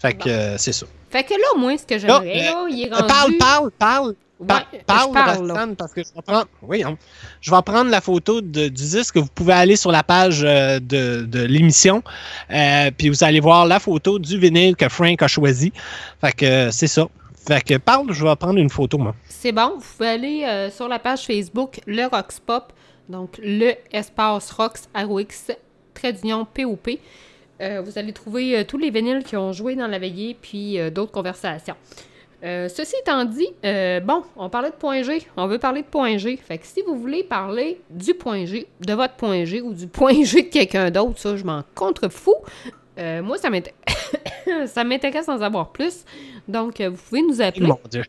Fait 0.00 0.14
que 0.14 0.28
euh, 0.28 0.58
c'est 0.58 0.72
ça. 0.72 0.86
Fait 1.10 1.24
que 1.24 1.34
là, 1.34 1.58
moi, 1.58 1.76
ce 1.76 1.84
que 1.84 1.98
j'aimerais, 1.98 2.24
Là, 2.24 2.66
il 2.70 2.82
est 2.84 2.92
Euh, 2.92 2.96
rendu... 2.96 3.06
Parle, 3.08 3.36
parle, 3.38 3.70
parle. 3.72 4.14
Ouais, 4.40 4.46
parle, 4.86 5.12
parle. 5.12 5.50
Roxane, 5.50 5.76
parce 5.76 5.92
que 5.92 6.02
je 6.02 6.08
vais 6.14 6.22
prendre. 6.22 6.46
Oui, 6.62 6.82
hein. 6.82 6.96
je 7.42 7.50
vais 7.50 7.60
prendre 7.62 7.90
la 7.90 8.00
photo 8.00 8.40
de- 8.40 8.68
du 8.68 8.70
disque. 8.70 9.18
Vous 9.18 9.26
pouvez 9.34 9.52
aller 9.52 9.76
sur 9.76 9.92
la 9.92 10.02
page 10.02 10.42
euh, 10.42 10.80
de, 10.80 11.26
de 11.26 11.42
l'émission, 11.42 12.02
euh, 12.50 12.90
puis 12.96 13.10
vous 13.10 13.22
allez 13.22 13.40
voir 13.40 13.66
la 13.66 13.78
photo 13.78 14.18
du 14.18 14.38
vinyle 14.38 14.76
que 14.76 14.88
Frank 14.88 15.20
a 15.20 15.28
choisi. 15.28 15.72
Fait 16.22 16.32
que 16.32 16.46
euh, 16.46 16.70
c'est 16.70 16.86
ça. 16.86 17.06
Fait 17.46 17.62
que 17.62 17.76
parle, 17.76 18.12
je 18.12 18.24
vais 18.24 18.34
prendre 18.36 18.58
une 18.58 18.70
photo, 18.70 18.96
moi. 18.96 19.14
C'est 19.28 19.52
bon, 19.52 19.74
vous 19.76 19.84
pouvez 19.96 20.08
aller 20.08 20.68
sur 20.74 20.88
la 20.88 20.98
page 20.98 21.26
Facebook 21.26 21.80
Le 21.86 22.06
Rox 22.06 22.40
Pop, 22.40 22.72
donc 23.08 23.38
le 23.42 23.72
espace 23.92 24.50
Rox 24.52 24.88
ROX, 24.94 25.50
trait 25.94 26.12
d'union 26.14 26.46
POP. 26.46 26.90
Vous 27.60 27.98
allez 27.98 28.12
trouver 28.14 28.64
tous 28.66 28.78
les 28.78 28.90
vinyles 28.90 29.22
qui 29.24 29.36
ont 29.36 29.52
joué 29.52 29.74
dans 29.74 29.86
la 29.86 29.98
veillée, 29.98 30.36
puis 30.40 30.78
d'autres 30.92 31.12
conversations. 31.12 31.76
Euh, 32.42 32.68
ceci 32.68 32.94
étant 33.00 33.24
dit, 33.26 33.48
euh, 33.64 34.00
bon, 34.00 34.22
on 34.36 34.48
parlait 34.48 34.70
de 34.70 34.76
point 34.76 35.02
G, 35.02 35.26
on 35.36 35.46
veut 35.46 35.58
parler 35.58 35.82
de 35.82 35.86
point 35.86 36.16
G. 36.16 36.38
Fait 36.38 36.56
que 36.58 36.66
si 36.66 36.80
vous 36.82 36.96
voulez 36.96 37.22
parler 37.22 37.80
du 37.90 38.14
point 38.14 38.46
G, 38.46 38.66
de 38.80 38.94
votre 38.94 39.14
point 39.14 39.44
G 39.44 39.60
ou 39.60 39.74
du 39.74 39.86
point 39.86 40.24
G 40.24 40.44
de 40.44 40.48
quelqu'un 40.48 40.90
d'autre, 40.90 41.18
ça, 41.18 41.36
je 41.36 41.44
m'en 41.44 41.62
contrefous. 41.74 42.36
Euh, 42.98 43.22
moi, 43.22 43.36
ça 43.36 43.50
m'intéresse. 44.84 45.26
d'en 45.26 45.38
savoir 45.38 45.70
plus. 45.70 46.04
Donc, 46.48 46.80
vous 46.80 46.96
pouvez 46.96 47.22
nous 47.22 47.42
appeler. 47.42 47.66
Mon 47.66 47.78
Dieu. 47.90 48.04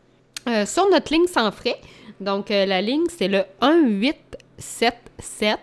Sur 0.65 0.89
notre 0.89 1.13
ligne 1.13 1.27
sans 1.27 1.51
frais. 1.51 1.77
Donc, 2.19 2.49
la 2.49 2.81
ligne, 2.81 3.05
c'est 3.09 3.27
le 3.27 3.43
1877 3.61 5.59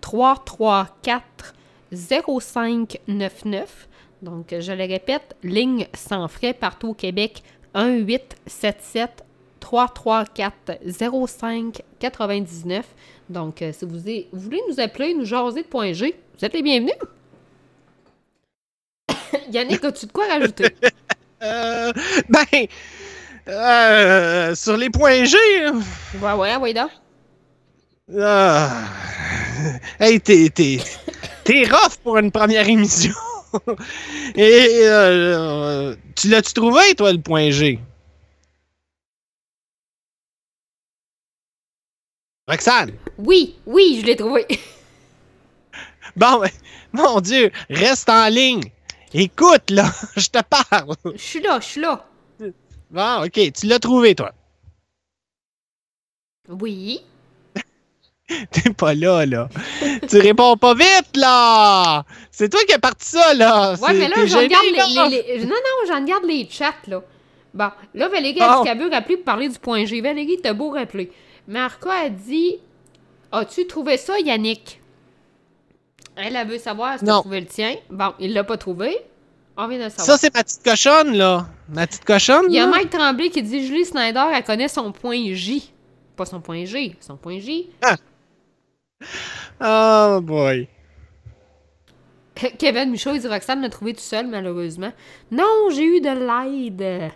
334 0.00 1.54
0599. 1.92 3.88
Donc, 4.22 4.54
je 4.58 4.72
le 4.72 4.84
répète, 4.84 5.36
ligne 5.42 5.86
sans 5.94 6.26
frais 6.28 6.54
partout 6.54 6.88
au 6.88 6.94
Québec, 6.94 7.42
1877 7.76 9.22
334 9.60 10.78
0599. 12.00 12.86
Donc, 13.28 13.62
euh, 13.62 13.72
si 13.72 13.84
vous, 13.84 13.98
voulez 14.32 14.62
nous 14.68 14.80
appeler, 14.80 15.14
nous 15.14 15.24
jaser 15.24 15.62
de 15.62 15.66
point 15.66 15.92
G, 15.92 16.14
vous 16.38 16.44
êtes 16.44 16.54
les 16.54 16.62
bienvenus. 16.62 16.94
Yannick, 19.50 19.84
as-tu 19.84 20.06
de 20.06 20.12
quoi 20.12 20.26
rajouter? 20.26 20.68
Euh, 21.42 21.92
ben, 22.30 22.46
euh, 23.46 24.54
sur 24.54 24.74
les 24.78 24.88
points 24.88 25.24
G, 25.24 25.36
ouais, 26.22 26.32
ouais, 26.32 26.56
ouais, 26.56 26.72
donc. 26.72 26.90
Ah. 28.18 28.70
Hey, 30.00 30.18
t'es, 30.18 30.48
t'es, 30.48 30.78
t'es 31.44 31.64
rough 31.64 31.98
pour 32.02 32.16
une 32.16 32.32
première 32.32 32.66
émission. 32.66 33.12
Et 34.34 34.80
euh, 34.82 35.94
tu 36.14 36.28
l'as-tu 36.28 36.52
trouvé, 36.52 36.94
toi, 36.94 37.12
le 37.12 37.20
point 37.20 37.50
G? 37.50 37.80
Roxane? 42.48 42.92
Oui, 43.18 43.56
oui, 43.66 43.98
je 44.00 44.06
l'ai 44.06 44.16
trouvé. 44.16 44.46
Bon, 46.16 46.40
ben, 46.40 46.50
mon 46.92 47.20
Dieu, 47.20 47.50
reste 47.68 48.08
en 48.08 48.28
ligne. 48.28 48.62
Écoute, 49.12 49.70
là, 49.70 49.90
je 50.16 50.28
te 50.28 50.42
parle. 50.42 50.94
Je 51.14 51.20
suis 51.20 51.40
là, 51.42 51.60
je 51.60 51.66
suis 51.66 51.80
là. 51.80 52.08
Bon, 52.90 53.24
OK, 53.24 53.52
tu 53.52 53.66
l'as 53.66 53.78
trouvé, 53.78 54.14
toi. 54.14 54.32
Oui. 56.48 57.02
T'es 58.50 58.72
pas 58.72 58.94
là, 58.94 59.24
là. 59.24 59.48
tu 60.08 60.18
réponds 60.18 60.56
pas 60.56 60.74
vite, 60.74 61.16
là! 61.16 62.04
C'est 62.30 62.48
toi 62.48 62.60
qui 62.66 62.74
as 62.74 62.78
parti 62.78 63.06
ça, 63.08 63.34
là! 63.34 63.74
Ouais, 63.80 63.94
mais 63.94 64.08
là, 64.08 64.14
t'es 64.16 64.26
je 64.26 64.32
gêné, 64.38 64.44
regarde 64.56 65.10
les, 65.10 65.22
les- 65.22 65.38
les- 65.38 65.44
Non, 65.46 65.54
non, 65.54 65.86
j'en 65.92 66.00
regarde 66.00 66.24
les 66.24 66.48
chats, 66.50 66.74
là. 66.88 67.02
Bon, 67.54 67.70
là, 67.94 68.08
Valérie 68.08 68.40
a 68.40 68.58
dit 68.58 68.64
qu'elle 68.68 68.78
veut 68.78 68.90
rappeler 68.90 69.16
pour 69.16 69.24
parler 69.24 69.48
du 69.48 69.58
point 69.58 69.84
G. 69.84 70.00
Valérie, 70.00 70.38
t'as 70.42 70.52
beau 70.52 70.70
rappeler. 70.70 71.10
Marca 71.48 71.90
a 71.92 72.08
dit 72.10 72.56
As-tu 73.32 73.66
trouvé 73.66 73.96
ça, 73.96 74.18
Yannick? 74.18 74.80
Elle, 76.16 76.34
elle 76.36 76.48
veut 76.48 76.58
savoir 76.58 76.98
si 76.98 77.04
t'as 77.04 77.12
trouvé 77.20 77.40
le 77.40 77.46
tien. 77.46 77.76
Bon, 77.90 78.12
il 78.18 78.32
l'a 78.32 78.44
pas 78.44 78.56
trouvé. 78.56 78.96
On 79.56 79.68
vient 79.68 79.78
de 79.78 79.88
savoir. 79.88 80.06
Ça, 80.06 80.18
c'est 80.18 80.34
ma 80.34 80.42
petite 80.42 80.62
cochonne, 80.64 81.16
là. 81.16 81.46
Ma 81.68 81.86
petite 81.86 82.04
cochonne, 82.04 82.46
Il 82.48 82.54
y 82.54 82.58
a 82.58 82.64
là. 82.64 82.70
Mike 82.72 82.90
Tremblay 82.90 83.30
qui 83.30 83.42
dit 83.42 83.66
Julie 83.66 83.84
Snyder, 83.86 84.24
elle 84.34 84.44
connaît 84.44 84.68
son 84.68 84.92
point 84.92 85.32
J. 85.32 85.72
Pas 86.16 86.26
son 86.26 86.40
point 86.40 86.64
G, 86.64 86.96
son 87.00 87.16
point 87.16 87.38
J. 87.38 87.68
Oh, 89.60 90.20
boy. 90.22 90.68
Kevin 92.58 92.90
Michaud, 92.90 93.14
il 93.14 93.20
dit 93.20 93.28
Roxane 93.28 93.62
l'a 93.62 93.70
trouvé 93.70 93.94
tout 93.94 94.00
seul, 94.00 94.26
malheureusement. 94.26 94.92
Non, 95.30 95.70
j'ai 95.70 95.84
eu 95.84 96.00
de 96.00 96.10
l'aide. 96.10 97.12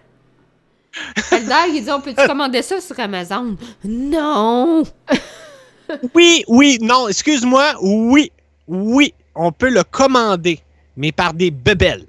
Eldar, 1.32 1.66
il 1.69 1.85
dit 1.85 1.90
On 1.90 2.01
peut-tu 2.01 2.27
commander 2.27 2.62
ça 2.62 2.81
sur 2.81 2.98
Amazon? 2.98 3.57
Non 3.85 4.82
Oui, 6.15 6.44
oui, 6.48 6.78
non, 6.81 7.09
excuse-moi. 7.09 7.74
Oui, 7.82 8.32
oui, 8.66 9.12
on 9.35 9.52
peut 9.52 9.70
le 9.70 9.82
commander, 9.85 10.61
mais 10.97 11.12
par 11.12 11.35
des 11.35 11.51
bebelles. 11.51 12.07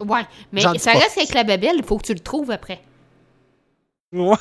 Ouais, 0.00 0.22
mais 0.52 0.62
ça 0.78 0.92
reste 0.92 1.14
qu'avec 1.14 1.34
la 1.34 1.44
babelle, 1.44 1.76
il 1.76 1.84
faut 1.84 1.98
que 1.98 2.06
tu 2.06 2.14
le 2.14 2.20
trouves 2.20 2.50
après. 2.50 2.80
Ouais. 4.12 4.36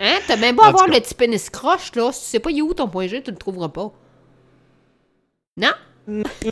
Hein? 0.00 0.18
T'as 0.26 0.36
même 0.36 0.56
beau 0.56 0.62
En 0.62 0.66
avoir 0.66 0.86
le 0.86 0.94
petit 1.00 1.14
pénis 1.14 1.50
croche, 1.50 1.94
là. 1.94 2.12
Si 2.12 2.20
tu 2.24 2.26
sais 2.30 2.38
pas 2.40 2.50
il 2.50 2.58
est 2.58 2.62
où 2.62 2.72
ton 2.74 2.88
point 2.88 3.06
G, 3.08 3.22
tu 3.22 3.30
le 3.30 3.36
trouveras 3.36 3.68
pas. 3.68 3.92
Non? 5.56 5.72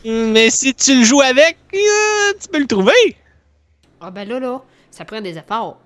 Mais 0.05 0.51
si 0.51 0.75
tu 0.75 0.99
le 0.99 1.05
joues 1.05 1.21
avec, 1.21 1.59
euh, 1.75 2.33
tu 2.41 2.49
peux 2.49 2.59
le 2.61 2.67
trouver. 2.67 3.17
Ah 4.01 4.11
ben 4.11 4.27
là, 4.29 4.41
là, 4.41 4.63
ça 4.91 5.05
prend 5.05 5.21
des 5.21 5.37
efforts. 5.39 5.79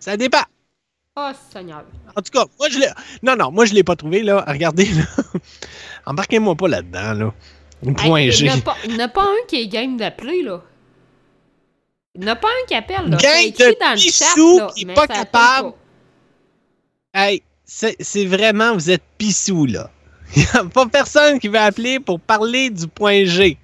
Ça 0.00 0.16
dépend. 0.16 0.42
Oh, 1.16 1.30
Seigneur. 1.52 1.84
En 2.16 2.20
tout 2.22 2.32
cas, 2.32 2.44
moi, 2.58 2.68
je 2.68 2.78
l'ai. 2.80 2.88
Non, 3.22 3.36
non, 3.36 3.50
moi, 3.52 3.64
je 3.66 3.74
l'ai 3.74 3.84
pas 3.84 3.94
trouvé, 3.94 4.22
là. 4.22 4.44
Regardez, 4.48 4.86
là. 4.86 5.04
Embarquez-moi 6.06 6.56
pas 6.56 6.68
là-dedans, 6.68 7.12
là. 7.14 7.34
Point 7.96 8.16
Hey, 8.16 8.32
G. 8.32 8.46
Il 8.46 8.50
n'y 8.50 8.54
en 8.54 8.58
a 8.58 8.62
pas- 8.62 8.76
il 8.84 8.90
n'y 8.90 8.96
en 9.02 9.04
a 9.04 9.08
pas 9.08 9.22
un 9.22 9.46
qui 9.46 9.60
est 9.62 9.68
game 9.68 9.96
d'appeler, 9.96 10.42
là. 10.42 10.62
Il 12.14 12.20
n'y 12.20 12.26
en 12.28 12.32
a 12.32 12.36
pas 12.36 12.48
un 12.48 12.66
qui 12.66 12.74
appelle, 12.74 13.08
là. 13.10 13.16
Gang 13.16 13.52
C'est 13.56 13.70
de 13.72 13.78
dans 13.80 13.90
le 13.92 13.96
chat, 13.98 14.64
là, 14.64 14.70
qui 14.74 14.82
est 14.82 14.84
mais 14.86 14.94
pas 14.94 15.06
capable. 15.08 15.72
pas. 15.72 15.76
Hey, 17.14 17.42
c'est 17.64 17.96
c'est 18.00 18.24
vraiment, 18.26 18.74
vous 18.74 18.90
êtes 18.90 19.02
pissous, 19.18 19.66
là. 19.66 19.90
Il 20.36 20.42
n'y 20.42 20.48
a 20.54 20.64
pas 20.64 20.86
personne 20.86 21.38
qui 21.38 21.48
veut 21.48 21.58
appeler 21.58 22.00
pour 22.00 22.20
parler 22.20 22.70
du 22.70 22.86
point 22.88 23.24
G. 23.24 23.58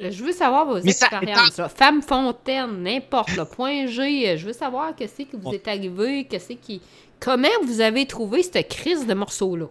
Je 0.00 0.24
veux 0.24 0.32
savoir 0.32 0.66
vos 0.66 0.80
Mais 0.82 0.92
ça- 0.92 1.06
expériences. 1.06 1.56
là. 1.58 1.68
Femme 1.68 2.02
Fontaine, 2.02 2.82
n'importe, 2.82 3.36
le 3.36 3.44
point 3.44 3.86
G. 3.86 4.28
euh, 4.30 4.36
Je 4.36 4.46
veux 4.46 4.52
savoir 4.52 4.94
qu'est-ce 4.96 5.22
qui 5.22 5.28
vous 5.34 5.52
est 5.52 5.68
arrivé, 5.68 6.24
qu'est-ce 6.24 6.54
qui... 6.54 6.82
Comment 7.20 7.48
vous 7.64 7.80
avez 7.80 8.04
trouvé 8.06 8.42
cette 8.42 8.68
crise 8.68 9.06
de 9.06 9.14
morceaux-là? 9.14 9.66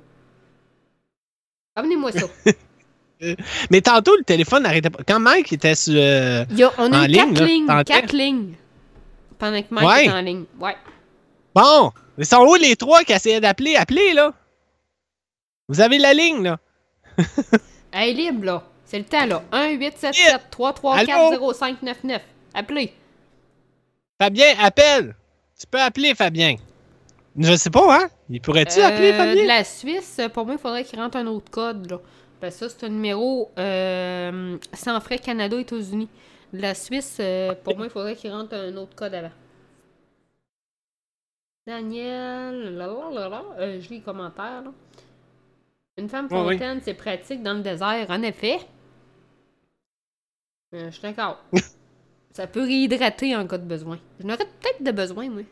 Amenez-moi 1.76 2.12
ça. 2.14 2.28
Mais 3.70 3.82
tantôt, 3.82 4.16
le 4.18 4.24
téléphone 4.24 4.64
n'arrêtait 4.64 4.90
pas. 4.90 5.04
Quand 5.08 5.20
Mike 5.20 5.54
était 5.54 5.76
sur. 5.76 5.94
euh, 5.96 6.44
on 6.78 6.92
a 6.94 7.06
eu 7.06 7.08
ligne, 7.08 7.16
quatre 7.34 7.40
là, 7.40 7.46
lignes, 7.46 7.68
t'entends? 7.68 7.84
quatre 7.94 8.14
lignes. 8.14 8.54
Pendant 9.38 9.62
que 9.62 9.68
Mike 9.72 9.88
Ouais. 9.88 10.04
était 10.06 10.14
en 10.14 10.22
ligne. 10.22 10.44
Ouais. 10.60 10.76
Bon, 11.56 11.92
ils 12.18 12.26
sont 12.26 12.46
où 12.46 12.56
les 12.56 12.76
trois 12.76 13.04
qui 13.04 13.14
essayaient 13.14 13.42
d'appeler? 13.42 13.76
Appelez, 13.76 14.14
là. 14.14 14.34
Vous 15.68 15.82
avez 15.82 15.98
la 15.98 16.14
ligne, 16.14 16.44
là. 16.44 16.58
Elle 17.92 18.10
est 18.10 18.14
libre, 18.14 18.46
là. 18.46 18.64
C'est 18.86 19.00
le 19.00 19.06
temps, 19.06 19.26
là. 19.26 19.44
1 19.52 19.70
877 19.72 20.42
334 20.52 21.40
0599 21.40 22.22
Appelez. 22.54 22.94
Fabien, 24.22 24.54
appelle. 24.60 25.16
Tu 25.60 25.66
peux 25.68 25.80
appeler, 25.82 26.14
Fabien. 26.16 26.56
Je 27.38 27.56
sais 27.56 27.70
pas, 27.70 28.02
hein? 28.04 28.10
Il 28.30 28.42
pourrait-tu 28.42 28.82
appeler, 28.82 29.12
Euh, 29.14 29.18
Fabien? 29.18 29.42
de 29.44 29.48
la 29.48 29.64
Suisse, 29.64 30.20
pour 30.34 30.46
moi, 30.46 30.56
il 30.56 30.62
faudrait 30.62 30.84
qu'il 30.84 31.00
rentre 31.00 31.18
un 31.18 31.28
autre 31.28 31.50
code, 31.50 31.90
là. 31.90 32.00
Que 32.42 32.50
ça, 32.50 32.70
c'est 32.70 32.86
un 32.86 32.90
numéro 32.90 33.52
euh, 33.60 34.58
sans 34.74 35.00
frais 35.00 35.20
Canada, 35.20 35.60
États-Unis. 35.60 36.10
De 36.52 36.62
la 36.62 36.74
Suisse, 36.74 37.18
euh, 37.20 37.54
pour 37.54 37.78
moi, 37.78 37.86
il 37.86 37.92
faudrait 37.92 38.16
qu'il 38.16 38.32
rentre 38.32 38.56
un 38.56 38.76
autre 38.76 38.96
code 38.96 39.14
avant. 39.14 39.32
Daniel, 41.66 42.76
là, 42.76 42.88
là, 42.88 43.10
là, 43.12 43.30
là, 43.30 43.44
euh, 43.60 43.80
je 43.80 43.90
lis 43.90 43.98
les 43.98 44.02
commentaires, 44.02 44.64
là. 44.64 44.74
Une 45.98 46.10
femme 46.10 46.28
oui. 46.32 46.56
fontaine, 46.56 46.82
c'est 46.82 46.96
pratique 46.96 47.44
dans 47.44 47.54
le 47.54 47.62
désert, 47.62 48.08
en 48.10 48.22
effet. 48.24 48.60
Euh, 50.74 50.86
je 50.86 50.90
suis 50.90 51.02
d'accord. 51.02 51.44
Ça 52.32 52.48
peut 52.48 52.62
réhydrater 52.62 53.36
en 53.36 53.46
cas 53.46 53.60
de 53.60 53.66
besoin. 53.66 54.00
Je 54.20 54.26
n'aurais 54.26 54.38
peut-être 54.46 54.84
de 54.84 54.92
besoin, 54.92 55.30
moi. 55.30 55.44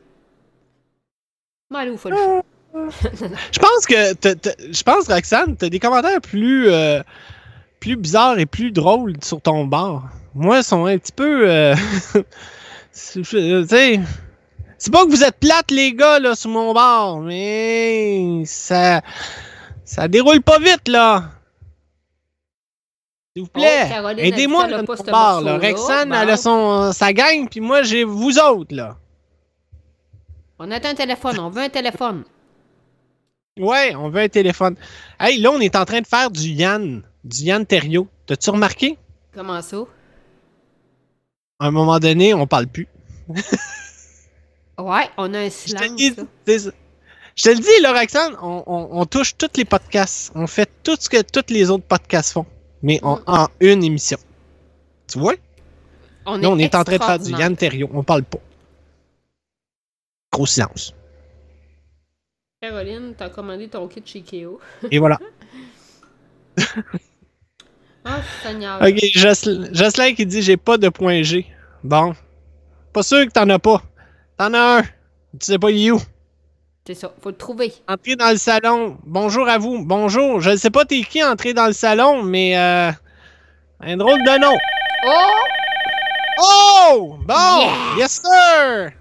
Bon, 1.69 1.77
allez, 1.77 1.91
au 1.91 1.97
fond. 1.97 2.43
Je 2.73 3.59
pense 3.59 3.85
que. 3.87 4.73
Je 4.73 4.83
pense, 4.83 5.07
Roxane, 5.07 5.55
t'as 5.57 5.69
des 5.69 5.79
commentaires 5.79 6.21
plus. 6.21 6.69
euh, 6.69 7.01
plus 7.79 7.95
bizarres 7.95 8.37
et 8.39 8.45
plus 8.45 8.71
drôles 8.71 9.13
sur 9.23 9.39
ton 9.41 9.65
bar. 9.65 10.09
Moi, 10.35 10.57
ils 10.57 10.63
sont 10.63 10.85
un 10.85 10.97
petit 10.97 11.13
peu. 11.13 11.49
euh, 11.49 11.73
c'est- 12.91 13.23
je- 13.23 13.61
tu 13.61 13.67
sais. 13.69 13.99
C'est 14.77 14.91
pas 14.93 15.05
que 15.05 15.09
vous 15.09 15.23
êtes 15.23 15.37
plates, 15.39 15.71
les 15.71 15.93
gars, 15.93 16.19
là, 16.19 16.35
sur 16.35 16.49
mon 16.49 16.73
bar, 16.73 17.17
mais. 17.19 18.43
Ça. 18.45 19.01
Ça 19.85 20.07
déroule 20.07 20.41
pas 20.41 20.59
vite, 20.59 20.87
là. 20.87 21.31
S'il 23.35 23.43
vous 23.43 23.49
plaît, 23.49 23.87
Oh, 24.03 24.07
aidez-moi 24.33 24.67
dans 24.67 24.77
mon 24.77 24.95
ce 24.97 25.03
bar, 25.11 25.41
là. 25.41 25.57
Bon. 26.09 26.13
elle 26.21 26.29
a 26.29 26.37
son, 26.37 26.91
sa 26.93 27.13
gang, 27.13 27.47
puis 27.49 27.59
moi, 27.61 27.83
j'ai 27.83 28.03
vous 28.03 28.37
autres, 28.39 28.75
là. 28.75 28.97
On 30.59 30.69
a 30.71 30.75
un 30.75 30.93
téléphone, 30.93 31.39
on 31.39 31.49
veut 31.49 31.63
un 31.63 31.69
téléphone. 31.69 32.23
Ouais, 33.59 33.93
on 33.95 34.09
veut 34.09 34.21
un 34.21 34.29
téléphone. 34.29 34.75
Hey, 35.19 35.39
là, 35.39 35.51
on 35.51 35.59
est 35.59 35.75
en 35.75 35.85
train 35.85 36.01
de 36.01 36.07
faire 36.07 36.31
du 36.31 36.47
Yann, 36.49 37.03
du 37.23 37.43
Yann 37.43 37.65
Terriot. 37.65 38.07
T'as-tu 38.25 38.49
remarqué? 38.49 38.97
Comment 39.33 39.61
ça? 39.61 39.77
À 41.59 41.67
un 41.67 41.71
moment 41.71 41.99
donné, 41.99 42.33
on 42.33 42.47
parle 42.47 42.67
plus. 42.67 42.87
Ouais, 44.77 45.09
on 45.17 45.33
a 45.33 45.39
un 45.39 45.43
Je 45.45 45.49
te, 45.49 45.51
silence. 45.83 45.95
dis, 45.95 46.13
ça. 46.15 46.71
Je 47.35 47.43
te 47.43 47.49
le 47.49 47.55
dis, 47.59 47.85
Roxane, 47.85 48.35
on, 48.41 48.63
on- 48.65 48.87
on 49.01 49.05
touche 49.05 49.35
tous 49.37 49.49
les 49.57 49.65
podcasts. 49.65 50.31
On 50.35 50.47
fait 50.47 50.69
tout 50.83 50.95
ce 50.99 51.09
que 51.09 51.21
tous 51.21 51.53
les 51.53 51.69
autres 51.69 51.83
podcasts 51.85 52.31
font, 52.33 52.45
mais 52.81 52.99
en, 53.03 53.17
Mm. 53.17 53.23
en 53.27 53.47
une 53.59 53.83
émission. 53.83 54.17
Tu 55.07 55.19
vois? 55.19 55.35
On 56.25 56.37
Là, 56.37 56.49
on 56.49 56.57
est 56.59 56.73
en 56.75 56.83
train 56.83 56.97
de 56.97 57.03
faire 57.03 57.19
du. 57.19 57.31
Yann 57.31 57.55
Terriot. 57.57 57.89
On 57.93 58.03
parle 58.03 58.23
pas. 58.23 58.39
Gros 60.31 60.45
silence. 60.45 60.93
Caroline, 62.69 63.13
t'as 63.17 63.29
commandé 63.29 63.69
ton 63.69 63.87
kit 63.87 64.03
chez 64.05 64.21
Keo. 64.21 64.59
Et 64.91 64.99
voilà. 64.99 65.17
Oh, 68.05 68.09
Seigneur. 68.43 68.81
Ok, 68.81 68.97
Jocel- 69.15 69.69
Jocelyn 69.73 70.13
qui 70.13 70.25
dit 70.25 70.41
j'ai 70.41 70.57
pas 70.57 70.77
de 70.77 70.89
point 70.89 71.21
G. 71.23 71.45
Bon. 71.85 72.13
Pas 72.91 73.01
sûr 73.03 73.25
que 73.25 73.31
t'en 73.31 73.47
as 73.49 73.59
pas. 73.59 73.81
T'en 74.37 74.53
as 74.53 74.79
un. 74.79 74.81
Tu 74.81 74.89
sais 75.45 75.57
pas 75.57 75.71
il 75.71 75.87
est 75.87 75.91
où? 75.91 76.01
C'est 76.85 76.95
ça, 76.95 77.13
faut 77.21 77.29
le 77.29 77.37
trouver. 77.37 77.71
Entrez 77.87 78.17
dans 78.17 78.29
le 78.31 78.37
salon. 78.37 78.97
Bonjour 79.05 79.47
à 79.47 79.57
vous. 79.57 79.85
Bonjour. 79.85 80.41
Je 80.41 80.49
ne 80.49 80.55
sais 80.57 80.69
pas 80.71 80.83
t'es 80.83 81.01
qui 81.03 81.23
entrer 81.23 81.53
dans 81.53 81.67
le 81.67 81.71
salon, 81.73 82.23
mais 82.23 82.57
euh, 82.57 82.91
un 83.79 83.95
drôle 83.95 84.21
de 84.21 84.37
nom. 84.41 84.57
Oh! 85.07 86.41
Oh! 86.41 87.17
Bon! 87.25 87.33
Yeah! 87.61 87.99
Yes, 87.99 88.21
sir! 88.21 88.91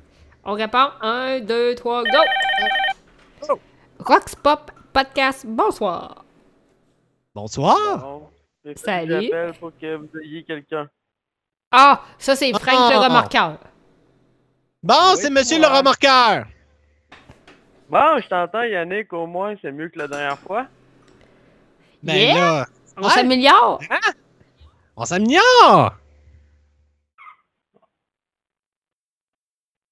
On 0.44 0.52
répond. 0.52 0.90
1, 1.02 1.40
2, 1.40 1.74
3, 1.74 2.04
go! 2.04 2.18
Rox 4.00 4.34
Pop 4.36 4.70
Podcast, 4.92 5.44
bonsoir. 5.46 6.24
Bonsoir. 7.34 7.98
Bon, 8.00 8.30
Salut. 8.76 9.22
j'appelle 9.22 9.52
pour 9.58 9.72
que 9.78 9.96
vous 9.96 10.08
ayez 10.24 10.44
quelqu'un. 10.44 10.88
Ah, 11.70 12.02
ça 12.18 12.34
c'est 12.34 12.52
Frank 12.52 12.74
Ah. 12.78 12.90
le 12.92 12.98
remarqueur. 12.98 13.58
Bon, 14.82 14.94
Oui, 15.12 15.18
c'est 15.20 15.30
monsieur 15.30 15.58
moi. 15.58 15.68
le 15.70 15.76
remorqueur. 15.78 16.46
Bon, 17.90 18.18
je 18.22 18.28
t'entends, 18.28 18.62
Yannick, 18.62 19.12
au 19.12 19.26
moins, 19.26 19.54
c'est 19.62 19.72
mieux 19.72 19.88
que 19.88 19.98
la 19.98 20.08
dernière 20.08 20.38
fois. 20.38 20.66
Ben 22.02 22.14
Yeah. 22.16 22.34
là, 22.34 22.66
On 23.00 23.04
Ouais. 23.04 23.10
s'améliore. 23.10 23.80
on 24.96 25.04
s'améliore. 25.04 25.94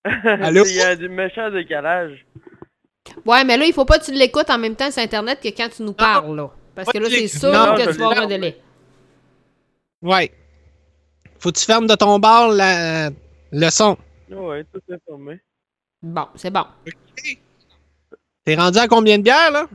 Allô? 0.24 0.64
Il 0.66 0.74
y 0.74 0.80
a 0.82 0.96
du 0.96 1.08
méchant 1.08 1.50
décalage. 1.50 2.24
Ouais, 3.24 3.44
mais 3.44 3.56
là, 3.56 3.64
il 3.64 3.72
faut 3.72 3.84
pas 3.84 3.98
que 3.98 4.04
tu 4.04 4.12
l'écoutes 4.12 4.50
en 4.50 4.58
même 4.58 4.76
temps 4.76 4.90
sur 4.90 5.02
Internet 5.02 5.40
que 5.42 5.48
quand 5.48 5.68
tu 5.68 5.82
nous 5.82 5.92
parles, 5.92 6.34
là. 6.36 6.50
Parce 6.74 6.88
que 6.90 6.98
là, 6.98 7.08
c'est 7.10 7.28
sûr 7.28 7.50
Non, 7.52 7.74
que 7.74 7.82
tu 7.82 7.98
vas 7.98 8.04
avoir 8.06 8.18
un 8.18 8.20
l'ai. 8.22 8.26
délai. 8.26 8.60
Ouais. 10.02 10.32
Faut 11.38 11.50
que 11.50 11.58
tu 11.58 11.64
fermes 11.64 11.86
de 11.86 11.94
ton 11.94 12.18
bord 12.18 12.48
la- 12.48 13.10
le 13.52 13.70
son. 13.70 13.96
Ouais, 14.30 14.64
tout 14.72 14.80
est 14.92 14.98
fermé. 15.06 15.40
Bon, 16.02 16.26
c'est 16.34 16.50
bon. 16.50 16.64
T'es 18.44 18.54
rendu 18.54 18.78
à 18.78 18.86
combien 18.88 19.18
de 19.18 19.22
bières, 19.22 19.50
là? 19.50 19.66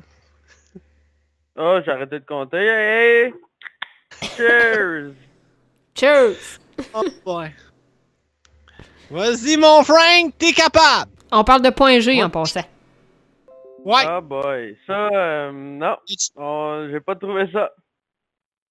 Oh, 1.58 1.80
j'ai 1.86 1.92
arrêté 1.92 2.20
de 2.20 2.26
compter. 2.26 2.58
Hey! 2.58 3.34
Cheers! 4.38 5.14
Cheers! 5.96 6.60
Oh 6.94 7.04
boy. 7.26 7.52
Vas-y, 9.10 9.58
mon 9.58 9.84
Frank, 9.84 10.34
t'es 10.38 10.54
capable! 10.54 11.12
On 11.32 11.44
parle 11.44 11.62
de 11.62 11.70
point 11.70 12.00
G 12.00 12.22
en 12.24 12.30
passant. 12.30 12.62
Ouais. 13.84 14.04
Ah 14.06 14.22
boy, 14.22 14.78
ça, 14.86 15.08
euh, 15.10 15.52
non. 15.52 15.96
Oh, 16.36 16.86
j'ai 16.92 17.00
pas 17.00 17.16
trouvé 17.16 17.50
ça. 17.52 17.72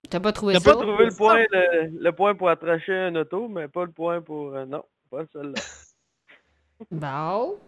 T'as 0.08 0.20
pas 0.20 0.32
trouvé 0.32 0.54
J'ai 0.54 0.60
ça? 0.60 0.74
pas 0.74 0.80
trouvé 0.80 1.04
le 1.06 1.14
point, 1.14 1.44
le, 1.50 1.90
le 2.02 2.12
point 2.12 2.34
pour 2.34 2.48
attracher 2.48 2.94
un 2.96 3.14
auto, 3.16 3.48
mais 3.48 3.68
pas 3.68 3.84
le 3.84 3.92
point 3.92 4.20
pour... 4.20 4.54
euh, 4.54 4.64
non, 4.66 4.82
pas 5.10 5.22
celle-là. 5.32 5.60
Bon. 6.90 7.58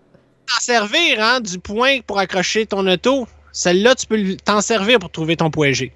T'en 0.47 0.61
servir, 0.61 1.23
hein, 1.23 1.41
du 1.41 1.59
point 1.59 2.01
pour 2.01 2.19
accrocher 2.19 2.65
ton 2.67 2.87
auto. 2.87 3.27
Celle-là, 3.53 3.95
tu 3.95 4.07
peux 4.07 4.15
l- 4.15 4.39
t'en 4.41 4.61
servir 4.63 4.99
pour 4.99 5.11
trouver 5.11 5.37
ton 5.37 5.51
point 5.51 5.73
G. 5.73 5.93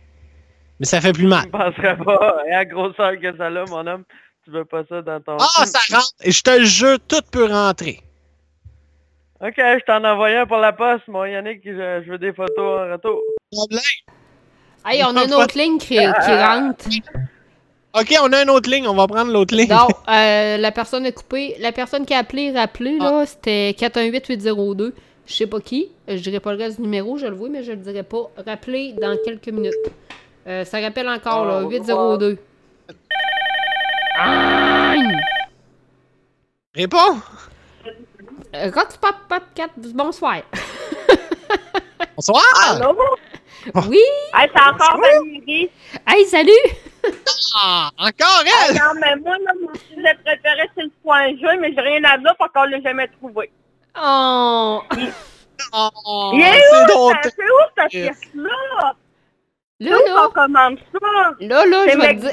Mais 0.79 0.85
ça 0.87 1.01
fait 1.01 1.13
plus 1.15 1.27
mal. 1.27 1.45
Je 1.47 1.51
penserais 1.51 1.97
pas. 1.97 2.43
Et 2.47 2.53
à 2.53 2.59
la 2.59 2.65
grosseur 2.67 3.13
que 3.19 3.35
ça 3.39 3.47
a, 3.47 3.51
mon 3.65 3.87
homme, 3.87 4.05
tu 4.45 4.51
veux 4.51 4.67
pas 4.67 4.85
ça 4.89 5.01
dans 5.01 5.21
ton... 5.23 5.39
Ah, 5.41 5.65
ça 5.65 5.79
rentre! 5.97 6.11
Et 6.23 6.31
je 6.31 6.43
te 6.43 6.51
le 6.59 6.67
jure, 6.67 6.99
tout 7.09 7.23
peut 7.33 7.47
rentrer. 7.47 8.03
Ok, 9.41 9.55
je 9.59 9.85
t'en 9.85 10.03
envoie 10.05 10.29
un 10.29 10.47
pour 10.47 10.57
la 10.59 10.73
poste, 10.73 11.07
mon 11.09 11.25
Yannick, 11.27 11.61
je, 11.65 12.03
je 12.05 12.11
veux 12.11 12.19
des 12.19 12.33
photos 12.33 12.81
en 12.81 12.93
retour. 12.93 13.21
Problème. 13.53 13.81
Hey, 14.87 15.03
on 15.05 15.15
a 15.17 15.25
une 15.25 15.35
autre 15.35 15.59
ligne 15.59 15.79
qui, 15.79 15.97
qui 15.97 16.01
rentre. 16.01 16.87
OK, 17.99 18.15
on 18.23 18.33
a 18.33 18.43
une 18.43 18.51
autre 18.51 18.71
ligne. 18.71 18.87
On 18.89 18.95
va 18.95 19.07
prendre 19.07 19.33
l'autre 19.33 19.55
ligne. 19.55 19.69
Non, 19.71 19.89
euh, 20.09 20.57
la 20.57 20.71
personne 20.73 21.05
a 21.07 21.13
coupé. 21.13 21.57
La 21.61 21.73
personne 21.73 22.07
qui 22.07 22.15
a 22.15 22.19
appelé, 22.19 22.51
rappelé, 22.53 22.99
là, 22.99 23.21
Ah. 23.23 23.27
c'était 23.27 23.75
418-802. 23.79 24.95
Je 25.27 25.33
sais 25.35 25.47
pas 25.47 25.61
qui. 25.61 25.89
Je 26.09 26.15
dirais 26.17 26.41
pas 26.41 26.53
le 26.53 26.59
reste 26.59 26.77
du 26.77 26.83
numéro, 26.83 27.19
je 27.19 27.27
le 27.27 27.35
vois, 27.35 27.49
mais 27.49 27.63
je 27.63 27.73
le 27.73 27.79
dirai 27.79 28.05
pas. 28.05 28.31
Rappelez 28.47 28.93
dans 28.93 29.17
quelques 29.25 29.49
minutes. 29.49 29.75
Euh, 30.47 30.65
ça 30.65 30.79
rappelle 30.81 31.09
encore, 31.09 31.45
là, 31.47 31.61
Ah, 31.65 31.69
802. 31.69 32.39
Aïe! 34.19 35.17
Réponds! 36.75 37.17
Euh, 38.57 38.71
tu 38.71 38.99
pop, 38.99 39.15
pop, 39.29 39.43
4, 39.55 39.71
bonsoir. 39.77 40.37
Bonsoir! 42.17 42.43
Allô? 42.71 42.97
Oui! 43.89 43.99
Hey, 44.35 44.49
c'est 44.55 44.63
encore 44.63 44.99
Valérie. 44.99 45.71
Hey, 46.07 46.25
salut! 46.25 46.51
Ah, 47.57 47.91
encore 47.99 48.43
Hey, 48.47 48.71
elle! 48.71 48.75
non, 48.77 49.01
mais 49.01 49.17
moi, 49.17 49.37
là, 49.45 49.53
mon 49.61 49.75
sujet 49.75 50.15
préféré, 50.25 50.71
c'est 50.75 50.85
le 50.85 50.91
point 51.03 51.29
G, 51.37 51.43
mais 51.61 51.75
j'ai 51.75 51.81
rien 51.83 52.03
à 52.05 52.17
dire 52.17 52.35
parce 52.39 52.51
qu'on 52.53 52.65
l'a 52.65 52.81
jamais 52.81 53.07
trouvé. 53.09 53.51
Oh! 54.01 54.83
Oh, 55.75 56.31
Il 56.35 56.41
est 56.41 56.53
c'est 56.71 56.95
où? 56.95 57.13
C'est 57.23 57.31
où 57.45 57.63
cette 57.77 57.91
pièce-là? 57.91 58.95
Là, 59.81 59.91
Où 59.99 60.07
là, 60.07 60.27
qu'on 60.29 60.33
commande 60.33 60.79
ça? 60.93 61.09
là, 61.41 61.67
là, 61.67 61.87
je 61.89 61.99
vais 61.99 62.15
te 62.15 62.21
dire... 62.21 62.33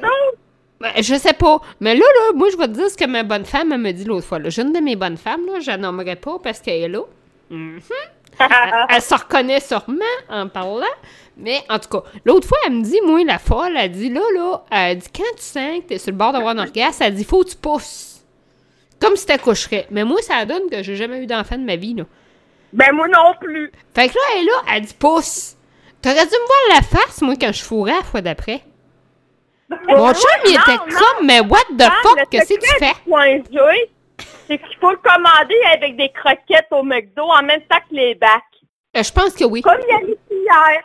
Ben, 0.84 0.92
je 1.02 1.16
sais 1.16 1.32
pas. 1.32 1.62
Mais 1.80 1.96
là, 1.96 2.02
là, 2.02 2.34
moi, 2.36 2.50
je 2.52 2.58
vais 2.58 2.68
te 2.68 2.74
dire 2.74 2.90
ce 2.90 2.98
que 2.98 3.06
ma 3.06 3.24
bonne 3.24 3.46
femme 3.46 3.72
elle 3.72 3.80
me 3.80 3.94
dit 3.94 4.04
l'autre 4.04 4.28
fois. 4.28 4.38
là. 4.40 4.50
J'ai 4.50 4.64
une 4.64 4.74
de 4.74 4.80
mes 4.80 4.98
bonnes 4.98 5.16
femmes, 5.16 5.46
là, 5.46 5.62
je 5.62 5.68
la 5.68 5.78
nommerai 5.78 6.18
pas 6.18 6.40
parce 6.44 6.60
qu'elle 6.60 6.82
est 6.82 6.90
là. 6.90 7.04
Mhm. 7.50 7.80
elle, 8.40 8.48
elle 8.90 9.02
se 9.02 9.14
reconnaît 9.16 9.62
sûrement 9.62 10.04
en 10.30 10.50
parlant. 10.50 10.86
Mais 11.38 11.62
en 11.70 11.80
tout 11.80 11.88
cas, 11.88 12.04
l'autre 12.26 12.48
fois, 12.50 12.58
elle 12.66 12.74
me 12.74 12.84
dit, 12.84 13.00
moi, 13.06 13.24
la 13.24 13.40
folle, 13.40 13.78
elle 13.78 13.92
dit, 13.92 14.10
là, 14.10 14.22
là, 14.36 14.64
elle 14.72 14.98
dit, 14.98 15.08
quand 15.16 15.24
tu 15.38 15.42
sens 15.44 15.80
que 15.80 15.88
t'es 15.88 15.98
sur 15.98 16.12
le 16.12 16.18
bord 16.18 16.34
d'avoir 16.34 16.54
un 16.54 16.60
orgasme, 16.60 17.02
elle 17.02 17.16
dit, 17.16 17.24
faut 17.24 17.44
que 17.46 17.52
tu 17.52 17.56
pousses. 17.56 18.26
Comme 19.00 19.16
si 19.16 19.26
t'accoucherais. 19.26 19.88
Mais 19.90 20.04
moi, 20.04 20.22
ça 20.22 20.44
donne 20.46 20.70
que 20.70 20.84
j'ai 20.84 20.98
jamais 20.98 21.24
eu 21.24 21.28
d'enfant 21.28 21.58
de 21.58 21.64
ma 21.64 21.78
vie, 21.78 21.94
là. 21.94 22.04
Ben, 22.74 22.92
moi 22.92 23.08
non 23.08 23.34
plus. 23.40 23.72
Fait 23.96 24.10
que 24.10 24.16
là, 24.16 24.22
elle 24.36 24.42
est 24.42 24.46
là, 24.46 24.76
elle 24.76 24.82
dit, 24.82 24.96
pousse. 25.00 25.56
T'aurais 26.02 26.26
dû 26.26 26.32
me 26.34 26.48
voir 26.48 26.82
la 26.82 26.82
face, 27.00 27.22
moi, 27.22 27.36
quand 27.40 27.54
je 27.54 27.64
fourrais 27.64 27.94
la 27.94 28.04
fois 28.04 28.20
d'après. 28.22 28.62
Mon 29.88 30.14
chum, 30.14 30.42
il 30.46 30.52
était 30.56 30.76
non. 30.78 30.98
comme, 31.00 31.26
mais 31.26 31.40
what 31.42 31.60
the 31.78 31.84
Ah, 31.88 31.92
fuck, 32.04 32.30
qu'est-ce 32.30 32.54
que 32.54 32.60
tu 32.60 32.68
secret 32.68 32.88
fais? 32.88 32.94
du 33.04 33.10
point 33.10 33.38
G, 33.52 33.92
c'est 34.48 34.58
qu'il 34.60 34.78
faut 34.80 34.92
le 34.92 34.98
commander 34.98 35.60
avec 35.74 35.96
des 35.98 36.10
croquettes 36.12 36.68
au 36.72 36.84
McDo 36.84 37.24
en 37.24 37.44
même 37.44 37.62
temps 37.64 37.80
que 37.90 37.96
les 37.96 38.16
bacs. 38.16 38.42
Euh, 38.96 39.04
je 39.04 39.12
pense 39.12 39.34
que 39.36 39.44
oui. 39.46 39.62
Comme 39.62 39.80
il 39.82 39.90
y 40.36 40.50
a 40.50 40.70
hier. 40.72 40.84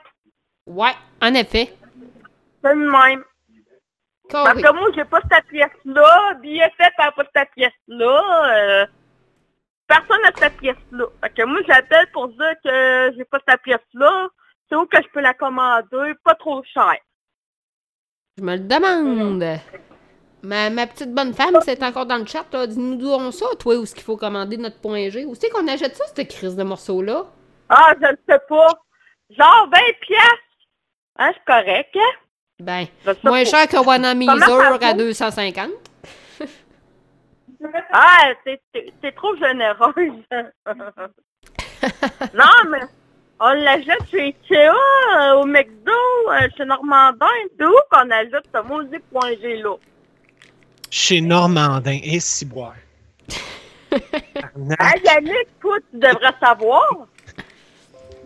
Ouais, 0.66 0.92
en 1.22 1.34
effet. 1.34 1.74
C'est 2.64 2.74
le 2.74 2.90
même. 2.90 3.24
Parce 4.30 4.60
que 4.60 4.72
moi, 4.72 4.88
j'ai 4.94 5.04
pas 5.04 5.20
cette 5.30 5.46
pièce-là. 5.46 6.32
Fait 6.42 6.90
par 6.96 7.14
pas 7.14 7.24
cette 7.34 7.50
pièce-là. 7.54 8.50
euh, 8.54 8.86
personne 9.86 10.20
n'a 10.22 10.30
cette 10.36 10.56
pièce-là. 10.58 11.04
Fait 11.22 11.30
que 11.30 11.42
moi, 11.44 11.60
j'appelle 11.66 12.06
pour 12.12 12.28
dire 12.28 12.54
que 12.62 13.12
j'ai 13.16 13.24
pas 13.24 13.38
cette 13.48 13.62
pièce-là. 13.62 14.28
C'est 14.68 14.76
où 14.76 14.84
que 14.84 14.98
je 15.02 15.08
peux 15.08 15.20
la 15.20 15.32
commander? 15.32 16.12
Pas 16.24 16.34
trop 16.34 16.62
cher. 16.64 16.96
Je 18.38 18.42
me 18.44 18.52
le 18.52 18.60
demande. 18.60 19.44
Ma, 20.44 20.70
ma 20.70 20.86
petite 20.86 21.12
bonne 21.12 21.34
femme, 21.34 21.58
c'est 21.64 21.82
encore 21.82 22.06
dans 22.06 22.18
le 22.18 22.26
chat. 22.26 22.44
Dis-nous 22.68 22.94
d'où 22.94 23.08
on 23.08 23.32
ça, 23.32 23.46
toi, 23.58 23.76
où 23.76 23.82
est-ce 23.82 23.94
qu'il 23.94 24.04
faut 24.04 24.16
commander 24.16 24.56
notre 24.56 24.78
point 24.78 25.08
G? 25.08 25.24
Où 25.24 25.34
c'est 25.34 25.50
qu'on 25.50 25.66
achète 25.66 25.96
ça, 25.96 26.04
cette 26.06 26.28
crise 26.28 26.54
de 26.54 26.62
morceaux-là? 26.62 27.24
Ah, 27.68 27.94
je 28.00 28.06
ne 28.06 28.16
sais 28.28 28.38
pas. 28.48 28.68
Genre 29.30 29.68
20 29.72 29.78
pièces. 30.00 30.20
Hein, 31.18 31.32
c'est 31.34 31.44
correct, 31.52 31.96
hein? 31.96 32.12
Ben, 32.60 32.86
moins 33.24 33.42
pas. 33.42 33.44
cher 33.44 33.68
que 33.68 33.84
Wanamizer 33.84 34.38
ça 34.46 34.68
à 34.80 34.92
vaut? 34.92 34.98
250. 34.98 35.70
Ah, 37.92 38.28
t'es 38.44 39.12
trop 39.16 39.34
généreuse. 39.34 39.94
non, 42.34 42.70
mais 42.70 42.82
on 43.40 43.52
l'achète 43.52 44.08
chez 44.10 44.20
Ikea, 44.20 44.68
euh, 45.16 45.34
au 45.34 45.44
McDo, 45.46 45.92
euh, 46.30 46.48
chez 46.56 46.64
Normandin. 46.64 47.26
C'est 47.58 47.64
où 47.64 47.74
qu'on 47.90 48.10
achète 48.10 48.44
ce 48.54 48.62
maudit 48.62 48.98
point 49.12 49.30
G 49.40 49.62
là? 49.62 49.74
Chez 50.90 51.20
Normandin 51.20 51.98
et 52.02 52.20
Ciboire. 52.20 52.74
Ah, 54.78 54.92
Yannick, 55.02 55.48
toi, 55.60 55.78
tu 55.90 55.98
devrais 55.98 56.34
savoir. 56.40 56.82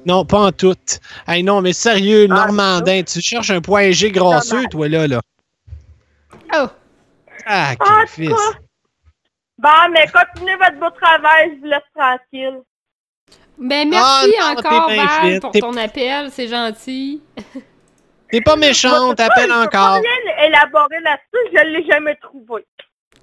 Non, 0.04 0.24
pas 0.24 0.46
en 0.46 0.52
tout. 0.52 0.74
Hey, 1.28 1.44
non, 1.44 1.60
mais 1.60 1.72
sérieux, 1.72 2.26
Ah, 2.30 2.34
Normandin, 2.34 3.02
tu 3.04 3.20
cherches 3.20 3.50
un 3.50 3.60
point 3.60 3.92
G 3.92 4.10
grasseux, 4.10 4.64
toi, 4.66 4.88
là, 4.88 5.06
là. 5.06 5.20
Oh! 6.56 6.66
Ah, 7.46 7.74
quel 7.78 8.06
tout 8.06 8.12
fils. 8.12 8.56
Bon, 9.58 9.68
mais 9.92 10.06
continuez 10.08 10.56
votre 10.56 10.78
beau 10.80 10.90
travail, 10.90 11.52
je 11.54 11.60
vous 11.60 11.66
laisse 11.66 11.80
tranquille. 11.94 12.60
Ben, 13.58 13.88
merci 13.88 14.34
Ah, 14.40 14.54
non, 14.54 14.58
encore, 14.58 14.88
Val, 14.88 15.40
pour 15.40 15.52
ton 15.52 15.76
appel. 15.76 16.30
C'est 16.30 16.48
gentil. 16.48 17.22
T'es 18.30 18.40
pas 18.40 18.56
Je 18.56 18.72
je 18.72 18.88
peux 18.88 19.14
pas 19.46 19.62
encore. 19.64 20.00
rien 20.00 20.46
élaborer 20.46 21.00
là-dessus, 21.00 21.54
je 21.54 21.64
l'ai 21.64 21.84
jamais 21.86 22.16
trouvé. 22.16 22.64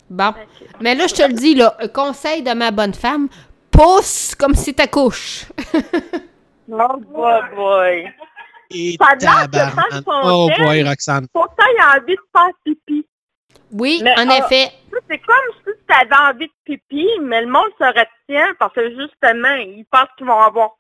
Bon. 0.10 0.34
Mais 0.80 0.94
là, 0.96 1.08
je 1.08 1.16
te 1.16 1.24
le 1.24 1.34
dis, 1.34 1.56
là, 1.56 1.76
un 1.80 1.88
conseil 1.88 2.44
de 2.44 2.54
ma 2.54 2.70
bonne 2.72 2.94
femme, 2.94 3.28
pousse 3.72 4.36
comme 4.36 4.54
si 4.56 4.74
t'accouches. 4.74 5.46
Oh 6.72 6.98
boy, 6.98 7.42
boy. 7.56 8.06
Et 8.70 8.96
Ça 9.02 9.08
a 9.08 9.16
l'air 9.16 9.46
que 9.48 9.58
tabarnak. 9.58 10.04
quand 10.06 10.22
ils 10.22 10.30
Oh 10.32 10.50
boy, 10.60 10.84
Roxane. 10.84 11.28
Pourtant, 11.34 11.66
il 11.76 11.82
a 11.82 11.98
envie 12.00 12.14
de 12.14 12.22
faire 12.32 12.50
pipi. 12.64 13.08
Oui, 13.72 14.02
Mais, 14.04 14.14
en 14.20 14.30
ah, 14.30 14.38
effet. 14.40 14.72
C'est 15.10 15.20
comme 15.20 15.36
si 15.66 15.72
tu 15.88 15.96
avais 15.96 16.34
envie 16.34 16.48
de 16.48 16.54
pipi, 16.66 17.08
mais 17.22 17.42
le 17.42 17.48
monde 17.48 17.72
se 17.80 17.86
retient 17.86 18.54
parce 18.60 18.74
que 18.74 18.90
justement, 18.90 19.56
ils 19.56 19.86
pensent 19.92 20.10
qu'ils 20.18 20.28
vont 20.28 20.40
avoir 20.40 20.72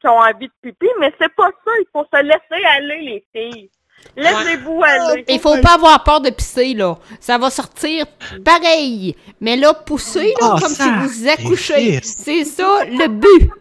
qu'ils 0.00 0.10
ont 0.10 0.20
envie 0.20 0.48
de 0.48 0.52
pipi, 0.62 0.86
mais 0.98 1.12
c'est 1.20 1.34
pas 1.34 1.50
ça. 1.64 1.70
Il 1.78 1.86
faut 1.92 2.06
se 2.12 2.22
laisser 2.22 2.64
aller, 2.64 3.00
les 3.02 3.24
filles. 3.34 3.70
Laissez-vous 4.16 4.82
aller. 4.82 5.24
Il 5.28 5.40
faut 5.40 5.60
pas 5.60 5.74
avoir 5.74 6.02
peur 6.02 6.20
de 6.20 6.30
pisser, 6.30 6.74
là. 6.74 6.96
Ça 7.20 7.38
va 7.38 7.50
sortir 7.50 8.06
pareil. 8.44 9.14
Mais 9.40 9.56
là, 9.56 9.74
pousser, 9.74 10.34
là, 10.40 10.54
Ah, 10.54 10.56
comme 10.60 10.74
si 10.74 10.90
vous 10.90 11.28
accouchez. 11.28 12.00
C'est 12.02 12.44
ça, 12.44 12.84
le 12.86 13.08
but. 13.08 13.52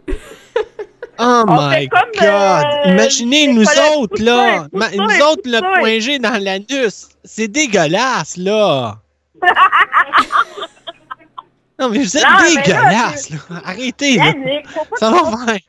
Oh 1.22 1.44
On 1.48 1.70
my 1.70 1.88
comme, 1.90 2.00
God! 2.18 2.24
euh, 2.86 2.92
Imaginez 2.92 3.48
nous 3.54 3.66
autres, 3.98 4.24
là! 4.24 4.68
Ma- 4.72 4.90
nous 4.92 5.22
autres, 5.26 5.42
le 5.46 5.60
point 5.82 6.00
G 6.00 6.18
dans 6.18 6.42
l'anus. 6.42 7.10
C'est 7.26 7.48
dégueulasse, 7.50 8.38
là! 8.38 8.98
Non, 11.80 11.90
mais 11.90 12.00
vous 12.00 12.18
êtes 12.18 12.24
là, 12.24 12.38
dégueulasse, 12.56 13.30
là! 13.32 13.38
Arrêtez, 13.66 14.16
là! 14.18 14.34
Ça 14.96 15.12
va 15.12 15.46
faire! 15.46 15.60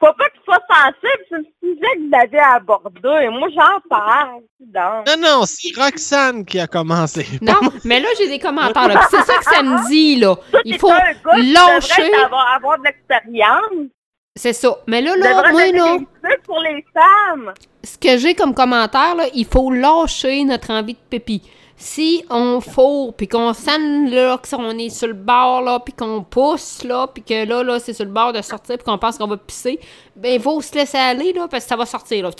Faut 0.00 0.12
pas 0.14 0.28
que 0.30 0.36
tu 0.38 0.44
sois 0.46 0.58
sensible, 0.68 1.24
c'est 1.28 1.36
le 1.36 1.44
sujet 1.62 1.96
que 1.96 2.08
vous 2.08 2.16
avez 2.16 2.38
abordé. 2.38 3.28
Moi, 3.30 3.48
j'en 3.54 3.80
parle. 3.90 4.40
donc. 4.60 5.06
Non, 5.06 5.16
non, 5.18 5.42
c'est 5.44 5.76
Roxane 5.78 6.44
qui 6.46 6.58
a 6.58 6.66
commencé. 6.66 7.26
Non, 7.42 7.54
mais 7.84 8.00
là, 8.00 8.08
j'ai 8.18 8.28
des 8.28 8.38
commentaires, 8.38 8.88
là. 8.88 9.06
C'est 9.10 9.22
ça 9.22 9.36
que 9.36 9.44
ça 9.44 9.62
me 9.62 9.86
dit, 9.90 10.16
là. 10.16 10.36
Il 10.64 10.78
faut 10.78 10.88
gars 10.88 11.12
lâcher. 11.36 12.02
devrait 12.02 12.24
avoir, 12.24 12.54
avoir 12.56 12.78
de 12.78 12.84
l'expérience. 12.84 13.90
C'est 14.36 14.52
ça. 14.54 14.74
Mais 14.86 15.02
là, 15.02 15.16
là, 15.16 15.50
moi, 15.50 15.66
là, 15.70 15.98
pour 16.44 16.60
les 16.60 16.82
femmes. 16.94 17.52
ce 17.84 17.98
que 17.98 18.16
j'ai 18.16 18.34
comme 18.34 18.54
commentaire, 18.54 19.14
là, 19.16 19.24
il 19.34 19.44
faut 19.44 19.70
lâcher 19.70 20.44
notre 20.44 20.70
envie 20.70 20.94
de 20.94 20.98
pépi. 21.10 21.42
Si 21.82 22.22
on 22.28 22.60
fourre, 22.60 23.14
puis 23.14 23.26
qu'on 23.26 23.54
sent 23.54 24.10
là, 24.10 24.38
qu'on 24.38 24.78
est 24.78 24.90
sur 24.90 25.08
le 25.08 25.14
bord, 25.14 25.62
là, 25.62 25.80
puis 25.80 25.94
qu'on 25.94 26.22
pousse, 26.22 26.84
là, 26.84 27.06
puis 27.06 27.22
que 27.22 27.46
là, 27.46 27.62
là, 27.62 27.78
c'est 27.80 27.94
sur 27.94 28.04
le 28.04 28.10
bord 28.10 28.34
de 28.34 28.42
sortir, 28.42 28.76
puis 28.76 28.84
qu'on 28.84 28.98
pense 28.98 29.16
qu'on 29.16 29.26
va 29.26 29.38
pisser, 29.38 29.80
ben, 30.14 30.34
il 30.34 30.42
faut 30.42 30.60
se 30.60 30.74
laisser 30.74 30.98
aller, 30.98 31.32
là, 31.32 31.48
parce 31.48 31.64
que 31.64 31.68
ça 31.70 31.76
va 31.76 31.86
sortir, 31.86 32.24
là. 32.24 32.30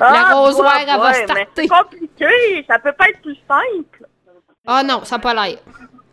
Ah, 0.00 0.42
ouais, 0.42 0.50
elle 0.80 0.86
va 0.86 1.00
ouais, 1.00 1.24
starter. 1.24 1.46
C'est 1.54 1.68
compliqué. 1.68 2.64
Ça 2.68 2.80
peut 2.80 2.92
pas 2.92 3.08
être 3.08 3.22
plus 3.22 3.38
simple. 3.46 4.08
Ah 4.66 4.82
non, 4.82 5.04
ça 5.04 5.16
n'a 5.16 5.22
pas 5.22 5.32
l'air. 5.34 5.58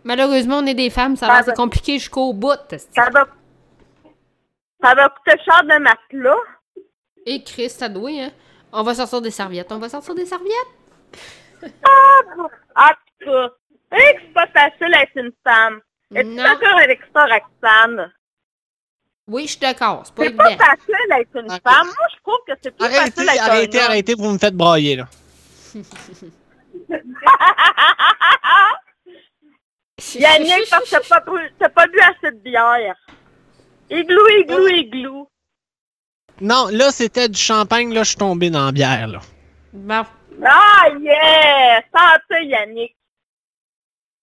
Malheureusement, 0.03 0.59
on 0.59 0.65
est 0.67 0.75
des 0.75 0.91
femmes, 0.91 1.15
ça 1.15 1.25
a 1.25 1.33
l'air 1.33 1.43
c'est 1.43 1.51
ben- 1.51 1.57
compliqué 1.57 1.93
jusqu'au 1.93 2.33
bout. 2.33 2.51
Ça 2.69 3.09
va, 3.11 3.25
ça 4.79 4.93
va 4.93 5.09
coûter 5.09 5.39
cher 5.43 5.63
de 5.63 5.79
matelas. 5.79 6.35
Et 7.25 7.43
Chris, 7.43 7.71
ça 7.71 7.89
doit, 7.89 8.11
hein? 8.11 8.29
On 8.71 8.83
va 8.83 8.93
sortir 8.93 9.21
des 9.21 9.31
serviettes. 9.31 9.71
On 9.71 9.79
va 9.79 9.89
sortir 9.89 10.13
des 10.13 10.27
serviettes? 10.27 10.69
Ah, 11.83 12.19
en 12.75 12.89
tout 13.19 13.25
cas, 13.25 13.49
hey, 13.91 14.17
c'est 14.21 14.33
pas 14.33 14.47
facile 14.47 14.91
d'être 14.91 15.15
une 15.17 15.31
femme. 15.45 15.79
Es-tu 16.15 16.35
d'accord 16.35 16.77
avec 16.81 16.99
ça, 17.13 17.25
Roxane? 17.25 18.11
Oui, 19.27 19.43
je 19.43 19.47
suis 19.51 19.59
d'accord. 19.59 20.03
C'est 20.05 20.13
pas 20.15 20.29
pas 20.31 20.57
facile 20.57 20.95
d'être 21.09 21.35
une 21.35 21.49
femme. 21.49 21.85
Moi, 21.87 22.07
je 22.13 22.17
trouve 22.21 22.39
que 22.47 22.53
c'est 22.61 22.71
plus 22.75 22.85
Arrêtez, 22.85 22.99
facile 23.11 23.25
d'être 23.31 23.43
arrêtez, 23.49 23.79
un 23.81 23.85
arrêtez, 23.85 24.13
vous 24.15 24.29
me 24.31 24.37
faites 24.37 24.55
brailler, 24.55 24.95
là. 24.97 25.07
Yannick, 30.15 30.69
parce 30.69 30.83
que 30.85 30.89
t'as 30.89 30.99
pas, 31.01 31.19
bu- 31.21 31.53
t'as 31.59 31.69
pas 31.69 31.87
bu 31.87 31.99
assez 31.99 32.31
de 32.35 32.39
bière. 32.39 32.95
Igloo, 33.89 34.27
igloo, 34.39 34.67
igloo. 34.67 35.29
Non, 36.41 36.67
là, 36.71 36.91
c'était 36.91 37.29
du 37.29 37.39
champagne, 37.39 37.93
là, 37.93 38.03
je 38.03 38.09
suis 38.09 38.17
tombé 38.17 38.49
dans 38.49 38.65
la 38.65 38.71
bière, 38.71 39.07
là. 39.07 39.19
Bon. 39.71 40.03
Ah, 40.43 40.87
yeah! 41.01 41.81
Santé, 41.93 42.45
Yannick. 42.47 42.95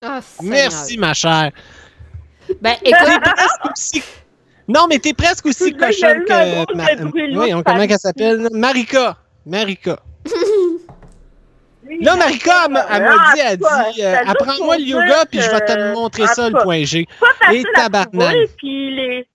Ah. 0.02 0.20
Merci, 0.42 0.98
ma 0.98 1.12
chère. 1.14 1.50
Ben, 2.60 2.76
T'es 2.82 2.90
écoute, 2.90 3.20
presque 3.22 3.70
aussi... 3.72 4.02
Non, 4.66 4.86
mais 4.88 4.98
t'es 4.98 5.12
presque 5.12 5.46
aussi 5.46 5.72
cochonne 5.74 6.24
que... 6.24 6.74
Ma- 6.74 7.40
Oui, 7.40 7.52
on- 7.54 7.62
comment 7.62 7.78
ça- 7.78 7.84
elle 7.84 7.98
s'appelle? 7.98 8.48
Marika. 8.52 9.16
Marika. 9.46 9.98
Là, 12.02 12.14
Marika, 12.16 12.66
elle 12.66 12.72
m'a 12.72 12.82
dit, 13.34 13.40
elle 13.44 13.56
dit, 13.58 14.02
euh, 14.02 14.16
apprends-moi 14.26 14.76
le 14.76 14.82
yoga, 14.84 15.24
puis 15.28 15.40
je 15.40 15.50
vais 15.50 15.60
te 15.60 15.92
montrer 15.94 16.26
ça, 16.28 16.48
le 16.48 16.62
point 16.62 16.84
G. 16.84 17.06
Pas 17.18 17.26
facile 17.40 17.60
Et 17.66 17.72
tabarnak. 17.74 18.12
trouver, 18.12 18.50
puis 18.58 18.94
les... 18.94 19.28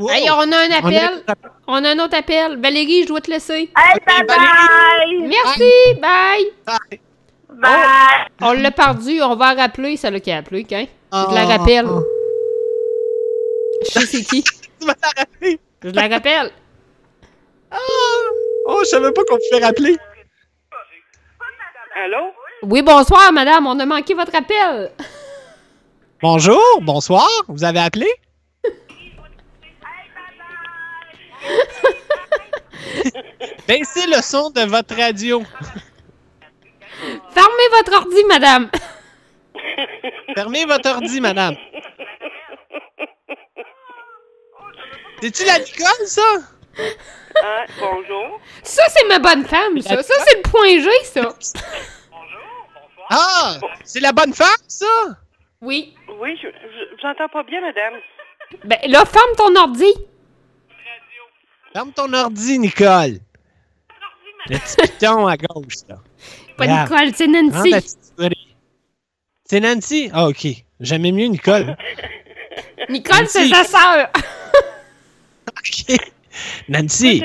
Wow. 0.00 0.08
hey, 0.10 0.30
on 0.30 0.40
a 0.40 0.44
un 0.44 0.48
On 0.48 0.72
a- 0.72 0.76
appel. 0.78 1.24
On 1.66 1.84
a 1.84 1.90
un 1.90 1.98
autre 1.98 2.16
appel. 2.16 2.58
Valérie, 2.60 3.02
je 3.02 3.08
dois 3.08 3.20
te 3.20 3.30
laisser. 3.30 3.70
Hey, 3.76 4.00
bye 4.06 4.24
bye! 4.26 5.28
Merci, 5.28 5.70
bye. 6.00 6.44
Bye. 6.66 7.00
Bye! 7.50 8.26
On 8.40 8.52
l'a 8.52 8.70
perdu, 8.70 9.20
on 9.22 9.36
va 9.36 9.52
rappeler, 9.54 9.96
celle 9.96 10.20
qui 10.20 10.30
a 10.30 10.38
appelé, 10.38 10.66
hein? 10.72 10.86
Je 11.12 11.34
la 11.34 11.42
Ah, 11.42 11.46
rappelle. 11.58 11.86
Je 13.84 13.90
sais 13.90 14.06
c'est 14.06 14.22
qui. 14.24 14.42
Tu 14.80 14.86
vas 14.86 14.94
la 15.02 15.08
rappeler? 15.22 15.58
Je 15.84 15.90
la 15.90 16.08
rappelle. 16.08 16.50
Ah! 17.70 17.76
Oh, 18.66 18.78
je 18.82 18.88
savais 18.88 19.12
pas 19.12 19.22
qu'on 19.28 19.36
pouvait 19.50 19.64
rappeler. 19.64 19.96
Allô? 22.04 22.30
Oui, 22.62 22.80
bonsoir, 22.82 23.32
madame. 23.32 23.66
On 23.66 23.78
a 23.78 23.84
manqué 23.86 24.14
votre 24.14 24.34
appel. 24.34 24.90
Bonjour, 26.22 26.62
bonsoir, 26.82 27.28
vous 27.48 27.64
avez 27.64 27.80
appelé? 27.80 28.06
Baissez 33.68 34.06
le 34.06 34.20
son 34.22 34.50
de 34.50 34.62
votre 34.62 34.94
radio. 34.96 35.42
Fermez 37.32 37.68
votre 37.78 37.94
ordi, 37.96 38.24
madame. 38.24 38.70
Fermez 40.34 40.64
votre 40.64 40.90
ordi, 40.90 41.20
madame. 41.20 41.54
C'est-tu 45.20 45.44
la 45.44 45.58
Nicole, 45.58 46.06
ça? 46.06 46.22
Hein, 46.78 47.64
bonjour. 47.78 48.40
Ça, 48.62 48.82
c'est 48.88 49.06
ma 49.08 49.18
bonne 49.18 49.44
femme, 49.44 49.80
ça. 49.80 50.02
Ça, 50.02 50.14
c'est 50.26 50.36
le 50.36 50.42
point 50.42 50.80
G, 50.80 50.88
ça. 51.04 51.34
Ah! 53.12 53.56
C'est 53.82 53.98
la 53.98 54.12
bonne 54.12 54.32
femme, 54.32 54.46
ça? 54.68 54.86
Oui. 55.60 55.96
Oui, 56.20 56.38
je, 56.40 56.46
je, 56.46 56.52
je 56.52 56.94
vous 57.02 57.08
entends 57.08 57.28
pas 57.28 57.42
bien, 57.42 57.60
madame. 57.60 57.94
Ben, 58.64 58.78
là, 58.86 59.04
ferme 59.04 59.34
ton 59.36 59.56
ordi. 59.56 59.92
Ferme 61.72 61.92
ton 61.92 62.12
ordi, 62.12 62.58
Nicole. 62.58 63.18
Le 64.48 64.58
petit 64.58 64.76
piton 64.76 65.26
à 65.26 65.36
gauche, 65.36 65.86
là. 65.88 65.98
Pas 66.56 66.64
Regarde. 66.64 66.90
Nicole, 66.90 67.14
c'est 67.14 67.26
Nancy. 67.28 67.74
C'est 69.44 69.60
Nancy? 69.60 70.10
Ah, 70.12 70.28
OK. 70.28 70.46
J'aimais 70.80 71.12
mieux 71.12 71.26
Nicole. 71.26 71.76
Nicole, 72.88 73.28
c'est 73.28 73.48
sa 73.48 73.64
sœur. 73.64 74.10
OK. 75.48 75.96
Nancy, 76.68 77.22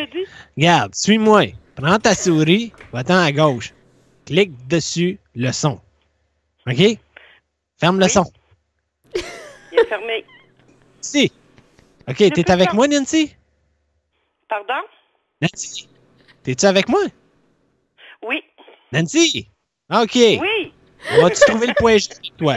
regarde, 0.58 0.94
suis-moi. 0.94 1.54
Prends 1.76 2.00
ta 2.00 2.16
souris, 2.16 2.72
va-t'en 2.94 3.18
à 3.18 3.32
gauche. 3.32 3.74
Clique 4.26 4.68
dessus 4.68 5.20
le 5.36 5.52
son. 5.52 5.80
OK? 6.68 6.98
Ferme 7.80 8.00
le 8.00 8.08
son. 8.08 8.26
Il 9.72 9.80
est 9.80 9.86
fermé. 9.86 10.26
Si. 11.02 11.32
OK, 12.08 12.18
t'es 12.18 12.52
avec 12.52 12.74
moi, 12.74 12.88
Nancy? 12.88 13.36
Pardon? 14.48 14.82
Nancy, 15.42 15.90
t'es-tu 16.44 16.66
avec 16.66 16.88
moi? 16.88 17.02
Oui. 18.24 18.44
Nancy? 18.92 19.50
OK. 19.92 20.16
Oui. 20.16 20.74
On 21.14 21.22
va-tu 21.24 21.42
trouver 21.48 21.68
le 21.68 21.74
point 21.76 21.98
G 21.98 22.10
avec 22.12 22.38
toi? 22.38 22.54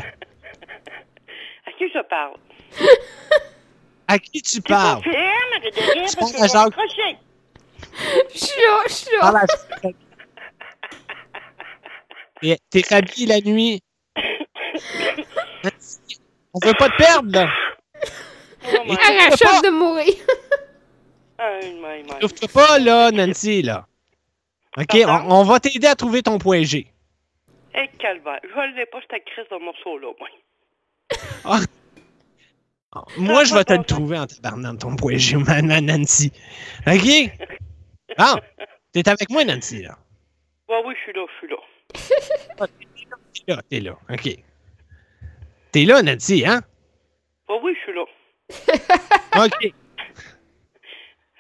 À 1.66 1.72
qui 1.78 1.88
je 1.92 2.02
parle? 2.08 2.36
À 4.06 4.18
qui 4.18 4.40
tu 4.42 4.60
parles? 4.62 5.02
Confirme, 5.02 5.52
arrête 5.56 5.74
de 5.74 5.80
rire 5.80 6.08
Tu 6.10 6.16
parce 6.16 6.32
que 6.32 6.38
parles 6.38 6.44
à 6.44 6.86
je. 6.88 7.14
Je 8.32 8.38
suis 8.38 8.62
là, 8.62 8.78
je 8.86 8.92
suis 8.92 9.12
là. 9.16 9.20
Parle 9.20 9.36
à- 9.36 9.90
T'es- 12.40 12.58
T'es 12.70 12.94
habillé 12.94 13.26
la 13.26 13.40
nuit. 13.40 13.80
Nancy, 15.64 16.20
On 16.54 16.60
veut 16.66 16.74
pas 16.78 16.88
te 16.90 16.96
perdre, 16.96 17.30
là. 17.32 17.48
Oh 18.64 18.76
Et 18.86 18.90
Elle 18.92 19.32
tu 19.36 19.44
pas. 19.44 19.60
de 19.62 19.70
mourir. 19.70 20.14
Souffle 22.20 22.48
pas, 22.52 22.78
là, 22.78 23.10
Nancy, 23.10 23.62
là. 23.62 23.86
OK, 24.76 24.96
on, 25.06 25.44
va 25.44 25.60
t'aider 25.60 25.86
à 25.86 25.94
trouver 25.94 26.22
ton 26.22 26.38
point 26.38 26.62
G. 26.62 26.86
Hey, 27.74 27.88
calvaire. 27.98 28.40
Je 28.42 28.76
l'ai 28.76 28.86
pas, 28.86 28.98
cette 29.10 29.24
crise 29.24 29.46
de 29.50 29.64
morceau-là, 29.64 30.08
moi. 30.18 30.28
Ah. 31.44 31.60
Moi, 33.16 33.44
je 33.44 33.54
vais 33.54 33.64
te 33.64 33.72
le 33.72 33.84
trouver 33.84 34.18
en 34.18 34.26
tabarnant 34.26 34.76
ton 34.76 34.96
point 34.96 35.16
G, 35.16 35.36
Nancy. 35.62 36.32
OK? 36.86 37.30
Bon, 38.18 38.40
t'es 38.92 39.08
avec 39.08 39.30
moi, 39.30 39.44
Nancy, 39.44 39.82
là. 39.82 39.96
Ouais, 40.68 40.82
oui, 40.84 40.94
je 40.96 41.02
suis 41.02 41.12
là, 41.12 41.26
je 41.32 41.38
suis 41.38 41.48
là. 41.48 42.66
T'es 43.34 43.52
là, 43.52 43.62
t'es 43.68 43.80
là. 43.80 43.96
OK. 44.10 44.28
T'es 45.72 45.84
là, 45.84 46.02
Nancy, 46.02 46.44
hein? 46.46 46.60
Ouais, 47.48 47.58
oui, 47.62 47.74
je 47.74 47.80
suis 47.84 47.94
là. 47.94 49.44
OK. 49.44 49.74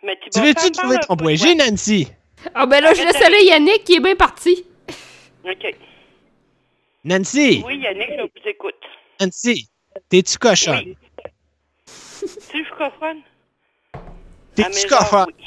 Mais 0.02 0.18
tu 0.30 0.40
veux-tu 0.40 0.70
trouver 0.72 0.98
ton 1.00 1.16
point? 1.16 1.34
G, 1.34 1.54
Nancy? 1.54 2.08
Ah, 2.54 2.66
ben 2.66 2.80
là, 2.80 2.94
je 2.94 3.02
laisse 3.02 3.20
aller 3.22 3.44
Yannick 3.44 3.84
qui 3.84 3.94
est 3.94 4.00
bien 4.00 4.14
parti. 4.14 4.64
OK. 5.44 5.76
Nancy, 7.04 7.62
Oui, 7.66 7.78
Yannick, 7.78 8.10
je 8.16 8.22
vous 8.22 8.48
écoute. 8.48 8.74
Nancy, 9.20 9.68
t'es-tu 10.08 10.38
cochonne? 10.38 10.84
Oui. 10.86 10.96
Tu 12.50 12.64
je 12.64 12.70
cochonne? 12.70 13.22
T'es-tu 14.54 14.88
cochonne? 14.88 15.26
oui. 15.38 15.44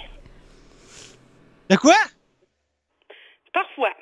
De 1.69 1.75
quoi? 1.75 1.95
Parfois. 3.53 3.93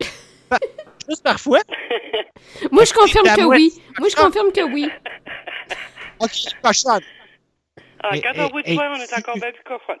Juste 1.08 1.22
parfois? 1.24 1.60
Moi, 2.72 2.84
je 2.84 2.92
confirme 2.92 3.26
que 3.34 3.44
oui. 3.44 3.82
Moi, 3.98 4.08
je 4.08 4.16
confirme 4.16 4.52
que 4.52 4.62
oui. 4.62 4.88
OK, 6.20 6.30
cochonne. 6.62 7.02
Ah, 8.02 8.10
Mais, 8.12 8.20
quand 8.22 8.32
eh, 8.34 8.40
on 8.40 8.48
boit 8.48 8.62
du 8.62 8.70
eh, 8.72 8.76
vin, 8.76 8.92
on 8.92 8.96
est 9.00 9.12
encore 9.12 9.38
bien 9.38 9.52
plus 9.52 9.64
cochonne. 9.64 9.98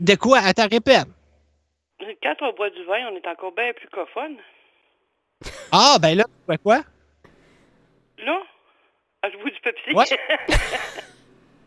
De 0.00 0.14
quoi? 0.16 0.38
Attends, 0.40 0.68
répète. 0.68 1.06
Quand 2.22 2.34
on 2.42 2.52
boit 2.54 2.70
du 2.70 2.84
vin, 2.84 3.08
on 3.12 3.16
est 3.16 3.26
encore 3.28 3.52
bien 3.52 3.72
plus 3.72 3.88
cochonne. 3.88 4.36
Ah, 5.70 5.96
ben 6.00 6.16
là, 6.16 6.24
tu 6.24 6.30
vois 6.46 6.58
quoi? 6.58 6.80
Là? 8.18 8.40
Ah, 9.22 9.28
je 9.32 9.36
bois 9.38 9.50
du 9.50 9.60
Pepsi? 9.60 9.94
Ouais. 9.94 10.04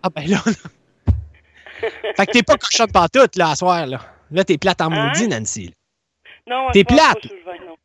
Ah, 0.04 0.10
ben 0.14 0.28
là, 0.30 0.38
là. 0.46 1.90
Fait 2.16 2.26
que 2.28 2.32
t'es 2.32 2.44
pas 2.44 2.58
cochonne 2.58 2.92
pantoute, 2.92 3.36
là, 3.38 3.50
à 3.52 3.56
soir, 3.56 3.88
là. 3.88 4.00
Là, 4.30 4.44
t'es 4.44 4.60
plate 4.60 4.82
en 4.82 4.92
Hein? 4.92 5.08
maudit, 5.08 5.28
Nancy. 5.28 5.74
là. 6.48 6.56
non, 6.56 6.72
T'es 6.72 6.82
je 6.82 6.86
bois 6.86 6.96
plate. 6.96 7.26
sur 7.26 7.34
le 7.36 7.42
vin, 7.42 7.66
non. 7.66 7.76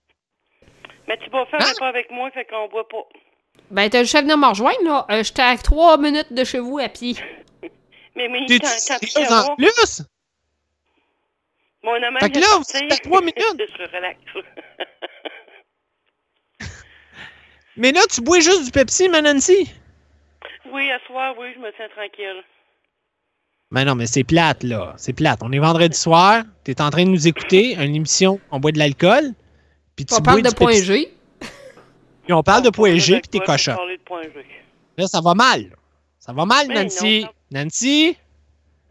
Mais 1.09 1.16
tu 1.16 1.31
vas 1.31 1.47
faire 1.47 1.60
Hein? 1.62 1.72
pas 1.78 1.89
avec 1.89 2.10
moi, 2.10 2.31
fait 2.32 2.44
qu'on 2.44 2.68
boit 2.68 2.86
pas. 2.86 3.05
Ben, 3.70 3.88
t'as 3.88 4.02
juste 4.02 4.14
à 4.16 4.22
venir 4.22 4.36
me 4.36 4.47
rejoindre, 4.48 4.82
là. 4.82 5.06
Euh, 5.10 5.22
J'étais 5.22 5.42
à 5.42 5.56
trois 5.56 5.97
minutes 5.97 6.32
de 6.32 6.44
chez 6.44 6.59
vous 6.59 6.78
à 6.78 6.88
pied. 6.88 7.16
Mais, 8.16 8.28
sérieuse 8.48 8.98
pris 9.14 9.32
en 9.32 9.55
plus? 9.56 10.02
Mon 11.82 11.94
amant 12.02 12.18
Fait 12.18 12.30
que 12.30 12.38
là, 12.38 12.59
de 12.59 12.64
c'est 12.64 12.92
à 12.92 12.97
trois 12.97 13.20
minutes. 13.20 13.36
Je 13.78 13.97
relaxe. 13.97 14.18
Mais 17.76 17.92
là, 17.92 18.01
tu 18.12 18.20
bois 18.20 18.40
juste 18.40 18.64
du 18.64 18.70
Pepsi, 18.72 19.09
ma 19.09 19.22
Nancy? 19.22 19.72
oui, 20.72 20.90
à 20.90 20.98
soir, 21.06 21.34
oui, 21.38 21.48
je 21.55 21.60
me 21.60 21.70
tiens 21.76 21.88
tranquille. 21.97 22.42
Mais 23.70 23.84
non, 23.84 23.94
mais 23.94 24.06
c'est 24.06 24.24
plate, 24.24 24.64
là. 24.64 24.94
C'est 24.97 25.12
plate. 25.12 25.40
On 25.42 25.52
est 25.52 25.59
vendredi 25.59 25.97
soir, 25.97 26.42
t'es 26.64 26.80
en 26.82 26.90
train 26.90 27.05
de 27.05 27.10
nous 27.10 27.28
écouter, 27.28 27.74
une 27.76 27.94
émission, 27.94 28.40
on 28.51 28.59
boit 28.60 28.72
de 28.72 28.78
l'alcool, 28.78 29.32
puis 29.97 30.05
tu 30.05 30.14
On 30.14 30.18
bois 30.18 30.24
parle 30.24 30.42
de 30.42 30.48
du 30.48 30.55
point 30.55 30.72
Pepsi. 30.72 30.84
G. 30.84 31.14
Puis 32.31 32.36
on 32.36 32.44
parle 32.44 32.62
de 32.62 32.70
point 32.70 32.97
G, 32.97 33.19
puis 33.20 33.28
t'es 33.28 33.40
cochon. 33.40 33.77
Là, 34.97 35.09
ça 35.09 35.20
va 35.20 35.35
mal. 35.35 35.74
Ça 36.20 36.32
va 36.32 36.44
mal, 36.44 36.69
Mais 36.69 36.85
Nancy. 36.85 37.23
non, 37.51 37.65
Nancy, 37.65 38.16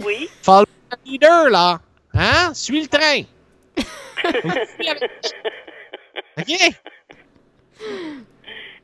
Oui? 0.04 0.28
follow 0.42 0.66
the 0.90 0.98
leader, 1.06 1.50
là. 1.50 1.80
Hein? 2.14 2.54
Suis 2.54 2.82
le 2.82 2.88
train. 2.90 3.22
OK? 6.38 6.50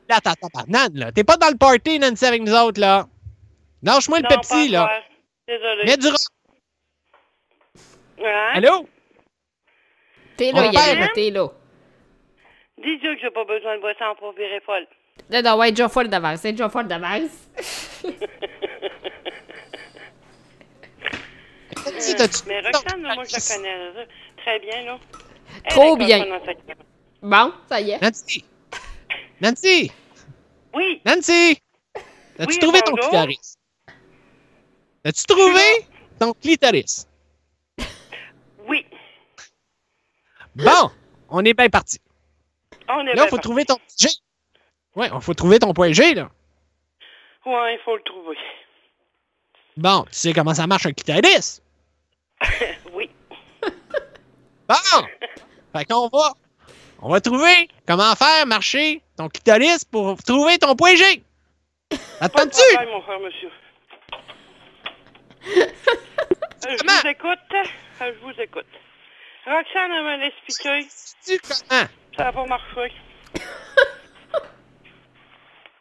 Là, 0.08 0.20
t'as 0.22 0.34
ta 0.34 0.48
banane, 0.54 0.94
là. 0.94 1.12
T'es 1.12 1.22
pas 1.22 1.36
dans 1.36 1.50
le 1.50 1.58
party, 1.58 1.98
Nancy, 1.98 2.24
avec 2.24 2.40
nous 2.40 2.54
autres, 2.54 2.80
là. 2.80 3.06
Lâche-moi 3.82 4.20
le 4.20 4.26
Pepsi, 4.26 4.70
là. 4.70 5.02
Désolé. 5.46 5.84
Mets 5.84 5.98
du 5.98 6.08
rock. 6.08 6.16
Hein? 8.24 8.52
Allô? 8.54 8.88
T'es 10.38 10.50
là. 10.50 10.72
Yann, 10.72 11.08
t'es 11.14 11.30
là. 11.30 11.48
Dis-Dieu 12.86 13.14
que 13.16 13.20
j'ai 13.20 13.30
pas 13.30 13.44
besoin 13.44 13.76
de 13.76 13.80
boisson 13.80 14.14
pour 14.18 14.32
virer 14.32 14.60
folle. 14.64 14.86
Là, 15.28 15.42
non, 15.42 15.58
ouais, 15.58 15.70
déjà 15.70 15.88
folle 15.88 16.08
d'avance. 16.08 16.40
C'est 16.40 16.52
déjà 16.52 16.68
folle 16.68 16.86
d'avance. 16.86 17.30
Nancy, 21.84 22.14
t'as-tu- 22.16 22.42
Mais 22.46 22.60
Roxane, 22.60 23.02
là, 23.02 23.14
moi, 23.14 23.24
je 23.24 23.32
la 23.32 23.56
connais 23.56 23.92
là, 23.94 24.04
très 24.36 24.58
bien, 24.60 24.82
là. 24.84 24.98
Elle 25.64 25.72
Trop 25.72 25.96
est 25.96 26.04
bien. 26.04 26.40
Bon, 27.22 27.52
ça 27.68 27.80
y 27.80 27.90
est. 27.92 28.02
Nancy! 28.02 28.44
Nancy! 29.40 29.90
Oui, 30.74 31.00
Nancy! 31.04 31.58
As-tu 32.38 32.52
Oui, 32.52 32.58
trouvé 32.58 32.80
ton 32.82 32.92
bonjour. 32.92 33.08
clitoris? 33.10 33.56
As-tu 35.04 35.24
trouvé 35.24 35.86
ton 36.18 36.32
clitoris? 36.34 37.08
oui. 38.68 38.84
Bon, 40.54 40.90
on 41.30 41.44
est 41.44 41.54
bien 41.54 41.68
parti. 41.68 41.98
On 42.88 43.02
Là, 43.02 43.24
il 43.24 43.28
faut 43.28 43.38
trouver 43.38 43.64
ton 43.64 43.78
G. 43.98 44.08
Ouais, 44.94 45.10
il 45.12 45.20
faut 45.20 45.34
trouver 45.34 45.58
ton 45.58 45.72
point 45.74 45.92
G, 45.92 46.14
là. 46.14 46.30
Ouais, 47.44 47.74
il 47.74 47.80
faut 47.84 47.96
le 47.96 48.02
trouver. 48.02 48.36
Bon, 49.76 50.02
tu 50.04 50.12
sais 50.12 50.32
comment 50.32 50.54
ça 50.54 50.66
marche 50.66 50.86
un 50.86 50.92
clitoris? 50.92 51.62
oui. 52.92 53.10
Bon! 54.68 55.06
fait 55.72 55.84
qu'on 55.84 56.08
va, 56.08 56.32
on 57.00 57.08
va 57.10 57.20
trouver 57.20 57.68
comment 57.86 58.16
faire 58.16 58.46
marcher 58.46 59.00
ton 59.16 59.28
clitoris 59.28 59.84
pour 59.84 60.20
trouver 60.24 60.58
ton 60.58 60.74
point 60.74 60.96
G. 60.96 61.22
Attends-tu? 62.20 62.86
mon 62.88 63.00
frère, 63.02 63.20
monsieur. 63.20 63.50
Euh, 65.56 65.66
je 66.64 66.82
vous 66.82 67.08
écoute. 67.08 67.38
Euh, 67.52 68.12
Je 68.12 68.24
vous 68.24 68.40
écoute. 68.40 68.66
Roxane, 69.46 70.02
m'a 70.02 70.26
expliqué. 70.26 70.86
Tu 71.24 71.38
comment? 71.38 71.84
Ça 72.16 72.30
va 72.30 72.32
pas 72.32 72.58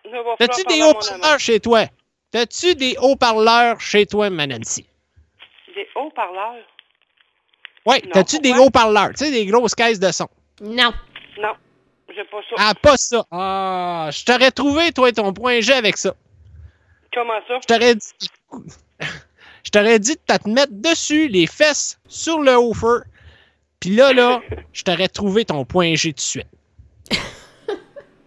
T'as-tu 0.37 0.63
des 0.65 0.83
haut-parleurs 0.83 1.39
chez 1.39 1.59
toi? 1.59 1.85
T'as-tu 2.31 2.75
des 2.75 2.95
haut-parleurs 3.01 3.79
chez 3.79 4.05
toi, 4.05 4.29
ma 4.29 4.45
Nancy? 4.45 4.85
Des 5.73 5.87
haut-parleurs? 5.95 6.63
Oui, 7.85 8.01
t'as-tu 8.11 8.39
des 8.39 8.53
haut-parleurs? 8.53 9.11
Tu 9.11 9.25
sais, 9.25 9.31
des 9.31 9.45
grosses 9.45 9.75
caisses 9.75 9.99
de 9.99 10.11
son. 10.11 10.27
Non. 10.61 10.93
Non, 11.37 11.53
j'ai 12.13 12.23
pas 12.25 12.41
ça. 12.49 12.55
Ah, 12.57 12.73
pas 12.81 12.97
ça. 12.97 13.25
Ah, 13.31 14.09
je 14.11 14.25
t'aurais 14.25 14.51
trouvé, 14.51 14.91
toi, 14.91 15.11
ton 15.11 15.33
point 15.33 15.61
G 15.61 15.71
avec 15.73 15.97
ça. 15.97 16.13
Comment 17.13 17.39
ça? 17.47 17.59
Je 17.61 17.67
t'aurais 17.67 17.95
dit. 17.95 18.11
Je 19.65 19.71
t'aurais 19.71 19.97
dit 19.97 20.13
de 20.13 20.37
te 20.37 20.47
mettre 20.47 20.73
dessus, 20.73 21.27
les 21.27 21.47
fesses 21.47 21.99
sur 22.07 22.39
le 22.39 22.55
haut 22.55 22.75
feu. 22.75 23.01
Puis 23.79 23.91
là, 23.91 24.13
là, 24.13 24.41
je 24.73 24.83
t'aurais 24.83 25.07
trouvé 25.07 25.45
ton 25.45 25.65
point 25.65 25.95
G 25.95 26.11
tout 26.11 26.15
de 26.15 26.21
suite. 26.21 26.47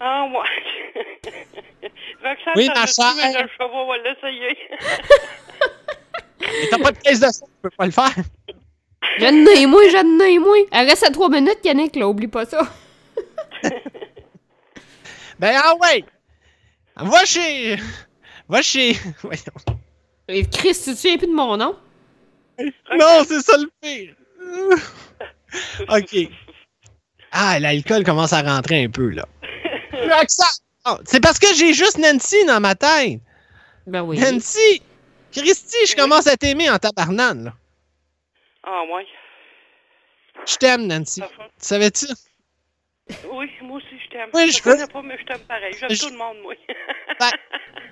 Ah, 0.00 0.28
ouais. 0.30 1.02
Roxane, 2.22 2.52
Oui, 2.54 2.66
ça 2.66 2.74
ma 2.74 2.86
sais 2.86 3.48
pas, 3.58 3.68
on 3.72 3.88
va 3.88 3.98
l'essayer. 3.98 4.56
Mais 6.40 6.68
t'as 6.70 6.78
pas 6.78 6.92
de 6.92 6.98
caisse 6.98 7.18
de 7.18 7.26
son, 7.26 7.46
tu 7.46 7.52
peux 7.62 7.70
pas 7.70 7.86
le 7.86 7.90
faire. 7.90 8.14
Je 9.18 9.24
n'ai 9.24 9.66
moi, 9.66 9.82
je 9.88 10.18
n'ai 10.18 10.38
moi. 10.38 10.56
Elle 10.70 10.88
reste 10.88 11.02
à 11.04 11.10
trois 11.10 11.28
minutes, 11.28 11.58
Yannick, 11.64 11.96
là. 11.96 12.06
Oublie 12.06 12.28
pas 12.28 12.44
ça. 12.44 12.60
Ben, 15.38 15.54
ah 15.56 15.74
ouais! 15.76 16.04
Va 16.96 17.24
chez. 17.24 17.76
Va 18.48 18.60
chez. 18.60 18.96
Voyons. 19.22 19.42
Et 20.28 20.44
Chris, 20.44 20.74
tu 20.74 20.90
te 20.90 20.94
souviens 20.94 21.16
plus 21.16 21.28
de 21.28 21.32
mon 21.32 21.56
nom? 21.56 21.76
Non, 22.58 23.24
c'est 23.26 23.40
ça 23.40 23.56
le 23.56 23.70
pire. 23.80 24.14
OK. 25.88 26.16
Ah, 27.32 27.58
l'alcool 27.60 28.04
commence 28.04 28.32
à 28.32 28.42
rentrer 28.42 28.84
un 28.84 28.90
peu, 28.90 29.10
là. 29.10 29.26
C'est 31.04 31.20
parce 31.20 31.38
que 31.38 31.54
j'ai 31.54 31.74
juste 31.74 31.98
Nancy 31.98 32.44
dans 32.46 32.60
ma 32.60 32.74
tête. 32.74 33.20
Ben 33.86 34.02
oui. 34.02 34.18
Nancy! 34.18 34.82
Christy, 35.32 35.76
je 35.86 35.94
commence 35.96 36.26
à 36.26 36.36
t'aimer 36.36 36.70
en 36.70 36.78
tabarnane, 36.78 37.44
là. 37.44 37.54
Ah, 38.64 38.82
ouais. 38.94 39.06
Je 40.46 40.56
t'aime, 40.56 40.86
Nancy. 40.86 41.20
Tu 41.20 41.26
savais-tu? 41.58 42.06
Oui, 43.30 43.50
moi 43.62 43.76
aussi, 43.78 43.86
je 44.04 44.10
t'aime. 44.10 44.30
Oui, 44.34 44.50
je 44.50 44.62
connais 44.62 44.82
veux- 44.82 44.88
pas, 44.88 45.02
mais 45.02 45.18
je 45.18 45.24
t'aime 45.26 45.40
pareil. 45.46 45.74
J'aime 45.78 45.90
Je- 45.90 45.98
tout 46.00 46.10
le 46.10 46.16
monde, 46.16 46.36
moi. 46.42 46.54
Ben, 47.20 47.30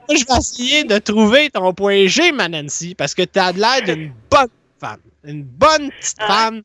moi, 0.08 0.16
je 0.16 0.24
vais 0.26 0.38
essayer 0.38 0.84
de 0.84 0.98
trouver 0.98 1.50
ton 1.50 1.72
point 1.74 2.06
G, 2.06 2.32
ma 2.32 2.48
Nancy, 2.48 2.94
parce 2.94 3.14
que 3.14 3.22
t'as 3.22 3.52
l'air 3.52 3.82
d'une 3.82 4.12
bonne 4.30 4.48
femme. 4.80 5.00
Une 5.24 5.42
bonne 5.42 5.90
petite 5.90 6.20
Hein? 6.20 6.26
femme. 6.26 6.62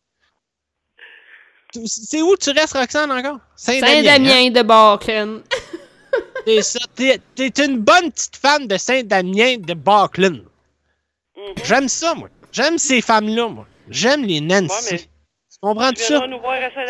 C'est 1.85 2.21
où 2.21 2.35
tu 2.37 2.49
restes, 2.51 2.73
Roxane, 2.77 3.11
encore? 3.11 3.39
Saint-Damien. 3.55 3.89
hein? 3.99 4.03
Saint-Damien 4.03 4.49
de 4.51 4.61
Barclin. 4.61 5.41
C'est 6.45 6.61
ça. 6.63 6.79
T'es, 6.95 7.19
t'es 7.35 7.65
une 7.65 7.77
bonne 7.79 8.11
petite 8.11 8.35
femme 8.35 8.67
de 8.67 8.77
Saint-Damien 8.77 9.57
de 9.59 9.73
Barclin. 9.73 10.41
Mhm. 11.37 11.53
J'aime 11.63 11.87
ça, 11.87 12.13
moi. 12.15 12.29
J'aime 12.51 12.77
ces 12.77 13.01
femmes-là, 13.01 13.47
moi. 13.47 13.65
J'aime 13.89 14.23
les 14.23 14.41
Nancy. 14.41 14.67
Ouais, 14.73 14.91
mais- 14.91 14.97
Tu 14.99 15.07
comprends 15.61 15.89
tout 15.91 16.01
ça? 16.01 16.19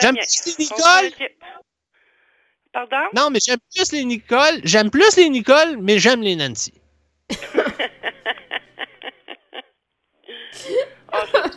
J'aime 0.02 0.16
plus 0.16 0.45
les 0.58 0.64
Nicole. 0.66 1.12
Pardon? 2.74 2.98
Non, 3.16 3.30
mais 3.30 3.40
j'aime 3.45 3.60
plus 3.76 3.91
les 3.91 4.06
Nicole. 4.06 4.62
J'aime 4.64 4.90
plus 4.90 5.16
les 5.18 5.30
Nicole, 5.30 5.78
mais 5.80 5.99
j'aime 5.99 6.22
les 6.22 6.36
Nancy. 6.36 6.74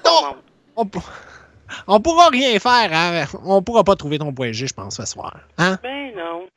Non. 0.05 0.37
On, 0.77 0.87
pour- 0.87 1.09
on 1.87 2.01
pourra 2.01 2.29
rien 2.29 2.59
faire, 2.59 2.91
hein? 2.93 3.25
On 3.45 3.63
pourra 3.63 3.85
pas 3.85 3.97
trouver 3.97 4.19
ton 4.19 4.33
point 4.33 4.53
G, 4.53 4.67
je 4.67 4.75
pense, 4.75 4.97
ce 4.97 5.05
soir. 5.07 5.37
Hein? 5.59 5.79
Ben 5.83 6.15
non. 6.17 6.49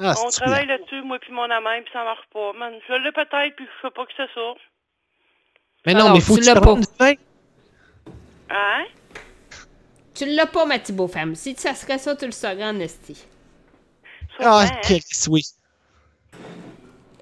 Ah, 0.00 0.14
On 0.24 0.28
travaille 0.30 0.66
là-dessus, 0.66 1.02
moi 1.02 1.18
puis 1.20 1.32
mon 1.32 1.48
amant, 1.50 1.70
puis 1.82 1.90
ça 1.92 2.02
marche 2.04 2.26
pas. 2.32 2.52
Man, 2.58 2.72
je 2.88 2.94
l'ai 2.94 3.12
peut-être, 3.12 3.54
puis 3.56 3.64
je 3.66 3.86
sais 3.88 3.92
pas 3.94 4.04
que 4.04 4.12
c'est 4.16 4.32
ça. 4.34 4.54
Mais 5.86 5.92
non, 5.94 6.00
Alors, 6.06 6.14
mais 6.14 6.20
faut 6.20 6.34
tu 6.36 6.40
que 6.40 6.46
tu 6.52 6.60
pas. 6.60 6.74
du 6.74 6.86
vin. 6.98 7.14
Hein? 8.50 8.84
Tu 10.14 10.26
l'as 10.26 10.46
pas, 10.46 10.64
ma 10.66 10.78
petite 10.78 10.96
beau-femme. 10.96 11.34
Si 11.34 11.54
ça 11.56 11.74
serait 11.74 11.98
ça, 11.98 12.16
tu 12.16 12.26
le 12.26 12.32
saurais 12.32 12.64
en 12.64 12.78
esti. 12.80 13.24
Ah, 14.40 14.62
hein? 14.64 14.70
Chris, 14.82 15.02
oui. 15.28 15.42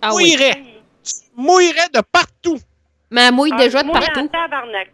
Ah 0.00 0.14
oui. 0.14 0.22
Mouillerais. 0.32 0.62
Tu 1.04 1.12
mouillerais 1.36 1.88
de 1.94 2.00
partout. 2.00 2.58
Mais 3.10 3.22
elle 3.26 3.34
mouille 3.34 3.52
Ah, 3.54 3.58
déjà 3.58 3.82
de 3.82 3.88
mouille 3.88 4.00
partout. 4.00 4.20
en 4.20 4.28
tabarnak. 4.28 4.90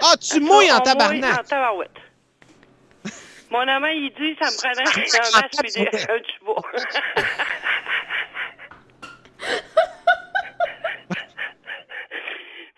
Ah, 0.00 0.14
tu 0.16 0.40
mouilles 0.40 0.70
On 0.70 0.74
en 0.74 0.78
mouille 0.78 0.82
tabarnak. 0.84 1.40
en 1.40 1.44
tabarouette. 1.44 1.90
Mon 3.50 3.68
amant, 3.68 3.86
il 3.88 4.10
dit, 4.18 4.34
ça 4.40 4.46
me 4.50 4.56
prendrait 4.56 4.84
un 4.94 5.40
masque 5.40 5.62
puis 5.62 5.72
des- 5.72 6.10
un 6.10 6.20
tuba. 6.20 6.54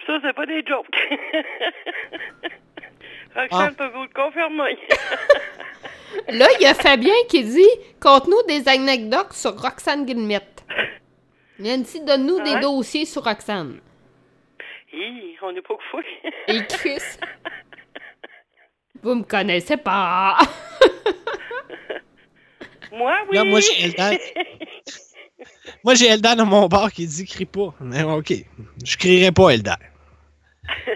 Ça, 0.07 0.19
c'est 0.23 0.33
pas 0.35 0.47
des 0.47 0.63
jokes. 0.67 0.87
Roxane 3.35 3.75
peut 3.75 3.89
vous 3.95 4.03
le 4.03 4.15
confirmer. 4.15 4.79
Là, 6.29 6.47
il 6.59 6.63
y 6.63 6.67
a 6.67 6.75
Fabien 6.75 7.15
qui 7.29 7.43
dit 7.43 7.67
Conte-nous 8.01 8.43
des 8.47 8.69
anecdotes 8.69 9.33
sur 9.33 9.61
Roxane 9.61 10.05
Guillemette. 10.05 10.63
Nancy, 11.59 12.01
donne-nous 12.03 12.41
des 12.43 12.55
Ouais? 12.55 12.61
dossiers 12.61 13.05
sur 13.07 13.25
Roxane. 13.25 13.81
Hi, 14.97 15.37
on 15.43 15.53
n'est 15.53 15.63
pas 15.63 15.75
fou. 15.91 16.01
Et 16.49 16.65
Chris? 16.69 17.03
Vous 19.03 19.15
me 19.17 19.25
connaissez 19.25 19.77
pas. 19.77 20.39
Moi, 22.93 23.17
oui. 23.29 23.37
Là, 23.37 23.45
moi, 23.45 23.59
j'ai 23.61 23.85
Eldad. 23.87 24.19
Moi, 25.85 25.95
j'ai 25.95 26.07
Eldad 26.07 26.39
dans 26.39 26.47
mon 26.47 26.69
bar 26.69 26.93
qui 26.93 27.07
dit 27.09 27.25
crie 27.25 27.45
pas. 27.45 27.75
Mais 27.81 28.05
OK. 28.05 28.33
Je 28.85 28.97
crierai 28.97 29.33
pas, 29.33 29.51
Eldad. 29.51 29.79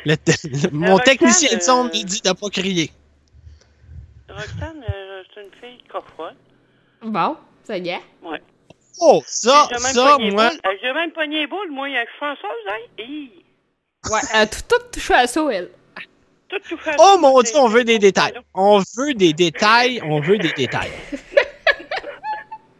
Le 0.04 0.14
te- 0.16 0.72
mon 0.72 0.92
Roxane, 0.92 1.04
technicien 1.04 1.56
de 1.56 1.62
son 1.62 1.80
euh, 1.80 1.88
me 1.88 2.04
dit 2.04 2.20
de 2.22 2.32
pas 2.32 2.48
crier. 2.50 2.92
Roxane, 4.28 4.84
euh, 4.88 5.22
c'est 5.34 5.42
une 5.42 5.50
fille 5.60 5.82
coffre. 5.88 6.32
Bon, 7.02 7.36
ça 7.64 7.76
y 7.76 7.88
est. 7.88 8.00
Ouais. 8.22 8.40
Oh, 9.00 9.20
ça, 9.26 9.66
J'ai 9.70 9.74
même 9.74 9.92
ça, 9.92 10.18
moi. 10.18 10.50
boule. 10.50 10.60
Euh, 10.66 10.76
J'ai 10.80 10.92
même 10.92 11.10
pogné 11.12 11.40
les 11.40 11.46
boules, 11.48 11.70
moi, 11.70 11.88
il 11.88 11.94
y 11.94 11.98
a 11.98 12.04
chanceuse, 12.20 12.66
hein? 12.68 12.78
Hi. 12.98 13.44
Ouais, 14.10 14.20
elle 14.32 14.40
a 14.42 14.46
tout, 14.46 14.60
tout 14.68 14.76
touché 14.92 15.14
à 15.14 15.26
ça, 15.26 15.46
elle. 15.52 15.70
Tout, 16.48 16.58
tout 16.60 16.76
fait 16.78 16.94
Oh 16.98 17.16
mon 17.20 17.40
Dieu, 17.42 17.52
on 17.56 17.68
veut 17.68 17.84
des 17.84 17.98
détails. 17.98 18.32
On 18.54 18.82
veut 18.96 19.12
des 19.14 19.32
détails, 19.32 20.00
on 20.04 20.20
veut 20.20 20.38
des 20.38 20.52
détails. 20.52 20.90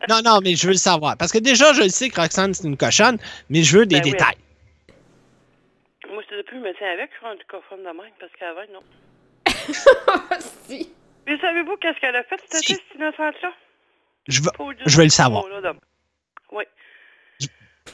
Non, 0.09 0.21
non, 0.25 0.39
mais 0.43 0.55
je 0.57 0.67
veux 0.67 0.73
le 0.73 0.79
savoir. 0.79 1.17
Parce 1.19 1.33
que 1.33 1.39
déjà, 1.39 1.75
je 1.75 1.83
le 1.83 1.89
sais 1.91 2.09
que 2.09 2.19
Roxane, 2.19 2.55
c'est 2.55 2.67
une 2.67 2.79
cochonne, 2.79 3.19
mais 3.51 3.63
je 3.63 3.79
veux 3.79 3.85
des 3.87 3.97
Ben 3.97 4.05
oui. 4.07 4.11
détails. 4.13 4.37
Moi, 6.11 6.23
c'est 6.31 6.37
depuis 6.37 6.57
que 6.57 6.65
je 6.65 6.69
me 6.71 6.75
tiens 6.79 6.93
avec, 6.93 7.11
je 7.13 7.17
suis 7.19 7.27
rendu 7.27 7.43
coffre 7.47 7.77
de 7.77 7.83
même, 7.83 8.13
parce 8.19 8.33
qu'avant, 8.39 8.63
non. 8.73 8.81
si. 10.67 10.91
Mais 11.27 11.39
savez-vous 11.39 11.77
qu'est-ce 11.77 12.01
qu'elle 12.01 12.17
a 12.17 12.23
fait, 12.25 12.41
cette, 12.49 12.65
Si. 12.65 12.73
cette 12.75 12.95
innocente-là? 12.95 13.53
Je 14.29 14.41
veux, 14.41 14.51
je 14.87 14.97
veux 14.97 15.05
le 15.05 15.11
savoir. 15.11 15.45
Oui. 16.53 16.65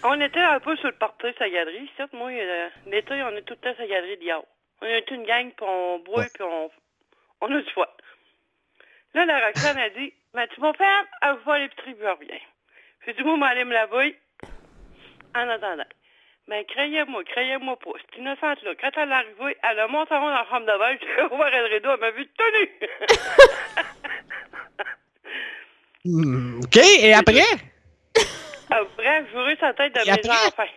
On 0.07 0.21
était 0.21 0.39
un 0.39 0.61
peu 0.61 0.77
sur 0.77 0.89
le 0.89 0.93
party 0.93 1.29
sa 1.39 1.49
galerie. 1.49 1.91
Certes, 1.97 2.13
moi, 2.13 2.31
euh, 2.31 2.69
l'été, 2.87 3.23
on 3.23 3.37
est 3.37 3.43
tout 3.43 3.55
le 3.55 3.61
temps 3.61 3.75
sa 3.77 3.87
galerie 3.87 4.19
de 4.19 4.25
yaourt. 4.25 4.47
On 4.83 4.87
est 4.87 5.11
une 5.11 5.25
gang, 5.25 5.51
puis 5.51 5.67
on 5.67 5.99
boit, 6.01 6.27
puis 6.35 6.43
on, 6.43 6.71
on 7.41 7.55
a 7.55 7.63
du 7.63 7.71
foie. 7.71 7.97
Là, 9.15 9.25
la 9.25 9.47
Roxane 9.47 9.79
a 9.79 9.89
dit, 9.89 10.13
ben, 10.35 10.47
tu 10.55 10.61
vas 10.61 10.75
faire, 10.75 11.05
elle 11.23 11.37
va 11.47 11.69
puis 11.69 11.97
elle 11.99 12.11
revient. 12.11 12.43
J'ai 13.07 13.15
dit, 13.15 13.23
moi, 13.23 13.39
m'aller 13.39 13.65
me 13.65 13.73
laver 13.73 14.19
en 15.35 15.49
attendant. 15.49 15.87
Ben, 16.49 16.63
croyez-moi, 16.67 17.25
croyez-moi 17.25 17.79
pas. 17.79 17.91
Cette 18.01 18.19
innocente-là, 18.19 18.75
quand 18.79 18.91
elle 18.97 19.09
est 19.09 19.13
arrivée, 19.13 19.57
elle 19.63 19.79
a 19.79 19.89
monté 19.89 20.13
en 20.15 20.21
dans 20.21 20.31
la 20.31 20.47
chambre 20.51 20.67
de 20.67 20.79
bain, 20.79 20.97
j'ai 21.01 21.23
ouvert 21.35 21.51
le 21.51 21.75
rideau, 21.75 21.91
elle 21.95 22.01
m'a 22.01 22.11
vu 22.11 22.27
tenue. 22.27 22.71
Hmm, 26.07 26.61
OK, 26.63 26.77
et 26.77 27.15
après? 27.15 27.41
Après, 28.81 29.25
j'aurais 29.33 29.57
sa 29.57 29.73
tête 29.75 29.95
de 29.95 30.01
Et 30.01 30.05
mes 30.05 30.11
après? 30.13 30.31
enfants. 30.49 30.63
Elle 30.67 30.71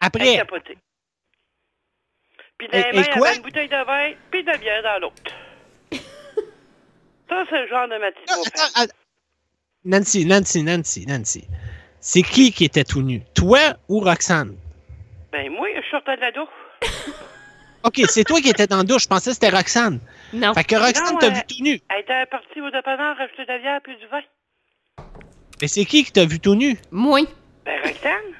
Après? 0.00 0.36
capotait. 0.36 0.78
Puis 2.58 2.68
dans 2.68 2.78
Et- 2.78 2.82
les 2.82 2.88
et 2.88 2.92
mains, 2.92 3.02
il 3.06 3.14
y 3.14 3.18
quoi? 3.18 3.28
avait 3.28 3.36
une 3.36 3.42
bouteille 3.42 3.68
de 3.68 3.84
vin, 3.84 4.12
puis 4.30 4.42
de 4.44 4.56
bière 4.58 4.82
dans 4.82 4.98
l'autre. 5.00 5.32
Ça, 7.28 7.44
c'est 7.50 7.60
le 7.62 7.68
genre 7.68 7.86
de 7.88 7.98
ma 7.98 8.10
petite 8.10 8.28
beau-frère. 8.28 8.64
Attends, 8.74 8.82
attends. 8.82 8.94
Nancy, 9.84 10.24
Nancy, 10.26 10.62
Nancy, 10.62 11.06
Nancy. 11.06 11.46
C'est 12.00 12.22
qui 12.22 12.52
qui 12.52 12.64
était 12.64 12.84
tout 12.84 13.02
nu? 13.02 13.22
Toi 13.34 13.58
ou 13.88 14.00
Roxane? 14.00 14.56
Ben, 15.30 15.50
moi, 15.52 15.68
je 15.76 15.88
sortais 15.90 16.16
de 16.16 16.20
la 16.22 16.32
douche. 16.32 16.48
OK, 17.84 18.00
c'est 18.08 18.24
toi 18.24 18.40
qui 18.40 18.48
étais 18.48 18.66
dans 18.66 18.78
la 18.78 18.82
douche. 18.82 19.02
Je 19.04 19.08
pensais 19.08 19.30
que 19.30 19.34
c'était 19.34 19.50
Roxane. 19.50 20.00
Non. 20.32 20.52
Fait 20.54 20.64
que 20.64 20.74
Roxane 20.76 21.12
Non, 21.14 21.18
t'a 21.18 21.26
euh, 21.26 21.30
vu 21.30 21.40
tout 21.48 21.62
nu. 21.62 21.80
Elle 21.90 22.00
était 22.00 22.26
partie 22.26 22.60
au 22.60 22.70
dépanneur 22.70 23.20
acheter 23.20 23.44
de 23.44 23.48
la 23.52 23.58
bière 23.58 23.80
puis 23.82 23.96
du 23.96 24.06
vin. 24.06 24.20
Mais 25.60 25.68
c'est 25.68 25.84
qui 25.84 26.04
qui 26.04 26.12
t'a 26.12 26.24
vu 26.24 26.38
tout 26.38 26.54
nu? 26.54 26.78
Moi. 26.90 27.20
Ben, 27.64 27.80
Roxane. 27.84 28.34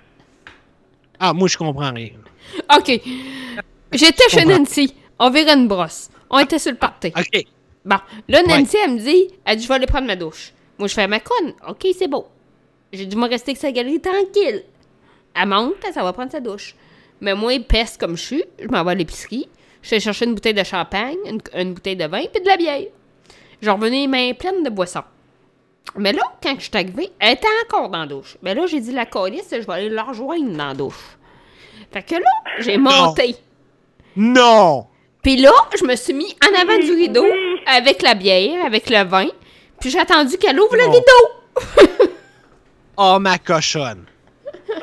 Ah, 1.20 1.32
moi, 1.32 1.48
je 1.48 1.56
comprends 1.56 1.92
rien. 1.92 2.10
OK. 2.76 3.00
J'étais 3.92 4.28
chez. 4.28 4.44
Nancy. 4.44 4.94
On 5.18 5.30
verrait 5.30 5.54
une 5.54 5.68
brosse. 5.68 6.10
On 6.30 6.38
était 6.38 6.58
sur 6.58 6.72
le 6.72 6.78
party. 6.78 7.12
OK. 7.16 7.44
Bon, 7.84 7.96
là, 8.28 8.42
Nancy, 8.46 8.76
elle 8.84 8.92
me 8.92 8.98
dit, 8.98 9.28
elle 9.44 9.56
dit, 9.56 9.62
je 9.62 9.68
vais 9.68 9.74
aller 9.74 9.86
prendre 9.86 10.06
ma 10.06 10.16
douche. 10.16 10.52
Moi, 10.78 10.88
je 10.88 10.94
fais 10.94 11.08
ma 11.08 11.20
conne. 11.20 11.54
OK, 11.66 11.86
c'est 11.96 12.08
beau. 12.08 12.26
J'ai 12.92 13.06
dû 13.06 13.16
me 13.16 13.28
rester 13.28 13.50
avec 13.50 13.60
sa 13.60 13.72
galerie 13.72 14.00
tranquille. 14.00 14.64
Elle 15.34 15.48
monte, 15.48 15.84
ça 15.92 16.02
va 16.02 16.12
prendre 16.12 16.30
sa 16.30 16.40
douche. 16.40 16.74
Mais 17.20 17.34
moi, 17.34 17.58
peste 17.60 17.98
comme 18.00 18.16
je 18.16 18.22
suis, 18.22 18.44
je 18.60 18.68
m'en 18.68 18.84
vais 18.84 18.92
à 18.92 18.94
l'épicerie. 18.94 19.48
Je 19.82 19.90
vais 19.90 20.00
chercher 20.00 20.24
une 20.24 20.34
bouteille 20.34 20.54
de 20.54 20.64
champagne, 20.64 21.16
une, 21.26 21.40
une 21.54 21.74
bouteille 21.74 21.96
de 21.96 22.06
vin, 22.06 22.24
puis 22.32 22.42
de 22.42 22.46
la 22.46 22.56
bière. 22.56 22.86
Je 23.60 23.70
revenais 23.70 24.02
les 24.02 24.06
mains 24.06 24.32
pleines 24.34 24.62
de 24.62 24.70
boissons. 24.70 25.02
Mais 25.96 26.12
là, 26.12 26.22
quand 26.42 26.54
je 26.58 26.64
suis 26.64 26.70
arrivée, 26.74 27.10
elle 27.18 27.34
était 27.34 27.46
encore 27.66 27.88
dans 27.88 28.00
la 28.00 28.06
douche. 28.06 28.36
Mais 28.42 28.54
là, 28.54 28.66
j'ai 28.66 28.80
dit, 28.80 28.92
la 28.92 29.06
colisse, 29.06 29.48
je 29.50 29.66
vais 29.66 29.72
aller 29.72 29.88
la 29.88 30.04
rejoindre 30.04 30.50
dans 30.56 30.68
la 30.68 30.74
douche. 30.74 31.16
Fait 31.92 32.02
que 32.02 32.14
là, 32.14 32.30
j'ai 32.60 32.76
monté. 32.76 33.36
Non! 34.16 34.86
Puis 35.22 35.36
là, 35.36 35.52
je 35.78 35.84
me 35.84 35.96
suis 35.96 36.12
mis 36.14 36.36
en 36.44 36.60
avant 36.60 36.78
du 36.78 36.92
rideau 36.92 37.26
avec 37.66 38.02
la 38.02 38.14
bière, 38.14 38.64
avec 38.64 38.88
le 38.90 39.04
vin. 39.04 39.28
Puis 39.80 39.90
j'ai 39.90 39.98
attendu 39.98 40.36
qu'elle 40.38 40.58
ouvre 40.60 40.76
le 40.76 40.84
Non. 40.86 40.92
rideau. 40.92 42.08
Oh, 43.00 43.18
ma 43.20 43.38
cochonne. 43.38 44.04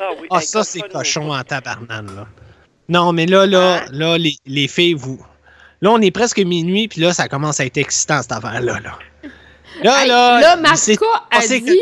Ah 0.00 0.08
oui, 0.18 0.26
Ah, 0.30 0.38
hey, 0.40 0.46
ça, 0.46 0.64
c'est 0.64 0.80
cochonne, 0.80 0.92
cochon 0.92 1.30
en 1.32 1.42
tabarnane, 1.44 2.16
là. 2.16 2.26
Non, 2.88 3.12
mais 3.12 3.26
là, 3.26 3.44
là, 3.46 3.84
là, 3.90 4.16
les, 4.16 4.36
les 4.46 4.68
filles, 4.68 4.94
vous... 4.94 5.18
Là, 5.82 5.90
on 5.90 6.00
est 6.00 6.10
presque 6.10 6.38
minuit, 6.38 6.88
puis 6.88 7.02
là, 7.02 7.12
ça 7.12 7.28
commence 7.28 7.60
à 7.60 7.66
être 7.66 7.76
excitant, 7.76 8.22
cette 8.22 8.32
affaire-là, 8.32 8.80
là. 8.80 8.98
Là, 9.82 10.02
Hey, 10.02 10.08
là... 10.08 10.56
Marca 10.56 10.92
a 11.30 11.40
que- 11.40 11.64
dit. 11.64 11.80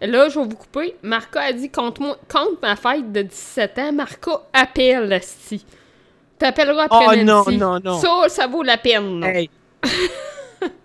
Là, 0.00 0.28
je 0.28 0.38
vais 0.38 0.44
vous 0.46 0.54
couper. 0.56 0.96
Marca 1.02 1.40
a 1.40 1.52
dit 1.52 1.70
contre 1.70 2.00
moi, 2.02 2.16
contre 2.30 2.58
ma 2.62 2.76
fête 2.76 3.10
de 3.12 3.22
17 3.22 3.78
ans, 3.78 3.92
Marca 3.92 4.30
appelle 4.52 5.12
Asti. 5.12 5.64
T'appelleras 6.38 6.84
après 6.84 6.98
Oh, 7.20 7.24
non, 7.24 7.24
Nancy. 7.44 7.56
non, 7.56 7.80
non. 7.80 7.98
Ça, 8.00 8.28
ça 8.28 8.46
vaut 8.46 8.62
la 8.62 8.78
peine. 8.78 9.18
non? 9.20 9.26
Hey. 9.26 9.50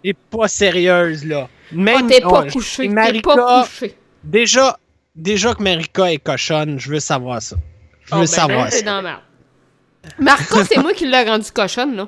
T'es 0.04 0.14
pas 0.14 0.48
sérieuse, 0.48 1.26
là. 1.26 1.48
Même, 1.72 2.02
Ah, 2.06 2.08
t'es 2.10 2.22
pas 2.22 2.44
oh, 2.48 2.52
couché, 2.52 2.88
Marika, 2.88 3.36
pas 3.36 3.64
couché. 3.64 3.96
Déjà, 4.24 4.78
déjà 5.16 5.54
que 5.54 5.62
Marika 5.64 6.12
est 6.12 6.18
cochonne, 6.18 6.80
je 6.80 6.90
veux 6.90 7.00
savoir 7.00 7.42
ça. 7.42 7.56
Je 8.06 8.10
veux 8.16 8.18
Oh, 8.18 8.20
ben 8.22 8.28
savoir 8.28 8.66
là, 8.66 8.72
ça. 8.72 9.22
Marca, 10.20 10.66
c'est 10.66 10.78
moi 10.78 10.94
qui 10.94 11.06
l'ai 11.08 11.24
rendu 11.24 11.52
cochonne, 11.52 11.96
là. 11.96 12.08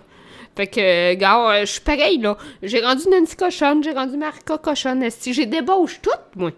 Fait 0.55 0.67
que, 0.67 1.13
gars, 1.15 1.51
euh, 1.51 1.59
je 1.61 1.71
suis 1.71 1.81
pareil, 1.81 2.17
là. 2.17 2.37
J'ai 2.63 2.79
rendu 2.81 3.09
Nancy 3.09 3.35
cochonne, 3.35 3.83
j'ai 3.83 3.91
rendu 3.91 4.15
Marca 4.17 4.57
cochonne. 4.57 5.03
Esti. 5.03 5.33
J'ai 5.33 5.45
débauche 5.45 5.99
tout, 6.01 6.11
moi. 6.35 6.51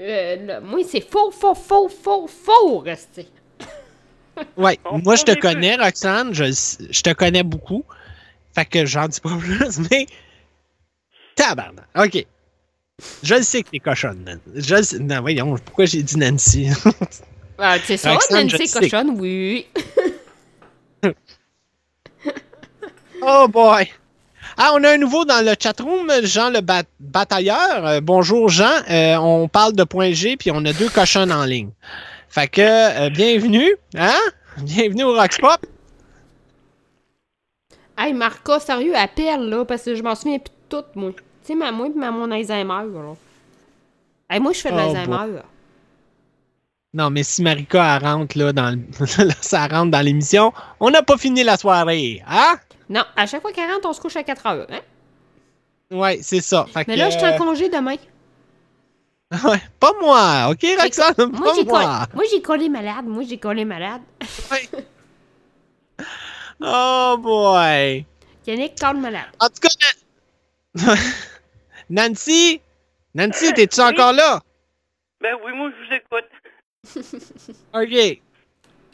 Euh, 0.00 0.46
là, 0.46 0.60
moi, 0.60 0.80
c'est 0.88 1.00
faux, 1.00 1.30
faux, 1.30 1.54
faux, 1.54 1.88
faux, 1.88 2.26
faux, 2.26 2.78
Resti. 2.78 3.28
Ouais, 4.56 4.78
On 4.90 4.98
moi, 4.98 5.16
je 5.16 5.24
te 5.24 5.38
connais, 5.38 5.76
Roxane. 5.76 6.32
Je, 6.34 6.44
je 6.90 7.02
te 7.02 7.12
connais 7.12 7.42
beaucoup. 7.42 7.84
Fait 8.54 8.64
que 8.64 8.86
j'en 8.86 9.06
dis 9.06 9.20
pas 9.20 9.36
plus, 9.38 9.78
mais. 9.90 10.06
Tabarnak. 11.36 11.86
OK. 11.96 12.26
Je 13.22 13.34
le 13.34 13.42
sais 13.42 13.62
que 13.62 13.70
t'es 13.70 13.78
cochonne, 13.78 14.24
Nan. 14.24 14.40
Je 14.54 14.74
le 14.74 14.82
sais. 14.82 14.98
Non, 14.98 15.20
voyons, 15.20 15.56
pourquoi 15.64 15.84
j'ai 15.84 16.02
dit 16.02 16.16
Nancy? 16.16 16.68
Ah, 17.62 17.76
c'est 17.84 17.98
ça, 17.98 18.14
Roxane, 18.14 18.46
Nancy 18.46 18.72
cochonne, 18.72 19.20
oui. 19.20 19.66
Oh 23.22 23.48
boy! 23.48 23.88
Ah, 24.56 24.72
on 24.74 24.84
a 24.84 24.90
un 24.90 24.98
nouveau 24.98 25.24
dans 25.24 25.44
le 25.44 25.54
chatroom, 25.58 26.10
Jean 26.24 26.50
le 26.50 26.60
bat- 26.60 26.82
batailleur. 26.98 27.86
Euh, 27.86 28.00
bonjour, 28.00 28.48
Jean. 28.48 28.70
Euh, 28.90 29.16
on 29.16 29.48
parle 29.48 29.74
de 29.74 29.84
point 29.84 30.12
G, 30.12 30.36
puis 30.36 30.50
on 30.52 30.64
a 30.64 30.72
deux 30.72 30.88
cochonnes 30.88 31.32
en 31.32 31.44
ligne. 31.44 31.70
Fait 32.28 32.48
que, 32.48 32.60
euh, 32.60 33.10
bienvenue, 33.10 33.74
hein? 33.96 34.18
Bienvenue 34.58 35.04
au 35.04 35.14
Rox 35.14 35.38
Pop. 35.38 35.64
Hey, 37.96 38.12
Marca, 38.12 38.60
sérieux, 38.60 38.94
appelle, 38.96 39.48
là, 39.48 39.64
parce 39.64 39.82
que 39.82 39.94
je 39.94 40.02
m'en 40.02 40.14
souviens 40.14 40.38
plus 40.38 40.50
de 40.50 40.80
tout, 40.80 40.84
moi. 40.98 41.12
Tu 41.12 41.22
sais, 41.44 41.54
ma, 41.54 41.70
moi 41.72 41.86
et 41.86 41.98
ma, 41.98 42.10
mon 42.10 42.30
Alzheimer, 42.30 42.84
là. 42.92 43.14
Hey, 44.28 44.40
moi, 44.40 44.52
je 44.52 44.60
fais 44.60 44.70
de 44.70 44.74
Oh, 44.74 44.78
l'Alzheimer. 44.78 45.40
Non, 46.92 47.10
mais 47.10 47.22
si 47.22 47.42
Marika 47.42 47.98
rentre 47.98 48.36
là, 48.36 48.52
dans 48.52 48.76
ça 49.40 49.68
rentre 49.68 49.90
dans 49.92 50.00
l'émission, 50.04 50.52
on 50.80 50.90
n'a 50.90 51.02
pas 51.02 51.16
fini 51.18 51.44
la 51.44 51.56
soirée, 51.56 52.22
hein? 52.28 52.58
Non, 52.90 53.04
à 53.16 53.26
chaque 53.26 53.40
fois 53.40 53.52
qu'elle 53.52 53.70
rentre, 53.70 53.88
on 53.88 53.92
se 53.92 54.00
couche 54.00 54.16
à 54.16 54.22
4 54.24 54.46
heures, 54.46 54.66
hein? 54.68 54.80
Ouais, 55.90 56.18
c'est 56.22 56.40
ça. 56.40 56.66
Fait 56.72 56.86
Mais 56.86 56.94
que, 56.94 56.98
là, 56.98 57.10
je 57.10 57.16
suis 57.16 57.26
en 57.26 57.32
euh, 57.34 57.38
congé 57.38 57.68
demain. 57.68 57.96
ouais, 59.44 59.62
pas 59.78 59.92
moi, 60.00 60.48
ok, 60.50 60.66
Roxane? 60.80 61.14
Pas 61.14 61.26
Moi, 61.26 61.52
j'ai 61.56 61.64
moi. 61.64 62.06
j'ai 62.30 62.42
collé 62.42 62.68
malade. 62.68 63.04
Moi, 63.06 63.22
j'ai 63.28 63.38
collé 63.38 63.64
malade. 63.64 64.02
Oh 66.60 67.16
boy. 67.18 68.04
Yannick 68.46 68.78
colle 68.78 68.96
malade. 68.98 69.30
En 69.38 69.46
tout 69.48 69.60
cas, 69.60 69.68
Nan- 70.74 70.96
Nancy, 71.90 72.60
Nancy, 73.14 73.52
t'es-tu 73.54 73.80
encore 73.80 74.12
là? 74.12 74.40
Ben 75.20 75.36
oui, 75.44 75.52
moi, 75.54 75.70
je 75.70 75.86
vous 75.86 75.94
écoute. 75.94 77.20
Ok. 77.74 78.20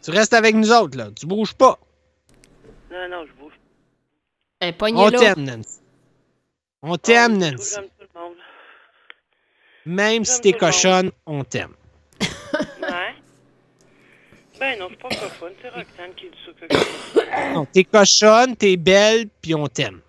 Tu 0.03 0.11
restes 0.11 0.35
avec 0.35 0.55
nous 0.55 0.71
autres, 0.71 0.97
là. 0.99 1.09
Tu 1.19 1.27
bouges 1.27 1.55
pas. 1.55 1.79
Non, 2.91 3.09
non, 3.11 3.25
je 3.27 3.33
bouge. 3.33 3.56
On 4.63 5.11
t'aime, 5.11 5.45
Nancy. 5.45 5.81
On 6.83 6.97
t'aime, 6.97 7.35
Ah, 7.43 7.51
Nancy. 7.51 7.75
J'aime 7.75 7.85
tout 7.99 8.07
le 8.15 8.21
monde. 8.21 8.35
Même 9.85 10.25
si 10.25 10.41
t'es 10.41 10.53
cochonne, 10.53 11.11
on 11.27 11.45
t'aime. 11.45 11.75
Ouais. 12.21 12.27
Ben 14.59 14.79
non, 14.79 14.89
c'est 14.89 14.99
pas 14.99 15.09
cochonne, 15.11 15.53
c'est 15.61 15.69
Roxane 15.69 16.15
qui 16.17 16.31
dit 16.31 16.39
ça 16.47 16.67
que 16.67 17.53
Non, 17.53 17.67
t'es 17.67 17.85
cochonne, 17.85 18.57
t'es 18.57 18.79
belle, 18.79 19.29
puis 19.43 19.55
on 19.55 19.67
t'aime. 19.67 20.01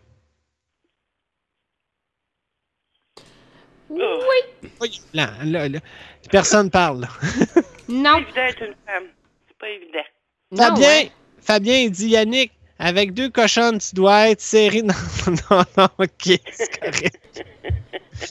Oui. 3.89 4.69
Oui, 4.79 5.01
là, 5.13 5.31
là, 5.43 5.67
là. 5.67 5.79
Personne 6.31 6.71
parle. 6.71 7.01
là. 7.01 7.07
Non. 7.89 8.19
Évident 8.19 8.41
être 8.43 8.61
une 8.63 8.75
femme. 8.85 9.03
C'est 9.49 9.57
pas 9.57 9.69
évident. 9.69 9.99
Non, 10.51 10.63
Fabien, 10.63 10.87
ouais. 10.87 11.11
Fabien, 11.41 11.77
il 11.79 11.91
dit 11.91 12.07
Yannick, 12.09 12.53
avec 12.79 13.13
deux 13.13 13.29
cochonnes, 13.29 13.79
tu 13.79 13.95
dois 13.95 14.29
être 14.29 14.41
serré 14.41 14.81
dans. 14.81 14.93
non, 15.51 15.63
non, 15.77 15.87
ok, 15.97 16.39
c'est 16.51 16.79
correct. 16.79 17.45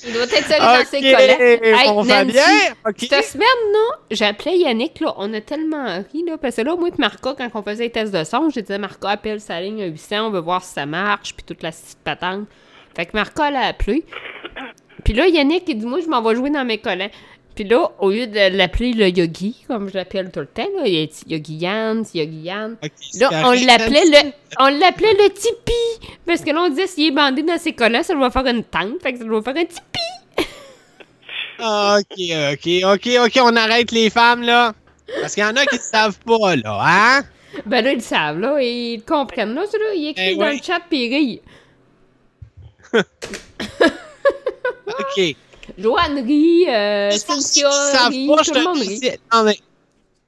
Il 0.07 0.13
doit 0.13 0.25
être 0.25 0.47
serré 0.47 0.61
dans 0.61 0.85
ses 0.85 1.01
collants. 1.01 1.95
mon 1.95 2.05
Nancy, 2.05 2.33
Fabien, 2.33 2.75
ok. 2.89 3.07
Cette 3.09 3.25
semaine, 3.25 3.73
là, 3.73 3.99
j'appelais 4.11 4.59
Yannick, 4.59 5.01
là, 5.01 5.15
on 5.17 5.33
a 5.33 5.41
tellement 5.41 6.05
ri, 6.13 6.25
là, 6.27 6.39
parce 6.39 6.57
que 6.57 6.63
là, 6.63 6.77
moi 6.77 6.89
et 6.89 6.93
Marca, 6.99 7.35
quand 7.37 7.49
on 7.55 7.63
faisait 7.63 7.85
les 7.85 7.91
tests 7.91 8.13
de 8.13 8.25
son, 8.25 8.51
j'ai 8.51 8.63
dit, 8.63 8.79
Marca, 8.79 9.11
appelle 9.11 9.41
sa 9.41 9.61
ligne 9.61 9.83
à 9.83 9.87
800, 9.87 10.27
on 10.27 10.31
veut 10.31 10.41
voir 10.41 10.63
si 10.63 10.73
ça 10.73 10.87
marche, 10.87 11.35
puis 11.35 11.45
toute 11.45 11.63
la 11.63 11.71
petite 11.71 11.99
patente. 12.03 12.47
Fait 12.97 13.07
que 13.07 13.11
Marca, 13.15 13.49
elle 13.49 13.57
a 13.57 13.67
appelé. 13.67 14.05
Puis 15.05 15.15
là, 15.15 15.29
Yannick, 15.29 15.65
il 15.69 15.79
dit, 15.79 15.87
moi, 15.87 16.01
je 16.01 16.09
m'en 16.09 16.23
vais 16.23 16.35
jouer 16.35 16.51
dans 16.51 16.65
mes 16.65 16.79
collants. 16.79 17.11
Puis 17.57 17.65
là, 17.65 17.91
au 18.01 18.11
lieu 18.11 18.27
de 18.27 18.55
l'appeler 18.55 18.93
le 18.93 19.09
Yogi, 19.09 19.65
comme 19.67 19.89
je 19.89 19.95
l'appelle 19.95 20.31
tout 20.31 20.41
le 20.41 20.47
temps, 20.47 20.69
là, 20.77 20.83
il 20.87 20.93
y 20.93 21.03
a 21.03 21.09
Yogi 21.27 21.55
Yann, 21.55 22.05
c'est 22.05 22.19
Yogi 22.19 22.43
Yann. 22.43 22.77
Là, 23.19 23.31
on 23.47 23.53
l'appelait 23.53 24.05
le, 24.05 24.31
on 24.61 24.69
l'appelait 24.79 25.15
le 25.15 25.31
tipi. 25.33 26.13
Parce 26.27 26.43
que 26.43 26.51
là, 26.51 26.61
on 26.61 26.69
disait, 26.69 26.87
s'il 26.87 27.07
est 27.07 27.11
bandé 27.13 27.43
dans 27.43 27.57
ses 27.57 27.73
collants, 27.73 28.03
ça 28.03 28.13
doit 28.13 28.31
faire 28.31 28.45
une 28.45 28.63
tente. 28.63 29.01
Fait 29.03 29.15
que 29.15 29.19
ça 29.21 29.25
doit 29.25 29.43
faire 29.43 29.57
un 29.57 29.65
tipi. 29.65 29.81
Ok, 31.59 32.19
ok, 32.53 32.69
ok, 32.85 33.09
ok, 33.25 33.41
on 33.43 33.57
arrête 33.57 33.91
les 33.91 34.11
femmes, 34.11 34.43
là. 34.43 34.75
Parce 35.23 35.33
qu'il 35.33 35.43
y 35.43 35.47
en 35.47 35.57
a 35.57 35.65
qui 35.65 35.77
ne 35.77 35.81
savent 35.81 36.19
pas, 36.19 36.55
là, 36.55 36.79
hein? 36.83 37.23
Ben 37.65 37.83
là, 37.83 37.93
ils 37.93 37.97
le 37.97 38.03
savent, 38.03 38.39
là. 38.39 38.61
Ils 38.61 39.03
comprennent, 39.03 39.55
là. 39.55 39.65
ça, 39.65 39.79
là. 39.79 39.95
Ils 39.95 40.09
écrivent 40.09 40.37
dans 40.37 40.51
le 40.51 40.59
chat 40.63 40.81
puis 40.91 41.07
ils 41.07 41.15
rient. 41.15 41.41
Ok. 44.87 45.37
Joanne 45.79 46.25
rit, 46.27 46.69
euh, 46.69 47.11
Cynthia 47.11 47.69
rit, 48.09 48.27
pas, 48.27 48.43
tout 48.43 48.55
le 48.55 48.65
monde 48.65 48.79
rit. 48.79 49.01
Non, 49.33 49.45
mais... 49.45 49.59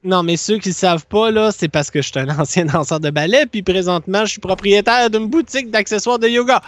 Non, 0.01 0.23
mais 0.23 0.37
ceux 0.37 0.59
qui 0.59 0.69
ne 0.69 0.73
savent 0.73 1.05
pas, 1.07 1.29
là, 1.29 1.51
c'est 1.51 1.67
parce 1.67 1.91
que 1.91 2.01
je 2.01 2.07
suis 2.07 2.19
un 2.19 2.29
ancien 2.39 2.65
danseur 2.65 3.01
de 3.01 3.09
ballet, 3.09 3.45
puis 3.45 3.61
présentement, 3.63 4.25
je 4.25 4.31
suis 4.31 4.39
propriétaire 4.39 5.09
d'une 5.09 5.27
boutique 5.27 5.71
d'accessoires 5.71 6.19
de 6.19 6.27
yoga. 6.27 6.61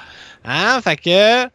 Hein? 0.43 0.81
Fait 0.81 0.97
que, 0.97 1.49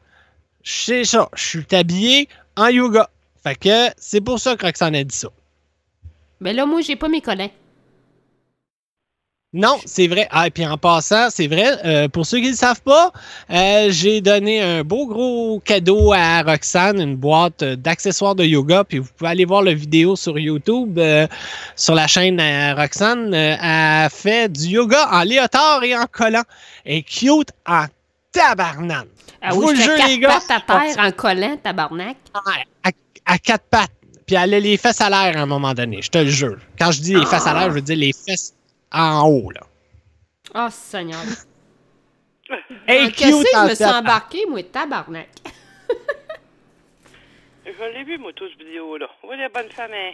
c'est 0.64 1.04
ça, 1.04 1.28
je 1.34 1.42
suis 1.42 1.66
habillé 1.72 2.28
en 2.56 2.68
yoga. 2.68 3.10
Fait 3.42 3.56
que, 3.56 3.90
c'est 3.98 4.22
pour 4.22 4.40
ça 4.40 4.56
que 4.56 4.64
Roxane 4.64 4.94
a 4.94 5.04
dit 5.04 5.14
ça. 5.14 5.28
Ben 6.40 6.56
là, 6.56 6.64
moi, 6.64 6.80
j'ai 6.80 6.96
pas 6.96 7.08
mes 7.08 7.20
collants. 7.20 7.50
Non, 9.56 9.78
c'est 9.86 10.06
vrai. 10.06 10.28
Ah, 10.30 10.46
et 10.48 10.50
puis 10.50 10.66
en 10.66 10.76
passant, 10.76 11.30
c'est 11.30 11.46
vrai, 11.46 11.78
euh, 11.86 12.08
pour 12.08 12.26
ceux 12.26 12.36
qui 12.40 12.44
ne 12.44 12.50
le 12.50 12.56
savent 12.56 12.82
pas, 12.82 13.10
euh, 13.50 13.86
j'ai 13.88 14.20
donné 14.20 14.60
un 14.60 14.84
beau 14.84 15.06
gros 15.06 15.60
cadeau 15.64 16.12
à 16.12 16.42
Roxane, 16.42 17.00
une 17.00 17.16
boîte 17.16 17.64
d'accessoires 17.64 18.34
de 18.34 18.44
yoga. 18.44 18.84
Puis 18.84 18.98
vous 18.98 19.08
pouvez 19.16 19.30
aller 19.30 19.46
voir 19.46 19.62
la 19.62 19.72
vidéo 19.72 20.14
sur 20.14 20.38
YouTube, 20.38 20.98
euh, 20.98 21.26
sur 21.74 21.94
la 21.94 22.06
chaîne 22.06 22.38
à 22.38 22.74
Roxane. 22.74 23.32
Elle 23.32 24.10
fait 24.10 24.52
du 24.52 24.66
yoga 24.66 25.08
en 25.10 25.22
léotard 25.22 25.82
et 25.84 25.96
en 25.96 26.04
collant. 26.04 26.44
Et 26.84 27.02
cute 27.02 27.48
en 27.66 27.86
tabarnane. 28.32 29.06
Ah 29.40 29.48
Je 29.52 29.54
oui, 29.56 29.64
vous 29.64 29.70
le 29.70 29.76
je 29.78 30.06
les 30.06 30.18
gars, 30.18 30.38
à 30.50 30.60
terre 30.60 30.96
en 30.98 31.10
collant, 31.12 31.56
tabarnak. 31.62 32.16
à, 32.84 32.90
à 33.24 33.38
quatre 33.38 33.64
pattes. 33.70 33.90
Puis 34.26 34.36
elle 34.36 34.52
a 34.52 34.60
les 34.60 34.76
fesses 34.76 35.00
à 35.00 35.08
l'air 35.08 35.38
à 35.38 35.42
un 35.42 35.46
moment 35.46 35.72
donné, 35.72 36.02
je 36.02 36.10
te 36.10 36.18
le 36.18 36.28
jure. 36.28 36.58
Quand 36.78 36.90
je 36.90 37.00
dis 37.00 37.14
les 37.14 37.24
fesses 37.24 37.46
à 37.46 37.54
l'air, 37.54 37.70
je 37.70 37.76
veux 37.76 37.80
dire 37.80 37.96
les 37.96 38.12
fesses 38.12 38.52
en 38.92 39.28
haut, 39.28 39.50
là. 39.50 39.60
Oh, 40.54 40.68
Seigneur. 40.70 41.20
Hey, 42.86 43.06
En 43.06 43.10
cassé, 43.10 43.32
cute 43.32 43.48
je 43.52 43.68
me 43.70 43.74
suis 43.74 43.84
embarqué, 43.84 44.46
moi, 44.46 44.62
tabarnak? 44.62 45.28
Je 47.66 47.84
l'ai 47.92 48.04
vu, 48.04 48.16
moi, 48.18 48.32
toute 48.32 48.50
cette 48.52 48.62
vidéo-là. 48.64 49.08
Oui, 49.24 49.36
la 49.36 49.48
bonne 49.48 49.68
femme, 49.70 49.90
hein? 49.92 50.12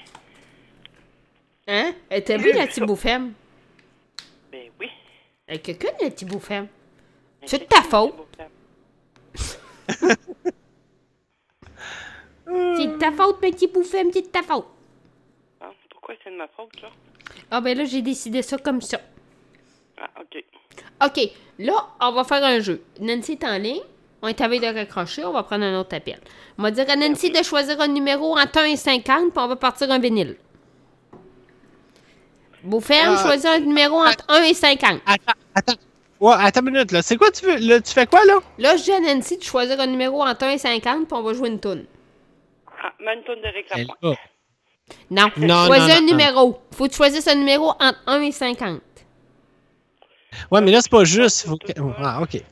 Hein? 1.68 1.92
Elle 2.08 2.20
était 2.20 2.38
bien, 2.38 2.54
la 2.54 2.66
petite 2.66 2.94
femme. 2.96 3.34
Ben 4.50 4.70
oui. 4.80 4.88
Elle 5.46 5.56
est 5.56 5.60
quelqu'un, 5.60 5.90
la 6.00 6.10
petite 6.10 6.38
femme. 6.40 6.68
C'est 7.44 7.58
de 7.58 7.64
ta 7.64 7.82
faute. 7.82 8.14
C'est 12.46 12.86
de 12.86 12.98
ta 12.98 13.12
faute, 13.12 13.40
petit 13.40 13.66
bouffem, 13.66 14.10
c'est 14.12 14.22
de 14.22 14.26
ta 14.26 14.42
faute. 14.42 14.66
Ah, 15.60 15.70
pourquoi 15.90 16.14
c'est 16.22 16.30
de 16.30 16.36
ma 16.36 16.48
faute, 16.48 16.70
ça? 16.80 16.88
Ah, 17.54 17.60
ben 17.60 17.76
là, 17.76 17.84
j'ai 17.84 18.00
décidé 18.00 18.40
ça 18.40 18.56
comme 18.56 18.80
ça. 18.80 18.98
Ah, 20.00 20.08
OK. 20.20 20.42
OK, 21.04 21.30
là, 21.58 21.74
on 22.00 22.12
va 22.12 22.24
faire 22.24 22.42
un 22.42 22.60
jeu. 22.60 22.82
Nancy 22.98 23.32
est 23.32 23.44
en 23.44 23.58
ligne. 23.58 23.82
On 24.22 24.28
est 24.28 24.40
à 24.40 24.48
veille 24.48 24.60
de 24.60 24.66
raccrocher. 24.66 25.22
On 25.24 25.32
va 25.32 25.42
prendre 25.42 25.64
un 25.64 25.78
autre 25.78 25.94
appel. 25.94 26.18
On 26.56 26.62
va 26.62 26.70
dire 26.70 26.88
à 26.88 26.96
Nancy 26.96 27.30
de 27.30 27.42
choisir 27.42 27.78
un 27.80 27.88
numéro 27.88 28.38
entre 28.38 28.58
1 28.60 28.64
et 28.64 28.76
50, 28.76 29.04
puis 29.34 29.44
on 29.44 29.48
va 29.48 29.56
partir 29.56 29.90
un 29.90 29.98
vinyle. 29.98 30.36
Beauferme, 32.64 33.16
Ah. 33.18 33.22
choisis 33.22 33.44
un 33.46 33.58
numéro 33.58 33.96
entre 34.00 34.24
1 34.28 34.44
et 34.44 34.54
50. 34.54 35.00
Attends, 35.04 35.32
attends. 35.54 35.74
Ouais, 36.20 36.34
attends 36.38 36.60
une 36.64 36.70
minute, 36.72 36.92
là. 36.92 37.02
C'est 37.02 37.16
quoi 37.16 37.30
tu 37.32 37.44
veux? 37.44 37.56
Là, 37.56 37.80
tu 37.80 37.92
fais 37.92 38.06
quoi, 38.06 38.24
là? 38.24 38.38
Là, 38.58 38.76
je 38.76 38.84
dis 38.84 38.92
à 38.92 39.00
Nancy 39.00 39.36
de 39.36 39.42
choisir 39.42 39.78
un 39.80 39.86
numéro 39.88 40.22
entre 40.22 40.44
1 40.44 40.50
et 40.50 40.58
50, 40.58 41.08
puis 41.08 41.18
on 41.18 41.22
va 41.22 41.32
jouer 41.34 41.48
une 41.48 41.60
toune. 41.60 41.84
Ah, 42.82 42.92
même 43.00 43.22
tonne 43.24 43.40
de 43.42 43.48
réclame. 43.48 43.88
Oh. 44.02 44.14
Non, 45.10 45.28
Non, 45.36 45.66
choisis 45.66 45.88
non, 45.88 45.94
un 45.94 46.00
non, 46.00 46.06
numéro. 46.06 46.60
Faut 46.72 46.84
que 46.84 46.90
tu 46.90 46.96
choisisses 46.96 47.26
un 47.28 47.34
numéro 47.34 47.70
entre 47.80 47.98
1 48.06 48.20
et 48.22 48.32
50. 48.32 48.80
Ouais, 50.50 50.60
mais 50.60 50.70
là, 50.70 50.80
c'est 50.80 50.90
pas 50.90 51.04
juste. 51.04 51.46
Faut 51.46 51.56
que- 51.56 51.72
Ah, 51.98 52.20
OK. 52.22 52.42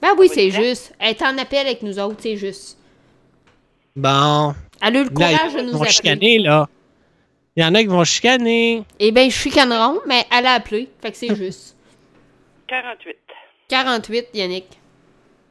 Ben 0.00 0.10
oui, 0.16 0.30
c'est 0.32 0.50
juste. 0.50 0.94
Elle 0.98 1.10
est 1.10 1.22
en 1.22 1.36
appel 1.38 1.66
avec 1.66 1.82
nous 1.82 1.98
autres, 1.98 2.16
c'est 2.20 2.36
juste. 2.36 2.78
Bon. 3.96 4.54
Elle 4.80 4.96
a 4.96 5.00
eu 5.00 5.04
le 5.04 5.10
Là, 5.10 5.10
courage 5.36 5.54
de 5.54 5.58
ils 5.60 5.66
nous 5.66 5.72
vont 5.72 5.78
appeler. 5.78 5.90
chicaner, 5.90 6.38
là. 6.38 6.68
Il 7.56 7.62
y 7.64 7.66
en 7.66 7.74
a 7.74 7.80
qui 7.80 7.86
vont 7.86 8.04
chicaner. 8.04 8.84
Eh 9.00 9.10
bien, 9.10 9.28
je 9.28 9.34
suis 9.36 9.50
canneron, 9.50 9.98
mais 10.06 10.24
elle 10.30 10.46
a 10.46 10.52
appelé. 10.52 10.88
Fait 11.02 11.10
que 11.10 11.16
c'est 11.16 11.34
juste. 11.34 11.74
48. 12.68 13.16
48, 13.68 14.26
Yannick. 14.34 14.66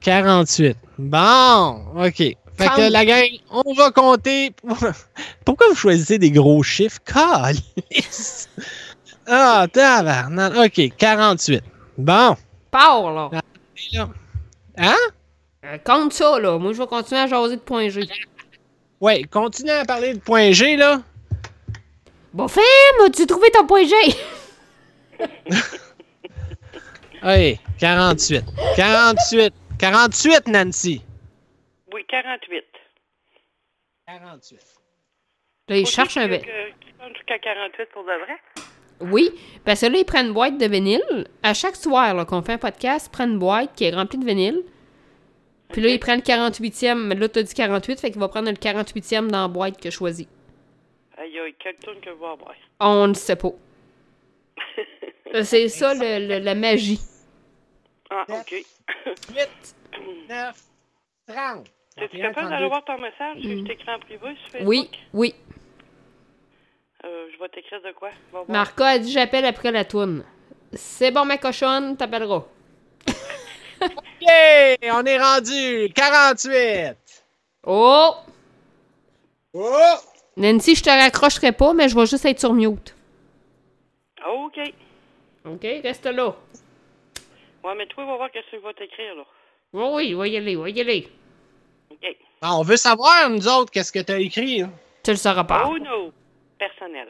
48. 0.02 0.78
Bon, 0.98 1.82
OK. 1.98 2.38
Fait 2.58 2.70
que 2.70 2.92
la 2.92 3.06
gang, 3.06 3.28
on 3.52 3.74
va 3.74 3.92
compter. 3.92 4.52
Pourquoi 5.46 5.68
vous 5.70 5.76
choisissez 5.76 6.18
des 6.18 6.32
gros 6.32 6.64
chiffres? 6.64 7.00
Calice! 7.06 8.50
Ah, 9.30 9.68
tabarnak. 9.70 10.56
OK, 10.56 10.96
48. 10.98 11.62
Bon. 11.98 12.38
Pars, 12.72 13.12
là. 13.12 13.30
Hein? 14.78 14.96
Euh, 15.66 15.78
compte 15.84 16.14
ça, 16.14 16.40
là. 16.40 16.58
Moi, 16.58 16.72
je 16.72 16.78
vais 16.78 16.88
continuer 16.88 17.20
à 17.20 17.28
jaser 17.28 17.58
de 17.58 17.62
point 17.62 17.90
G. 17.90 18.08
Ouais, 19.02 19.24
continuez 19.24 19.74
à 19.74 19.84
parler 19.84 20.14
de 20.14 20.20
point 20.20 20.52
G, 20.52 20.78
là. 20.78 21.02
Bon, 22.34 22.48
femme, 22.48 22.64
as-tu 23.06 23.28
trouvé 23.28 23.52
ton 23.52 23.68
point 23.68 23.84
G? 23.84 23.96
Oui, 27.24 27.60
48. 27.80 28.46
48. 28.78 29.54
48, 29.78 30.48
Nancy. 30.48 31.02
Oui, 31.94 32.06
48. 32.08 32.64
48. 34.08 34.60
Là, 35.70 35.78
il 35.78 35.86
Faut 35.86 35.92
cherche 35.92 36.16
que- 36.16 36.20
un... 36.20 36.38
que- 36.40 37.14
Jusqu'à 37.16 37.40
48 37.40 37.90
pour 37.94 38.04
de 38.04 38.08
vrai? 38.26 38.38
Oui, 39.00 39.30
parce 39.64 39.82
que 39.82 39.86
là, 39.86 39.98
il 40.00 40.06
prend 40.06 40.22
une 40.22 40.34
boîte 40.34 40.58
de 40.58 40.66
vinyle. 40.66 41.28
À 41.44 41.54
chaque 41.54 41.76
soir 41.76 42.14
là, 42.16 42.26
qu'on 42.26 42.42
fait 42.42 42.54
un 42.54 42.58
podcast, 42.58 43.08
il 43.08 43.12
prend 43.12 43.26
une 43.26 43.38
boîte 43.40 43.76
qui 43.76 43.84
est 43.86 43.92
remplie 43.94 44.18
de 44.18 44.26
vinyle. 44.26 44.64
Puis 45.70 45.82
là, 45.82 45.90
il 45.90 46.00
prend 46.00 46.16
le 46.16 46.22
48e. 46.22 46.96
Mais 47.06 47.16
là, 47.16 47.30
t'as 47.30 47.44
dit 47.44 47.54
48, 47.54 48.00
fait 48.00 48.12
qu'il 48.12 48.20
va 48.20 48.28
prendre 48.28 48.50
le 48.50 48.56
48e 48.56 49.28
dans 49.28 49.42
la 49.44 49.48
boîte 49.48 49.80
que 49.80 49.90
je 49.92 49.96
choisis. 49.96 50.28
Aïe, 51.18 51.38
aïe, 51.40 51.56
quelle 51.60 51.76
tonne 51.78 52.00
que 52.02 52.10
vais 52.10 52.26
avoir. 52.26 52.54
On 52.80 53.08
ne 53.08 53.14
sait 53.14 53.36
pas. 53.36 53.52
C'est 55.44 55.68
ça, 55.70 55.94
le- 55.94 56.28
le- 56.28 56.40
la 56.40 56.56
magie. 56.56 57.00
Ah, 58.10 58.26
OK. 58.30 58.52
8, 59.36 59.76
9, 60.30 60.64
30. 61.28 61.68
Es-tu 61.98 62.20
capable 62.20 62.50
d'aller 62.50 62.68
voir 62.68 62.84
ton 62.86 62.98
message? 63.00 63.38
Je 63.42 63.66
t'écris 63.66 63.90
en 63.90 64.00
privé 64.00 64.36
sur 64.42 64.52
Facebook? 64.52 64.68
Oui, 64.68 64.90
oui. 65.14 65.36
Euh, 67.06 67.28
je 67.34 67.40
vais 67.40 67.50
t'écrire 67.50 67.82
de 67.82 67.92
quoi? 67.92 68.10
Marca 68.48 68.88
a 68.88 69.00
dit 69.00 69.12
j'appelle 69.12 69.46
après 69.46 69.72
la 69.72 69.86
toune. 69.86 70.24
C'est 70.74 71.12
bon, 71.12 71.26
ma 71.26 71.38
cochonne, 71.38 71.98
t'appelleras. 71.98 72.44
Yeah! 74.20 74.76
On 74.96 75.06
est 75.06 75.20
rendu 75.20 75.94
48. 75.94 76.98
Oh! 77.66 78.12
Oh! 79.54 79.96
Nancy, 80.36 80.76
je 80.76 80.84
te 80.84 80.90
raccrocherai 80.90 81.52
pas, 81.52 81.74
mais 81.74 81.88
je 81.88 81.96
vais 81.96 82.06
juste 82.08 82.26
être 82.26 82.40
sur 82.40 82.54
mute. 82.54 82.96
OK. 84.28 84.60
OK, 85.46 85.62
reste 85.84 86.06
là. 86.06 86.36
Ouais, 87.64 87.76
mais 87.76 87.86
toi, 87.86 88.06
va 88.06 88.16
voir 88.18 88.32
qu'est-ce 88.32 88.52
que 88.52 88.58
je 88.58 88.68
vais 88.68 88.74
t'écrire, 88.74 89.16
là. 89.16 89.24
Oui, 89.74 89.86
oui, 89.94 90.14
va 90.14 90.28
y 90.28 90.38
aller, 90.38 90.56
va 90.56 90.70
y 90.70 90.82
aller. 90.82 91.08
Ah, 92.42 92.56
on 92.58 92.64
veut 92.64 92.78
savoir, 92.78 93.30
nous 93.30 93.48
autres, 93.48 93.72
qu'est-ce 93.72 93.92
que 93.92 94.00
tu 94.00 94.12
as 94.12 94.20
écrit. 94.20 94.62
Hein? 94.62 94.72
Tu 95.04 95.12
le 95.12 95.18
sauras 95.18 95.44
pas. 95.44 95.68
Oh 95.68 95.78
non, 95.80 96.12
personnel. 96.60 97.08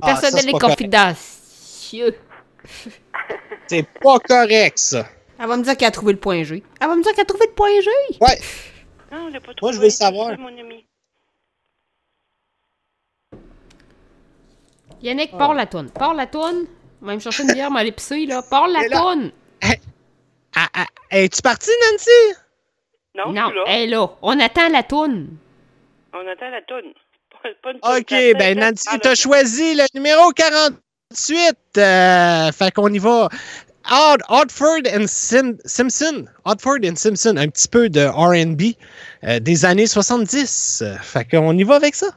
Personnel 0.00 0.44
ah, 0.46 0.50
et 0.50 0.58
confidentieux. 0.58 2.18
C'est 3.66 3.86
pas 4.00 4.18
correct, 4.20 4.78
ça. 4.78 5.08
Elle 5.38 5.46
va 5.46 5.56
me 5.56 5.62
dire 5.62 5.76
qu'elle 5.76 5.88
a 5.88 5.92
trouvé 5.92 6.12
le 6.12 6.18
point 6.18 6.42
G. 6.42 6.62
Elle 6.80 6.88
va 6.88 6.96
me 6.96 7.02
dire 7.02 7.12
qu'elle 7.12 7.22
a 7.22 7.26
trouvé 7.26 7.46
le 7.46 7.52
point 7.52 7.80
G. 7.80 7.90
Ouais. 8.20 8.38
Non, 9.10 9.26
on 9.26 9.28
l'a 9.28 9.40
pas 9.40 9.54
trouvé. 9.54 9.60
Moi, 9.62 9.72
je 9.72 9.80
vais 9.80 9.90
savoir. 9.90 10.38
Mon 10.38 10.48
ami. 10.48 10.84
Yannick, 15.02 15.30
oh. 15.32 15.52
la 15.52 15.66
toune. 15.66 15.90
Pars 15.90 16.14
la 16.14 16.26
toune. 16.26 16.66
Même 17.00 17.20
chercher 17.20 17.44
une 17.44 17.52
bière, 17.52 17.70
m'aller 17.70 17.92
pisser, 17.92 18.26
là. 18.26 18.42
Pars 18.42 18.68
la 18.68 18.88
toune. 18.88 19.32
Hey, 19.60 19.80
ah, 20.54 20.86
Es-tu 21.10 21.40
partie, 21.42 21.70
Nancy? 21.90 22.38
Non, 23.14 23.32
non 23.32 23.50
là. 23.50 24.10
On 24.22 24.38
attend 24.40 24.68
la 24.68 24.82
toune. 24.82 25.28
On 26.12 26.26
attend 26.26 26.50
la 26.50 26.62
toune. 26.62 26.92
OK, 27.82 28.10
ben 28.38 28.58
Nancy, 28.58 28.98
t'as 29.00 29.14
choisi 29.14 29.74
le 29.74 29.84
numéro 29.94 30.30
48. 30.32 31.56
Euh, 31.76 32.52
fait 32.52 32.72
qu'on 32.72 32.92
y 32.92 32.98
va. 32.98 33.28
Odd, 33.90 34.20
Oddford 34.28 34.82
and 34.92 35.06
Sim, 35.06 35.56
Simpson. 35.64 36.26
Oddford 36.44 36.80
and 36.84 36.96
Simpson, 36.96 37.36
un 37.36 37.48
petit 37.48 37.68
peu 37.68 37.88
de 37.88 38.04
RB 38.06 38.74
euh, 39.24 39.38
des 39.38 39.64
années 39.64 39.86
70. 39.86 40.84
Fait 41.00 41.24
qu'on 41.24 41.56
y 41.56 41.62
va 41.62 41.76
avec 41.76 41.94
ça. 41.94 42.08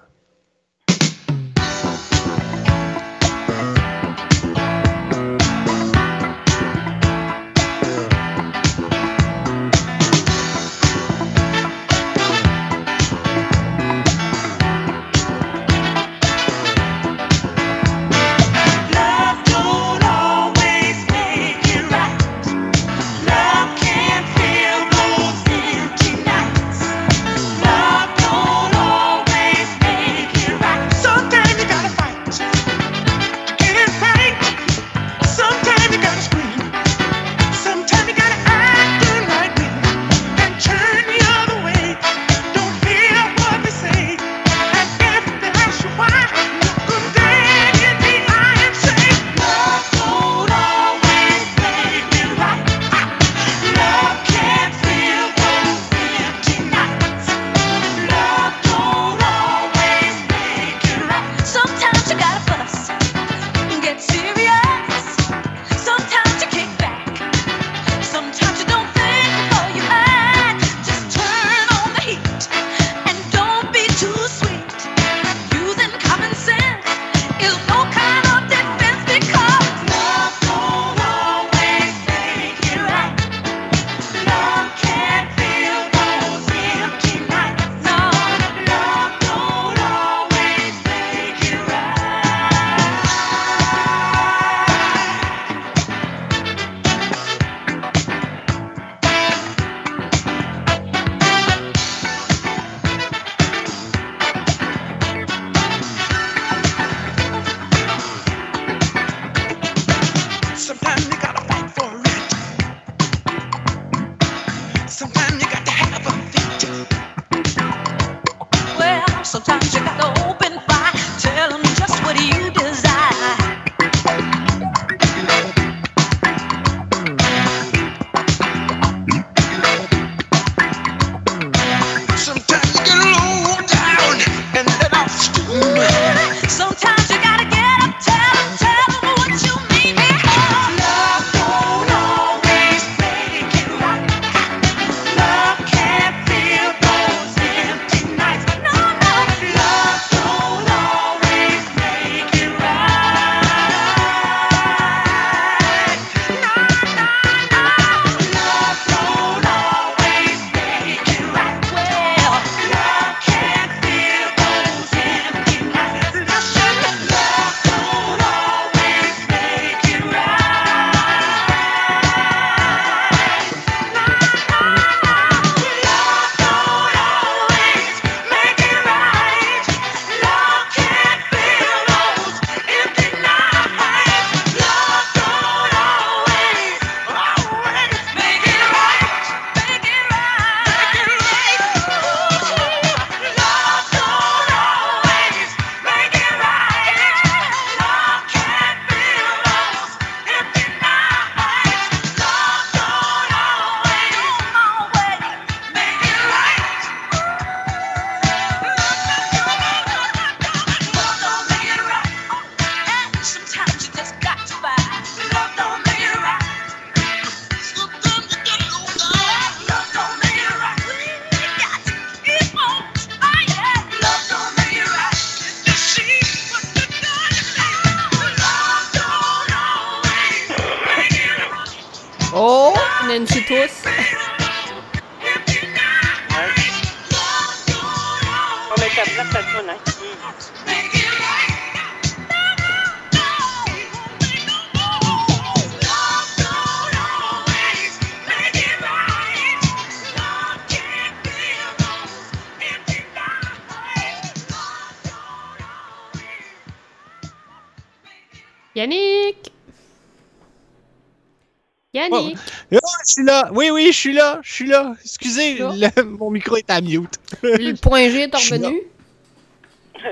Suis 263.22 263.26
là. 263.26 263.50
Oui, 263.54 263.70
oui, 263.72 263.88
je 263.92 263.98
suis 263.98 264.14
là. 264.14 264.40
Je 264.44 264.52
suis 264.54 264.68
là. 264.68 264.94
Excusez, 265.04 265.56
le- 265.56 266.04
mon 266.04 266.30
micro 266.32 266.58
est 266.58 266.70
à 266.70 266.82
mute. 266.82 267.16
Le 267.44 267.74
point 267.76 268.10
G 268.10 268.22
est 268.24 268.36
revenu? 268.36 268.82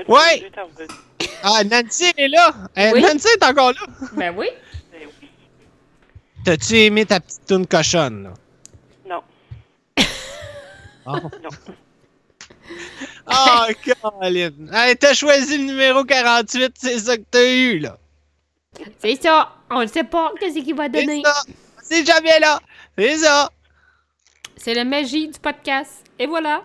Ouais. 0.08 0.50
Ah, 1.42 1.62
Nancy 1.64 2.04
elle 2.16 2.24
est 2.26 2.28
là. 2.28 2.54
Euh, 2.78 2.90
Oui. 2.94 3.02
Nancy 3.02 3.26
est 3.34 3.44
encore 3.44 3.72
là. 3.72 3.80
Ben 4.12 4.34
oui. 4.36 4.46
T'as-tu 6.44 6.78
aimé 6.78 7.04
ta 7.04 7.20
petite 7.20 7.44
toune 7.46 7.66
cochonne, 7.66 8.22
là? 8.24 8.34
Non. 9.08 10.04
Ah. 11.06 11.20
Ah, 13.26 13.66
Caroline. 13.84 14.70
Hey, 14.72 14.96
t'as 14.96 15.12
choisi 15.14 15.58
le 15.58 15.64
numéro 15.64 16.04
48, 16.04 16.72
c'est 16.76 16.98
ça 16.98 17.16
que 17.16 17.22
t'as 17.30 17.44
eu, 17.44 17.78
là. 17.78 17.96
C'est 19.00 19.20
ça. 19.20 19.52
On 19.70 19.80
ne 19.82 19.86
sait 19.86 20.04
pas 20.04 20.32
qu'est-ce 20.38 20.58
qu'il 20.60 20.74
va 20.74 20.88
donner? 20.88 21.22
ça. 21.24 21.34
C'est 21.82 22.04
jamais 22.04 22.38
là. 22.40 22.60
C'est 22.98 23.18
ça. 23.18 23.50
C'est 24.56 24.74
la 24.74 24.84
magie 24.84 25.28
du 25.28 25.38
podcast. 25.38 26.04
Et 26.18 26.26
voilà. 26.26 26.62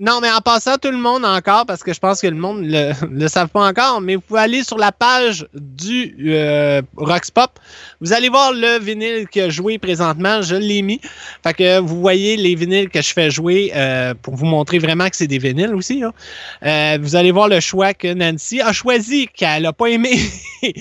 Non, 0.00 0.20
mais 0.20 0.30
en 0.30 0.40
passant, 0.40 0.76
tout 0.76 0.90
le 0.90 0.98
monde 0.98 1.24
encore, 1.24 1.66
parce 1.66 1.84
que 1.84 1.92
je 1.92 2.00
pense 2.00 2.20
que 2.20 2.26
le 2.26 2.34
monde 2.34 2.64
le, 2.64 2.92
le 3.10 3.28
savent 3.28 3.48
pas 3.48 3.68
encore, 3.68 4.00
mais 4.00 4.16
vous 4.16 4.22
pouvez 4.22 4.40
aller 4.40 4.64
sur 4.64 4.76
la 4.76 4.90
page 4.90 5.46
du 5.54 6.16
euh, 6.26 6.82
Rox 6.96 7.30
Pop. 7.30 7.60
Vous 8.00 8.12
allez 8.12 8.28
voir 8.28 8.52
le 8.52 8.80
vinyle 8.80 9.28
que 9.28 9.44
je 9.44 9.50
joué 9.50 9.78
présentement. 9.78 10.42
Je 10.42 10.56
l'ai 10.56 10.82
mis. 10.82 11.00
Fait 11.44 11.54
que 11.54 11.78
vous 11.78 12.00
voyez 12.00 12.36
les 12.36 12.56
vinyles 12.56 12.88
que 12.88 13.00
je 13.00 13.12
fais 13.12 13.30
jouer 13.30 13.70
euh, 13.76 14.14
pour 14.20 14.34
vous 14.34 14.46
montrer 14.46 14.80
vraiment 14.80 15.08
que 15.08 15.16
c'est 15.16 15.28
des 15.28 15.38
vinyles 15.38 15.74
aussi. 15.74 16.02
Euh, 16.02 16.98
vous 17.00 17.14
allez 17.14 17.30
voir 17.30 17.46
le 17.46 17.60
choix 17.60 17.94
que 17.94 18.12
Nancy 18.12 18.60
a 18.60 18.72
choisi, 18.72 19.28
qu'elle 19.28 19.64
a 19.66 19.72
pas 19.72 19.86
aimé. 19.86 20.18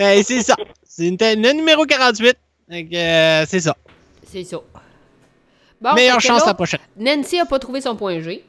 Euh, 0.00 0.22
c'est 0.24 0.42
ça. 0.42 0.56
C'est 0.84 1.10
le 1.10 1.52
numéro 1.52 1.84
48. 1.86 2.36
Euh, 2.72 3.44
c'est 3.48 3.60
ça. 3.60 3.76
C'est 4.26 4.44
ça. 4.44 4.58
Bon, 5.80 5.92
Meilleure 5.94 6.20
chance 6.20 6.40
là, 6.40 6.48
la 6.48 6.54
prochaine. 6.54 6.80
Nancy 6.96 7.38
a 7.38 7.44
pas 7.46 7.58
trouvé 7.58 7.80
son 7.80 7.94
point 7.96 8.20
G. 8.20 8.44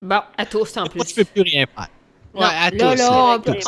Bon, 0.00 0.20
à 0.36 0.46
tous 0.46 0.76
en 0.76 0.86
plus. 0.86 1.00
Tu 1.04 1.14
peux 1.14 1.24
plus 1.24 1.42
rien 1.42 1.66
faire. 1.66 1.88
Non, 2.34 2.40
Ouais, 2.40 2.46
à 2.46 2.70
là, 2.70 2.92
tous, 2.92 2.98
là, 2.98 3.08
à 3.08 3.36
on 3.36 3.40
peut, 3.40 3.58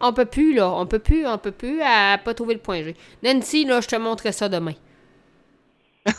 on, 0.00 0.08
on 0.08 0.12
plus, 0.24 0.54
là. 0.54 0.70
On 0.70 0.86
peut 0.86 0.98
plus, 0.98 1.26
on 1.26 1.38
peut 1.38 1.52
plus. 1.52 1.80
A 1.82 2.18
pas 2.18 2.34
trouvé 2.34 2.54
le 2.54 2.60
point 2.60 2.82
G. 2.82 2.96
Nancy, 3.22 3.64
là, 3.64 3.80
je 3.80 3.88
te 3.88 3.96
montrerai 3.96 4.32
ça 4.32 4.48
demain. 4.48 4.74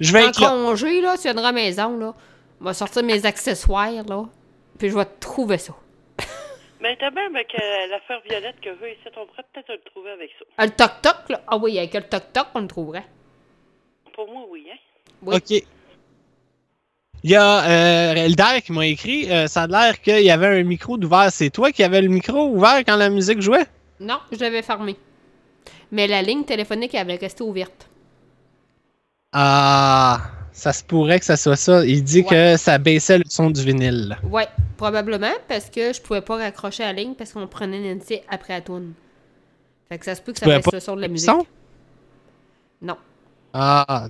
Je 0.00 0.12
vais 0.12 0.24
en 0.24 0.28
être 0.28 0.40
là. 0.40 0.48
congé, 0.48 1.00
là, 1.00 1.16
tu 1.16 1.22
viendras 1.22 1.48
à 1.48 1.52
la 1.52 1.52
maison, 1.52 1.96
là. 1.96 2.14
Je 2.60 2.66
vais 2.66 2.74
sortir 2.74 3.02
mes 3.02 3.24
accessoires, 3.26 4.04
là. 4.06 4.24
Puis 4.78 4.90
je 4.90 4.96
vais 4.96 5.04
te 5.04 5.20
trouver 5.20 5.58
ça. 5.58 5.74
Mais 6.82 6.96
t'as 6.96 7.10
bien 7.10 7.26
avec 7.26 7.54
euh, 7.54 7.86
l'affaire 7.90 8.20
violette 8.28 8.60
que 8.60 8.70
veut 8.70 8.90
ici, 8.90 9.08
on 9.16 9.24
pourrait 9.26 9.44
peut-être 9.52 9.68
le 9.68 9.78
trouver 9.88 10.10
avec 10.10 10.30
ça. 10.36 10.44
Ah, 10.58 10.66
le 10.66 10.72
toc-toc, 10.72 11.28
là? 11.28 11.40
Ah 11.46 11.56
oui, 11.56 11.78
avec 11.78 11.94
le 11.94 12.02
toc-toc, 12.02 12.48
on 12.56 12.60
le 12.60 12.66
trouverait. 12.66 13.06
Pour 14.14 14.26
moi, 14.28 14.42
oui, 14.50 14.66
hein? 14.72 14.76
Oui. 15.22 15.36
OK. 15.36 15.50
Il 17.22 17.30
y 17.30 17.36
a 17.36 17.62
euh, 17.62 18.14
Elder 18.16 18.60
qui 18.66 18.72
m'a 18.72 18.84
écrit. 18.84 19.30
euh, 19.30 19.46
ça 19.46 19.62
a 19.62 19.66
l'air 19.68 20.00
qu'il 20.00 20.22
y 20.22 20.30
avait 20.32 20.60
un 20.60 20.64
micro 20.64 20.98
d'ouvert. 20.98 21.30
C'est 21.30 21.50
toi 21.50 21.70
qui 21.70 21.84
avais 21.84 22.02
le 22.02 22.08
micro 22.08 22.48
ouvert 22.48 22.78
quand 22.84 22.96
la 22.96 23.10
musique 23.10 23.40
jouait? 23.40 23.66
Non, 24.00 24.18
je 24.32 24.38
l'avais 24.40 24.62
fermé. 24.62 24.96
Mais 25.92 26.08
la 26.08 26.20
ligne 26.20 26.44
téléphonique, 26.44 26.94
elle 26.94 27.02
avait 27.02 27.14
resté 27.14 27.44
ouverte. 27.44 27.88
Ah, 29.32 30.20
ça 30.52 30.72
se 30.72 30.84
pourrait 30.84 31.18
que 31.18 31.24
ça 31.24 31.36
soit 31.36 31.56
ça. 31.56 31.84
Il 31.84 32.04
dit 32.04 32.24
que 32.24 32.56
ça 32.56 32.78
baissait 32.78 33.18
le 33.18 33.24
son 33.28 33.50
du 33.50 33.62
vinyle. 33.64 34.16
Ouais, 34.22 34.48
probablement, 34.76 35.32
parce 35.48 35.70
que 35.70 35.92
je 35.92 36.00
pouvais 36.00 36.20
pas 36.20 36.36
raccrocher 36.36 36.82
la 36.82 36.92
ligne 36.92 37.14
parce 37.14 37.32
qu'on 37.32 37.46
prenait 37.46 37.94
Nancy 37.94 38.20
après 38.28 38.54
la 38.54 38.60
toune. 38.60 38.92
Fait 39.88 39.98
que 39.98 40.04
ça 40.04 40.14
se 40.14 40.20
peut 40.22 40.32
que 40.32 40.38
ça 40.38 40.46
baisse 40.46 40.64
le 40.72 40.80
son 40.80 40.96
de 40.96 41.00
la 41.02 41.08
musique. 41.08 41.28
son? 41.30 41.46
Non. 42.80 42.96
Ah, 43.54 44.08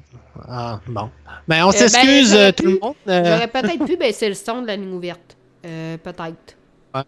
ah, 0.49 0.81
bon. 0.87 1.11
Ben, 1.49 1.65
on 1.65 1.69
Euh, 1.69 1.73
ben, 1.73 1.79
s'excuse, 1.89 2.35
euh, 2.35 2.53
tout 2.53 2.63
pu- 2.65 2.71
le 2.75 2.79
monde. 2.81 2.95
euh, 3.09 3.25
J'aurais 3.25 3.49
peut-être 3.49 3.85
pu 3.85 3.97
baisser 3.97 4.29
le 4.29 4.35
son 4.35 4.63
de 4.63 4.67
la 4.69 4.77
ligne 4.77 4.93
ouverte. 4.95 5.37
Euh, 5.67 5.97
peut-être. 5.99 6.57
Ouais. 6.95 7.03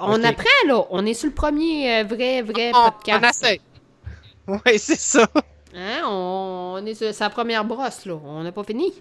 On 0.00 0.14
Ok. 0.18 0.24
apprend, 0.24 0.66
là. 0.66 0.84
On 0.90 1.06
est 1.06 1.14
sur 1.14 1.28
le 1.28 1.34
premier 1.34 2.02
vrai, 2.04 2.42
vrai 2.42 2.72
on, 2.74 2.90
podcast. 2.90 3.24
on 3.24 3.28
essaie. 3.46 3.60
Oui, 4.46 4.78
c'est 4.78 4.98
ça. 4.98 5.26
Hein? 5.74 6.02
On, 6.06 6.76
on 6.80 6.86
est 6.86 6.94
sur 6.94 7.12
sa 7.14 7.30
première 7.30 7.64
brosse, 7.64 8.06
là. 8.06 8.14
On 8.24 8.42
n'a 8.42 8.52
pas 8.52 8.64
fini. 8.64 8.92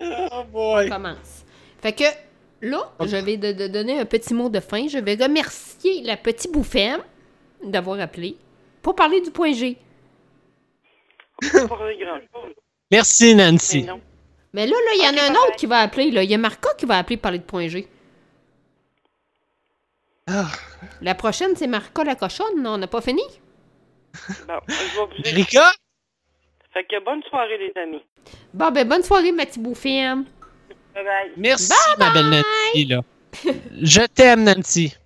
Oh 0.00 0.44
boy. 0.50 0.86
On 0.86 0.90
commence. 0.90 1.44
Fait 1.82 1.92
que 1.92 2.04
là, 2.62 2.90
je 3.00 3.16
vais 3.16 3.36
de, 3.36 3.52
de 3.52 3.66
donner 3.68 3.98
un 4.00 4.04
petit 4.04 4.32
mot 4.34 4.48
de 4.48 4.60
fin. 4.60 4.86
Je 4.88 4.98
vais 4.98 5.14
remercier 5.14 6.02
la 6.02 6.16
petite 6.16 6.52
bouffemme 6.52 7.02
d'avoir 7.62 8.00
appelé 8.00 8.36
pour 8.82 8.94
parler 8.94 9.20
du 9.20 9.30
point 9.30 9.52
G. 9.52 9.76
Merci, 12.90 13.34
Nancy. 13.34 13.86
Mais 14.52 14.66
là, 14.66 14.72
là, 14.72 14.92
il 14.96 15.04
y 15.04 15.08
en 15.08 15.22
a 15.22 15.26
un 15.30 15.34
autre 15.34 15.56
qui 15.56 15.66
va 15.66 15.78
appeler. 15.78 16.10
Là. 16.10 16.22
Il 16.22 16.30
y 16.30 16.34
a 16.34 16.38
Marca 16.38 16.70
qui 16.76 16.86
va 16.86 16.98
appeler 16.98 17.16
pour 17.16 17.22
parler 17.22 17.38
de 17.38 17.44
point 17.44 17.68
G. 17.68 17.88
Ah. 20.26 20.50
La 21.00 21.14
prochaine, 21.14 21.54
c'est 21.56 21.66
Marca 21.66 22.04
la 22.04 22.14
cochonne. 22.14 22.62
là. 22.62 22.72
On 22.72 22.78
n'a 22.78 22.86
pas 22.88 23.00
fini. 23.00 23.22
Bon, 24.46 24.60
je 24.68 24.74
vais 24.74 25.34
vous 25.34 25.36
Rika? 25.36 25.72
Fait 26.72 26.84
que 26.84 27.04
bonne 27.04 27.22
soirée, 27.28 27.58
les 27.58 27.80
amis. 27.80 28.02
Bon, 28.54 28.70
ben, 28.70 28.88
bonne 28.88 29.02
soirée, 29.02 29.32
ma 29.32 29.46
petite 29.46 29.62
bouffemme. 29.62 30.24
Bye 30.94 31.04
bye. 31.04 31.32
Merci, 31.36 31.72
ma 31.98 32.10
belle 32.10 32.30
Nancy, 32.30 32.84
là. 32.86 33.02
Je 33.80 34.06
t'aime, 34.06 34.44
Nancy. 34.44 34.96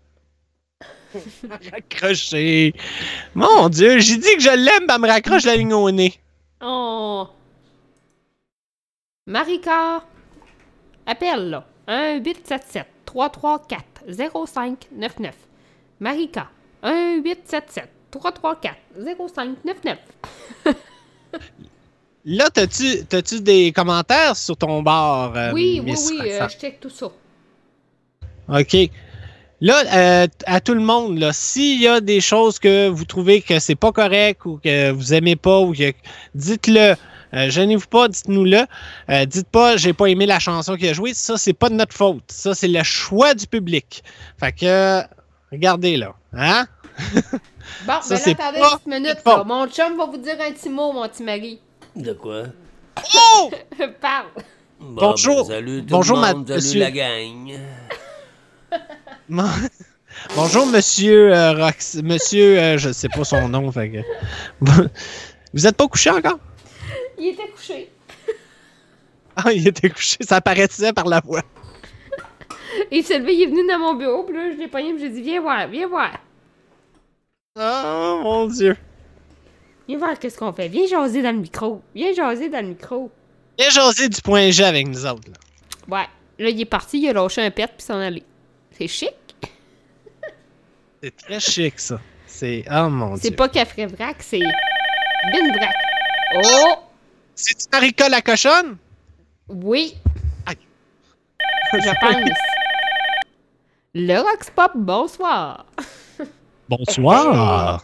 Raccroché. 1.70 2.74
Mon 3.34 3.68
Dieu, 3.68 3.98
j'ai 4.00 4.16
dit 4.16 4.34
que 4.36 4.42
je 4.42 4.50
l'aime, 4.50 4.86
ben 4.86 4.96
elle 4.96 5.00
me 5.00 5.08
raccroche 5.08 5.44
la 5.44 5.56
ligne 5.56 5.72
au 5.72 5.90
nez. 5.90 6.14
Oh. 6.60 7.28
Marika. 9.26 10.02
Appelle, 11.06 11.50
là. 11.50 11.66
1-877 11.86 12.84
334 13.04 13.84
0599. 14.08 15.34
Marika. 16.00 16.50
1-877 16.82 17.84
334 18.14 18.76
0599. 19.18 19.98
Là, 22.24 22.48
t'as-tu 22.48 23.04
t'as-tu 23.06 23.40
des 23.40 23.72
commentaires 23.72 24.36
sur 24.36 24.56
ton 24.56 24.82
bar? 24.82 25.36
euh, 25.36 25.52
oui, 25.52 25.80
oui, 25.84 25.90
Miss 25.90 26.10
oui, 26.10 26.20
euh, 26.30 26.48
je 26.48 26.56
check 26.56 26.80
tout 26.80 26.90
ça. 26.90 27.10
OK. 28.48 28.76
Là, 29.60 29.82
euh, 29.94 30.26
à 30.46 30.60
tout 30.60 30.74
le 30.74 30.80
monde, 30.80 31.18
là, 31.18 31.32
s'il 31.32 31.80
y 31.80 31.88
a 31.88 32.00
des 32.00 32.20
choses 32.20 32.58
que 32.58 32.88
vous 32.88 33.04
trouvez 33.04 33.42
que 33.42 33.58
c'est 33.58 33.74
pas 33.74 33.92
correct 33.92 34.44
ou 34.46 34.58
que 34.62 34.90
vous 34.90 35.12
aimez 35.12 35.36
pas, 35.36 35.60
ou 35.60 35.72
que 35.72 35.92
dites-le. 36.34 36.94
Gênez-vous 37.32 37.88
pas, 37.88 38.06
dites-nous-le. 38.06 38.64
Dites 39.26 39.48
pas, 39.48 39.76
j'ai 39.76 39.92
pas 39.92 40.06
aimé 40.06 40.24
la 40.24 40.38
chanson 40.38 40.76
qu'il 40.76 40.88
a 40.88 40.92
jouée. 40.92 41.14
Ça, 41.14 41.36
c'est 41.36 41.52
pas 41.52 41.68
de 41.68 41.74
notre 41.74 41.92
faute. 41.92 42.22
Ça, 42.28 42.54
c'est 42.54 42.68
le 42.68 42.82
choix 42.84 43.34
du 43.34 43.48
public. 43.48 44.04
Fait 44.38 44.52
que, 44.52 45.00
regardez 45.50 45.96
là. 45.96 46.14
Hein? 46.32 46.68
Bon, 47.86 47.92
Ça, 48.00 48.08
ben 48.08 48.14
là, 48.14 48.20
c'est 48.20 48.30
attendez 48.32 48.58
pas 48.60 48.66
une 48.66 48.72
petite 48.78 48.86
minute. 48.86 49.18
bon. 49.24 49.36
là. 49.36 49.44
Mon 49.44 49.66
chum 49.68 49.96
va 49.96 50.06
vous 50.06 50.16
dire 50.18 50.36
un 50.40 50.52
petit 50.52 50.68
mot, 50.68 50.92
mon 50.92 51.08
petit 51.08 51.22
mari. 51.22 51.60
De 51.96 52.12
quoi? 52.12 52.42
Oh! 53.16 53.50
Parle. 54.00 54.26
Bon, 54.80 55.10
Bonjour. 55.10 55.46
ben, 55.48 55.54
salut 55.54 55.80
tout 55.80 55.86
Bonjour, 55.94 56.16
le 56.16 56.22
ma- 56.22 56.34
monde, 56.34 56.46
salut 56.48 56.60
monsieur. 56.60 56.80
la 56.80 56.90
gang. 56.90 57.52
Bon- 59.28 59.44
Bonjour, 60.36 60.66
monsieur 60.66 61.34
euh, 61.34 61.52
Rox. 61.54 61.96
Monsieur, 62.02 62.58
euh, 62.58 62.78
je 62.78 62.92
sais 62.92 63.08
pas 63.08 63.24
son 63.24 63.48
nom. 63.48 63.70
Fait 63.72 63.90
que... 63.90 63.98
Vous 65.54 65.66
êtes 65.66 65.76
pas 65.76 65.88
couché 65.88 66.10
encore? 66.10 66.38
Il 67.18 67.28
était 67.28 67.48
couché. 67.48 67.90
Ah, 69.36 69.52
il 69.52 69.66
était 69.66 69.90
couché. 69.90 70.16
Ça 70.20 70.36
apparaissait 70.36 70.92
par 70.92 71.06
la 71.06 71.20
voix. 71.20 71.42
Il 72.90 73.02
s'est 73.04 73.18
levé, 73.18 73.34
il 73.34 73.42
est 73.42 73.46
venu 73.46 73.66
dans 73.68 73.78
mon 73.78 73.94
bureau, 73.94 74.24
puis 74.24 74.36
là, 74.36 74.50
je 74.52 74.56
l'ai 74.58 74.68
pogné, 74.68 74.92
puis 74.92 75.02
j'ai 75.02 75.08
dit, 75.10 75.22
viens 75.22 75.40
voir, 75.40 75.66
viens 75.68 75.86
voir. 75.88 76.10
Oh, 77.56 78.20
mon 78.22 78.46
Dieu. 78.46 78.76
Viens 79.86 79.98
voir 79.98 80.18
qu'est-ce 80.18 80.36
qu'on 80.36 80.52
fait. 80.52 80.68
Viens 80.68 80.86
jaser 80.88 81.22
dans 81.22 81.30
le 81.30 81.38
micro. 81.40 81.82
Viens 81.94 82.12
jaser 82.12 82.48
dans 82.48 82.60
le 82.60 82.68
micro. 82.68 83.12
Viens 83.58 83.70
jaser 83.70 84.08
du 84.08 84.20
point 84.20 84.50
G 84.50 84.64
avec 84.64 84.88
nous 84.88 85.06
autres. 85.06 85.28
Là. 85.30 85.36
Ouais. 85.96 86.06
Là, 86.38 86.48
il 86.50 86.60
est 86.60 86.64
parti, 86.64 86.98
il 87.00 87.08
a 87.08 87.12
lâché 87.12 87.42
un 87.42 87.50
pet, 87.52 87.68
puis 87.76 87.86
s'en 87.86 88.00
allait. 88.00 88.24
C'est 88.72 88.88
chic. 88.88 89.14
C'est 91.00 91.16
très 91.16 91.38
chic, 91.38 91.78
ça. 91.78 92.00
C'est. 92.26 92.64
Oh, 92.72 92.88
mon 92.88 93.14
C'est 93.16 93.28
Dieu. 93.28 93.36
pas 93.36 93.48
Café 93.48 93.86
Vrac, 93.86 94.16
c'est 94.20 94.40
Bin 94.40 95.52
Vrac. 95.56 95.74
Oh! 96.44 96.74
C'est-tu 97.36 97.66
Marika 97.72 98.08
la 98.08 98.20
cochonne? 98.20 98.76
Oui. 99.48 99.94
Je 101.72 101.90
pense. 102.00 102.30
Le 103.94 104.18
Rox 104.20 104.50
Pop, 104.50 104.72
bonsoir. 104.74 105.66
Bonsoir. 106.68 107.82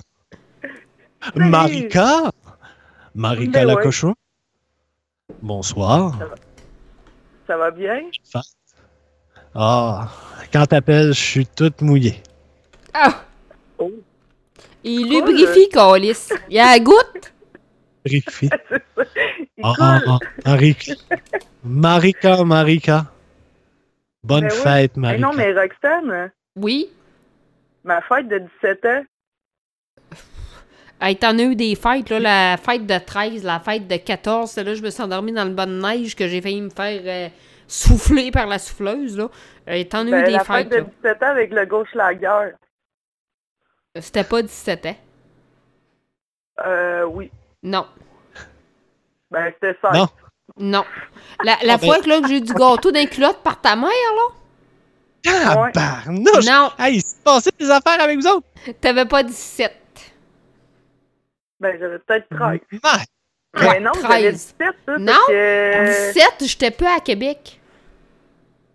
Marika? 1.36 2.30
Marika 3.14 3.52
Ben 3.52 3.66
la 3.66 3.74
ouais. 3.74 3.82
cochon? 3.82 4.14
Bonsoir. 5.42 6.18
Ça 7.46 7.56
va 7.56 7.70
bien? 7.70 8.00
Ah, 9.54 10.08
quand 10.52 10.66
t'appelles, 10.66 11.12
je 11.12 11.20
suis 11.20 11.46
toute 11.46 11.80
mouillée. 11.82 12.22
Ah! 12.94 13.22
Oh, 13.78 13.90
Il 14.84 15.08
lubrifie, 15.08 15.68
Calis. 15.68 16.28
Il 16.48 16.58
a 16.58 16.72
la 16.72 16.78
goutte. 16.80 17.32
Rifi. 18.06 18.48
Il 19.58 19.64
Ah, 19.64 19.74
ah, 19.78 20.00
ah, 20.06 20.18
Marika. 20.46 20.92
Marika, 21.64 22.44
Marika. 22.44 23.06
Bonne 24.22 24.48
Ben 24.48 24.52
oui. 24.52 24.58
fête, 24.62 24.96
Mais 24.96 25.18
Marika. 25.18 25.26
non, 25.26 25.32
mais 25.34 25.52
Roxane, 25.52 26.30
Oui. 26.56 26.88
Ma 27.84 28.00
fête 28.02 28.28
de 28.28 28.38
17 28.62 28.84
ans, 28.86 29.02
Hey, 31.02 31.16
t'en 31.16 31.38
as 31.38 31.42
eu 31.44 31.56
des 31.56 31.76
fêtes, 31.76 32.10
là, 32.10 32.20
la 32.20 32.56
fête 32.58 32.84
de 32.84 32.98
13, 32.98 33.42
la 33.42 33.58
fête 33.58 33.88
de 33.88 33.96
14, 33.96 34.50
celle-là, 34.50 34.74
je 34.74 34.82
me 34.82 34.90
suis 34.90 35.02
endormie 35.02 35.32
dans 35.32 35.44
le 35.44 35.50
bas 35.54 35.64
de 35.64 35.72
neige 35.80 36.14
que 36.14 36.28
j'ai 36.28 36.42
failli 36.42 36.60
me 36.60 36.68
faire 36.68 37.00
euh, 37.06 37.28
souffler 37.66 38.30
par 38.30 38.46
la 38.46 38.58
souffleuse, 38.58 39.16
là. 39.16 39.30
Euh, 39.68 39.82
t'en 39.84 40.00
as 40.00 40.08
eu 40.08 40.10
ben, 40.10 40.24
des 40.24 40.32
la 40.32 40.44
fêtes, 40.44 40.68
fête 40.68 40.68
de 40.68 40.76
là. 40.76 40.82
17 41.02 41.22
ans 41.22 41.26
avec 41.26 41.52
le 41.52 41.64
gauche 41.64 41.88
la 41.94 42.14
guerre. 42.14 42.52
C'était 43.98 44.24
pas 44.24 44.42
17 44.42 44.86
ans. 44.86 44.96
Euh, 46.66 47.04
oui. 47.04 47.30
Non. 47.62 47.86
Ben, 49.30 49.50
c'était 49.54 49.78
ça. 49.80 49.92
Non. 49.92 50.06
Non. 50.58 50.84
La, 51.42 51.56
la 51.62 51.74
Ah, 51.74 51.76
ben- 51.78 51.86
fois 51.86 52.00
que, 52.02 52.08
là, 52.10 52.20
que 52.20 52.28
j'ai 52.28 52.36
eu 52.36 52.40
du 52.42 52.52
gâteau 52.52 52.92
d'un 52.92 53.06
culotte 53.06 53.42
par 53.42 53.58
ta 53.58 53.74
mère, 53.74 53.88
là, 53.88 54.34
Ouais. 55.26 55.72
Tabarnouche! 55.72 56.46
Non. 56.46 56.70
Hey, 56.78 56.96
il 56.96 57.02
s'est 57.02 57.16
passé 57.22 57.50
des 57.58 57.70
affaires 57.70 58.00
avec 58.00 58.18
vous 58.18 58.26
autres? 58.26 58.46
t'avais 58.80 59.04
pas 59.06 59.22
17. 59.22 59.72
Ben, 61.60 61.76
j'avais 61.78 61.98
peut-être 61.98 62.26
13. 62.30 62.60
Ouais. 62.72 63.00
Mais 63.54 63.80
non, 63.80 63.92
j'avais 64.00 64.30
13. 64.32 64.34
17, 64.58 64.76
ça. 64.86 64.98
Non, 64.98 65.12
parce 65.12 65.26
que- 65.28 66.12
17, 66.12 66.48
j'étais 66.48 66.70
peu 66.70 66.86
à 66.86 67.00
Québec. 67.00 67.60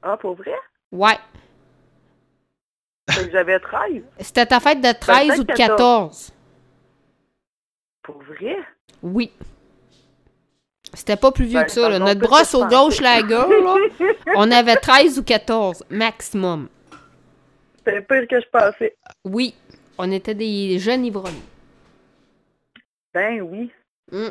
Ah, 0.04 0.18
pour 0.18 0.36
vrai? 0.36 0.54
Ouais. 0.92 1.18
Fait 3.10 3.26
que 3.26 3.32
j'avais 3.32 3.60
13. 3.60 4.04
C'était 4.20 4.46
ta 4.46 4.60
fête 4.60 4.82
de 4.82 4.92
13 4.92 5.28
peut-être 5.28 5.40
ou 5.40 5.44
de 5.44 5.54
14. 5.54 6.32
Pour 8.04 8.22
vrai? 8.24 8.58
Oui. 9.02 9.32
C'était 10.96 11.16
pas 11.18 11.32
plus 11.32 11.46
vieux 11.46 11.60
Ben, 11.60 11.66
que 11.66 11.72
ça. 11.72 11.90
Là. 11.90 12.00
Notre 12.00 12.22
brosse 12.22 12.54
au 12.56 12.66
gauche, 12.66 12.98
pensais. 12.98 13.04
la 13.04 13.22
gueule, 13.22 13.64
là, 13.64 13.76
on 14.38 14.50
avait 14.52 14.76
13 14.78 15.20
ou 15.20 15.24
14 15.24 15.84
maximum. 15.90 16.70
C'était 17.78 18.02
pire 18.02 18.28
que 18.28 18.40
je 18.42 18.48
pensais. 18.52 18.96
Oui. 19.24 19.54
On 19.98 20.12
était 20.12 20.34
des 20.34 20.80
jeunes 20.80 21.06
ivrognes. 21.06 21.42
Ben 23.14 23.42
oui. 23.42 23.72
Mm. 24.12 24.28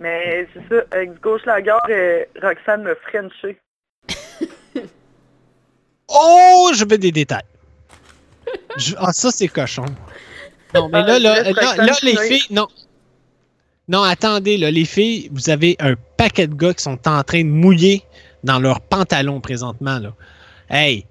Mais 0.00 0.48
c'est 0.54 0.68
ça, 0.68 0.82
avec 0.92 1.12
du 1.14 1.18
gauche 1.20 1.44
la 1.44 1.60
gare, 1.60 1.80
euh, 1.90 2.24
Roxane 2.40 2.82
me 2.82 2.94
frenché. 2.94 3.58
Oh, 6.10 6.70
je 6.74 6.84
veux 6.88 6.96
des 6.98 7.12
détails. 7.12 7.42
Je- 8.78 8.94
Ah, 8.98 9.12
ça, 9.12 9.30
c'est 9.30 9.48
cochon. 9.48 9.84
Non, 10.74 10.88
mais 10.88 10.98
Ah, 10.98 11.06
là, 11.06 11.18
là, 11.18 11.42
là, 11.42 11.48
Roxane 11.50 11.86
là, 11.86 11.92
les 12.02 12.16
filles, 12.16 12.46
non. 12.50 12.66
Non, 13.88 14.02
attendez, 14.02 14.58
là, 14.58 14.70
les 14.70 14.84
filles, 14.84 15.30
vous 15.32 15.48
avez 15.48 15.76
un 15.80 15.94
paquet 16.18 16.46
de 16.46 16.54
gars 16.54 16.74
qui 16.74 16.82
sont 16.82 16.98
en 17.08 17.22
train 17.22 17.42
de 17.42 17.48
mouiller 17.48 18.02
dans 18.44 18.58
leurs 18.58 18.82
pantalons 18.82 19.40
présentement, 19.40 19.98
là. 19.98 20.12
Hey, 20.68 21.06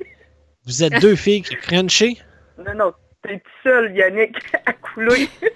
vous 0.65 0.83
êtes 0.83 1.01
deux 1.01 1.15
filles 1.25 1.41
qui 1.41 1.55
crunchez? 1.55 2.17
Non, 2.59 2.75
non, 2.75 2.91
t'es 3.23 3.39
tout 3.39 3.51
seul, 3.63 3.95
Yannick, 3.95 4.35
à 4.65 4.73
couler. 4.73 5.27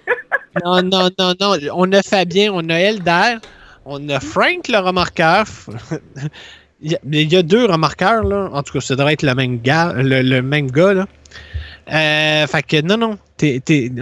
Non, 0.62 0.82
non, 0.82 1.08
non, 1.18 1.32
non. 1.40 1.56
On 1.72 1.90
a 1.92 2.02
Fabien, 2.02 2.52
on 2.52 2.68
a 2.68 2.74
Elder, 2.74 3.38
on 3.86 4.06
a 4.10 4.20
Frank 4.20 4.68
le 4.68 4.80
remarqueur. 4.80 5.46
Il 6.82 6.92
y, 6.92 6.94
a, 6.94 6.98
il 7.10 7.32
y 7.32 7.36
a 7.36 7.42
deux 7.42 7.64
remarqueurs, 7.64 8.22
là. 8.22 8.50
En 8.52 8.62
tout 8.62 8.74
cas, 8.74 8.80
ça 8.82 8.94
devrait 8.94 9.14
être 9.14 9.22
le 9.22 9.34
même 9.34 9.62
gars, 9.62 9.94
le, 9.94 10.20
le 10.20 10.42
même 10.42 10.70
gars, 10.70 10.92
là. 10.92 11.06
Euh, 11.90 12.46
fait 12.46 12.62
que 12.64 12.82
non, 12.82 12.98
non. 12.98 13.18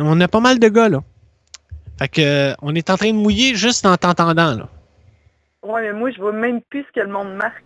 on 0.00 0.20
a 0.20 0.26
pas 0.26 0.40
mal 0.40 0.58
de 0.58 0.68
gars, 0.68 0.88
là. 0.88 1.04
Fait 2.00 2.08
que 2.08 2.20
euh, 2.22 2.54
on 2.62 2.74
est 2.74 2.88
en 2.90 2.96
train 2.96 3.08
de 3.10 3.16
mouiller 3.16 3.54
juste 3.54 3.84
en 3.84 3.96
t'entendant, 3.96 4.54
là. 4.54 4.68
Ouais, 5.62 5.82
mais 5.82 5.92
moi, 5.92 6.10
je 6.10 6.18
vois 6.18 6.32
même 6.32 6.62
plus 6.62 6.82
ce 6.88 6.92
que 7.00 7.06
le 7.06 7.12
monde 7.12 7.34
marque. 7.34 7.62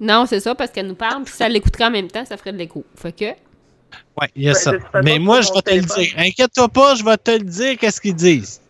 Non, 0.00 0.24
c'est 0.26 0.40
ça, 0.40 0.54
parce 0.54 0.70
qu'elle 0.70 0.86
nous 0.86 0.94
parle, 0.94 1.22
puis 1.24 1.34
si 1.34 1.42
elle 1.42 1.52
l'écouterait 1.52 1.84
en 1.84 1.90
même 1.90 2.08
temps, 2.08 2.24
ça 2.24 2.36
ferait 2.36 2.52
de 2.52 2.58
l'écho. 2.58 2.84
Fait 2.96 3.12
que. 3.12 3.24
Ouais, 3.24 4.28
il 4.34 4.44
y 4.44 4.48
a 4.48 4.52
Ben, 4.54 4.58
ça. 4.58 4.72
Mais 5.04 5.18
moi, 5.18 5.42
je 5.42 5.52
vais 5.52 5.60
te 5.60 5.74
le 5.74 5.82
dire. 5.82 6.14
Inquiète-toi 6.16 6.68
pas, 6.70 6.94
je 6.94 7.04
vais 7.04 7.16
te 7.18 7.30
le 7.32 7.40
dire, 7.44 7.76
qu'est-ce 7.78 8.00
qu'ils 8.00 8.14
disent. 8.14 8.60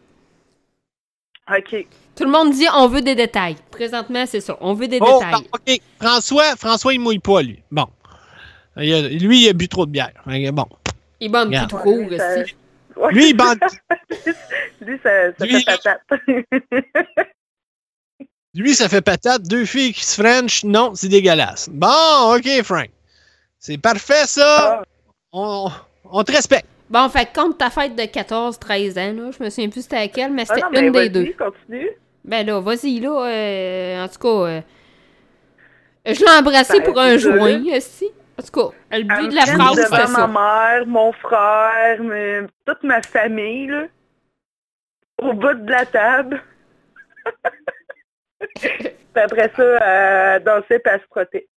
OK. 1.49 1.87
Tout 2.17 2.25
le 2.25 2.31
monde 2.31 2.53
dit 2.53 2.67
on 2.77 2.89
veut 2.89 3.01
des 3.03 3.15
détails. 3.15 3.57
Présentement, 3.71 4.25
c'est 4.27 4.41
ça. 4.41 4.57
On 4.61 4.75
veut 4.75 4.89
des 4.89 4.99
Oh, 5.01 5.21
détails. 5.21 5.47
OK. 5.53 5.81
François, 6.01 6.57
François, 6.57 6.93
il 6.93 7.01
mouille 7.01 7.19
pas, 7.21 7.41
lui. 7.43 7.63
Bon. 7.71 7.87
Il 8.77 8.93
a- 8.93 9.09
lui, 9.09 9.45
il 9.45 9.49
a 9.49 9.53
bu 9.53 9.69
trop 9.69 9.87
de 9.87 9.91
bière. 9.93 10.13
Bon. 10.53 10.67
Il 11.21 11.31
tout 11.31 11.77
trop, 11.77 11.97
Lui, 11.99 12.19
ça- 12.19 12.43
aussi. 12.43 12.55
Ouais. 13.03 13.13
Lui, 13.13 13.31
il 13.31 13.35
bande. 13.37 13.59
Lui, 14.81 14.99
ça, 15.03 15.33
ça 15.39 15.45
Lui, 15.45 15.63
fait 15.63 15.65
patate. 15.65 16.03
Lui, 18.55 18.75
ça 18.75 18.89
fait 18.89 19.01
patate. 19.01 19.43
Deux 19.43 19.65
filles 19.65 19.93
qui 19.93 20.05
se 20.05 20.21
french. 20.21 20.63
Non, 20.65 20.95
c'est 20.95 21.09
dégueulasse. 21.09 21.69
Bon, 21.71 22.37
OK, 22.37 22.63
Frank. 22.63 22.91
C'est 23.59 23.79
parfait, 23.79 24.27
ça. 24.27 24.81
Ah. 24.81 24.83
On, 25.33 25.71
on 26.05 26.25
te 26.25 26.33
respecte. 26.33 26.67
Bon, 26.91 27.09
fait 27.09 27.27
que 27.27 27.41
compte 27.41 27.57
ta 27.59 27.71
fête 27.71 27.97
de 27.97 28.03
14-13 28.03 28.99
ans, 28.99 29.13
là. 29.25 29.31
Je 29.37 29.43
me 29.43 29.49
souviens 29.49 29.71
plus 29.71 29.83
c'était 29.83 29.97
laquelle, 29.97 30.33
mais 30.33 30.45
Ah 30.49 30.55
c'était 30.55 30.87
une 30.87 30.93
des 30.93 31.09
deux. 31.09 31.33
continue. 31.39 31.91
Ben 32.25 32.47
là, 32.47 32.61
vas-y, 32.61 33.01
là. 33.01 33.27
euh, 33.27 34.05
en 34.05 34.09
tout 34.09 34.19
cas, 34.19 34.29
euh, 34.29 34.61
je 36.07 36.21
l'ai 36.21 36.31
embrassé 36.39 36.79
Ben, 36.79 36.85
pour 36.85 37.01
un 37.01 37.17
joint, 37.17 37.63
aussi. 37.75 38.11
En 38.43 38.47
tout 38.47 38.71
cas, 38.71 38.77
le 38.91 38.97
Elle 38.97 39.05
but 39.05 39.23
me 39.23 39.31
de 39.31 39.35
la 39.37 39.47
phrase, 39.47 39.77
devant 39.77 39.97
c'était 39.97 40.07
ça. 40.09 40.27
ma 40.27 40.41
mère, 40.77 40.87
mon 40.87 41.13
frère, 41.13 42.03
mais- 42.03 42.41
toute 42.67 42.83
ma 42.83 43.01
famille, 43.03 43.69
là. 43.69 43.85
Au 45.19 45.33
bout 45.33 45.55
de 45.55 45.71
la 45.71 45.87
table. 45.87 46.43
Puis 48.61 48.89
après 49.15 49.53
ça, 49.55 49.63
elle 50.37 50.43
dansait 50.43 50.77
et 50.77 50.83
elle 50.85 51.01
se 51.01 51.07
frottait. 51.07 51.49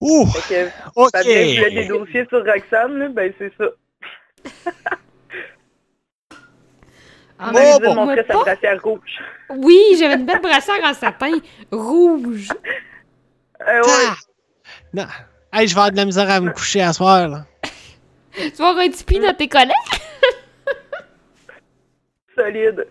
Ouh, 0.00 0.26
Fait 0.26 0.54
que 0.54 0.70
OK. 0.96 1.10
Fabien 1.12 1.44
voulait 1.44 1.70
des 1.70 1.86
dossiers 1.86 2.26
sur 2.28 2.44
Roxane, 2.44 2.98
là, 2.98 3.08
ben 3.08 3.32
c'est 3.38 3.52
ça. 3.56 3.66
Ah, 7.44 7.50
mais 7.52 7.72
Oh, 7.74 7.78
de 7.80 7.86
bon. 7.86 7.94
montrer 7.94 8.24
sa 8.26 8.34
Pas- 8.34 8.42
brassière 8.44 8.82
rouge. 8.82 9.18
Oui, 9.50 9.80
j'avais 9.98 10.14
une 10.14 10.26
belle 10.26 10.40
brassière 10.40 10.78
en 10.84 10.94
satin 10.94 11.32
rouge. 11.70 12.48
Euh, 13.68 13.80
ouais, 13.80 13.92
Ah! 14.08 14.14
Non. 14.92 15.06
Hey, 15.52 15.68
je 15.68 15.74
vais 15.74 15.78
avoir 15.80 15.92
de 15.92 15.96
la 15.96 16.04
misère 16.04 16.28
à 16.28 16.40
me 16.40 16.50
coucher 16.50 16.82
à 16.82 16.92
soir, 16.92 17.28
là. 17.28 17.44
Tu 18.32 18.50
vas 18.58 18.70
avoir 18.70 18.84
un 18.84 18.90
petit 18.90 19.04
pli 19.04 19.20
dans 19.20 19.32
tes 19.34 19.48
collègues? 19.48 19.70
solide. 22.36 22.88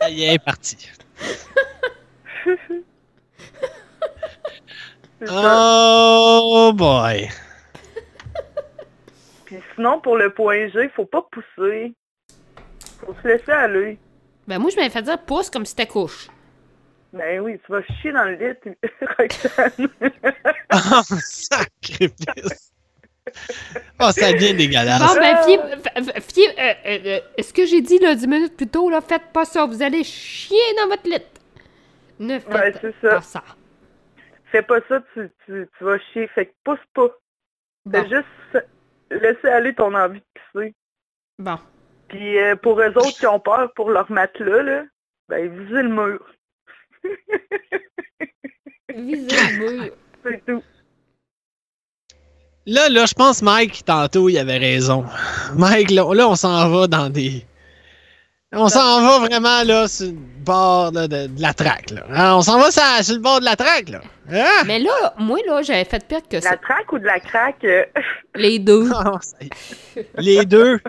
Ça 0.00 0.10
y 0.10 0.24
est, 0.24 0.38
parti. 0.38 0.76
Oh 5.30 6.72
boy. 6.76 7.28
Puis 9.48 9.56
sinon, 9.74 9.98
pour 9.98 10.18
le 10.18 10.28
point 10.28 10.68
G, 10.68 10.90
faut 10.94 11.06
pas 11.06 11.22
pousser. 11.22 11.94
Faut 13.00 13.14
se 13.22 13.28
laisser 13.28 13.50
aller. 13.50 13.98
Ben 14.46 14.58
moi, 14.58 14.70
je 14.70 14.76
m'avais 14.76 14.90
fait 14.90 15.00
dire 15.00 15.18
pouce 15.24 15.48
comme 15.48 15.64
si 15.64 15.70
c'était 15.70 15.86
couche. 15.86 16.28
Ben 17.14 17.40
oui, 17.40 17.58
tu 17.64 17.72
vas 17.72 17.82
chier 17.82 18.12
dans 18.12 18.24
le 18.24 18.34
lit, 18.34 18.76
Roxane. 19.18 19.88
Oh, 20.74 21.02
sacrifice. 21.20 22.72
Oh, 23.98 24.10
ça 24.10 24.32
devient 24.34 24.52
dégueulasse. 24.54 25.00
Bon, 25.00 25.18
ben, 25.18 25.36
fiez, 26.22 26.48
euh, 26.50 26.74
euh, 26.84 26.98
euh, 27.06 27.42
ce 27.42 27.54
que 27.54 27.64
j'ai 27.64 27.80
dit 27.80 27.98
là, 28.00 28.14
10 28.14 28.26
minutes 28.26 28.56
plus 28.58 28.66
tôt, 28.68 28.90
là, 28.90 29.00
faites 29.00 29.32
pas 29.32 29.46
ça. 29.46 29.64
Vous 29.64 29.82
allez 29.82 30.04
chier 30.04 30.58
dans 30.82 30.88
votre 30.88 31.08
lit. 31.08 31.22
Ne 32.18 32.38
faites 32.38 32.52
Ouais, 32.52 32.74
c'est 32.82 32.94
ça. 33.00 33.14
pas 33.16 33.22
ça. 33.22 33.44
Fais 34.52 34.62
pas 34.62 34.80
ça, 34.88 35.00
tu, 35.14 35.30
tu, 35.46 35.66
tu 35.78 35.84
vas 35.84 35.98
chier. 36.12 36.26
Fait 36.34 36.44
que 36.46 36.52
pousse 36.64 36.78
pas. 36.92 37.08
Bon, 37.86 38.02
Fais 38.02 38.08
juste 38.10 38.66
laisser 39.10 39.48
aller 39.48 39.74
ton 39.74 39.94
envie 39.94 40.20
de 40.20 40.24
pisser. 40.34 40.74
bon. 41.38 41.58
Puis 42.08 42.38
euh, 42.38 42.56
pour 42.56 42.80
eux 42.80 42.96
autres 42.96 43.18
qui 43.18 43.26
ont 43.26 43.40
peur 43.40 43.72
pour 43.74 43.90
leur 43.90 44.10
matelas, 44.10 44.62
là, 44.62 44.84
ben 45.28 45.48
visez 45.48 45.82
le 45.82 45.88
mur. 45.88 46.34
Visez 48.94 49.36
le 49.36 49.58
mur. 49.58 49.92
C'est 50.24 50.44
tout. 50.46 50.62
Là, 52.66 52.88
là, 52.88 53.06
je 53.06 53.14
pense 53.14 53.40
Mike, 53.42 53.84
tantôt, 53.84 54.28
il 54.28 54.38
avait 54.38 54.58
raison. 54.58 55.04
Mike, 55.54 55.90
là, 55.90 56.12
là, 56.14 56.28
on 56.28 56.34
s'en 56.34 56.68
va 56.70 56.86
dans 56.86 57.08
des. 57.08 57.46
On 58.52 58.68
s'en 58.68 59.02
va 59.02 59.18
vraiment, 59.26 59.62
là, 59.62 59.86
sur 59.88 60.06
le 60.06 60.12
bord 60.12 60.90
là, 60.92 61.06
de, 61.06 61.26
de 61.26 61.42
la 61.42 61.52
traque, 61.52 61.90
là. 61.90 62.04
Hein, 62.10 62.34
on 62.36 62.40
s'en 62.40 62.58
va 62.58 62.70
sur, 62.70 62.82
sur 63.02 63.14
le 63.16 63.20
bord 63.20 63.40
de 63.40 63.44
la 63.44 63.56
traque, 63.56 63.90
là. 63.90 64.00
Hein? 64.32 64.62
Mais 64.66 64.78
là, 64.78 65.14
moi, 65.18 65.38
là, 65.46 65.60
j'avais 65.60 65.84
fait 65.84 66.02
pire 66.06 66.22
que 66.26 66.36
De 66.36 66.40
ça. 66.40 66.52
la 66.52 66.56
traque 66.56 66.90
ou 66.92 66.98
de 66.98 67.04
la 67.04 67.20
craque? 67.20 67.62
euh, 67.64 67.84
Les 68.34 68.58
deux. 68.58 68.88
Ah. 68.94 69.18
Les 70.16 70.46
deux. 70.46 70.80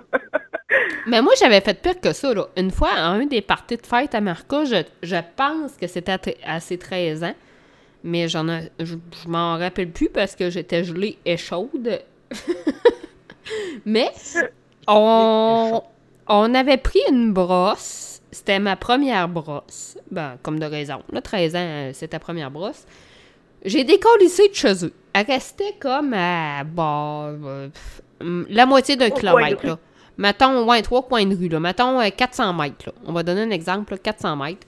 Mais 1.07 1.21
moi, 1.21 1.33
j'avais 1.37 1.59
fait 1.59 1.73
pire 1.81 1.99
que 1.99 2.13
ça, 2.13 2.33
là. 2.33 2.45
Une 2.55 2.71
fois, 2.71 2.91
à 2.95 3.07
un 3.07 3.25
des 3.25 3.41
parties 3.41 3.75
de 3.75 3.85
fête 3.85 4.15
à 4.15 4.21
Marca, 4.21 4.63
je, 4.63 4.83
je 5.03 5.17
pense 5.35 5.73
que 5.73 5.87
c'était 5.87 6.37
à, 6.45 6.59
ses 6.61 6.77
13 6.77 7.23
ans, 7.25 7.35
Mais 8.05 8.29
j'en 8.29 8.47
ai, 8.47 8.71
je, 8.79 8.95
je 9.23 9.27
m'en 9.27 9.57
rappelle 9.57 9.89
plus 9.91 10.07
parce 10.09 10.33
que 10.35 10.49
j'étais 10.49 10.85
gelée 10.85 11.17
et 11.25 11.35
chaude. 11.35 11.99
Mais 13.85 14.09
on, 14.87 15.81
on 16.29 16.53
avait 16.53 16.77
pris 16.77 16.99
une 17.09 17.33
brosse. 17.33 18.21
C'était 18.31 18.59
ma 18.59 18.75
première 18.75 19.27
brosse. 19.27 19.97
Ben, 20.11 20.37
comme 20.43 20.59
de 20.59 20.65
raison. 20.65 21.01
Là, 21.11 21.21
13 21.21 21.55
ans, 21.55 21.59
euh, 21.59 21.91
c'est 21.93 22.09
ta 22.09 22.19
première 22.19 22.51
brosse. 22.51 22.85
J'ai 23.65 23.83
décollissé 23.83 24.47
de 24.47 24.53
chez 24.53 24.85
eux. 24.85 24.93
Elle 25.11 25.25
restait 25.25 25.75
comme 25.79 26.13
à 26.13 26.63
bah, 26.63 27.31
euh, 27.43 27.69
pff, 27.69 28.01
la 28.49 28.65
moitié 28.67 28.95
d'un 28.95 29.09
kilomètre. 29.09 29.65
Là. 29.65 29.79
Mettons, 30.17 30.67
ouais, 30.69 30.81
trois 30.83 31.01
coins 31.01 31.25
de 31.25 31.35
rue. 31.35 31.49
Là. 31.49 31.59
Mettons 31.59 31.99
euh, 31.99 32.09
400 32.15 32.53
mètres. 32.53 32.85
Là. 32.85 32.93
On 33.05 33.13
va 33.13 33.23
donner 33.23 33.41
un 33.41 33.49
exemple, 33.49 33.93
là, 33.93 33.97
400 33.97 34.35
mètres. 34.35 34.67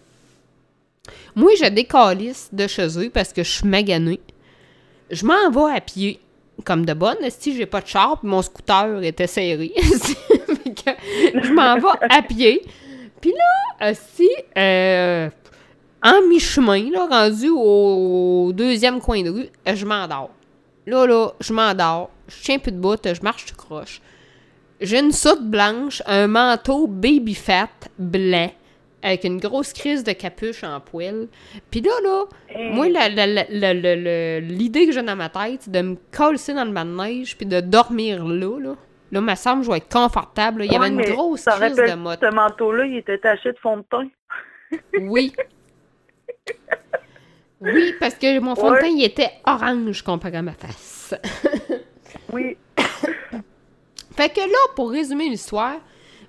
Moi, 1.35 1.51
je 1.59 1.69
décalisse 1.69 2.49
de 2.51 2.67
chez 2.67 2.99
eux 2.99 3.09
parce 3.11 3.31
que 3.31 3.43
je 3.43 3.49
suis 3.49 3.67
maganée. 3.67 4.19
Je 5.11 5.25
m'en 5.25 5.51
vais 5.51 5.77
à 5.77 5.81
pied, 5.81 6.19
comme 6.65 6.85
de 6.85 6.93
bonne. 6.93 7.17
Si 7.29 7.55
j'ai 7.55 7.65
pas 7.65 7.81
de 7.81 7.87
char, 7.87 8.19
puis 8.19 8.29
mon 8.29 8.41
scooter 8.41 9.03
était 9.03 9.27
serré. 9.27 9.73
Fait 10.65 11.31
que 11.31 11.43
je 11.43 11.53
m'en 11.53 11.75
vais 11.75 12.07
à 12.09 12.21
pied. 12.21 12.61
Puis 13.19 13.31
là, 13.31 13.93
si 13.93 14.29
euh, 14.57 15.29
en 16.03 16.27
mi-chemin, 16.27 16.89
là, 16.91 17.07
rendu 17.07 17.49
au 17.49 18.51
deuxième 18.53 18.99
coin 18.99 19.21
de 19.21 19.29
rue, 19.29 19.49
je 19.65 19.85
m'endors. 19.85 20.31
Là, 20.87 21.05
là, 21.05 21.29
je 21.39 21.53
m'endors. 21.53 22.09
Je 22.27 22.43
tiens 22.43 22.57
plus 22.57 22.71
de 22.71 22.77
bout, 22.77 22.99
je 23.05 23.21
marche 23.21 23.45
tout 23.45 23.55
croche. 23.55 24.01
J'ai 24.79 24.99
une 24.99 25.11
soute 25.11 25.43
blanche, 25.43 26.01
un 26.07 26.25
manteau 26.25 26.87
baby 26.87 27.35
fat 27.35 27.69
blanc, 27.99 28.49
avec 29.03 29.25
une 29.25 29.39
grosse 29.39 29.73
crise 29.73 30.03
de 30.03 30.11
capuche 30.11 30.63
en 30.63 30.79
poil. 30.79 31.27
Puis 31.69 31.81
là, 31.81 31.91
là, 32.03 32.23
moi, 32.71 32.87
l'idée 32.87 34.87
que 34.87 34.91
j'ai 34.91 35.03
dans 35.03 35.15
ma 35.15 35.29
tête, 35.29 35.59
c'est 35.61 35.71
de 35.71 35.81
me 35.81 35.97
coller 36.11 36.39
dans 36.47 36.65
le 36.65 36.71
banc 36.71 36.85
de 36.85 36.95
neige 36.95 37.37
puis 37.37 37.45
de 37.45 37.61
dormir 37.61 38.25
là, 38.25 38.59
là. 38.59 38.75
Là, 39.11 39.19
me 39.21 39.35
semble, 39.35 39.63
je 39.63 39.69
vais 39.71 39.77
être 39.77 39.91
confortable. 39.91 40.59
là. 40.59 40.65
Il 40.65 40.71
y 40.71 40.75
avait 40.75 40.87
une 40.87 41.01
grosse 41.01 41.45
crise 41.45 41.75
de 41.75 41.95
motte. 41.95 42.19
Ce 42.21 42.33
manteau-là, 42.33 42.85
il 42.85 42.97
était 42.97 43.17
taché 43.17 43.51
de 43.51 43.57
fond 43.57 43.77
de 43.77 43.83
teint? 43.83 44.07
Oui. 44.99 45.33
Oui, 47.59 47.93
parce 47.99 48.15
que 48.15 48.39
mon 48.39 48.55
fond 48.55 48.71
de 48.71 48.77
teint, 48.77 48.87
il 48.87 49.03
était 49.03 49.31
orange 49.45 50.01
comparé 50.01 50.37
à 50.37 50.41
ma 50.41 50.53
face. 50.53 51.13
Oui. 52.33 52.55
Fait 54.15 54.29
que 54.29 54.39
là, 54.39 54.57
pour 54.75 54.91
résumer 54.91 55.27
l'histoire, 55.29 55.75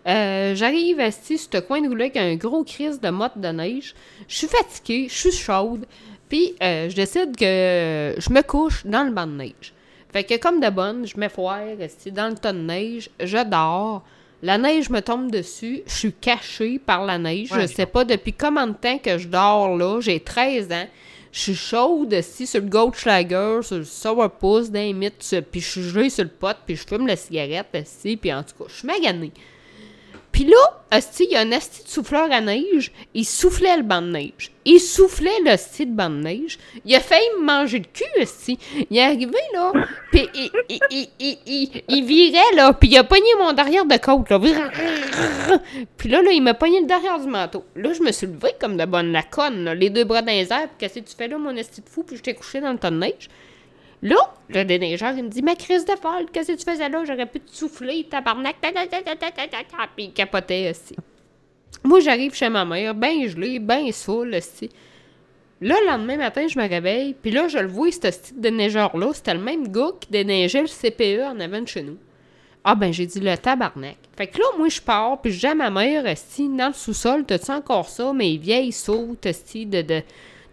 euh, 0.06 0.54
j'arrive 0.56 0.98
assis 0.98 1.38
sur 1.38 1.50
ce 1.52 1.58
coin 1.60 1.80
de 1.80 1.88
rue-là 1.88 2.04
avec 2.06 2.16
un 2.16 2.34
gros 2.34 2.64
crise 2.64 3.00
de 3.00 3.08
motte 3.10 3.38
de 3.38 3.48
neige. 3.48 3.94
Je 4.26 4.34
suis 4.36 4.46
fatiguée, 4.48 5.06
je 5.08 5.14
suis 5.14 5.32
chaude, 5.32 5.86
puis 6.28 6.56
euh, 6.62 6.88
je 6.88 6.96
décide 6.96 7.36
que 7.36 8.14
je 8.18 8.32
me 8.32 8.42
couche 8.42 8.84
dans 8.84 9.04
le 9.04 9.12
banc 9.12 9.26
de 9.26 9.32
neige. 9.32 9.72
Fait 10.12 10.24
que 10.24 10.36
comme 10.38 10.60
de 10.60 10.68
bonne, 10.68 11.06
je 11.06 11.16
m'effoire 11.16 11.60
dans 12.06 12.28
le 12.28 12.34
tas 12.34 12.52
de 12.52 12.58
neige, 12.58 13.08
je 13.18 13.42
dors. 13.44 14.02
La 14.42 14.58
neige 14.58 14.90
me 14.90 15.00
tombe 15.00 15.30
dessus, 15.30 15.82
je 15.86 15.92
suis 15.92 16.12
cachée 16.12 16.78
par 16.78 17.04
la 17.04 17.16
neige. 17.16 17.52
Ouais, 17.52 17.62
je 17.62 17.66
sais 17.66 17.86
pas 17.86 18.04
depuis 18.04 18.32
combien 18.32 18.66
de 18.66 18.74
temps 18.74 18.98
que 18.98 19.16
je 19.16 19.28
dors 19.28 19.76
là. 19.76 20.00
J'ai 20.00 20.20
13 20.20 20.72
ans. 20.72 20.86
Je 21.30 21.40
suis 21.40 21.54
chaude 21.54 22.12
assis 22.12 22.46
sur 22.46 22.60
le 22.60 22.68
Goldschlager, 22.68 23.60
sur 23.62 23.78
le 23.78 23.84
Sourpuss, 23.84 24.70
dans 24.70 24.80
les 24.80 24.92
mythes, 24.92 25.34
puis 25.50 25.62
je 25.62 25.66
suis 25.66 25.82
gelée 25.82 26.10
sur 26.10 26.24
le 26.24 26.30
pot, 26.30 26.54
puis 26.66 26.76
je 26.76 26.86
fume 26.86 27.06
la 27.06 27.16
cigarette 27.16 27.68
assis, 27.72 28.18
puis 28.18 28.30
en 28.34 28.42
tout 28.42 28.52
cas, 28.58 28.64
je 28.68 28.74
suis 28.74 28.86
maganée. 28.86 29.32
Puis 30.32 30.44
là, 30.44 31.00
il 31.20 31.30
y 31.30 31.36
a 31.36 31.40
un 31.40 31.52
asti 31.52 31.84
de 31.84 31.88
souffleur 31.88 32.32
à 32.32 32.40
neige. 32.40 32.90
Il 33.12 33.26
soufflait 33.26 33.76
le 33.76 33.82
banc 33.82 34.00
de 34.00 34.10
neige. 34.10 34.50
Il 34.64 34.80
soufflait 34.80 35.40
le 35.44 35.50
asti 35.50 35.84
de 35.84 35.92
banc 35.92 36.08
de 36.08 36.22
neige. 36.22 36.58
Il 36.86 36.94
a 36.94 37.00
failli 37.00 37.26
me 37.38 37.44
manger 37.44 37.80
le 37.80 37.84
cul, 37.92 38.22
asti. 38.22 38.58
Il 38.90 38.96
est 38.96 39.02
arrivé, 39.02 39.38
là, 39.52 39.72
puis 40.10 40.26
il, 40.34 40.50
il, 40.70 41.08
il, 41.20 41.82
il, 41.86 42.04
virait, 42.04 42.54
là, 42.54 42.72
puis 42.72 42.88
il 42.88 42.96
a 42.96 43.04
pogné 43.04 43.28
mon 43.38 43.52
derrière 43.52 43.84
de 43.84 43.96
côte, 43.98 44.30
là. 44.30 44.38
Puis 45.98 46.08
là, 46.08 46.22
là, 46.22 46.30
il 46.30 46.42
m'a 46.42 46.54
pogné 46.54 46.80
le 46.80 46.86
derrière 46.86 47.20
du 47.20 47.28
manteau. 47.28 47.64
Là, 47.76 47.92
je 47.92 48.02
me 48.02 48.10
suis 48.10 48.26
levée 48.26 48.54
comme 48.58 48.78
de 48.78 48.84
bonne 48.86 49.12
la 49.12 49.22
conne, 49.22 49.64
là, 49.64 49.74
les 49.74 49.90
deux 49.90 50.04
bras 50.04 50.22
dans 50.22 50.32
les 50.32 50.50
airs. 50.50 50.68
Puis 50.68 50.76
qu'est-ce 50.78 51.00
que 51.00 51.10
tu 51.10 51.14
fais 51.14 51.28
là, 51.28 51.36
mon 51.36 51.56
asti 51.58 51.82
de 51.82 51.88
fou? 51.88 52.04
Puis 52.04 52.16
je 52.16 52.22
t'ai 52.22 52.34
couché 52.34 52.60
dans 52.60 52.72
le 52.72 52.78
tas 52.78 52.90
de 52.90 52.96
neige. 52.96 53.28
Là, 54.02 54.16
le 54.48 54.64
déneigeur, 54.64 55.12
il 55.16 55.22
me 55.24 55.28
dit, 55.28 55.42
ma 55.42 55.54
crise 55.54 55.84
de 55.84 55.92
folle, 55.92 56.26
qu'est-ce 56.32 56.52
que 56.52 56.58
tu 56.58 56.64
faisais 56.68 56.88
là? 56.88 57.04
J'aurais 57.04 57.26
pu 57.26 57.38
te 57.40 57.54
souffler, 57.54 58.04
tabarnak. 58.10 58.60
Ta, 58.60 58.72
ta, 58.72 58.86
ta, 58.86 59.00
ta, 59.00 59.14
ta, 59.14 59.30
ta, 59.30 59.42
ta, 59.46 59.58
ta. 59.58 59.88
Puis 59.96 60.06
il 60.06 60.12
capotait 60.12 60.70
aussi. 60.70 60.96
Moi, 61.84 62.00
j'arrive 62.00 62.34
chez 62.34 62.48
ma 62.48 62.64
mère, 62.64 62.94
ben 62.94 63.28
gelé, 63.28 63.58
ben 63.60 63.90
saoul, 63.92 64.34
aussi. 64.34 64.70
Là, 65.60 65.76
le 65.80 65.86
lendemain 65.86 66.16
matin, 66.16 66.46
je 66.48 66.58
me 66.58 66.68
réveille, 66.68 67.14
puis 67.14 67.30
là, 67.30 67.46
je 67.46 67.58
le 67.58 67.68
vois, 67.68 67.92
ce 67.92 68.10
style 68.10 68.40
déneigeur-là, 68.40 69.12
c'était 69.14 69.34
le 69.34 69.40
même 69.40 69.68
gars 69.68 69.90
qui 70.00 70.10
déneigeait 70.10 70.62
le 70.62 70.66
CPE 70.66 71.22
en 71.24 71.38
avant 71.38 71.60
de 71.60 71.68
chez 71.68 71.82
nous. 71.82 71.98
Ah 72.64 72.74
ben, 72.74 72.92
j'ai 72.92 73.06
dit 73.06 73.20
le 73.20 73.36
tabarnak. 73.36 73.96
Fait 74.16 74.26
que 74.26 74.38
là, 74.38 74.44
moi, 74.58 74.68
je 74.68 74.80
pars, 74.80 75.20
puis 75.20 75.46
à 75.46 75.54
ma 75.54 75.70
mère, 75.70 76.06
esti, 76.06 76.48
dans 76.48 76.68
le 76.68 76.72
sous-sol, 76.74 77.24
t'as-tu 77.24 77.52
encore 77.52 77.88
ça, 77.88 78.12
mes 78.12 78.36
vieilles 78.36 78.72
sautes, 78.72 79.26
esti, 79.26 79.66
de, 79.66 79.82
de, 79.82 80.02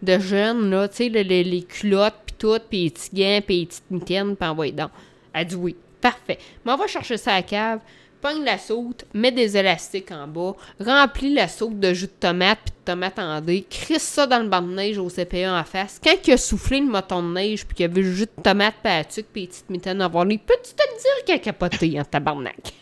de 0.03 0.19
jeunes, 0.19 0.69
là, 0.69 0.88
tu 0.88 0.98
sais, 0.98 1.10
le- 1.10 1.24
le- 1.24 1.42
les 1.50 1.64
culottes, 1.64 2.14
tout, 2.40 2.58
puis 2.69 2.85
les 2.85 2.90
petits 2.90 3.09
gants, 3.14 3.42
puis 3.45 3.59
les 3.59 3.66
petites 3.68 3.92
mitaines, 3.92 4.35
puis 4.35 4.50
envoie 4.50 4.72
donc. 4.72 4.90
Elle 5.34 5.45
dit 5.45 5.56
oui. 5.56 5.76
Parfait. 6.01 6.40
Mais 6.66 6.72
on 6.72 6.77
va 6.77 6.88
chercher 6.88 7.18
ça 7.18 7.34
à 7.34 7.35
la 7.38 7.43
cave, 7.43 7.80
pogne 8.22 8.43
la 8.43 8.58
saute, 8.58 9.06
met 9.14 9.32
des 9.32 9.58
élastiques 9.58 10.11
en 10.11 10.27
bas, 10.27 10.56
remplit 10.80 11.34
la 11.34 11.48
saute 11.48 11.80
de 11.80 11.93
jus 11.93 12.08
de 12.08 12.11
tomate 12.11 12.59
puis 12.64 12.72
de 12.72 12.85
tomate 12.85 13.19
en 13.19 13.42
dés, 13.42 13.66
crisse 13.69 14.03
ça 14.03 14.26
dans 14.26 14.40
le 14.40 14.48
banc 14.48 14.61
de 14.61 14.74
neige 14.74 14.98
au 14.98 15.09
CPA 15.09 15.59
en 15.59 15.64
face. 15.64 16.00
Quand 16.03 16.16
il 16.26 16.34
a 16.34 16.38
soufflé 16.38 16.80
le 16.80 16.85
moton 16.85 17.22
de 17.22 17.34
neige 17.34 17.66
puis 17.66 17.76
qu'il 17.76 17.85
a 17.85 17.90
vu 17.90 18.01
le 18.03 18.11
jus 18.14 18.26
de 18.26 18.42
tomate 18.42 18.76
puis 18.82 18.92
la 18.92 19.03
tuque 19.03 19.27
puis 19.32 19.42
les 19.42 19.48
petites 19.48 19.69
mitaines 19.69 20.01
avoir 20.01 20.26
les 20.26 20.38
peux-tu 20.38 20.72
te 20.74 20.84
dire 20.84 21.26
qu'il 21.26 21.35
a 21.35 21.40
capoté 21.40 22.00
en 22.00 22.06
tabarnak? 22.06 22.74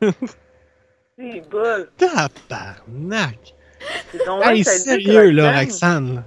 C'est 1.18 1.48
bol. 1.50 1.90
Tabarnak! 1.96 3.54
C'est 4.10 4.20
Hey, 4.42 4.64
sérieux, 4.64 5.30
là, 5.30 5.58
Roxane. 5.58 6.24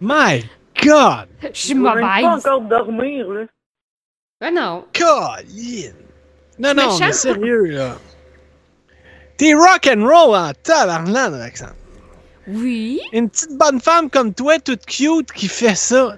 My 0.00 0.44
God! 0.82 1.28
Je 1.42 1.48
suis 1.58 1.74
même 1.74 1.84
pas 1.84 2.20
mauvaise. 2.22 2.46
encore 2.46 2.60
dormir, 2.62 3.28
là. 3.28 3.44
Ben 4.40 4.54
non. 4.54 4.86
Colin! 4.96 5.92
Non, 6.58 6.74
non, 6.74 6.98
mais 6.98 7.12
sérieux, 7.12 7.64
là. 7.66 7.96
T'es 9.36 9.54
rock'n'roll 9.54 10.34
en 10.36 10.52
tabarnak, 10.62 11.32
Roxane. 11.32 11.74
Oui. 12.48 13.00
Une 13.12 13.28
petite 13.28 13.56
bonne 13.56 13.80
femme 13.80 14.08
comme 14.10 14.32
toi, 14.34 14.58
toute 14.58 14.84
cute, 14.86 15.30
qui 15.32 15.48
fait 15.48 15.74
ça. 15.74 16.16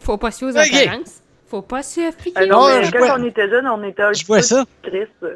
Faut 0.00 0.18
pas 0.18 0.30
se 0.30 0.38
fier 0.38 0.48
aux 0.48 0.56
Ok. 0.58 0.74
apparences. 0.86 1.22
Faut 1.48 1.62
pas 1.62 1.82
se 1.82 1.94
fier 2.12 2.32
Ah 2.34 2.46
non, 2.46 2.60
Non, 2.60 2.78
mais 2.78 2.84
je 2.84 2.92
quand 2.92 2.98
vois- 2.98 3.16
on 3.18 3.24
était 3.24 3.48
jeune, 3.48 3.66
on 3.66 3.82
était 3.84 4.02
un 4.02 4.12
Je 4.12 4.18
petit 4.20 4.26
vois 4.26 4.38
peu 4.38 4.42
ça. 4.42 4.64
triste. 4.82 5.26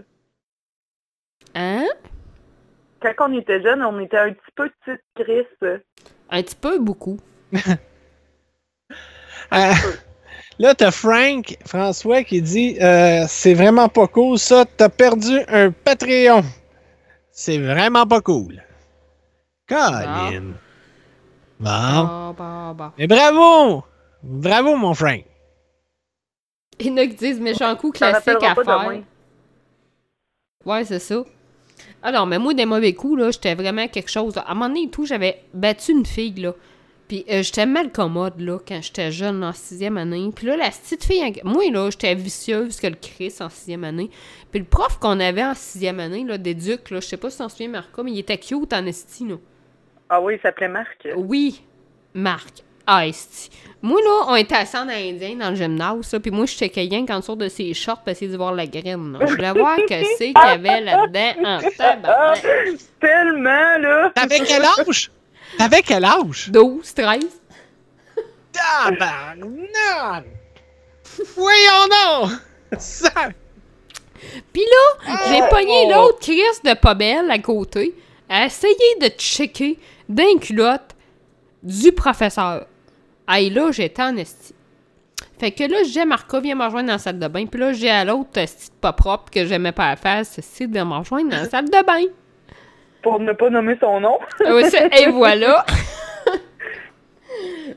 Hein? 1.55 1.86
Quand 3.01 3.31
on 3.31 3.39
était 3.39 3.62
jeune, 3.62 3.83
on 3.83 3.99
était 4.01 4.18
un 4.18 4.33
petit 4.33 4.52
peu 4.55 4.70
petite 4.85 5.02
triste. 5.15 5.83
Un 6.31 6.43
petit 6.43 6.57
peu, 6.57 6.79
beaucoup. 6.79 7.19
Euh, 9.53 9.73
là, 10.59 10.75
t'as 10.75 10.91
Frank, 10.91 11.57
François, 11.65 12.25
qui 12.25 12.43
dit 12.43 12.77
euh, 12.81 13.25
C'est 13.29 13.55
vraiment 13.55 13.89
pas 13.89 14.09
cool, 14.09 14.39
ça. 14.39 14.65
T'as 14.77 14.89
perdu 14.89 15.39
un 15.49 15.71
Patreon. 15.71 16.43
C'est 17.31 17.59
vraiment 17.59 18.07
pas 18.07 18.21
cool. 18.21 18.63
Colin. 19.69 20.55
Bon. 21.59 21.69
Ah, 21.71 22.35
bah, 22.37 22.75
bah. 22.77 22.93
Mais 22.99 23.07
bravo! 23.07 23.85
Bravo, 24.23 24.77
mon 24.77 24.95
Frank. 24.95 25.25
Il 26.79 26.87
y 26.89 26.91
en 26.91 26.97
a 26.99 27.07
qui 27.07 27.15
disent 27.15 27.41
méchant 27.41 27.75
coup 27.77 27.91
classique 27.91 28.43
à 28.43 28.55
faire. 28.55 29.03
Ouais, 30.65 30.85
c'est 30.85 30.99
ça. 30.99 31.25
Alors, 32.07 32.25
mais 32.25 32.39
moi, 32.39 32.55
des 32.55 32.67
mauvais 32.67 32.94
coups, 32.94 33.18
là, 33.18 33.33
j'étais 33.33 33.57
vraiment 33.57 33.89
quelque 33.89 34.09
chose. 34.12 34.36
là. 34.36 34.43
À 34.43 34.52
un 34.52 34.55
moment 34.55 34.68
donné 34.68 34.85
et 34.85 34.91
tout, 34.91 35.05
j'avais 35.07 35.43
battu 35.52 35.91
une 35.91 36.07
fille, 36.07 36.35
là. 36.35 36.55
Puis 37.09 37.25
euh, 37.28 37.43
j'étais 37.43 37.67
mal 37.67 37.91
commode, 37.91 38.41
là, 38.41 38.60
quand 38.65 38.81
j'étais 38.81 39.10
jeune, 39.10 39.43
en 39.43 39.52
sixième 39.52 39.99
année. 39.99 40.31
Puis 40.33 40.47
là, 40.47 40.57
la 40.57 40.70
petite 40.70 41.02
fille, 41.02 41.41
moi, 41.43 41.68
là, 41.73 41.91
j'étais 41.91 42.15
vicieuse 42.15 42.78
que 42.78 42.86
le 42.86 42.94
Christ 42.94 43.43
en 43.43 43.49
sixième 43.49 43.83
année. 43.83 44.09
Puis 44.52 44.60
le 44.60 44.67
prof 44.67 45.01
qu'on 45.01 45.18
avait 45.18 45.43
en 45.43 45.55
sixième 45.55 45.99
année, 45.99 46.23
là, 46.23 46.39
d'éduc, 46.39 46.91
là, 46.91 47.01
je 47.01 47.09
sais 47.09 47.17
pas 47.17 47.28
si 47.28 47.39
t'en 47.39 47.49
souviens, 47.49 47.70
Marco, 47.70 48.05
mais 48.05 48.12
il 48.12 48.20
était 48.20 48.39
cute 48.39 48.73
en 48.73 48.86
esti, 48.86 49.26
là. 49.26 49.36
Ah 50.09 50.20
oui, 50.20 50.35
il 50.35 50.41
s'appelait 50.41 50.68
Marc. 50.68 51.09
Oui, 51.17 51.60
Marc. 52.15 52.62
Ah, 52.86 53.06
esti. 53.06 53.50
Moi, 53.82 54.00
là, 54.02 54.24
on 54.28 54.36
était 54.36 54.55
assis 54.55 54.76
en 54.76 54.89
indien 54.89 55.36
dans 55.36 55.50
le 55.50 55.56
gymnase, 55.56 56.12
là, 56.12 56.20
puis 56.20 56.31
moi, 56.31 56.47
je 56.47 56.52
checkais 56.55 56.82
rien 56.82 57.05
quand 57.06 57.20
sort 57.23 57.36
de 57.36 57.48
ses 57.48 57.73
shorts 57.74 57.98
pour 58.00 58.08
essayer 58.08 58.31
de 58.31 58.36
voir 58.36 58.52
la 58.52 58.66
graine. 58.66 59.12
là. 59.18 59.26
Je 59.26 59.32
voulais 59.32 59.52
voir 59.52 59.76
que 59.76 60.02
c'est 60.18 60.32
qu'il 60.32 60.34
y 60.34 60.48
avait 60.50 60.81
là-dedans 60.81 61.32
en 61.44 61.60
tabarnak. 61.76 62.44
Tellement, 63.00 63.78
là! 63.78 64.12
T'avais 64.15 64.40
quel 64.40 64.62
âge? 64.65 65.10
T'avais 65.58 65.82
quel 65.82 66.05
âge? 66.05 66.48
12, 66.50 66.94
13. 66.94 67.24
Tabarnak! 68.52 70.24
Voyons 71.36 71.86
donc! 71.90 72.31
Ça... 72.78 73.10
Puis 74.52 74.62
là, 74.62 75.16
j'ai 75.28 75.40
Oh! 75.42 75.47
pogné 75.50 75.92
l'autre 75.92 76.18
Chris 76.20 76.40
de 76.65 76.74
pas 76.74 76.94
belle 76.94 77.31
à 77.31 77.39
côté, 77.39 77.94
à 78.28 78.47
essayer 78.47 78.74
de 79.00 79.08
checker 79.08 79.78
d'un 80.08 80.39
culotte 80.40 80.94
du 81.62 81.92
professeur. 81.92 82.66
Hey, 83.29 83.51
là, 83.51 83.71
j'étais 83.73 84.03
en 84.03 84.17
esti. 84.17 84.55
Fait 85.39 85.51
que 85.51 85.65
là, 85.65 85.79
j'ai 85.85 86.05
Marco, 86.05 86.41
viens 86.41 86.55
me 86.55 86.65
rejoindre 86.65 86.87
dans 86.89 86.95
la 86.95 86.99
salle 86.99 87.19
de 87.19 87.29
bain. 87.29 87.47
Puis 87.47 87.61
là, 87.61 87.73
j'ai 87.73 87.91
à 87.91 88.05
l'autre 88.05 88.39
esti 88.39 88.71
pas 88.81 88.93
propre 88.93 89.31
que 89.31 89.45
j'aimais 89.45 89.73
pas 89.73 89.91
la 89.91 89.97
face, 89.97 90.39
c'est 90.43 90.67
de 90.67 90.81
me 90.81 90.95
rejoindre 90.99 91.31
dans 91.31 91.37
la 91.39 91.49
salle 91.49 91.67
de 91.67 91.85
bain. 91.85 92.05
Pour 93.03 93.21
ne 93.21 93.33
pas 93.33 93.51
nommer 93.51 93.77
son 93.81 94.01
nom. 94.01 94.19
Ah 94.45 94.71
ça- 94.71 94.87
et 94.99 95.11
voilà. 95.11 95.65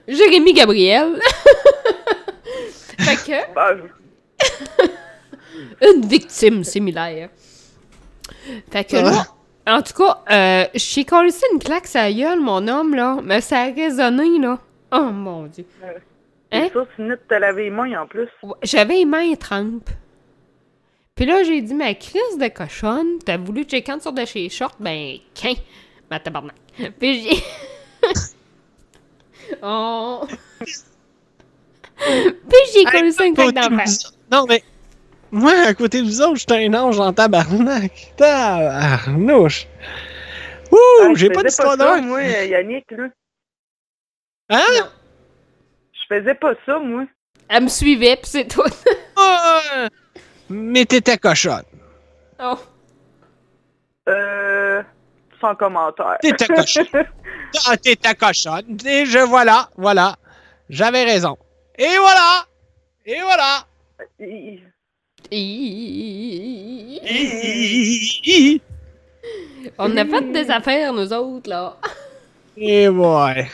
Jérémy 0.07 0.53
Gabriel. 0.53 1.19
fait 2.99 3.15
que. 3.15 3.53
Ben, 3.53 3.81
Une 5.81 6.05
victime 6.05 6.63
similaire. 6.63 7.29
Fait 8.71 8.83
que 8.85 8.95
là, 8.95 9.25
en 9.67 9.81
tout 9.81 9.93
cas, 9.93 10.19
euh, 10.31 10.65
j'ai 10.73 11.05
collé 11.05 11.31
une 11.53 11.59
claque 11.59 11.87
sa 11.87 12.11
gueule, 12.11 12.39
mon 12.39 12.67
homme, 12.67 12.95
là. 12.95 13.17
Mais 13.23 13.41
ça 13.41 13.59
a 13.61 13.65
résonné, 13.65 14.39
là. 14.39 14.57
Oh 14.91 15.11
mon 15.11 15.45
dieu. 15.47 15.65
Hein? 16.51 16.67
C'est 16.67 16.73
ça, 16.73 16.87
tu 16.95 17.17
te 17.27 17.33
laver 17.35 17.65
les 17.65 17.69
mains 17.69 18.01
en 18.01 18.07
plus. 18.07 18.27
J'avais 18.63 18.95
les 18.95 19.05
mains 19.05 19.35
trempes. 19.35 19.89
Puis 21.15 21.25
là, 21.25 21.43
j'ai 21.43 21.61
dit, 21.61 21.73
ma 21.75 21.93
crise 21.93 22.37
de 22.39 22.47
cochonne, 22.47 23.19
t'as 23.23 23.37
voulu 23.37 23.63
checker 23.65 23.91
en 23.91 23.99
sur 23.99 24.13
de 24.13 24.25
chez 24.25 24.49
shorts? 24.49 24.77
Ben, 24.79 25.17
qu'un, 25.35 25.53
ma 26.09 26.19
tabarnak. 26.19 26.55
Puis 26.99 27.21
j'ai... 27.21 27.43
oh... 29.61 30.23
Puis 31.97 32.57
j'ai 32.73 32.83
collé 32.85 33.11
ça 33.11 33.25
une 33.25 33.33
claque 33.33 33.53
d'en 33.53 33.77
face. 33.77 34.13
Non, 34.31 34.45
mais 34.47 34.63
moi, 35.31 35.51
à 35.67 35.73
côté 35.73 36.01
de 36.01 36.05
vous 36.07 36.21
autres, 36.21 36.37
j'étais 36.37 36.65
un 36.65 36.73
ange 36.73 36.99
en 36.99 37.11
tabarnak. 37.13 38.13
Tabarnouche. 38.17 39.67
Ouh, 40.71 40.77
Ah, 41.01 41.11
j'ai 41.15 41.29
pas 41.29 41.43
d'histoire 41.43 41.77
d'heure. 41.77 42.01
moi, 42.01 42.23
Yannick, 42.23 42.89
là. 42.91 43.09
Hein? 44.49 44.89
Je 45.93 46.15
faisais 46.15 46.35
pas 46.35 46.53
ça, 46.65 46.79
moi. 46.79 47.05
Elle 47.47 47.63
me 47.63 47.69
suivait, 47.69 48.15
puis 48.15 48.29
c'est 48.29 48.47
tout. 48.47 48.63
Ah, 49.15 49.87
mais 50.49 50.85
t'étais 50.85 51.17
cochonne. 51.17 51.63
oh. 52.39 52.57
Euh. 54.07 54.81
Sans 55.39 55.55
commentaire. 55.55 56.17
T'étais 56.21 56.47
cochonne. 56.47 56.85
Ah, 57.65 57.75
t'étais 57.77 58.13
cochonne. 58.13 58.77
Et 58.85 59.05
je, 59.07 59.19
voilà, 59.19 59.69
voilà. 59.75 60.15
J'avais 60.69 61.03
raison. 61.03 61.35
Et 61.79 61.97
voilà. 61.97 62.45
Et 63.05 63.19
voilà. 63.21 63.65
On 69.79 69.97
a 69.97 70.05
fait 70.05 70.31
des 70.31 70.51
affaires, 70.51 70.93
nous 70.93 71.11
autres, 71.11 71.49
là. 71.49 71.77
Et 72.55 72.87
ouais. 72.87 73.47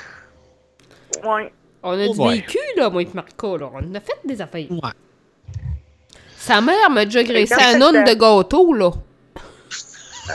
Ouais. 1.25 1.51
On 1.83 1.91
a 1.91 2.05
Oh 2.05 2.11
du 2.11 2.17
boy. 2.17 2.35
vécu, 2.37 2.57
là, 2.77 2.89
moi 2.89 3.01
et 3.01 3.07
Marco, 3.13 3.57
là. 3.57 3.69
On 3.73 3.95
a 3.95 3.99
fait 3.99 4.19
des 4.23 4.41
affaires. 4.41 4.65
Ouais. 4.71 4.91
Sa 6.37 6.61
mère 6.61 6.89
m'a 6.89 7.05
déjà 7.05 7.23
graissé 7.23 7.55
un 7.59 7.81
onne 7.81 8.03
de 8.03 8.13
gâteau, 8.13 8.73
là. 8.73 8.91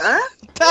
Hein? 0.03 0.19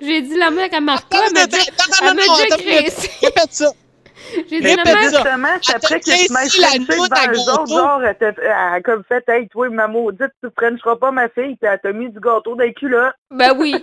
J'ai 0.00 0.22
dit 0.22 0.36
la 0.36 0.50
mère 0.50 0.68
à 0.72 0.80
Marco, 0.80 1.16
elle 1.26 1.32
m'a 1.32 1.46
déjà, 1.46 1.70
elle 2.02 2.14
m'a 2.14 2.22
déjà 2.22 2.56
graissé. 2.56 3.10
Répète 3.22 3.52
ça. 3.52 3.70
J'ai 4.50 4.60
dit 4.60 4.76
la 4.76 4.84
mère... 4.84 5.10
ça. 5.10 5.10
Justement, 5.10 5.48
après 5.74 6.00
que 6.00 6.04
tu 6.04 6.64
à 6.64 7.28
devant 7.28 7.32
eux 7.32 7.52
autres, 7.52 7.64
gâteau? 7.64 7.66
genre, 7.66 8.02
elle 8.02 8.50
a 8.50 8.80
comme 8.80 9.04
fait, 9.04 9.24
hey, 9.28 9.48
toi, 9.48 9.68
ma 9.70 9.88
maudite, 9.88 10.32
tu 10.42 10.50
frencheras 10.58 10.96
pas 10.96 11.10
ma 11.10 11.28
fille, 11.28 11.56
puis 11.56 11.70
elle 11.70 11.78
t'a 11.80 11.92
mis 11.92 12.10
du 12.10 12.18
gâteau 12.18 12.54
dans 12.54 12.64
les 12.64 12.74
culottes. 12.74 13.14
Ben 13.30 13.54
oui. 13.56 13.74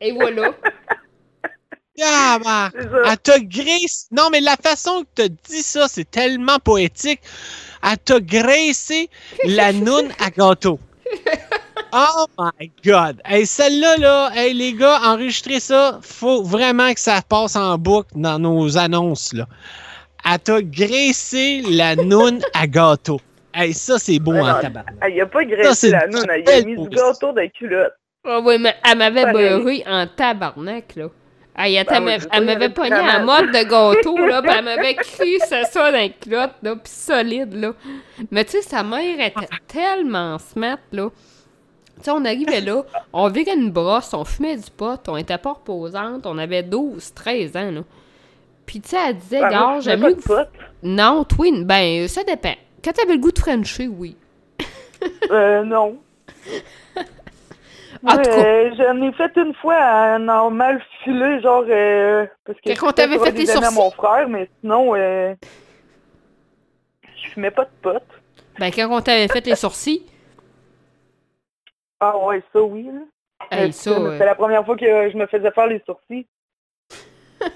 Et 0.00 0.12
voilà. 0.12 0.52
Ah, 2.02 2.38
bah, 2.42 2.70
C'est 2.72 2.88
ça. 2.90 3.02
elle 3.10 3.18
t'a 3.18 3.38
graissé. 3.40 4.06
Non, 4.12 4.28
mais 4.30 4.40
la 4.40 4.56
façon 4.56 5.02
que 5.02 5.22
t'as 5.22 5.28
dit 5.28 5.62
ça, 5.62 5.86
c'est 5.88 6.10
tellement 6.10 6.58
poétique. 6.58 7.20
Elle 7.82 7.98
t'a 7.98 8.20
graissé 8.20 9.08
la 9.44 9.72
noune 9.72 10.10
à 10.20 10.30
gâteau. 10.30 10.78
Oh 11.92 12.26
my 12.38 12.70
god. 12.84 13.20
Hey, 13.24 13.46
celle-là, 13.46 13.96
là, 13.96 14.30
hey, 14.34 14.52
les 14.52 14.74
gars, 14.74 15.00
enregistrez 15.04 15.60
ça. 15.60 15.98
Faut 16.02 16.42
vraiment 16.42 16.92
que 16.92 17.00
ça 17.00 17.20
passe 17.26 17.56
en 17.56 17.78
boucle 17.78 18.10
dans 18.14 18.38
nos 18.38 18.76
annonces, 18.76 19.32
là. 19.32 19.46
Elle 20.30 20.38
t'a 20.40 20.60
graissé 20.62 21.62
la 21.70 21.96
noune 21.96 22.40
à 22.52 22.66
gâteau. 22.66 23.20
Hey, 23.54 23.72
ça, 23.72 23.98
c'est 23.98 24.18
beau 24.18 24.34
en 24.34 24.60
tabac. 24.60 24.84
Elle 25.00 25.20
a 25.20 25.26
pas 25.26 25.44
graissé 25.44 25.74
c'est 25.74 25.90
la 25.90 26.06
une 26.06 26.12
noune, 26.12 26.26
elle 26.28 26.48
a 26.48 26.62
mis 26.62 26.76
du 26.76 26.88
gâteau 26.90 27.32
dans 27.32 27.40
les 27.40 27.50
culottes. 27.50 27.94
Ah 28.26 28.40
oui, 28.40 28.58
mais 28.60 28.74
elle 28.84 28.98
m'avait 28.98 29.32
beurré 29.32 29.82
en 29.86 30.06
tabarnak, 30.06 30.96
là. 30.96 31.06
Hey, 31.60 31.74
elle, 31.74 31.86
Ben 31.86 32.08
elle 32.08 32.20
ça, 32.20 32.40
m'avait 32.40 32.68
pogné 32.68 32.94
en 32.94 33.24
mode 33.24 33.46
de 33.46 33.64
gâteau, 33.68 34.16
là, 34.16 34.40
pis 34.42 34.48
elle 34.56 34.64
m'avait 34.64 34.94
crissé 34.94 35.64
ça 35.64 35.90
dans 35.90 35.98
les 35.98 36.14
là, 36.30 36.48
pis 36.76 36.90
solide, 36.90 37.52
là. 37.52 37.72
Mais 38.30 38.44
tu 38.44 38.52
sais, 38.52 38.62
sa 38.62 38.84
mère 38.84 39.18
était 39.18 39.48
tellement 39.66 40.38
smart, 40.38 40.78
là. 40.92 41.08
Tu 41.96 42.04
sais, 42.04 42.10
on 42.12 42.24
arrivait 42.24 42.60
là, 42.60 42.84
on 43.12 43.28
virait 43.28 43.56
une 43.56 43.72
brosse, 43.72 44.14
on 44.14 44.24
fumait 44.24 44.56
du 44.56 44.70
pot, 44.70 45.00
on 45.08 45.16
était 45.16 45.36
pas 45.36 45.54
reposante, 45.54 46.26
on 46.26 46.38
avait 46.38 46.62
12, 46.62 47.12
13 47.12 47.56
ans, 47.56 47.70
là. 47.72 47.80
Puis 48.64 48.80
tu 48.80 48.90
sais, 48.90 48.98
elle 49.08 49.16
disait, 49.16 49.40
Ben, 49.40 49.50
gars, 49.50 49.80
j'aime 49.80 50.00
mieux 50.00 50.14
que... 50.14 50.32
Non, 50.84 51.24
twin, 51.24 51.64
ben, 51.64 52.06
ça 52.06 52.22
dépend. 52.22 52.54
Quand 52.84 52.92
t'avais 52.92 53.14
le 53.14 53.18
goût 53.18 53.32
de 53.32 53.38
Frencher, 53.38 53.88
oui. 53.88 54.16
Euh, 55.30 55.64
non. 55.64 55.96
En 58.06 58.16
tout 58.16 58.22
cas. 58.22 58.44
Euh, 58.44 58.70
J'en 58.76 59.02
ai 59.02 59.12
fait 59.12 59.32
une 59.36 59.54
fois 59.54 59.74
à 59.76 60.18
en 60.18 60.50
mal 60.50 60.82
filé, 61.04 61.40
genre, 61.40 61.64
euh, 61.68 62.26
parce 62.44 62.58
que 62.60 62.70
Quand 62.74 62.92
pour 63.16 63.26
fait 63.26 63.32
les 63.32 63.46
donner 63.46 63.58
à 63.58 63.70
sourcils? 63.70 63.74
mon 63.78 63.90
frère, 63.90 64.28
mais 64.28 64.48
sinon, 64.60 64.94
euh, 64.94 65.34
je 67.22 67.28
fumais 67.30 67.50
pas 67.50 67.64
de 67.64 67.70
pot. 67.82 68.02
Ben, 68.58 68.70
quand 68.72 68.88
on 68.90 69.00
t'avait 69.00 69.28
fait 69.28 69.44
les 69.46 69.56
sourcils, 69.56 70.04
Ah 72.00 72.16
ouais, 72.18 72.42
ça 72.52 72.60
oui. 72.62 72.84
là. 72.86 73.00
hey, 73.50 73.68
Euh, 73.68 73.72
ça... 73.72 73.90
C'était 74.12 74.24
la 74.26 74.34
première 74.34 74.64
fois 74.64 74.76
que 74.76 75.10
je 75.10 75.16
me 75.16 75.26
faisais 75.26 75.50
faire 75.50 75.66
les 75.66 75.82
sourcils 75.86 76.26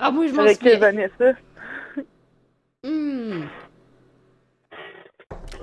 Ah, 0.00 0.10
moi, 0.12 0.26
je 0.28 0.32
m'en 0.32 0.42
avec 0.42 0.58
souviens. 0.58 0.78
Vanessa. 0.78 1.32
Hmm. 2.84 3.42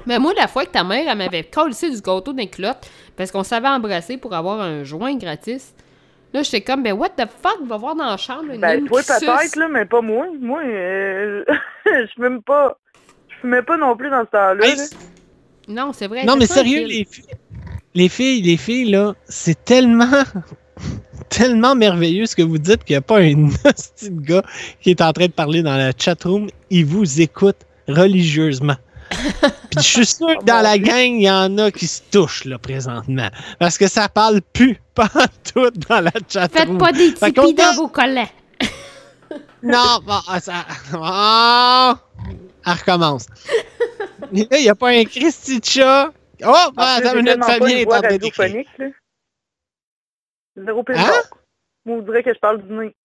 Mais 0.05 0.19
moi, 0.19 0.33
la 0.35 0.47
fois 0.47 0.65
que 0.65 0.71
ta 0.71 0.83
mère, 0.83 1.05
elle 1.07 1.17
m'avait 1.17 1.43
collé 1.43 1.73
du 1.73 2.01
gâteau 2.01 2.33
d'un 2.33 2.45
culotte 2.45 2.89
parce 3.15 3.31
qu'on 3.31 3.43
savait 3.43 3.67
embrasser 3.67 4.17
pour 4.17 4.33
avoir 4.33 4.61
un 4.61 4.83
joint 4.83 5.15
gratis, 5.15 5.73
là, 6.33 6.43
j'étais 6.43 6.61
comme, 6.61 6.83
ben, 6.83 6.93
what 6.93 7.09
the 7.09 7.27
fuck, 7.41 7.65
va 7.65 7.77
voir 7.77 7.95
dans 7.95 8.05
la 8.05 8.17
chambre 8.17 8.51
une 8.53 8.61
Ben, 8.61 8.85
toi 8.85 9.01
peut-être, 9.01 9.55
là, 9.55 9.67
mais 9.69 9.85
pas 9.85 10.01
moi. 10.01 10.27
Moi, 10.39 10.61
euh, 10.63 11.43
je 11.85 12.07
fume 12.15 12.41
pas. 12.41 12.77
Je 13.29 13.35
fumais 13.41 13.63
pas 13.63 13.77
non 13.77 13.95
plus 13.97 14.09
dans 14.09 14.21
ce 14.21 14.29
temps-là. 14.31 14.65
Hey. 14.65 14.77
Non, 15.67 15.91
c'est 15.93 16.07
vrai. 16.07 16.25
Non, 16.25 16.35
mais 16.35 16.45
sérieux, 16.45 16.85
les 16.85 17.05
filles, 17.05 17.25
les 17.95 18.09
filles, 18.09 18.41
les 18.41 18.57
filles, 18.57 18.91
là, 18.91 19.15
c'est 19.25 19.65
tellement, 19.65 20.23
tellement 21.29 21.75
merveilleux 21.75 22.25
ce 22.27 22.35
que 22.35 22.43
vous 22.43 22.59
dites 22.59 22.83
qu'il 22.83 22.93
n'y 22.93 22.97
a 22.97 23.01
pas 23.01 23.19
un 23.19 23.47
hostie 23.65 24.11
de 24.11 24.21
gars 24.21 24.43
qui 24.81 24.91
est 24.91 25.01
en 25.01 25.11
train 25.11 25.25
de 25.25 25.31
parler 25.31 25.63
dans 25.63 25.75
la 25.75 25.91
chatroom. 25.97 26.49
Il 26.69 26.85
vous 26.85 27.21
écoute 27.21 27.57
religieusement. 27.87 28.75
Puis 29.75 29.83
je 29.83 29.89
suis 29.89 30.05
sûr 30.05 30.37
que 30.39 30.45
dans 30.45 30.61
la 30.61 30.77
gang, 30.77 31.11
il 31.11 31.23
y 31.23 31.29
en 31.29 31.57
a 31.57 31.71
qui 31.71 31.87
se 31.87 32.01
touchent, 32.11 32.45
là, 32.45 32.57
présentement. 32.57 33.29
Parce 33.59 33.77
que 33.77 33.87
ça 33.87 34.09
parle 34.09 34.41
plus, 34.41 34.79
pas 34.95 35.09
tout 35.53 35.69
dans 35.89 36.01
la 36.01 36.11
chatroom. 36.27 36.49
Faites 36.49 36.77
pas 36.77 36.91
des 36.91 37.13
tipis 37.13 37.53
dans 37.53 37.75
vos 37.75 37.87
collants. 37.87 38.29
Non, 39.63 39.99
bon, 40.05 40.19
ah, 40.27 40.39
ça. 40.39 40.63
Ah! 40.93 41.97
Elle 42.67 42.73
recommence. 42.73 43.25
Mais 44.31 44.41
là, 44.51 44.57
il 44.59 44.63
n'y 44.63 44.69
a 44.69 44.75
pas 44.75 44.89
un 44.89 45.03
Christy 45.05 45.59
de 45.59 45.65
chat. 45.65 46.11
Oh, 46.43 46.53
bah, 46.75 46.97
plus, 46.97 47.07
attends 47.07 47.17
une 47.17 47.25
minute, 47.25 47.43
Fabien 47.43 47.77
est 47.77 47.85
en 47.87 48.01
train 48.01 48.47
là. 48.47 48.91
Zéro 50.55 50.83
pile 50.83 50.95
Hein? 50.97 51.21
Moi, 51.85 51.97
on 51.97 52.01
dirait 52.03 52.21
que 52.21 52.33
je 52.33 52.39
parle 52.39 52.61
du 52.61 52.73
nez. 52.73 52.95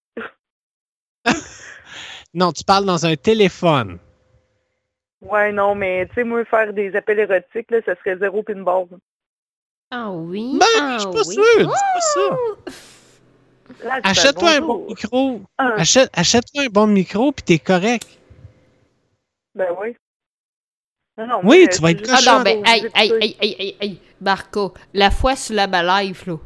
Non, 2.33 2.51
tu 2.51 2.63
parles 2.63 2.85
dans 2.85 3.05
un 3.05 3.15
téléphone. 3.15 3.97
Ouais, 5.21 5.51
non, 5.51 5.75
mais 5.75 6.07
tu 6.07 6.15
sais, 6.15 6.23
moi, 6.23 6.43
faire 6.45 6.73
des 6.73 6.95
appels 6.95 7.19
érotiques, 7.19 7.69
là, 7.69 7.79
ça 7.85 7.95
serait 7.95 8.17
zéro 8.17 8.41
pinball. 8.43 8.87
Ah 9.91 10.09
oui? 10.09 10.57
Ben, 10.59 10.65
ah 10.79 10.97
je 10.97 10.99
suis 10.99 11.11
pas 11.11 11.27
oui. 11.27 11.35
sûr, 11.35 11.57
dis 11.59 11.65
pas 11.65 12.01
ça. 12.01 13.99
Achète-toi 14.03 14.49
un 14.49 14.61
bon 14.61 14.85
micro. 14.87 15.41
Ah. 15.57 15.73
Achète, 15.77 16.09
achète-toi 16.13 16.63
un 16.63 16.69
bon 16.69 16.87
micro, 16.87 17.31
puis 17.31 17.43
t'es 17.43 17.59
correct. 17.59 18.07
Ben 19.53 19.67
oui. 19.79 19.95
Non, 21.17 21.27
non, 21.27 21.39
Oui, 21.43 21.67
tu 21.69 21.81
vas 21.81 21.89
c'est 21.89 21.93
être 21.95 22.05
juste 22.07 22.27
Ah 22.27 22.37
non, 22.37 22.43
ben, 22.43 22.59
vous 22.59 22.65
hey, 22.65 22.89
hey, 22.95 23.07
écouter. 23.07 23.25
hey, 23.25 23.37
hey, 23.41 23.55
hey, 23.59 23.77
hey, 23.81 24.01
Barco, 24.19 24.73
la 24.93 25.11
fois 25.11 25.35
sur 25.35 25.55
la 25.55 25.67
live, 25.67 26.23
là. 26.25 26.37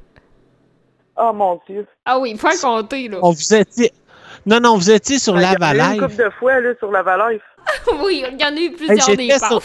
Oh 1.17 1.31
mon 1.33 1.61
Dieu. 1.67 1.87
Ah 2.03 2.19
oui, 2.19 2.31
il 2.31 2.37
faut 2.37 2.49
compter, 2.61 3.07
là. 3.07 3.19
On 3.21 3.31
vous 3.31 3.53
étiez. 3.53 3.91
Non, 4.45 4.59
non, 4.59 4.75
vous 4.75 4.91
étiez 4.91 5.17
sur 5.17 5.33
Ben, 5.33 5.41
la 5.41 5.93
eu 5.93 5.93
Une 5.95 6.01
couple 6.01 6.15
de 6.23 6.29
fois, 6.31 6.59
là, 6.59 6.73
sur 6.77 6.91
la 6.91 7.01
Live. 7.31 7.41
oui, 8.03 8.23
il 8.31 8.39
y 8.41 8.43
en 8.45 8.55
a 8.55 8.59
eu 8.59 8.71
plusieurs 8.71 9.09
Hey, 9.09 9.17
des 9.17 9.23
j'étais 9.23 9.39
sur-. 9.39 9.61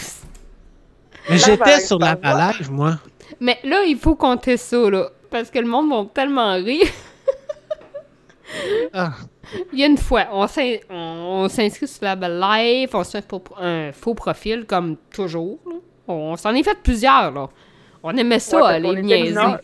Mais 1.28 1.38
j'étais 1.38 1.80
sur 1.80 1.98
la 1.98 2.14
va. 2.14 2.52
Live, 2.58 2.70
moi. 2.70 2.98
Mais 3.40 3.58
là, 3.64 3.82
il 3.84 3.96
faut 3.98 4.14
compter 4.16 4.56
ça, 4.56 4.90
là. 4.90 5.10
Parce 5.30 5.50
que 5.50 5.58
le 5.58 5.66
monde 5.66 5.88
va 5.90 6.04
tellement 6.12 6.54
rire. 6.54 6.86
Ah. 8.92 9.12
Il 9.72 9.78
y 9.78 9.84
a 9.84 9.86
une 9.86 9.96
fois, 9.98 10.26
on 10.32 10.46
s'in- 10.48 10.78
on, 10.88 10.94
on 11.44 11.48
s'inscrit 11.48 11.86
sur 11.86 12.04
la 12.04 12.16
Belle 12.16 12.40
Life, 12.40 12.90
on 12.94 13.04
se 13.04 13.10
fait 13.12 13.26
pour- 13.26 13.42
un 13.60 13.92
faux 13.92 14.14
profil, 14.14 14.64
comme 14.66 14.96
toujours. 15.12 15.58
là. 15.66 15.74
On 16.08 16.36
s'en 16.36 16.52
est 16.54 16.62
fait 16.64 16.76
plusieurs, 16.82 17.30
là. 17.30 17.48
On 18.02 18.16
aimait 18.16 18.38
ça, 18.38 18.62
Ouais, 18.64 18.80
les 18.80 19.02
niaiser. 19.02 19.28
mineurs. 19.30 19.58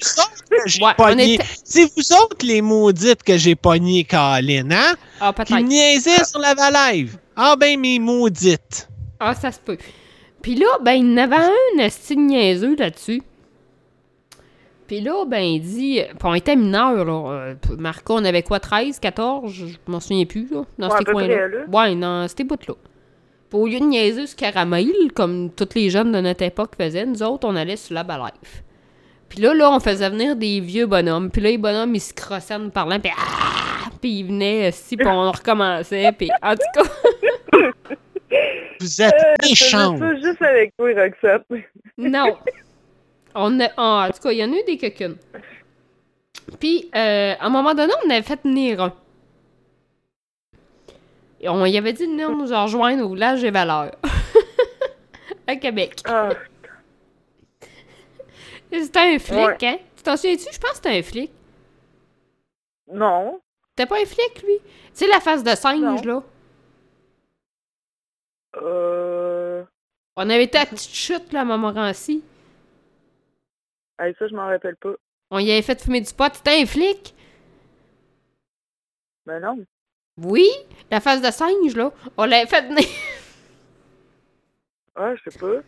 J'ai 0.66 0.82
Ouais, 0.84 0.90
on 0.98 1.02
pogné. 1.02 1.34
était- 1.34 1.44
C'est 1.64 1.84
vous 1.84 2.12
autres, 2.22 2.44
les 2.44 2.60
maudites, 2.60 3.22
que 3.22 3.36
j'ai 3.36 3.54
pogné, 3.54 4.04
Colin, 4.04 4.70
hein? 4.70 4.94
Ah, 5.20 5.32
Qui 5.32 5.52
peut-être. 5.54 5.64
niaisaient 5.66 6.24
sur 6.24 6.38
la 6.40 6.54
Live. 6.92 7.16
Ah 7.34 7.54
ben, 7.58 7.78
mes 7.80 7.98
maudites. 7.98 8.88
Ah, 9.18 9.34
ça 9.34 9.50
se 9.52 9.58
peut. 9.58 9.78
Puis 10.42 10.54
là, 10.54 10.66
ben, 10.82 10.92
il 10.92 11.10
y 11.10 11.14
en 11.14 11.16
avait 11.16 11.36
un, 11.80 11.88
style 11.88 12.26
niaiseux 12.26 12.76
là-dessus. 12.76 13.22
Puis 14.86 15.00
là, 15.00 15.24
ben, 15.26 15.40
il 15.42 15.60
dit... 15.60 16.00
Puis 16.10 16.18
on 16.22 16.34
était 16.34 16.54
mineurs, 16.54 17.04
là. 17.04 17.30
Euh, 17.32 17.54
Marco, 17.78 18.14
on 18.14 18.24
avait 18.24 18.42
quoi, 18.44 18.60
13, 18.60 19.00
14? 19.00 19.52
Je 19.52 19.64
m'en 19.88 19.98
souviens 19.98 20.24
plus, 20.26 20.46
là. 20.52 20.62
Dans 20.78 20.88
Ouais, 20.90 20.98
ces 20.98 21.04
coins-là. 21.04 21.48
Ouais, 21.72 21.96
dans 21.96 22.28
ces 22.28 22.44
bouts-là. 22.44 22.74
Puis 23.48 23.58
au 23.58 23.66
lieu 23.66 23.78
de 23.80 23.84
niaiser 23.84 24.26
sur 24.26 24.36
Caramel, 24.36 24.92
comme 25.14 25.50
tous 25.50 25.68
les 25.74 25.90
jeunes 25.90 26.12
de 26.12 26.20
notre 26.20 26.42
époque 26.42 26.72
faisaient, 26.76 27.06
nous 27.06 27.22
autres, 27.22 27.46
on 27.48 27.54
allait 27.56 27.76
sur 27.76 27.94
la 27.94 28.02
Life. 28.02 28.62
Puis 29.28 29.40
là, 29.40 29.54
là, 29.54 29.70
on 29.72 29.80
faisait 29.80 30.08
venir 30.10 30.36
des 30.36 30.60
vieux 30.60 30.86
bonhommes. 30.86 31.30
Puis 31.30 31.40
là, 31.42 31.50
les 31.50 31.58
bonhommes, 31.58 31.94
ils 31.94 32.00
se 32.00 32.14
crossaient 32.14 32.54
en 32.54 32.58
nous 32.60 32.70
parlant. 32.70 32.98
Puis 33.00 33.10
ah! 33.16 33.88
Puis 34.00 34.10
ils 34.20 34.24
venaient 34.26 34.68
ici, 34.68 34.96
puis 34.96 35.06
on 35.06 35.30
recommençait. 35.32 36.12
Puis 36.12 36.30
en 36.42 36.54
tout 36.54 36.82
cas... 36.82 37.58
Vous 38.80 39.02
êtes 39.02 39.14
Euh, 39.14 39.34
méchants. 39.48 39.96
juste 40.22 40.42
avec 40.42 40.72
toi, 40.76 40.90
Roxette. 40.94 41.42
Non. 41.98 42.36
On 43.34 43.58
a, 43.60 43.68
en 43.76 44.10
tout 44.10 44.18
cas, 44.22 44.32
il 44.32 44.38
y 44.38 44.44
en 44.44 44.52
a 44.52 44.56
eu 44.56 44.64
des 44.66 44.76
coquines. 44.76 45.16
Puis, 46.60 46.90
euh, 46.94 47.34
à 47.40 47.46
un 47.46 47.48
moment 47.48 47.74
donné, 47.74 47.92
on 48.06 48.10
avait 48.10 48.22
fait 48.22 48.40
venir 48.44 48.82
un. 48.82 48.92
On 51.44 51.64
y 51.66 51.76
avait 51.76 51.92
dit 51.92 52.06
de 52.06 52.10
venir 52.12 52.30
nous 52.30 52.46
rejoindre 52.46 53.04
au 53.04 53.12
village 53.14 53.42
des 53.42 53.50
valeurs. 53.50 53.92
à 55.46 55.56
Québec. 55.56 56.00
Ah, 56.06 56.30
C'était 58.72 58.98
un 58.98 59.18
flic, 59.18 59.36
Ouais. 59.38 59.56
hein? 59.62 59.76
Tu 59.96 60.02
t'en 60.02 60.16
souviens-tu? 60.16 60.44
Je 60.52 60.58
pense 60.58 60.70
que 60.70 60.76
c'était 60.76 60.98
un 60.98 61.02
flic. 61.02 61.30
non. 62.92 63.40
C'était 63.70 63.88
pas 63.88 64.00
un 64.00 64.06
flic, 64.06 64.42
lui? 64.42 64.58
Tu 64.58 64.64
sais, 64.94 65.06
la 65.06 65.20
face 65.20 65.44
de 65.44 65.54
singe, 65.54 65.80
Non. 65.82 66.00
là? 66.02 66.22
Euh... 68.56 69.64
On 70.16 70.30
avait 70.30 70.44
été 70.44 70.56
à 70.56 70.64
petite 70.64 70.94
chute, 70.94 71.30
là, 71.34 71.42
à 71.42 71.44
Montmorency. 71.44 72.24
Hey, 73.98 74.14
ça, 74.18 74.26
je 74.28 74.34
m'en 74.34 74.46
rappelle 74.46 74.76
pas. 74.76 74.94
On 75.30 75.38
y 75.38 75.50
avait 75.50 75.60
fait 75.62 75.80
fumer 75.82 76.00
du 76.00 76.12
pot. 76.14 76.32
C'était 76.34 76.62
un 76.62 76.64
flic? 76.66 77.14
Ben 79.26 79.40
non. 79.40 79.62
Oui, 80.22 80.48
la 80.90 81.00
face 81.00 81.20
de 81.20 81.30
singe, 81.30 81.76
là. 81.76 81.92
On 82.16 82.24
l'avait 82.24 82.46
fait 82.46 82.62
venir. 82.62 82.86
Ah, 84.94 85.14
je 85.14 85.30
sais 85.30 85.38
pas. 85.38 85.60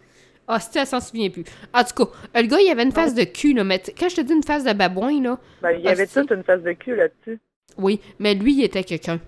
Ah, 0.46 0.58
si 0.58 0.78
elle 0.78 0.86
s'en 0.86 1.00
souvient 1.00 1.28
plus. 1.28 1.44
En 1.74 1.84
tout 1.84 2.06
cas, 2.06 2.40
le 2.40 2.46
gars, 2.46 2.58
il 2.58 2.70
avait 2.70 2.82
une 2.82 2.92
face 2.92 3.14
de 3.14 3.24
cul, 3.24 3.52
là. 3.52 3.64
Mais 3.64 3.82
quand 3.98 4.08
je 4.08 4.16
te 4.16 4.20
dis 4.22 4.32
une 4.32 4.42
face 4.42 4.64
de 4.64 4.72
babouin, 4.72 5.20
là. 5.22 5.38
Ben, 5.60 5.72
il 5.72 5.84
y 5.84 5.88
avait 5.88 6.04
hostie. 6.04 6.20
toute 6.20 6.30
une 6.30 6.44
face 6.44 6.62
de 6.62 6.72
cul 6.72 6.96
là-dessus. 6.96 7.38
Oui, 7.76 8.00
mais 8.18 8.34
lui, 8.34 8.54
il 8.54 8.64
était 8.64 8.84
quelqu'un. 8.84 9.20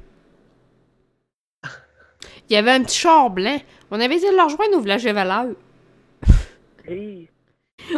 Il 2.48 2.54
y 2.54 2.56
avait 2.56 2.70
un 2.70 2.82
petit 2.82 2.98
char 2.98 3.28
blanc. 3.28 3.58
On 3.90 4.00
avait 4.00 4.16
essayé 4.16 4.32
de 4.32 4.36
le 4.36 4.42
rejoindre 4.42 4.76
au 4.76 4.80
village 4.80 5.04
de 5.04 5.10
Valeur. 5.10 5.48
Hey. 6.88 7.28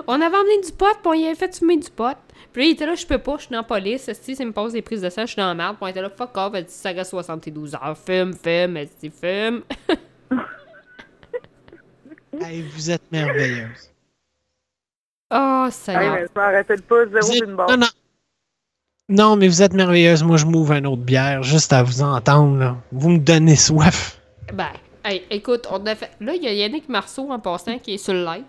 On 0.06 0.20
avait 0.20 0.36
emmené 0.36 0.60
du 0.64 0.72
pot, 0.72 0.86
puis 1.02 1.06
on 1.06 1.12
y 1.14 1.26
avait 1.26 1.34
fait 1.34 1.56
fumer 1.56 1.76
du 1.76 1.90
pot. 1.90 2.16
Puis 2.52 2.62
là, 2.62 2.68
il 2.68 2.72
était 2.72 2.86
là, 2.86 2.94
je 2.94 3.06
peux 3.06 3.18
pas, 3.18 3.36
je 3.36 3.42
suis 3.42 3.50
dans 3.50 3.58
la 3.58 3.62
police. 3.62 4.10
Si 4.20 4.36
ça 4.36 4.44
me 4.44 4.52
pose 4.52 4.72
des 4.72 4.82
prises 4.82 5.00
de 5.02 5.10
sang, 5.10 5.22
je 5.22 5.26
suis 5.32 5.36
dans 5.36 5.46
la 5.48 5.54
merde. 5.54 5.76
Puis 5.76 5.84
on 5.84 5.86
était 5.88 6.02
là, 6.02 6.10
fuck 6.10 6.36
off, 6.36 6.52
elle 6.54 6.64
dit, 6.64 6.72
ça 6.72 6.90
reste 6.90 7.10
72 7.10 7.74
heures. 7.74 7.96
Fume, 7.96 8.32
fume, 8.34 8.76
elle 8.76 8.88
dit, 9.00 9.10
fume. 9.10 9.62
Hey, 12.40 12.62
vous 12.62 12.90
êtes 12.90 13.02
merveilleuses. 13.12 13.90
Oh, 15.30 15.64
Hey, 15.66 15.72
Seigneur. 15.72 16.14
mais 16.14 16.26
m'en 16.34 16.52
rappelle 16.52 16.82
pas, 16.82 17.06
zéro 17.06 17.20
Vous 17.26 17.32
êtes- 17.32 17.44
d'une 17.44 17.56
barre. 17.56 17.68
Non, 17.70 17.76
non. 17.76 17.86
Non, 19.08 19.36
mais 19.36 19.48
vous 19.48 19.60
êtes 19.62 19.74
merveilleuses. 19.74 20.22
Moi, 20.22 20.38
je 20.38 20.46
m'ouvre 20.46 20.72
une 20.72 20.86
autre 20.86 21.02
bière 21.02 21.42
juste 21.42 21.72
à 21.72 21.82
vous 21.82 22.02
entendre. 22.02 22.56
là. 22.58 22.76
Vous 22.90 23.10
me 23.10 23.18
donnez 23.18 23.56
soif. 23.56 24.18
Ben, 24.54 24.70
hey, 25.04 25.24
écoute, 25.30 25.66
on 25.70 25.84
a 25.86 25.94
fait. 25.94 26.10
Là, 26.20 26.34
il 26.34 26.42
y 26.42 26.46
a 26.48 26.52
Yannick 26.54 26.88
Marceau 26.88 27.30
en 27.30 27.38
passant 27.38 27.78
qui 27.78 27.94
est 27.94 27.98
sur 27.98 28.14
le 28.14 28.24
live. 28.24 28.44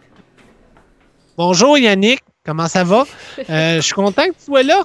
Bonjour 1.37 1.77
Yannick, 1.77 2.21
comment 2.45 2.67
ça 2.67 2.83
va? 2.83 3.03
Euh, 3.49 3.75
je 3.77 3.81
suis 3.81 3.93
content 3.93 4.23
que 4.25 4.33
tu 4.33 4.43
sois 4.45 4.63
là. 4.63 4.81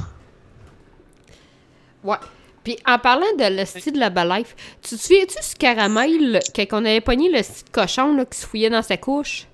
Ouais. 2.05 2.17
Puis 2.65 2.79
en 2.87 2.99
parlant 2.99 3.27
de 3.39 3.59
le 3.59 3.65
style 3.65 3.93
de 3.95 3.99
la 4.01 4.11
Balife, 4.11 4.55
tu 4.83 4.97
te 4.97 5.01
souviens-tu 5.01 5.37
ce 5.43 5.55
caramel 5.57 6.41
quand 6.55 6.65
on 6.73 6.85
avait 6.85 7.01
pogné 7.01 7.31
le 7.31 7.43
style 7.43 7.71
cochon 7.71 8.15
là, 8.17 8.25
qui 8.25 8.39
se 8.39 8.47
fouillait 8.47 8.71
dans 8.71 8.83
sa 8.83 8.97
couche? 8.97 9.47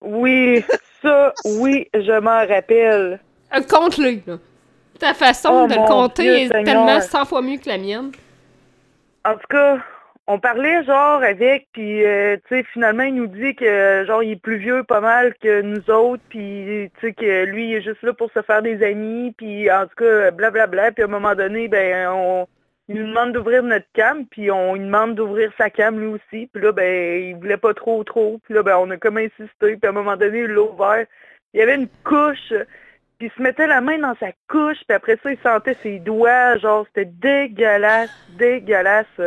Oui, 0.00 0.62
ça, 1.02 1.32
oui, 1.44 1.88
je 1.94 2.20
m'en 2.20 2.46
rappelle. 2.46 3.20
Euh, 3.54 3.60
Compte-le, 3.68 4.20
là. 4.26 4.38
Ta 4.98 5.14
façon 5.14 5.64
Oh, 5.64 5.66
de 5.66 5.74
le 5.74 5.86
compter 5.86 6.22
Dieu, 6.22 6.34
est 6.36 6.48
Seigneur. 6.48 6.64
tellement 6.64 7.00
100 7.00 7.24
fois 7.24 7.42
mieux 7.42 7.58
que 7.58 7.68
la 7.68 7.78
mienne. 7.78 8.12
En 9.24 9.32
tout 9.34 9.46
cas, 9.48 9.78
on 10.26 10.38
parlait 10.38 10.82
genre 10.84 11.22
avec, 11.22 11.68
puis 11.72 12.04
euh, 12.04 12.36
tu 12.48 12.56
sais, 12.56 12.64
finalement, 12.72 13.02
il 13.02 13.14
nous 13.14 13.26
dit 13.26 13.54
que 13.54 14.04
genre 14.06 14.22
il 14.22 14.32
est 14.32 14.40
plus 14.40 14.56
vieux 14.56 14.82
pas 14.82 15.00
mal 15.00 15.34
que 15.34 15.60
nous 15.60 15.90
autres, 15.90 16.22
puis 16.30 16.90
tu 16.94 17.06
sais 17.06 17.12
que 17.12 17.44
lui 17.44 17.68
il 17.68 17.74
est 17.74 17.82
juste 17.82 18.02
là 18.02 18.14
pour 18.14 18.30
se 18.32 18.40
faire 18.40 18.62
des 18.62 18.82
amis, 18.82 19.34
puis 19.36 19.70
en 19.70 19.86
tout 19.86 19.96
cas, 19.96 20.30
blablabla, 20.30 20.92
puis 20.92 21.02
à 21.02 21.06
un 21.06 21.10
moment 21.10 21.34
donné, 21.34 21.68
ben 21.68 22.08
on 22.08 22.46
il 22.88 22.96
nous 22.96 23.08
demande 23.08 23.32
d'ouvrir 23.32 23.62
notre 23.62 23.86
cam, 23.94 24.26
puis 24.26 24.50
on 24.50 24.74
lui 24.74 24.84
demande 24.84 25.14
d'ouvrir 25.14 25.50
sa 25.56 25.70
cam 25.70 25.98
lui 25.98 26.06
aussi, 26.06 26.48
puis 26.52 26.62
là 26.62 26.72
ben 26.72 27.22
il 27.22 27.36
voulait 27.36 27.56
pas 27.58 27.74
trop 27.74 28.02
trop, 28.04 28.40
puis 28.44 28.54
là 28.54 28.62
ben 28.62 28.76
on 28.78 28.90
a 28.90 28.96
comme 28.96 29.18
insisté, 29.18 29.76
puis 29.76 29.78
à 29.84 29.88
un 29.88 29.92
moment 29.92 30.16
donné 30.16 30.40
il 30.40 30.46
l'a 30.46 30.62
ouvert, 30.62 31.04
il 31.52 31.60
y 31.60 31.62
avait 31.62 31.76
une 31.76 31.88
couche, 32.02 32.52
puis 33.18 33.28
il 33.28 33.30
se 33.36 33.42
mettait 33.42 33.66
la 33.66 33.82
main 33.82 33.98
dans 33.98 34.16
sa 34.16 34.32
couche, 34.48 34.78
puis 34.86 34.96
après 34.96 35.18
ça 35.22 35.32
il 35.32 35.38
sentait 35.42 35.76
ses 35.82 35.98
doigts, 35.98 36.56
genre 36.58 36.86
c'était 36.88 37.10
dégueulasse, 37.10 38.10
dégueulasse. 38.38 39.20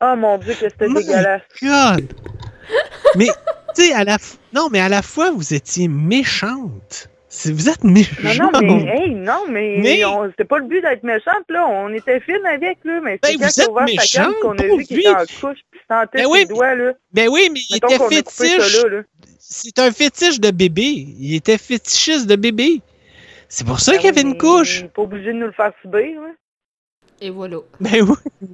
Oh 0.00 0.14
mon 0.16 0.38
dieu 0.38 0.54
que 0.54 0.68
c'était 0.68 0.88
My 0.88 0.94
dégueulasse. 0.94 1.42
God! 1.62 2.12
Mais, 3.16 3.26
tu 3.74 3.82
sais, 3.82 3.92
à 3.92 4.04
la 4.04 4.16
f- 4.16 4.36
Non, 4.52 4.68
mais 4.70 4.80
à 4.80 4.88
la 4.88 5.02
fois, 5.02 5.30
vous 5.30 5.54
étiez 5.54 5.88
méchante. 5.88 7.08
C'est- 7.30 7.52
Vous 7.52 7.68
êtes 7.68 7.84
Non, 7.84 7.92
méchante. 7.92 8.52
non, 8.52 8.60
mais, 8.62 8.84
hey, 8.96 9.10
non, 9.14 9.44
mais, 9.48 9.76
Mais- 9.80 10.04
on- 10.04 10.28
c'était 10.30 10.44
pas 10.44 10.58
le 10.58 10.66
but 10.66 10.80
d'être 10.80 11.02
méchante, 11.02 11.44
là. 11.48 11.66
On 11.68 11.92
était 11.92 12.20
fine 12.20 12.44
avec, 12.46 12.78
là. 12.84 13.00
Mais 13.02 13.18
c'est 13.22 13.36
Ben, 13.36 13.48
quand 13.48 13.72
ouvert 13.72 14.00
sa 14.00 14.24
qu'on 14.40 14.56
a 14.56 14.62
vu 14.62 14.84
qu'il 14.84 14.96
lui. 14.96 15.02
était 15.06 15.10
en 15.14 15.20
couche, 15.40 15.58
puis 15.70 15.80
sentait 15.90 16.18
Ben 16.18 16.24
ses 16.24 16.26
oui, 16.26 16.46
doigts, 16.46 16.74
là. 16.74 16.92
Ben 17.12 17.28
oui, 17.30 17.50
mais 17.52 17.60
il 17.68 17.76
était 17.76 17.98
qu'on 17.98 18.08
fétiche. 18.08 18.84
C'est 19.40 19.78
un 19.78 19.90
fétiche 19.92 20.40
de 20.40 20.50
bébé. 20.50 20.84
Il 21.18 21.34
était 21.34 21.58
fétichiste 21.58 22.26
de 22.26 22.36
bébé. 22.36 22.80
C'est 23.48 23.66
pour 23.66 23.80
ça 23.80 23.92
Ben 23.92 23.98
qu'il 23.98 24.06
y 24.06 24.10
avait 24.10 24.20
une 24.22 24.36
couche. 24.38 24.84
Pas 24.94 25.02
obligé 25.02 25.28
de 25.28 25.38
nous 25.38 25.46
le 25.46 25.52
faire 25.52 25.72
subir, 25.82 26.20
là. 26.20 26.28
Et 27.20 27.30
voilà. 27.30 27.56
Ben 27.80 28.02
oui. 28.02 28.48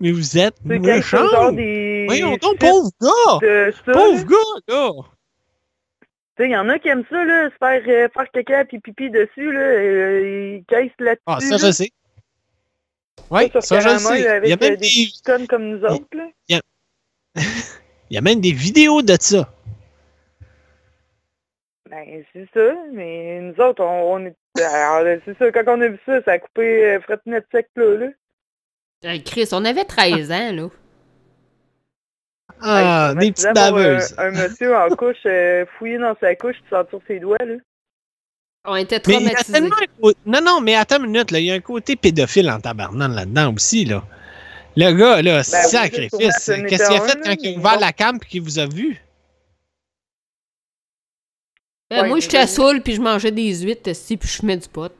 Mais 0.00 0.12
vous 0.12 0.38
êtes 0.38 0.64
méchant. 0.64 1.52
des... 1.52 2.04
Voyons 2.06 2.36
donc, 2.36 2.58
pauvre 2.58 2.90
gars. 3.00 3.72
Ça. 3.84 3.92
Pauvre 3.92 4.24
gars, 4.24 4.62
là. 4.68 4.90
Tu 6.36 6.44
sais, 6.44 6.50
il 6.50 6.52
y 6.52 6.56
en 6.56 6.68
a 6.68 6.78
qui 6.78 6.88
aiment 6.88 7.04
ça, 7.10 7.24
là, 7.24 7.50
se 7.50 7.56
faire, 7.56 7.82
euh, 7.88 8.08
faire 8.14 8.30
caca 8.30 8.64
puis 8.64 8.78
pipi 8.78 9.10
dessus, 9.10 9.50
là. 9.52 9.58
euh, 9.58 10.58
ils 10.58 10.64
caissent 10.66 10.92
là-dessus. 11.00 11.22
Ah, 11.26 11.40
ça, 11.40 11.50
là. 11.50 11.58
je 11.58 11.72
sais. 11.72 11.90
Oui, 13.30 13.50
Sur 13.50 13.62
ça, 13.62 13.80
je 13.80 13.98
sais. 13.98 14.20
Il 14.20 14.24
y 14.24 14.26
a 14.28 14.32
Avec 14.34 14.60
même 14.60 14.72
euh, 14.72 14.76
des 14.76 14.86
des, 14.86 14.86
petits 14.86 15.22
connes 15.24 15.46
comme 15.48 15.68
nous 15.68 15.84
autres, 15.84 16.06
là. 16.12 16.28
il 18.10 18.14
y 18.14 18.16
a 18.16 18.20
même 18.20 18.40
des 18.40 18.52
vidéos 18.52 19.02
de 19.02 19.16
ça. 19.18 19.52
Ben, 21.90 22.24
c'est 22.32 22.48
ça, 22.54 22.74
mais 22.92 23.40
nous 23.40 23.60
autres, 23.64 23.82
on, 23.82 24.14
on 24.14 24.26
est... 24.26 24.36
alors, 24.62 25.18
c'est 25.24 25.36
ça, 25.38 25.50
quand 25.50 25.64
on 25.66 25.80
a 25.80 25.88
vu 25.88 25.98
ça, 26.06 26.22
ça 26.22 26.32
a 26.32 26.38
coupé 26.38 26.84
euh, 26.84 27.00
fret 27.00 27.18
net 27.26 27.44
sec, 27.50 27.68
là, 27.76 27.96
là. 27.96 28.06
Hey, 29.02 29.22
Chris, 29.22 29.48
on 29.52 29.64
avait 29.64 29.84
13 29.84 30.30
ans, 30.32 30.52
là. 30.52 30.68
Ah, 32.60 33.10
Hey, 33.12 33.18
des 33.18 33.32
petites 33.32 33.54
baveuses. 33.54 34.14
Un, 34.18 34.26
un 34.26 34.30
monsieur 34.32 34.76
en 34.76 34.88
couche, 34.96 35.16
euh, 35.26 35.64
fouillé 35.78 35.98
dans 35.98 36.16
sa 36.20 36.34
couche, 36.34 36.56
puis 36.56 36.70
sentir 36.70 36.98
ses 37.06 37.20
doigts, 37.20 37.36
là? 37.44 37.54
On 38.64 38.74
était 38.74 38.98
traumatisés. 38.98 39.70
côté- 40.00 40.18
Non, 40.26 40.40
non, 40.42 40.60
mais 40.60 40.74
attends 40.74 40.98
une 41.02 41.12
minute, 41.12 41.30
là. 41.30 41.38
Il 41.38 41.44
y 41.46 41.50
a 41.52 41.54
un 41.54 41.60
côté 41.60 41.94
pédophile 41.94 42.50
en 42.50 42.60
tabarnane 42.60 43.14
là-dedans 43.14 43.54
aussi, 43.54 43.84
là. 43.84 44.04
Le 44.76 44.92
gars, 44.92 45.22
là, 45.22 45.36
Ben 45.36 45.42
sacrifice. 45.44 46.10
Qu'est-ce 46.18 46.52
qu'il 46.52 46.82
a 46.96 47.00
fait 47.00 47.20
quand 47.24 47.34
il 47.40 47.54
a 47.54 47.58
ouvert 47.58 47.74
bon. 47.74 47.80
la 47.80 47.92
cam 47.92 48.16
et 48.16 48.26
qu'il 48.26 48.42
vous 48.42 48.58
a 48.58 48.66
vu? 48.66 49.00
Ben, 51.90 52.02
Ouais, 52.02 52.08
moi, 52.08 52.20
j'étais 52.20 52.46
saoule, 52.46 52.82
puis 52.82 52.94
je 52.96 53.00
mangeais 53.00 53.30
des 53.30 53.60
huîtres, 53.62 53.94
si, 53.94 54.16
puis 54.16 54.28
je 54.28 54.36
fumais 54.38 54.56
du 54.56 54.68
pot. 54.68 54.92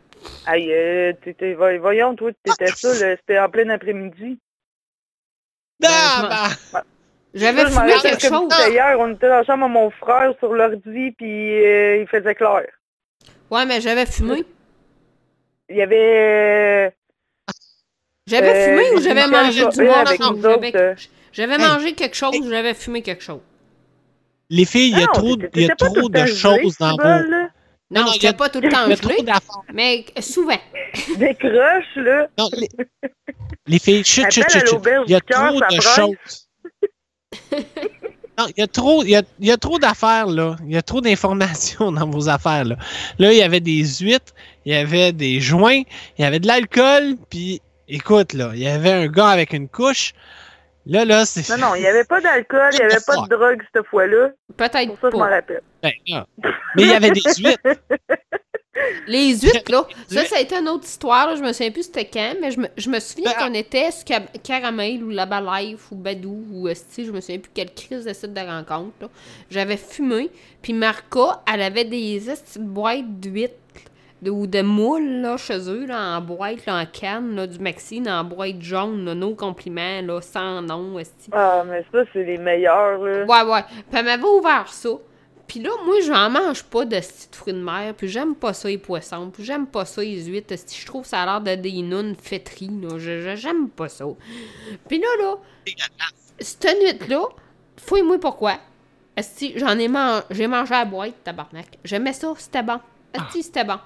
Aïe, 0.46 0.72
euh, 0.72 1.12
t'étais... 1.22 1.54
voy- 1.54 1.78
Voyons, 1.78 2.14
toi, 2.16 2.30
t'étais 2.42 2.66
ça, 2.68 2.88
là, 3.06 3.16
c'était 3.16 3.38
en 3.38 3.48
plein 3.50 3.68
après-midi. 3.70 4.38
Ah, 5.84 6.50
je 6.56 6.72
bah, 6.72 6.84
J'avais 7.34 7.70
Ça, 7.70 7.80
fumé 7.82 7.92
quelque 8.02 8.26
chose. 8.26 8.52
hier, 8.70 8.96
on 8.98 9.12
était 9.14 9.28
dans 9.28 9.36
la 9.36 9.44
chambre 9.44 9.64
à 9.64 9.68
mon 9.68 9.90
frère 9.90 10.32
sur 10.38 10.52
l'ordi, 10.54 11.12
puis 11.12 11.64
euh, 11.64 11.98
il 11.98 12.06
faisait 12.08 12.34
clair. 12.34 12.62
Ouais, 13.50 13.66
mais 13.66 13.80
j'avais 13.80 14.06
fumé. 14.06 14.44
Il 15.68 15.76
y 15.76 15.82
avait... 15.82 16.88
euh, 16.88 16.90
J'avais 18.26 18.48
Euh, 18.48 18.64
fumé 18.64 18.96
ou 18.96 19.00
j'avais 19.02 19.26
mangé 19.26 19.60
du 19.60 19.64
nous 19.66 19.72
J'avais- 20.42 20.68
autres, 20.68 20.76
euh. 20.78 20.94
J'avais 21.32 21.54
Hey. 21.54 21.60
mangé 21.60 21.92
quelque 21.92 22.16
chose 22.16 22.36
ou 22.40 22.48
j'avais 22.48 22.74
fumé 22.74 23.02
quelque 23.02 23.22
chose? 23.22 23.40
Les 24.50 24.64
filles, 24.64 24.90
il 24.92 24.98
y 24.98 25.02
a 25.02 25.06
Non, 25.06 25.12
trop, 25.12 25.36
y 25.54 25.70
a 25.70 25.76
trop 25.76 26.08
de 26.08 26.26
choses 26.26 26.78
dans 26.78 26.96
vos. 26.96 27.37
Non, 27.90 28.02
non, 28.02 28.06
il 28.08 28.10
y 28.10 28.12
j'étais 28.14 28.26
a- 28.28 28.32
pas 28.34 28.48
tout 28.50 28.60
le 28.60 28.68
temps 28.68 28.84
Il 28.86 28.90
y 28.90 28.92
a 28.92 28.96
trop 28.96 29.10
gelé, 29.10 29.22
d'affaires. 29.22 29.62
mais 29.72 30.04
souvent. 30.20 30.58
Décroche, 31.16 31.96
là. 31.96 32.28
Non, 32.38 32.50
les, 32.52 32.68
les 33.66 33.78
filles, 33.78 34.04
chut, 34.04 34.30
chut, 34.30 34.44
chut, 34.50 34.66
chut. 34.66 34.78
Il 35.06 35.12
y 35.12 35.14
a 35.14 35.20
trop 35.20 35.58
de 35.58 35.80
choses. 35.80 36.48
Non, 38.38 38.46
il 38.56 38.60
y 38.60 38.62
a 38.62 38.66
trop, 38.68 39.02
il 39.02 39.10
y 39.10 39.16
a, 39.16 39.22
il 39.40 39.46
y 39.46 39.50
a 39.50 39.56
trop 39.56 39.78
d'affaires, 39.80 40.26
là. 40.26 40.54
Il 40.64 40.72
y 40.72 40.76
a 40.76 40.82
trop 40.82 41.00
d'informations 41.00 41.90
dans 41.98 42.08
vos 42.08 42.28
affaires, 42.28 42.64
là. 42.64 42.76
Là, 43.18 43.32
il 43.32 43.38
y 43.38 43.42
avait 43.42 43.60
des 43.60 43.82
huîtres, 44.00 44.32
il 44.64 44.72
y 44.72 44.76
avait 44.76 45.12
des 45.12 45.40
joints, 45.40 45.82
il 46.18 46.22
y 46.22 46.24
avait 46.24 46.38
de 46.38 46.46
l'alcool, 46.46 47.16
puis 47.30 47.60
écoute, 47.88 48.34
là, 48.34 48.50
il 48.54 48.60
y 48.60 48.68
avait 48.68 48.92
un 48.92 49.06
gars 49.08 49.28
avec 49.28 49.52
une 49.52 49.68
couche. 49.68 50.12
Là, 50.88 51.04
là, 51.04 51.24
c'est. 51.26 51.48
Non, 51.50 51.68
non, 51.68 51.74
il 51.74 51.82
n'y 51.82 51.86
avait 51.86 52.04
pas 52.04 52.20
d'alcool, 52.20 52.70
il 52.72 52.78
n'y 52.78 52.84
avait 52.86 53.04
pas 53.06 53.16
de 53.16 53.28
drogue 53.28 53.62
cette 53.74 53.86
fois-là. 53.86 54.30
Peut-être 54.56 54.86
Pour 54.88 54.98
ça, 55.00 55.10
je 55.12 55.16
m'en 55.16 55.24
pas. 55.24 55.30
rappelle. 55.30 55.60
Ben, 55.82 55.92
là. 56.08 56.26
Mais 56.76 56.82
il 56.82 56.88
y 56.88 56.94
avait 56.94 57.10
des 57.10 57.20
huîtres. 57.38 57.80
Les 59.06 59.36
huîtres, 59.36 59.70
là, 59.70 59.86
ça, 60.08 60.24
ça 60.24 60.36
a 60.36 60.40
été 60.40 60.54
une 60.54 60.68
autre 60.68 60.84
histoire. 60.84 61.26
là. 61.28 61.36
Je 61.36 61.42
me 61.42 61.52
souviens 61.52 61.72
plus 61.72 61.82
c'était 61.84 62.06
quand, 62.06 62.34
mais 62.40 62.50
je 62.52 62.60
me, 62.60 62.68
je 62.76 62.88
me 62.88 63.00
souviens 63.00 63.32
qu'on 63.34 63.52
était 63.52 63.90
Caramel 64.42 65.02
ou 65.02 65.10
Laba 65.10 65.40
Life 65.60 65.90
ou 65.90 65.96
Badou 65.96 66.44
ou 66.52 66.68
Esti, 66.68 67.04
je 67.04 67.10
me 67.12 67.20
souviens 67.20 67.38
plus 67.38 67.50
quelle 67.52 67.74
crise 67.74 68.04
de 68.04 68.12
site 68.12 68.32
de 68.32 68.40
rencontre. 68.40 69.10
J'avais 69.50 69.76
fumé, 69.76 70.30
puis 70.62 70.72
Marca, 70.72 71.42
elle 71.52 71.62
avait 71.62 71.84
des 71.84 72.30
esti 72.30 72.58
boîtes 72.60 73.20
d'huîtres 73.20 73.54
de- 74.22 74.30
ou 74.30 74.46
de 74.46 74.62
moules 74.62 75.20
là, 75.22 75.36
chez 75.36 75.58
eux, 75.70 75.86
là, 75.86 76.16
en 76.16 76.20
boîte, 76.20 76.66
là, 76.66 76.80
en 76.80 76.86
canne, 76.86 77.34
là, 77.36 77.46
du 77.46 77.58
Maxine, 77.58 78.08
en 78.08 78.24
boîte 78.24 78.60
jaune, 78.60 79.04
là, 79.04 79.14
nos 79.14 79.34
compliments, 79.34 80.00
là, 80.02 80.20
sans 80.20 80.60
nom, 80.62 80.98
esti. 80.98 81.30
Ah, 81.32 81.62
mais 81.66 81.84
ça, 81.92 81.98
c'est 82.12 82.24
les 82.24 82.38
meilleurs, 82.38 82.98
là. 83.02 83.24
Ouais, 83.24 83.52
ouais. 83.52 83.62
Puis 83.68 83.98
elle 83.98 84.04
m'avait 84.04 84.22
ouvert 84.24 84.68
ça. 84.68 84.90
Puis 85.46 85.60
là, 85.60 85.70
moi, 85.86 85.94
j'en 86.04 86.28
mange 86.28 86.62
pas 86.64 86.84
de 86.84 86.96
petits 86.98 87.28
fruits 87.32 87.54
de 87.54 87.62
mer. 87.62 87.94
Puis 87.96 88.08
j'aime 88.08 88.34
pas 88.34 88.52
ça, 88.52 88.68
les 88.68 88.76
poissons. 88.76 89.30
Puis 89.30 89.44
j'aime 89.44 89.66
pas 89.66 89.86
ça, 89.86 90.02
les 90.02 90.24
huîtres. 90.26 90.52
esti. 90.52 90.78
Je 90.78 90.84
trouve 90.84 91.06
ça 91.06 91.22
a 91.22 91.24
l'air 91.24 91.40
de 91.40 91.54
des 91.62 91.80
nounes 91.80 92.14
fêteries, 92.16 92.68
là. 92.82 92.98
Je- 92.98 93.20
je- 93.22 93.34
J'aime 93.36 93.70
pas 93.70 93.88
ça. 93.88 94.04
Puis 94.88 94.98
là, 94.98 95.06
là, 95.22 95.36
cette 96.38 96.66
nuit-là, 96.82 97.22
fouille-moi 97.78 98.18
pourquoi. 98.20 98.56
Esti, 99.16 99.54
j'en 99.56 99.78
ai 99.78 99.88
mangé, 99.88 100.22
j'ai 100.30 100.46
mangé 100.46 100.74
à 100.74 100.80
la 100.80 100.84
boîte, 100.84 101.14
tabarnak. 101.24 101.78
J'aimais 101.82 102.12
ça, 102.12 102.32
c'était 102.36 102.62
bon. 102.62 102.78
Esti, 103.14 103.42
c'était 103.42 103.64
bon. 103.64 103.78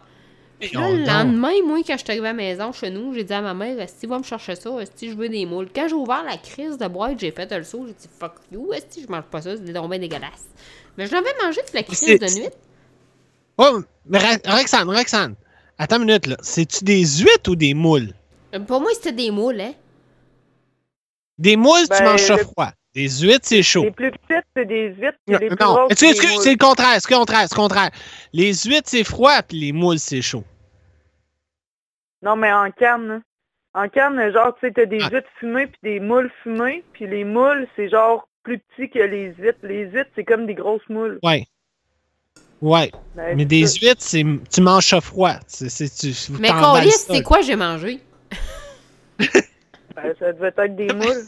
Puis 0.63 0.77
là, 0.77 0.91
le 0.91 1.05
lendemain, 1.05 1.53
moi, 1.67 1.79
quand 1.87 1.95
je 1.95 1.99
suis 2.05 2.11
arrivée 2.11 2.29
à 2.29 2.33
la 2.33 2.35
maison 2.35 2.73
chez 2.73 2.91
nous, 2.91 3.13
j'ai 3.15 3.25
dit 3.25 3.33
à 3.33 3.41
ma 3.41 3.53
mère, 3.53 3.81
Esti, 3.81 4.07
va 4.07 4.19
me 4.19 4.23
chercher 4.23 4.55
ça, 4.55 4.71
Esti, 4.81 5.11
je 5.11 5.17
veux 5.17 5.29
des 5.29 5.45
moules. 5.45 5.69
Quand 5.75 5.89
j'ai 5.89 5.95
ouvert 5.95 6.23
la 6.25 6.37
crise 6.37 6.79
de 6.79 6.87
boîte, 6.87 7.19
j'ai 7.19 7.33
fait 7.33 7.51
le 7.53 7.65
saut, 7.65 7.85
j'ai 7.87 7.95
dit, 7.95 8.09
fuck 8.19 8.35
you, 8.53 8.73
Esti, 8.73 9.03
je 9.07 9.11
mange 9.13 9.25
pas 9.25 9.43
ça, 9.43 9.51
c'est 9.57 9.73
tombé 9.73 9.99
dégueulasse. 9.99 10.47
Mais 10.97 11.07
je 11.07 11.13
l'avais 11.13 11.33
mangé 11.45 11.61
toute 11.65 11.75
la 11.75 11.83
crise 11.83 12.01
de 12.19 12.39
nuit. 12.41 12.49
Oh, 13.59 13.81
mais 14.07 14.19
Roxane, 14.47 14.89
Roxane, 14.89 15.35
attends 15.79 15.97
une 15.99 16.05
minute, 16.07 16.27
là. 16.27 16.37
C'est-tu 16.43 16.85
des 16.85 17.05
huîtres 17.05 17.51
ou 17.51 17.57
des 17.57 17.75
moules? 17.75 18.13
Euh, 18.55 18.61
Pour 18.61 18.81
moi, 18.81 18.91
c'était 18.95 19.13
des 19.13 19.31
moules, 19.31 19.61
hein. 19.61 19.73
Des 21.39 21.57
moules, 21.57 21.83
tu 21.83 21.89
Ben, 21.89 22.05
manges 22.05 22.23
ça 22.23 22.37
le- 22.37 22.45
froid. 22.45 22.71
Des 22.95 23.09
huîtres, 23.09 23.47
c'est 23.49 23.63
chaud. 23.63 23.85
Les 23.85 23.91
plus 23.91 24.11
petites, 24.11 24.45
c'est 24.55 24.67
des 24.67 24.89
huîtres, 24.99 25.17
Non, 25.27 25.39
les 25.39 25.49
plus 25.49 25.57
non. 25.59 25.87
c'est 25.97 26.11
le 26.13 26.57
contraire, 26.59 26.99
c'est 27.01 27.09
le 27.11 27.17
contraire, 27.17 27.47
c'est 27.49 27.57
le 27.57 27.61
contraire. 27.63 27.91
Les 28.35 28.53
huîtres, 28.55 28.89
c'est 28.91 29.05
froid, 29.05 29.41
puis 29.43 29.59
les 29.61 29.73
moules, 29.73 29.99
c'est 29.99 30.21
chaud. 30.21 30.45
Non, 32.23 32.37
mais 32.37 32.53
en 32.53 32.71
canne, 32.71 33.09
là. 33.09 33.21
En 33.75 33.89
canne, 33.89 34.33
genre, 34.33 34.55
tu 34.61 34.67
sais, 34.67 34.73
t'as 34.73 34.85
des 34.85 34.99
Ah. 35.03 35.09
huîtres 35.11 35.29
fumées 35.41 35.67
puis 35.67 35.79
des 35.83 36.01
moules 36.01 36.31
fumées, 36.43 36.85
puis 36.93 37.07
les 37.07 37.25
moules, 37.25 37.67
c'est 37.75 37.89
genre 37.89 38.29
plus 38.43 38.59
petit 38.59 38.91
que 38.91 38.99
les 38.99 39.35
huîtres. 39.39 39.59
Les 39.63 39.87
huîtres, 39.87 40.11
c'est 40.15 40.25
comme 40.25 40.47
des 40.47 40.55
grosses 40.55 40.87
moules. 40.89 41.19
Ouais. 41.23 41.47
Ouais. 42.61 42.93
Ben, 43.17 43.37
Mais 43.37 43.45
des 43.45 43.67
huîtres, 43.67 44.03
c'est 44.03 44.25
tu 44.51 44.61
manges 44.61 44.87
ça 44.87 45.01
froid. 45.01 45.35
C'est, 45.47 45.69
c'est, 45.69 45.89
tu, 45.89 46.13
vous 46.31 46.39
Mais 46.39 46.51
c'est 46.91 47.23
quoi 47.23 47.41
j'ai 47.41 47.57
mangé? 47.57 48.01
Ben, 49.19 50.15
ça 50.19 50.33
devait 50.33 50.53
être 50.57 50.77
des 50.77 50.93
moules. 50.93 51.25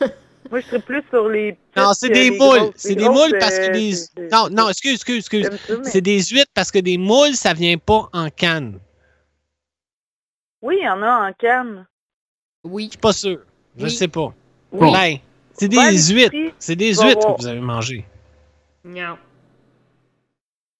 Moi, 0.50 0.60
je 0.60 0.66
serais 0.66 0.80
plus 0.80 1.02
sur 1.08 1.28
les 1.28 1.56
Non, 1.76 1.92
c'est 1.94 2.10
des 2.10 2.30
les 2.30 2.38
moules. 2.38 2.72
C'est 2.76 2.94
des 2.94 3.08
moules 3.08 3.36
parce 3.38 3.58
que 3.58 3.70
euh, 3.70 3.72
des. 3.72 3.94
Non, 4.30 4.48
non, 4.50 4.68
excuse, 4.68 4.94
excuse, 4.94 5.18
excuse. 5.18 5.48
C'est 5.84 6.00
des 6.00 6.20
huîtres 6.22 6.50
parce 6.54 6.70
que 6.70 6.78
des 6.78 6.98
moules, 6.98 7.34
ça 7.34 7.54
vient 7.54 7.78
pas 7.78 8.08
en 8.12 8.28
canne. 8.28 8.78
Oui, 10.62 10.76
il 10.80 10.84
y 10.84 10.88
en 10.88 11.02
a 11.02 11.28
en 11.28 11.32
canne. 11.32 11.86
Oui. 12.64 12.84
Je 12.84 12.90
suis 12.90 12.98
pas 12.98 13.12
sûr. 13.12 13.38
Je 13.76 13.84
Oui. 13.84 13.90
sais 13.90 14.08
pas. 14.08 14.32
Oui. 14.70 14.92
Ben, 14.92 15.18
c'est 15.54 15.68
des 15.68 15.98
huîtres. 16.12 16.54
C'est 16.58 16.76
des 16.76 16.94
huîtres 16.94 17.20
voir. 17.20 17.36
que 17.36 17.42
vous 17.42 17.48
avez 17.48 17.60
mangées. 17.60 18.04
Non. 18.84 19.18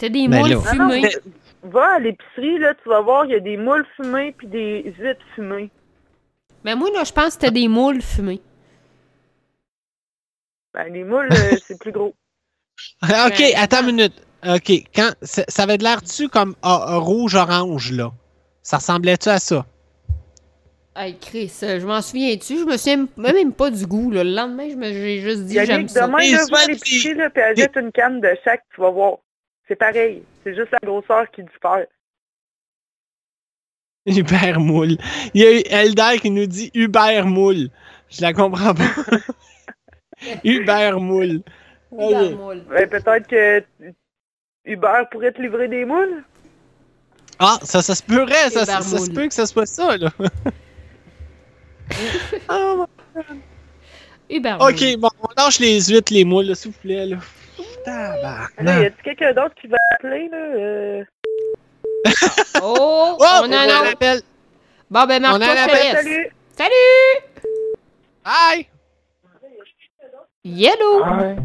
C'était 0.01 0.11
des 0.11 0.28
Ben 0.28 0.41
moules 0.41 0.51
là. 0.51 0.57
Non, 0.57 0.62
non, 0.85 0.91
fumées. 0.91 1.01
mais 1.02 1.70
va 1.70 1.94
à 1.94 1.99
l'épicerie, 1.99 2.59
là, 2.59 2.75
tu 2.75 2.89
vas 2.89 3.01
voir, 3.02 3.25
il 3.27 3.33
y 3.33 3.35
a 3.35 3.41
des 3.41 3.57
moules 3.57 3.86
fumées 3.97 4.33
puis 4.33 4.47
des 4.47 4.94
huîtres 4.99 5.25
fumées. 5.35 5.70
Mais 6.65 6.75
moi, 6.75 6.91
là, 6.93 7.05
je 7.05 7.12
pense 7.12 7.27
que 7.27 7.33
c'était 7.33 7.51
des 7.51 7.69
moules 7.69 8.02
fumées. 8.02 8.41
Ben, 10.75 10.93
les 10.93 11.05
moules, 11.05 11.28
euh, 11.33 11.57
c'est 11.67 11.78
plus 11.78 11.93
gros. 11.93 12.15
Ah, 13.02 13.27
OK, 13.28 13.39
Ben, 13.39 13.52
attends 13.57 13.81
une 13.89 13.97
minute. 13.97 14.27
OK, 14.44 14.73
quand 14.94 15.12
ça, 15.23 15.44
ça 15.49 15.62
avait 15.65 15.78
de 15.78 15.85
l'air 15.85 16.02
dessus 16.02 16.28
comme 16.28 16.55
ah, 16.62 16.97
rouge-orange, 16.97 17.93
là? 17.93 18.11
Ça 18.62 18.78
ressemblait-tu 18.78 19.28
à 19.28 19.39
ça? 19.39 19.67
Hey, 20.95 21.17
Chris, 21.19 21.51
euh, 21.62 21.81
je 21.81 21.87
m'en 21.87 22.03
souviens-tu? 22.03 22.59
Je 22.59 22.65
me 22.65 22.77
souviens 22.77 23.07
même 23.17 23.53
pas 23.53 23.71
du 23.71 23.87
goût, 23.87 24.11
là. 24.11 24.23
Le 24.25 24.31
lendemain, 24.35 24.69
je 24.69 24.75
me- 24.77 24.93
j'ai 24.93 25.21
juste 25.21 25.45
dit, 25.45 25.55
j'aime 25.65 25.89
ça. 25.89 26.07
demain, 26.07 26.19
Les 26.19 26.33
là, 26.33 26.45
va 26.51 26.59
à 26.59 26.67
l'épicerie, 26.67 27.15
là, 27.15 27.31
puis 27.31 27.43
achète 27.43 27.77
une 27.77 27.93
canne 27.93 28.21
de 28.21 28.29
chaque, 28.45 28.62
tu 28.75 28.81
vas 28.81 28.91
voir. 28.91 29.17
C'est 29.69 29.77
pareil. 29.77 30.23
C'est 30.45 30.55
juste 30.55 30.71
la 30.71 30.79
grosseur 30.85 31.31
qui 31.31 31.43
diffère. 31.45 31.87
Hubert 34.07 34.61
Moule. 34.61 34.99
Il 35.33 35.41
y 35.43 35.47
a 35.47 35.53
eu 35.59 35.62
Elder 35.71 36.19
qui 36.21 36.31
nous 36.31 36.47
dit 36.47 36.71
Hubert 36.75 37.27
Moule. 37.27 37.71
Je 38.11 38.21
la 38.21 38.35
comprends 38.35 38.75
pas. 38.75 38.83
Hubert 40.45 41.01
Moule. 41.01 41.41
Ok. 41.91 42.33
moules. 42.37 42.65
Ben, 42.69 42.89
peut-être 42.89 43.27
que 43.29 43.65
Hubert 44.65 45.09
pourrait 45.11 45.33
te 45.33 45.41
livrer 45.41 45.69
des 45.69 45.85
moules? 45.85 46.23
Ah, 47.39 47.59
ça, 47.62 47.81
ça 47.83 47.95
se 47.95 48.03
pourrait, 48.03 48.51
ça, 48.51 48.65
ça, 48.67 48.73
Hubert 48.75 48.83
ça 48.83 48.99
se 48.99 49.05
Moule. 49.07 49.15
peut 49.15 49.29
que 49.29 49.35
ça 49.35 49.47
soit 49.47 49.67
ça, 49.67 49.97
là. 49.97 50.11
Ah, 52.49 52.86
Hubert 54.31 54.61
ok, 54.61 54.97
bon, 54.99 55.09
on 55.23 55.28
lâche 55.36 55.59
les 55.59 55.81
huîtres, 55.83 56.12
les 56.12 56.25
moules, 56.25 56.55
s'il 56.57 56.70
vous 56.70 56.78
plaît, 56.81 57.07
là. 57.07 57.17
Tabarnak. 57.85 58.83
y 58.83 58.86
a-tu 58.86 59.02
quelqu'un 59.02 59.33
d'autre 59.35 59.55
qui 59.61 59.67
va 59.67 59.77
appeler, 59.97 60.28
là? 60.28 60.36
Euh... 60.39 61.05
Oh, 62.62 63.17
Oh, 63.20 63.41
on 63.44 63.52
a 63.52 63.59
un 63.59 63.91
appelle. 63.93 64.23
Bon, 64.91 65.05
ben, 65.07 65.20
Marco, 65.23 65.39
On 65.39 65.41
a 65.43 65.55
je 65.57 65.61
appel. 65.62 65.97
Salut! 65.97 66.31
Salut! 66.57 67.47
Hi! 68.25 68.67
Yellow! 70.44 71.05
Hi. 71.05 71.36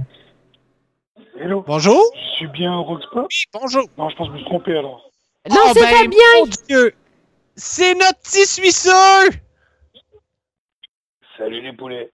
Hello. 1.40 1.64
Bonjour. 1.68 2.02
Je 2.16 2.36
suis 2.38 2.48
bien 2.48 2.74
au 2.74 2.84
Roxpa 2.84 3.22
Oui, 3.22 3.44
bonjour. 3.54 3.84
Non, 3.98 4.10
je 4.10 4.16
pense 4.16 4.28
que 4.28 4.34
je 4.34 4.38
me 4.38 4.38
suis 4.40 4.46
trompé 4.48 4.72
alors. 4.78 5.12
Non, 5.50 5.56
Oh, 5.66 5.72
c'est 5.74 5.82
ben, 5.82 5.96
Fabien! 5.96 6.20
mon 6.40 6.48
Dieu. 6.68 6.94
C'est 7.56 7.94
notre 7.96 8.20
petit 8.20 8.46
Suisseux! 8.46 9.30
Salut 11.38 11.62
les 11.62 11.74
poulets. 11.74 12.12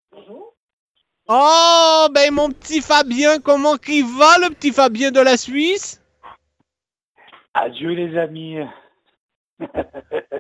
Oh, 1.28 2.08
ben 2.14 2.34
mon 2.34 2.50
petit 2.50 2.82
Fabien, 2.82 3.40
comment 3.40 3.78
qu'il 3.78 4.06
va, 4.06 4.38
le 4.40 4.50
petit 4.54 4.72
Fabien 4.72 5.12
de 5.12 5.22
la 5.22 5.38
Suisse? 5.38 6.02
Adieu 7.54 7.92
les 7.92 8.18
amis. 8.18 8.58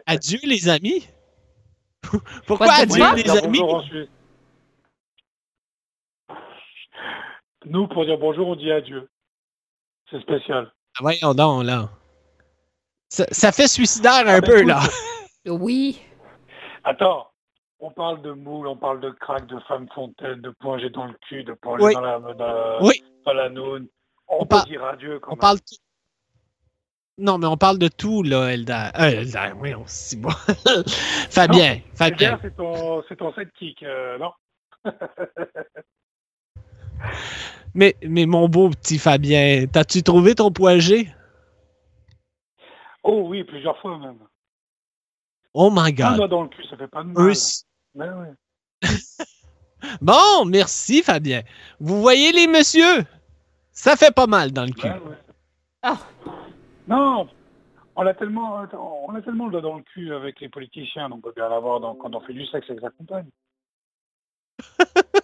Adieu, 0.05 0.39
les 0.43 0.67
amis. 0.67 1.07
Pourquoi 2.47 2.73
adieu, 2.73 3.05
les 3.15 3.29
amis? 3.29 3.59
bonjour. 3.59 4.07
Nous, 7.65 7.87
pour 7.87 8.05
dire 8.05 8.17
bonjour, 8.17 8.47
on 8.49 8.55
dit 8.57 8.69
adieu. 8.71 9.09
C'est 10.11 10.19
spécial. 10.19 10.69
Ah, 10.95 10.99
Voyons 11.01 11.33
donc, 11.33 11.63
là. 11.63 11.89
Ça, 13.07 13.25
ça 13.31 13.51
fait 13.53 13.67
suicidaire 13.69 14.27
un 14.27 14.37
Ah, 14.37 14.41
ben, 14.41 14.47
peu, 14.47 14.57
écoute. 14.57 14.67
là. 14.67 14.81
Oui. 15.45 16.01
Attends, 16.83 17.27
on 17.85 17.91
parle 17.91 18.21
de 18.21 18.31
moule, 18.31 18.67
on 18.67 18.77
parle 18.77 18.99
de 19.01 19.09
crack, 19.11 19.45
de 19.47 19.59
femme 19.67 19.87
fontaine, 19.93 20.39
de 20.41 20.49
plonger 20.51 20.89
dans 20.89 21.05
le 21.05 21.13
cul, 21.27 21.43
de 21.43 21.53
plonger 21.53 21.83
Oui. 21.83 21.93
dans 21.93 22.01
la, 22.01 22.19
dans 22.19 22.81
Oui, 22.85 23.03
dans 23.25 23.33
la 23.33 23.49
noune. 23.49 23.87
On, 24.27 24.37
On 24.37 24.45
peut 24.45 24.55
par- 24.55 24.65
dire 24.65 24.83
adieu 24.85 25.19
quand 25.19 25.31
on 25.31 25.35
même. 25.35 25.39
parle... 25.39 25.59
tout- 25.59 25.75
Non, 27.17 27.37
mais 27.37 27.45
on 27.47 27.57
parle 27.57 27.77
de 27.77 27.89
tout, 27.89 28.23
là, 28.23 28.53
Eldar. 28.53 28.91
Euh, 28.99 29.09
Eldar, 29.21 29.57
oui, 29.59 29.75
on 29.75 29.85
se 29.85 30.15
dit 30.15 30.21
bon. 30.21 30.29
Fabien, 31.29 31.81
C'est 31.91 31.97
Fabien. 31.97 32.29
bien, 32.29 32.39
c'est 32.41 32.55
ton, 32.55 33.03
c'est 33.09 33.17
ton 33.17 33.33
sidekick, 33.33 33.83
euh, 33.83 34.17
non? 34.17 34.31
Mais, 37.75 37.95
mais 38.03 38.25
mon 38.27 38.47
beau 38.47 38.69
petit 38.69 38.99
Fabien, 38.99 39.65
t'as-tu 39.65 40.03
trouvé 40.03 40.35
ton 40.35 40.51
poids 40.51 40.77
G? 40.77 41.09
Oh 43.03 43.23
oui, 43.27 43.43
plusieurs 43.43 43.77
fois 43.81 43.97
même. 43.97 44.19
Oh 45.55 45.71
my 45.71 45.89
Un 45.89 45.91
God. 45.91 46.15
doigt 46.17 46.27
dans 46.27 46.43
le 46.43 46.49
cul, 46.49 46.63
ça 46.67 46.77
fait 46.77 46.87
pas 46.87 47.01
de 47.03 47.07
mal. 47.09 47.15
Ben 47.95 48.13
ouais. 48.19 48.89
Bon, 50.01 50.45
merci 50.45 51.03
Fabien. 51.03 51.41
Vous 51.79 52.01
voyez 52.01 52.31
les 52.31 52.47
messieurs? 52.47 53.03
Ça 53.71 53.95
fait 53.97 54.13
pas 54.15 54.27
mal 54.27 54.51
dans 54.51 54.63
le 54.65 54.71
cul. 54.71 54.87
Ouais. 54.87 55.91
Non, 56.87 57.27
on 57.95 58.05
a 58.07 58.13
tellement, 58.13 58.65
on 59.07 59.15
a 59.15 59.21
tellement 59.21 59.45
le 59.47 59.51
doigt 59.51 59.61
dans 59.61 59.75
le 59.77 59.83
cul 59.83 60.13
avec 60.13 60.39
les 60.39 60.49
politiciens, 60.49 61.09
donc 61.09 61.19
on 61.19 61.21
peut 61.29 61.33
bien 61.35 61.49
l'avoir 61.49 61.79
dans- 61.79 61.95
quand 61.95 62.13
on 62.15 62.21
fait 62.21 62.33
du 62.33 62.45
sexe 62.47 62.69
avec 62.69 62.81
sa 62.81 62.89
compagne. 62.91 63.29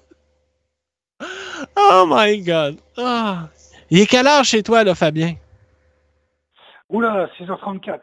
Oh 1.76 2.06
my 2.08 2.42
God. 2.42 2.80
Ah. 2.98 3.50
Il 3.90 4.00
est 4.00 4.06
quelle 4.06 4.28
heure 4.28 4.44
chez 4.46 4.64
toi, 4.64 4.84
là, 4.84 4.96
Fabien? 4.96 5.36
Oula, 6.90 7.28
6h34 7.38 8.00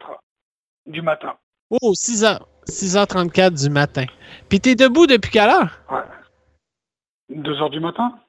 du 0.85 1.01
matin. 1.01 1.35
Oh, 1.69 1.93
6h. 1.93 2.39
6h34 2.67 3.63
du 3.63 3.69
matin. 3.69 4.05
Puis 4.49 4.59
t'es 4.59 4.75
debout 4.75 5.07
depuis 5.07 5.31
quelle 5.31 5.49
heure? 5.49 5.79
Ouais. 5.89 6.03
2h 7.37 7.71
du 7.71 7.79
matin? 7.79 8.19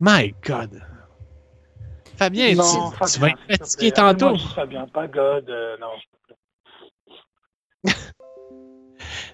My 0.00 0.34
God. 0.44 0.82
Fabien, 2.16 2.54
Non, 2.54 2.92
tu, 3.10 3.18
vas 3.18 3.28
être 3.28 3.58
fatigué 3.58 3.92
tantôt. 3.92 4.36
Juste 4.36 4.52
Fabien, 4.54 4.86
pas 4.86 5.08
God, 5.08 5.48
euh, 5.48 5.76
non. 5.78 5.92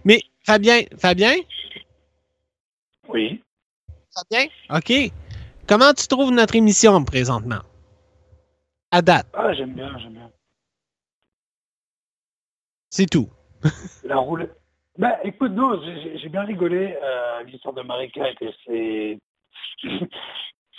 Mais 0.04 0.22
Fabien, 0.44 0.82
Fabien? 0.96 1.34
Oui. 3.08 3.42
Fabien? 4.14 4.46
OK. 4.70 5.12
Comment 5.66 5.92
tu 5.92 6.06
trouves 6.06 6.30
notre 6.30 6.54
émission 6.54 7.04
présentement? 7.04 7.60
À 8.90 9.02
date, 9.02 9.26
Ah, 9.34 9.52
j'aime 9.52 9.74
bien, 9.74 9.98
j'aime 9.98 10.14
bien. 10.14 10.30
C'est 12.98 13.06
tout. 13.06 13.28
La 14.02 14.16
roulette. 14.16 14.56
Ben, 14.98 15.16
écoute, 15.22 15.52
non, 15.52 15.80
j'ai- 15.84 16.28
bien 16.28 16.42
rigolé. 16.42 16.98
Euh, 17.00 17.44
L'histoire 17.44 17.72
de 17.72 17.82
Marika 17.82 18.24
c'est 18.66 19.18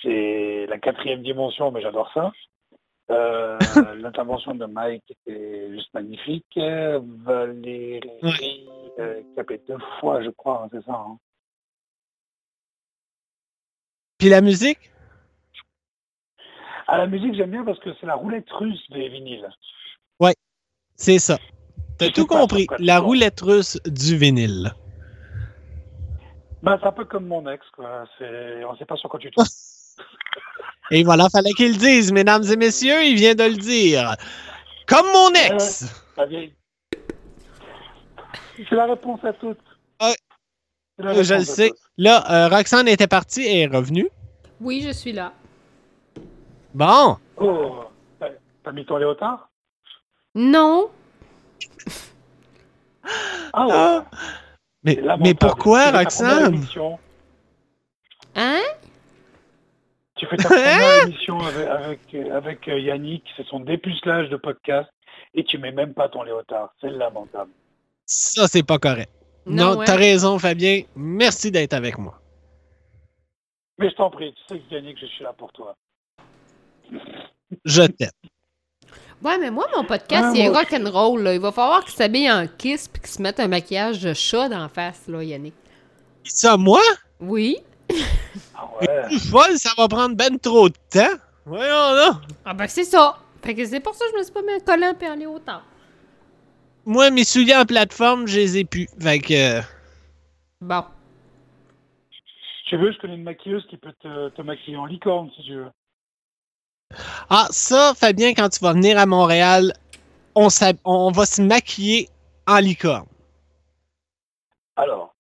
c'est 0.02 0.66
la 0.68 0.80
quatrième 0.80 1.24
dimension, 1.24 1.72
mais 1.72 1.82
j'adore 1.82 2.12
ça. 2.14 2.34
Euh, 3.10 3.58
L'intervention 4.04 4.54
de 4.54 4.66
Mike 4.66 5.06
était 5.12 5.72
juste 5.72 5.94
magnifique. 5.94 6.46
Euh, 6.58 7.00
Valérie, 7.24 8.68
euh, 9.00 9.22
a 9.38 9.44
fait 9.46 9.66
deux 9.66 9.78
fois, 10.02 10.22
je 10.22 10.30
crois, 10.32 10.64
hein, 10.66 10.70
c'est 10.74 10.84
ça. 10.84 10.92
hein. 10.96 11.18
Puis 14.18 14.28
la 14.28 14.42
musique? 14.42 14.92
À 16.86 16.98
la 16.98 17.08
musique, 17.08 17.36
j'aime 17.36 17.52
bien 17.52 17.64
parce 17.64 17.80
que 17.80 17.92
c'est 18.02 18.06
la 18.08 18.16
roulette 18.16 18.50
russe 18.52 18.90
des 18.90 19.08
vinyles. 19.08 19.48
Ouais, 20.20 20.34
c'est 20.98 21.20
ça. 21.20 21.38
T'as 22.00 22.10
tout 22.12 22.26
compris. 22.26 22.68
La 22.80 23.00
roulette 23.00 23.42
russe 23.42 23.78
du 23.86 24.18
vinyle. 24.18 24.74
Ben, 26.64 26.78
c'est 26.82 26.88
un 26.88 26.92
peu 26.92 27.06
comme 27.06 27.28
mon 27.28 27.48
ex, 27.50 27.64
quoi. 27.76 28.06
C'est- 28.18 28.64
On 28.66 28.76
sait 28.78 28.86
pas 28.86 28.96
sur 28.96 29.10
quoi 29.10 29.20
tu 29.20 29.30
tombes. 29.32 29.46
Et 30.92 31.04
voilà, 31.04 31.30
fallait 31.30 31.52
qu'il 31.52 31.74
le 31.74 31.78
dise, 31.78 32.12
mesdames 32.12 32.44
et 32.52 32.56
messieurs, 32.56 33.04
il 33.04 33.16
vient 33.16 33.36
de 33.36 33.44
le 33.44 33.56
dire. 33.58 34.16
Comme 34.88 35.06
mon 35.14 35.30
ex. 35.34 35.86
La 36.18 36.26
vieille. 36.26 36.54
C'est 38.58 38.72
la 38.76 38.86
réponse 38.88 39.24
à 39.24 39.34
toutes. 39.34 39.58
Euh, 40.02 40.14
Je 41.24 41.34
le 41.36 41.44
sais. 41.44 41.70
toutes. 41.70 41.78
Là, 41.98 42.24
euh, 42.32 42.48
Roxane 42.50 42.88
était 42.88 43.08
partie 43.08 43.42
et 43.44 43.62
est 43.62 43.68
revenue. 43.68 44.10
Oui, 44.60 44.82
je 44.82 44.92
suis 44.92 45.12
là. 45.14 45.32
Bon. 46.74 47.18
Oh, 47.38 47.84
t'as- 48.20 48.30
t'as 48.64 48.72
mis 48.72 48.86
ton 48.86 48.98
léotard? 48.98 49.50
Non. 50.36 50.90
Ah 53.54 53.66
ouais. 53.68 53.74
Ah. 53.74 54.06
Mais, 54.84 55.00
mais 55.20 55.34
pourquoi, 55.34 55.92
Roxane? 55.92 56.54
émission- 56.56 57.00
Hein? 58.36 58.62
Tu 60.16 60.26
fais 60.28 60.38
ta 60.38 60.50
première 60.50 61.04
émission 61.08 61.40
avec, 61.40 61.68
avec, 61.68 62.16
avec 62.32 62.68
euh, 62.68 62.80
Yannick, 62.80 63.24
c'est 63.38 63.46
son 63.48 63.60
dépucelage 63.62 64.30
de 64.30 64.38
podcast, 64.38 64.90
et 65.34 65.44
tu 65.44 65.58
mets 65.58 65.72
même 65.72 65.94
pas 65.94 66.10
ton 66.10 66.24
léotard. 66.24 66.74
C'est 66.82 66.90
lamentable. 66.90 67.52
Ça, 68.06 68.48
c'est 68.48 68.64
pas 68.64 68.78
correct. 68.80 69.12
Non, 69.46 69.72
Non, 69.74 69.78
ouais. 69.80 69.86
t'as 69.86 69.96
raison, 69.96 70.38
Fabien. 70.40 70.82
Merci 70.96 71.52
d'être 71.52 71.74
avec 71.74 71.98
moi. 71.98 72.22
Mais 73.78 73.90
je 73.90 73.96
t'en 73.96 74.10
prie, 74.10 74.34
tu 74.34 74.42
sais 74.56 74.60
que 74.62 74.74
Yannick, 74.76 74.98
je 75.00 75.06
suis 75.06 75.24
là 75.24 75.34
pour 75.34 75.52
toi. 75.54 75.76
Je 77.66 77.84
t'aime. 77.84 78.10
Ouais, 79.24 79.38
mais 79.38 79.52
moi, 79.52 79.68
mon 79.76 79.84
podcast, 79.84 80.28
Ah, 80.30 80.32
il 80.34 80.42
est 80.42 80.48
rock'n'roll. 80.50 81.22
là. 81.22 81.34
Il 81.34 81.42
va 81.42 81.52
falloir 81.52 81.84
qu'il 81.84 81.94
s'habille 81.94 82.32
en 82.32 82.48
kiss 82.48 82.88
puis 82.88 83.02
qu'il 83.02 83.12
se 83.12 83.22
mette 83.22 83.40
un 83.40 83.48
maquillage 83.50 84.02
de 84.02 84.14
chat 84.14 84.48
d'en 84.48 84.70
face, 84.70 85.08
là, 85.08 85.22
Yannick. 85.24 85.54
Ça, 86.24 86.56
moi? 86.58 86.82
Oui. 87.20 87.58
Ah 88.56 88.70
ouais. 88.80 89.18
Folle, 89.30 89.58
ça 89.58 89.72
va 89.78 89.88
prendre 89.88 90.16
ben 90.16 90.38
trop 90.40 90.70
de 90.70 90.76
temps. 90.90 91.18
Voyons 91.46 91.66
là. 91.96 92.22
Ah 92.46 92.54
ben, 92.54 92.68
c'est 92.68 92.84
ça. 92.84 93.18
Fait 93.44 93.56
que 93.56 93.66
c'est 93.66 93.80
pour 93.80 93.96
ça 93.96 94.06
que 94.06 94.12
je 94.14 94.18
me 94.20 94.24
suis 94.24 94.32
pas 94.34 94.42
mis 94.42 94.52
un 94.54 94.60
collant 94.60 94.94
puis 94.98 95.08
un 95.08 95.16
léotard. 95.16 95.64
Moi, 96.86 97.10
mes 97.10 97.24
souliers 97.24 97.56
en 97.56 97.66
plateforme, 97.66 98.28
je 98.28 98.36
les 98.38 98.58
ai 98.60 98.66
plus. 98.66 98.88
Fait 99.00 99.20
que. 99.20 99.58
euh, 99.58 99.62
Bon. 100.62 100.84
Tu 102.68 102.78
veux, 102.78 102.92
je 102.92 103.00
connais 103.00 103.16
une 103.16 103.24
maquilleuse 103.24 103.66
qui 103.70 103.78
peut 103.78 103.94
te, 104.02 104.30
te 104.30 104.42
maquiller 104.44 104.78
en 104.78 104.86
licorne, 104.86 105.30
si 105.36 105.44
tu 105.44 105.56
veux. 105.56 105.68
Ah, 107.30 107.48
ça, 107.52 107.94
Fabien, 107.96 108.34
quand 108.34 108.50
tu 108.50 108.60
vas 108.62 108.74
venir 108.74 108.98
à 108.98 109.06
Montréal, 109.06 109.74
on, 110.36 110.48
va 111.12 111.26
se 111.26 111.42
maquiller 111.42 112.10
en 112.48 112.58
licorne. 112.58 113.08
Alors, 114.76 115.14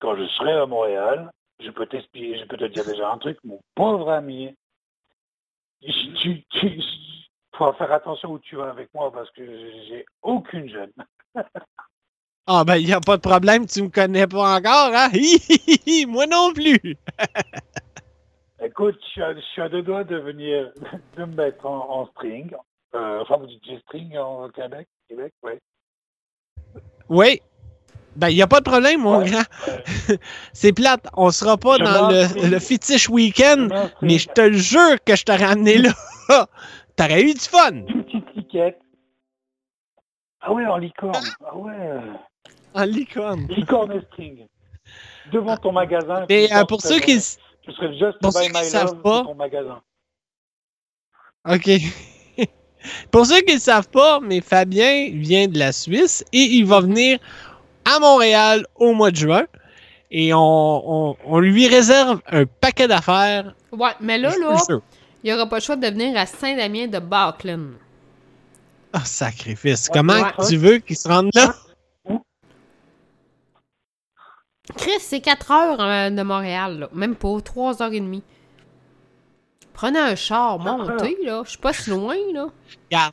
quand 0.00 0.16
je 0.16 0.26
serai 0.28 0.52
à 0.52 0.66
Montréal, 0.66 1.30
je 1.60 1.70
peux 1.70 1.86
t'expliquer, 1.86 2.38
je 2.38 2.44
peux 2.44 2.56
te 2.56 2.64
dire 2.64 2.84
déjà 2.84 3.10
un 3.10 3.18
truc, 3.18 3.38
mon 3.44 3.60
pauvre 3.74 4.10
ami. 4.10 4.54
Tu, 5.82 6.42
tu, 6.48 6.82
faut 7.54 7.72
faire 7.74 7.92
attention 7.92 8.30
où 8.30 8.38
tu 8.38 8.56
vas 8.56 8.70
avec 8.70 8.88
moi 8.94 9.12
parce 9.12 9.30
que 9.32 9.44
j'ai 9.88 10.06
aucune 10.22 10.68
jeune. 10.68 10.92
Ah, 12.46 12.62
ben, 12.62 12.76
il 12.76 12.92
a 12.92 13.00
pas 13.00 13.16
de 13.16 13.22
problème, 13.22 13.64
tu 13.64 13.80
me 13.80 13.88
connais 13.88 14.26
pas 14.26 14.58
encore, 14.58 14.94
hein? 14.94 15.08
Hi, 15.14 15.38
hi, 15.48 15.62
hi, 15.66 15.80
hi, 15.86 16.04
Moi 16.04 16.26
non 16.26 16.52
plus. 16.52 16.78
Écoute, 18.64 18.96
je 19.02 19.08
suis 19.10 19.22
à, 19.22 19.34
je 19.34 19.40
suis 19.40 19.60
à 19.60 19.68
deux 19.68 19.82
doigts 19.82 20.04
de 20.04 20.16
venir, 20.16 20.72
de 21.16 21.24
me 21.24 21.34
mettre 21.34 21.66
en, 21.66 21.90
en 21.90 22.06
string. 22.06 22.50
Euh, 22.94 23.20
enfin, 23.20 23.36
vous 23.36 23.46
dites 23.46 23.64
G-string 23.64 24.16
en 24.16 24.48
Québec, 24.48 24.88
Québec, 25.08 25.32
ouais. 25.42 25.60
Oui. 27.08 27.40
Ben, 28.16 28.28
il 28.28 28.40
a 28.40 28.46
pas 28.46 28.60
de 28.60 28.64
problème, 28.64 29.00
mon 29.00 29.22
grand. 29.22 29.42
C'est 30.52 30.72
plate. 30.72 31.08
On 31.16 31.30
sera 31.30 31.56
pas 31.56 31.76
Je 31.78 31.84
dans 31.84 32.08
le, 32.08 32.48
le 32.48 32.58
fétiche 32.60 33.08
week-end, 33.08 33.68
mais 34.00 34.18
je 34.18 34.28
te 34.28 34.40
le 34.40 34.56
jure 34.56 35.02
que 35.04 35.16
je 35.16 35.24
t'aurais 35.24 35.44
amené 35.44 35.78
là. 35.78 35.92
T'aurais 36.96 37.22
eu 37.22 37.34
du 37.34 37.40
fun. 37.40 37.72
Une 37.72 38.04
petite 38.04 38.36
liquette. 38.36 38.78
Ah 40.40 40.52
ouais, 40.52 40.64
en 40.64 40.76
licorne. 40.76 41.24
Ah 41.44 41.56
ouais. 41.56 42.00
En 42.72 42.84
licorne. 42.84 43.46
Licorne 43.48 43.92
et 43.92 44.00
string. 44.12 44.46
Devant 45.32 45.56
ton 45.56 45.72
magasin. 45.72 46.24
Mais 46.28 46.52
euh, 46.54 46.64
pour 46.64 46.80
ceux 46.82 47.00
qui... 47.00 47.18
journée. 47.66 47.66
Tu 47.66 47.72
serais 47.74 47.92
just 47.98 48.18
pour 48.20 48.40
qui 48.40 48.48
my 48.50 48.64
savent 48.64 48.92
love 48.94 49.02
pas- 49.02 49.22
ton 49.24 49.34
magasin. 49.34 49.80
OK. 51.48 51.70
Pour 53.10 53.24
ceux 53.24 53.40
qui 53.40 53.54
ne 53.54 53.60
savent 53.60 53.88
pas, 53.88 54.20
mais 54.20 54.42
Fabien 54.42 55.08
vient 55.14 55.48
de 55.48 55.58
la 55.58 55.72
Suisse 55.72 56.22
et 56.34 56.38
il 56.42 56.66
va 56.66 56.80
venir 56.80 57.18
à 57.86 57.98
Montréal 57.98 58.66
au 58.76 58.92
mois 58.92 59.10
de 59.10 59.16
juin. 59.16 59.44
Et 60.10 60.34
on, 60.34 60.38
on- 61.10 61.16
on 61.24 61.38
lui 61.40 61.66
réserve 61.66 62.20
un 62.30 62.44
paquet 62.44 62.86
d'affaires. 62.86 63.54
Ouais, 63.72 63.90
mais 64.00 64.18
là, 64.18 64.34
là, 64.38 64.56
il 64.68 64.80
n'y 65.24 65.32
aura 65.32 65.46
pas 65.48 65.56
le 65.56 65.62
choix 65.62 65.76
de 65.76 65.86
venir 65.86 66.14
à 66.18 66.26
Saint-Damien 66.26 66.86
de 66.88 66.98
Barclin. 66.98 67.70
Ah, 68.92 69.00
sacrifice. 69.04 69.86
Ouais, 69.88 69.92
Comment 69.94 70.20
ouais. 70.20 70.46
tu 70.48 70.56
veux 70.58 70.78
qu'il 70.78 70.96
se 70.96 71.08
rende 71.08 71.30
là? 71.34 71.54
Chris, 74.76 74.92
c'est 75.00 75.20
4 75.20 75.50
heures 75.50 75.80
euh, 75.80 76.10
de 76.10 76.22
Montréal, 76.22 76.78
là. 76.80 76.88
Même 76.92 77.14
pas, 77.16 77.40
3 77.42 77.82
heures 77.82 77.92
et 77.92 78.00
demie. 78.00 78.22
Prenez 79.72 79.98
un 79.98 80.14
char, 80.14 80.58
montez, 80.58 81.16
là. 81.24 81.42
Je 81.44 81.50
suis 81.50 81.58
pas 81.58 81.72
si 81.72 81.90
loin, 81.90 82.16
là. 82.32 82.46
Regarde, 82.90 83.12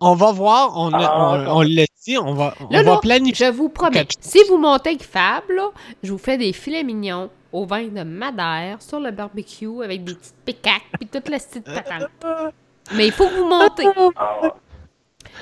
on 0.00 0.14
va 0.14 0.32
voir. 0.32 0.72
On, 0.76 0.92
a- 0.92 0.98
Ah, 0.98 1.18
on, 1.30 1.32
attends. 1.42 1.56
on 1.58 1.60
l'a 1.62 1.84
dit. 2.04 2.18
On 2.18 2.34
va, 2.34 2.54
on 2.60 2.68
Là, 2.72 2.82
va 2.82 2.92
là, 2.92 2.98
planifier. 3.00 3.46
je 3.46 3.50
vous 3.52 3.68
promets, 3.70 3.92
quelque 4.04 4.14
si 4.20 4.38
vous 4.48 4.58
montez 4.58 4.90
avec 4.90 5.02
Fab, 5.02 5.42
là, 5.50 5.70
je 6.02 6.12
vous 6.12 6.18
fais 6.18 6.36
des 6.36 6.52
filets 6.52 6.84
mignons 6.84 7.30
au 7.52 7.64
vin 7.64 7.84
de 7.84 8.02
Madère 8.02 8.82
sur 8.82 9.00
le 9.00 9.10
barbecue 9.10 9.82
avec 9.82 10.04
des 10.04 10.14
petites 10.14 10.34
picaques 10.44 10.82
puis 10.98 11.08
toute 11.08 11.28
la 11.28 11.38
petite 11.38 11.64
patente. 11.64 12.52
Mais 12.94 13.06
il 13.06 13.12
faut 13.12 13.26
que 13.26 13.34
vous 13.34 13.48
montez. 13.48 13.86
Ah 14.16 14.40
ouais. 14.42 14.50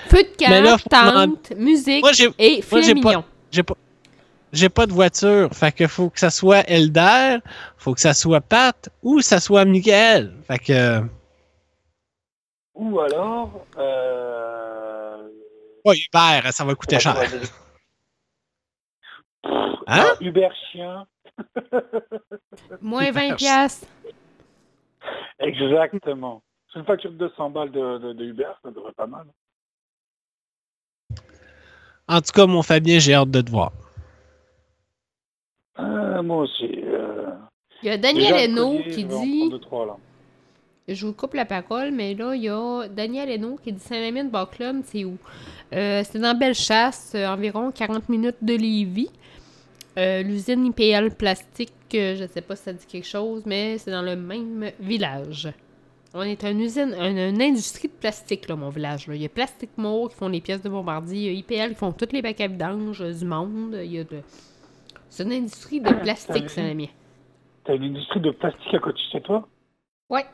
Feu 0.09 0.23
de 0.23 0.37
camp, 0.39 0.79
tente, 0.89 1.51
musique 1.57 2.03
Moi, 2.03 2.13
et 2.39 2.63
filets 2.63 2.95
mignons. 2.95 3.25
J'ai 3.51 3.63
pas. 3.63 3.75
J'ai 4.53 4.69
pas 4.69 4.87
de 4.87 4.93
voiture. 4.93 5.51
Fait 5.53 5.73
que 5.73 5.87
faut 5.87 6.11
que 6.11 6.21
ça 6.21 6.31
soit 6.31 6.69
Elder, 6.69 7.39
faut 7.79 7.95
que 7.95 8.01
ça 8.01 8.13
soit 8.13 8.41
Pat 8.41 8.91
ou 9.03 9.21
ça 9.21 9.41
soit 9.41 9.65
Michael. 9.65 10.35
Fait 10.47 10.59
que. 10.59 11.03
Ou 12.75 13.01
alors, 13.01 13.67
euh, 13.79 15.29
Uber, 15.87 16.53
ça 16.53 16.65
va 16.65 16.75
coûter 16.75 16.99
cher. 17.01 17.17
Hein? 19.87 20.07
Uber 20.21 20.49
chien. 20.71 21.07
Moins 22.81 23.11
20 23.11 23.37
piastres. 23.37 23.87
Exactement. 25.39 26.43
C'est 26.73 26.79
une 26.79 26.85
facture 26.85 27.11
de 27.11 27.17
200 27.17 27.51
balles 27.51 27.73
de, 27.73 27.99
de, 27.99 28.13
de 28.13 28.25
Uber, 28.25 28.49
ça 28.63 28.71
devrait 28.71 28.93
pas 28.93 29.07
mal. 29.07 29.27
En 32.09 32.21
tout 32.21 32.33
cas, 32.33 32.47
mon 32.47 32.63
Fabien, 32.63 32.99
j'ai 32.99 33.15
hâte 33.15 33.31
de 33.31 33.41
te 33.41 33.51
voir. 33.51 33.73
Moi 36.23 36.39
aussi. 36.45 36.71
euh, 36.85 37.31
Il 37.83 37.89
y 37.89 37.91
a 37.91 37.99
Daniel 37.99 38.35
Hainaut 38.35 38.79
qui 38.91 39.05
dit... 39.05 39.49
deux, 39.51 39.59
trois. 39.59 39.99
Je 40.89 41.07
vous 41.07 41.13
coupe 41.13 41.35
la 41.35 41.45
parole, 41.45 41.93
mais 41.93 42.15
là, 42.15 42.35
il 42.35 42.43
y 42.43 42.49
a 42.49 42.89
Daniel 42.89 43.31
Hainaut 43.31 43.59
qui 43.63 43.73
dit 43.73 43.85
Club, 44.51 44.83
c'est 44.85 45.05
où? 45.05 45.17
Euh, 45.73 46.03
c'est 46.09 46.19
dans 46.19 46.37
Bellechasse, 46.37 47.13
euh, 47.15 47.27
environ 47.29 47.71
40 47.71 48.09
minutes 48.09 48.37
de 48.43 48.55
Lévis. 48.55 49.11
Euh, 49.99 50.23
L'usine 50.23 50.67
IPL 50.67 51.11
Plastique, 51.15 51.73
je 51.93 52.23
ne 52.23 52.27
sais 52.27 52.41
pas 52.41 52.57
si 52.57 52.65
ça 52.65 52.73
dit 52.73 52.87
quelque 52.87 53.07
chose, 53.07 53.43
mais 53.47 53.79
c'est 53.79 53.91
dans 53.91 54.03
le 54.03 54.17
même 54.17 54.71
village. 54.81 55.49
On 56.15 56.23
est 56.23 56.43
une 56.45 56.61
usine, 56.61 56.95
une, 56.99 57.19
une 57.19 57.41
industrie 57.43 57.89
de 57.89 57.93
plastique, 57.95 58.49
là, 58.49 58.57
mon 58.57 58.69
village. 58.69 59.07
là. 59.07 59.15
Il 59.15 59.23
y 59.23 59.25
a 59.27 59.29
Plastic 59.31 59.71
Mo 59.79 60.09
qui 60.09 60.17
font 60.17 60.29
les 60.29 60.41
pièces 60.41 60.63
de 60.63 60.69
bombardier, 60.69 61.31
il 61.31 61.35
y 61.35 61.37
a 61.37 61.39
IPL 61.65 61.71
qui 61.75 61.79
font 61.79 61.93
toutes 61.93 62.13
les 62.13 62.21
bacs 62.23 62.41
à 62.41 62.49
vidange 62.49 63.03
du 63.03 63.25
monde. 63.25 63.79
Il 63.83 63.93
y 63.93 63.99
a 63.99 64.05
de... 64.05 64.19
C'est 65.13 65.25
une 65.25 65.33
industrie 65.33 65.79
de 65.79 65.93
plastique, 65.93 66.49
Saint-Mamie. 66.49 66.91
T'as 67.65 67.75
une 67.75 67.85
industrie 67.85 68.21
de 68.21 68.31
plastique 68.31 68.73
à 68.73 68.79
côté 68.79 68.95
de 68.95 69.13
chez 69.13 69.21
toi 69.21 69.47
Ouais. 70.09 70.25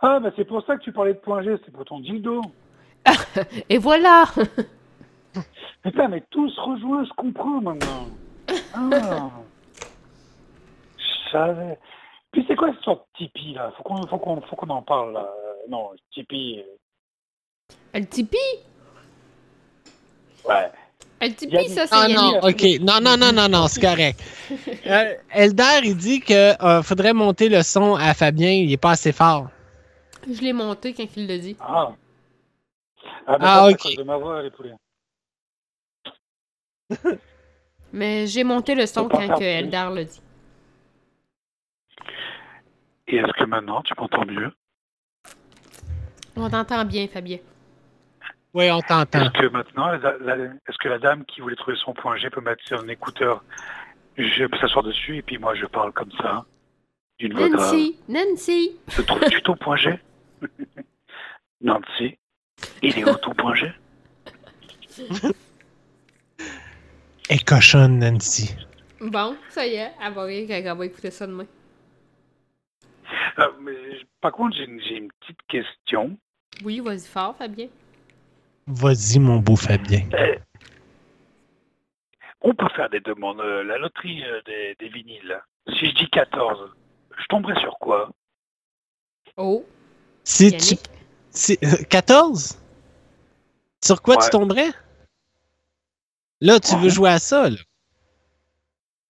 Ah, 0.00 0.18
bah 0.18 0.32
c'est 0.34 0.44
pour 0.44 0.66
ça 0.66 0.76
que 0.76 0.82
tu 0.82 0.90
parlais 0.92 1.14
de 1.14 1.20
point 1.20 1.40
G, 1.44 1.54
c'est 1.64 1.70
pour 1.70 1.84
ton 1.84 2.00
dildo. 2.00 2.42
Et 3.68 3.78
voilà 3.78 4.24
Putain, 5.84 6.08
mais 6.08 6.24
tout 6.28 6.50
se 6.50 6.60
rejoint, 6.60 7.04
je 7.04 7.12
comprends 7.12 7.60
maintenant. 7.60 8.08
Ah. 8.74 9.30
Je 10.98 11.30
savais. 11.30 11.78
Puis 12.32 12.44
c'est 12.48 12.56
quoi 12.56 12.72
cette 12.74 12.82
sorte 12.82 13.06
de 13.12 13.26
Tipeee, 13.26 13.54
là? 13.54 13.72
Faut 13.76 13.84
qu'on 13.84 14.04
faut 14.08 14.18
qu'on 14.18 14.40
faut 14.40 14.56
qu'on 14.56 14.70
en 14.70 14.82
parle, 14.82 15.12
là. 15.12 15.20
Euh, 15.20 15.52
Non, 15.68 15.92
Tipeee... 16.12 16.64
euh, 16.64 17.76
Le 18.00 18.06
Tipeee? 18.06 18.64
Ouais. 20.48 20.72
Le 21.28 21.34
Tipeee, 21.34 21.68
ça, 21.68 21.86
c'est 21.86 21.94
Ah 21.94 22.08
non, 22.08 22.38
ok. 22.42 22.62
Non, 22.80 23.00
non, 23.00 23.16
non, 23.16 23.32
non, 23.32 23.48
non, 23.48 23.66
c'est 23.68 23.80
correct. 23.80 24.20
Euh, 24.86 25.14
Eldar, 25.30 25.82
il 25.82 25.96
dit 25.96 26.20
que 26.20 26.62
euh, 26.62 26.82
faudrait 26.82 27.14
monter 27.14 27.48
le 27.48 27.62
son 27.62 27.94
à 27.94 28.12
Fabien, 28.12 28.50
il 28.50 28.70
est 28.70 28.76
pas 28.76 28.90
assez 28.90 29.12
fort. 29.12 29.48
Je 30.30 30.40
l'ai 30.42 30.52
monté 30.52 30.92
quand 30.92 31.06
il 31.16 31.26
l'a 31.26 31.38
dit. 31.38 31.56
Ah. 31.58 31.92
Ah, 33.26 33.38
bah, 33.38 33.64
Ah, 33.64 33.68
ok. 33.68 33.84
les 34.42 34.50
poulets. 34.50 34.74
Mais 37.94 38.26
j'ai 38.26 38.44
monté 38.44 38.74
le 38.74 38.84
son 38.84 39.08
quand 39.08 39.38
que. 39.38 39.42
Eldar 39.42 39.90
l'a 39.90 40.04
dit. 40.04 40.20
Et 43.08 43.16
est-ce 43.16 43.32
que 43.32 43.44
maintenant, 43.44 43.80
tu 43.82 43.94
m'entends 43.96 44.26
mieux? 44.26 44.52
On 46.36 46.50
t'entend 46.50 46.84
bien, 46.84 47.06
Fabien. 47.08 47.38
Oui, 48.54 48.70
on 48.70 48.80
t'entend. 48.80 49.20
Est-ce 49.20 49.30
que 49.30 49.46
maintenant, 49.48 49.92
est-ce 49.92 50.78
que 50.78 50.88
la 50.88 50.98
dame 50.98 51.24
qui 51.24 51.40
voulait 51.40 51.56
trouver 51.56 51.76
son 51.76 51.92
point 51.92 52.16
G 52.16 52.30
peut 52.30 52.40
mettre 52.40 52.62
un 52.72 52.86
écouteur 52.86 53.42
Je 54.16 54.46
peux 54.46 54.56
s'asseoir 54.58 54.84
dessus 54.84 55.16
et 55.16 55.22
puis 55.22 55.38
moi 55.38 55.56
je 55.56 55.66
parle 55.66 55.92
comme 55.92 56.12
ça, 56.12 56.44
d'une 57.18 57.34
voix 57.34 57.48
grave. 57.48 57.72
Nancy! 57.72 57.98
Nancy! 58.08 58.76
Se 58.88 59.02
trouves-tu 59.02 59.42
ton 59.42 59.56
point 59.56 59.76
G? 59.76 59.98
Nancy, 61.60 62.16
il 62.80 62.96
est 62.96 63.04
où 63.04 63.14
ton 63.16 63.34
point 63.34 63.56
G? 63.56 63.72
Et 67.28 67.38
cochonne, 67.38 67.98
Nancy. 67.98 68.54
Bon, 69.00 69.36
ça 69.48 69.66
y 69.66 69.74
est, 69.74 69.90
elle 70.00 70.12
va 70.12 70.22
rire 70.24 70.46
quand 70.46 70.54
elle 70.54 70.78
va 70.78 70.86
écouter 70.86 71.10
ça 71.10 71.26
demain. 71.26 71.46
Euh, 73.40 73.48
mais, 73.60 73.74
Par 74.20 74.30
contre, 74.30 74.56
j'ai 74.56 74.64
une, 74.64 74.80
j'ai 74.80 74.98
une 74.98 75.10
petite 75.20 75.40
question. 75.48 76.16
Oui, 76.62 76.78
vas-y 76.78 77.00
fort, 77.06 77.34
Fabien. 77.36 77.66
Vas-y, 78.66 79.18
mon 79.18 79.38
beau 79.38 79.56
Fabien. 79.56 80.08
Euh, 80.14 80.36
on 82.40 82.54
peut 82.54 82.68
faire 82.74 82.88
des 82.90 83.00
demandes, 83.00 83.40
euh, 83.40 83.62
la 83.64 83.78
loterie 83.78 84.22
euh, 84.24 84.40
des, 84.46 84.76
des 84.78 84.88
vinyles. 84.88 85.40
Si 85.68 85.86
je 85.90 85.94
dis 85.94 86.10
14, 86.10 86.70
je 87.18 87.24
tomberai 87.28 87.58
sur 87.60 87.76
quoi? 87.78 88.10
Oh! 89.36 89.64
Si 90.24 90.56
tu. 90.56 90.74
si- 91.30 91.58
euh, 91.64 91.82
14? 91.90 92.58
Sur 93.84 94.00
quoi 94.00 94.16
tu 94.16 94.30
tomberais? 94.30 94.70
Là, 96.40 96.58
tu 96.60 96.74
veux 96.76 96.88
jouer 96.88 97.10
à 97.10 97.18
ça, 97.18 97.50
là? 97.50 97.56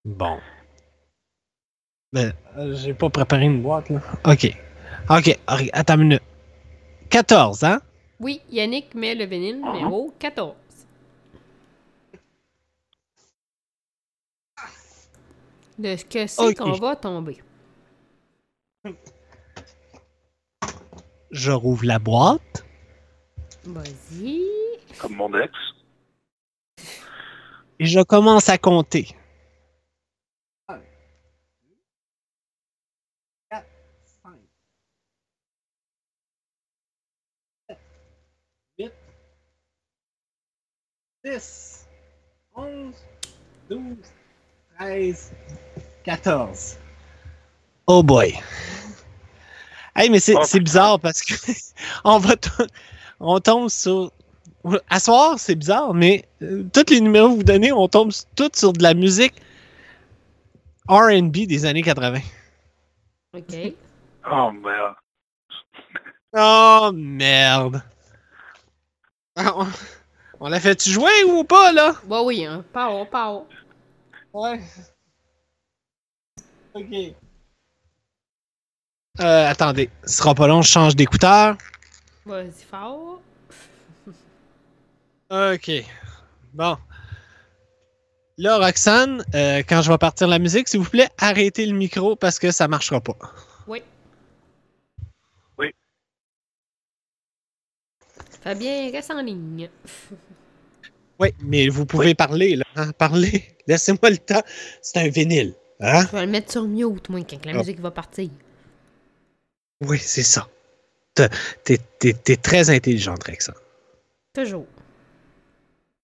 Bon. 0.03 0.39
Ben, 2.13 2.33
euh, 2.57 2.75
j'ai 2.75 2.93
pas 2.93 3.09
préparé 3.09 3.45
une 3.45 3.61
boîte, 3.61 3.89
là. 3.89 3.99
OK. 4.25 4.55
OK, 5.09 5.39
attends 5.73 5.95
une 5.95 6.01
minute. 6.01 6.23
14, 7.09 7.63
hein? 7.63 7.81
Oui, 8.19 8.41
Yannick 8.49 8.95
met 8.95 9.13
le 9.13 9.25
vinyle 9.25 9.61
numéro 9.61 10.13
14. 10.19 10.55
De 15.77 15.95
ce 15.97 16.05
que 16.05 16.25
c'est 16.25 16.55
qu'on 16.55 16.71
va 16.71 16.95
tomber. 16.95 17.43
Je 21.31 21.51
rouvre 21.51 21.85
la 21.85 21.99
boîte. 21.99 22.65
Vas-y. 23.65 24.41
Comme 24.99 25.15
mon 25.15 25.37
ex. 25.37 25.51
Et 27.79 27.85
je 27.85 28.01
commence 28.01 28.47
à 28.47 28.57
compter. 28.57 29.09
Dix, 41.25 41.87
onze, 42.55 42.93
douze, 43.67 44.11
treize, 44.77 45.31
quatorze. 46.03 46.77
Oh 47.87 48.03
boy. 48.03 48.39
Hey, 49.95 50.11
mais 50.11 50.19
c'est 50.19 50.35
c'est 50.43 50.59
bizarre 50.59 50.99
parce 50.99 51.23
que 51.23 51.33
on 52.03 52.19
va 52.19 52.35
to- 52.35 52.67
on 53.19 53.39
tombe 53.39 53.69
sur. 53.69 54.11
À 54.91 54.99
soir, 54.99 55.39
c'est 55.39 55.55
bizarre, 55.55 55.95
mais 55.95 56.25
euh, 56.43 56.63
tous 56.71 56.91
les 56.91 57.01
numéros 57.01 57.29
que 57.29 57.35
vous 57.37 57.43
donnez, 57.43 57.71
on 57.71 57.87
tombe 57.87 58.11
tous 58.35 58.51
sur 58.53 58.73
de 58.73 58.83
la 58.83 58.93
musique 58.93 59.33
RB 60.87 61.31
des 61.47 61.65
années 61.65 61.81
80. 61.81 62.19
OK. 63.33 63.73
Oh 64.31 64.51
merde. 64.51 64.95
Oh 66.37 66.91
merde. 66.93 67.81
On 70.39 70.49
l'a 70.49 70.59
fait-tu 70.59 70.89
jouer 70.89 71.23
ou 71.25 71.43
pas, 71.43 71.71
là? 71.71 71.95
Bah 72.05 72.21
oui, 72.23 72.45
hein. 72.45 72.63
Pas 72.73 72.89
haut, 72.89 73.05
pas 73.05 73.31
haut. 73.31 73.47
Ouais. 74.33 74.61
Ok. 76.73 76.93
Euh, 79.21 79.47
attendez, 79.47 79.89
ce 80.05 80.17
sera 80.17 80.35
pas 80.35 80.47
long, 80.47 80.61
je 80.61 80.69
change 80.69 80.95
d'écouteur. 80.95 81.57
Vas-y 82.25 82.51
fort. 82.69 83.21
Ok. 85.29 85.71
Bon. 86.53 86.77
Là, 88.37 88.57
Roxane, 88.57 89.23
euh, 89.33 89.63
quand 89.67 89.81
je 89.81 89.89
vais 89.89 89.97
partir 89.97 90.27
la 90.27 90.39
musique, 90.39 90.67
s'il 90.67 90.81
vous 90.81 90.89
plaît, 90.89 91.07
arrêtez 91.17 91.65
le 91.65 91.73
micro 91.73 92.17
parce 92.17 92.37
que 92.37 92.51
ça 92.51 92.67
marchera 92.67 92.99
pas. 92.99 93.15
Oui. 93.67 93.81
Oui. 95.57 95.73
Fabien, 98.45 98.91
reste 98.91 99.11
en 99.11 99.21
ligne. 99.21 99.69
Oui, 101.17 101.29
mais 101.39 101.69
vous 101.69 101.85
pouvez 101.85 102.13
parler, 102.13 102.57
là. 102.57 102.65
hein, 102.75 102.91
Parlez. 102.91 103.41
Laissez-moi 103.67 104.09
le 104.09 104.17
temps. 104.17 104.41
C'est 104.81 104.99
un 104.99 105.07
vinyle. 105.07 105.53
Hein? 105.79 106.05
Je 106.07 106.11
vais 106.11 106.25
le 106.25 106.31
mettre 106.31 106.51
sur 106.51 106.67
mute, 106.67 107.07
moi, 107.07 107.21
quand 107.21 107.45
la 107.45 107.53
Ah. 107.53 107.57
musique 107.59 107.79
va 107.79 107.89
partir. 107.91 108.29
Oui, 109.79 109.97
c'est 109.97 110.23
ça. 110.23 110.49
T'es- 111.13 111.29
T'es 111.63 111.77
t'es- 111.99 112.11
t'es 112.13 112.35
très 112.35 112.69
intelligente, 112.69 113.23
Roxane. 113.23 113.55
Toujours. 114.33 114.65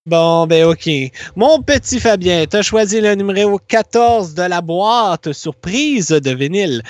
Bon, 0.08 0.48
ben 0.48 0.66
ok. 0.66 0.90
Mon 1.36 1.62
petit 1.62 2.00
Fabien, 2.00 2.46
t'as 2.48 2.64
choisi 2.64 3.00
le 3.02 3.14
numéro 3.14 3.60
14 3.60 4.34
de 4.34 4.42
la 4.42 4.62
boîte 4.62 5.32
surprise 5.32 6.08
de 6.08 6.32
vinyle. 6.32 6.82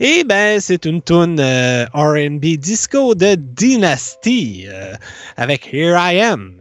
Et 0.00 0.24
ben, 0.24 0.60
c'est 0.60 0.84
une 0.84 1.00
tune 1.00 1.38
euh, 1.38 1.86
R&B 1.94 2.58
disco 2.58 3.14
de 3.14 3.36
Dynasty 3.36 4.64
euh, 4.66 4.94
avec 5.36 5.72
Here 5.72 5.96
I 5.96 6.20
Am. 6.20 6.60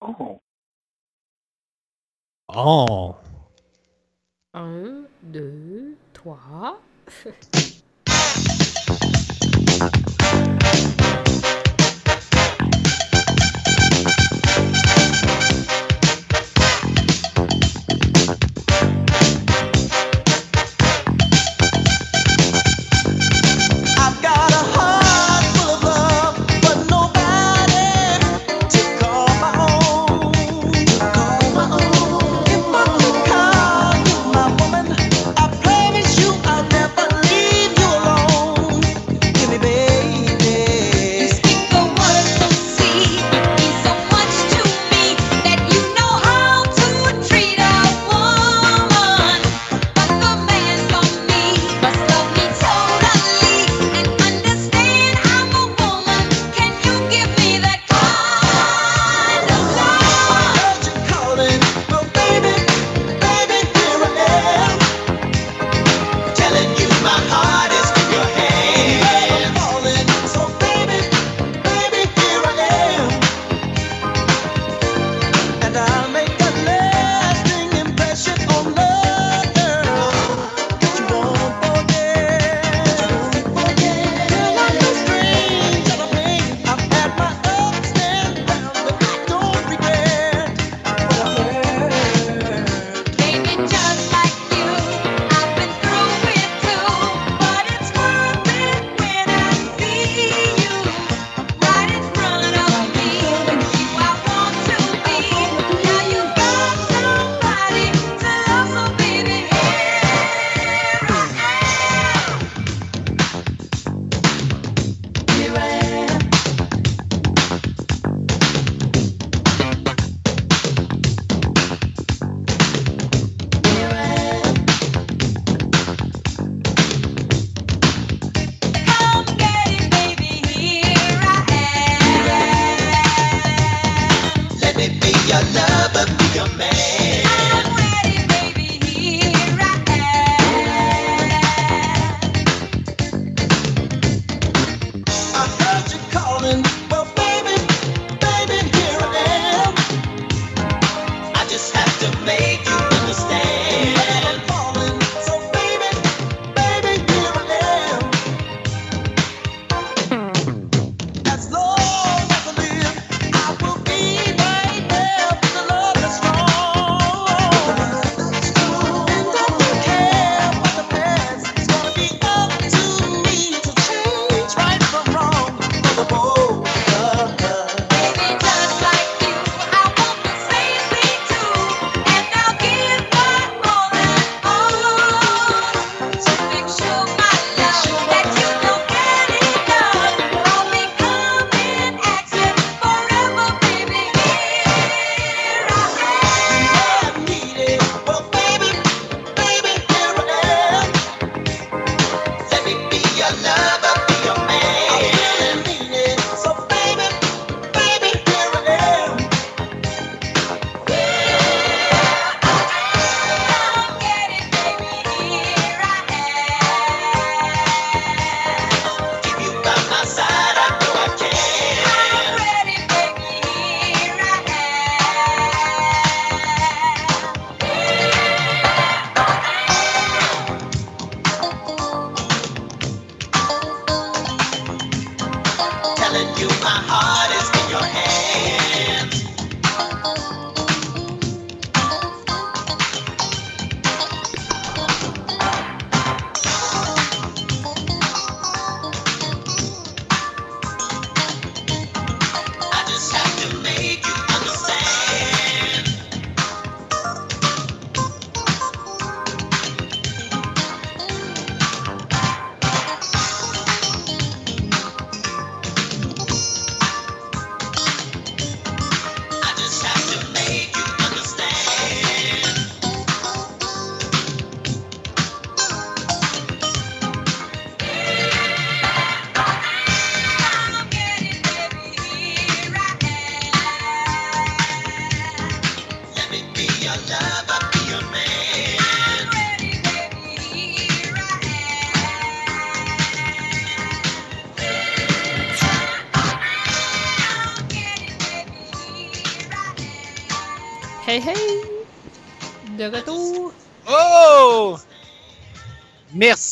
Oh. 0.00 0.40
Oh. 2.48 3.14
Un, 4.54 5.04
deux, 5.22 5.96
trois. 6.12 6.80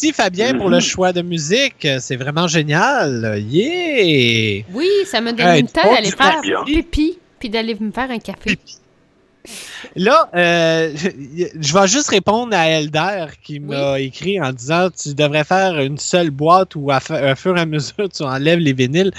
Merci 0.02 0.16
Fabien 0.16 0.58
pour 0.58 0.68
le 0.68 0.76
Mhm. 0.78 0.82
choix 0.82 1.12
de 1.12 1.22
musique. 1.22 1.86
C'est 2.00 2.16
vraiment 2.16 2.48
génial. 2.48 3.40
Yeah! 3.48 4.64
Oui, 4.72 4.88
ça 5.06 5.20
me 5.20 5.32
donne 5.32 5.46
Hey, 5.46 5.60
une 5.60 5.68
temps 5.68 5.92
d'aller 5.94 6.10
faire 6.10 6.40
pipi 6.66 7.18
puis 7.38 7.48
d'aller 7.48 7.76
me 7.78 7.92
faire 7.92 8.10
un 8.10 8.18
café. 8.18 8.58
Là, 9.96 10.28
euh, 10.34 10.92
je 10.96 11.72
vais 11.74 11.86
juste 11.88 12.08
répondre 12.08 12.52
à 12.56 12.68
Elder 12.68 13.26
qui 13.44 13.60
m'a 13.60 14.00
écrit 14.00 14.40
en 14.40 14.52
disant 14.52 14.88
tu 14.90 15.14
devrais 15.14 15.44
faire 15.44 15.78
une 15.80 15.98
seule 15.98 16.30
boîte 16.30 16.74
où 16.74 16.90
à, 16.90 16.96
à 17.10 17.34
fur 17.36 17.56
et 17.56 17.60
à 17.60 17.66
mesure 17.66 18.08
tu 18.12 18.22
enlèves 18.24 18.58
les 18.60 18.72
vinyles. 18.72 19.12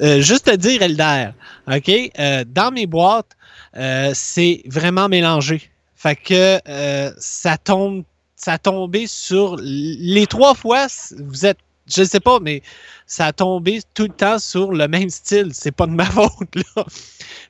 Euh, 0.00 0.20
juste 0.20 0.46
te 0.46 0.56
dire, 0.56 0.82
Elder, 0.82 1.28
OK, 1.72 1.90
euh, 2.18 2.44
dans 2.46 2.72
mes 2.72 2.86
boîtes, 2.86 3.36
euh, 3.76 4.10
c'est 4.14 4.62
vraiment 4.66 5.08
mélangé. 5.08 5.62
Fait 5.96 6.14
que 6.16 6.58
euh, 6.68 7.10
ça 7.18 7.56
tombe, 7.56 8.04
ça 8.38 8.52
a 8.52 8.58
tombé 8.58 9.06
sur 9.08 9.56
les 9.60 10.26
trois 10.26 10.54
fois, 10.54 10.86
vous 11.18 11.44
êtes, 11.44 11.58
je 11.86 12.04
sais 12.04 12.20
pas, 12.20 12.38
mais 12.40 12.62
ça 13.06 13.26
a 13.26 13.32
tombé 13.32 13.80
tout 13.94 14.04
le 14.04 14.10
temps 14.10 14.38
sur 14.38 14.72
le 14.72 14.86
même 14.86 15.10
style. 15.10 15.50
C'est 15.52 15.72
pas 15.72 15.86
de 15.86 15.92
ma 15.92 16.04
faute, 16.10 16.54
là. 16.54 16.84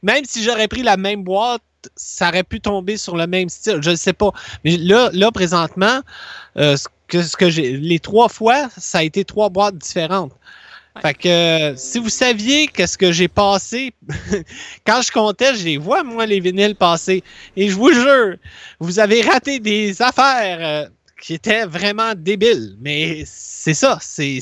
Même 0.02 0.24
si 0.24 0.42
j'aurais 0.42 0.66
pris 0.66 0.82
la 0.82 0.96
même 0.96 1.22
boîte, 1.24 1.62
ça 1.94 2.28
aurait 2.28 2.42
pu 2.42 2.60
tomber 2.60 2.96
sur 2.96 3.16
le 3.16 3.26
même 3.26 3.50
style. 3.50 3.80
Je 3.82 3.90
ne 3.90 3.96
sais 3.96 4.14
pas. 4.14 4.32
Mais 4.64 4.78
là, 4.78 5.10
là 5.12 5.30
présentement, 5.30 6.00
euh, 6.56 6.76
ce 6.76 7.36
que, 7.36 7.50
j'ai. 7.50 7.76
Les 7.76 7.98
trois 7.98 8.30
fois, 8.30 8.68
ça 8.78 8.98
a 8.98 9.02
été 9.02 9.24
trois 9.26 9.50
boîtes 9.50 9.76
différentes. 9.76 10.32
Fait 11.02 11.14
que 11.14 11.28
euh, 11.28 11.76
si 11.76 11.98
vous 11.98 12.08
saviez 12.08 12.66
qu'est-ce 12.66 12.98
que 12.98 13.12
j'ai 13.12 13.28
passé, 13.28 13.92
quand 14.86 15.00
je 15.02 15.12
comptais, 15.12 15.54
je 15.54 15.64
les 15.64 15.76
vois, 15.76 16.02
moi, 16.02 16.26
les 16.26 16.40
vinyles 16.40 16.74
passer. 16.74 17.22
Et 17.56 17.68
je 17.68 17.74
vous 17.74 17.92
jure, 17.92 18.36
vous 18.80 18.98
avez 18.98 19.22
raté 19.22 19.60
des 19.60 20.00
affaires 20.02 20.58
euh, 20.60 20.88
qui 21.20 21.34
étaient 21.34 21.66
vraiment 21.66 22.12
débiles. 22.16 22.76
Mais 22.80 23.24
c'est 23.26 23.74
ça, 23.74 23.98
c'est 24.00 24.40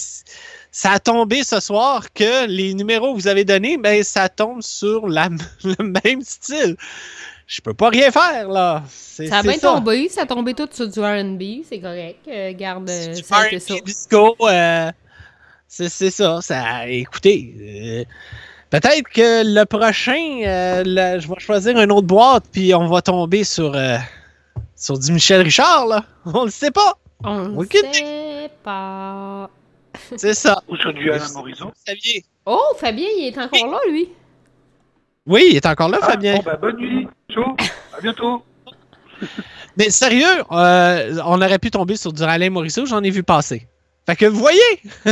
ça 0.76 0.90
a 0.90 0.98
tombé 0.98 1.42
ce 1.42 1.58
soir 1.58 2.12
que 2.12 2.46
les 2.46 2.74
numéros 2.74 3.14
que 3.14 3.20
vous 3.20 3.28
avez 3.28 3.44
donnés, 3.44 3.78
ben 3.78 4.02
ça 4.02 4.28
tombe 4.28 4.60
sur 4.60 5.08
la, 5.08 5.30
le 5.64 6.00
même 6.04 6.20
style. 6.20 6.76
Je 7.46 7.60
peux 7.62 7.72
pas 7.72 7.88
rien 7.88 8.10
faire 8.10 8.48
là. 8.48 8.82
Ça 8.90 9.38
a 9.38 9.42
bien 9.42 9.56
tombé, 9.56 10.08
ça 10.10 10.22
a 10.22 10.26
tombé 10.26 10.52
tout 10.52 10.68
sur 10.70 10.88
du 10.88 11.00
R&B, 11.00 11.64
c'est 11.66 11.80
correct. 11.80 12.18
Euh, 12.28 12.52
garde, 12.52 12.90
ça 12.90 13.46
été 13.46 13.58
ça. 13.58 13.74
disco, 13.84 14.36
euh, 14.42 14.90
c'est 15.68 15.88
c'est 15.88 16.10
ça, 16.10 16.40
ça. 16.40 16.88
Écoutez, 16.88 17.54
euh, 17.60 18.04
peut-être 18.70 19.08
que 19.08 19.42
le 19.44 19.64
prochain, 19.64 20.40
euh, 20.44 21.18
je 21.20 21.28
vais 21.28 21.34
choisir 21.38 21.78
une 21.78 21.92
autre 21.92 22.06
boîte, 22.06 22.44
puis 22.52 22.74
on 22.74 22.86
va 22.88 23.02
tomber 23.02 23.44
sur, 23.44 23.74
euh, 23.74 23.98
sur 24.74 24.98
du 24.98 25.12
Michel 25.12 25.42
Richard, 25.42 25.86
là. 25.86 26.04
On 26.24 26.44
le 26.44 26.50
sait 26.50 26.70
pas. 26.70 26.94
On 27.24 27.48
ne 27.48 27.58
Aucune 27.58 27.92
sait 27.92 28.50
pas. 28.62 29.50
C'est 30.16 30.34
ça. 30.34 30.62
Ou 30.68 30.76
sur 30.76 30.92
du 30.92 31.10
Alain 31.10 31.32
Morisot. 31.34 31.72
Oh, 32.44 32.60
Fabien, 32.78 33.08
il 33.18 33.26
est 33.26 33.38
encore 33.38 33.70
là, 33.70 33.78
lui. 33.90 34.08
Oui, 35.26 35.46
il 35.50 35.56
est 35.56 35.66
encore 35.66 35.88
là, 35.88 35.98
Fabien. 36.00 36.36
Bon, 36.36 36.42
bah, 36.44 36.56
bonne 36.56 36.76
nuit. 36.76 37.08
Ciao. 37.30 37.56
À 37.96 38.00
bientôt. 38.00 38.42
Mais 39.76 39.90
sérieux, 39.90 40.42
euh, 40.52 41.20
on 41.24 41.40
aurait 41.42 41.58
pu 41.58 41.70
tomber 41.70 41.96
sur 41.96 42.12
du 42.12 42.22
Alain 42.22 42.50
Morisseau, 42.50 42.86
j'en 42.86 43.02
ai 43.02 43.10
vu 43.10 43.22
passer. 43.22 43.66
Fait 44.06 44.16
que 44.16 44.26
vous 44.26 44.38
voyez, 44.38 44.60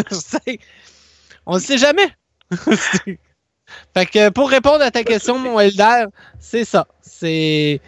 on 1.47 1.55
ne 1.57 1.61
sait 1.61 1.79
jamais. 1.79 2.09
fait 3.95 4.07
que 4.07 4.29
pour 4.31 4.49
répondre 4.51 4.83
à 4.83 4.91
ta 4.91 5.03
question, 5.03 5.39
mon 5.39 5.59
Elder, 5.59 6.07
c'est 6.39 6.65
ça. 6.65 6.87
C'est, 7.03 7.81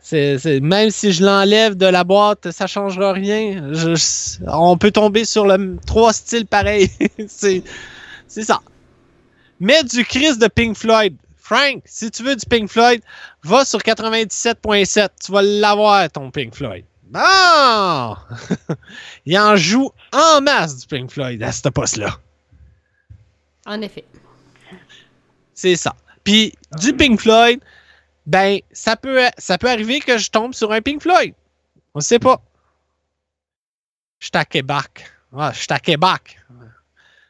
c'est, 0.00 0.60
même 0.60 0.90
si 0.90 1.12
je 1.12 1.24
l'enlève 1.24 1.76
de 1.76 1.86
la 1.86 2.02
boîte, 2.02 2.50
ça 2.50 2.66
changera 2.66 3.12
rien. 3.12 3.72
Je- 3.72 4.38
on 4.48 4.76
peut 4.76 4.90
tomber 4.90 5.24
sur 5.24 5.46
le 5.46 5.76
trois 5.86 6.12
styles 6.12 6.46
pareils. 6.46 6.90
c'est, 7.28 7.62
c'est 8.26 8.44
ça. 8.44 8.60
Mets 9.60 9.84
du 9.84 10.04
Chris 10.04 10.38
de 10.38 10.46
Pink 10.48 10.76
Floyd. 10.76 11.14
Frank, 11.36 11.82
si 11.84 12.10
tu 12.10 12.22
veux 12.22 12.36
du 12.36 12.44
Pink 12.46 12.68
Floyd, 12.68 13.00
va 13.42 13.64
sur 13.64 13.78
97.7. 13.80 15.08
Tu 15.24 15.32
vas 15.32 15.42
l'avoir, 15.42 16.10
ton 16.10 16.30
Pink 16.30 16.54
Floyd. 16.54 16.84
Bon! 17.08 18.16
Il 19.26 19.38
en 19.38 19.56
joue 19.56 19.90
en 20.12 20.40
masse 20.42 20.76
du 20.76 20.86
Pink 20.86 21.10
Floyd 21.10 21.42
à 21.42 21.52
ce 21.52 21.68
poste-là. 21.68 22.18
En 23.66 23.80
effet. 23.80 24.04
C'est 25.54 25.76
ça. 25.76 25.94
Puis 26.22 26.52
du 26.78 26.92
Pink 26.92 27.20
Floyd, 27.20 27.60
ben, 28.26 28.58
ça 28.72 28.96
peut, 28.96 29.20
ça 29.38 29.56
peut 29.56 29.70
arriver 29.70 30.00
que 30.00 30.18
je 30.18 30.30
tombe 30.30 30.52
sur 30.52 30.70
un 30.72 30.82
Pink 30.82 31.02
Floyd. 31.02 31.34
On 31.94 32.00
sait 32.00 32.18
pas. 32.18 32.42
Je 34.18 34.26
suis 34.26 34.36
à 34.36 34.44
Québec. 34.44 35.10
Ouais, 35.32 35.52
je 35.52 35.58
suis 35.58 35.66
à 35.70 35.78
Québec. 35.78 36.38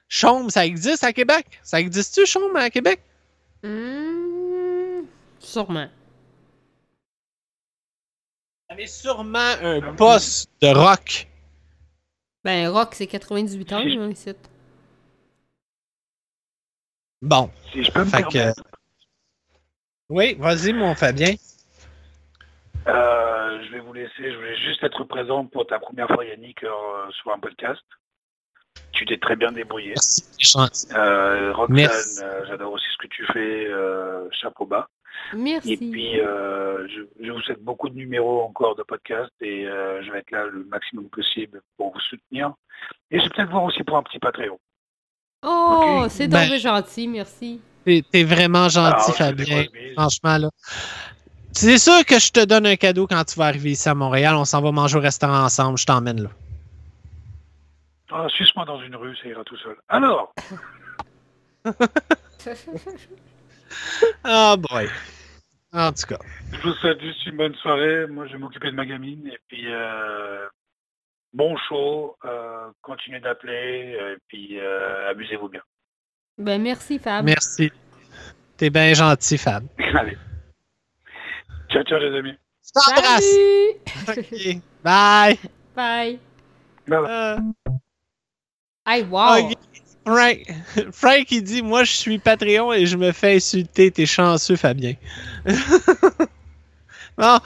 Chaume, 0.09 0.51
ça 0.51 0.67
existe 0.67 1.05
à 1.05 1.13
Québec? 1.13 1.47
Ça 1.63 1.79
existe-tu, 1.79 2.27
Chaume, 2.27 2.57
à 2.57 2.71
Québec? 2.71 3.01
Hmm, 3.63 5.05
sûrement. 5.39 5.89
Avait 8.71 8.87
sûrement 8.87 9.55
un 9.63 9.95
poste 9.95 10.51
de 10.61 10.69
rock. 10.69 11.27
Ben, 12.45 12.69
Rock, 12.69 12.95
c'est 12.95 13.07
98 13.07 13.73
ans, 13.73 13.79
hein, 13.79 14.11
ici. 14.11 14.33
Bon. 17.23 17.51
Si 17.73 17.83
je 17.83 17.91
peux 17.91 18.05
me 18.05 18.11
que- 18.11 18.33
permettre. 18.33 18.63
Oui, 20.09 20.35
vas-y, 20.39 20.73
mon 20.73 20.95
Fabien. 20.95 21.35
Euh, 22.87 23.63
je 23.65 23.73
vais 23.73 23.81
vous 23.81 23.93
laisser. 23.93 24.33
Je 24.33 24.37
voulais 24.37 24.57
juste 24.57 24.83
être 24.83 25.05
présent 25.05 25.45
pour 25.47 25.67
ta 25.67 25.79
première 25.79 26.07
fois, 26.09 26.25
Yannick, 26.25 26.63
euh, 26.65 27.11
sur 27.13 27.33
un 27.33 27.39
podcast. 27.39 27.83
Tu 28.93 29.05
t'es 29.05 29.19
très 29.19 29.37
bien 29.37 29.53
débrouillé. 29.53 29.95
Euh, 29.95 31.53
Roxane, 31.53 31.75
Merci. 31.77 32.21
euh, 32.23 32.45
j'adore 32.47 32.73
aussi 32.73 32.87
ce 32.93 32.99
que 32.99 33.09
tu 33.09 33.27
fais. 33.33 33.67
euh, 33.67 34.29
chapeau 34.31 34.65
bas. 34.65 34.89
Merci. 35.37 35.73
Et 35.73 35.77
puis, 35.77 36.21
euh, 36.21 36.87
je, 36.89 37.25
je 37.25 37.31
vous 37.33 37.41
souhaite 37.43 37.63
beaucoup 37.63 37.89
de 37.89 37.95
numéros 37.97 38.43
encore 38.43 38.75
de 38.77 38.83
podcast 38.83 39.31
et 39.41 39.67
euh, 39.67 40.03
je 40.03 40.11
vais 40.13 40.19
être 40.21 40.31
là 40.31 40.47
le 40.47 40.65
maximum 40.65 41.09
possible 41.09 41.61
pour 41.77 41.93
vous 41.93 42.01
soutenir. 42.01 42.53
Et 43.11 43.19
je 43.19 43.25
vais 43.25 43.31
peut-être 43.31 43.51
voir 43.51 43.65
aussi 43.65 43.83
pour 43.85 43.97
un 43.97 44.03
petit 44.03 44.19
Patreon. 44.19 44.59
Oh, 45.45 46.07
c'est 46.09 46.29
donc 46.29 46.49
Ben- 46.49 46.59
gentil, 46.59 47.07
merci. 47.09 47.61
T'es 47.85 48.25
vraiment 48.25 48.69
gentil, 48.69 48.89
Alors, 48.91 49.05
fais 49.17 49.25
Fabien. 49.25 49.65
Franchement, 49.97 50.37
là. 50.39 50.51
C'est 51.53 51.79
sûr 51.79 52.05
que 52.05 52.19
je 52.19 52.31
te 52.31 52.45
donne 52.45 52.67
un 52.67 52.77
cadeau 52.77 53.07
quand 53.07 53.25
tu 53.25 53.39
vas 53.39 53.47
arriver 53.47 53.71
ici 53.71 53.89
à 53.89 53.95
Montréal. 53.95 54.35
On 54.37 54.45
s'en 54.45 54.61
va 54.61 54.71
manger 54.73 54.99
au 54.99 55.01
restaurant 55.01 55.43
ensemble. 55.45 55.79
Je 55.79 55.87
t'emmène 55.87 56.23
là. 56.25 56.31
Ah, 58.11 58.27
Suce-moi 58.29 58.65
dans 58.65 58.81
une 58.81 58.95
rue, 58.97 59.17
ça 59.17 59.29
ira 59.29 59.43
tout 59.45 59.57
seul. 59.57 59.77
Alors, 59.89 60.35
Ah, 64.25 64.57
boy. 64.57 64.89
En 65.73 65.93
tout 65.93 66.07
cas. 66.07 66.19
je 66.53 66.59
vous 66.61 66.73
souhaite 66.75 67.01
juste 67.01 67.27
une 67.27 67.37
bonne 67.37 67.55
soirée. 67.57 68.07
Moi, 68.07 68.27
je 68.27 68.33
vais 68.33 68.39
m'occuper 68.39 68.71
de 68.71 68.77
ma 68.77 68.87
gamine. 68.87 69.27
Et 69.29 69.39
puis, 69.49 69.65
euh, 69.67 70.47
bon 71.33 71.57
show. 71.69 72.17
euh, 72.25 72.71
continuez 72.83 73.21
d'appeler. 73.21 73.97
Et 74.15 74.17
puis, 74.29 74.59
euh, 74.59 75.11
amusez-vous 75.11 75.49
bien. 75.49 75.61
Ben, 76.39 76.61
merci, 76.63 76.99
Fab. 76.99 77.25
Merci. 77.25 77.71
T'es 78.57 78.71
bien 78.71 78.93
gentil, 78.95 79.39
Fab. 79.39 79.65
Allez. 79.95 80.17
Ciao, 81.71 81.83
ciao, 81.85 81.99
les 81.99 82.17
amis. 82.19 82.35
Je 82.65 82.73
t'embrasse. 82.73 83.25
Salut! 84.07 84.19
Ok. 84.21 84.63
Bye. 84.83 85.39
Bye. 85.75 86.19
Euh, 86.91 87.39
Hey, 88.87 89.03
wow! 89.05 89.51
ok. 89.51 89.53
Frank, 90.09 90.39
Frank, 90.93 91.31
il 91.31 91.43
dit 91.43 91.63
Moi, 91.63 91.85
je 91.85 91.93
suis 91.93 92.19
Patreon 92.19 92.73
et 92.73 92.87
je 92.87 92.97
me 92.97 93.13
fais 93.13 93.37
insulter. 93.37 93.91
T'es 93.91 94.07
chanceux, 94.07 94.57
Fabien. 94.57 94.95
bon, 97.17 97.39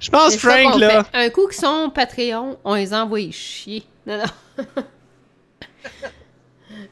je 0.00 0.10
pense, 0.10 0.32
C'est 0.32 0.38
Frank, 0.38 0.78
là. 0.78 1.04
fait. 1.04 1.16
Un 1.26 1.30
coup 1.30 1.46
qu'ils 1.48 1.60
sont 1.60 1.90
Patreon, 1.94 2.58
on 2.64 2.74
les 2.74 2.94
envoie 2.94 3.30
chier. 3.30 3.84
Non, 4.06 4.18
non. 4.18 4.64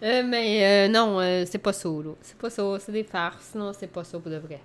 Euh, 0.03 0.23
mais 0.25 0.65
euh, 0.65 0.89
non, 0.89 1.19
euh, 1.21 1.45
c'est 1.51 1.59
pas 1.59 1.73
ça, 1.73 1.89
là. 1.89 2.13
C'est 2.21 2.37
pas 2.37 2.51
ça, 2.51 2.63
c'est 2.85 2.93
des 2.93 3.05
farces. 3.05 3.55
Non, 3.55 3.73
c'est 3.79 3.87
pas 3.87 4.05
ça 4.05 4.19
pour 4.19 4.31
de 4.31 4.37
vrai. 4.37 4.61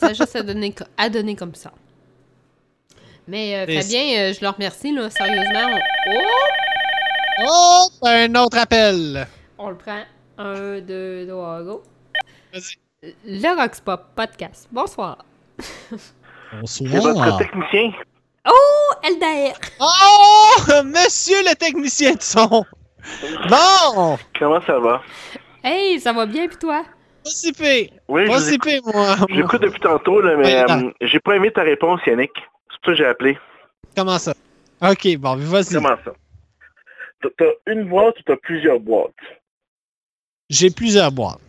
A 0.00 0.12
juste 0.12 0.34
à 0.34 0.42
donner, 0.42 0.72
co- 0.72 0.84
à 0.96 1.08
donner 1.08 1.36
comme 1.36 1.54
ça. 1.54 1.72
Mais 3.28 3.60
Fabien, 3.66 4.32
je 4.32 4.40
le 4.40 4.48
remercie, 4.48 4.92
là, 4.92 5.10
sérieusement. 5.10 5.68
On... 6.06 6.12
Oh! 6.14 6.65
Oh, 7.44 7.88
un 8.02 8.34
autre 8.34 8.58
appel. 8.58 9.26
On 9.58 9.70
le 9.70 9.76
prend. 9.76 10.02
Un, 10.38 10.80
deux, 10.80 11.26
trois, 11.28 11.62
go. 11.62 11.82
Vas-y. 12.52 12.76
Le 13.24 13.56
Rockspop 13.60 14.14
Podcast. 14.14 14.68
Bonsoir. 14.72 15.18
C'est 16.64 16.86
votre 16.86 17.12
Bonsoir. 17.12 17.38
technicien. 17.38 17.92
Oh, 18.48 18.94
Elder! 19.02 19.52
Oh, 19.80 20.82
monsieur 20.84 21.42
le 21.42 21.54
technicien 21.56 22.14
de 22.14 22.22
son. 22.22 22.64
Bon, 23.48 24.18
Comment 24.38 24.60
ça 24.66 24.78
va? 24.78 25.02
Hey, 25.64 25.98
ça 26.00 26.12
va 26.12 26.26
bien, 26.26 26.46
puis 26.48 26.56
toi? 26.56 26.84
pas 27.24 27.30
si 27.30 27.52
pire. 27.52 27.88
Oui, 28.08 28.26
Pas 28.26 28.40
si 28.40 28.56
pire, 28.58 28.80
moi. 28.84 29.16
j'écoute 29.28 29.62
depuis 29.62 29.80
tantôt, 29.80 30.20
là, 30.20 30.36
mais 30.36 30.44
Ouais, 30.64 30.70
euh, 30.70 30.90
j'ai 31.00 31.18
pas 31.18 31.34
aimé 31.36 31.50
ta 31.50 31.62
réponse, 31.62 32.00
Yannick. 32.06 32.30
C'est 32.34 32.80
pour 32.80 32.84
ça 32.84 32.90
que 32.92 32.94
j'ai 32.94 33.06
appelé. 33.06 33.38
Comment 33.96 34.18
ça? 34.18 34.32
Ok, 34.80 35.16
bon, 35.18 35.36
vas-y. 35.36 35.74
Comment 35.74 35.96
ça? 36.04 36.12
T'as- 37.22 37.28
T'as 37.38 37.72
une 37.72 37.88
boîte 37.88 38.18
ou 38.20 38.22
t'as 38.22 38.36
plusieurs 38.36 38.80
boîtes? 38.80 39.14
J'ai 40.50 40.70
plusieurs 40.70 41.10
boîtes. 41.12 41.40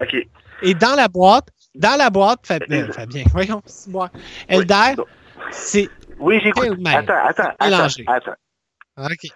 OK. 0.00 0.14
Et 0.62 0.74
dans 0.74 0.94
la 0.96 1.08
boîte, 1.08 1.48
dans 1.74 1.96
la 1.98 2.10
boîte, 2.10 2.46
Fab- 2.46 2.62
euh, 2.70 2.92
Fabien, 2.92 3.24
voyons, 3.32 3.62
c'est 3.66 3.90
moi. 3.90 4.10
Elder, 4.48 4.94
c'est. 5.50 5.88
Oui, 6.18 6.40
j'écoute. 6.42 6.68
Attends, 6.86 7.12
attends, 7.12 7.42
attends, 7.58 7.64
Mélangé. 7.64 8.04
attends. 8.06 8.34
Ok. 8.96 9.26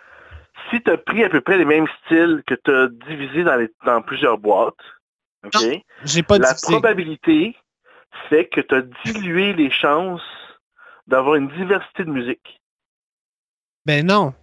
Si 0.71 0.83
t'as 0.83 0.97
pris 0.99 1.25
à 1.25 1.29
peu 1.31 1.41
près 1.41 1.59
les 1.59 1.65
mêmes 1.65 1.87
styles 2.05 2.43
que 2.47 2.55
t'as 2.55 2.87
divisé 3.09 3.43
dans, 3.43 3.57
les, 3.57 3.69
dans 3.85 4.01
plusieurs 4.03 4.39
boîtes, 4.39 4.75
OK? 5.45 5.61
J'ai 6.05 6.23
pas 6.23 6.39
La 6.39 6.49
divisé. 6.53 6.67
probabilité 6.73 7.57
fait 8.29 8.47
que 8.49 8.61
t'as 8.61 8.83
dilué 9.05 9.55
les 9.55 9.71
chances 9.71 10.21
d'avoir 11.07 11.35
une 11.37 11.49
diversité 11.49 12.05
de 12.05 12.11
musique. 12.11 12.61
Ben 13.87 14.07
non. 14.07 14.35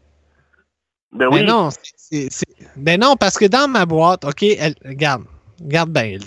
Ben 1.15 1.27
oui. 1.31 1.43
non, 1.43 1.69
c'est- 1.71 1.79
c'est- 1.95 2.27
c'est- 2.31 2.67
ben 2.75 2.99
non, 2.99 3.15
parce 3.15 3.37
que 3.37 3.45
dans 3.45 3.67
ma 3.67 3.85
boîte, 3.85 4.25
OK, 4.25 4.43
elle, 4.43 4.75
regarde, 4.85 5.23
regarde 5.61 5.91
bien. 5.91 6.17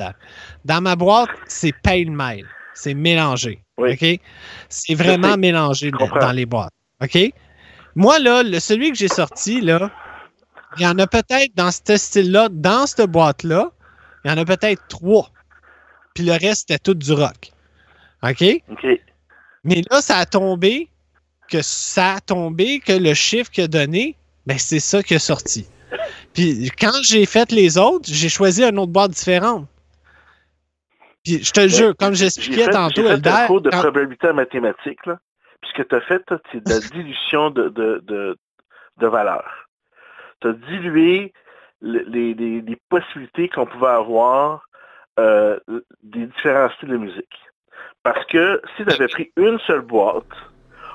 Dans 0.65 0.81
ma 0.81 0.97
boîte, 0.97 1.31
c'est 1.47 1.73
pêle-mêle. 1.83 2.47
C'est 2.75 2.94
mélangé. 2.94 3.62
OK? 3.76 4.20
C'est 4.68 4.94
vraiment 4.94 5.36
mélangé 5.36 5.91
dans 5.91 6.33
les 6.33 6.47
boîtes. 6.47 6.73
OK? 7.02 7.18
Moi, 7.94 8.18
là, 8.20 8.42
le, 8.42 8.60
celui 8.60 8.91
que 8.92 8.97
j'ai 8.97 9.08
sorti, 9.08 9.60
là, 9.60 9.91
il 10.76 10.83
y 10.83 10.86
en 10.86 10.99
a 10.99 11.07
peut-être 11.07 11.55
dans 11.57 11.70
ce 11.70 11.97
style-là, 11.97 12.49
dans 12.50 12.86
cette 12.86 13.10
boîte-là, 13.10 13.73
il 14.25 14.31
y 14.31 14.34
en 14.34 14.39
a 14.39 14.44
peut-être 14.44 14.83
trois. 14.89 15.31
Puis 16.15 16.25
le 16.25 16.33
reste, 16.33 16.67
c'était 16.68 16.78
tout 16.78 16.94
du 16.94 17.12
rock. 17.12 17.50
OK? 18.23 18.44
OK. 18.70 18.86
Mais 19.65 19.83
là, 19.91 20.00
ça 20.00 20.18
a 20.18 20.26
tombé 20.26 20.89
que 21.49 21.62
ça 21.62 22.15
a 22.15 22.20
tombé 22.20 22.81
que 22.81 22.92
le 22.92 23.15
chiffre 23.15 23.50
qu'il 23.50 23.65
a 23.65 23.68
donné, 23.68 24.17
ben 24.49 24.59
c'est 24.59 24.81
ça 24.81 25.02
qui 25.02 25.15
est 25.15 25.18
sorti. 25.33 25.68
Puis 26.35 26.70
quand 26.81 27.01
j'ai 27.02 27.27
fait 27.27 27.51
les 27.52 27.77
autres, 27.78 28.09
j'ai 28.10 28.28
choisi 28.28 28.62
une 28.65 28.78
autre 28.78 28.93
boîte 28.93 29.10
différente. 29.12 29.67
Puis 31.25 31.44
je 31.44 31.52
te 31.52 31.60
le 31.60 31.68
jure, 31.68 31.94
comme 31.99 32.15
j'expliquais 32.15 32.65
fait- 32.65 32.70
tantôt, 32.70 33.02
j'ai 33.02 33.17
fait 33.20 33.28
un 33.28 33.47
cours 33.47 33.60
de 33.60 33.70
quand- 33.70 33.81
probabilité 33.81 34.28
en 34.28 34.35
mathématiques, 34.35 35.05
là. 35.07 35.18
Puis 35.60 35.70
ce 35.73 35.83
que 35.83 35.86
t'as 35.89 36.01
fait, 36.02 36.20
toi, 36.27 36.39
c'est 36.52 36.65
de 36.65 36.70
la 36.70 36.81
dilution 36.94 37.51
de, 37.51 37.68
de, 37.68 38.01
de, 38.05 38.36
de 38.99 39.07
valeur. 39.07 39.44
T'as 40.41 40.52
dilué 40.52 41.33
le- 41.83 42.05
les, 42.09 42.35
les, 42.35 42.60
les 42.62 42.77
possibilités 42.89 43.49
qu'on 43.49 43.67
pouvait 43.67 43.86
avoir 43.89 44.65
euh, 45.18 45.59
des 46.02 46.27
différents 46.27 46.70
styles 46.77 46.91
de 46.91 46.97
musique. 46.97 47.36
Parce 48.05 48.25
que 48.27 48.62
si 48.77 48.85
tu 48.85 48.93
avais 48.93 49.09
pris 49.09 49.33
une 49.36 49.59
seule 49.67 49.81
boîte, 49.81 50.25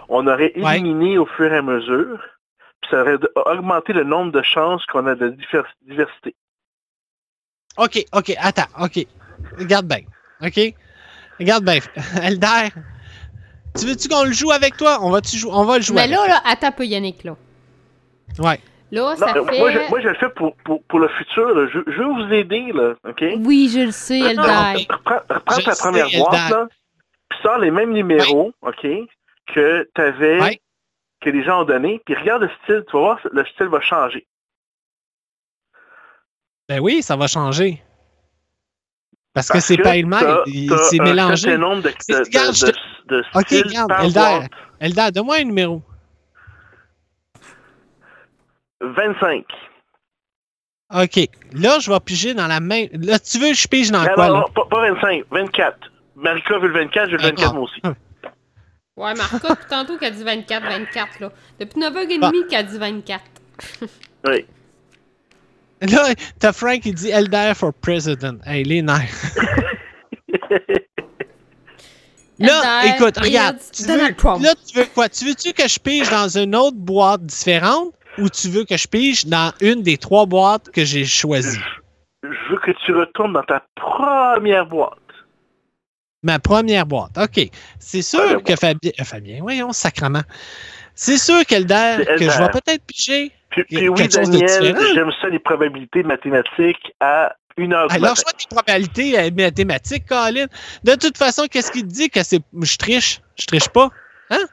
on 0.08 0.26
aurait 0.28 0.54
Ouais. 0.58 0.78
éliminé 0.78 1.18
au 1.18 1.26
fur 1.26 1.52
et 1.54 1.58
à 1.58 1.62
mesure, 1.62 2.24
ça 2.90 3.02
aurait 3.02 3.18
augmenté 3.58 3.94
le 3.94 4.04
nombre 4.04 4.32
de 4.32 4.42
chances 4.42 4.86
qu'on 4.88 5.06
a 5.08 5.16
de 5.16 5.30
divers- 5.30 5.76
diversité. 5.82 6.36
OK, 7.78 8.06
OK, 8.14 8.34
attends, 8.38 8.70
OK. 8.84 9.06
Regarde 9.58 9.88
bien. 9.88 10.02
OK? 10.42 10.60
Regarde 11.40 11.64
bien. 11.66 11.80
Elder, 12.22 12.70
tu 13.78 13.86
veux-tu 13.88 14.08
qu'on 14.08 14.24
le 14.26 14.32
joue 14.32 14.52
avec 14.52 14.78
toi? 14.78 15.00
On 15.02 15.10
va, 15.10 15.20
jou- 15.24 15.50
on 15.52 15.66
va 15.66 15.78
le 15.78 15.84
jouer. 15.84 15.96
Mais 15.96 16.08
là, 16.08 16.28
là, 16.28 16.42
attends 16.46 16.68
un 16.68 16.72
peu, 16.72 16.86
Yannick, 16.86 17.24
là. 17.24 17.36
Ouais. 18.40 18.60
Là, 18.92 19.02
Non, 19.02 19.16
ça 19.16 19.36
euh, 19.36 19.46
fait... 19.46 19.60
moi, 19.60 19.72
je, 19.72 19.90
moi, 19.90 20.02
je 20.02 20.08
le 20.10 20.16
fais 20.16 20.30
pour, 20.30 20.56
pour, 20.58 20.84
pour 20.84 21.00
le 21.00 21.08
futur. 21.10 21.48
là. 21.56 21.68
Je, 21.74 21.80
je 21.88 21.98
veux 21.98 22.06
vous 22.14 22.32
aider, 22.34 22.72
là, 22.74 22.94
OK? 23.10 23.24
Oui, 23.40 23.72
je 23.74 23.80
le 23.86 23.92
sais, 23.92 24.20
Elder. 24.20 24.42
Reprends, 24.42 25.20
reprends 25.30 25.62
ta 25.62 25.76
première 25.76 26.08
boîte, 26.16 26.50
là, 26.52 26.68
puis 27.30 27.40
sors 27.42 27.58
les 27.58 27.72
mêmes 27.72 27.92
numéros, 27.94 28.54
OK, 28.62 28.86
que 29.54 29.90
tu 29.96 30.02
avais, 30.02 30.62
que 31.24 31.30
les 31.30 31.44
gens 31.44 31.62
ont 31.62 31.66
donné, 31.66 32.02
puis 32.06 32.16
regarde 32.16 32.44
le 32.44 32.50
style, 32.64 32.84
tu 32.88 32.94
vas 32.94 33.00
voir, 33.00 33.20
le 33.32 33.46
style 33.46 33.68
va 33.68 33.82
changer. 33.82 34.26
Ben 36.70 36.80
oui, 36.80 37.02
ça 37.02 37.16
va 37.16 37.28
changer. 37.28 37.82
Parce, 39.34 39.48
que 39.48 39.54
Parce 39.54 39.66
c'est 39.66 39.78
que 39.78 39.82
t'as- 39.84 39.96
il- 39.98 40.70
t'as 40.70 40.78
C'est 40.78 41.00
un 41.02 41.04
mélangé. 41.04 41.58
nombre 41.58 41.82
de, 41.82 41.90
de, 41.90 41.96
C'est- 42.00 42.14
de, 42.14 42.20
regarde, 42.26 42.56
de- 42.56 43.16
de 43.16 43.24
OK, 43.36 43.46
styles 43.48 43.64
regarde, 43.68 44.14
boîte. 44.14 44.52
Elder, 44.80 45.12
donne-moi 45.12 45.38
un 45.38 45.44
numéro. 45.46 45.82
25. 48.82 49.46
OK. 50.94 51.30
Là, 51.54 51.80
je 51.80 51.92
vais 51.92 52.00
piger 52.00 52.34
dans 52.34 52.48
la 52.48 52.60
même. 52.60 52.88
Là, 52.94 53.18
tu 53.20 53.40
veux 53.40 53.50
que 53.50 53.54
je 53.56 53.68
pige 53.68 53.92
dans 53.92 54.04
Non, 54.04 54.14
quoi, 54.14 54.28
non, 54.28 54.40
là? 54.42 54.46
pas, 54.54 54.66
pas 54.66 54.82
25, 54.92 55.24
24. 55.32 55.78
Marika 56.16 56.60
veut 56.60 56.68
le 56.68 56.74
24, 56.74 57.10
je 57.10 57.12
veux 57.16 57.18
le 57.18 57.24
24 57.30 57.54
moi 57.54 57.64
aussi. 57.64 57.82
Ouais, 58.96 59.14
Marco, 59.16 59.48
depuis 59.48 59.66
tantôt 59.70 59.98
qu'elle 59.98 60.14
dit 60.14 60.24
24, 60.24 60.64
24, 60.64 61.20
là. 61.20 61.32
Depuis 61.60 61.80
9h30 61.80 62.48
qu'elle 62.48 62.66
dit 62.68 62.78
24. 62.78 63.24
Oui. 64.26 64.46
Là, 65.82 66.14
t'as 66.40 66.54
Frank 66.54 66.80
qui 66.80 66.94
dit 66.94 67.10
Elder 67.10 67.52
for 67.54 67.74
president. 67.74 68.38
Hey, 68.46 68.64
les 68.64 68.82
nerfs. 68.82 69.36
Là, 72.40 72.96
écoute, 72.96 73.18
regarde. 73.18 73.58
Tu 73.72 73.84
veux, 73.84 73.98
là, 73.98 74.54
tu 74.66 74.78
veux 74.78 74.86
quoi? 74.94 75.10
Tu 75.10 75.26
veux-tu 75.26 75.52
que 75.54 75.68
je 75.68 75.78
pige 75.80 76.10
dans 76.10 76.38
une 76.38 76.56
autre 76.56 76.78
boîte 76.78 77.24
différente 77.24 77.94
ou 78.18 78.30
tu 78.30 78.48
veux 78.48 78.64
que 78.64 78.78
je 78.78 78.88
pige 78.88 79.26
dans 79.26 79.54
une 79.62 79.84
des 79.84 79.98
trois 79.98 80.26
boîtes 80.26 80.70
que 80.72 80.84
j'ai 80.84 81.06
choisies? 81.06 81.60
Je 82.24 82.50
veux 82.50 82.58
que 82.60 82.72
tu 82.86 82.94
retournes 82.94 83.34
dans 83.34 83.44
ta 83.44 83.62
première 83.76 84.66
boîte. 84.66 85.03
Ma 86.24 86.40
première 86.40 86.86
boîte. 86.86 87.18
OK. 87.18 87.50
C'est 87.80 88.02
sûr 88.02 88.42
que 88.44 88.56
Fabien. 88.56 88.92
euh, 89.00 89.04
Fabien, 89.04 89.40
voyons, 89.42 89.72
sacrement. 89.74 90.22
C'est 90.96 91.18
sûr 91.18 91.46
qu'Elder, 91.46 91.98
que 92.18 92.30
je 92.30 92.38
vais 92.40 92.50
peut-être 92.50 92.86
piger. 92.86 93.32
Puis, 93.50 93.64
puis 93.66 93.90
oui, 93.90 94.08
Daniel, 94.08 94.76
j'aime 94.96 95.12
ça 95.22 95.28
les 95.30 95.40
probabilités 95.40 96.02
mathématiques 96.04 96.92
à 97.00 97.36
une 97.58 97.74
heure 97.74 97.88
Alors, 97.92 98.16
je 98.16 98.22
vois 98.24 98.32
tes 98.34 98.48
probabilités 98.50 99.20
euh, 99.20 99.30
mathématiques, 99.36 100.06
Colin. 100.08 100.46
De 100.84 100.96
toute 100.96 101.18
façon, 101.18 101.46
qu'est-ce 101.52 101.72
qu'il 101.72 101.84
te 101.84 101.94
dit 101.94 102.10
que 102.10 102.24
c'est. 102.24 102.40
Je 102.60 102.78
triche? 102.78 103.22
Je 103.38 103.46
triche 103.46 103.70
pas? 103.70 103.90
Hein? 104.30 104.46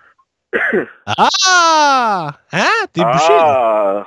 Ah! 1.07 2.33
Hein? 2.53 2.67
T'es 2.93 3.03
bouché, 3.05 3.29
là? 3.33 4.05
Ah! 4.05 4.07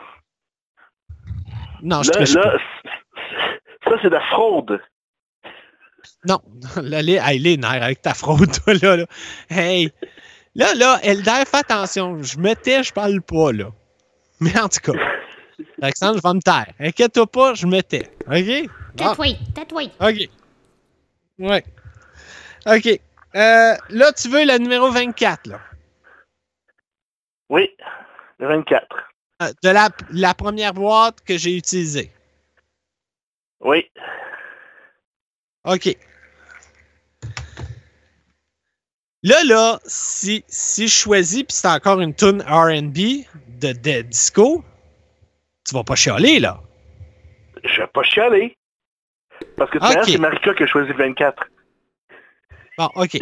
Non, 1.82 2.03
je 2.03 2.09
Là, 2.11 2.16
triche 2.17 2.33
là, 2.35 2.42
pas. 2.43 3.90
ça, 3.90 3.98
c'est 4.01 4.09
de 4.09 4.16
la 4.16 4.22
fraude. 4.27 4.82
Non, 6.26 6.42
là, 6.82 7.02
les, 7.02 7.19
hey, 7.22 7.40
les 7.40 7.58
nerfs 7.58 7.84
avec 7.84 8.02
ta 8.02 8.14
fraude, 8.14 8.50
toi, 8.64 8.74
là, 8.76 8.98
là. 8.98 9.06
Hey! 9.50 9.92
Là, 10.56 10.74
là, 10.76 11.00
Elder, 11.03 11.43
fais 11.48 11.58
attention. 11.58 12.22
Je 12.22 12.38
me 12.38 12.53
tais, 12.53 12.84
je 12.84 12.93
parle 12.93 13.22
pas, 13.22 13.52
là. 13.52 13.72
Mais 14.40 14.58
en 14.60 14.69
tout 14.69 14.80
cas, 14.92 15.00
Alexandre, 15.82 16.18
je 16.18 16.27
vais 16.27 16.34
me 16.34 16.42
taire. 16.42 16.74
Inquiète-toi 16.80 17.27
pas, 17.27 17.53
je 17.56 17.66
me 17.66 17.82
tais. 17.82 18.11
OK? 18.27 18.69
Bon. 18.95 19.06
Tatoué, 19.10 19.35
tatoué. 19.56 19.85
OK. 20.00 20.30
Ouais. 21.40 21.64
OK. 22.68 22.88
Euh, 23.35 23.76
là, 23.90 24.11
tu 24.14 24.30
veux 24.30 24.45
le 24.45 24.58
numéro 24.60 24.92
24, 24.92 25.48
là. 25.48 25.60
Oui, 27.50 27.69
le 28.40 28.48
24. 28.48 28.85
Euh, 29.42 29.52
De 29.64 29.69
la, 29.69 29.90
la 30.11 30.34
première 30.35 30.74
boîte 30.74 31.22
que 31.26 31.38
j'ai 31.38 31.58
utilisée. 31.58 32.11
Oui. 33.60 33.90
OK. 35.66 35.98
Là, 39.24 39.42
là, 39.45 39.80
si, 39.85 40.43
si 40.48 40.88
je 40.88 40.93
choisis, 40.93 41.43
puis 41.43 41.56
c'est 41.56 41.68
encore 41.68 42.02
une 42.02 42.14
tune 42.14 42.42
R&B 42.42 43.24
de, 43.48 43.72
de 43.72 44.02
disco, 44.02 44.64
tu 45.66 45.74
vas 45.74 45.84
pas 45.84 45.95
chialer, 45.95 46.40
là. 46.40 46.60
Je 47.64 47.82
vais 47.82 47.88
pas 47.88 48.03
chialer. 48.03 48.58
Parce 49.56 49.72
que 49.72 49.77
tu 49.77 49.85
Ok. 49.85 50.03
c'est 50.06 50.18
Marika 50.18 50.53
qui 50.53 50.64
a 50.64 50.68
choisi 50.68 50.90
le 50.90 50.98
24. 50.98 51.45
Bon, 52.77 52.90
OK. 52.95 53.11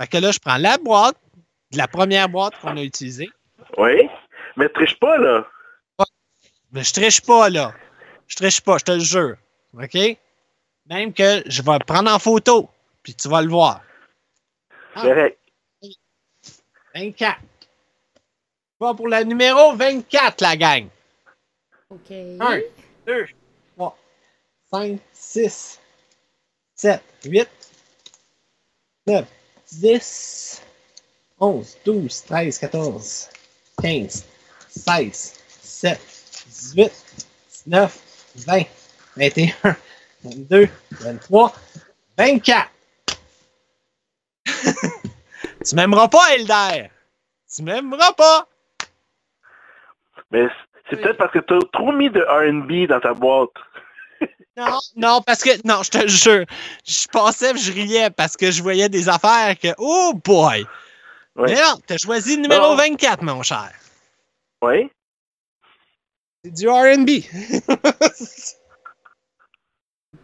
fait 0.00 0.06
que 0.10 0.16
là, 0.18 0.32
je 0.32 0.38
prends 0.40 0.56
la 0.56 0.78
boîte, 0.78 1.16
la 1.72 1.86
première 1.86 2.28
boîte 2.28 2.54
qu'on 2.60 2.76
a 2.76 2.82
utilisée. 2.82 3.30
Oui. 3.78 4.08
Mais 4.56 4.68
triche 4.68 4.98
pas, 4.98 5.16
là. 5.18 5.46
Mais 6.72 6.82
je 6.82 6.92
triche 6.92 7.20
pas, 7.20 7.48
là. 7.48 7.72
Je 8.26 8.34
triche 8.34 8.60
pas, 8.60 8.78
je 8.78 8.84
te 8.84 8.92
le 8.92 9.00
jure. 9.00 9.36
OK? 9.80 9.96
Même 10.88 11.12
que 11.12 11.42
je 11.46 11.62
vais 11.62 11.72
le 11.78 11.84
prendre 11.84 12.10
en 12.10 12.18
photo, 12.18 12.68
puis 13.04 13.14
tu 13.14 13.28
vas 13.28 13.42
le 13.42 13.48
voir. 13.48 13.80
Ah. 14.96 15.02
Correct. 15.02 15.38
24. 16.94 17.38
Bon, 18.80 18.94
pour 18.94 19.08
le 19.08 19.22
numéro 19.24 19.76
24, 19.76 20.40
la 20.40 20.56
gang. 20.56 20.88
OK. 21.90 22.10
1, 22.10 22.60
2, 23.06 23.26
3, 23.76 23.98
5, 24.70 25.00
6, 25.12 25.80
7, 26.74 27.02
8, 27.26 27.48
9, 29.06 29.26
10, 29.72 30.62
11, 31.40 31.76
12, 31.84 32.24
13, 32.24 32.58
14, 32.58 33.28
15, 33.82 34.24
16, 34.70 35.34
17, 35.62 36.00
18, 36.74 36.92
19, 37.66 37.98
20, 38.36 38.66
21, 39.16 39.76
22, 40.24 40.68
23, 40.90 41.52
24. 42.16 42.70
Tu 45.64 45.74
m'aimeras 45.74 46.08
pas, 46.08 46.34
Elder. 46.34 46.90
Tu 47.54 47.62
m'aimeras 47.62 48.12
pas. 48.12 48.46
Mais 50.30 50.46
c'est 50.88 50.96
peut-être 51.00 51.18
parce 51.18 51.32
que 51.32 51.38
t'as 51.38 51.58
trop 51.72 51.92
mis 51.92 52.10
de 52.10 52.20
R&B 52.20 52.88
dans 52.88 53.00
ta 53.00 53.14
boîte. 53.14 53.50
Non, 54.58 54.78
non, 54.96 55.20
parce 55.20 55.42
que, 55.42 55.50
non, 55.68 55.82
je 55.82 55.90
te 55.90 56.08
jure, 56.08 56.46
je 56.86 57.06
passais, 57.08 57.54
je 57.58 57.70
riais 57.70 58.08
parce 58.08 58.38
que 58.38 58.50
je 58.50 58.62
voyais 58.62 58.88
des 58.88 59.06
affaires 59.10 59.54
que, 59.58 59.68
oh 59.76 60.14
boy! 60.24 60.66
Oui. 61.36 61.50
Mais 61.50 61.60
non, 61.60 61.74
t'as 61.86 61.98
choisi 61.98 62.36
le 62.36 62.42
numéro 62.42 62.70
Non. 62.70 62.76
24, 62.76 63.22
mon 63.22 63.42
cher. 63.42 63.70
Oui? 64.62 64.90
C'est 66.42 66.54
du 66.54 66.70
R&B. 66.70 67.10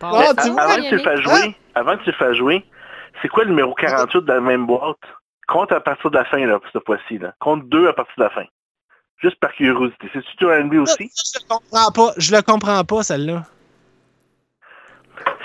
Ah, 0.05 0.33
tu 0.35 0.51
avant 0.51 0.77
que 0.77 0.89
tu 0.89 0.97
le 0.97 1.03
fasses 1.03 1.21
jouer, 1.21 1.57
avant 1.77 1.97
que 1.97 2.03
tu 2.03 2.11
le 2.11 2.17
fasses 2.17 2.37
jouer, 2.37 2.65
c'est 3.23 3.29
quoi 3.29 3.45
le 3.45 3.51
numéro 3.51 3.75
48 3.75 4.23
dans 4.25 4.35
la 4.35 4.41
même 4.41 4.67
boîte? 4.67 4.99
Compte 5.49 5.73
à 5.73 5.81
partir 5.81 6.11
de 6.11 6.17
la 6.17 6.25
fin, 6.25 6.45
là, 6.45 6.61
cette 6.73 6.85
fois-ci, 6.85 7.19
là. 7.19 7.35
Compte 7.41 7.69
2 7.69 7.89
à 7.89 7.93
partir 7.93 8.15
de 8.19 8.25
la 8.25 8.31
fin. 8.31 8.45
Juste 9.19 9.37
par 9.37 9.53
curiosité. 9.53 10.11
C'est-tu 10.13 10.37
du 10.37 10.47
R&B 10.47 10.75
aussi? 10.75 11.11
Je 11.15 11.41
le 11.41 11.49
comprends 11.49 11.93
pas, 11.93 12.13
je 12.17 12.35
le 12.35 12.43
comprends 12.43 12.85
pas, 12.85 13.03
celle-là. 13.03 13.45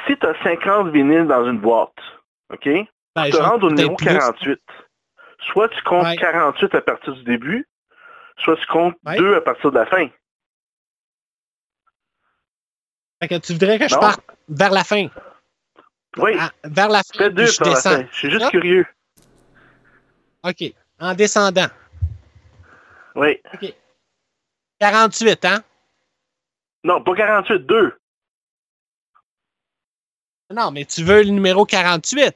Si 0.08 0.18
tu 0.18 0.26
as 0.26 0.34
50 0.44 0.90
vinyles 0.90 1.28
dans 1.28 1.46
une 1.46 1.60
boîte, 1.60 1.94
OK? 2.52 2.66
Ben, 3.16 3.26
tu 3.26 3.32
te 3.32 3.38
rends 3.38 3.60
au 3.60 3.70
numéro 3.70 3.96
peut-être 3.96 4.34
plus. 4.40 4.56
48. 4.58 4.62
Soit 5.52 5.70
tu 5.70 5.82
comptes 5.84 6.06
Ouais. 6.06 6.16
48 6.16 6.76
à 6.76 6.82
partir 6.82 7.14
du 7.14 7.24
début, 7.24 7.68
soit 8.38 8.56
tu 8.58 8.66
comptes 8.68 8.96
2 9.06 9.36
à 9.36 9.42
partir 9.42 9.72
de 9.72 9.78
la 9.78 9.86
fin. 9.86 10.08
Fait 13.22 13.28
que 13.28 13.36
tu 13.40 13.54
voudrais 13.54 13.80
que 13.80 13.88
je 13.88 13.96
parte 13.96 14.22
vers 14.48 14.72
la 14.72 14.84
fin. 14.84 15.08
Oui. 16.18 16.32
Ah, 16.40 16.52
vers 16.64 16.90
la 16.90 17.02
fin, 17.04 17.18
Fais 17.18 17.30
2 17.30 17.44
puis 17.46 17.54
je 17.54 17.64
descends. 17.64 18.04
suis 18.14 18.32
juste 18.32 18.46
Ah. 18.46 18.50
curieux. 18.52 18.86
OK. 20.44 20.64
En 21.00 21.14
descendant. 21.14 21.68
Oui. 23.16 23.40
OK. 23.54 23.74
48, 24.80 25.46
hein? 25.46 25.64
Non, 26.84 27.04
pas 27.04 27.16
48, 27.16 27.66
2. 27.66 27.94
Non, 30.52 30.72
mais 30.72 30.86
tu 30.86 31.04
veux 31.04 31.24
le 31.24 31.30
numéro 31.30 31.66
48. 31.66 32.36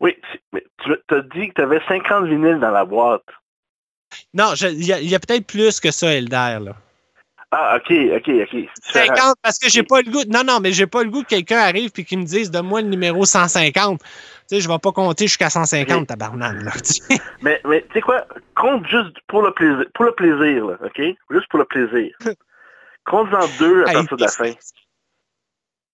Oui, 0.00 0.18
mais 0.52 0.64
tu 0.82 0.92
as 1.14 1.20
dit 1.20 1.48
que 1.50 1.54
tu 1.54 1.62
avais 1.62 1.80
50 1.86 2.26
vinyles 2.26 2.58
dans 2.60 2.70
la 2.72 2.84
boîte. 2.84 3.22
Non, 4.34 4.54
il 4.54 4.84
y 4.84 4.92
a, 4.92 5.16
a 5.16 5.20
peut-être 5.20 5.46
plus 5.46 5.80
que 5.80 5.90
ça, 5.90 6.12
Elder, 6.12 6.58
là. 6.60 6.76
Ah, 7.56 7.76
ok, 7.76 7.90
ok, 8.16 8.28
ok. 8.28 8.48
C'est 8.50 9.02
différent. 9.02 9.14
50 9.16 9.36
parce 9.42 9.58
que 9.60 9.68
j'ai 9.68 9.84
pas 9.84 10.02
le 10.02 10.10
goût. 10.10 10.24
Non, 10.28 10.42
non, 10.44 10.58
mais 10.58 10.72
j'ai 10.72 10.88
pas 10.88 11.04
le 11.04 11.10
goût 11.10 11.22
que 11.22 11.28
quelqu'un 11.28 11.58
arrive 11.58 11.92
et 11.96 12.04
qu'il 12.04 12.18
me 12.18 12.24
dise 12.24 12.50
donne-moi 12.50 12.82
le 12.82 12.88
numéro 12.88 13.24
150. 13.24 14.00
Tu 14.00 14.06
sais, 14.46 14.60
je 14.60 14.68
vais 14.68 14.78
pas 14.78 14.90
compter 14.90 15.28
jusqu'à 15.28 15.50
150, 15.50 16.08
tabarnak, 16.08 16.62
là. 16.62 16.72
tu 16.72 16.94
sais. 16.94 17.18
Mais, 17.42 17.60
mais 17.64 17.82
tu 17.82 17.92
sais 17.94 18.00
quoi? 18.00 18.26
Compte 18.56 18.86
juste 18.88 19.16
pour 19.28 19.42
le 19.42 19.52
plaisir, 19.52 19.84
pour 19.94 20.04
le 20.06 20.12
plaisir, 20.12 20.66
là, 20.66 20.78
ok? 20.84 21.00
Juste 21.30 21.48
pour 21.48 21.60
le 21.60 21.64
plaisir. 21.66 22.16
Compte-en 23.04 23.46
deux 23.58 23.84
à 23.84 23.88
Hey, 23.90 23.94
partir 23.94 24.16
de 24.16 24.22
la 24.22 24.28
fin. 24.28 24.52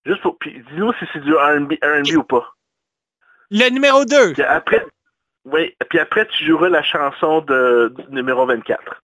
Juste 0.06 0.22
pour. 0.22 0.38
Puis 0.38 0.64
dis-nous 0.70 0.92
si 0.94 1.04
c'est 1.12 1.20
du 1.20 1.34
R&B, 1.34 1.74
R&B 1.82 2.16
ou 2.16 2.22
pas. 2.22 2.48
Le 3.50 3.68
numéro 3.70 4.04
2. 4.04 4.32
Puis 4.32 4.42
après, 4.44 4.86
oui, 5.44 5.74
puis 5.90 5.98
après 5.98 6.26
tu 6.26 6.46
joueras 6.46 6.68
la 6.70 6.82
chanson 6.82 7.40
de, 7.42 7.92
du 7.98 8.14
numéro 8.14 8.46
24. 8.46 9.02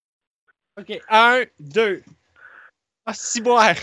OK. 0.78 1.00
1, 1.08 1.42
2. 1.60 2.02
Ah, 3.06 3.14
si 3.14 3.40
boire. 3.42 3.74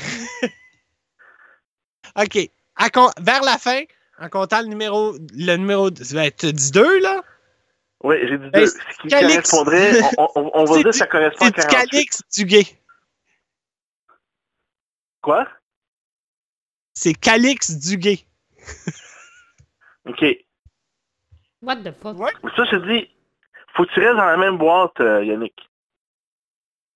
OK. 2.16 2.38
À 2.76 2.88
vers 3.22 3.42
la 3.43 3.58
fin, 3.58 3.82
en 4.19 4.30
comptant 4.30 4.61
le 4.61 4.68
numéro. 4.68 5.14
Le 5.34 5.56
numéro. 5.58 5.90
Ben, 5.92 6.32
tu 6.32 6.52
dis 6.53 6.72
2, 6.72 7.00
là? 7.00 7.22
Oui, 8.03 8.18
j'ai 8.27 8.38
dit 8.38 8.52
deux. 8.52 8.66
c'est 8.68 8.80
Ce 8.80 9.02
qui 9.02 9.08
Calix. 9.08 9.50
correspondrait, 9.52 10.02
on, 10.18 10.27
on- 10.35 10.52
on 10.56 10.66
va 10.66 10.74
C'est 10.76 10.84
dire 10.84 10.84
que 10.84 10.92
du- 10.92 10.98
ça 10.98 11.08
correspond 11.08 11.45
à 11.45 11.48
C'est 11.48 11.61
du 11.61 11.68
48. 11.68 11.90
Calix 11.92 12.22
du 12.35 12.45
gay. 12.45 12.64
Quoi? 15.22 15.48
C'est 16.93 17.14
Calix 17.14 17.72
du 17.72 17.98
gay. 17.98 18.19
OK. 20.06 20.26
What 21.61 21.77
the 21.77 21.93
fuck? 22.02 22.18
Ça, 22.58 22.66
je 22.72 22.76
dis, 22.92 23.10
faut 23.76 23.85
que 23.85 23.93
tu 23.93 24.02
restes 24.02 24.18
dans 24.18 24.26
la 24.26 24.35
même 24.38 24.58
boîte, 24.58 25.00
euh, 25.00 25.24
Yannick. 25.24 25.56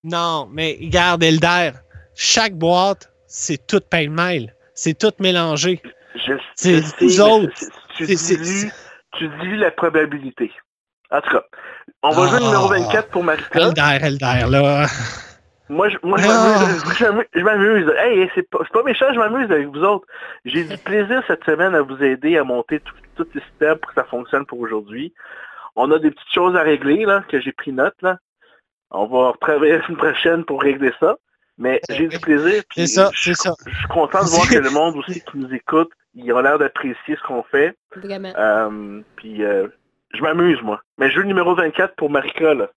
Non, 0.04 0.46
mais 0.52 0.76
regarde, 0.80 1.22
Elder, 1.22 1.70
chaque 2.18 2.54
boîte, 2.54 3.10
c'est 3.28 3.64
tout 3.66 3.80
pêle-mêle. 3.80 4.52
C'est 4.74 4.98
tout 4.98 5.12
mélangé. 5.20 5.80
C'est 6.56 6.80
mais 7.00 7.20
autres. 7.20 7.52
Tu 7.96 8.06
dilues, 8.06 8.70
tu 9.16 9.28
dilues 9.40 9.56
la 9.56 9.70
probabilité. 9.70 10.50
En 11.10 11.20
tout 11.20 11.30
cas, 11.30 11.44
on 12.02 12.10
va 12.10 12.26
jouer 12.26 12.38
le 12.40 12.44
Ah. 12.44 12.48
numéro 12.48 12.68
24 12.68 13.08
pour 13.10 13.22
Marika. 13.24 13.58
Elder, 13.60 13.98
Elder, 14.04 14.46
là. 14.50 14.86
Moi, 15.68 15.88
je, 15.90 15.96
moi, 16.02 16.18
je 16.18 16.26
Ah. 16.28 17.42
m'amuse. 17.42 17.92
Hey, 17.98 18.28
c'est 18.34 18.48
pas, 18.50 18.58
méchant, 18.84 19.06
je 19.12 19.18
m'amuse 19.18 19.50
avec 19.50 19.68
vous 19.68 19.82
autres. 19.84 20.06
J'ai 20.44 20.64
du 20.64 20.76
plaisir 20.78 21.22
cette 21.28 21.44
semaine 21.44 21.74
à 21.74 21.82
vous 21.82 22.02
aider 22.02 22.36
à 22.36 22.42
monter 22.44 22.80
tout, 22.80 22.94
tout 23.16 23.26
le 23.34 23.40
système 23.40 23.76
pour 23.78 23.92
que 23.94 24.00
ça 24.00 24.06
fonctionne 24.08 24.44
pour 24.44 24.58
aujourd'hui. 24.60 25.12
On 25.76 25.90
a 25.92 25.98
des 26.00 26.10
petites 26.10 26.32
choses 26.34 26.56
à 26.56 26.62
régler, 26.62 27.04
là, 27.04 27.22
que 27.28 27.40
j'ai 27.40 27.52
pris 27.52 27.72
note, 27.72 27.94
là. 28.02 28.18
On 28.90 29.06
va 29.06 29.30
retravailler 29.30 29.78
la 29.78 29.84
semaine 29.86 29.98
prochaine 29.98 30.44
pour 30.44 30.62
régler 30.62 30.92
ça. 30.98 31.16
Mais 31.58 31.80
j'ai 31.90 32.06
du 32.06 32.18
plaisir. 32.20 32.62
puis 32.70 32.86
C'est 32.86 32.86
ça, 32.86 33.10
je- 33.14 33.32
c'est 33.32 33.42
ça. 33.42 33.54
Je 33.66 33.76
suis 33.76 33.88
content 33.88 34.22
de 34.24 34.28
voir 34.30 34.48
que 34.48 34.58
le 34.58 34.70
monde 34.70 34.96
aussi 34.96 35.20
qui 35.20 35.36
nous 35.38 35.52
écoute, 35.52 35.90
il 36.14 36.30
a 36.32 36.40
l'air 36.42 36.58
d'apprécier 36.58 37.16
ce 37.16 37.22
qu'on 37.26 37.42
fait. 37.42 37.76
Vraiment. 37.96 38.32
Euh, 38.36 39.00
puis 39.16 39.42
euh, 39.44 39.66
je 40.14 40.20
m'amuse, 40.22 40.58
moi. 40.62 40.80
Mais 40.98 41.08
je 41.10 41.14
joue 41.16 41.20
le 41.22 41.26
numéro 41.26 41.54
24 41.56 41.94
pour 41.96 42.10
Marika, 42.10 42.54
là. 42.54 42.70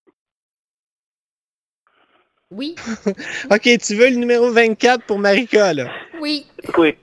Oui. 2.49 2.75
OK, 3.51 3.61
tu 3.79 3.95
veux 3.95 4.09
le 4.09 4.15
numéro 4.15 4.49
24 4.51 5.05
pour 5.05 5.19
Marika, 5.19 5.73
là? 5.73 5.89
Oui. 6.19 6.45
Oui. 6.77 6.97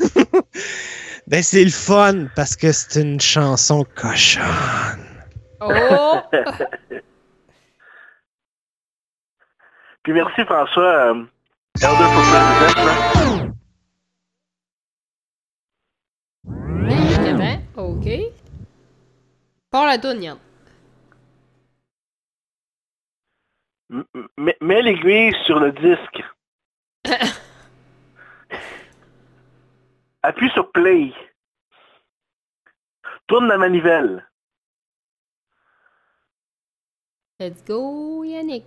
Ben, 1.28 1.42
c'est 1.42 1.64
le 1.64 1.70
fun 1.70 2.26
parce 2.36 2.54
que 2.54 2.70
c'est 2.70 3.02
une 3.02 3.20
chanson 3.20 3.84
cochonne. 3.96 4.44
Oh! 5.60 6.18
Puis 10.06 10.12
merci 10.14 10.44
François, 10.44 11.14
euh, 11.16 11.24
Elder 11.82 12.08
for 12.14 12.22
President. 12.30 12.76
là. 12.86 12.94
Évidemment. 16.92 17.58
OK. 17.74 18.06
Pour 19.68 19.84
la. 19.84 19.98
M- 23.90 24.04
Mets, 24.38 24.56
mets 24.60 24.82
l'aiguille 24.82 25.34
sur 25.44 25.58
le 25.58 25.72
disque. 25.72 26.22
Appuie 30.22 30.50
sur 30.50 30.70
play. 30.70 31.12
Tourne 33.26 33.48
la 33.48 33.58
manivelle. 33.58 34.24
Let's 37.40 37.64
go, 37.64 38.22
Yannick. 38.22 38.66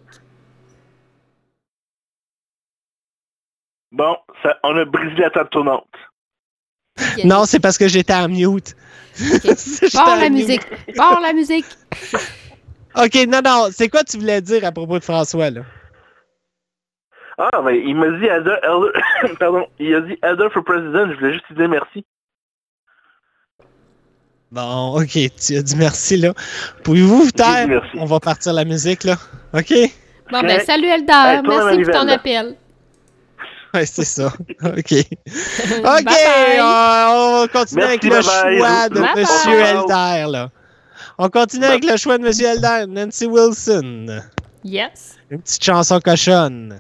Bon, 3.92 4.16
ça, 4.44 4.58
on 4.64 4.78
a 4.78 4.86
brisé 4.86 5.22
la 5.22 5.30
table 5.30 5.50
tournante. 5.50 5.88
Non, 7.24 7.46
c'est 7.46 7.60
parce 7.60 7.78
que 7.78 7.88
j'étais 7.88 8.14
en 8.14 8.28
mute. 8.30 8.76
En 9.98 10.16
la 10.16 10.30
musique. 10.30 10.62
Pars 10.96 11.20
la 11.20 11.34
musique. 11.34 11.66
OK, 12.96 13.16
non, 13.28 13.42
non, 13.44 13.68
c'est 13.72 13.90
quoi 13.90 14.04
tu 14.04 14.18
voulais 14.18 14.42
dire 14.42 14.66
à 14.66 14.72
propos 14.72 14.98
de 15.00 15.04
François, 15.04 15.50
là? 15.50 15.62
Ah, 17.38 17.62
ben, 17.62 17.72
il 17.72 17.96
m'a 17.96 18.08
dit 18.20 18.26
Elder, 18.26 18.56
Elder- 18.64 19.36
pardon, 19.40 19.66
il 19.80 19.96
a 19.96 20.02
dit 20.02 20.18
Elder 20.22 20.48
for 20.52 20.64
President, 20.64 21.10
je 21.10 21.16
voulais 21.16 21.34
juste 21.34 21.48
lui 21.50 21.56
dire 21.56 21.70
merci. 21.70 22.06
Bon, 24.52 25.00
OK, 25.00 25.12
tu 25.12 25.56
as 25.56 25.62
dit 25.62 25.76
merci, 25.78 26.18
là. 26.18 26.34
Pouvez-vous 26.84 27.24
vous 27.24 27.32
taire? 27.32 27.68
On 27.96 28.06
va 28.06 28.20
partir 28.20 28.54
la 28.54 28.66
musique, 28.66 29.04
là. 29.04 29.16
OK? 29.54 29.74
Bon, 30.32 30.42
ben, 30.42 30.60
salut. 30.62 30.88
Hey, 30.88 31.06
la 31.06 31.42
Merci 31.42 31.84
pour 31.84 31.94
ton 31.94 32.08
appel. 32.08 32.56
Ouais, 33.74 33.86
c'est 33.86 34.04
ça. 34.06 34.28
OK. 34.28 34.66
OK, 34.66 34.84
Bye-bye. 35.84 36.60
on, 36.60 37.44
on 37.44 37.48
continue 37.48 37.82
Merci, 37.82 38.00
avec 38.00 38.04
le 38.04 38.22
choix 38.22 38.90
de. 38.90 39.00
Monsieur 39.20 39.60
Elder, 39.60 40.32
là. 40.32 40.50
On 41.20 41.30
continue 41.30 41.66
avec 41.66 41.86
le 41.86 41.98
choix 41.98 42.18
de 42.18 42.24
Monsieur 42.24 42.48
Elder, 42.48 42.86
Nancy 42.88 43.28
Wilson. 43.28 44.22
Yes. 44.64 45.18
Une 45.30 45.42
petite 45.42 45.64
chanson 45.64 46.00
cochonne. 46.00 46.76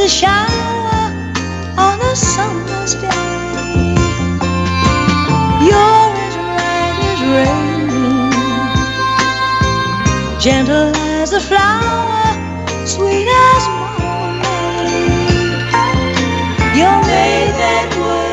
A 0.00 0.08
shower 0.08 1.12
on 1.78 2.00
a 2.00 2.16
summer's 2.16 2.94
day. 2.94 3.94
You're 5.66 6.12
as 6.26 6.36
right 6.36 6.98
as 7.10 7.20
rain, 7.34 8.32
gentle 10.40 10.96
as 10.96 11.32
a 11.34 11.40
flower, 11.40 12.34
sweet 12.86 13.28
as 13.28 13.68
marmalade. 13.68 15.28
You're 16.78 17.02
made 17.06 17.54
that 17.64 17.90
way. 18.02 18.26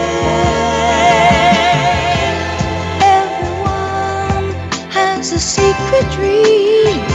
Everyone 3.18 4.48
has 4.92 5.34
a 5.34 5.40
secret 5.40 6.12
dream. 6.14 7.09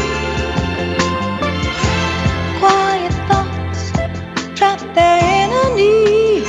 Their 4.94 5.18
inner 5.42 5.68
needs. 5.76 6.48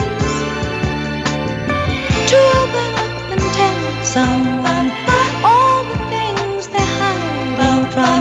To 2.32 2.38
open 2.62 2.92
up 3.04 3.14
and 3.34 3.42
tell 3.58 3.82
someone 4.06 4.88
all 5.44 5.84
the 5.84 5.98
things 6.14 6.68
they 6.68 6.88
hide 7.00 7.60
out 7.70 7.88
from. 7.94 8.20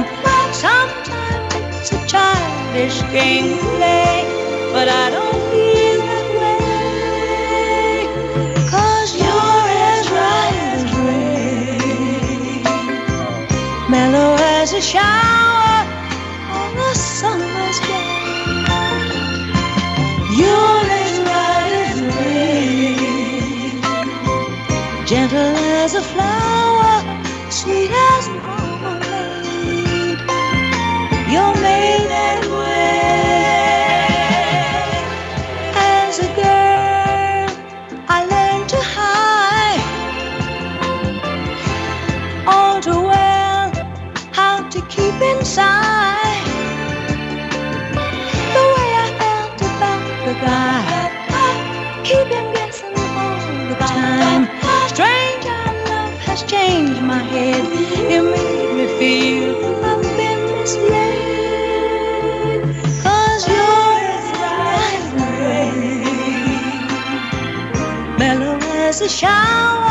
Sometimes 0.52 1.54
it's 1.76 1.92
a 1.92 1.94
childish 2.06 2.98
game 3.12 3.58
play, 3.76 4.24
but 4.72 4.88
I 4.88 5.10
don't 5.10 5.40
feel 5.50 6.00
that 6.10 6.28
way. 6.40 8.06
Cause 8.70 9.10
you're 9.16 9.68
as 9.92 10.06
right 10.10 10.56
as 10.72 10.82
rain, 11.06 12.62
mellow 13.90 14.36
as 14.40 14.72
a 14.72 14.80
shower 14.80 15.33
gentle 25.34 25.56
as 25.82 25.94
a 25.94 26.02
flower, 26.02 27.02
sweet 27.50 27.90
as 27.90 28.28
marmalade. 28.28 30.18
You're 31.32 31.54
made 31.62 32.06
that 32.08 32.42
way. 32.58 32.83
Changed 56.46 57.02
my 57.02 57.22
head. 57.22 57.64
You 58.12 58.22
made 58.24 58.74
me 58.76 58.86
feel 58.98 59.56
I've 59.84 60.02
been 60.18 60.40
misled. 60.60 61.16
Cause 63.02 63.42
you're 63.48 64.00
as 64.16 64.28
as 64.92 65.06
rain, 65.44 66.88
mellow 68.18 68.58
as 68.88 69.00
a 69.02 69.08
shower 69.08 69.83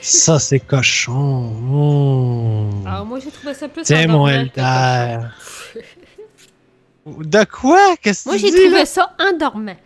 Ça, 0.00 0.38
c'est 0.38 0.60
cochon. 0.60 1.50
Mmh. 1.50 2.86
Alors, 2.86 3.04
moi, 3.04 3.18
j'ai 3.18 3.32
trouvé 3.32 3.52
ça 3.52 3.66
plus 3.68 3.82
Tiens, 3.82 4.06
mon 4.06 4.28
Elder. 4.28 5.18
De 7.04 7.44
quoi? 7.44 7.96
Qu'est-ce 8.00 8.24
que 8.24 8.28
Moi, 8.28 8.38
j'ai 8.38 8.50
trouvé 8.50 8.70
là? 8.70 8.86
ça 8.86 9.10
endormant. 9.18 9.76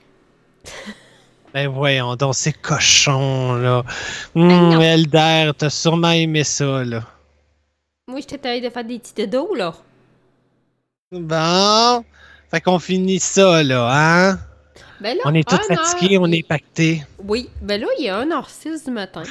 Ben 1.55 1.69
voyons 1.69 2.15
donc, 2.17 2.35
c'est 2.35 2.53
cochon, 2.53 3.55
là. 3.55 3.85
Hum, 4.35 4.81
Elder, 4.81 5.53
t'as 5.57 5.71
sûrement 5.71 6.11
aimé 6.11 6.45
ça, 6.45 6.85
là. 6.85 7.01
Moi, 8.07 8.21
j'étais 8.21 8.49
allée 8.49 8.61
de 8.61 8.69
faire 8.71 8.85
des 8.85 8.99
petits 8.99 9.27
dos, 9.27 9.55
là. 9.55 9.73
Bon. 11.13 12.05
Fait 12.51 12.61
qu'on 12.61 12.79
finit 12.79 13.19
ça, 13.21 13.63
là, 13.63 13.89
hein? 13.93 14.39
Ben 15.01 15.17
là, 15.17 15.23
on 15.25 15.35
est 15.35 15.47
tous 15.49 15.57
fatigués, 15.67 16.17
heure- 16.17 16.23
on 16.23 16.31
est 16.33 16.47
pactés. 16.47 17.03
Oui, 17.27 17.49
ben 17.61 17.81
là, 17.81 17.87
il 17.99 18.07
est 18.07 18.11
1h06 18.11 18.85
du 18.85 18.91
matin. 18.91 19.23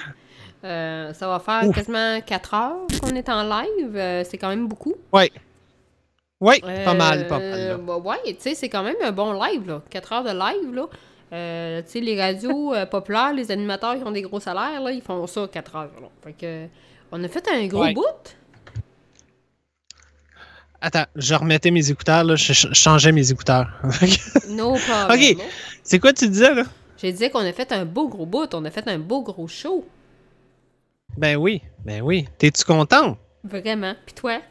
Euh, 0.63 1.13
ça 1.13 1.27
va 1.27 1.39
faire 1.39 1.67
Ouf. 1.67 1.75
quasiment 1.75 2.19
4 2.21 2.53
heures 2.53 2.77
qu'on 3.01 3.15
est 3.15 3.29
en 3.29 3.43
live. 3.43 3.95
Euh, 3.95 4.23
c'est 4.29 4.37
quand 4.37 4.49
même 4.49 4.67
beaucoup. 4.67 4.93
Oui. 5.13 5.31
Oui, 6.39 6.59
Euh, 6.63 6.83
pas 6.85 6.93
mal, 6.95 7.27
pas 7.27 7.37
mal, 7.39 7.79
bah 7.85 7.97
ouais, 7.97 8.17
tu 8.25 8.35
sais, 8.39 8.55
c'est 8.55 8.67
quand 8.69 8.81
même 8.83 8.95
un 9.03 9.11
bon 9.11 9.31
live, 9.33 9.67
là. 9.67 9.81
4 9.89 10.11
heures 10.13 10.23
de 10.23 10.31
live, 10.31 10.73
là. 10.73 10.87
Euh, 11.33 11.81
tu 11.83 11.91
sais, 11.91 11.99
les 12.01 12.19
radios 12.19 12.73
euh, 12.73 12.85
populaires, 12.87 13.31
les 13.33 13.51
animateurs 13.51 13.95
qui 13.95 14.03
ont 14.03 14.11
des 14.11 14.23
gros 14.23 14.39
salaires, 14.39 14.81
là, 14.81 14.91
ils 14.91 15.01
font 15.03 15.25
ça 15.27 15.47
4 15.51 15.75
heures, 15.75 15.89
là. 16.01 16.07
Fait 16.23 16.33
que, 16.33 16.65
on 17.11 17.23
a 17.23 17.27
fait 17.27 17.47
un 17.47 17.65
gros 17.67 17.83
Ouais. 17.83 17.93
bout. 17.93 18.03
Attends, 20.81 21.05
je 21.15 21.35
remettais 21.35 21.69
mes 21.69 21.91
écouteurs, 21.91 22.23
là. 22.23 22.35
Je, 22.35 22.53
je 22.53 22.73
changeais 22.73 23.11
mes 23.11 23.31
écouteurs. 23.31 23.69
No 24.49 24.73
problem. 24.73 25.11
OK. 25.11 25.37
C'est 25.83 25.99
quoi 25.99 26.11
tu 26.11 26.27
disais, 26.27 26.53
là? 26.53 26.63
J'ai 26.97 27.11
dit 27.13 27.29
qu'on 27.29 27.39
a 27.39 27.53
fait 27.53 27.71
un 27.71 27.85
beau 27.85 28.09
gros 28.09 28.25
bout. 28.25 28.53
On 28.53 28.65
a 28.65 28.71
fait 28.71 28.87
un 28.87 28.99
beau 28.99 29.21
gros 29.21 29.47
show. 29.47 29.87
Ben 31.17 31.35
oui, 31.35 31.61
ben 31.85 32.01
oui. 32.01 32.27
T'es-tu 32.37 32.63
content? 32.63 33.17
Vraiment. 33.43 33.95
Puis 34.05 34.15
toi? 34.15 34.41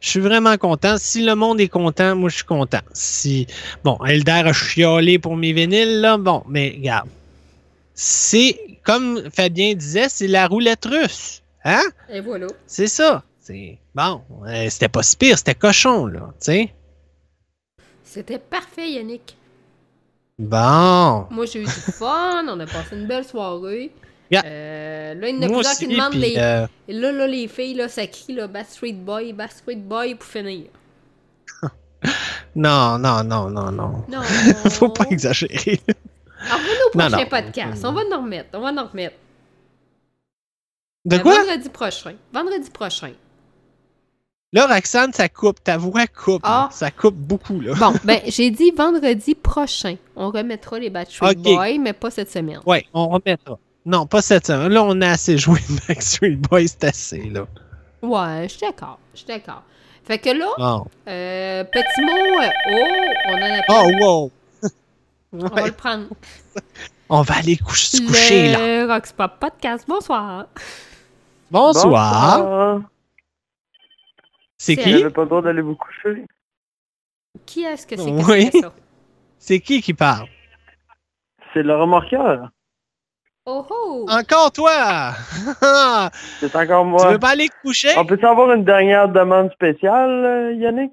Je 0.00 0.10
suis 0.10 0.20
vraiment 0.20 0.56
content. 0.56 0.96
Si 0.98 1.24
le 1.24 1.34
monde 1.34 1.60
est 1.60 1.68
content, 1.68 2.14
moi, 2.14 2.28
je 2.30 2.36
suis 2.36 2.44
content. 2.44 2.80
Si, 2.92 3.46
bon, 3.82 3.98
Elder 4.06 4.42
a 4.46 4.52
chiolé 4.52 5.18
pour 5.18 5.36
mes 5.36 5.52
vinyles, 5.52 6.00
là, 6.00 6.18
bon, 6.18 6.42
mais 6.48 6.74
regarde. 6.76 7.08
C'est, 7.94 8.78
comme 8.84 9.28
Fabien 9.30 9.74
disait, 9.74 10.08
c'est 10.08 10.28
la 10.28 10.46
roulette 10.46 10.84
russe. 10.84 11.42
Hein? 11.64 11.82
Et 12.08 12.20
voilà. 12.20 12.46
C'est 12.66 12.86
ça. 12.86 13.24
Bon, 13.94 14.22
euh, 14.46 14.68
c'était 14.70 14.88
pas 14.88 15.02
si 15.02 15.16
pire, 15.16 15.38
c'était 15.38 15.54
cochon, 15.54 16.06
là, 16.06 16.20
tu 16.40 16.46
sais. 16.46 16.74
C'était 18.04 18.38
parfait, 18.38 18.90
Yannick. 18.92 19.36
Bon. 20.38 21.26
Moi, 21.30 21.46
j'ai 21.46 21.60
eu 21.62 21.64
du 21.64 21.70
fun. 21.70 22.46
On 22.48 22.60
a 22.60 22.66
passé 22.66 22.96
une 22.96 23.06
belle 23.06 23.24
soirée. 23.24 23.90
Yeah. 24.30 24.42
Euh, 24.44 25.14
là, 25.14 25.28
il 25.28 25.36
y 25.36 25.38
en 25.38 25.42
a 25.42 25.46
plusieurs 25.52 25.76
qui 25.76 25.86
demandent 25.88 26.14
les. 26.14 26.34
euh, 26.38 26.66
Et 26.86 26.92
là, 26.92 27.12
là, 27.12 27.26
les 27.26 27.48
filles, 27.48 27.74
là, 27.74 27.88
ça 27.88 28.06
crie, 28.06 28.34
là, 28.34 28.46
Backstreet 28.46 28.92
Boy, 28.92 29.32
Backstreet 29.32 29.76
Boy 29.76 30.14
pour 30.14 30.28
finir. 30.28 30.66
Non, 32.54 32.98
non, 32.98 33.24
non, 33.24 33.50
non, 33.50 33.70
non. 33.72 34.04
Non. 34.08 34.22
Faut 34.70 34.88
pas 34.88 35.04
exagérer. 35.10 35.80
Alors, 36.40 36.60
au 36.60 36.98
Non, 36.98 37.08
prochain 37.08 37.24
non. 37.24 37.26
podcast. 37.28 37.84
On 37.84 37.92
va 37.92 38.02
en 38.16 38.22
remettre. 38.22 38.48
On 38.54 38.60
va 38.60 38.70
en 38.82 38.86
remettre. 38.86 39.16
De 41.04 41.16
Euh, 41.16 41.18
quoi? 41.18 41.38
Vendredi 41.42 41.68
prochain. 41.68 42.14
Vendredi 42.32 42.70
prochain. 42.70 43.12
Là, 44.52 44.66
Roxane, 44.66 45.12
ça 45.12 45.28
coupe. 45.28 45.62
Ta 45.62 45.76
voix 45.76 46.06
coupe. 46.06 46.42
là. 46.42 46.68
Ah. 46.68 46.68
Ça 46.72 46.90
coupe 46.90 47.16
beaucoup, 47.16 47.60
là. 47.60 47.74
Bon, 47.74 47.92
ben, 48.04 48.20
j'ai 48.26 48.50
dit 48.50 48.70
vendredi 48.70 49.34
prochain. 49.34 49.96
On 50.16 50.30
remettra 50.30 50.78
les 50.78 50.88
Backstreet 50.88 51.30
Ok. 51.36 51.42
Boys, 51.42 51.78
mais 51.78 51.92
pas 51.92 52.10
cette 52.10 52.30
semaine. 52.30 52.60
Ouais, 52.64 52.86
on 52.94 53.08
remettra. 53.08 53.58
Non, 53.84 54.06
pas 54.06 54.22
cette 54.22 54.46
semaine. 54.46 54.72
Là, 54.72 54.82
on 54.84 55.00
a 55.02 55.10
assez 55.10 55.36
joué 55.36 55.58
de 55.68 55.86
Backstreet 55.88 56.36
Boys, 56.36 56.66
c'est 56.68 56.84
assez, 56.84 57.28
là. 57.30 57.46
Ouais, 58.00 58.44
je 58.44 58.48
suis 58.56 58.60
d'accord. 58.66 58.98
Je 59.12 59.18
suis 59.18 59.26
d'accord. 59.28 59.62
Fait 60.04 60.18
que 60.18 60.30
là, 60.30 60.82
euh, 61.08 61.64
petit 61.64 62.00
mot. 62.00 62.40
euh, 62.40 62.48
oh, 62.70 63.28
on 63.28 63.34
en 63.34 63.42
a 63.42 63.62
Oh, 63.68 63.90
wow! 64.00 64.30
On 65.34 65.46
va 65.46 65.66
le 65.66 65.72
prendre. 65.72 66.06
On 67.10 67.20
va 67.20 67.34
aller 67.36 67.58
se 67.66 68.00
coucher, 68.00 68.52
là. 68.52 68.58
Le 68.86 68.90
Rox 68.90 69.12
Pop 69.12 69.32
Podcast. 69.38 69.84
Bonsoir. 69.86 70.46
Bonsoir. 71.50 72.78
C'est 72.80 72.97
C'est 74.58 74.76
qui? 74.76 74.90
J'avais 74.98 75.10
pas 75.10 75.22
le 75.22 75.28
droit 75.28 75.42
d'aller 75.42 75.62
vous 75.62 75.76
coucher. 75.76 76.24
Qui 77.46 77.64
est-ce 77.64 77.86
que 77.86 77.96
c'est 77.96 78.10
Oui. 78.10 78.48
c'est 78.52 78.60
ça? 78.60 78.72
C'est 79.38 79.60
qui 79.60 79.80
qui 79.80 79.94
parle? 79.94 80.26
C'est 81.54 81.62
le 81.62 81.74
remorqueur. 81.76 82.50
Oh 83.46 83.64
oh! 83.70 84.06
Encore 84.10 84.52
toi! 84.52 85.12
C'est 86.40 86.54
encore 86.54 86.84
moi. 86.84 87.06
Tu 87.06 87.12
veux 87.12 87.18
pas 87.18 87.30
aller 87.30 87.48
te 87.48 87.54
coucher? 87.62 87.88
On 87.96 88.04
peut 88.04 88.18
avoir 88.22 88.52
une 88.52 88.64
dernière 88.64 89.08
demande 89.08 89.50
spéciale, 89.52 90.10
euh, 90.10 90.52
Yannick? 90.52 90.92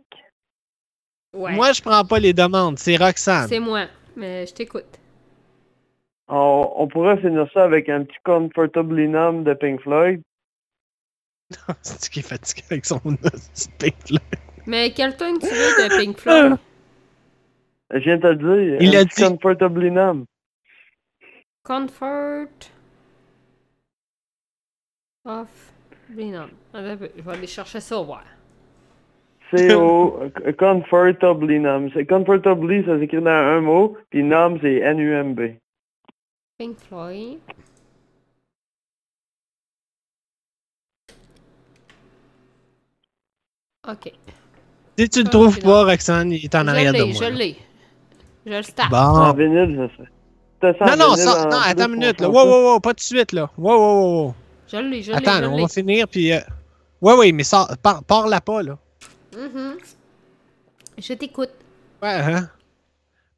Ouais. 1.33 1.51
Moi, 1.53 1.73
je 1.73 1.81
prends 1.81 2.05
pas 2.05 2.17
les 2.17 2.31
demandes, 2.31 2.79
c'est 2.79 2.95
Roxane. 2.95 3.49
C'est 3.49 3.59
moi, 3.59 3.87
mais 4.15 4.45
je 4.45 4.53
t'écoute. 4.53 4.85
On, 6.29 6.71
on 6.77 6.87
pourrait 6.87 7.17
finir 7.17 7.45
ça 7.53 7.65
avec 7.65 7.89
un 7.89 8.05
petit 8.05 8.15
Comfortably 8.23 9.09
Numb 9.09 9.43
de 9.43 9.53
Pink 9.53 9.81
Floyd. 9.81 10.21
C'est 11.82 12.09
qui 12.09 12.19
est 12.19 12.24
fatigué 12.24 12.64
avec 12.72 12.85
son 12.85 12.99
Pink 13.80 13.95
Floyd? 14.06 14.22
Mais 14.65 14.91
quel 14.91 15.15
tune 15.15 15.38
tu 15.40 15.48
veux 15.48 15.51
de 15.51 15.98
Pink 16.03 16.17
Floyd? 16.17 16.57
Je 17.91 17.99
viens 17.99 18.17
de 18.17 18.22
te 18.22 18.27
le 18.27 18.35
dire. 18.35 18.82
Il 18.82 18.95
a 18.98 19.06
petit 19.06 19.22
Comfortably 19.22 19.91
Numb. 19.91 20.25
Comfort. 21.64 22.72
Off. 25.25 25.74
Venom. 26.09 26.49
Attends 26.74 26.85
un 26.85 26.98
peu, 26.98 27.09
Je 27.15 27.22
vais 27.22 27.32
aller 27.32 27.48
chercher 27.48 27.80
ça, 27.80 27.99
voir. 27.99 28.24
C'est 29.51 29.74
au 29.74 30.22
euh, 30.24 30.51
Comfortably 30.53 31.59
Numb. 31.59 31.90
C'est 31.93 32.06
Comfortably, 32.06 32.83
ça 32.85 32.99
s'écrit 32.99 33.22
dans 33.22 33.30
un 33.30 33.61
mot, 33.61 33.98
puis 34.09 34.24
Numb, 34.24 34.57
c'est 34.61 34.75
N-U-M-B. 34.75 35.57
Pink 36.57 36.77
Floyd. 36.80 37.40
Ok. 43.88 44.11
Si 44.97 45.09
tu 45.09 45.23
le 45.23 45.30
trouves 45.30 45.59
pas, 45.59 45.83
Roxane, 45.83 46.31
il 46.31 46.43
est 46.43 46.55
en 46.55 46.64
Je 46.64 46.69
arrière 46.69 46.93
de 46.93 46.97
l'ai, 46.99 47.14
moi. 47.14 47.22
je 47.22 47.33
l'ai. 47.33 47.57
Je 48.45 48.51
le 48.53 48.64
start. 48.64 48.89
Bon. 48.89 48.97
En 48.97 49.33
vinyle, 49.33 49.89
ça 49.97 50.03
fait. 50.03 50.09
Non, 50.64 50.95
non, 50.97 51.15
ça, 51.15 51.45
non, 51.45 51.57
attends 51.64 51.85
une 51.85 51.99
minute, 51.99 52.22
là. 52.22 52.30
Wow, 52.30 52.47
wow, 52.47 52.64
wow, 52.72 52.80
pas 52.80 52.91
tout 52.91 52.95
de 52.95 53.01
suite, 53.01 53.33
là. 53.33 53.49
Wow, 53.57 53.77
wow, 53.77 53.80
wow, 53.80 54.23
wow. 54.25 54.35
Je 54.72 54.77
l'ai, 54.77 55.03
je 55.03 55.11
l'ai, 55.11 55.17
Attends, 55.17 55.43
je 55.43 55.45
on 55.47 55.61
va 55.61 55.67
finir, 55.67 56.07
puis... 56.07 56.31
Euh... 56.31 56.39
Ouais, 57.01 57.14
ouais, 57.14 57.31
mais 57.31 57.43
par, 57.83 58.03
parle-la 58.03 58.41
pas, 58.41 58.64
là. 58.64 58.77
Mhm. 59.38 59.75
Je 60.97 61.14
t'écoute. 61.14 61.51
Ouais, 62.01 62.09
hein? 62.09 62.49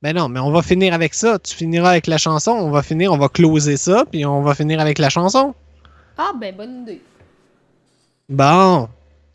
Ben 0.01 0.15
non, 0.15 0.29
mais 0.29 0.39
on 0.39 0.51
va 0.51 0.61
finir 0.61 0.93
avec 0.93 1.15
ça. 1.15 1.39
Tu 1.39 1.55
finiras 1.55 1.89
avec 1.89 2.07
la 2.07 2.19
chanson, 2.19 2.51
on 2.51 2.69
va 2.69 2.83
finir, 2.83 3.11
on 3.11 3.17
va 3.17 3.29
closer 3.29 3.77
ça, 3.77 4.05
puis 4.09 4.25
on 4.25 4.41
va 4.41 4.53
finir 4.53 4.79
avec 4.79 4.99
la 4.99 5.09
chanson. 5.09 5.55
Ah, 6.17 6.31
ben, 6.39 6.55
bonne 6.55 6.83
idée. 6.83 7.01
Bon. 8.29 8.87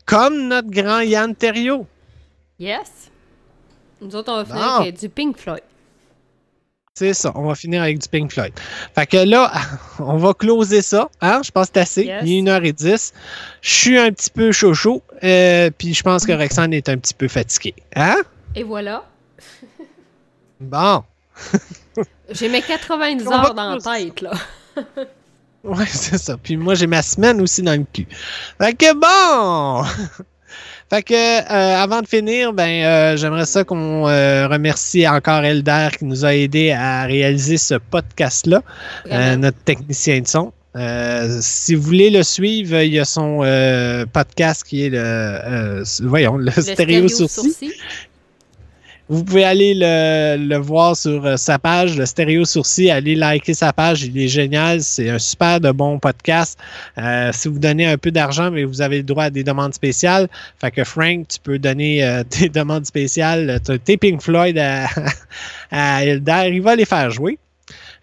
Comme 0.05 0.47
notre 0.47 0.69
grand 0.69 0.99
Yann 1.01 1.35
Terriot. 1.35 1.87
Yes. 2.59 3.09
Nous 4.01 4.15
autres, 4.15 4.31
on 4.31 4.37
va 4.37 4.45
finir 4.45 4.63
avec 4.81 4.99
du 4.99 5.09
Pink 5.09 5.37
Floyd. 5.37 5.61
C'est 6.95 7.13
ça, 7.13 7.31
on 7.35 7.47
va 7.47 7.55
finir 7.55 7.81
avec 7.81 7.97
du 7.99 8.07
Pink 8.07 8.31
Floyd. 8.31 8.53
Fait 8.93 9.07
que 9.07 9.17
là, 9.17 9.51
on 9.99 10.17
va 10.17 10.33
closer 10.33 10.81
ça. 10.81 11.09
Hein? 11.21 11.41
Je 11.43 11.49
pense 11.51 11.67
que 11.67 11.71
c'est 11.75 11.81
assez. 11.81 12.05
Yes. 12.05 12.23
Il 12.25 12.47
est 12.47 12.51
1h10. 12.51 13.13
Je 13.61 13.73
suis 13.73 13.97
un 13.97 14.11
petit 14.11 14.29
peu 14.29 14.51
chaud-chaud. 14.51 15.01
euh, 15.23 15.71
puis 15.75 15.93
je 15.93 16.03
pense 16.03 16.25
que 16.25 16.33
Roxane 16.33 16.73
est 16.73 16.89
un 16.89 16.97
petit 16.97 17.13
peu 17.15 17.27
fatiguée. 17.27 17.73
Hein? 17.95 18.17
Et 18.55 18.63
voilà. 18.63 19.05
Bon. 20.59 21.03
J'ai 22.29 22.49
mes 22.49 22.61
90 22.67 23.25
On 23.25 23.29
va 23.29 23.37
heures 23.37 23.53
dans 23.55 23.75
la 23.75 23.79
tête, 23.81 24.21
là. 24.21 24.31
Ouais, 25.63 25.85
c'est 25.89 26.17
ça. 26.17 26.37
Puis 26.41 26.57
moi, 26.57 26.75
j'ai 26.75 26.87
ma 26.87 27.01
semaine 27.01 27.41
aussi 27.41 27.61
dans 27.61 27.77
le 27.79 27.85
cul. 27.91 28.07
Fait 28.59 28.73
que 28.73 28.93
bon! 28.93 29.83
fait 30.89 31.03
que, 31.03 31.13
euh, 31.13 31.81
avant 31.81 32.01
de 32.01 32.07
finir, 32.07 32.53
ben, 32.53 32.83
euh, 32.83 33.17
j'aimerais 33.17 33.45
ça 33.45 33.63
qu'on 33.63 34.07
euh, 34.07 34.47
remercie 34.47 35.07
encore 35.07 35.43
Elder 35.43 35.89
qui 35.97 36.05
nous 36.05 36.25
a 36.25 36.35
aidé 36.35 36.71
à 36.71 37.05
réaliser 37.05 37.57
ce 37.57 37.75
podcast-là, 37.75 38.61
euh, 39.11 39.35
notre 39.37 39.59
technicien 39.59 40.21
de 40.21 40.27
son. 40.27 40.53
Euh, 40.75 41.37
si 41.39 41.75
vous 41.75 41.83
voulez 41.83 42.09
le 42.09 42.23
suivre, 42.23 42.81
il 42.81 42.93
y 42.93 42.99
a 42.99 43.05
son 43.05 43.41
euh, 43.43 44.05
podcast 44.11 44.63
qui 44.63 44.85
est 44.85 44.89
le, 44.89 44.97
euh, 44.97 45.83
voyons, 46.01 46.37
le, 46.37 46.51
Le 46.55 46.61
stéréo 46.61 47.07
sourcil. 47.07 47.53
Vous 49.09 49.23
pouvez 49.23 49.43
aller 49.43 49.73
le, 49.73 50.37
le 50.37 50.57
voir 50.57 50.95
sur 50.95 51.25
euh, 51.25 51.35
sa 51.35 51.59
page, 51.59 51.97
le 51.97 52.05
Stéréo 52.05 52.45
Sourcil. 52.45 52.89
Allez 52.89 53.15
liker 53.15 53.53
sa 53.53 53.73
page. 53.73 54.03
Il 54.03 54.17
est 54.17 54.29
génial. 54.29 54.81
C'est 54.81 55.09
un 55.09 55.19
super 55.19 55.59
de 55.59 55.71
bon 55.71 55.99
podcast. 55.99 56.57
Euh, 56.97 57.31
si 57.33 57.49
vous 57.49 57.59
donnez 57.59 57.85
un 57.85 57.97
peu 57.97 58.11
d'argent, 58.11 58.49
mais 58.49 58.63
vous 58.63 58.81
avez 58.81 58.97
le 58.97 59.03
droit 59.03 59.25
à 59.25 59.29
des 59.29 59.43
demandes 59.43 59.73
spéciales. 59.73 60.29
Fait 60.59 60.71
que 60.71 60.83
Frank, 60.85 61.27
tu 61.27 61.39
peux 61.43 61.59
donner 61.59 62.03
euh, 62.03 62.23
tes 62.29 62.47
demandes 62.47 62.85
spéciales. 62.85 63.59
Tes 63.83 63.97
Pink 63.97 64.21
Floyd 64.21 64.57
à, 64.57 64.87
à 65.71 66.05
Elder. 66.05 66.49
Il 66.51 66.61
va 66.61 66.75
les 66.75 66.85
faire 66.85 67.11
jouer. 67.11 67.37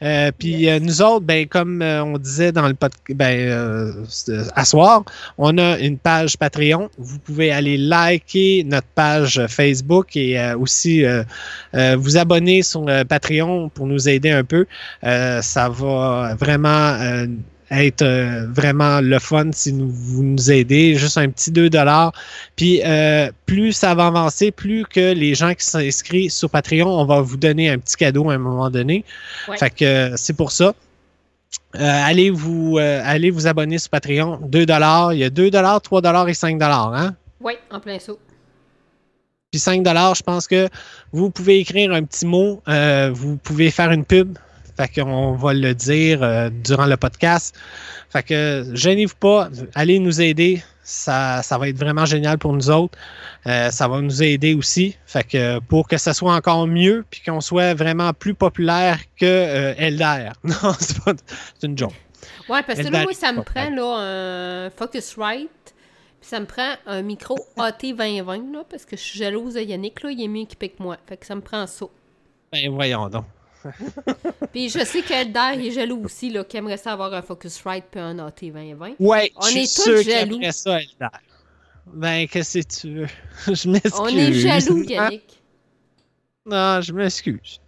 Euh, 0.02 0.30
puis 0.36 0.68
euh, 0.68 0.80
nous 0.80 1.02
autres, 1.02 1.26
ben, 1.26 1.46
comme 1.46 1.82
euh, 1.82 2.02
on 2.02 2.16
disait 2.16 2.52
dans 2.52 2.66
le 2.66 2.74
podcast, 2.74 3.16
ben, 3.16 3.38
euh, 3.38 3.92
à 4.54 4.64
soir, 4.64 5.04
on 5.36 5.58
a 5.58 5.78
une 5.78 5.98
page 5.98 6.38
Patreon. 6.38 6.88
Vous 6.98 7.18
pouvez 7.18 7.50
aller 7.52 7.76
liker 7.76 8.64
notre 8.64 8.86
page 8.88 9.40
Facebook 9.48 10.16
et 10.16 10.40
euh, 10.40 10.56
aussi 10.56 11.04
euh, 11.04 11.22
euh, 11.74 11.96
vous 11.98 12.16
abonner 12.16 12.62
sur 12.62 12.86
Patreon 13.08 13.68
pour 13.68 13.86
nous 13.86 14.08
aider 14.08 14.30
un 14.30 14.44
peu. 14.44 14.66
Euh, 15.04 15.42
ça 15.42 15.68
va 15.68 16.34
vraiment 16.34 16.68
euh, 16.68 17.26
être 17.70 18.02
euh, 18.02 18.46
vraiment 18.50 19.00
le 19.00 19.18
fun 19.18 19.50
si 19.52 19.72
nous, 19.72 19.90
vous 19.90 20.22
nous 20.22 20.50
aidez. 20.50 20.96
Juste 20.96 21.18
un 21.18 21.28
petit 21.28 21.50
2 21.50 21.70
Puis 22.56 22.80
euh, 22.84 23.30
plus 23.46 23.72
ça 23.72 23.94
va 23.94 24.06
avancer, 24.06 24.50
plus 24.50 24.84
que 24.84 25.12
les 25.12 25.34
gens 25.34 25.54
qui 25.54 25.64
sont 25.64 25.78
inscrits 25.78 26.30
sur 26.30 26.50
Patreon, 26.50 26.88
on 26.88 27.04
va 27.04 27.20
vous 27.20 27.36
donner 27.36 27.70
un 27.70 27.78
petit 27.78 27.96
cadeau 27.96 28.30
à 28.30 28.34
un 28.34 28.38
moment 28.38 28.70
donné. 28.70 29.04
Ouais. 29.48 29.56
Fait 29.56 29.70
que 29.70 30.12
c'est 30.16 30.36
pour 30.36 30.52
ça. 30.52 30.74
Euh, 31.76 31.78
allez, 31.80 32.30
vous, 32.30 32.78
allez 32.78 33.30
vous 33.30 33.46
abonner 33.46 33.78
sur 33.78 33.90
Patreon. 33.90 34.40
2 34.42 34.60
Il 35.12 35.18
y 35.18 35.24
a 35.24 35.30
2 35.30 35.50
3 35.50 36.28
et 36.28 36.34
5 36.34 36.62
hein? 36.62 37.14
Oui, 37.40 37.54
en 37.70 37.80
plein 37.80 37.98
saut. 37.98 38.18
Puis 39.52 39.58
5 39.58 39.84
je 39.84 40.22
pense 40.22 40.46
que 40.46 40.68
vous 41.12 41.30
pouvez 41.30 41.58
écrire 41.58 41.92
un 41.92 42.04
petit 42.04 42.26
mot, 42.26 42.62
vous 43.12 43.36
pouvez 43.36 43.70
faire 43.70 43.90
une 43.90 44.04
pub. 44.04 44.36
Fait 44.80 45.02
qu'on 45.02 45.32
va 45.32 45.52
le 45.52 45.74
dire 45.74 46.22
euh, 46.22 46.48
durant 46.48 46.86
le 46.86 46.96
podcast. 46.96 47.54
Fait 48.08 48.22
que 48.22 48.64
gênez-vous 48.72 49.16
pas, 49.16 49.50
allez 49.74 49.98
nous 49.98 50.22
aider. 50.22 50.62
Ça, 50.82 51.42
ça 51.42 51.58
va 51.58 51.68
être 51.68 51.76
vraiment 51.76 52.06
génial 52.06 52.38
pour 52.38 52.54
nous 52.54 52.70
autres. 52.70 52.96
Euh, 53.46 53.70
ça 53.70 53.88
va 53.88 54.00
nous 54.00 54.22
aider 54.22 54.54
aussi. 54.54 54.96
Fait 55.04 55.22
que 55.22 55.58
pour 55.58 55.86
que 55.86 55.98
ça 55.98 56.14
soit 56.14 56.34
encore 56.34 56.66
mieux, 56.66 57.04
puis 57.10 57.20
qu'on 57.20 57.42
soit 57.42 57.74
vraiment 57.74 58.14
plus 58.14 58.32
populaire 58.32 58.98
que 59.18 59.26
euh, 59.26 59.74
Elder. 59.76 60.30
Non, 60.44 60.72
c'est 60.80 60.98
pas 61.04 61.12
une 61.62 61.76
joke. 61.76 61.92
Ouais, 62.48 62.62
parce 62.62 62.78
que 62.78 62.88
là, 62.88 63.02
moi, 63.02 63.12
ça 63.12 63.34
me 63.34 63.42
prend 63.42 63.68
là, 63.68 64.66
un 64.66 64.70
Focusrite, 64.70 65.74
puis 66.20 66.30
ça 66.30 66.40
me 66.40 66.46
prend 66.46 66.72
un 66.86 67.02
micro 67.02 67.36
AT2020, 67.58 68.50
là, 68.50 68.64
parce 68.70 68.86
que 68.86 68.96
je 68.96 69.02
suis 69.02 69.18
jalouse 69.18 69.54
de 69.54 69.60
Yannick, 69.60 70.02
là, 70.02 70.10
il 70.10 70.22
est 70.22 70.28
mieux 70.28 70.42
équipé 70.42 70.70
que 70.70 70.82
moi. 70.82 70.96
Fait 71.06 71.18
que 71.18 71.26
ça 71.26 71.34
me 71.34 71.42
prend 71.42 71.66
ça. 71.66 71.84
Ben 72.50 72.70
voyons 72.70 73.10
donc. 73.10 73.26
Puis 74.52 74.68
je 74.68 74.84
sais 74.84 75.02
qu'Elder 75.02 75.66
est 75.66 75.70
jaloux 75.70 76.02
aussi, 76.04 76.30
là, 76.30 76.44
qui 76.44 76.56
aimerait 76.56 76.76
ça 76.76 76.92
avoir 76.92 77.12
un 77.14 77.22
Focusrite 77.22 77.84
puis 77.90 78.00
un 78.00 78.16
AT2020. 78.16 78.94
Ouais, 78.98 79.32
On 79.36 79.42
je 79.42 79.48
suis 79.50 79.60
est 79.60 79.66
sûr 79.66 79.84
tous 79.96 80.02
jaloux. 80.02 80.40
ça, 80.52 80.80
Elder. 80.80 81.08
Ben, 81.92 82.28
qu'est-ce 82.28 82.58
que 82.58 82.80
tu 82.80 82.94
veux? 82.94 83.06
je 83.54 83.68
m'excuse. 83.68 83.94
On 83.98 84.06
est 84.08 84.32
jaloux, 84.32 84.82
Yannick. 84.84 85.42
Non, 86.46 86.80
je 86.80 86.92
m'excuse. 86.92 87.60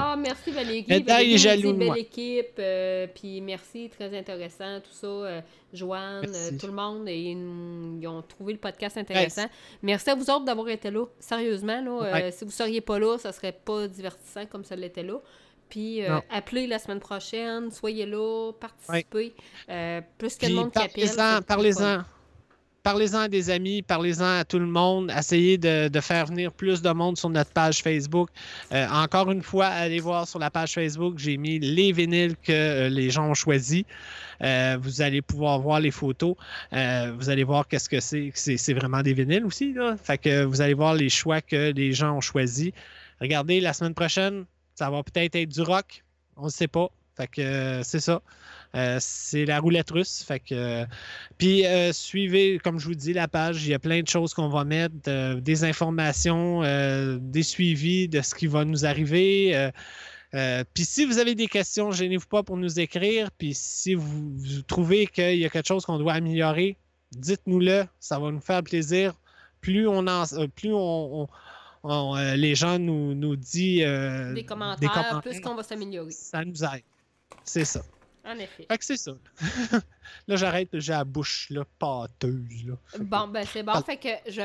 Ah, 0.00 0.16
merci 0.16 0.50
Valérie. 0.50 0.84
Il 0.88 1.34
est 1.34 1.38
jaloux 1.38 1.72
belle 1.74 1.98
équipe. 1.98 2.58
euh, 2.58 3.06
puis 3.14 3.40
merci, 3.40 3.88
très 3.88 4.16
intéressant, 4.16 4.80
tout 4.80 4.92
ça. 4.92 5.06
euh, 5.06 5.40
Joanne, 5.72 6.30
euh, 6.34 6.50
tout 6.60 6.66
le 6.66 6.72
monde, 6.72 7.08
et 7.08 7.30
ils, 7.30 8.06
ont 8.06 8.22
trouvé 8.22 8.52
le 8.52 8.58
podcast 8.58 8.96
intéressant. 8.98 9.46
Merci 9.82 10.10
à 10.10 10.14
vous 10.14 10.28
autres 10.28 10.44
d'avoir 10.44 10.68
été 10.68 10.90
là. 10.90 11.04
Sérieusement, 11.18 11.80
là, 11.80 12.12
Ouais. 12.12 12.30
si 12.30 12.44
vous 12.44 12.50
seriez 12.50 12.80
pas 12.80 12.98
là, 12.98 13.16
ça 13.18 13.32
serait 13.32 13.52
pas 13.52 13.88
divertissant 13.88 14.44
comme 14.46 14.64
ça 14.64 14.76
l'était 14.76 15.02
là. 15.02 15.14
Puis 15.68 16.02
appelez 16.30 16.66
la 16.66 16.78
semaine 16.78 17.00
prochaine, 17.00 17.70
soyez 17.70 18.04
là, 18.04 18.52
participez. 18.60 19.34
Plus 20.18 20.36
que 20.36 20.46
de 20.46 20.54
monde 20.54 20.70
qui 20.72 20.78
appelle. 20.78 21.08
parlez-en, 21.16 21.42
parlez-en. 21.42 22.02
Parlez-en 22.82 23.20
à 23.20 23.28
des 23.28 23.48
amis, 23.48 23.80
parlez-en 23.82 24.38
à 24.40 24.44
tout 24.44 24.58
le 24.58 24.66
monde. 24.66 25.12
Essayez 25.16 25.56
de, 25.56 26.00
faire 26.00 26.26
venir 26.26 26.52
plus 26.52 26.82
de 26.82 26.90
monde 26.90 27.16
sur 27.16 27.30
notre 27.30 27.52
page 27.52 27.80
Facebook. 27.80 28.28
Euh, 28.72 28.88
encore 28.88 29.30
une 29.30 29.42
fois, 29.42 29.66
allez 29.66 30.00
voir 30.00 30.26
sur 30.26 30.40
la 30.40 30.50
page 30.50 30.74
Facebook, 30.74 31.16
j'ai 31.16 31.36
mis 31.36 31.60
les 31.60 31.92
vinyles 31.92 32.34
que 32.42 32.50
euh, 32.50 32.88
les 32.88 33.08
gens 33.08 33.30
ont 33.30 33.34
choisis. 33.34 33.84
Euh, 34.42 34.76
vous 34.80 35.00
allez 35.00 35.22
pouvoir 35.22 35.60
voir 35.60 35.78
les 35.78 35.92
photos. 35.92 36.34
Vous 36.72 37.30
allez 37.30 37.44
voir 37.44 37.68
qu'est-ce 37.68 37.88
que 37.88 38.00
c'est. 38.00 38.32
C'est 38.34 38.74
vraiment 38.74 39.02
des 39.02 39.12
vinyles 39.14 39.44
aussi. 39.44 39.72
Là. 39.74 39.96
Que 40.20 40.42
vous 40.42 40.60
allez 40.60 40.74
voir 40.74 40.94
les 40.94 41.08
choix 41.08 41.40
que 41.40 41.70
les 41.72 41.92
gens 41.92 42.16
ont 42.16 42.20
choisis. 42.20 42.72
Regardez, 43.20 43.60
la 43.60 43.74
semaine 43.74 43.94
prochaine, 43.94 44.44
ça 44.74 44.90
va 44.90 45.04
peut-être 45.04 45.36
être 45.36 45.48
du 45.48 45.62
rock. 45.62 46.02
On 46.36 46.46
ne 46.46 46.50
sait 46.50 46.66
pas. 46.66 46.88
Fait 47.16 47.28
que 47.28 47.80
c'est 47.84 48.00
ça. 48.00 48.22
Euh, 48.74 48.96
c'est 49.00 49.44
la 49.44 49.60
roulette 49.60 49.90
russe. 49.90 50.24
Fait 50.26 50.40
que, 50.40 50.54
euh, 50.54 50.86
puis 51.38 51.66
euh, 51.66 51.92
suivez, 51.92 52.58
comme 52.58 52.78
je 52.78 52.86
vous 52.86 52.94
dis, 52.94 53.12
la 53.12 53.28
page. 53.28 53.64
Il 53.64 53.70
y 53.70 53.74
a 53.74 53.78
plein 53.78 54.00
de 54.02 54.08
choses 54.08 54.32
qu'on 54.34 54.48
va 54.48 54.64
mettre, 54.64 54.94
des 55.40 55.64
informations, 55.64 56.62
des 57.20 57.42
suivis 57.42 58.08
de 58.08 58.20
ce 58.22 58.34
qui 58.34 58.46
va 58.46 58.64
nous 58.64 58.84
arriver. 58.86 59.70
Puis 60.32 60.84
si 60.84 61.04
vous 61.04 61.18
avez 61.18 61.34
des 61.34 61.46
questions, 61.48 61.90
gênez-vous 61.90 62.26
pas 62.26 62.42
pour 62.42 62.56
nous 62.56 62.80
écrire. 62.80 63.30
Puis 63.36 63.52
si 63.54 63.94
vous, 63.94 64.32
vous 64.38 64.62
trouvez 64.62 65.06
qu'il 65.06 65.38
y 65.38 65.44
a 65.44 65.50
quelque 65.50 65.68
chose 65.68 65.84
qu'on 65.84 65.98
doit 65.98 66.14
améliorer, 66.14 66.76
dites-nous-le. 67.12 67.84
Ça 68.00 68.18
va 68.18 68.30
nous 68.30 68.40
faire 68.40 68.62
plaisir. 68.62 69.12
Plus 69.60 69.86
on 69.86 70.06
en, 70.06 70.24
plus 70.56 70.72
on, 70.72 71.22
on- 71.24 71.28
on, 71.84 72.16
euh, 72.16 72.36
les 72.36 72.54
gens 72.54 72.78
nous, 72.78 73.12
nous 73.14 73.34
disent 73.34 73.82
euh, 73.84 74.32
Des 74.34 74.44
commentaires, 74.44 74.88
commentaires, 74.92 75.20
plus 75.20 75.40
qu'on 75.40 75.56
va 75.56 75.64
s'améliorer. 75.64 76.12
ça 76.12 76.44
nous 76.44 76.62
aide. 76.64 76.82
C'est 77.44 77.64
ça. 77.64 77.82
En 78.24 78.38
effet. 78.38 78.66
Fait 78.70 78.78
que 78.78 78.84
c'est 78.84 78.96
ça. 78.96 79.12
là, 80.28 80.36
j'arrête, 80.36 80.68
j'ai 80.72 80.92
la 80.92 81.04
bouche 81.04 81.48
là, 81.50 81.64
pâteuse. 81.78 82.66
Là. 82.66 82.74
Bon, 83.00 83.28
ben 83.28 83.44
c'est 83.44 83.62
bon. 83.62 83.80
Fait 83.82 83.96
que 83.96 84.30
je 84.30 84.42